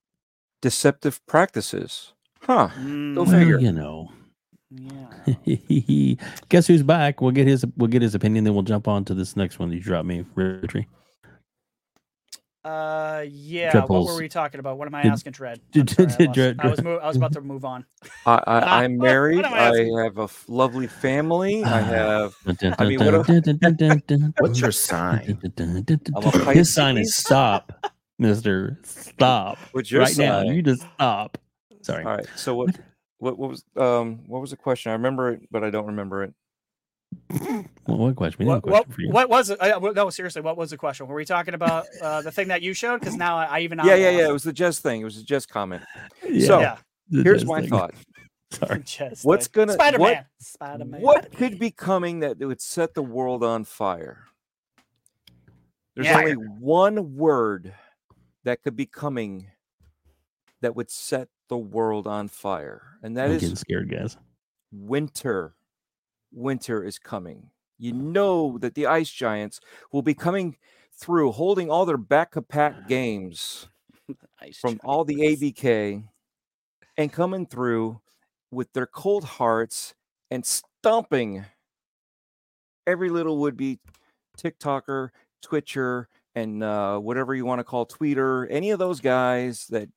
Deceptive 0.61 1.25
practices. 1.25 2.13
Huh. 2.41 2.69
mm, 2.79 3.15
Go 3.15 3.23
Well, 3.23 3.31
figure. 3.31 3.59
you 3.59 3.71
know. 3.71 4.11
Yeah. 4.69 6.15
Guess 6.49 6.67
who's 6.67 6.83
back? 6.83 7.21
We'll 7.21 7.31
get 7.31 7.47
his 7.47 7.65
we'll 7.77 7.87
get 7.89 8.01
his 8.01 8.15
opinion, 8.15 8.43
then 8.43 8.53
we'll 8.53 8.63
jump 8.63 8.87
on 8.87 9.05
to 9.05 9.13
this 9.13 9.35
next 9.35 9.59
one 9.59 9.69
that 9.69 9.75
you 9.75 9.81
dropped 9.81 10.07
me, 10.07 10.25
Richie. 10.35 10.87
Uh, 12.65 13.23
yeah. 13.29 13.79
What 13.85 14.07
were 14.07 14.17
we 14.17 14.27
talking 14.27 14.59
about? 14.59 14.77
What 14.77 14.87
am 14.89 14.95
I 14.95 15.03
Did- 15.03 15.11
asking, 15.13 15.31
Dread? 15.31 15.61
did- 15.71 15.97
I'm 15.97 16.09
sorry, 16.09 16.13
I, 16.13 16.17
did 16.17 16.27
lost- 16.27 16.35
Dread- 16.35 16.55
I 16.59 16.67
was 16.67 16.83
mo- 16.83 16.97
I 16.97 17.07
was 17.07 17.15
about 17.15 17.31
to 17.33 17.41
move 17.41 17.63
on. 17.63 17.85
I, 18.25 18.43
I, 18.45 18.59
I'm 18.83 18.97
married. 18.97 19.45
I 19.45 19.69
I 19.69 20.03
have 20.03 20.17
a 20.17 20.23
f- 20.23 20.43
lovely 20.49 20.87
family. 20.87 21.63
I 21.63 21.79
Ah. 21.79 21.83
have. 21.85 22.35
Dun, 22.45 22.55
dun, 22.55 22.75
I 22.77 22.85
mean, 22.85 22.99
what 22.99 23.25
What's 24.39 24.59
your 24.59 24.71
sign? 24.73 25.39
His 26.53 26.73
sign 26.73 26.97
is 26.97 27.15
stop, 27.15 27.71
Mister. 28.19 28.79
Stop 28.83 29.57
What's 29.71 29.89
your 29.89 30.01
right 30.01 30.17
now. 30.17 30.41
sign? 30.41 30.47
You 30.53 30.61
just 30.61 30.81
stop. 30.95 31.37
Sorry. 31.83 32.03
All 32.03 32.17
right. 32.17 32.27
So 32.35 32.53
what? 32.55 32.75
What, 33.19 33.37
what 33.37 33.49
was 33.49 33.63
um? 33.75 34.19
What 34.27 34.41
was 34.41 34.51
the 34.51 34.57
question? 34.57 34.91
I 34.91 34.93
remember 34.93 35.31
it, 35.31 35.41
but 35.51 35.63
I 35.63 35.69
don't 35.69 35.87
remember 35.87 36.23
it. 36.23 36.33
Well, 37.87 37.97
what 37.97 38.15
question? 38.15 38.39
We 38.39 38.45
What, 38.45 38.61
question 38.63 38.71
what, 38.73 38.93
for 38.93 39.01
you. 39.01 39.09
what 39.11 39.29
was 39.29 39.49
it? 39.49 39.57
Well, 39.59 39.93
no, 39.93 40.09
seriously, 40.09 40.41
what 40.41 40.57
was 40.57 40.69
the 40.71 40.77
question? 40.77 41.07
Were 41.07 41.15
we 41.15 41.25
talking 41.25 41.53
about 41.53 41.85
uh, 42.01 42.21
the 42.21 42.31
thing 42.31 42.49
that 42.49 42.61
you 42.61 42.73
showed? 42.73 42.99
Because 42.99 43.15
now 43.15 43.37
I, 43.37 43.45
I 43.45 43.59
even 43.61 43.79
Yeah, 43.79 43.95
yeah, 43.95 44.09
I'm 44.09 44.13
yeah. 44.13 44.19
It 44.19 44.23
lost. 44.23 44.33
was 44.33 44.43
the 44.43 44.53
Jez 44.53 44.79
thing. 44.81 45.01
It 45.01 45.05
was 45.05 45.17
a 45.19 45.23
Jez 45.23 45.47
comment. 45.47 45.83
Yeah, 46.29 46.45
So 46.47 46.59
yeah. 46.59 46.77
here's 47.23 47.45
my 47.45 47.61
thing. 47.61 47.69
thought. 47.69 47.93
Sorry. 48.51 48.79
Just 48.85 49.25
What's 49.25 49.47
like- 49.47 49.51
gonna- 49.53 49.73
Spider 49.73 49.97
what- 49.99 50.13
Man? 50.13 50.25
Spider 50.39 50.85
Man. 50.85 51.01
What 51.01 51.31
could 51.31 51.57
be 51.57 51.71
coming 51.71 52.19
that 52.19 52.39
would 52.39 52.61
set 52.61 52.93
the 52.93 53.03
world 53.03 53.43
on 53.43 53.63
fire? 53.63 54.25
There's 55.95 56.07
Yeah. 56.07 56.19
only 56.19 56.33
one 56.33 57.15
word 57.15 57.73
that 58.43 58.61
could 58.63 58.75
be 58.75 58.85
coming 58.85 59.47
that 60.61 60.75
would 60.75 60.91
set 60.91 61.29
the 61.49 61.57
world 61.57 62.07
on 62.07 62.27
fire, 62.27 62.81
and 63.03 63.17
that 63.17 63.25
I'm 63.25 63.31
is 63.33 63.41
getting 63.41 63.55
scared, 63.55 63.91
guys. 63.91 64.17
winter. 64.71 65.55
Winter 66.31 66.83
is 66.83 66.99
coming. 66.99 67.49
You 67.77 67.93
know 67.93 68.57
that 68.59 68.75
the 68.75 68.87
ice 68.87 69.09
giants 69.09 69.59
will 69.91 70.01
be 70.01 70.13
coming 70.13 70.57
through 70.93 71.31
holding 71.31 71.69
all 71.69 71.85
their 71.85 71.97
back 71.97 72.33
compat 72.33 72.87
games 72.87 73.69
from 74.59 74.79
all 74.83 75.05
the 75.05 75.15
ABK 75.15 76.03
and 76.97 77.13
coming 77.13 77.45
through 77.45 78.01
with 78.51 78.73
their 78.73 78.87
cold 78.87 79.23
hearts 79.23 79.93
and 80.31 80.45
stomping 80.45 81.45
every 82.87 83.09
little 83.09 83.37
would 83.39 83.57
be 83.57 83.79
TikToker, 84.37 85.09
Twitcher, 85.41 86.07
and 86.35 86.63
uh, 86.63 86.97
whatever 86.97 87.35
you 87.35 87.45
want 87.45 87.59
to 87.59 87.63
call 87.63 87.85
tweeter, 87.85 88.47
any 88.49 88.71
of 88.71 88.79
those 88.79 89.01
guys 89.01 89.67
that 89.67 89.89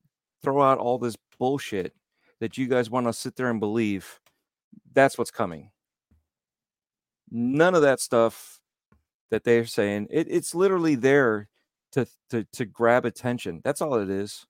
throw 0.42 0.62
out 0.62 0.78
all 0.78 0.98
this 0.98 1.16
bullshit 1.40 1.92
that 2.38 2.56
you 2.56 2.68
guys 2.68 2.88
want 2.88 3.06
to 3.08 3.12
sit 3.12 3.34
there 3.34 3.50
and 3.50 3.58
believe. 3.58 4.20
That's 4.92 5.18
what's 5.18 5.32
coming. 5.32 5.72
None 7.32 7.74
of 7.74 7.82
that 7.82 7.98
stuff 8.00 8.60
that 9.32 9.42
they're 9.42 9.66
saying. 9.66 10.06
It, 10.10 10.28
it's 10.30 10.54
literally 10.54 10.94
there 10.94 11.48
to, 11.92 12.06
to 12.30 12.44
to 12.52 12.64
grab 12.64 13.04
attention. 13.04 13.60
That's 13.64 13.80
all 13.82 13.96
it 13.96 14.10
is. 14.10 14.46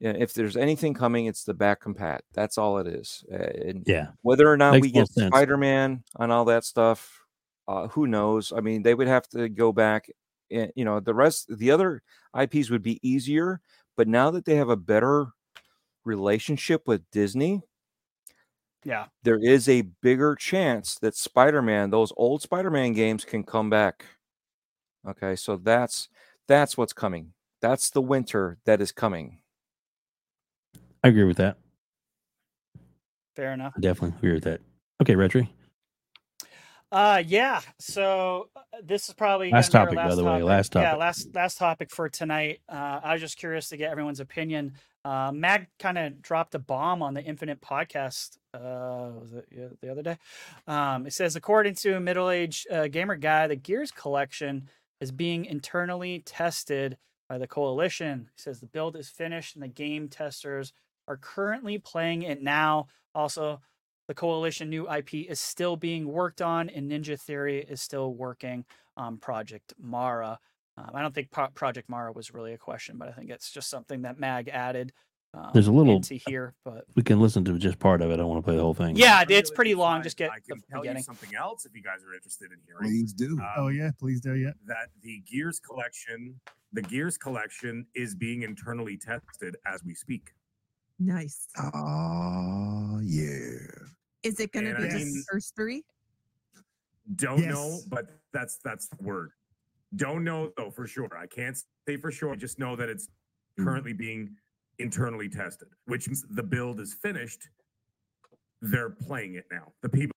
Yeah, 0.00 0.14
if 0.18 0.34
there's 0.34 0.56
anything 0.56 0.94
coming, 0.94 1.26
it's 1.26 1.44
the 1.44 1.54
back 1.54 1.82
compat. 1.82 2.20
That's 2.34 2.58
all 2.58 2.78
it 2.78 2.88
is. 2.88 3.24
Uh, 3.32 3.36
and 3.36 3.84
Yeah. 3.86 4.08
whether 4.22 4.50
or 4.50 4.56
not 4.56 4.72
Makes 4.72 4.82
we 4.82 4.90
get. 4.90 5.08
Spider 5.08 5.56
Man 5.56 6.02
on 6.16 6.32
all 6.32 6.44
that 6.46 6.64
stuff, 6.64 7.20
uh, 7.68 7.86
who 7.88 8.08
knows? 8.08 8.52
I 8.52 8.60
mean, 8.60 8.82
they 8.82 8.94
would 8.94 9.06
have 9.06 9.28
to 9.28 9.48
go 9.48 9.72
back. 9.72 10.10
And, 10.50 10.72
you 10.74 10.84
know, 10.84 10.98
the 10.98 11.14
rest, 11.14 11.56
the 11.56 11.70
other 11.70 12.02
IPs 12.36 12.68
would 12.68 12.82
be 12.82 12.98
easier. 13.08 13.60
But 13.96 14.08
now 14.08 14.32
that 14.32 14.44
they 14.44 14.56
have 14.56 14.70
a 14.70 14.76
better 14.76 15.28
relationship 16.04 16.86
with 16.86 17.08
Disney, 17.10 17.62
Yeah. 18.84 19.06
there 19.22 19.38
is 19.38 19.68
a 19.68 19.82
bigger 20.02 20.34
chance 20.34 20.98
that 21.00 21.14
Spider-Man, 21.16 21.90
those 21.90 22.12
old 22.16 22.42
Spider-Man 22.42 22.92
games 22.92 23.24
can 23.24 23.44
come 23.44 23.70
back. 23.70 24.04
Okay, 25.06 25.34
so 25.36 25.56
that's 25.56 26.08
that's 26.48 26.76
what's 26.76 26.92
coming. 26.92 27.32
That's 27.60 27.90
the 27.90 28.02
winter 28.02 28.58
that 28.64 28.80
is 28.80 28.92
coming. 28.92 29.40
I 31.04 31.08
agree 31.08 31.24
with 31.24 31.36
that. 31.38 31.58
Fair 33.34 33.52
enough. 33.52 33.72
I 33.76 33.80
definitely 33.80 34.16
agree 34.18 34.34
with 34.34 34.44
that. 34.44 34.60
Okay, 35.00 35.14
Rhetri. 35.14 35.48
Uh, 36.92 37.22
yeah. 37.26 37.62
So 37.78 38.50
uh, 38.54 38.60
this 38.84 39.08
is 39.08 39.14
probably 39.14 39.50
Last 39.50 39.72
gonna 39.72 39.90
be 39.90 39.96
our 39.96 40.04
topic, 40.04 40.10
by 40.10 40.14
the 40.14 40.24
way, 40.24 40.30
topic. 40.32 40.44
last 40.44 40.74
Yeah, 40.74 40.82
topic. 40.82 41.00
last 41.00 41.34
last 41.34 41.58
topic 41.58 41.90
for 41.90 42.08
tonight. 42.10 42.60
Uh, 42.68 43.00
I 43.02 43.12
was 43.14 43.22
just 43.22 43.38
curious 43.38 43.70
to 43.70 43.78
get 43.78 43.90
everyone's 43.90 44.20
opinion. 44.20 44.74
Uh, 45.04 45.32
Mag 45.34 45.66
kind 45.78 45.96
of 45.96 46.20
dropped 46.20 46.54
a 46.54 46.58
bomb 46.58 47.02
on 47.02 47.14
the 47.14 47.22
Infinite 47.24 47.60
podcast. 47.62 48.36
Uh, 48.54 49.10
was 49.18 49.32
it 49.32 49.80
the 49.80 49.90
other 49.90 50.02
day? 50.02 50.18
Um, 50.68 51.06
it 51.06 51.14
says 51.14 51.34
according 51.34 51.74
to 51.76 51.96
a 51.96 52.00
middle-aged 52.00 52.70
uh, 52.70 52.88
gamer 52.88 53.16
guy, 53.16 53.46
the 53.46 53.56
Gears 53.56 53.90
collection 53.90 54.68
is 55.00 55.10
being 55.10 55.46
internally 55.46 56.22
tested 56.26 56.98
by 57.28 57.38
the 57.38 57.48
coalition. 57.48 58.28
He 58.36 58.42
says 58.42 58.60
the 58.60 58.66
build 58.66 58.96
is 58.96 59.08
finished 59.08 59.56
and 59.56 59.62
the 59.62 59.68
game 59.68 60.08
testers 60.08 60.72
are 61.08 61.16
currently 61.16 61.78
playing 61.78 62.22
it 62.22 62.42
now. 62.42 62.86
Also, 63.14 63.60
the 64.12 64.20
coalition 64.20 64.68
new 64.68 64.86
IP 64.92 65.14
is 65.14 65.40
still 65.40 65.74
being 65.74 66.06
worked 66.06 66.42
on, 66.42 66.68
and 66.68 66.90
Ninja 66.92 67.18
Theory 67.18 67.64
is 67.66 67.80
still 67.80 68.12
working 68.12 68.66
on 68.94 69.16
Project 69.16 69.72
Mara. 69.80 70.38
Um, 70.76 70.90
I 70.92 71.00
don't 71.00 71.14
think 71.14 71.30
Pro- 71.30 71.48
Project 71.48 71.88
Mara 71.88 72.12
was 72.12 72.34
really 72.34 72.52
a 72.52 72.58
question, 72.58 72.98
but 72.98 73.08
I 73.08 73.12
think 73.12 73.30
it's 73.30 73.50
just 73.50 73.70
something 73.70 74.02
that 74.02 74.18
Mag 74.20 74.48
added. 74.48 74.92
Um, 75.32 75.48
There's 75.54 75.66
a 75.68 75.72
little- 75.72 75.96
into 75.96 76.16
here, 76.26 76.52
but 76.62 76.84
We 76.94 77.02
can 77.02 77.20
listen 77.20 77.42
to 77.46 77.58
just 77.58 77.78
part 77.78 78.02
of 78.02 78.10
it. 78.10 78.14
I 78.14 78.16
don't 78.18 78.28
want 78.28 78.44
to 78.44 78.46
play 78.46 78.54
the 78.56 78.60
whole 78.62 78.74
thing. 78.74 78.96
yeah, 78.96 79.24
it's 79.26 79.50
pretty 79.50 79.74
long. 79.74 80.00
decide 80.00 80.04
Just 80.04 80.16
get 80.18 80.30
I 80.30 80.34
the 80.40 80.52
can 80.56 80.62
tell 80.70 80.82
beginning. 80.82 81.00
you 81.00 81.04
something 81.04 81.34
else 81.34 81.64
if 81.64 81.74
you 81.74 81.82
guys 81.82 82.04
are 82.06 82.12
interested 82.14 82.52
in 82.52 82.58
hearing. 82.66 82.82
Please 82.82 83.14
do. 83.14 83.38
Um, 83.40 83.48
oh 83.56 83.68
yeah, 83.68 83.92
please 83.98 84.20
do. 84.20 84.34
Yeah. 84.34 84.50
That 84.66 84.88
the 85.00 85.20
Gears 85.20 85.58
collection, 85.58 86.38
the 86.74 86.82
Gears 86.82 87.16
collection 87.16 87.86
is 87.94 88.14
being 88.14 88.42
internally 88.42 88.98
tested 88.98 89.56
as 89.64 89.82
we 89.82 89.94
speak. 89.94 90.34
Nice. 90.98 91.48
Oh 91.58 93.00
yeah. 93.02 93.56
Is 94.22 94.38
it 94.40 94.52
going 94.52 94.66
to 94.66 94.74
be 94.76 94.84
I 94.88 94.94
mean- 94.94 95.12
the 95.14 95.24
first 95.30 95.54
three? 95.56 95.84
Don't 97.16 97.46
know, 97.46 97.80
but 97.88 98.06
that's 98.32 98.58
that's 98.64 98.88
the 98.88 98.96
word. 99.02 99.32
Don't 99.96 100.22
know 100.24 100.52
though 100.56 100.70
for 100.70 100.86
sure. 100.86 101.08
I 101.18 101.26
can't 101.26 101.56
say 101.86 101.96
for 101.96 102.10
sure. 102.12 102.32
I 102.32 102.36
just 102.36 102.58
know 102.58 102.76
that 102.76 102.88
it's 102.88 103.08
Mm. 103.58 103.64
currently 103.64 103.92
being 103.92 104.34
internally 104.78 105.28
tested, 105.28 105.68
which 105.84 106.08
means 106.08 106.24
the 106.30 106.42
build 106.42 106.80
is 106.80 106.94
finished. 106.94 107.48
They're 108.62 108.88
playing 108.88 109.34
it 109.34 109.44
now. 109.50 109.72
The 109.82 109.90
people 109.90 110.12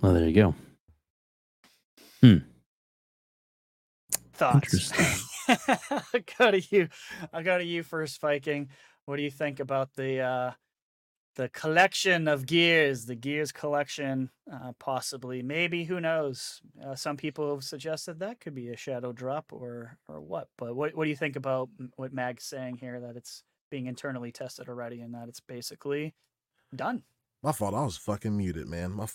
Well, 0.00 0.14
there 0.14 0.26
you 0.26 0.32
go. 0.34 0.54
Hmm. 2.22 2.36
Thoughts? 4.32 4.72
Interesting. 4.72 5.06
I'll 5.90 6.22
go 6.38 6.50
to 6.52 6.60
you. 6.70 6.88
I'll 7.32 7.42
go 7.42 7.58
to 7.58 7.64
you 7.64 7.82
first, 7.82 8.20
Viking. 8.20 8.68
What 9.04 9.16
do 9.16 9.22
you 9.22 9.30
think 9.30 9.60
about 9.60 9.92
the 9.94 10.20
uh, 10.20 10.52
the 11.36 11.48
collection 11.50 12.28
of 12.28 12.46
gears, 12.46 13.06
the 13.06 13.14
gears 13.14 13.52
collection? 13.52 14.30
Uh, 14.52 14.72
possibly, 14.78 15.42
maybe, 15.42 15.84
who 15.84 16.00
knows? 16.00 16.60
Uh, 16.84 16.94
some 16.96 17.16
people 17.16 17.54
have 17.54 17.64
suggested 17.64 18.18
that 18.18 18.40
could 18.40 18.54
be 18.54 18.70
a 18.70 18.76
shadow 18.76 19.12
drop 19.12 19.52
or 19.52 19.98
or 20.08 20.20
what. 20.20 20.48
But 20.58 20.76
what 20.76 20.96
what 20.96 21.04
do 21.04 21.10
you 21.10 21.16
think 21.16 21.36
about 21.36 21.70
what 21.96 22.12
Mag's 22.12 22.44
saying 22.44 22.78
here? 22.78 23.00
That 23.00 23.16
it's 23.16 23.44
being 23.70 23.86
internally 23.86 24.32
tested 24.32 24.68
already, 24.68 25.00
and 25.00 25.14
that 25.14 25.28
it's 25.28 25.40
basically 25.40 26.14
done. 26.74 27.04
My 27.42 27.52
fault. 27.52 27.74
I 27.74 27.84
was 27.84 27.96
fucking 27.96 28.36
muted, 28.36 28.68
man. 28.68 28.92
My 28.92 29.06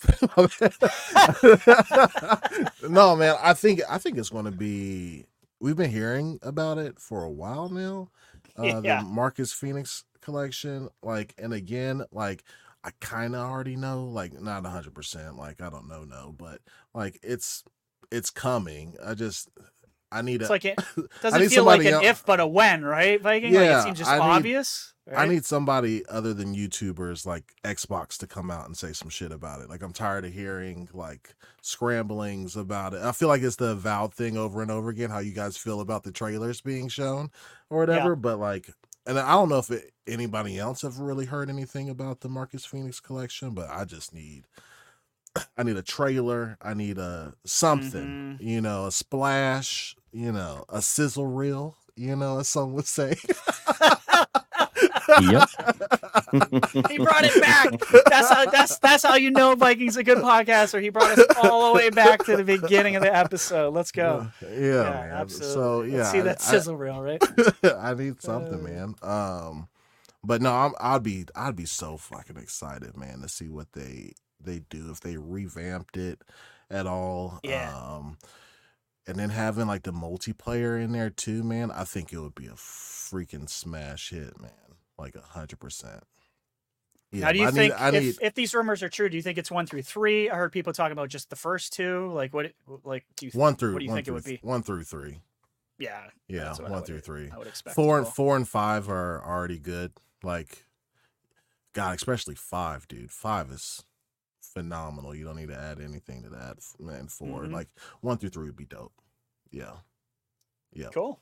no, 2.88 3.16
man. 3.16 3.36
I 3.42 3.52
think 3.54 3.82
I 3.90 3.98
think 3.98 4.16
it's 4.18 4.30
going 4.30 4.46
to 4.46 4.50
be. 4.52 5.26
We've 5.60 5.76
been 5.76 5.90
hearing 5.90 6.38
about 6.42 6.78
it 6.78 6.98
for 6.98 7.24
a 7.24 7.30
while 7.30 7.68
now. 7.68 8.10
Uh, 8.56 8.80
Yeah. 8.84 8.98
The 8.98 9.04
Marcus 9.04 9.52
Phoenix 9.52 10.04
collection, 10.20 10.88
like, 11.02 11.34
and 11.38 11.52
again, 11.52 12.04
like, 12.12 12.44
I 12.84 12.90
kind 13.00 13.34
of 13.34 13.40
already 13.48 13.76
know, 13.76 14.04
like, 14.04 14.32
not 14.40 14.66
a 14.66 14.70
hundred 14.70 14.94
percent. 14.94 15.36
Like, 15.36 15.60
I 15.60 15.70
don't 15.70 15.88
know, 15.88 16.04
no, 16.04 16.34
but 16.36 16.60
like, 16.94 17.18
it's 17.22 17.64
it's 18.10 18.30
coming. 18.30 18.96
I 19.04 19.14
just 19.14 19.48
I 20.12 20.22
need 20.22 20.40
It's 20.42 20.50
a. 20.50 20.52
like 20.52 20.64
it 20.64 20.78
doesn't 21.22 21.48
feel 21.48 21.64
like 21.64 21.80
an 21.84 21.94
el- 21.94 22.04
if 22.04 22.24
but 22.26 22.38
a 22.40 22.46
when, 22.46 22.84
right, 22.84 23.20
Viking? 23.20 23.54
like 23.54 23.62
Yeah, 23.64 23.80
it 23.80 23.82
seems 23.84 23.98
just 23.98 24.10
I 24.10 24.16
need- 24.16 24.22
obvious. 24.22 24.88
I 25.16 25.26
need 25.26 25.44
somebody 25.44 26.06
other 26.06 26.32
than 26.32 26.54
YouTubers 26.54 27.26
like 27.26 27.54
Xbox 27.64 28.16
to 28.18 28.28
come 28.28 28.52
out 28.52 28.66
and 28.66 28.76
say 28.76 28.92
some 28.92 29.08
shit 29.08 29.32
about 29.32 29.60
it. 29.60 29.68
Like 29.68 29.82
I'm 29.82 29.92
tired 29.92 30.24
of 30.24 30.32
hearing 30.32 30.88
like 30.92 31.34
scramblings 31.60 32.54
about 32.56 32.94
it. 32.94 33.02
I 33.02 33.10
feel 33.10 33.26
like 33.26 33.42
it's 33.42 33.56
the 33.56 33.70
Avowed 33.72 34.14
thing 34.14 34.36
over 34.36 34.62
and 34.62 34.70
over 34.70 34.90
again. 34.90 35.10
How 35.10 35.18
you 35.18 35.32
guys 35.32 35.56
feel 35.56 35.80
about 35.80 36.04
the 36.04 36.12
trailers 36.12 36.60
being 36.60 36.86
shown 36.88 37.30
or 37.68 37.78
whatever. 37.78 38.14
But 38.14 38.38
like, 38.38 38.70
and 39.04 39.18
I 39.18 39.32
don't 39.32 39.48
know 39.48 39.58
if 39.58 39.70
it, 39.72 39.92
anybody 40.06 40.58
else 40.60 40.82
have 40.82 41.00
really 41.00 41.24
heard 41.26 41.50
anything 41.50 41.88
about 41.90 42.20
the 42.20 42.28
Marcus 42.28 42.64
Phoenix 42.64 43.00
collection, 43.00 43.50
but 43.54 43.68
I 43.70 43.84
just 43.84 44.14
need. 44.14 44.44
I 45.56 45.64
need 45.64 45.76
a 45.76 45.82
trailer. 45.82 46.58
I 46.62 46.74
need 46.74 46.98
a 46.98 47.32
something, 47.44 48.36
Mm-hmm. 48.38 48.46
you 48.48 48.60
know, 48.60 48.86
a 48.86 48.92
splash, 48.92 49.96
you 50.12 50.32
know, 50.32 50.64
a 50.68 50.82
sizzle 50.82 51.26
reel, 51.26 51.76
you 51.96 52.14
know, 52.16 52.38
as 52.40 52.48
some 52.48 52.72
would 52.74 52.86
say. 52.86 53.16
Yep. 55.20 55.48
he 56.88 56.98
brought 56.98 57.24
it 57.24 57.40
back. 57.40 57.70
That's 58.08 58.28
how 58.30 58.46
that's 58.50 58.78
that's 58.78 59.02
how 59.02 59.14
you 59.16 59.30
know 59.30 59.54
Viking's 59.54 59.96
a 59.96 60.02
good 60.04 60.18
podcaster. 60.18 60.80
He 60.80 60.88
brought 60.90 61.18
us 61.18 61.24
all 61.42 61.72
the 61.72 61.78
way 61.78 61.90
back 61.90 62.24
to 62.24 62.36
the 62.36 62.44
beginning 62.44 62.96
of 62.96 63.02
the 63.02 63.14
episode. 63.14 63.74
Let's 63.74 63.92
go. 63.92 64.28
Yeah, 64.42 64.82
man. 64.84 65.10
absolutely. 65.12 65.52
So 65.54 65.82
yeah, 65.82 65.96
Let's 65.98 66.10
see 66.12 66.18
I- 66.20 66.22
that 66.22 66.40
I- 66.40 66.42
sizzle 66.44 66.76
reel, 66.76 67.00
right? 67.02 67.22
I 67.78 67.94
need 67.94 68.22
something, 68.22 68.60
Uh. 68.60 68.68
man. 68.68 68.94
Um, 69.02 69.68
but 70.24 70.40
no, 70.40 70.52
I'm, 70.52 70.72
I'd 70.80 71.02
be 71.02 71.26
I'd 71.34 71.56
be 71.56 71.66
so 71.66 71.96
fucking 71.96 72.36
excited, 72.36 72.96
man, 72.96 73.20
to 73.20 73.28
see 73.28 73.48
what 73.48 73.72
they 73.72 74.12
they 74.40 74.60
do 74.70 74.90
if 74.90 75.00
they 75.00 75.16
revamped 75.16 75.96
it 75.96 76.20
at 76.70 76.86
all. 76.86 77.40
Yeah. 77.42 77.76
Um, 77.76 78.18
and 79.06 79.16
then 79.18 79.30
having 79.30 79.66
like 79.66 79.82
the 79.82 79.92
multiplayer 79.92 80.82
in 80.82 80.92
there 80.92 81.10
too, 81.10 81.42
man. 81.42 81.70
I 81.70 81.84
think 81.84 82.12
it 82.12 82.18
would 82.18 82.34
be 82.34 82.46
a 82.46 82.52
freaking 82.52 83.48
smash 83.48 84.10
hit, 84.10 84.40
man. 84.40 84.50
Like 84.98 85.14
a 85.16 85.20
hundred 85.22 85.58
percent. 85.60 86.04
Yeah, 87.10 87.26
now, 87.26 87.32
do 87.32 87.38
you 87.40 87.44
I 87.46 87.50
need- 87.50 87.54
think 87.56 87.74
I 87.80 87.88
if, 87.88 88.02
need- 88.02 88.14
if 88.22 88.34
these 88.34 88.54
rumors 88.54 88.82
are 88.82 88.88
true, 88.88 89.08
do 89.10 89.16
you 89.16 89.22
think 89.22 89.36
it's 89.36 89.50
one 89.50 89.66
through 89.66 89.82
three? 89.82 90.30
I 90.30 90.36
heard 90.36 90.52
people 90.52 90.72
talking 90.72 90.92
about 90.92 91.08
just 91.10 91.28
the 91.30 91.36
first 91.36 91.72
two. 91.74 92.10
Like 92.12 92.32
what? 92.32 92.52
Like 92.84 93.04
do 93.16 93.26
you 93.26 93.32
one 93.34 93.54
through 93.56 93.74
What 93.74 93.78
do 93.80 93.84
you 93.84 93.90
one 93.90 93.96
think 93.98 94.08
it 94.08 94.12
would 94.12 94.24
be? 94.24 94.38
one 94.42 94.62
through 94.62 94.84
three. 94.84 95.20
Yeah, 95.78 96.04
Yeah, 96.28 96.44
that's 96.44 96.58
what 96.60 96.68
I 96.68 96.70
one 96.70 96.80
would- 96.80 96.86
through 96.86 97.00
three. 97.00 97.30
I 97.30 97.38
would 97.38 97.48
expect. 97.48 97.74
Four 97.74 97.98
and 97.98 98.06
four 98.06 98.36
and 98.36 98.48
five 98.48 98.88
are 98.88 99.22
already 99.26 99.58
good. 99.58 99.92
Like, 100.22 100.64
God, 101.72 101.96
especially 101.96 102.34
five, 102.36 102.86
dude. 102.86 103.10
Five 103.10 103.50
is 103.50 103.82
phenomenal. 104.52 105.14
You 105.14 105.24
don't 105.24 105.36
need 105.36 105.48
to 105.48 105.58
add 105.58 105.80
anything 105.80 106.22
to 106.22 106.28
that. 106.30 106.58
Man, 106.78 107.08
4 107.08 107.42
Mhm. 107.44 107.52
like 107.52 107.68
one 108.00 108.18
through 108.18 108.30
three 108.30 108.46
would 108.46 108.56
be 108.56 108.64
dope. 108.66 108.92
Yeah, 109.50 109.78
yeah. 110.72 110.88
Cool. 110.92 111.20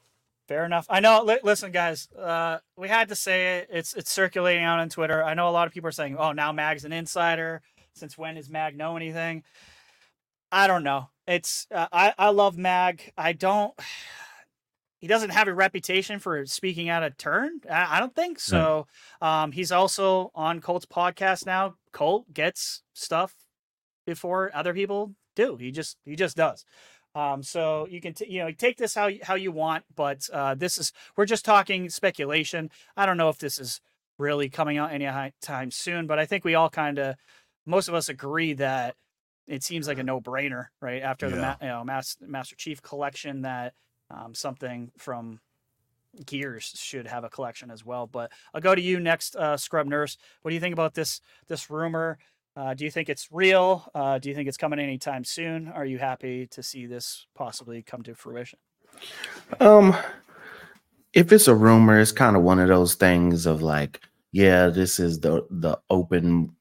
Fair 0.49 0.65
enough. 0.65 0.87
I 0.91 0.99
know. 1.01 1.23
Li- 1.23 1.39
listen, 1.45 1.71
guys, 1.71 2.09
uh, 2.13 2.59
we 2.77 2.89
had 2.89 3.09
to 3.11 3.15
say 3.15 3.59
it. 3.59 3.69
It's 3.71 3.95
it's 3.95 4.11
circulating 4.11 4.65
out 4.65 4.81
on 4.81 4.89
Twitter. 4.89 5.23
I 5.23 5.35
know 5.35 5.49
a 5.49 5.51
lot 5.51 5.67
of 5.69 5.73
people 5.73 5.89
are 5.89 5.93
saying, 5.93 6.17
"Oh, 6.17 6.33
now 6.33 6.51
Mag's 6.53 6.85
an 6.85 6.93
insider." 6.93 7.63
Since 7.95 8.17
when 8.19 8.35
does 8.37 8.49
Mag 8.51 8.77
know 8.77 8.97
anything? 8.97 9.45
I 10.53 10.67
don't 10.67 10.83
know. 10.83 11.11
It's 11.27 11.67
uh, 11.73 11.87
I 11.93 12.15
I 12.19 12.31
love 12.31 12.57
Mag. 12.59 13.13
I 13.17 13.33
don't. 13.33 13.75
He 15.01 15.07
doesn't 15.07 15.31
have 15.31 15.49
a 15.49 15.55
reputation 15.55 16.19
for 16.19 16.45
speaking 16.45 16.91
out 16.91 17.03
of 17.03 17.17
turn. 17.17 17.61
I, 17.71 17.99
don't 18.01 18.15
think 18.15 18.39
so. 18.39 18.87
Um, 19.23 19.51
he's 19.51 19.73
also 19.73 20.31
on 20.35 20.61
Colt's 20.61 20.85
podcast 20.85 21.47
now. 21.47 21.77
Colt 21.93 22.33
gets 22.35 22.83
stuff 22.93 23.35
before 24.07 24.51
other 24.55 24.75
people 24.75 25.15
do. 25.35 25.57
He 25.57 25.71
just 25.71 25.97
he 26.05 26.17
just 26.17 26.37
does. 26.37 26.65
Um, 27.15 27.43
so 27.43 27.89
you 27.91 28.01
can 28.01 28.13
t- 28.13 28.31
you 28.31 28.41
know 28.41 28.53
take 28.53 28.77
this 28.77 28.95
how 28.95 29.07
you, 29.07 29.21
how 29.23 29.35
you 29.35 29.51
want, 29.53 29.85
but 29.97 30.29
uh, 30.33 30.55
this 30.55 30.77
is 30.77 30.93
we're 31.17 31.25
just 31.25 31.45
talking 31.47 31.89
speculation. 31.89 32.71
I 32.97 33.07
don't 33.07 33.17
know 33.17 33.31
if 33.31 33.39
this 33.39 33.59
is 33.59 33.81
really 34.19 34.51
coming 34.51 34.77
out 34.77 34.93
any 34.93 35.09
time 35.41 35.71
soon, 35.71 36.07
but 36.07 36.19
I 36.19 36.27
think 36.27 36.45
we 36.45 36.55
all 36.55 36.69
kind 36.71 36.99
of 36.99 37.17
most 37.67 37.89
of 37.89 37.95
us 37.95 38.09
agree 38.11 38.53
that 38.55 38.97
it 39.47 39.65
seems 39.65 39.89
like 39.89 39.99
a 39.99 40.03
no 40.03 40.21
brainer, 40.21 40.67
right? 40.81 41.03
After 41.03 41.31
the 41.31 41.37
Yeah. 41.37 41.43
ma- 41.43 41.67
you 41.67 41.69
know 41.73 41.85
Mas- 41.85 42.19
Master 42.21 42.55
Chief 42.57 42.83
collection, 42.83 43.43
that 43.43 43.73
um, 44.11 44.35
something 44.35 44.91
from 44.97 45.41
Gears 46.27 46.73
should 46.77 47.07
have 47.07 47.25
a 47.25 47.29
collection 47.29 47.71
as 47.71 47.85
well. 47.85 48.07
But 48.07 48.33
I'll 48.53 48.61
go 48.61 48.75
to 48.75 48.81
you 48.81 48.99
next, 49.01 49.37
uh, 49.37 49.57
Scrub 49.57 49.87
Nurse. 49.87 50.17
What 50.43 50.51
do 50.51 50.55
you 50.55 50.61
think 50.61 50.73
about 50.73 50.95
this 50.95 51.21
this 51.49 51.71
rumor? 51.71 52.19
Uh, 52.57 52.75
do 52.75 52.85
you 52.85 52.91
think 52.91 53.09
it's 53.09 53.29
real? 53.31 53.89
Uh, 53.95 54.19
do 54.19 54.29
you 54.29 54.35
think 54.35 54.49
it's 54.49 54.57
coming 54.57 54.81
anytime 54.81 55.25
soon? 55.25 55.69
Are 55.69 55.85
you 55.85 55.99
happy 55.99 56.47
to 56.49 56.63
see 56.63 56.87
this 56.87 57.27
possibly 57.35 57.83
come 57.83 58.03
to 58.03 58.15
fruition? 58.15 58.59
Um, 59.61 59.97
if 61.13 61.33
it's 61.33 61.49
a 61.49 61.55
rumor, 61.55 61.99
it's 62.01 62.13
kind 62.13 62.37
of 62.37 62.43
one 62.43 62.59
of 62.59 62.69
those 62.69 62.97
things 62.97 63.47
of 63.47 63.63
like, 63.63 64.01
yeah, 64.33 64.69
this 64.69 64.99
is 64.99 65.21
the 65.21 65.47
the 65.51 65.79
open 65.91 66.55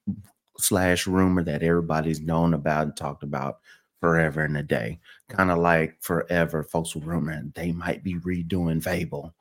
slash 0.58 1.06
rumor 1.06 1.42
that 1.44 1.62
everybody's 1.62 2.20
known 2.20 2.54
about 2.54 2.82
and 2.84 2.96
talked 2.96 3.22
about 3.22 3.58
forever 4.00 4.44
and 4.44 4.56
a 4.56 4.62
day. 4.62 4.98
Kind 5.28 5.50
of 5.50 5.58
like 5.58 6.00
forever, 6.02 6.62
folks 6.64 6.94
were 6.94 7.02
rumoring 7.02 7.54
they 7.54 7.72
might 7.72 8.02
be 8.02 8.14
redoing 8.16 8.82
Fable, 8.82 9.34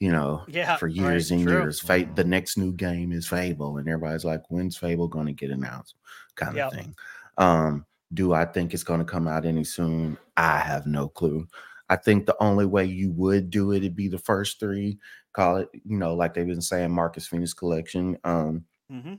you 0.00 0.10
know, 0.12 0.44
Yeah, 0.48 0.76
for 0.76 0.86
right, 0.88 0.94
years 0.96 1.30
and 1.30 1.40
true. 1.42 1.52
years. 1.52 1.80
Fate, 1.80 2.16
the 2.16 2.24
next 2.24 2.56
new 2.56 2.72
game 2.72 3.12
is 3.12 3.26
Fable, 3.28 3.78
and 3.78 3.88
everybody's 3.88 4.24
like, 4.24 4.42
when's 4.50 4.76
Fable 4.76 5.08
going 5.08 5.26
to 5.26 5.32
get 5.32 5.50
announced? 5.50 5.94
Kind 6.34 6.56
Yep. 6.56 6.66
of 6.66 6.72
thing. 6.78 6.94
Um, 7.38 7.86
do 8.14 8.32
I 8.32 8.44
think 8.44 8.72
it's 8.72 8.84
going 8.84 9.00
to 9.00 9.04
come 9.06 9.28
out 9.28 9.44
any 9.44 9.64
soon? 9.64 10.16
I 10.36 10.58
have 10.58 10.86
no 10.86 11.08
clue. 11.08 11.46
I 11.88 11.96
think 11.96 12.26
the 12.26 12.36
only 12.40 12.66
way 12.66 12.84
you 12.84 13.12
would 13.12 13.50
do 13.50 13.72
it 13.72 13.82
would 13.82 13.96
be 13.96 14.08
the 14.08 14.18
first 14.18 14.58
three. 14.58 14.98
Call 15.32 15.58
it, 15.58 15.68
you 15.84 15.96
know, 15.98 16.14
like 16.14 16.34
they've 16.34 16.46
been 16.46 16.60
saying, 16.62 16.90
Marcus 16.90 17.26
Phoenix 17.26 17.52
Collection. 17.52 18.16
Um, 18.24 18.64
Mm-hmm. 18.90 19.14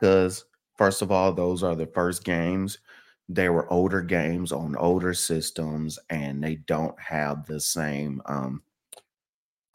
because 0.00 0.44
first 0.76 1.02
of 1.02 1.10
all, 1.10 1.32
those 1.32 1.62
are 1.62 1.74
the 1.74 1.86
first 1.86 2.24
games. 2.24 2.78
They 3.28 3.48
were 3.48 3.70
older 3.72 4.02
games 4.02 4.52
on 4.52 4.76
older 4.76 5.14
systems, 5.14 5.98
and 6.10 6.42
they 6.42 6.56
don't 6.56 6.98
have 7.00 7.46
the 7.46 7.60
same 7.60 8.20
um 8.26 8.62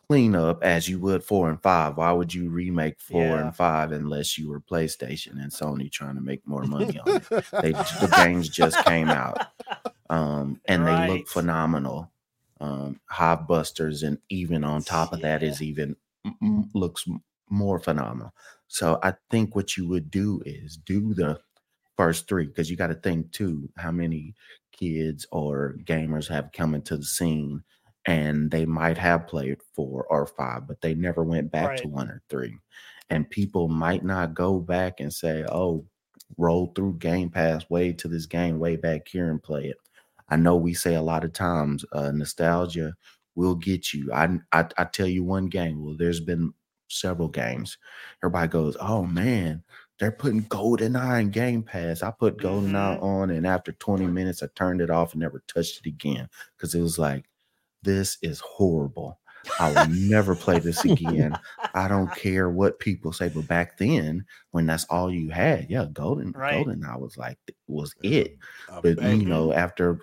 cleanup 0.10 0.64
as 0.64 0.88
you 0.88 1.00
would 1.00 1.24
four 1.24 1.50
and 1.50 1.62
five. 1.62 1.98
Why 1.98 2.12
would 2.14 2.34
you 2.34 2.50
remake 2.50 3.00
four 3.00 3.24
Yeah. 3.24 3.42
and 3.48 3.56
five 3.56 3.92
unless 3.92 4.38
you 4.38 4.50
were 4.50 4.62
PlayStation 4.62 5.34
and 5.42 5.52
Sony 5.52 5.92
trying 5.92 6.16
to 6.16 6.22
make 6.22 6.48
more 6.48 6.64
money 6.64 6.98
on 7.00 7.18
it? 7.18 7.24
They 7.30 7.72
the 7.74 8.14
games 8.16 8.48
just 8.50 8.84
came 8.86 9.10
out. 9.10 9.48
Um, 10.10 10.62
and 10.66 10.88
they 10.88 11.08
look 11.10 11.28
phenomenal. 11.28 12.10
Um, 12.62 13.00
Hivebusters, 13.12 14.08
and 14.08 14.18
even 14.30 14.64
on 14.64 14.82
top 14.82 15.12
of 15.14 15.22
that 15.22 15.44
is 15.44 15.62
even 15.62 15.96
looks 16.74 17.06
more 17.50 17.80
phenomenal. 17.80 18.34
So 18.68 19.00
I 19.04 19.14
think 19.30 19.56
what 19.56 19.78
you 19.78 19.88
would 19.90 20.10
do 20.10 20.42
is 20.46 20.78
do 20.78 21.14
the 21.14 21.40
first 21.98 22.28
three 22.28 22.46
because 22.48 22.70
you 22.70 22.78
got 22.78 22.88
to 22.88 22.96
think 22.96 23.32
too 23.32 23.70
how 23.78 23.92
many 23.92 24.36
kids 24.72 25.26
or 25.32 25.76
gamers 25.84 26.28
have 26.28 26.52
come 26.54 26.76
into 26.76 26.98
the 26.98 27.04
scene 27.06 27.64
and 28.06 28.52
they 28.52 28.66
might 28.66 28.98
have 28.98 29.28
played 29.28 29.58
four 29.76 30.06
or 30.10 30.26
five, 30.28 30.68
but 30.68 30.82
they 30.82 30.94
never 30.96 31.24
went 31.24 31.52
back 31.52 31.76
to 31.78 31.88
one 31.88 32.10
or 32.10 32.22
three. 32.30 32.58
And 33.10 33.30
people 33.30 33.68
might 33.68 34.04
not 34.04 34.34
go 34.34 34.60
back 34.60 35.00
and 35.00 35.14
say, 35.14 35.46
oh, 35.52 35.86
roll 36.38 36.72
through 36.76 36.98
Game 37.00 37.30
Pass, 37.30 37.70
way 37.70 37.94
to 37.94 38.08
this 38.08 38.26
game 38.26 38.60
way 38.60 38.76
back 38.76 39.08
here 39.08 39.30
and 39.30 39.42
play 39.42 39.66
it. 39.66 39.78
I 40.30 40.36
know 40.36 40.56
we 40.58 40.74
say 40.74 40.96
a 40.96 41.02
lot 41.02 41.24
of 41.24 41.34
times, 41.34 41.86
uh, 41.94 42.12
nostalgia 42.12 42.96
will 43.36 43.56
get 43.56 43.94
you. 43.94 44.12
I, 44.14 44.40
I 44.52 44.66
I 44.78 44.84
tell 44.86 45.08
you 45.08 45.24
one 45.24 45.48
game. 45.48 45.84
Well, 45.84 45.96
there's 45.98 46.20
been 46.20 46.54
several 46.90 47.30
games. 47.30 47.78
Everybody 48.24 48.48
goes, 48.50 48.76
"Oh 48.82 49.06
man, 49.06 49.64
they're 50.00 50.12
putting 50.12 50.44
GoldenEye 50.46 51.22
in 51.22 51.30
Game 51.32 51.64
Pass." 51.64 52.04
I 52.04 52.12
put 52.12 52.38
GoldenEye 52.38 52.98
mm-hmm. 52.98 53.04
on, 53.04 53.30
and 53.32 53.46
after 53.48 53.72
20 53.74 54.06
minutes, 54.08 54.44
I 54.44 54.48
turned 54.56 54.82
it 54.82 54.90
off 54.90 55.14
and 55.14 55.22
never 55.22 55.44
touched 55.48 55.80
it 55.80 55.90
again 55.90 56.30
because 56.56 56.74
it 56.76 56.82
was 56.82 57.00
like, 57.00 57.26
"This 57.84 58.18
is 58.22 58.40
horrible. 58.40 59.20
I 59.60 59.72
will 59.72 59.90
never 59.90 60.36
play 60.36 60.60
this 60.60 60.84
again." 60.86 61.38
I 61.74 61.88
don't 61.88 62.14
care 62.16 62.50
what 62.50 62.80
people 62.80 63.14
say, 63.14 63.30
but 63.30 63.48
back 63.48 63.78
then, 63.78 64.26
when 64.52 64.66
that's 64.66 64.86
all 64.86 65.12
you 65.12 65.30
had, 65.30 65.70
yeah, 65.70 65.86
Golden 65.92 66.32
Right. 66.32 66.66
GoldenEye 66.66 67.00
was 67.00 67.18
like 67.18 67.38
was 67.68 67.96
it. 68.04 68.38
But 68.82 69.02
you 69.02 69.26
know, 69.26 69.54
after 69.54 70.00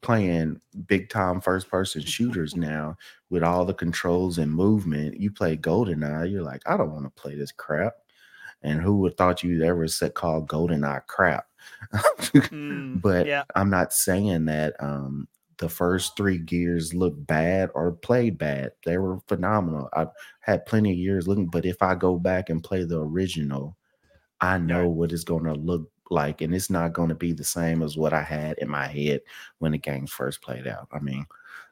playing 0.00 0.60
big 0.86 1.08
time 1.08 1.40
first 1.40 1.68
person 1.68 2.02
shooters 2.02 2.56
now 2.56 2.96
with 3.30 3.42
all 3.42 3.64
the 3.64 3.74
controls 3.74 4.38
and 4.38 4.52
movement, 4.52 5.20
you 5.20 5.30
play 5.30 5.56
GoldenEye, 5.56 6.30
you're 6.30 6.42
like, 6.42 6.62
I 6.66 6.76
don't 6.76 6.92
want 6.92 7.04
to 7.04 7.20
play 7.20 7.36
this 7.36 7.52
crap. 7.52 7.94
And 8.62 8.80
who 8.80 8.98
would 8.98 9.16
thought 9.16 9.42
you'd 9.42 9.62
ever 9.62 9.86
said 9.88 10.14
called 10.14 10.48
GoldenEye 10.48 11.06
crap? 11.06 11.46
Mm, 12.50 13.00
but 13.00 13.26
yeah. 13.26 13.44
I'm 13.54 13.70
not 13.70 13.92
saying 13.92 14.46
that 14.46 14.74
um 14.80 15.28
the 15.58 15.68
first 15.68 16.16
three 16.16 16.38
gears 16.38 16.94
look 16.94 17.14
bad 17.16 17.70
or 17.74 17.92
played 17.92 18.38
bad. 18.38 18.72
They 18.84 18.98
were 18.98 19.20
phenomenal. 19.26 19.88
I've 19.92 20.10
had 20.40 20.66
plenty 20.66 20.92
of 20.92 20.98
years 20.98 21.26
looking, 21.26 21.46
but 21.46 21.64
if 21.64 21.82
I 21.82 21.94
go 21.94 22.18
back 22.18 22.50
and 22.50 22.62
play 22.62 22.84
the 22.84 23.00
original, 23.00 23.76
I 24.40 24.58
know 24.58 24.88
what 24.88 25.12
it's 25.12 25.24
going 25.24 25.44
to 25.44 25.54
look 25.54 25.90
like, 26.10 26.40
and 26.40 26.54
it's 26.54 26.70
not 26.70 26.92
going 26.92 27.08
to 27.08 27.14
be 27.14 27.32
the 27.32 27.44
same 27.44 27.82
as 27.82 27.96
what 27.96 28.12
I 28.12 28.22
had 28.22 28.58
in 28.58 28.68
my 28.68 28.86
head 28.86 29.20
when 29.58 29.72
the 29.72 29.78
game 29.78 30.06
first 30.06 30.42
played 30.42 30.66
out. 30.66 30.88
I 30.92 30.98
mean, 31.00 31.26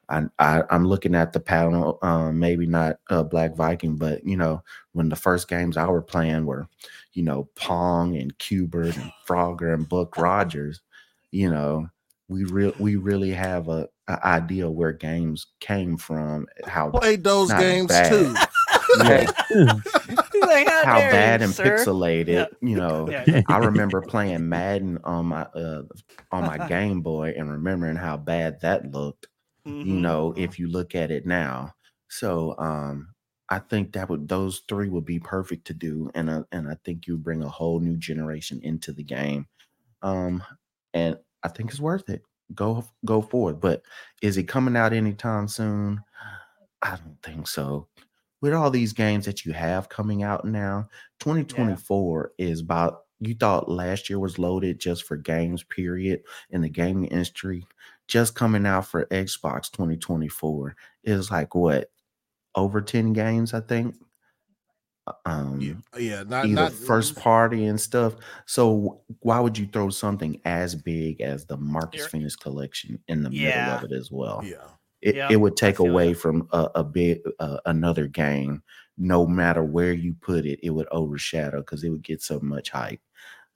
I, 0.08 0.23
I 0.39 0.62
I'm 0.70 0.86
looking 0.86 1.15
at 1.15 1.33
the 1.33 1.41
panel, 1.41 1.99
um, 2.02 2.39
maybe 2.39 2.66
not 2.66 2.99
uh, 3.10 3.23
Black 3.23 3.55
Viking, 3.57 3.97
but 3.97 4.24
you 4.26 4.36
know, 4.36 4.62
when 4.92 5.08
the 5.08 5.16
first 5.16 5.49
games 5.49 5.76
I 5.76 5.86
were 5.86 6.02
playing 6.02 6.47
were, 6.47 6.68
you 7.12 7.23
know, 7.23 7.49
Pong 7.55 8.16
and 8.16 8.36
Q*bert 8.39 8.97
and 8.97 9.12
Frogger 9.26 9.74
and 9.74 9.89
Buck 9.89 10.16
Rogers, 10.16 10.81
you 11.31 11.50
know, 11.50 11.89
we 12.28 12.44
real 12.44 12.73
we 12.78 12.97
really 12.97 13.31
have 13.33 13.68
a, 13.68 13.89
a 14.08 14.26
idea 14.26 14.70
where 14.70 14.92
games 14.92 15.47
came 15.60 15.97
from, 15.97 16.47
how 16.65 16.91
Played 16.91 17.24
those 17.24 17.52
games 17.52 17.89
bad. 17.89 18.08
too. 18.10 18.34
yeah, 19.05 19.26
Like, 20.41 20.68
how 20.68 20.84
how 20.84 20.99
bad 20.99 21.41
you, 21.41 21.44
and 21.47 21.55
sir? 21.55 21.65
pixelated, 21.78 22.28
Yeah. 22.28 22.47
you 22.60 22.76
know. 22.76 23.08
Yeah. 23.26 23.42
I 23.49 23.58
remember 23.58 24.00
playing 24.00 24.49
Madden 24.49 24.99
on 25.05 25.26
my 25.26 25.42
uh 25.42 25.83
on 26.31 26.44
my 26.44 26.68
Game 26.68 27.00
Boy 27.00 27.34
and 27.36 27.50
remembering 27.50 27.97
how 27.97 28.16
bad 28.16 28.60
that 28.60 28.91
looked, 28.92 29.26
you 29.83 29.97
Mhm. 29.97 29.99
know, 29.99 30.34
if 30.36 30.59
you 30.59 30.68
look 30.68 30.94
at 30.94 31.10
it 31.10 31.26
now. 31.26 31.75
So 32.09 32.57
um 32.59 33.15
I 33.49 33.59
think 33.59 33.93
that 33.93 34.09
would 34.09 34.28
those 34.28 34.62
three 34.68 34.89
would 34.89 35.05
be 35.05 35.20
perfect 35.20 35.67
to 35.68 35.75
do 35.75 36.10
and 36.15 36.31
uh, 36.31 36.44
and 36.52 36.68
I 36.70 36.76
think 36.84 37.07
you 37.07 37.18
bring 37.18 37.43
a 37.43 37.49
whole 37.49 37.81
new 37.81 37.97
generation 37.97 38.60
into 38.62 38.93
the 38.93 39.05
game. 39.05 39.47
Um 40.02 40.44
and 40.94 41.18
I 41.43 41.49
think 41.49 41.70
it's 41.70 41.81
worth 41.81 42.09
it. 42.10 42.23
Go 42.55 42.84
go 43.05 43.23
forward, 43.23 43.60
but 43.60 43.84
is 44.23 44.36
it 44.39 44.44
coming 44.44 44.76
out 44.76 44.93
anytime 44.94 45.49
soon? 45.49 46.05
I 46.83 46.97
don't 46.97 47.23
think 47.23 47.49
so. 47.49 47.89
With 48.41 48.52
all 48.52 48.70
these 48.70 48.93
games 48.93 49.25
that 49.25 49.44
you 49.44 49.52
have 49.52 49.89
coming 49.89 50.23
out 50.23 50.44
now, 50.44 50.89
2024 51.18 52.33
is 52.39 52.60
about 52.60 53.02
you 53.20 53.34
thought 53.34 53.70
last 53.70 54.10
year 54.10 54.18
was 54.18 54.39
loaded 54.39 54.81
just 54.81 55.05
for 55.05 55.17
games, 55.17 55.62
period, 55.62 56.23
in 56.51 56.60
the 56.60 56.68
gaming 56.68 57.07
industry. 57.07 57.67
Just 58.08 58.34
coming 58.34 58.66
out 58.66 58.86
for 58.86 59.07
Xbox 59.07 59.70
2024 59.73 60.76
is 61.05 61.31
like 61.31 61.55
what 61.55 61.91
over 62.55 62.81
10 62.81 63.12
games, 63.15 63.55
I 63.55 63.60
think. 63.60 63.94
um 65.26 65.60
yeah, 65.99 66.23
not 66.26 66.47
either 66.47 66.55
not 66.55 66.73
first 66.73 67.16
party 67.16 67.66
and 67.66 67.81
stuff. 67.81 68.15
So 68.47 69.02
why 69.20 69.39
would 69.41 69.58
you 69.58 69.66
throw 69.66 69.91
something 69.91 70.41
as 70.44 70.74
big 70.74 71.20
as 71.20 71.44
the 71.47 71.57
Marcus 71.58 71.99
You're- 72.00 72.10
Phoenix 72.10 72.36
collection 72.36 72.99
in 73.08 73.23
the 73.23 73.31
Yeah. 73.31 73.65
middle 73.66 73.84
of 73.86 73.92
it 73.92 73.94
as 73.94 74.10
well? 74.10 74.42
Yeah. 74.44 74.66
It, 75.02 75.16
Yeah, 75.16 75.28
it 75.31 75.36
would 75.36 75.57
take 75.57 75.78
away 75.78 76.15
that. 76.15 76.18
from 76.20 76.49
a, 76.52 76.70
a 76.76 76.84
big 76.84 77.20
uh, 77.39 77.58
another 77.66 78.07
game. 78.07 78.62
No 78.97 79.26
matter 79.26 79.62
where 79.62 79.92
you 79.92 80.15
put 80.15 80.47
it, 80.47 80.60
it 80.62 80.70
would 80.70 80.86
overshadow 80.91 81.58
because 81.60 81.84
it 81.84 81.91
would 81.91 82.02
get 82.02 82.23
so 82.23 82.41
much 82.41 82.70
hype. 82.70 83.00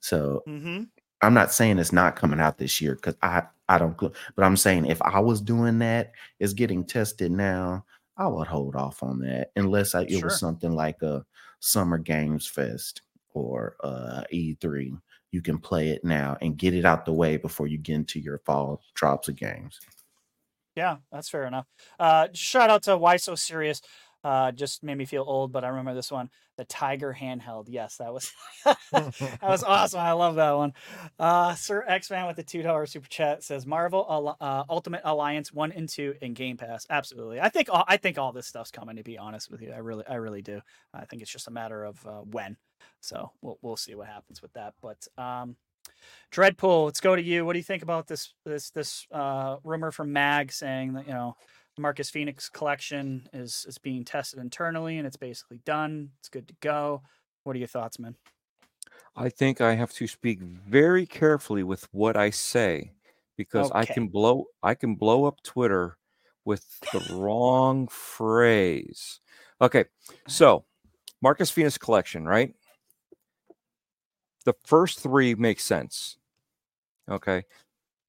So 0.01 0.43
Mm-hmm. 0.47 0.83
I'm 1.21 1.33
not 1.33 1.51
saying 1.51 1.79
it's 1.79 1.91
not 1.93 2.15
coming 2.15 2.39
out 2.39 2.57
this 2.57 2.79
year 2.81 2.95
because 2.95 3.15
I 3.21 3.43
I 3.67 3.77
don't, 3.77 3.95
but 3.99 4.13
I'm 4.43 4.57
saying 4.57 4.85
if 4.85 5.01
I 5.01 5.19
was 5.19 5.41
doing 5.41 5.79
that, 5.79 6.11
it's 6.39 6.53
getting 6.53 6.83
tested 6.85 7.31
now. 7.31 7.85
I 8.17 8.27
would 8.27 8.47
hold 8.47 8.75
off 8.75 9.01
on 9.03 9.19
that 9.19 9.51
unless 9.55 9.95
I, 9.95 10.01
it 10.03 10.11
Sure. 10.11 10.25
was 10.25 10.39
something 10.39 10.73
like 10.73 11.01
a 11.01 11.25
Summer 11.59 11.97
Games 11.97 12.47
Fest 12.47 13.01
or 13.33 13.75
uh, 13.83 14.23
E3. 14.33 14.99
You 15.31 15.41
can 15.41 15.59
play 15.59 15.89
it 15.89 16.03
now 16.03 16.35
and 16.41 16.57
get 16.57 16.73
it 16.73 16.85
out 16.85 17.05
the 17.05 17.13
way 17.13 17.37
before 17.37 17.67
you 17.67 17.77
get 17.77 17.95
into 17.95 18.19
your 18.19 18.39
fall 18.39 18.81
drops 18.95 19.27
of 19.29 19.35
games. 19.35 19.79
Yeah, 20.75 20.97
that's 21.11 21.29
fair 21.29 21.45
enough. 21.45 21.65
Uh, 21.99 22.29
shout 22.33 22.69
out 22.69 22.83
to 22.83 22.97
Why 22.97 23.17
So 23.17 23.35
Serious. 23.35 23.81
Uh, 24.23 24.51
just 24.51 24.83
made 24.83 24.97
me 24.97 25.05
feel 25.05 25.23
old, 25.25 25.51
but 25.51 25.63
I 25.63 25.69
remember 25.69 25.93
this 25.93 26.11
one, 26.11 26.29
the 26.57 26.65
Tiger 26.65 27.15
handheld. 27.17 27.67
Yes, 27.69 27.97
that 27.97 28.13
was 28.13 28.31
that 28.91 29.39
was 29.41 29.63
awesome. 29.67 30.01
I 30.01 30.11
love 30.11 30.35
that 30.35 30.51
one. 30.51 30.73
Uh, 31.17 31.55
Sir 31.55 31.85
X 31.87 32.11
Man 32.11 32.27
with 32.27 32.35
the 32.35 32.43
two 32.43 32.61
dollar 32.61 32.85
super 32.85 33.07
chat 33.07 33.43
says 33.43 33.65
Marvel 33.65 34.35
uh, 34.41 34.63
Ultimate 34.69 35.01
Alliance 35.05 35.53
one 35.53 35.71
and 35.71 35.87
two 35.87 36.15
in 36.21 36.33
Game 36.33 36.57
Pass. 36.57 36.85
Absolutely, 36.89 37.39
I 37.39 37.49
think 37.49 37.69
all, 37.69 37.85
I 37.87 37.95
think 37.97 38.17
all 38.17 38.33
this 38.33 38.47
stuff's 38.47 38.71
coming. 38.71 38.97
To 38.97 39.03
be 39.03 39.17
honest 39.17 39.49
with 39.49 39.61
you, 39.61 39.71
I 39.71 39.77
really 39.77 40.03
I 40.07 40.15
really 40.15 40.41
do. 40.41 40.59
I 40.93 41.05
think 41.05 41.21
it's 41.21 41.31
just 41.31 41.47
a 41.47 41.51
matter 41.51 41.85
of 41.85 42.05
uh, 42.05 42.21
when. 42.21 42.57
So 42.99 43.31
we'll 43.41 43.57
we'll 43.61 43.77
see 43.77 43.95
what 43.95 44.07
happens 44.07 44.41
with 44.41 44.51
that. 44.53 44.73
But 44.81 45.07
um, 45.17 45.55
Dreadpool, 46.31 46.85
let's 46.85 47.01
go 47.01 47.15
to 47.15 47.21
you. 47.21 47.45
What 47.45 47.53
do 47.53 47.59
you 47.59 47.63
think 47.63 47.83
about 47.83 48.07
this 48.07 48.33
this 48.45 48.69
this 48.71 49.07
uh, 49.11 49.57
rumor 49.63 49.91
from 49.91 50.13
Mag 50.13 50.51
saying 50.51 50.93
that 50.93 51.07
you 51.07 51.13
know 51.13 51.35
Marcus 51.79 52.09
Phoenix 52.09 52.49
collection 52.49 53.27
is 53.33 53.65
is 53.67 53.77
being 53.77 54.03
tested 54.03 54.39
internally 54.39 54.97
and 54.97 55.07
it's 55.07 55.17
basically 55.17 55.59
done. 55.65 56.11
It's 56.19 56.29
good 56.29 56.47
to 56.47 56.55
go. 56.61 57.01
What 57.43 57.55
are 57.55 57.59
your 57.59 57.67
thoughts, 57.67 57.97
man? 57.99 58.15
I 59.15 59.29
think 59.29 59.61
I 59.61 59.75
have 59.75 59.91
to 59.93 60.07
speak 60.07 60.41
very 60.41 61.05
carefully 61.05 61.63
with 61.63 61.87
what 61.91 62.15
I 62.15 62.29
say 62.29 62.91
because 63.37 63.71
I 63.71 63.85
can 63.85 64.07
blow 64.07 64.45
I 64.61 64.75
can 64.75 64.95
blow 64.95 65.25
up 65.25 65.41
Twitter 65.43 65.97
with 66.45 66.79
the 66.91 67.15
wrong 67.15 67.87
phrase. 67.87 69.19
Okay, 69.61 69.85
so 70.27 70.65
Marcus 71.21 71.49
Phoenix 71.49 71.77
collection, 71.77 72.25
right? 72.25 72.53
The 74.45 74.53
first 74.65 74.99
three 74.99 75.35
make 75.35 75.59
sense. 75.59 76.17
Okay, 77.09 77.43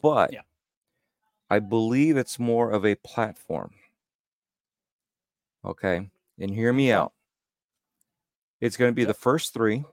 but 0.02 0.32
Yeah. 0.32 0.40
I 1.50 1.58
believe 1.58 2.16
it's 2.16 2.38
more 2.38 2.70
of 2.70 2.86
a 2.86 2.94
platform. 2.94 3.72
Okay, 5.64 6.08
and 6.38 6.50
hear 6.54 6.72
me 6.72 6.92
out. 6.92 7.12
It's 8.60 8.76
going 8.76 8.90
to 8.90 8.94
be 8.94 9.04
the 9.04 9.12
first 9.14 9.52
three, 9.52 9.84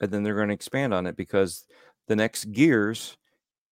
and 0.00 0.10
then 0.10 0.22
they're 0.22 0.36
going 0.36 0.48
to 0.48 0.54
expand 0.54 0.92
on 0.92 1.06
it 1.06 1.16
because 1.16 1.64
the 2.06 2.16
next 2.16 2.52
Gears 2.52 3.16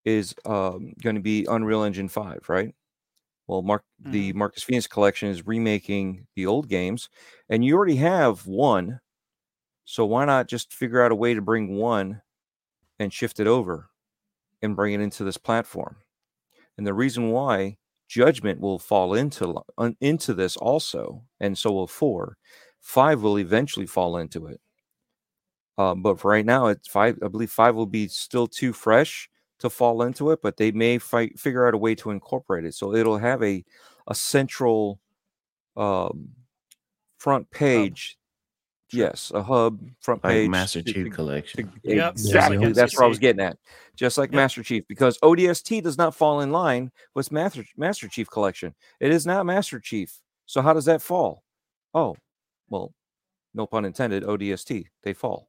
is 0.05 0.35
um, 0.47 0.95
going 1.03 1.17
to 1.17 1.23
be 1.23 1.47
Unreal 1.49 1.83
Engine 1.83 2.09
5, 2.09 2.49
right? 2.49 2.75
Well, 3.47 3.63
Mark, 3.63 3.85
the 4.01 4.33
Marcus 4.33 4.63
Phoenix 4.63 4.87
collection 4.87 5.29
is 5.29 5.47
remaking 5.47 6.27
the 6.35 6.47
old 6.47 6.69
games, 6.69 7.09
and 7.49 7.65
you 7.65 7.77
already 7.77 7.97
have 7.97 8.47
one. 8.47 9.01
So 9.85 10.05
why 10.05 10.25
not 10.25 10.49
just 10.49 10.73
figure 10.73 11.03
out 11.03 11.13
a 11.13 11.17
way 11.17 11.35
to 11.35 11.43
bring 11.43 11.77
one 11.77 12.23
and 12.99 13.13
shift 13.13 13.39
it 13.39 13.47
over 13.47 13.91
and 14.63 14.75
bring 14.75 14.95
it 14.95 15.01
into 15.01 15.23
this 15.23 15.37
platform? 15.37 15.97
And 16.79 16.87
the 16.87 16.95
reason 16.95 17.31
why 17.31 17.79
Judgment 18.09 18.61
will 18.61 18.79
fall 18.79 19.15
into 19.15 19.63
into 20.01 20.35
this 20.35 20.57
also, 20.57 21.25
and 21.41 21.57
so 21.59 21.73
will 21.73 21.87
four. 21.89 22.37
Five 22.81 23.23
will 23.23 23.39
eventually 23.39 23.87
fall 23.87 24.17
into 24.17 24.47
it. 24.47 24.61
Um, 25.79 26.03
but 26.03 26.19
for 26.21 26.31
right 26.31 26.47
now, 26.47 26.67
it's 26.69 26.89
five. 26.89 27.19
I 27.23 27.29
believe 27.29 27.51
five 27.51 27.75
will 27.75 27.87
be 27.87 28.09
still 28.09 28.47
too 28.47 28.73
fresh 28.73 29.29
to 29.59 29.71
fall 29.71 30.03
into 30.03 30.31
it, 30.31 30.41
but 30.43 30.57
they 30.57 30.73
may 30.73 30.99
fight, 30.99 31.39
figure 31.39 31.67
out 31.67 31.75
a 31.75 31.79
way 31.79 31.95
to 31.97 32.11
incorporate 32.11 32.65
it. 32.65 32.75
So 32.75 32.95
it'll 32.95 33.19
have 33.19 33.43
a 33.43 33.65
a 34.09 34.15
central 34.15 35.01
um, 35.77 36.31
front 37.19 37.51
page. 37.51 38.19
Yes, 38.93 39.33
a 39.35 39.43
hub 39.43 39.81
front 40.01 40.23
Like 40.23 40.33
page. 40.33 40.49
Master 40.49 40.81
to- 40.83 40.93
Chief 40.93 41.05
to- 41.07 41.11
Collection. 41.11 41.67
to- 41.85 41.95
Yep. 41.97 42.13
Exactly. 42.13 42.59
Yeah. 42.59 42.69
That's 42.71 42.97
what 42.97 43.05
I 43.05 43.09
was 43.09 43.19
getting 43.19 43.41
at. 43.45 43.59
Just 43.97 44.17
like 44.17 44.31
Yep. 44.31 44.37
Master 44.37 44.63
Chief, 44.63 44.85
because 44.87 45.19
ODST 45.23 45.81
does 45.83 45.99
not 45.99 46.15
fall 46.15 46.41
in 46.41 46.53
line 46.53 46.93
with 47.15 47.33
Master 47.33 47.65
Master 47.77 48.07
Chief 48.09 48.31
Collection. 48.31 48.75
It 49.01 49.11
is 49.11 49.27
not 49.27 49.45
Master 49.47 49.81
Chief. 49.81 50.13
So 50.47 50.63
how 50.63 50.73
does 50.73 50.85
that 50.85 51.03
fall? 51.03 51.43
Oh, 51.95 52.17
well, 52.69 52.93
no 53.55 53.67
pun 53.67 53.85
intended. 53.85 54.23
ODST. 54.23 54.87
They 55.03 55.13
fall. 55.15 55.49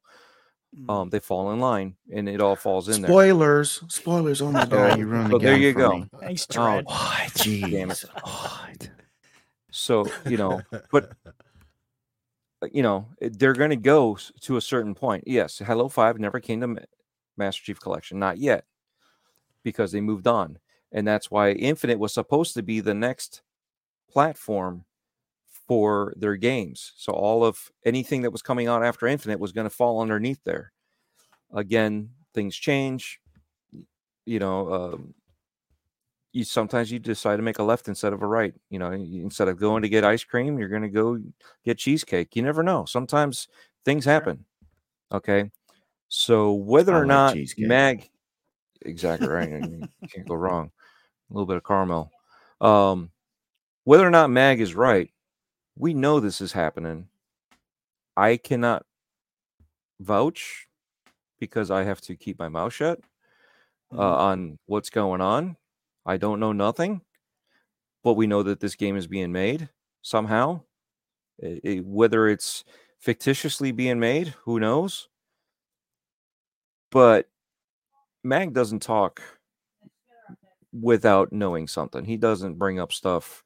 Mm. 0.76 0.90
Um, 0.92 1.10
they 1.10 1.20
fall 1.20 1.52
in 1.52 1.60
line, 1.60 1.96
and 2.12 2.28
it 2.28 2.42
all 2.42 2.56
falls 2.56 2.90
in 2.90 3.02
there. 3.02 3.10
Spoilers, 3.10 3.84
spoilers. 3.88 4.42
Oh 4.42 4.52
my 4.52 4.64
So- 4.64 4.70
god, 4.72 4.98
you 5.00 5.06
ruined 5.06 5.32
so 5.32 5.38
the 5.38 5.46
there 5.46 5.58
you 5.58 5.74
go. 5.74 5.98
me. 6.00 6.10
Thanks, 6.20 6.48
Oh, 6.52 6.54
Dread. 6.54 6.86
Damn 6.88 7.92
it. 7.92 7.98
jeez. 7.98 8.06
What? 8.24 8.90
So 9.72 10.06
you 10.26 10.38
know, 10.38 10.62
but 10.92 11.12
Uh, 12.62 12.68
you 12.72 12.82
know, 12.82 13.08
eh, 13.22 13.30
they're 13.32 13.54
going 13.54 13.70
to 13.70 13.76
go 13.76 14.18
to 14.42 14.58
a 14.58 14.62
certain 14.62 14.96
point. 14.96 15.24
Yes, 15.28 15.60
Halo 15.60 15.90
Five 15.90 16.20
never 16.20 16.40
came 16.40 16.64
eh, 16.64 16.82
to 16.82 16.88
Master 17.38 17.64
Chief 17.64 17.80
Collection, 17.80 18.20
not 18.20 18.38
yet, 18.38 18.66
because 19.64 19.92
they 19.92 20.02
moved 20.02 20.28
on, 20.28 20.58
and 20.92 21.08
that's 21.08 21.30
why 21.30 21.52
Infinite 21.52 22.00
was 22.00 22.14
supposed 22.14 22.54
to 22.56 22.64
be 22.64 22.80
the 22.80 22.94
next 22.94 23.42
platform 24.10 24.86
for 25.68 26.14
their 26.16 26.36
games. 26.36 26.94
So 26.96 27.12
all 27.12 27.44
of 27.44 27.72
anything 27.86 28.22
that 28.22 28.32
was 28.32 28.42
coming 28.42 28.68
out 28.68 28.84
after 28.84 29.06
Infinite 29.06 29.40
was 29.40 29.52
going 29.52 29.66
to 29.66 29.76
fall 29.76 30.02
underneath 30.02 30.40
there. 30.46 30.72
Again, 31.54 32.12
things 32.34 32.56
change. 32.56 33.20
You 34.26 34.40
know, 34.40 34.74
um, 34.74 35.14
you 36.34 36.44
sometimes 36.44 36.92
you 36.92 37.00
decide 37.00 37.38
to 37.38 37.42
make 37.42 37.60
a 37.60 37.64
left 37.64 37.88
instead 37.88 38.14
of 38.14 38.22
a 38.22 38.28
right. 38.28 38.54
You 38.70 38.80
know, 38.80 38.92
instead 38.92 39.48
of 39.48 39.58
going 39.58 39.82
to 39.82 39.90
get 39.90 40.04
ice 40.04 40.24
cream, 40.24 40.58
you're 40.60 40.70
going 40.70 40.82
to 40.82 40.90
go 40.90 41.20
get 41.66 41.78
cheesecake. 41.78 42.36
You 42.36 42.44
never 42.44 42.64
know. 42.64 42.86
Sometimes 42.86 43.48
things 43.86 44.06
happen. 44.06 44.46
Okay, 45.12 45.52
so 46.10 46.54
whether 46.54 46.94
I 46.94 46.98
or 46.98 47.02
like 47.02 47.08
not 47.08 47.34
cheesecake. 47.34 47.68
Mag, 47.68 48.10
exactly 48.82 49.28
right, 49.28 49.50
you 49.50 49.88
can't 50.10 50.28
go 50.28 50.36
wrong. 50.36 50.72
A 51.30 51.34
little 51.34 51.46
bit 51.46 51.58
of 51.58 51.64
caramel. 51.64 52.12
Um, 52.62 53.12
whether 53.84 54.06
or 54.06 54.12
not 54.12 54.30
Mag 54.30 54.60
is 54.60 54.76
right, 54.76 55.10
we 55.78 55.94
know 55.94 56.20
this 56.20 56.42
is 56.42 56.52
happening. 56.52 57.08
I 58.18 58.38
cannot 58.38 58.86
vouch 60.00 60.68
because 61.40 61.72
I 61.72 61.84
have 61.84 62.02
to 62.02 62.16
keep 62.16 62.40
my 62.40 62.50
mouth 62.50 62.74
shut 62.74 63.00
uh, 63.96 64.16
on 64.16 64.60
what's 64.66 64.90
going 64.90 65.22
on. 65.22 65.56
I 66.08 66.18
don't 66.18 66.42
know 66.42 66.54
nothing, 66.54 67.02
but 68.04 68.14
we 68.14 68.28
know 68.28 68.44
that 68.44 68.60
this 68.60 68.76
game 68.76 68.96
is 68.98 69.08
being 69.08 69.32
made 69.32 69.70
somehow. 70.02 70.62
I- 71.44 71.62
I- 71.66 71.78
whether 71.86 72.28
it's 72.28 72.64
fictitiously 73.00 73.72
being 73.72 74.00
made, 74.00 74.30
who 74.46 74.60
knows? 74.60 75.10
But 76.92 77.30
Mag 78.24 78.54
doesn't 78.54 78.82
talk 78.82 79.22
without 80.74 81.32
knowing 81.32 81.68
something. 81.68 82.06
He 82.06 82.18
doesn't 82.18 82.56
bring 82.58 82.80
up 82.80 82.92
stuff. 82.92 83.44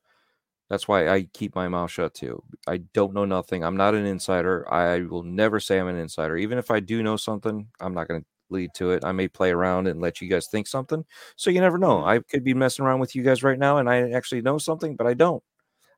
That's 0.69 0.88
why 0.88 1.09
I 1.09 1.23
keep 1.33 1.56
my 1.56 1.67
mouth 1.67 1.91
shut 1.91 2.14
too. 2.14 2.43
I 2.67 2.77
don't 2.93 3.14
know 3.14 3.25
nothing. 3.25 3.64
I'm 3.64 3.77
not 3.77 3.95
an 3.95 4.06
insider. 4.06 4.72
I 4.73 5.01
will 5.01 5.23
never 5.23 5.59
say 5.59 5.80
I'm 5.80 5.88
an 5.88 5.98
insider. 5.98 6.38
Even 6.38 6.57
if 6.57 6.72
I 6.72 6.80
do 6.80 7.03
know 7.03 7.17
something, 7.17 7.67
I'm 7.81 7.93
not 7.93 8.07
going 8.07 8.22
to 8.22 8.27
lead 8.51 8.73
to 8.75 8.91
it. 8.91 9.03
I 9.03 9.11
may 9.11 9.27
play 9.27 9.51
around 9.51 9.88
and 9.88 10.01
let 10.01 10.21
you 10.21 10.30
guys 10.30 10.47
think 10.47 10.67
something. 10.67 11.05
So 11.35 11.49
you 11.49 11.61
never 11.61 11.77
know. 11.77 11.97
Mm-hmm. 11.97 12.09
I 12.09 12.19
could 12.19 12.43
be 12.43 12.53
messing 12.53 12.85
around 12.85 12.99
with 12.99 13.15
you 13.15 13.23
guys 13.23 13.43
right 13.43 13.59
now 13.59 13.77
and 13.77 13.89
I 13.89 14.11
actually 14.11 14.41
know 14.41 14.57
something, 14.57 14.95
but 14.95 15.07
I 15.07 15.13
don't. 15.13 15.43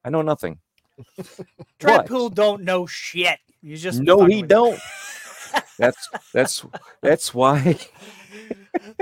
I 0.05 0.09
know 0.09 0.21
nothing. 0.21 0.59
Dreadpool 1.79 2.33
don't 2.33 2.63
know 2.63 2.85
shit. 2.85 3.39
You 3.61 3.77
just 3.77 4.01
no, 4.01 4.25
he 4.25 4.41
don't. 4.41 4.79
That's 5.77 6.09
that's 6.33 6.65
that's 7.01 7.33
why. 7.33 7.77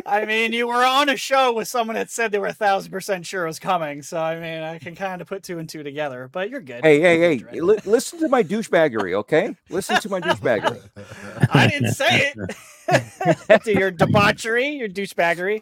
I 0.05 0.25
mean, 0.25 0.53
you 0.53 0.67
were 0.67 0.83
on 0.85 1.09
a 1.09 1.15
show 1.15 1.53
with 1.53 1.67
someone 1.67 1.95
that 1.95 2.09
said 2.09 2.31
they 2.31 2.39
were 2.39 2.47
a 2.47 2.53
thousand 2.53 2.91
percent 2.91 3.25
sure 3.25 3.43
it 3.43 3.47
was 3.47 3.59
coming. 3.59 4.01
So 4.01 4.19
I 4.19 4.35
mean, 4.39 4.61
I 4.61 4.79
can 4.79 4.95
kind 4.95 5.21
of 5.21 5.27
put 5.27 5.43
two 5.43 5.59
and 5.59 5.67
two 5.67 5.83
together. 5.83 6.29
But 6.31 6.49
you're 6.49 6.61
good. 6.61 6.83
Hey, 6.83 6.99
hey, 6.99 7.17
You're 7.17 7.29
hey! 7.29 7.37
good, 7.37 7.43
Dread. 7.43 7.63
Li- 7.63 7.77
listen 7.85 8.19
to 8.19 8.27
my 8.29 8.43
douchebaggery, 8.43 9.13
okay? 9.13 9.55
Listen 9.69 9.99
to 10.01 10.09
my 10.09 10.19
douchebaggery. 10.21 10.81
I 11.51 11.67
didn't 11.67 11.93
say 11.93 12.33
it. 12.35 12.55
to 13.63 13.71
your 13.73 13.91
debauchery, 13.91 14.67
your 14.69 14.89
douchebaggery. 14.89 15.61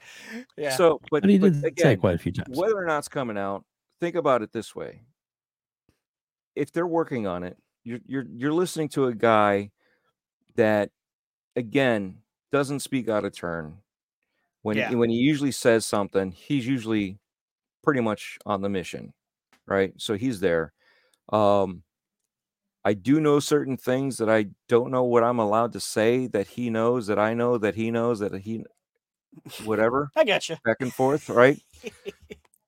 Yeah. 0.58 0.76
So, 0.76 1.00
but, 1.12 1.22
But 1.22 1.30
he 1.30 1.38
but 1.38 1.54
did 1.54 1.62
say 1.62 1.68
again, 1.68 1.98
quite 1.98 2.16
a 2.16 2.18
few 2.18 2.32
times. 2.32 2.58
whether 2.58 2.78
or 2.78 2.86
not 2.86 3.00
it's 3.00 3.08
coming 3.08 3.38
out, 3.38 3.66
think 4.00 4.16
about 4.16 4.42
it 4.42 4.52
this 4.52 4.76
way: 4.76 5.02
if 6.56 6.72
they're 6.72 6.88
working 6.88 7.28
on 7.28 7.44
it, 7.44 7.58
you're 7.84 8.00
you're 8.06 8.26
you're 8.34 8.54
listening 8.54 8.90
to 8.90 9.06
a 9.06 9.14
guy 9.14 9.72
that 10.56 10.90
again 11.56 12.18
doesn't 12.52 12.80
speak 12.82 13.10
out 13.10 13.26
of 13.26 13.34
turn. 13.34 13.78
When 14.62 14.78
Yeah. 14.78 14.90
he, 14.90 14.96
when 14.96 15.10
he 15.10 15.16
usually 15.18 15.52
says 15.52 15.86
something, 15.86 16.32
he's 16.32 16.68
usually 16.68 17.18
pretty 17.84 18.02
much 18.02 18.38
on 18.46 18.62
the 18.62 18.70
mission, 18.70 19.14
right? 19.66 19.94
So 19.98 20.16
he's 20.16 20.40
there. 20.40 20.74
Um, 21.32 21.84
I 22.84 22.94
do 22.94 23.20
know 23.22 23.40
certain 23.40 23.78
things 23.78 24.18
that 24.18 24.30
I 24.30 24.48
don't 24.68 24.92
know 24.92 25.04
what 25.04 25.24
I'm 25.24 25.40
allowed 25.40 25.74
to 25.74 25.80
say 25.80 26.28
that 26.28 26.48
he 26.48 26.70
knows 26.70 27.08
that 27.08 27.20
I 27.20 27.34
know 27.34 27.58
that 27.58 27.76
he 27.76 27.92
knows 27.92 28.20
that 28.20 28.34
he 28.34 28.64
whatever 29.64 30.10
I 30.16 30.24
got 30.24 30.50
you. 30.50 30.56
back 30.66 30.78
and 30.80 30.94
forth, 30.94 31.30
right? 31.30 31.62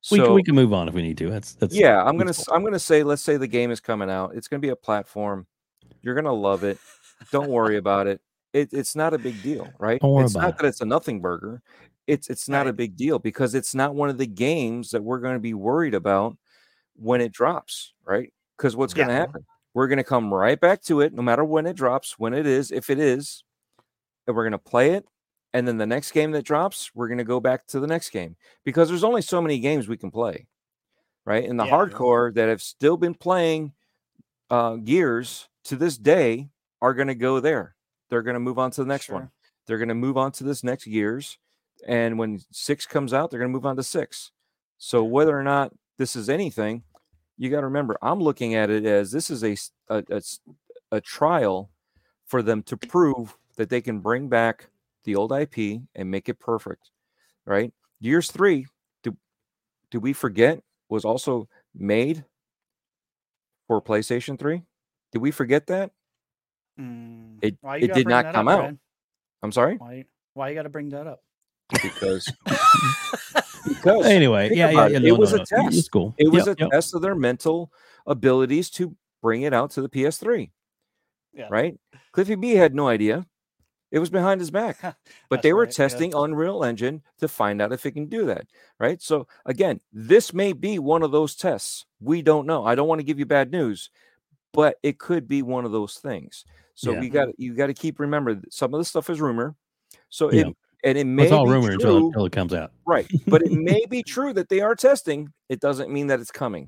We, 0.10 0.18
can 0.18 0.26
So- 0.26 0.34
we 0.34 0.42
can 0.43 0.56
move 0.56 0.74
on 0.74 0.88
if 0.88 0.95
we 0.95 1.03
need 1.03 1.19
to. 1.19 1.30
That's 1.30 1.53
that's 1.53 1.76
yeah, 1.76 2.00
I'm 2.01 2.18
gonna 2.18 2.26
that's 2.32 2.40
s- 2.40 2.48
I'm 2.51 2.64
gonna 2.64 2.80
say 2.80 3.03
let's 3.03 3.22
say 3.22 3.38
the 3.38 3.45
game 3.48 3.69
is 3.69 3.80
coming 3.80 4.10
out. 4.10 4.34
It's 4.34 4.48
gonna 4.48 4.60
be 4.60 4.69
a 4.69 4.76
platform. 4.76 5.45
You're 6.01 6.16
gonna 6.16 6.34
love 6.34 6.64
it. 6.64 6.80
Don't 7.32 7.50
worry 7.50 7.77
about 7.77 8.08
it. 8.08 8.19
It 8.53 8.69
it's 8.73 8.95
not 8.95 9.13
a 9.13 9.19
big 9.19 9.41
deal, 9.41 9.75
right? 9.80 10.01
It's 10.17 10.35
not 10.35 10.49
it. 10.49 10.55
that 10.59 10.67
it's 10.67 10.81
a 10.81 10.85
nothing 10.85 11.21
burger. 11.21 11.61
It's 12.07 12.30
it's 12.30 12.49
not 12.49 12.67
a 12.67 12.73
big 12.73 12.95
deal 12.97 13.19
because 13.19 13.55
it's 13.55 13.73
not 13.75 13.95
one 13.95 14.09
of 14.09 14.17
the 14.17 14.27
games 14.27 14.91
that 14.91 15.03
we're 15.03 15.19
going 15.19 15.35
to 15.35 15.39
be 15.39 15.53
worried 15.53 15.93
about 15.93 16.38
when 16.95 17.21
it 17.21 17.31
drops, 17.31 17.93
right? 18.05 18.33
Because 18.57 18.75
what's 18.75 18.93
going 18.93 19.07
to 19.07 19.13
happen? 19.13 19.45
We're 19.73 19.88
going 19.88 19.97
to 19.97 20.03
come 20.03 20.33
right 20.33 20.59
back 20.59 20.81
to 20.83 21.01
it, 21.01 21.13
no 21.13 21.21
matter 21.21 21.45
when 21.45 21.65
it 21.65 21.75
drops, 21.77 22.19
when 22.19 22.33
it 22.33 22.45
is, 22.45 22.71
if 22.71 22.89
it 22.89 22.99
is, 22.99 23.43
and 24.27 24.35
we're 24.35 24.43
going 24.43 24.51
to 24.51 24.57
play 24.57 24.91
it. 24.91 25.05
And 25.53 25.67
then 25.67 25.77
the 25.77 25.85
next 25.88 26.11
game 26.11 26.31
that 26.31 26.43
drops, 26.45 26.91
we're 26.95 27.07
going 27.07 27.17
to 27.17 27.23
go 27.23 27.39
back 27.39 27.67
to 27.67 27.80
the 27.80 27.88
next 27.88 28.09
game 28.11 28.35
because 28.63 28.89
there's 28.89 29.03
only 29.03 29.21
so 29.21 29.41
many 29.41 29.59
games 29.59 29.88
we 29.88 29.97
can 29.97 30.11
play, 30.11 30.47
right? 31.25 31.43
And 31.47 31.59
the 31.59 31.65
Yeah. 31.65 31.71
hardcore 31.71 32.33
that 32.35 32.49
have 32.49 32.61
still 32.61 32.97
been 32.97 33.15
playing 33.15 33.73
uh, 34.49 34.75
Gears 34.75 35.49
to 35.65 35.75
this 35.75 35.97
day 35.97 36.49
are 36.81 36.93
going 36.93 37.07
to 37.07 37.15
go 37.15 37.39
there. 37.39 37.75
They're 38.11 38.22
going 38.23 38.35
to 38.35 38.40
move 38.41 38.59
on 38.59 38.72
to 38.73 38.83
the 38.83 38.88
next 38.88 39.09
one. 39.09 39.31
They're 39.67 39.80
going 39.80 39.90
to 39.90 39.95
move 39.95 40.17
on 40.17 40.31
to 40.33 40.43
this 40.43 40.64
next 40.64 40.85
year's. 40.88 41.40
and 41.88 42.19
when 42.19 42.40
six 42.51 42.85
comes 42.85 43.14
out, 43.14 43.31
they're 43.31 43.40
going 43.40 43.51
to 43.51 43.57
move 43.57 43.65
on 43.65 43.77
to 43.77 43.83
six. 43.83 44.31
So 44.77 45.03
whether 45.03 45.38
or 45.38 45.43
not 45.43 45.73
this 45.98 46.15
is 46.15 46.30
anything, 46.30 46.83
you 47.38 47.49
got 47.49 47.61
to 47.61 47.67
remember, 47.67 47.98
I'm 48.01 48.19
looking 48.22 48.56
at 48.56 48.69
it 48.69 48.85
as 48.85 49.11
this 49.11 49.30
is 49.31 49.43
a 49.43 49.57
a 50.91 51.01
trial 51.01 51.72
for 52.25 52.41
them 52.43 52.64
to 52.64 52.77
prove 52.77 53.35
that 53.57 53.69
they 53.69 53.81
can 53.81 53.99
bring 53.99 54.30
back 54.30 54.69
the 55.06 55.15
old 55.15 55.31
IP 55.31 55.81
and 55.95 56.11
make 56.11 56.30
it 56.30 56.40
perfect, 56.40 56.91
right? 57.45 57.73
Gears 58.01 58.31
three, 58.31 58.67
do 59.03 59.15
do 59.91 59.99
we 59.99 60.14
forget 60.14 60.61
was 60.90 61.06
also 61.06 61.48
made 61.75 62.25
for 63.67 63.81
PlayStation 63.81 64.38
three? 64.38 64.64
Did 65.11 65.19
we 65.22 65.31
forget 65.31 65.67
that? 65.67 65.91
Mm, 66.80 67.31
It 67.42 67.58
why 67.61 67.78
it 67.78 67.94
did 67.94 68.08
not 68.08 68.34
come 68.34 68.48
up, 68.48 68.53
out. 68.53 68.61
Brad? 68.61 68.80
I'm 69.44 69.52
sorry 69.52 69.78
Why 69.78 70.06
why 70.34 70.50
you 70.50 70.56
got 70.56 70.64
to 70.64 70.70
bring 70.70 70.90
that 70.90 71.08
up? 71.08 71.22
because 71.82 72.32
because 73.68 74.06
Anyway, 74.06 74.50
yeah, 74.53 74.70
yeah, 74.70 74.88
yeah. 74.88 74.98
it, 74.98 75.02
no, 75.03 75.08
it 75.08 75.18
was 75.18 75.32
no, 75.32 75.38
a 75.38 75.40
no. 75.40 75.45
test. 75.45 75.78
It's 75.78 75.90
cool. 75.90 76.14
It 76.18 76.32
was 76.32 76.48
Yep, 76.48 76.58
a 76.58 76.61
yep. 76.61 76.72
test 76.72 76.94
of 76.95 77.02
their 77.02 77.16
mental 77.16 77.72
abilities 78.06 78.70
to 78.72 78.95
bring 79.22 79.44
it 79.44 79.53
out 79.53 79.72
to 79.72 79.82
the 79.82 79.90
PS3. 79.90 80.52
Yeah. 81.34 81.48
Right? 81.50 81.78
Cliffy 82.11 82.36
B 82.36 82.52
had 82.56 82.76
no 82.76 82.88
idea. 82.88 83.26
It 83.92 84.00
was 84.00 84.10
behind 84.10 84.42
his 84.42 84.52
back. 84.52 84.80
But 85.30 85.42
they 85.42 85.53
were 85.53 85.61
right, 85.61 85.70
yeah. 85.70 85.88
testing 85.88 86.14
Unreal 86.14 86.64
Engine 86.64 87.02
to 87.20 87.28
find 87.28 87.61
out 87.61 87.72
if 87.72 87.86
it 87.86 87.92
can 87.92 88.08
do 88.08 88.26
that. 88.26 88.48
Right? 88.80 89.02
So 89.02 89.28
again, 89.45 89.80
this 89.94 90.34
may 90.34 90.52
be 90.53 90.78
one 90.80 91.03
of 91.03 91.11
those 91.11 91.36
tests. 91.36 91.86
We 92.02 92.22
don't 92.22 92.48
know. 92.48 92.66
I 92.66 92.76
don't 92.76 92.88
want 92.88 93.00
to 93.00 93.06
give 93.06 93.20
you 93.20 93.26
bad 93.26 93.52
news, 93.52 93.90
but 94.52 94.76
it 94.84 95.00
could 95.00 95.28
be 95.28 95.42
one 95.42 95.64
of 95.64 95.72
those 95.72 95.95
things. 95.95 96.44
So 96.82 96.93
Yeah. 96.93 97.00
we 97.00 97.10
got 97.10 97.27
you 97.38 97.53
got 97.53 97.68
to 97.68 97.76
keep 97.76 98.00
remember 98.00 98.34
that 98.34 98.51
some 98.51 98.74
of 98.74 98.80
the 98.80 98.85
stuff 98.85 99.10
is 99.11 99.22
rumor. 99.22 99.56
So 100.10 100.32
Yeah. 100.32 100.48
it 100.48 100.58
and 100.84 100.98
it 100.98 101.03
may 101.06 101.24
it's 101.26 101.32
all 101.32 101.45
be 101.45 101.51
rumor 101.51 101.72
until, 101.74 102.00
true, 102.00 102.08
until 102.08 102.26
it 102.26 102.32
comes 102.32 102.56
out. 102.56 102.72
right? 102.88 103.08
But 103.27 103.43
it 103.43 103.51
may 103.51 103.85
be 103.88 104.01
true 104.01 104.34
that 104.34 104.50
they 104.50 104.61
are 104.61 104.74
testing. 104.74 105.30
It 105.48 105.60
doesn't 105.60 105.92
mean 105.92 106.08
that 106.08 106.19
it's 106.19 106.32
coming. 106.32 106.68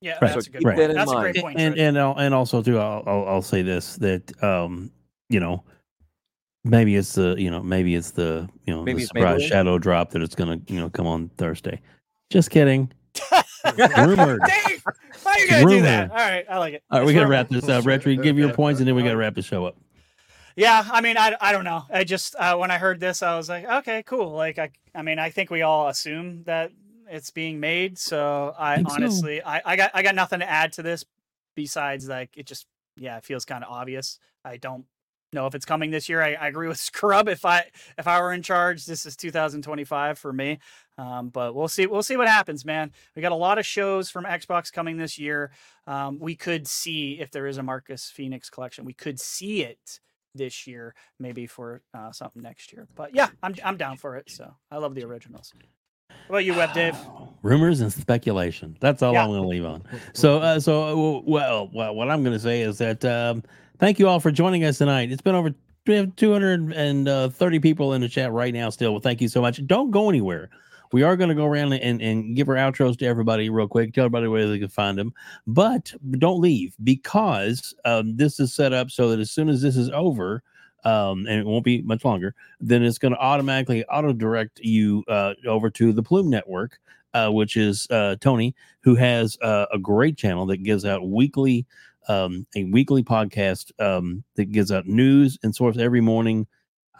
Yeah, 0.00 0.12
Right. 0.22 0.32
that's 0.32 0.46
So 0.46 0.48
a 0.48 0.52
good 0.52 0.58
keep 0.60 0.64
point. 0.68 0.76
that 0.78 0.88
in 0.90 0.96
That's 0.96 1.10
a 1.10 1.14
mind. 1.14 1.34
great 1.34 1.42
point. 1.44 1.58
and 1.60 1.74
Trent. 1.74 1.96
and 1.98 2.18
and 2.18 2.34
also 2.34 2.62
too, 2.62 2.78
I'll, 2.78 3.02
I'll 3.06 3.28
I'll 3.28 3.42
say 3.42 3.60
this 3.60 3.96
that 3.96 4.42
um 4.42 4.90
you 5.28 5.38
know 5.38 5.62
maybe 6.64 6.96
it's 6.96 7.12
the 7.12 7.34
you 7.36 7.50
know 7.50 7.62
maybe 7.62 7.94
it's 7.94 8.12
the 8.12 8.48
you 8.66 8.72
know 8.74 8.82
Maybe 8.84 9.02
the 9.02 9.06
surprise 9.08 9.42
shadow 9.42 9.78
drop 9.78 10.10
that 10.12 10.22
it's 10.22 10.34
gonna 10.34 10.58
you 10.66 10.80
know 10.80 10.88
come 10.88 11.06
on 11.06 11.28
Thursday. 11.36 11.78
Just 12.30 12.48
kidding. 12.50 12.90
Rumored. 13.64 14.40
Dave, 14.46 14.84
why 15.22 15.36
you 15.38 15.48
gotta 15.48 15.66
do 15.66 15.82
that? 15.82 16.10
All 16.10 16.16
right, 16.16 16.44
I 16.48 16.58
like 16.58 16.74
it. 16.74 16.82
All 16.90 16.98
right, 16.98 17.06
we 17.06 17.12
It's 17.12 17.18
gotta 17.18 17.30
wrap 17.30 17.48
this 17.48 17.68
up. 17.68 17.84
Rhetri, 17.84 18.20
give 18.22 18.38
your 18.38 18.52
points, 18.52 18.80
and 18.80 18.88
then 18.88 18.94
we 18.94 19.02
gotta 19.02 19.16
wrap 19.16 19.34
the 19.34 19.42
show 19.42 19.64
up. 19.66 19.76
Yeah, 20.56 20.86
I 20.90 21.00
mean, 21.00 21.16
I, 21.16 21.34
I 21.40 21.52
don't 21.52 21.64
know. 21.64 21.84
I 21.90 22.04
just 22.04 22.34
uh, 22.36 22.56
when 22.56 22.70
I 22.70 22.78
heard 22.78 23.00
this, 23.00 23.22
I 23.22 23.36
was 23.36 23.48
like, 23.48 23.64
okay, 23.64 24.02
cool. 24.04 24.32
Like, 24.32 24.58
I 24.58 24.70
I 24.94 25.02
mean, 25.02 25.18
I 25.18 25.30
think 25.30 25.50
we 25.50 25.62
all 25.62 25.88
assume 25.88 26.42
that 26.44 26.72
it's 27.08 27.30
being 27.30 27.60
made. 27.60 27.98
So 27.98 28.54
I 28.58 28.76
Think 28.76 28.90
so. 28.90 28.94
honestly, 28.96 29.42
I, 29.42 29.62
I 29.64 29.76
got 29.76 29.90
I 29.94 30.02
got 30.02 30.14
nothing 30.14 30.40
to 30.40 30.50
add 30.50 30.72
to 30.74 30.82
this 30.82 31.04
besides 31.54 32.08
like 32.08 32.30
it 32.36 32.46
just 32.46 32.66
yeah, 32.96 33.16
it 33.18 33.24
feels 33.24 33.44
kind 33.44 33.64
of 33.64 33.70
obvious. 33.70 34.18
I 34.44 34.56
don't 34.56 34.84
know 35.32 35.46
if 35.46 35.54
it's 35.54 35.64
coming 35.64 35.90
this 35.90 36.08
year. 36.08 36.22
I, 36.22 36.34
I 36.34 36.48
agree 36.48 36.68
with 36.68 36.78
Scrub. 36.80 37.28
If 37.28 37.44
I 37.44 37.64
if 37.98 38.06
I 38.06 38.20
were 38.20 38.32
in 38.32 38.42
charge, 38.42 38.86
this 38.86 39.06
is 39.06 39.16
2025 39.16 40.18
for 40.18 40.32
me. 40.32 40.58
Um, 40.98 41.30
but 41.30 41.54
we'll 41.54 41.68
see. 41.68 41.86
We'll 41.86 42.02
see 42.02 42.16
what 42.16 42.28
happens, 42.28 42.64
man. 42.64 42.92
We 43.16 43.22
got 43.22 43.32
a 43.32 43.36
lot 43.36 43.58
of 43.58 43.66
shows 43.66 44.10
from 44.10 44.24
Xbox 44.24 44.72
coming 44.72 44.96
this 44.96 45.18
year. 45.18 45.50
Um, 45.86 46.18
we 46.18 46.34
could 46.34 46.68
see 46.68 47.18
if 47.20 47.30
there 47.30 47.46
is 47.46 47.58
a 47.58 47.62
Marcus 47.62 48.10
Phoenix 48.10 48.50
collection. 48.50 48.84
We 48.84 48.92
could 48.92 49.18
see 49.18 49.62
it 49.62 50.00
this 50.34 50.66
year, 50.66 50.94
maybe 51.18 51.46
for 51.46 51.82
uh, 51.94 52.12
something 52.12 52.42
next 52.42 52.72
year. 52.72 52.88
But 52.94 53.14
yeah, 53.14 53.28
I'm 53.42 53.54
I'm 53.64 53.76
down 53.76 53.96
for 53.96 54.16
it. 54.16 54.30
So 54.30 54.54
I 54.70 54.78
love 54.78 54.94
the 54.94 55.04
originals. 55.04 55.52
What 56.26 56.36
about 56.36 56.44
you, 56.44 56.54
Web 56.54 56.72
Dave? 56.72 56.96
Rumors 57.42 57.80
and 57.80 57.92
speculation. 57.92 58.76
That's 58.80 59.02
all 59.02 59.12
Yeah. 59.12 59.24
I'm 59.24 59.30
going 59.30 59.42
to 59.42 59.48
leave 59.48 59.64
on. 59.64 59.82
So, 60.12 60.38
uh, 60.38 60.60
so 60.60 61.18
uh, 61.18 61.20
well, 61.24 61.70
well, 61.72 61.94
what 61.94 62.10
I'm 62.10 62.22
going 62.22 62.34
to 62.34 62.40
say 62.40 62.60
is 62.60 62.78
that 62.78 63.04
um, 63.04 63.42
thank 63.78 63.98
you 63.98 64.08
all 64.08 64.20
for 64.20 64.30
joining 64.30 64.64
us 64.64 64.78
tonight. 64.78 65.10
It's 65.10 65.22
been 65.22 65.34
over 65.34 65.52
we 65.86 65.94
have 65.94 66.14
230 66.14 67.58
people 67.58 67.94
in 67.94 68.02
the 68.02 68.08
chat 68.08 68.30
right 68.30 68.54
now. 68.54 68.70
Still, 68.70 68.92
well, 68.92 69.00
thank 69.00 69.20
you 69.20 69.26
so 69.28 69.40
much. 69.40 69.66
Don't 69.66 69.90
go 69.90 70.08
anywhere. 70.08 70.48
We 70.92 71.02
are 71.02 71.16
going 71.16 71.30
to 71.30 71.34
go 71.34 71.46
around 71.46 71.72
and, 71.72 72.02
and 72.02 72.36
give 72.36 72.48
our 72.48 72.54
outros 72.54 72.98
to 72.98 73.06
everybody 73.06 73.48
real 73.48 73.66
quick. 73.66 73.94
Tell 73.94 74.04
everybody 74.04 74.28
where 74.28 74.46
they 74.46 74.58
can 74.58 74.68
find 74.68 74.98
them, 74.98 75.12
but 75.46 75.92
don't 76.18 76.40
leave 76.40 76.74
because 76.84 77.74
um, 77.84 78.16
this 78.16 78.38
is 78.38 78.54
set 78.54 78.72
up 78.72 78.90
so 78.90 79.08
that 79.08 79.18
as 79.18 79.30
soon 79.30 79.48
as 79.48 79.62
this 79.62 79.76
is 79.76 79.90
over, 79.90 80.42
um, 80.84 81.26
and 81.26 81.38
it 81.38 81.46
won't 81.46 81.64
be 81.64 81.80
much 81.82 82.04
longer, 82.04 82.34
then 82.60 82.82
it's 82.82 82.98
going 82.98 83.12
to 83.12 83.20
automatically 83.20 83.84
auto 83.86 84.12
direct 84.12 84.60
you 84.60 85.04
uh, 85.08 85.34
over 85.46 85.70
to 85.70 85.92
the 85.92 86.02
Plume 86.02 86.28
Network, 86.28 86.78
uh, 87.14 87.30
which 87.30 87.56
is 87.56 87.86
uh, 87.90 88.16
Tony, 88.20 88.54
who 88.80 88.94
has 88.94 89.38
uh, 89.42 89.66
a 89.72 89.78
great 89.78 90.16
channel 90.16 90.44
that 90.46 90.62
gives 90.62 90.84
out 90.84 91.08
weekly, 91.08 91.66
um, 92.08 92.46
a 92.56 92.64
weekly 92.64 93.02
podcast 93.02 93.70
um, 93.80 94.24
that 94.34 94.46
gives 94.46 94.72
out 94.72 94.86
news 94.86 95.38
and 95.42 95.54
source 95.54 95.78
every 95.78 96.00
morning. 96.00 96.46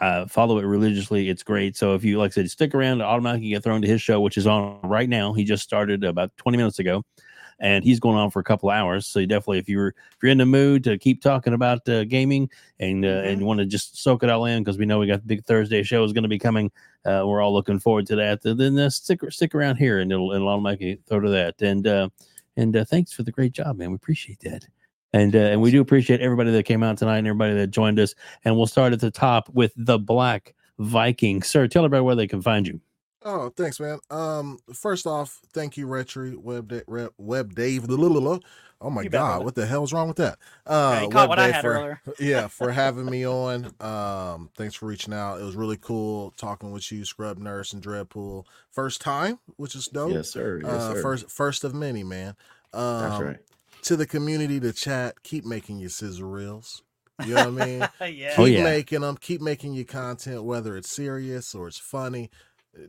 Uh, 0.00 0.26
follow 0.26 0.58
it 0.58 0.64
religiously. 0.64 1.28
It's 1.28 1.42
great. 1.42 1.76
So 1.76 1.94
if 1.94 2.02
you, 2.02 2.18
like 2.18 2.32
I 2.32 2.34
said, 2.34 2.50
stick 2.50 2.74
around, 2.74 2.98
to 2.98 3.04
automatically 3.04 3.50
get 3.50 3.62
thrown 3.62 3.82
to 3.82 3.88
his 3.88 4.02
show, 4.02 4.20
which 4.20 4.36
is 4.36 4.46
on 4.46 4.80
right 4.82 5.08
now. 5.08 5.32
He 5.32 5.44
just 5.44 5.62
started 5.62 6.02
about 6.02 6.36
20 6.38 6.56
minutes 6.56 6.80
ago 6.80 7.04
and 7.62 7.84
he's 7.84 8.00
going 8.00 8.18
on 8.18 8.30
for 8.30 8.40
a 8.40 8.44
couple 8.44 8.68
hours. 8.68 9.06
So 9.06 9.20
you 9.20 9.26
definitely, 9.26 9.58
if 9.58 9.68
you're 9.68 9.88
if 9.88 10.18
you're 10.22 10.32
in 10.32 10.38
the 10.38 10.46
mood 10.46 10.84
to 10.84 10.98
keep 10.98 11.22
talking 11.22 11.54
about 11.54 11.88
uh, 11.88 12.04
gaming 12.04 12.50
and 12.80 13.04
uh, 13.04 13.22
and 13.24 13.40
you 13.40 13.46
want 13.46 13.60
to 13.60 13.66
just 13.66 14.02
soak 14.02 14.22
it 14.22 14.30
all 14.30 14.44
in, 14.44 14.62
because 14.62 14.76
we 14.76 14.84
know 14.84 14.98
we 14.98 15.06
got 15.06 15.20
the 15.20 15.26
big 15.26 15.44
Thursday 15.44 15.82
show 15.82 16.04
is 16.04 16.12
going 16.12 16.24
to 16.24 16.28
be 16.28 16.38
coming. 16.38 16.70
Uh, 17.04 17.22
we're 17.24 17.40
all 17.40 17.54
looking 17.54 17.78
forward 17.78 18.06
to 18.06 18.16
that. 18.16 18.42
Then 18.42 18.78
uh, 18.78 18.90
stick 18.90 19.20
stick 19.30 19.54
around 19.54 19.76
here, 19.76 20.00
and 20.00 20.10
it'll 20.10 20.32
it'll 20.32 20.48
automatically 20.48 21.00
throw 21.08 21.20
to 21.20 21.30
that. 21.30 21.62
And 21.62 21.86
uh, 21.86 22.08
and 22.56 22.76
uh, 22.76 22.84
thanks 22.84 23.12
for 23.12 23.22
the 23.22 23.32
great 23.32 23.52
job, 23.52 23.76
man. 23.76 23.90
We 23.90 23.96
appreciate 23.96 24.40
that. 24.40 24.66
And 25.12 25.36
uh, 25.36 25.38
and 25.40 25.60
we 25.60 25.70
do 25.70 25.80
appreciate 25.80 26.20
everybody 26.20 26.50
that 26.52 26.62
came 26.64 26.82
out 26.82 26.96
tonight 26.98 27.18
and 27.18 27.26
everybody 27.26 27.54
that 27.54 27.66
joined 27.68 27.98
us. 28.00 28.14
And 28.44 28.56
we'll 28.56 28.66
start 28.66 28.92
at 28.92 29.00
the 29.00 29.10
top 29.10 29.48
with 29.50 29.72
the 29.76 29.98
Black 29.98 30.54
Viking. 30.78 31.42
Sir, 31.42 31.68
tell 31.68 31.84
everybody 31.84 32.02
where 32.02 32.14
they 32.14 32.26
can 32.26 32.40
find 32.40 32.66
you. 32.66 32.80
Oh, 33.24 33.50
thanks, 33.56 33.78
man. 33.78 33.98
Um, 34.10 34.58
first 34.74 35.06
off, 35.06 35.40
thank 35.52 35.76
you, 35.76 35.86
Rhetri, 35.86 36.36
Web, 36.36 36.68
da- 36.68 36.82
Rep, 36.88 37.12
Web 37.18 37.54
Dave. 37.54 37.88
la- 37.88 37.94
la- 37.96 38.08
la- 38.18 38.30
la. 38.32 38.38
Oh 38.80 38.90
my 38.90 39.02
You 39.02 39.10
God, 39.10 39.44
what 39.44 39.54
the 39.54 39.64
hell's 39.64 39.92
wrong 39.92 40.08
with 40.08 40.16
that? 40.16 40.38
Uh, 40.66 41.02
you 41.02 41.08
caught 41.08 41.28
Web 41.28 41.28
what 41.28 41.38
I 41.38 41.46
Dave 41.46 41.54
had 41.54 41.62
for- 41.62 41.72
earlier. 41.74 42.00
yeah, 42.18 42.48
for 42.48 42.72
having 42.72 43.06
me 43.06 43.24
on. 43.24 43.72
Um, 43.80 44.50
thanks 44.56 44.74
for 44.74 44.86
reaching 44.86 45.14
out. 45.14 45.40
It 45.40 45.44
was 45.44 45.54
really 45.54 45.76
cool 45.76 46.32
talking 46.36 46.72
with 46.72 46.90
you, 46.90 47.04
Scrub 47.04 47.38
Nurse 47.38 47.74
and 47.74 47.80
Dreadpool. 47.82 48.44
First 48.72 49.00
time, 49.00 49.38
which 49.56 49.76
is 49.76 49.86
dope. 49.86 50.10
Yes, 50.14 50.30
sir. 50.30 50.60
Yes, 50.64 50.72
uh, 50.72 50.94
sir. 50.94 51.02
First, 51.02 51.30
first 51.30 51.62
of 51.64 51.74
many, 51.74 52.02
man. 52.02 52.34
Um, 52.72 53.00
That's 53.02 53.22
right. 53.22 53.36
To 53.82 53.96
the 53.96 54.06
community, 54.06 54.60
to 54.60 54.72
chat, 54.72 55.22
keep 55.24 55.44
making 55.44 55.78
your 55.78 55.90
sizzle 55.90 56.28
reels. 56.28 56.82
You 57.24 57.34
know 57.34 57.50
what 57.50 57.62
I 57.62 57.66
mean? 57.66 57.88
yeah. 58.18 58.36
keep 58.36 58.38
Oh, 58.38 58.44
yeah. 58.46 58.64
making 58.64 59.00
them 59.02 59.16
keep 59.16 59.40
making 59.40 59.74
your 59.74 59.84
content 59.84 60.44
whether 60.44 60.76
it's 60.76 60.90
serious 60.90 61.54
or 61.54 61.68
it's 61.68 61.78
funny 61.78 62.30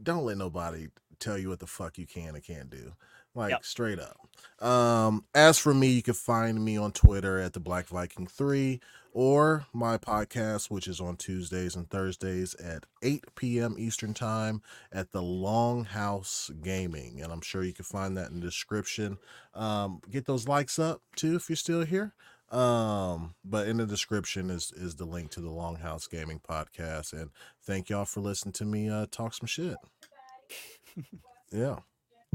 don't 0.03 0.25
let 0.25 0.38
nobody 0.38 0.88
tell 1.19 1.38
you 1.38 1.49
what 1.49 1.59
the 1.59 1.67
fuck 1.67 1.97
you 1.97 2.07
can 2.07 2.35
and 2.35 2.43
can't 2.43 2.69
do 2.69 2.93
like 3.35 3.51
Yep. 3.51 3.65
straight 3.65 3.99
up. 3.99 4.17
Um, 4.65 5.25
as 5.35 5.57
for 5.59 5.73
me, 5.73 5.88
you 5.89 6.03
can 6.03 6.13
find 6.15 6.63
me 6.63 6.77
on 6.77 6.91
Twitter 6.93 7.39
at 7.39 7.53
the 7.53 7.59
Black 7.59 7.88
Viking 7.88 8.27
Three 8.27 8.81
or 9.14 9.66
my 9.72 9.98
podcast, 9.98 10.69
which 10.69 10.88
is 10.88 11.00
on 11.00 11.16
Tuesdays 11.16 11.75
and 11.75 11.90
Thursdays 11.90 12.56
at 12.56 12.85
8 13.01 13.24
p.m. 13.35 13.75
Eastern 13.77 14.14
Time 14.14 14.61
at 14.92 15.11
the 15.11 15.22
Longhouse 15.22 16.51
Gaming, 16.61 17.22
and 17.22 17.32
I'm 17.32 17.42
sure 17.42 17.64
you 17.64 17.74
can 17.74 17.85
find 17.85 18.17
that 18.17 18.32
in 18.32 18.40
the 18.40 18.45
description. 18.45 19.17
Um, 19.53 20.01
get 20.11 20.25
those 20.25 20.48
likes 20.48 20.80
up 20.80 21.01
too 21.16 21.35
if 21.35 21.50
you're 21.50 21.56
still 21.56 21.85
here. 21.85 22.14
Um, 22.51 23.35
but 23.45 23.67
in 23.67 23.77
the 23.77 23.85
description 23.85 24.50
is 24.50 24.72
is 24.75 24.95
the 24.95 25.06
link 25.06 25.32
to 25.32 25.42
the 25.42 25.50
Longhouse 25.50 26.09
Gaming 26.09 26.42
podcast, 26.48 27.14
and 27.14 27.32
thank 27.64 27.90
y'all 27.90 28.06
for 28.06 28.19
listening 28.19 28.53
to 28.53 28.66
me 28.66 28.90
uh, 28.90 29.06
talk 29.09 29.33
some 29.33 29.48
shit. 29.48 29.77
Yeah. 31.53 31.77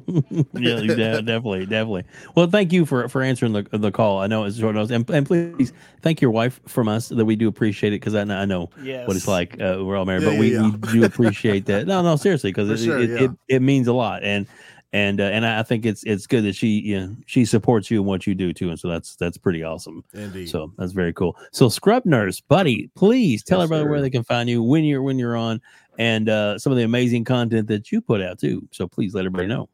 yeah, 0.54 0.76
de- 0.80 1.22
definitely, 1.22 1.66
definitely. 1.66 2.04
Well, 2.34 2.46
thank 2.48 2.72
you 2.72 2.86
for 2.86 3.08
for 3.08 3.22
answering 3.22 3.52
the 3.52 3.62
the 3.72 3.90
call. 3.90 4.18
I 4.20 4.26
know 4.26 4.44
it's 4.44 4.58
short 4.58 4.74
notice, 4.74 4.90
and, 4.90 5.08
and 5.10 5.26
please 5.26 5.72
thank 6.02 6.20
your 6.20 6.30
wife 6.30 6.60
from 6.66 6.88
us 6.88 7.08
that 7.08 7.24
we 7.24 7.36
do 7.36 7.48
appreciate 7.48 7.92
it 7.92 7.96
because 8.00 8.14
I, 8.14 8.24
know- 8.24 8.38
I 8.38 8.44
know 8.44 8.70
what 9.06 9.16
it's 9.16 9.28
like. 9.28 9.54
Uh, 9.60 9.78
we're 9.80 9.96
all 9.96 10.04
married, 10.04 10.22
Yeah, 10.22 10.30
but 10.30 10.38
we, 10.38 10.52
yeah, 10.54 10.70
we 10.70 10.92
do 10.92 11.04
appreciate 11.04 11.66
that. 11.66 11.86
No, 11.86 12.02
no, 12.02 12.16
seriously, 12.16 12.50
because 12.50 12.68
it, 12.70 12.84
sure, 12.84 12.98
it, 12.98 13.10
yeah. 13.10 13.22
it 13.24 13.30
it 13.48 13.62
means 13.62 13.88
a 13.88 13.92
lot, 13.92 14.22
and 14.22 14.46
and 14.92 15.20
uh, 15.20 15.24
and 15.24 15.44
I 15.44 15.62
think 15.62 15.84
it's 15.84 16.02
it's 16.04 16.26
good 16.26 16.44
that 16.44 16.54
she 16.54 16.68
you 16.80 17.00
know, 17.00 17.16
she 17.26 17.44
supports 17.44 17.90
you 17.90 17.98
and 17.98 18.06
what 18.06 18.26
you 18.26 18.34
do 18.34 18.52
too, 18.52 18.70
and 18.70 18.78
so 18.80 18.88
that's 18.88 19.16
that's 19.16 19.36
pretty 19.36 19.62
awesome. 19.62 20.02
Indeed. 20.14 20.48
So 20.48 20.72
that's 20.78 20.92
very 20.92 21.12
cool. 21.12 21.36
So 21.52 21.68
Scrub 21.68 22.06
Nurse, 22.06 22.40
buddy, 22.40 22.90
please 22.94 23.42
tell 23.42 23.58
Yes, 23.58 23.64
everybody 23.64 23.90
where 23.90 24.00
they 24.00 24.10
can 24.10 24.24
find 24.24 24.48
you 24.48 24.62
when 24.62 24.84
you're 24.84 25.02
when 25.02 25.18
you're 25.18 25.36
on, 25.36 25.60
and 25.98 26.28
uh, 26.30 26.58
some 26.58 26.72
of 26.72 26.78
the 26.78 26.84
amazing 26.84 27.24
content 27.24 27.68
that 27.68 27.92
you 27.92 28.00
put 28.00 28.22
out 28.22 28.38
too. 28.38 28.66
So 28.70 28.88
please 28.88 29.14
let 29.14 29.20
everybody 29.26 29.46
know. 29.46 29.68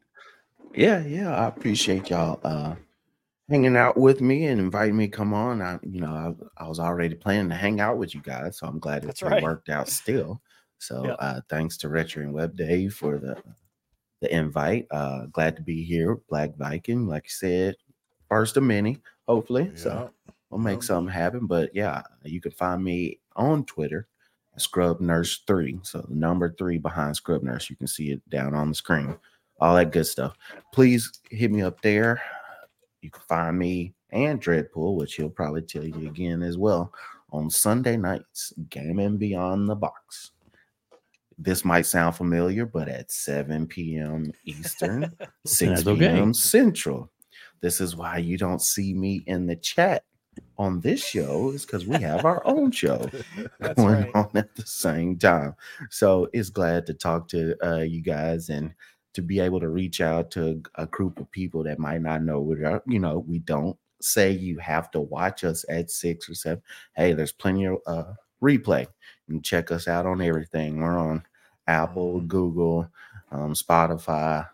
Yeah, 0.75 1.05
yeah, 1.05 1.33
I 1.35 1.47
appreciate 1.47 2.09
y'all 2.09 2.39
uh 2.43 2.75
hanging 3.49 3.77
out 3.77 3.97
with 3.97 4.21
me 4.21 4.45
and 4.47 4.59
inviting 4.59 4.97
me 4.97 5.07
to 5.07 5.11
come 5.15 5.33
on. 5.33 5.61
I 5.61 5.79
you 5.83 6.01
know, 6.01 6.11
I, 6.59 6.63
I 6.63 6.67
was 6.67 6.79
already 6.79 7.15
planning 7.15 7.49
to 7.49 7.55
hang 7.55 7.79
out 7.79 7.97
with 7.97 8.13
you 8.13 8.21
guys, 8.21 8.57
so 8.57 8.67
I'm 8.67 8.79
glad 8.79 9.05
it's 9.05 9.21
right. 9.21 9.41
worked 9.43 9.69
out 9.69 9.87
still. 9.87 10.41
So 10.79 11.05
Yeah. 11.05 11.13
uh 11.13 11.41
thanks 11.49 11.77
to 11.77 11.87
Rhetri 11.87 12.23
and 12.23 12.33
Web 12.33 12.55
Dave 12.57 12.93
for 12.93 13.17
the 13.17 13.41
the 14.21 14.33
invite. 14.35 14.87
Uh 14.91 15.27
glad 15.27 15.55
to 15.55 15.61
be 15.61 15.83
here, 15.83 16.17
Black 16.29 16.55
Viking, 16.57 17.07
like 17.07 17.25
you 17.25 17.29
said, 17.31 17.75
first 18.29 18.57
of 18.57 18.63
many, 18.63 19.01
hopefully. 19.27 19.71
So 19.75 20.11
we'll 20.49 20.59
make 20.59 20.83
something 20.83 21.13
happen. 21.13 21.47
But 21.47 21.73
yeah, 21.73 22.01
you 22.23 22.41
can 22.41 22.51
find 22.51 22.83
me 22.83 23.19
on 23.37 23.63
Twitter, 23.65 24.07
Scrub 24.57 24.99
Nurse 24.99 25.43
Three. 25.47 25.79
So 25.83 26.05
the 26.07 26.15
number 26.15 26.53
three 26.57 26.79
behind 26.79 27.15
Scrub 27.15 27.43
Nurse. 27.43 27.69
You 27.69 27.77
can 27.77 27.87
see 27.87 28.11
it 28.11 28.27
down 28.29 28.53
on 28.53 28.69
the 28.69 28.75
screen. 28.75 29.17
All 29.59 29.75
that 29.75 29.91
good 29.91 30.05
stuff. 30.05 30.35
Please 30.73 31.19
hit 31.29 31.51
me 31.51 31.61
up 31.61 31.81
there. 31.81 32.21
You 33.01 33.09
can 33.09 33.21
find 33.27 33.57
me 33.57 33.93
and 34.11 34.41
Dreadpool, 34.41 34.95
which 34.95 35.15
he'll 35.15 35.29
probably 35.29 35.61
tell 35.61 35.83
you 35.83 36.07
again 36.07 36.41
as 36.41 36.57
well, 36.57 36.93
on 37.31 37.49
Sunday 37.49 37.97
nights, 37.97 38.53
Gaming 38.69 39.17
Beyond 39.17 39.69
the 39.69 39.75
Box. 39.75 40.31
This 41.37 41.65
might 41.65 41.85
sound 41.85 42.15
familiar, 42.15 42.65
but 42.65 42.87
at 42.87 43.11
7 43.11 43.67
p.m. 43.67 44.31
Eastern, 44.45 45.11
6 45.45 45.69
That's 45.69 45.87
okay. 45.87 45.99
p.m. 45.99 46.33
Central. 46.33 47.11
This 47.59 47.81
is 47.81 47.95
why 47.95 48.17
you 48.19 48.37
don't 48.37 48.61
see 48.61 48.93
me 48.93 49.21
in 49.27 49.45
the 49.45 49.55
chat 49.57 50.03
on 50.57 50.79
this 50.79 51.05
show, 51.05 51.51
is 51.51 51.65
because 51.65 51.85
we 51.85 52.01
have 52.01 52.25
our 52.25 52.45
own 52.45 52.71
show 52.71 53.09
going 53.75 54.03
right. 54.03 54.11
on 54.15 54.29
at 54.35 54.55
the 54.55 54.65
same 54.65 55.17
time. 55.17 55.55
So 55.89 56.29
it's 56.31 56.49
glad 56.49 56.85
to 56.87 56.93
talk 56.93 57.27
to 57.29 57.55
uh, 57.65 57.81
you 57.81 58.01
guys 58.01 58.49
and 58.49 58.73
to 59.15 59.21
be 59.21 59.39
able 59.39 59.59
to 59.59 59.69
reach 59.69 60.01
out 60.01 60.31
to 60.31 60.61
a 60.75 60.85
group 60.85 61.19
of 61.19 61.29
people 61.31 61.63
that 61.63 61.79
might 61.79 62.01
not 62.01 62.23
know 62.23 62.39
what 62.39 62.59
are- 62.61 62.83
you 62.87 62.99
know. 62.99 63.19
We 63.27 63.39
don't 63.39 63.77
say 64.01 64.31
you 64.31 64.59
have 64.59 64.91
to 64.91 65.01
watch 65.01 65.43
us 65.43 65.65
at 65.69 65.89
six 65.89 66.29
or 66.29 66.35
seven. 66.35 66.61
Hey, 66.95 67.13
there's 67.13 67.31
plenty 67.31 67.65
of 67.65 67.77
uh, 67.87 68.13
replay. 68.43 68.81
You 69.27 69.35
can 69.35 69.41
check 69.41 69.71
us 69.71 69.87
out 69.87 70.05
on 70.05 70.21
everything. 70.21 70.77
We're 70.81 70.97
on 70.97 71.23
Apple, 71.67 72.21
Google, 72.21 72.87
um, 73.31 73.53
Spotify, 73.53 74.47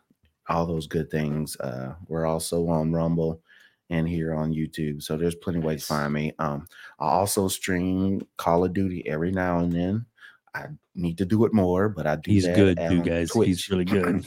all 0.48 0.66
those 0.66 0.88
good 0.88 1.10
things. 1.12 1.58
Uh, 1.60 1.96
we're 2.08 2.26
also 2.26 2.68
on 2.70 2.94
Rumble 2.94 3.42
and 3.90 4.08
here 4.08 4.34
on 4.34 4.54
YouTube. 4.54 5.04
So 5.04 5.18
there's 5.18 5.36
plenty 5.36 5.60
of 5.60 5.66
ways 5.66 5.82
to 5.82 5.88
find 5.88 6.14
me. 6.14 6.34
Um, 6.40 6.68
I 7.00 7.08
also 7.10 7.48
stream 7.50 8.26
Call 8.38 8.64
of 8.64 8.74
Duty 8.74 9.06
every 9.08 9.32
now 9.32 9.60
and 9.60 9.72
then. 9.74 10.06
I 10.54 10.68
need 10.96 11.18
to 11.20 11.26
do 11.26 11.46
it 11.46 11.54
more, 11.54 11.90
but 11.90 12.08
I 12.08 12.16
do 12.18 12.32
He's 12.32 12.46
good 12.48 12.78
too, 12.78 13.02
guys. 13.02 13.32
He's 13.34 13.70
really 13.70 13.86
good. 13.86 14.26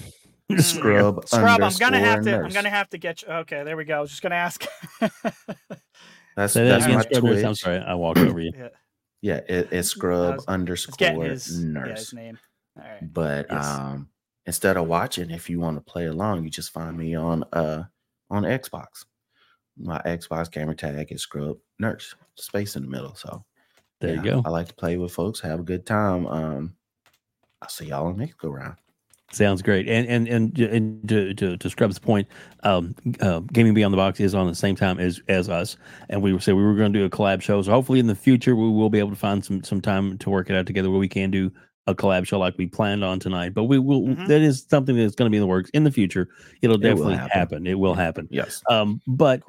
Scrub, 0.62 1.28
Scrub, 1.28 1.62
I'm 1.62 1.72
gonna 1.78 1.98
have 1.98 2.18
underscore 2.18 2.38
to. 2.40 2.44
I'm 2.46 2.52
gonna 2.52 2.70
have 2.70 2.88
to 2.90 2.98
get 2.98 3.22
you. 3.22 3.28
Okay, 3.28 3.62
there 3.64 3.76
we 3.76 3.84
go. 3.84 3.98
I 3.98 4.00
was 4.00 4.10
just 4.10 4.22
gonna 4.22 4.34
ask. 4.36 4.64
That's 6.36 6.52
Say 6.52 6.66
that's 6.66 6.86
my 6.88 7.00
Scrub 7.02 7.24
Nurse. 7.24 7.44
I'm 7.44 7.54
sorry, 7.54 7.78
I 7.78 7.94
walked 7.94 8.18
over 8.18 8.40
you. 8.40 8.52
yeah, 8.56 8.68
Yeah, 9.22 9.40
it, 9.48 9.68
it's 9.72 9.88
scrub 9.88 10.36
was- 10.36 10.44
underscore 10.46 10.90
it's 10.90 10.96
getting 10.96 11.20
his, 11.22 11.64
yeah, 11.64 11.70
nurse. 11.70 11.98
his 12.00 12.12
name. 12.12 12.38
All 12.76 12.84
right. 12.84 13.12
but 13.14 13.46
Yes. 13.50 13.64
um 13.66 14.08
instead 14.46 14.76
of 14.76 14.88
watching 14.88 15.30
if 15.30 15.48
you 15.48 15.60
want 15.60 15.76
to 15.76 15.80
play 15.92 16.06
along 16.06 16.42
you 16.42 16.50
just 16.50 16.72
find 16.72 16.98
me 16.98 17.14
on 17.14 17.44
uh 17.52 17.84
on 18.30 18.42
xbox 18.42 19.04
my 19.78 20.00
xbox 20.04 20.50
gamer 20.50 20.74
tag 20.74 21.12
is 21.12 21.22
scrub 21.22 21.56
nurse 21.78 22.16
space 22.34 22.74
in 22.74 22.82
the 22.82 22.88
middle 22.90 23.14
so 23.14 23.44
There 24.00 24.16
yeah, 24.16 24.22
you 24.22 24.30
go. 24.30 24.42
i 24.44 24.48
like 24.48 24.66
to 24.66 24.74
play 24.74 24.96
with 24.96 25.12
folks 25.12 25.38
have 25.40 25.60
a 25.60 25.62
good 25.62 25.86
time 25.86 26.26
um 26.26 26.74
i'll 27.62 27.68
see 27.68 27.86
y'all 27.86 28.06
on 28.08 28.14
the 28.16 28.24
next 28.24 28.38
go 28.38 28.48
round 28.48 28.74
Sounds 29.32 29.62
great. 29.62 29.88
And 29.88 30.06
and 30.06 30.28
and, 30.28 30.58
and 30.58 31.08
to, 31.08 31.34
to 31.34 31.56
to 31.56 31.68
Scrub's 31.70 31.98
point, 31.98 32.28
um, 32.62 32.94
uh, 33.20 33.40
Gaming 33.52 33.74
Beyond 33.74 33.92
the 33.92 33.96
Box 33.96 34.20
is 34.20 34.34
on 34.34 34.46
the 34.46 34.54
same 34.54 34.76
time 34.76 35.00
as 35.00 35.20
as 35.28 35.48
us, 35.48 35.76
and 36.08 36.22
we 36.22 36.38
said 36.38 36.54
we 36.54 36.62
were 36.62 36.74
going 36.74 36.92
to 36.92 36.98
do 36.98 37.04
a 37.04 37.10
collab 37.10 37.42
show. 37.42 37.60
So 37.62 37.72
hopefully 37.72 37.98
in 37.98 38.06
the 38.06 38.14
future 38.14 38.54
we 38.54 38.68
will 38.70 38.90
be 38.90 38.98
able 39.00 39.10
to 39.10 39.16
find 39.16 39.44
some 39.44 39.64
some 39.64 39.80
time 39.80 40.18
to 40.18 40.30
work 40.30 40.50
it 40.50 40.56
out 40.56 40.66
together 40.66 40.90
where 40.90 41.00
we 41.00 41.08
can 41.08 41.30
do 41.32 41.50
a 41.86 41.94
collab 41.94 42.26
show 42.26 42.38
like 42.38 42.56
we 42.58 42.66
planned 42.66 43.02
on 43.02 43.18
tonight. 43.18 43.54
But 43.54 43.64
we 43.64 43.78
will 43.78 44.02
Mhm. 44.02 44.28
that 44.28 44.40
is 44.40 44.64
something 44.70 44.96
that's 44.96 45.14
going 45.16 45.26
to 45.26 45.30
be 45.30 45.38
in 45.38 45.42
the 45.42 45.46
works 45.48 45.70
in 45.70 45.84
the 45.84 45.90
future. 45.90 46.28
It'll 46.62 46.76
It 46.76 46.82
definitely 46.82 47.14
happen. 47.14 47.30
happen. 47.32 47.66
It 47.66 47.78
will 47.78 47.94
happen. 47.94 48.28
yes 48.30 48.62
Um, 48.70 49.00
but 49.06 49.42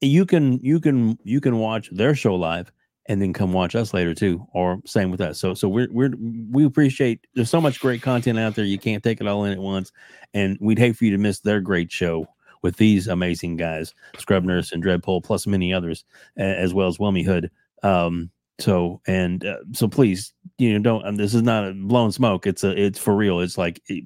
you 0.00 0.24
can 0.24 0.58
you 0.62 0.80
can 0.80 1.18
you 1.24 1.40
can 1.40 1.58
watch 1.58 1.90
their 1.90 2.14
show 2.14 2.34
live 2.36 2.72
and 3.08 3.20
then 3.22 3.32
come 3.32 3.52
watch 3.52 3.74
us 3.74 3.94
later 3.94 4.14
too 4.14 4.46
or 4.52 4.78
same 4.84 5.10
with 5.10 5.20
us. 5.20 5.38
So 5.38 5.54
so 5.54 5.68
we're 5.68 5.88
we're 5.90 6.12
we 6.50 6.64
appreciate 6.64 7.26
there's 7.34 7.50
so 7.50 7.60
much 7.60 7.80
great 7.80 8.02
content 8.02 8.38
out 8.38 8.54
there 8.54 8.64
you 8.64 8.78
can't 8.78 9.02
take 9.02 9.20
it 9.20 9.26
all 9.26 9.44
in 9.44 9.52
at 9.52 9.58
once 9.58 9.92
and 10.34 10.58
we'd 10.60 10.78
hate 10.78 10.96
for 10.96 11.04
you 11.04 11.10
to 11.12 11.18
miss 11.18 11.40
their 11.40 11.60
great 11.60 11.90
show 11.90 12.26
with 12.62 12.76
these 12.76 13.06
amazing 13.06 13.56
guys 13.56 13.94
scrub 14.18 14.44
nurse 14.44 14.72
and 14.72 14.82
Dreadpool 14.82 15.24
plus 15.24 15.46
many 15.46 15.72
others 15.72 16.04
as 16.36 16.74
well 16.74 16.88
as 16.88 16.98
Wilmy 16.98 17.24
hood. 17.24 17.50
Um 17.82 18.30
so 18.58 19.02
and 19.06 19.44
uh, 19.44 19.58
so 19.72 19.86
please 19.86 20.32
you 20.56 20.72
know 20.72 20.78
don't 20.78 21.06
and 21.06 21.18
this 21.18 21.34
is 21.34 21.42
not 21.42 21.68
a 21.68 21.74
blown 21.74 22.10
smoke 22.10 22.46
it's 22.46 22.64
a 22.64 22.70
it's 22.70 22.98
for 22.98 23.14
real 23.14 23.40
it's 23.40 23.58
like 23.58 23.82
it, 23.88 24.02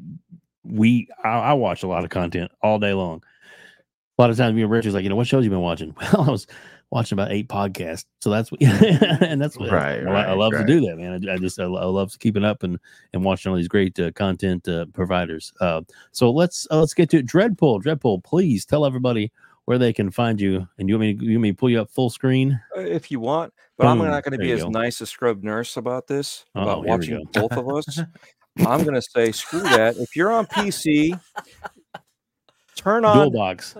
we 0.64 1.08
I, 1.24 1.28
I 1.28 1.52
watch 1.54 1.82
a 1.82 1.86
lot 1.86 2.04
of 2.04 2.10
content 2.10 2.50
all 2.62 2.78
day 2.78 2.92
long. 2.92 3.22
A 4.18 4.22
lot 4.22 4.30
of 4.30 4.36
times 4.36 4.54
me 4.54 4.62
and 4.62 4.70
Richard's 4.70 4.94
like, 4.94 5.02
you 5.02 5.08
know, 5.08 5.16
what 5.16 5.26
shows 5.26 5.44
you 5.44 5.50
been 5.50 5.60
watching? 5.60 5.94
Well, 6.12 6.22
I 6.22 6.30
was 6.30 6.46
watching 6.90 7.16
about 7.16 7.30
eight 7.32 7.48
podcasts. 7.48 8.04
So 8.20 8.30
that's 8.30 8.50
what, 8.50 8.60
and 8.62 9.40
that's 9.40 9.56
what 9.56 9.70
Right, 9.70 10.00
I, 10.00 10.00
I 10.00 10.04
right, 10.04 10.32
love 10.32 10.52
to 10.52 10.64
do 10.64 10.80
that, 10.82 10.96
man. 10.96 11.28
I, 11.28 11.34
I 11.34 11.36
just, 11.38 11.58
I, 11.60 11.64
lo- 11.66 11.80
I 11.80 11.84
love 11.84 12.18
keeping 12.18 12.44
up 12.44 12.62
and, 12.62 12.78
and 13.12 13.24
watching 13.24 13.50
all 13.50 13.56
these 13.56 13.68
great 13.68 13.98
uh, 14.00 14.10
content 14.12 14.66
uh, 14.68 14.86
providers. 14.92 15.52
Uh, 15.60 15.82
so 16.12 16.30
let's, 16.30 16.66
uh, 16.70 16.80
let's 16.80 16.94
get 16.94 17.08
to 17.10 17.18
it. 17.18 17.26
Dreadpool. 17.26 17.82
Dreadpool, 17.82 18.24
please 18.24 18.64
tell 18.64 18.84
everybody 18.84 19.30
where 19.66 19.78
they 19.78 19.92
can 19.92 20.10
find 20.10 20.40
you. 20.40 20.66
And 20.78 20.88
you 20.88 20.96
want 20.96 21.00
me, 21.02 21.14
to- 21.14 21.24
you 21.24 21.32
want 21.36 21.42
me 21.42 21.50
to 21.52 21.56
pull 21.56 21.70
you 21.70 21.80
up 21.80 21.90
full 21.90 22.10
screen? 22.10 22.60
Uh, 22.76 22.80
if 22.80 23.10
you 23.10 23.20
want, 23.20 23.52
but 23.78 23.86
I'm 23.86 23.98
not 23.98 24.24
going 24.24 24.32
to 24.32 24.38
be 24.38 24.50
as 24.52 24.62
go. 24.64 24.68
nice 24.70 25.00
as 25.00 25.10
Scrub 25.10 25.42
Nurse 25.44 25.76
about 25.76 26.06
this, 26.08 26.44
Uh-oh, 26.56 26.62
about 26.62 26.84
watching 26.86 27.24
both 27.32 27.52
of 27.52 27.68
us. 27.68 28.00
I'm 28.58 28.82
going 28.82 28.94
to 28.94 29.02
say, 29.02 29.30
screw 29.32 29.60
that. 29.62 29.96
If 29.96 30.16
you're 30.16 30.32
on 30.32 30.44
PC, 30.46 31.18
turn 32.74 33.04
on 33.04 33.14
Dual 33.16 33.26
on 33.26 33.32
box. 33.32 33.74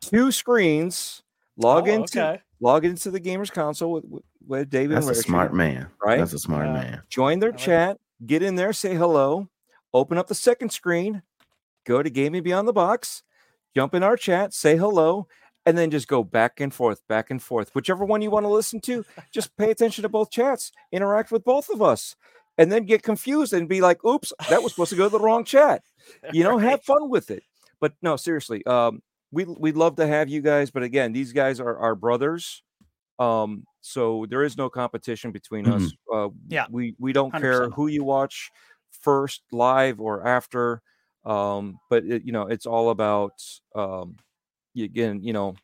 Two 0.00 0.32
screens, 0.32 1.22
log 1.58 1.88
oh, 1.88 1.92
into 1.92 2.26
okay. 2.26 2.42
log 2.60 2.84
into 2.84 3.10
the 3.10 3.20
Gamers 3.20 3.52
Council 3.52 3.92
with, 3.92 4.04
with, 4.06 4.22
with 4.46 4.70
David 4.70 4.96
that's 4.96 5.08
a 5.08 5.14
smart 5.14 5.52
man 5.52 5.88
right? 6.02 6.18
that's 6.18 6.32
a 6.32 6.38
smart 6.38 6.68
Uh, 6.68 6.72
man 6.72 7.02
Join 7.10 7.40
their 7.40 7.50
I 7.50 7.52
like 7.52 7.60
it. 7.60 7.64
chat, 7.64 7.98
get 8.24 8.42
in 8.42 8.54
there, 8.54 8.72
say 8.72 8.94
hello, 8.94 9.48
open 9.92 10.16
up 10.16 10.28
the 10.28 10.34
second 10.34 10.70
screen, 10.70 11.22
go 11.84 12.02
to 12.02 12.08
Gaming 12.08 12.42
Beyond 12.42 12.66
the 12.66 12.72
Box, 12.72 13.22
jump 13.74 13.94
in 13.94 14.02
our 14.02 14.16
chat, 14.16 14.54
say 14.54 14.76
hello, 14.76 15.26
and 15.66 15.76
then 15.76 15.90
just 15.90 16.08
go 16.08 16.24
back 16.24 16.60
and 16.60 16.72
forth, 16.72 17.06
back 17.08 17.30
and 17.30 17.42
forth. 17.42 17.74
Whichever 17.74 18.04
one 18.04 18.22
you 18.22 18.30
want 18.30 18.44
to 18.44 18.48
listen 18.48 18.80
to, 18.82 19.04
just 19.30 19.54
pay 19.58 19.70
attention 19.70 20.02
to 20.02 20.08
both 20.08 20.30
chats, 20.30 20.72
interact 20.92 21.30
with 21.30 21.44
both 21.44 21.68
of 21.68 21.82
us, 21.82 22.16
and 22.56 22.72
then 22.72 22.84
get 22.84 23.02
confused 23.02 23.52
and 23.52 23.68
be 23.68 23.80
like, 23.80 24.02
oops, 24.04 24.32
that 24.48 24.62
was 24.62 24.72
supposed 24.72 24.90
to 24.90 24.96
go 24.96 25.04
to 25.04 25.10
the 25.10 25.20
wrong 25.20 25.44
chat. 25.44 25.82
You 26.32 26.42
know, 26.42 26.56
have 26.56 26.82
fun 26.82 27.10
with 27.10 27.30
it. 27.30 27.42
But 27.80 27.92
no, 28.00 28.16
seriously, 28.16 28.64
um, 28.64 29.02
we 29.30 29.44
we'd 29.44 29.76
love 29.76 29.96
to 29.96 30.06
have 30.06 30.28
you 30.28 30.40
guys, 30.40 30.70
but 30.70 30.82
again, 30.82 31.12
these 31.12 31.32
guys 31.32 31.60
are 31.60 31.76
our 31.78 31.94
brothers. 31.94 32.62
Um, 33.18 33.64
so 33.80 34.26
there 34.28 34.44
is 34.44 34.56
no 34.56 34.70
competition 34.70 35.32
between 35.32 35.66
us. 35.68 35.92
Uh, 36.12 36.28
Yeah, 36.48 36.66
we 36.70 36.94
we 36.98 37.12
don't 37.12 37.32
care 37.32 37.68
100%. 37.68 37.74
who 37.74 37.88
you 37.88 38.04
watch 38.04 38.50
first, 38.90 39.42
live 39.52 40.00
or 40.00 40.26
after. 40.26 40.82
Um, 41.24 41.78
but 41.90 42.04
it, 42.04 42.24
you 42.24 42.32
know, 42.32 42.46
it's 42.46 42.66
all 42.66 42.90
about 42.90 43.32
um, 43.74 44.16
again, 44.76 45.22
you 45.22 45.32
know, 45.32 45.54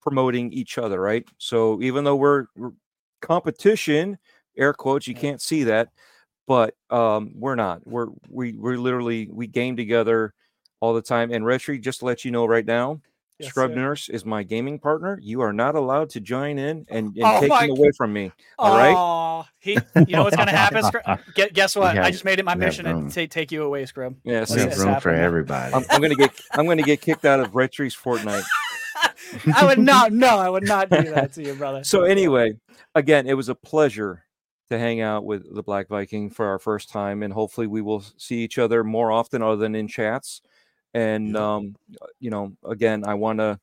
promoting 0.00 0.52
each 0.52 0.78
other, 0.78 1.00
right? 1.00 1.26
So 1.38 1.80
even 1.82 2.04
though 2.04 2.16
we're, 2.16 2.46
we're 2.56 2.72
competition, 3.20 4.18
air 4.56 4.72
quotes, 4.72 5.06
you 5.06 5.14
can't 5.14 5.40
see 5.40 5.64
that, 5.64 5.88
but 6.46 6.74
um, 6.90 7.32
we're 7.34 7.54
not. 7.56 7.86
We're 7.86 8.08
we 8.28 8.52
we're 8.52 8.78
literally 8.78 9.28
we 9.30 9.46
game 9.46 9.76
together 9.76 10.34
all 10.80 10.94
the 10.94 11.02
time. 11.02 11.32
And 11.32 11.44
Rhetri, 11.44 11.80
just 11.80 12.00
to 12.00 12.06
let 12.06 12.24
you 12.24 12.30
know 12.30 12.46
right 12.46 12.66
now, 12.66 13.00
Yes, 13.40 13.48
Scrub 13.50 13.70
sir. 13.70 13.76
Nurse 13.76 14.08
is 14.10 14.26
my 14.26 14.42
gaming 14.42 14.78
partner. 14.78 15.18
You 15.22 15.40
are 15.40 15.52
not 15.52 15.74
allowed 15.74 16.10
to 16.10 16.20
join 16.20 16.58
in 16.58 16.84
and, 16.90 17.16
and 17.16 17.22
Oh 17.22 17.40
take 17.40 17.50
him 17.50 17.70
away 17.70 17.90
from 17.96 18.12
me. 18.12 18.32
All 18.58 18.76
right. 18.76 18.94
Aw, 18.94 19.48
he, 19.60 19.78
you 20.06 20.14
know 20.14 20.24
what's 20.24 20.36
gonna 20.36 20.50
happen? 20.50 20.82
Scrub? 20.82 21.20
Guess 21.54 21.74
what? 21.76 21.96
I 21.96 22.10
just 22.10 22.26
made 22.26 22.38
it 22.38 22.44
my 22.44 22.54
mission 22.54 22.84
to 22.84 22.92
room. 22.92 23.10
ta- 23.10 23.24
take 23.30 23.50
you 23.50 23.62
away, 23.62 23.86
Scrub. 23.86 24.14
Yeah, 24.24 24.40
Let's 24.40 24.50
see, 24.50 24.56
We 24.56 24.60
see 24.60 24.68
have 24.68 24.76
this 24.76 24.84
room 24.84 25.00
for 25.00 25.10
everybody. 25.10 25.74
I'm, 25.74 25.84
I'm 25.88 26.02
gonna 26.02 26.16
get 26.16 26.38
I'm 26.52 26.66
gonna 26.66 26.82
get 26.82 27.00
kicked 27.00 27.24
out 27.24 27.40
of 27.40 27.52
Rhetri's 27.52 27.96
Fortnite. 27.96 28.44
I 29.56 29.64
would 29.64 29.78
not. 29.78 30.12
No, 30.12 30.38
I 30.38 30.50
would 30.50 30.64
not 30.64 30.90
do 30.90 31.02
that 31.04 31.32
to 31.34 31.42
you, 31.42 31.54
brother. 31.54 31.82
So 31.82 32.02
anyway, 32.02 32.58
again, 32.94 33.26
it 33.26 33.34
was 33.34 33.48
a 33.48 33.54
pleasure 33.54 34.22
to 34.68 34.78
hang 34.78 35.00
out 35.00 35.24
with 35.24 35.52
the 35.54 35.62
Black 35.62 35.88
Viking 35.88 36.28
for 36.28 36.44
our 36.44 36.58
first 36.58 36.90
time, 36.90 37.22
and 37.22 37.32
hopefully 37.32 37.66
we 37.66 37.80
will 37.80 38.04
see 38.18 38.40
each 38.40 38.58
other 38.58 38.84
more 38.84 39.10
often, 39.10 39.40
other 39.40 39.56
than 39.56 39.74
in 39.74 39.88
chats. 39.88 40.42
And 40.94 41.36
um, 41.36 41.76
you 42.18 42.30
know, 42.30 42.52
again, 42.64 43.04
I 43.06 43.14
want 43.14 43.38
to 43.38 43.58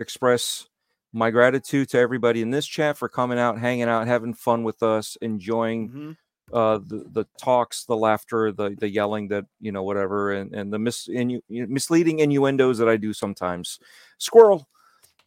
express 0.00 0.68
my 1.12 1.30
gratitude 1.30 1.88
to 1.90 1.98
everybody 1.98 2.42
in 2.42 2.50
this 2.50 2.66
chat 2.66 2.96
for 2.96 3.08
coming 3.08 3.38
out, 3.38 3.58
hanging 3.58 3.84
out, 3.88 4.06
having 4.06 4.34
fun 4.34 4.62
with 4.62 4.82
us, 4.82 5.16
enjoying 5.22 5.88
Mhm. 5.88 6.16
uh, 6.52 6.78
the 6.78 7.04
the 7.10 7.24
talks, 7.38 7.84
the 7.84 7.96
laughter, 7.96 8.52
the 8.52 8.76
the 8.78 8.88
yelling 8.88 9.28
that 9.28 9.46
you 9.60 9.72
know 9.72 9.82
whatever, 9.82 10.32
and 10.32 10.54
and 10.54 10.72
the 10.72 10.78
mis- 10.78 11.08
innu- 11.08 11.42
misleading 11.48 12.20
innuendos 12.20 12.78
that 12.78 12.88
I 12.88 12.96
do 12.96 13.12
sometimes. 13.12 13.80
Squirrel. 14.18 14.68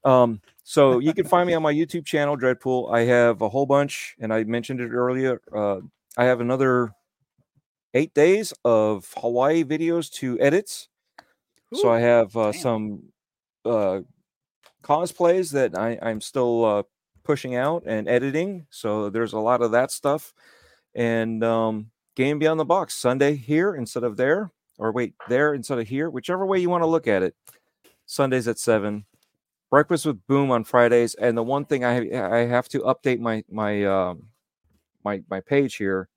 Um, 0.03 0.41
so 0.63 0.99
you 0.99 1.13
can 1.13 1.25
find 1.27 1.47
me 1.47 1.53
on 1.55 1.61
my 1.63 1.73
YouTube 1.73 2.05
channel, 2.05 2.37
Dreadpool. 2.37 2.93
I 2.93 3.01
have 3.01 3.41
a 3.41 3.49
whole 3.49 3.65
bunch, 3.65 4.15
and 4.19 4.33
I 4.33 4.43
mentioned 4.45 4.79
it 4.79 4.89
earlier. 4.89 5.41
Uh, 5.53 5.81
I 6.17 6.25
have 6.25 6.39
another 6.41 6.93
eight 7.93 8.13
days 8.13 8.53
of 8.63 9.13
Hawaii 9.17 9.63
videos 9.63 10.09
to 10.13 10.39
edit. 10.39 10.87
So 11.73 11.89
I 11.89 11.99
have 11.99 12.35
uh, 12.35 12.51
some 12.51 13.03
uh, 13.63 14.01
cosplays 14.83 15.51
that 15.53 15.77
I, 15.77 15.97
I'm 16.01 16.19
still 16.19 16.65
uh, 16.65 16.83
pushing 17.23 17.55
out 17.55 17.83
and 17.85 18.09
editing. 18.09 18.67
So 18.69 19.09
there's 19.09 19.33
a 19.33 19.39
lot 19.39 19.61
of 19.61 19.71
that 19.71 19.91
stuff. 19.91 20.33
And 20.95 21.43
um, 21.43 21.91
Game 22.15 22.39
Beyond 22.39 22.59
the 22.59 22.65
Box 22.65 22.95
Sunday 22.95 23.35
here 23.35 23.75
instead 23.75 24.03
of 24.03 24.17
there, 24.17 24.51
or 24.77 24.91
wait, 24.91 25.13
there 25.29 25.53
instead 25.53 25.79
of 25.79 25.87
here, 25.87 26.09
whichever 26.09 26.45
way 26.45 26.59
you 26.59 26.69
want 26.69 26.81
to 26.81 26.87
look 26.87 27.07
at 27.07 27.23
it. 27.23 27.35
Sundays 28.05 28.47
at 28.49 28.59
seven. 28.59 29.05
Breakfast 29.69 30.05
with 30.05 30.25
Boom 30.27 30.51
on 30.51 30.65
Fridays. 30.65 31.15
And 31.15 31.37
the 31.37 31.43
one 31.43 31.63
thing 31.63 31.85
I 31.85 32.11
I 32.11 32.39
have 32.39 32.67
to 32.69 32.79
update 32.79 33.19
my 33.19 33.45
my 33.49 33.85
um, 33.85 34.27
my 35.05 35.21
my 35.29 35.39
page 35.39 35.75
here. 35.75 36.09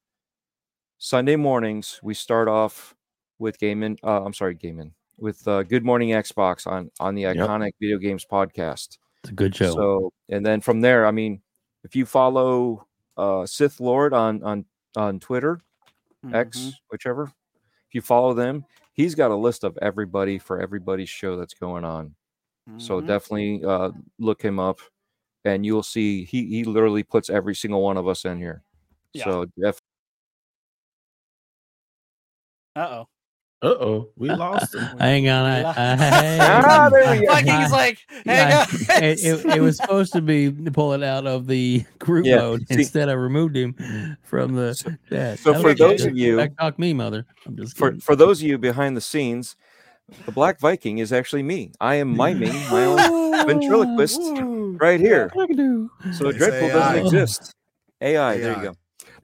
Sunday 0.99 1.37
mornings 1.37 2.01
we 2.03 2.15
start 2.15 2.49
off 2.49 2.97
with 3.39 3.61
gaming. 3.61 3.97
Uh, 4.03 4.25
I'm 4.25 4.35
sorry, 4.35 4.55
gaming 4.55 4.95
with 5.19 5.47
uh, 5.49 5.63
Good 5.63 5.85
Morning 5.85 6.11
Xbox 6.11 6.67
on 6.67 6.91
on 7.01 7.15
the 7.15 7.23
Yep. 7.23 7.37
iconic 7.37 7.73
video 7.81 7.99
games 7.99 8.25
podcast. 8.31 8.99
It's 9.23 9.31
a 9.31 9.33
good 9.35 9.55
show. 9.55 9.73
So 9.73 10.13
and 10.29 10.45
then 10.45 10.61
from 10.61 10.81
there, 10.81 11.07
I 11.07 11.11
mean, 11.11 11.41
if 11.85 11.95
you 11.97 12.05
follow 12.07 12.87
uh, 13.17 13.47
Sith 13.47 13.81
Lord 13.81 14.13
on 14.13 14.43
on 14.43 14.65
on 14.97 15.21
Twitter, 15.21 15.61
X, 16.33 16.59
Mhm. 16.59 16.73
whichever, 16.91 17.25
if 17.25 17.95
you 17.95 18.01
follow 18.01 18.35
them, 18.35 18.65
he's 18.93 19.15
got 19.15 19.31
a 19.31 19.37
list 19.37 19.65
of 19.65 19.77
everybody 19.83 20.39
for 20.39 20.61
everybody's 20.61 21.09
show 21.11 21.37
that's 21.37 21.55
going 21.55 21.85
on. 21.85 22.15
So 22.79 23.01
Mhm. 23.01 23.07
definitely 23.07 23.65
uh, 23.65 23.91
look 24.19 24.41
him 24.43 24.59
up, 24.59 24.81
and 25.45 25.65
you'll 25.67 25.83
see 25.83 26.25
he 26.25 26.47
he 26.47 26.65
literally 26.65 27.03
puts 27.03 27.29
every 27.31 27.55
single 27.55 27.83
one 27.83 27.97
of 27.99 28.09
us 28.09 28.25
in 28.25 28.39
here. 28.39 28.63
Yeah. 29.13 29.25
So 29.25 29.47
def- 29.61 29.81
Uh-oh. 32.77 33.07
Uh 33.65 33.69
oh, 33.81 34.11
we 34.17 34.29
lost 34.29 34.75
him. 34.75 34.83
Hang 34.99 35.29
on. 35.29 35.45
I, 35.47 35.61
I, 35.63 35.73
Ah, 36.65 36.89
there 36.91 37.19
we 37.19 37.27
go. 37.27 37.33
Viking's 37.33 37.73
like, 37.73 37.99
hang 38.27 38.53
I- 38.53 38.61
on. 38.61 38.67
it, 39.03 39.25
it, 39.25 39.45
it 39.57 39.61
was 39.63 39.79
supposed 39.79 40.13
to 40.13 40.21
be 40.21 40.51
pulling 40.53 41.03
out 41.03 41.27
of 41.27 41.47
the 41.47 41.85
group 41.99 42.27
Yeah, 42.27 42.37
mode. 42.37 42.69
see- 42.69 42.75
Instead, 42.75 43.09
I 43.09 43.13
removed 43.13 43.57
him 43.57 44.17
from 44.23 44.55
the 44.55 44.75
chat. 45.09 45.39
so 45.39 45.53
That 45.53 45.63
for 45.63 45.69
was- 45.69 45.79
those 45.79 46.05
of 46.05 46.17
you- 46.17 46.47
talk 46.59 46.79
me, 46.79 46.93
mother. 46.93 47.25
I'm 47.47 47.57
just 47.57 47.77
for 47.77 47.89
kidding. 47.89 48.01
for 48.01 48.15
those 48.15 48.41
of 48.43 48.47
you 48.49 48.59
behind 48.59 48.97
the 48.97 49.01
scenes, 49.01 49.57
the 50.27 50.33
Black 50.33 50.61
Viking 50.61 50.99
is 50.99 51.13
actually 51.13 51.43
me. 51.43 51.73
I 51.81 51.95
am 51.95 52.15
miming 52.15 52.53
my 52.71 52.85
own 52.85 53.47
ventriloquist 53.47 54.21
right 54.79 55.01
here. 55.01 55.31
So 55.35 56.29
It's 56.29 56.39
Dreadpool 56.39 56.69
AI. 56.69 56.73
doesn't 56.73 57.07
exist. 57.07 57.55
AI, 58.03 58.37
there 58.37 58.57
you 58.57 58.63
go. 58.63 58.75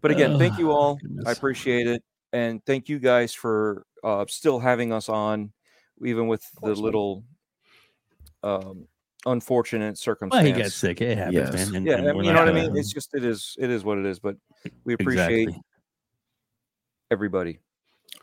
But 0.00 0.12
again, 0.12 0.38
thank 0.38 0.58
you 0.58 0.72
all. 0.72 0.96
goodness. 0.96 1.26
I 1.26 1.32
appreciate 1.32 1.86
it, 1.86 2.02
and 2.32 2.64
thank 2.64 2.88
you 2.88 2.98
guys 2.98 3.34
for 3.34 3.84
uh, 4.04 4.24
still 4.28 4.58
having 4.58 4.92
us 4.92 5.08
on, 5.08 5.52
even 6.04 6.26
with 6.28 6.42
the 6.54 6.60
course, 6.60 6.70
buddy. 6.78 6.82
little 6.82 7.24
um, 8.42 8.86
unfortunate 9.26 9.86
Well, 9.86 9.94
circumstance. 9.96 10.46
he 10.46 10.52
got 10.52 10.72
sick. 10.72 11.00
It 11.00 11.18
happens, 11.18 11.34
Yes. 11.34 11.52
man. 11.52 11.76
and- 11.76 11.86
Yeah, 11.86 11.96
and 11.98 12.08
I 12.08 12.12
mean, 12.12 12.24
you 12.24 12.32
know 12.32 12.38
what 12.40 12.48
I 12.48 12.52
gonna- 12.52 12.68
mean. 12.70 12.76
It's 12.78 12.92
just 12.92 13.14
it 13.14 13.24
is 13.24 13.54
it 13.58 13.70
is 13.70 13.84
what 13.84 13.98
it 13.98 14.06
is. 14.06 14.18
But 14.18 14.36
we 14.84 14.94
appreciate 14.94 15.48
Exactly. 15.48 15.62
everybody. 17.10 17.58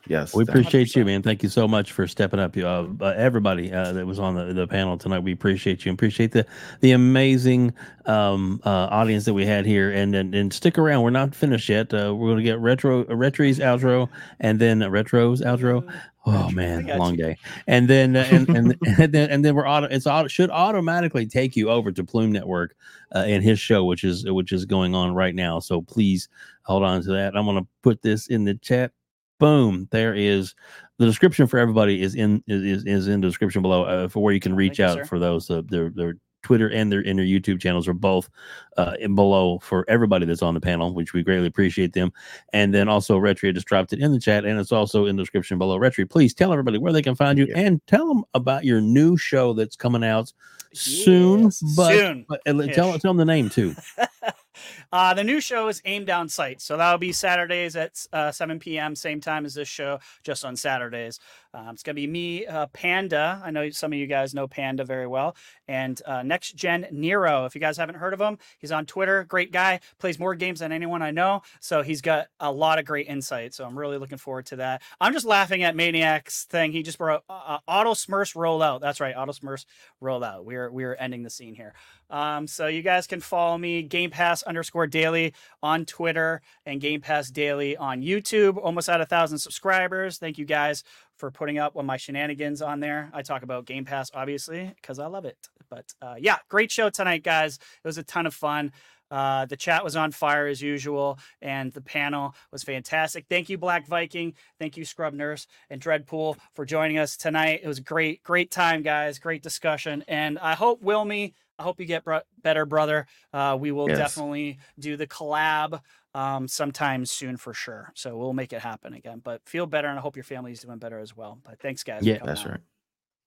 Yes. 0.09 0.33
We 0.33 0.43
appreciate 0.43 0.95
you, 0.95 1.03
man. 1.05 1.21
Thank 1.21 1.43
you 1.43 1.49
so 1.49 1.67
much 1.67 1.91
for 1.91 2.07
stepping 2.07 2.39
up. 2.39 2.55
Uh, 2.55 2.85
uh, 3.01 3.13
everybody 3.17 3.71
uh, 3.71 3.91
that 3.93 4.05
was 4.05 4.19
on 4.19 4.35
the, 4.35 4.53
the 4.53 4.67
panel 4.67 4.97
tonight, 4.97 5.19
we 5.19 5.33
appreciate 5.33 5.85
you. 5.85 5.91
Appreciate 5.91 6.31
the 6.31 6.45
the 6.79 6.91
amazing 6.91 7.73
um, 8.05 8.61
uh, 8.65 8.87
audience 8.89 9.25
that 9.25 9.33
we 9.33 9.45
had 9.45 9.65
here. 9.65 9.91
And, 9.91 10.15
and 10.15 10.33
and 10.33 10.53
stick 10.53 10.77
around. 10.77 11.03
We're 11.03 11.09
not 11.09 11.35
finished 11.35 11.67
yet. 11.69 11.93
Uh, 11.93 12.15
we're 12.15 12.27
going 12.27 12.37
to 12.37 12.43
get 12.43 12.59
retro 12.59 13.03
retro's 13.05 13.59
outro, 13.59 14.09
and 14.39 14.59
then 14.59 14.79
retro's 14.79 15.41
outro. 15.41 15.83
Oh 16.25 16.49
man, 16.51 16.85
long 16.97 17.11
you. 17.11 17.23
day. 17.23 17.37
And 17.67 17.89
then 17.89 18.15
uh, 18.15 18.27
and, 18.31 18.49
and 18.49 18.75
and 18.99 19.13
then 19.13 19.29
and 19.29 19.45
then 19.45 19.55
we're 19.55 19.67
auto. 19.67 19.87
It's 19.87 20.07
auto 20.07 20.27
should 20.27 20.51
automatically 20.51 21.25
take 21.25 21.55
you 21.55 21.69
over 21.69 21.91
to 21.91 22.03
Plume 22.03 22.31
Network 22.31 22.75
uh, 23.13 23.23
and 23.27 23.43
his 23.43 23.59
show, 23.59 23.83
which 23.83 24.03
is 24.03 24.25
which 24.29 24.51
is 24.51 24.65
going 24.65 24.95
on 24.95 25.13
right 25.13 25.35
now. 25.35 25.59
So 25.59 25.81
please 25.81 26.29
hold 26.63 26.83
on 26.83 27.01
to 27.03 27.11
that. 27.11 27.35
I'm 27.35 27.45
going 27.45 27.61
to 27.61 27.67
put 27.81 28.01
this 28.01 28.27
in 28.27 28.43
the 28.43 28.55
chat 28.55 28.91
boom 29.39 29.87
there 29.91 30.13
is 30.13 30.55
the 30.97 31.05
description 31.05 31.45
for 31.47 31.59
everybody 31.59 32.01
is 32.01 32.15
in 32.15 32.43
is 32.47 32.63
is, 32.63 32.85
is 32.85 33.07
in 33.07 33.21
the 33.21 33.27
description 33.27 33.61
below 33.61 33.83
uh, 33.83 34.07
for 34.07 34.23
where 34.23 34.33
you 34.33 34.39
can 34.39 34.55
reach 34.55 34.77
Thank 34.77 34.89
out 34.89 34.97
sir. 34.99 35.05
for 35.05 35.19
those 35.19 35.49
uh, 35.49 35.61
their 35.67 35.89
their 35.89 36.15
twitter 36.43 36.69
and 36.69 36.91
their 36.91 37.01
and 37.01 37.19
their 37.19 37.25
youtube 37.25 37.59
channels 37.59 37.87
are 37.87 37.93
both 37.93 38.29
uh 38.77 38.93
in 38.99 39.15
below 39.15 39.59
for 39.59 39.83
everybody 39.89 40.25
that's 40.25 40.41
on 40.43 40.53
the 40.53 40.61
panel 40.61 40.93
which 40.93 41.11
we 41.13 41.21
greatly 41.23 41.47
appreciate 41.47 41.93
them 41.93 42.11
and 42.53 42.73
then 42.73 42.87
also 42.87 43.19
Rhetri 43.19 43.53
just 43.53 43.67
dropped 43.67 43.91
it 43.91 43.99
in 43.99 44.11
the 44.13 44.19
chat 44.19 44.45
and 44.45 44.59
it's 44.59 44.71
also 44.71 45.07
in 45.07 45.15
the 45.17 45.23
description 45.23 45.57
below 45.57 45.77
Rhetri 45.77 46.09
please 46.09 46.33
tell 46.33 46.51
everybody 46.53 46.77
where 46.77 46.93
they 46.93 47.01
can 47.01 47.15
find 47.15 47.37
you 47.37 47.47
Yeah. 47.47 47.57
and 47.59 47.85
tell 47.87 48.07
them 48.07 48.23
about 48.33 48.63
your 48.65 48.79
new 48.81 49.17
show 49.17 49.53
that's 49.53 49.75
coming 49.75 50.03
out 50.03 50.31
soon 50.73 51.45
Yes, 51.45 51.63
but, 51.75 51.91
soon. 51.97 52.25
but 52.29 52.41
tell, 52.73 52.97
tell 52.99 53.11
them 53.13 53.17
the 53.17 53.25
name 53.25 53.49
too 53.49 53.75
uh, 54.91 55.13
the 55.13 55.23
new 55.23 55.41
show 55.41 55.67
is 55.67 55.81
Aim 55.85 56.05
Down 56.05 56.29
Sight. 56.29 56.61
So 56.61 56.77
that'll 56.77 56.97
be 56.97 57.11
Saturdays 57.11 57.75
at 57.75 58.05
uh, 58.13 58.31
7 58.31 58.59
p.m., 58.59 58.95
same 58.95 59.21
time 59.21 59.45
as 59.45 59.53
this 59.53 59.67
show, 59.67 59.99
just 60.23 60.45
on 60.45 60.55
Saturdays. 60.55 61.19
Um, 61.53 61.69
it's 61.69 61.83
going 61.83 61.95
to 61.95 62.01
be 62.01 62.07
me, 62.07 62.45
uh, 62.45 62.67
Panda. 62.67 63.41
I 63.43 63.51
know 63.51 63.69
some 63.69 63.93
of 63.93 63.99
you 63.99 64.07
guys 64.07 64.33
know 64.33 64.47
Panda 64.47 64.83
very 64.83 65.07
well. 65.07 65.35
And 65.67 66.01
uh, 66.05 66.23
Next 66.23 66.55
Gen 66.55 66.87
Nero. 66.91 67.45
If 67.45 67.55
you 67.55 67.61
guys 67.61 67.77
haven't 67.77 67.95
heard 67.95 68.13
of 68.13 68.21
him, 68.21 68.37
he's 68.59 68.71
on 68.71 68.85
Twitter. 68.85 69.23
Great 69.23 69.51
guy. 69.51 69.79
Plays 69.99 70.19
more 70.19 70.35
games 70.35 70.59
than 70.59 70.71
anyone 70.71 71.01
I 71.01 71.11
know. 71.11 71.41
So 71.59 71.81
he's 71.81 72.01
got 72.01 72.27
a 72.39 72.51
lot 72.51 72.79
of 72.79 72.85
great 72.85 73.07
insight. 73.07 73.53
So 73.53 73.65
I'm 73.65 73.77
really 73.77 73.97
looking 73.97 74.17
forward 74.17 74.45
to 74.47 74.57
that. 74.57 74.81
I'm 74.99 75.13
just 75.13 75.25
laughing 75.25 75.63
at 75.63 75.75
Maniac's 75.75 76.45
thing. 76.45 76.71
He 76.71 76.83
just 76.83 76.97
brought 76.97 77.23
uh, 77.29 77.59
Auto 77.67 77.93
Smurfs 77.93 78.35
Rollout. 78.35 78.81
That's 78.81 78.99
right. 78.99 79.15
Auto 79.15 79.31
Smurfs 79.31 79.65
Rollout. 80.01 80.43
We're, 80.43 80.69
we're 80.71 80.95
ending 80.95 81.23
the 81.23 81.29
scene 81.29 81.55
here. 81.55 81.73
Um, 82.09 82.47
so 82.47 82.67
you 82.67 82.81
guys 82.81 83.05
can 83.05 83.19
follow 83.19 83.57
me, 83.57 83.81
Game 83.81 84.11
Pass 84.11 84.41
underscore 84.43 84.87
daily 84.87 85.33
on 85.61 85.85
Twitter 85.85 86.41
and 86.65 86.79
Game 86.79 87.01
Pass 87.01 87.29
Daily 87.29 87.75
on 87.75 88.01
YouTube. 88.01 88.57
Almost 88.57 88.87
at 88.87 89.01
a 89.01 89.05
thousand 89.05 89.39
subscribers. 89.39 90.17
Thank 90.17 90.37
you 90.37 90.45
guys 90.45 90.83
for 91.17 91.31
putting 91.31 91.57
up 91.57 91.75
with 91.75 91.85
my 91.85 91.97
shenanigans 91.97 92.61
on 92.61 92.79
there. 92.79 93.09
I 93.13 93.21
talk 93.21 93.43
about 93.43 93.65
Game 93.65 93.85
Pass, 93.85 94.09
obviously, 94.13 94.71
because 94.75 94.99
I 94.99 95.07
love 95.07 95.25
it. 95.25 95.37
But 95.69 95.93
uh, 96.01 96.15
yeah, 96.17 96.37
great 96.49 96.71
show 96.71 96.89
tonight, 96.89 97.23
guys. 97.23 97.55
It 97.83 97.87
was 97.87 97.97
a 97.97 98.03
ton 98.03 98.25
of 98.25 98.33
fun. 98.33 98.71
Uh, 99.09 99.45
the 99.45 99.55
chat 99.55 99.85
was 99.85 99.95
on 99.95 100.11
fire 100.11 100.47
as 100.47 100.61
usual, 100.61 101.17
and 101.41 101.71
the 101.71 101.79
panel 101.81 102.35
was 102.51 102.63
fantastic. 102.63 103.25
Thank 103.29 103.47
you, 103.49 103.57
Black 103.57 103.87
Viking. 103.87 104.33
Thank 104.59 104.75
you, 104.75 104.83
Scrub 104.83 105.13
Nurse 105.13 105.47
and 105.69 105.81
Dreadpool, 105.81 106.35
for 106.53 106.65
joining 106.65 106.97
us 106.97 107.15
tonight. 107.15 107.61
It 107.63 107.67
was 107.67 107.77
a 107.77 107.83
great, 107.83 108.21
great 108.23 108.51
time, 108.51 108.81
guys. 108.81 109.17
Great 109.17 109.43
discussion, 109.43 110.03
and 110.09 110.37
I 110.39 110.55
hope 110.55 110.83
Wilmy. 110.83 111.33
I 111.59 111.63
hope 111.63 111.79
you 111.79 111.85
get 111.87 112.03
br- 112.03 112.17
better, 112.43 112.65
brother. 112.65 113.07
Uh, 113.33 113.57
we 113.59 113.71
will 113.71 113.87
Yes. 113.89 113.97
definitely 113.97 114.59
do 114.77 114.95
the 114.97 115.07
collab 115.07 115.81
um, 116.17 116.47
sometime 116.47 117.05
soon 117.05 117.37
for 117.37 117.53
sure. 117.53 117.91
So 117.93 118.17
we'll 118.17 118.33
make 118.33 118.51
it 118.51 118.59
happen 118.59 118.95
again. 118.95 119.21
But 119.23 119.41
feel 119.45 119.67
better, 119.67 119.87
and 119.87 119.99
I 119.99 120.01
hope 120.01 120.15
your 120.15 120.23
family's 120.23 120.61
doing 120.61 120.79
better 120.79 120.99
as 120.99 121.15
well. 121.15 121.39
But 121.43 121.59
thanks, 121.59 121.83
guys. 121.83 122.01
Yeah, 122.03 122.17
That's 122.25 122.43
on. 122.43 122.51
right. 122.51 122.59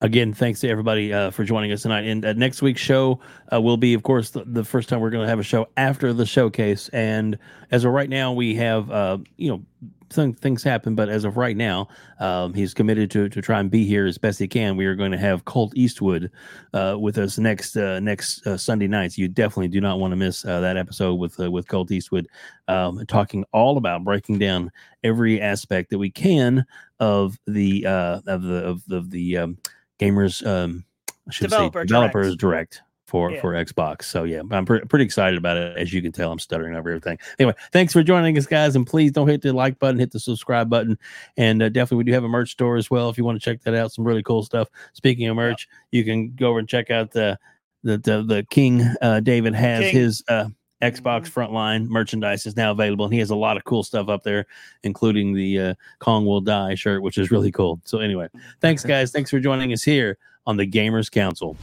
Again, 0.03 0.33
thanks 0.33 0.61
to 0.61 0.69
everybody 0.69 1.13
uh, 1.13 1.31
for 1.31 1.45
joining 1.45 1.71
us 1.73 1.83
tonight. 1.83 2.07
And 2.07 2.25
uh, 2.25 2.33
next 2.33 2.63
week's 2.63 2.81
show 2.81 3.21
uh, 3.53 3.61
will 3.61 3.77
be, 3.77 3.95
of 3.95 4.03
course, 4.03 4.31
the, 4.31 4.45
the 4.45 4.65
first 4.65 4.89
time 4.89 5.01
we're 5.01 5.11
going 5.11 5.23
to 5.23 5.29
have 5.29 5.39
a 5.39 5.45
show 5.45 5.69
after 5.77 6.13
the 6.13 6.25
showcase. 6.25 6.89
And 6.89 7.39
as 7.71 7.85
of 7.85 7.93
right 7.93 8.09
now, 8.09 8.33
we 8.33 8.55
have, 8.57 8.91
uh, 8.91 9.19
you 9.37 9.51
know, 9.51 9.63
some 10.11 10.33
things 10.33 10.63
happen, 10.63 10.95
but 10.95 11.09
as 11.09 11.25
of 11.25 11.37
right 11.37 11.57
now, 11.57 11.89
um, 12.19 12.53
he's 12.53 12.75
committed 12.75 13.11
to 13.13 13.29
to 13.29 13.41
try 13.41 13.61
and 13.61 13.71
be 13.71 13.85
here 13.85 14.07
as 14.07 14.19
best 14.19 14.39
he 14.39 14.49
can. 14.49 14.77
We 14.77 14.87
are 14.87 14.95
going 14.95 15.13
to 15.13 15.19
have 15.19 15.45
Colt 15.45 15.73
Eastwood 15.77 16.31
uh, 16.75 16.97
with 16.99 17.17
us 17.19 17.39
next 17.39 17.77
uh, 17.77 18.01
next 18.01 18.47
uh, 18.47 18.57
Sunday 18.57 18.89
nights. 18.89 19.17
You 19.17 19.29
definitely 19.29 19.69
do 19.69 19.81
not 19.81 19.99
want 20.01 20.13
to 20.13 20.17
miss 20.17 20.45
uh, 20.45 20.61
that 20.61 20.77
episode 20.77 21.15
with 21.15 21.39
uh, 21.41 21.51
with 21.51 21.69
Colt 21.69 21.91
Eastwood, 21.91 22.29
um, 22.69 23.05
talking 23.07 23.45
all 23.53 23.77
about 23.77 24.05
breaking 24.05 24.39
down 24.39 24.71
every 25.05 25.41
aspect 25.41 25.91
that 25.91 25.99
we 25.99 26.11
can 26.11 26.65
of 26.99 27.39
the 27.47 27.87
uh, 27.87 28.21
of 28.27 28.43
the 28.43 28.65
of 28.65 28.85
the, 28.87 28.97
of 28.97 29.11
the 29.11 29.37
um, 29.39 29.59
gamers 29.99 30.45
um, 30.47 30.85
I 31.29 31.33
should 31.33 31.51
Developer 31.51 31.83
say 31.83 31.87
developers 31.87 32.37
Direct. 32.37 32.73
direct 32.75 32.83
for 33.11 33.31
Yeah. 33.33 33.41
for 33.41 33.53
Xbox. 33.53 34.05
So 34.05 34.23
yeah, 34.25 34.43
I'm 34.51 34.65
pre- 34.65 34.81
pretty 34.83 35.05
excited 35.05 35.37
about 35.37 35.57
it. 35.57 35.77
As 35.77 35.93
you 35.93 36.01
can 36.01 36.13
tell, 36.13 36.31
I'm 36.31 36.39
stuttering 36.39 36.77
over 36.77 36.91
everything. 36.91 37.19
Anyway, 37.39 37.55
thanks 37.73 37.93
for 37.93 38.03
joining 38.03 38.39
us, 38.39 38.47
guys, 38.47 38.77
and 38.77 38.87
please 38.87 39.11
don't 39.13 39.29
hit 39.29 39.43
the 39.43 39.53
like 39.53 39.79
button, 39.81 39.99
hit 39.99 40.13
the 40.13 40.21
subscribe 40.21 40.71
button, 40.71 40.97
and 41.37 41.61
uh, 41.63 41.69
definitely 41.69 41.99
we 41.99 42.05
do 42.05 42.13
have 42.13 42.25
a 42.25 42.29
merch 42.29 42.53
store 42.53 42.77
as 42.77 42.91
well. 42.91 43.11
If 43.11 43.19
you 43.19 43.25
want 43.25 43.41
to 43.41 43.45
check 43.45 43.63
that 43.63 43.75
out, 43.75 43.93
some 43.93 44.05
really 44.07 44.23
cool 44.23 44.43
stuff. 44.45 44.69
Speaking 44.93 45.27
of 45.27 45.37
merch, 45.37 45.69
you 45.91 46.05
can 46.05 46.33
go 46.35 46.49
over 46.51 46.61
and 46.61 46.69
check 46.69 46.91
out 46.91 47.11
the 47.11 47.39
the 47.83 47.99
the, 47.99 48.23
the 48.23 48.47
King 48.51 48.83
uh, 49.03 49.21
David 49.21 49.55
has 49.55 49.85
King. 49.85 49.95
his. 49.95 50.25
Uh, 50.29 50.49
Xbox 50.83 51.29
Frontline 51.31 51.89
merchandise 51.89 52.47
is 52.47 52.57
now 52.57 52.71
available, 52.71 53.05
and 53.05 53.13
he 53.13 53.21
has 53.21 53.29
a 53.29 53.37
lot 53.37 53.59
of 53.59 53.65
cool 53.65 53.83
stuff 53.83 54.09
up 54.09 54.23
there, 54.23 54.47
including 54.83 55.35
the 55.35 55.61
uh, 55.61 55.75
Kong 55.99 56.25
Will 56.25 56.41
Die 56.41 56.75
shirt, 56.75 57.03
which 57.03 57.19
is 57.19 57.31
really 57.31 57.53
cool. 57.53 57.83
So, 57.85 57.99
anyway, 57.99 58.29
thanks, 58.63 58.83
guys. 58.95 59.13
Thanks 59.13 59.29
for 59.29 59.41
joining 59.41 59.75
us 59.75 59.83
here 59.83 60.17
on 60.47 60.57
the 60.57 60.67
Gamers 60.67 61.11
Council. 61.11 61.55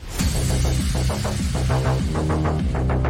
Thank 2.28 3.02
you. 3.02 3.07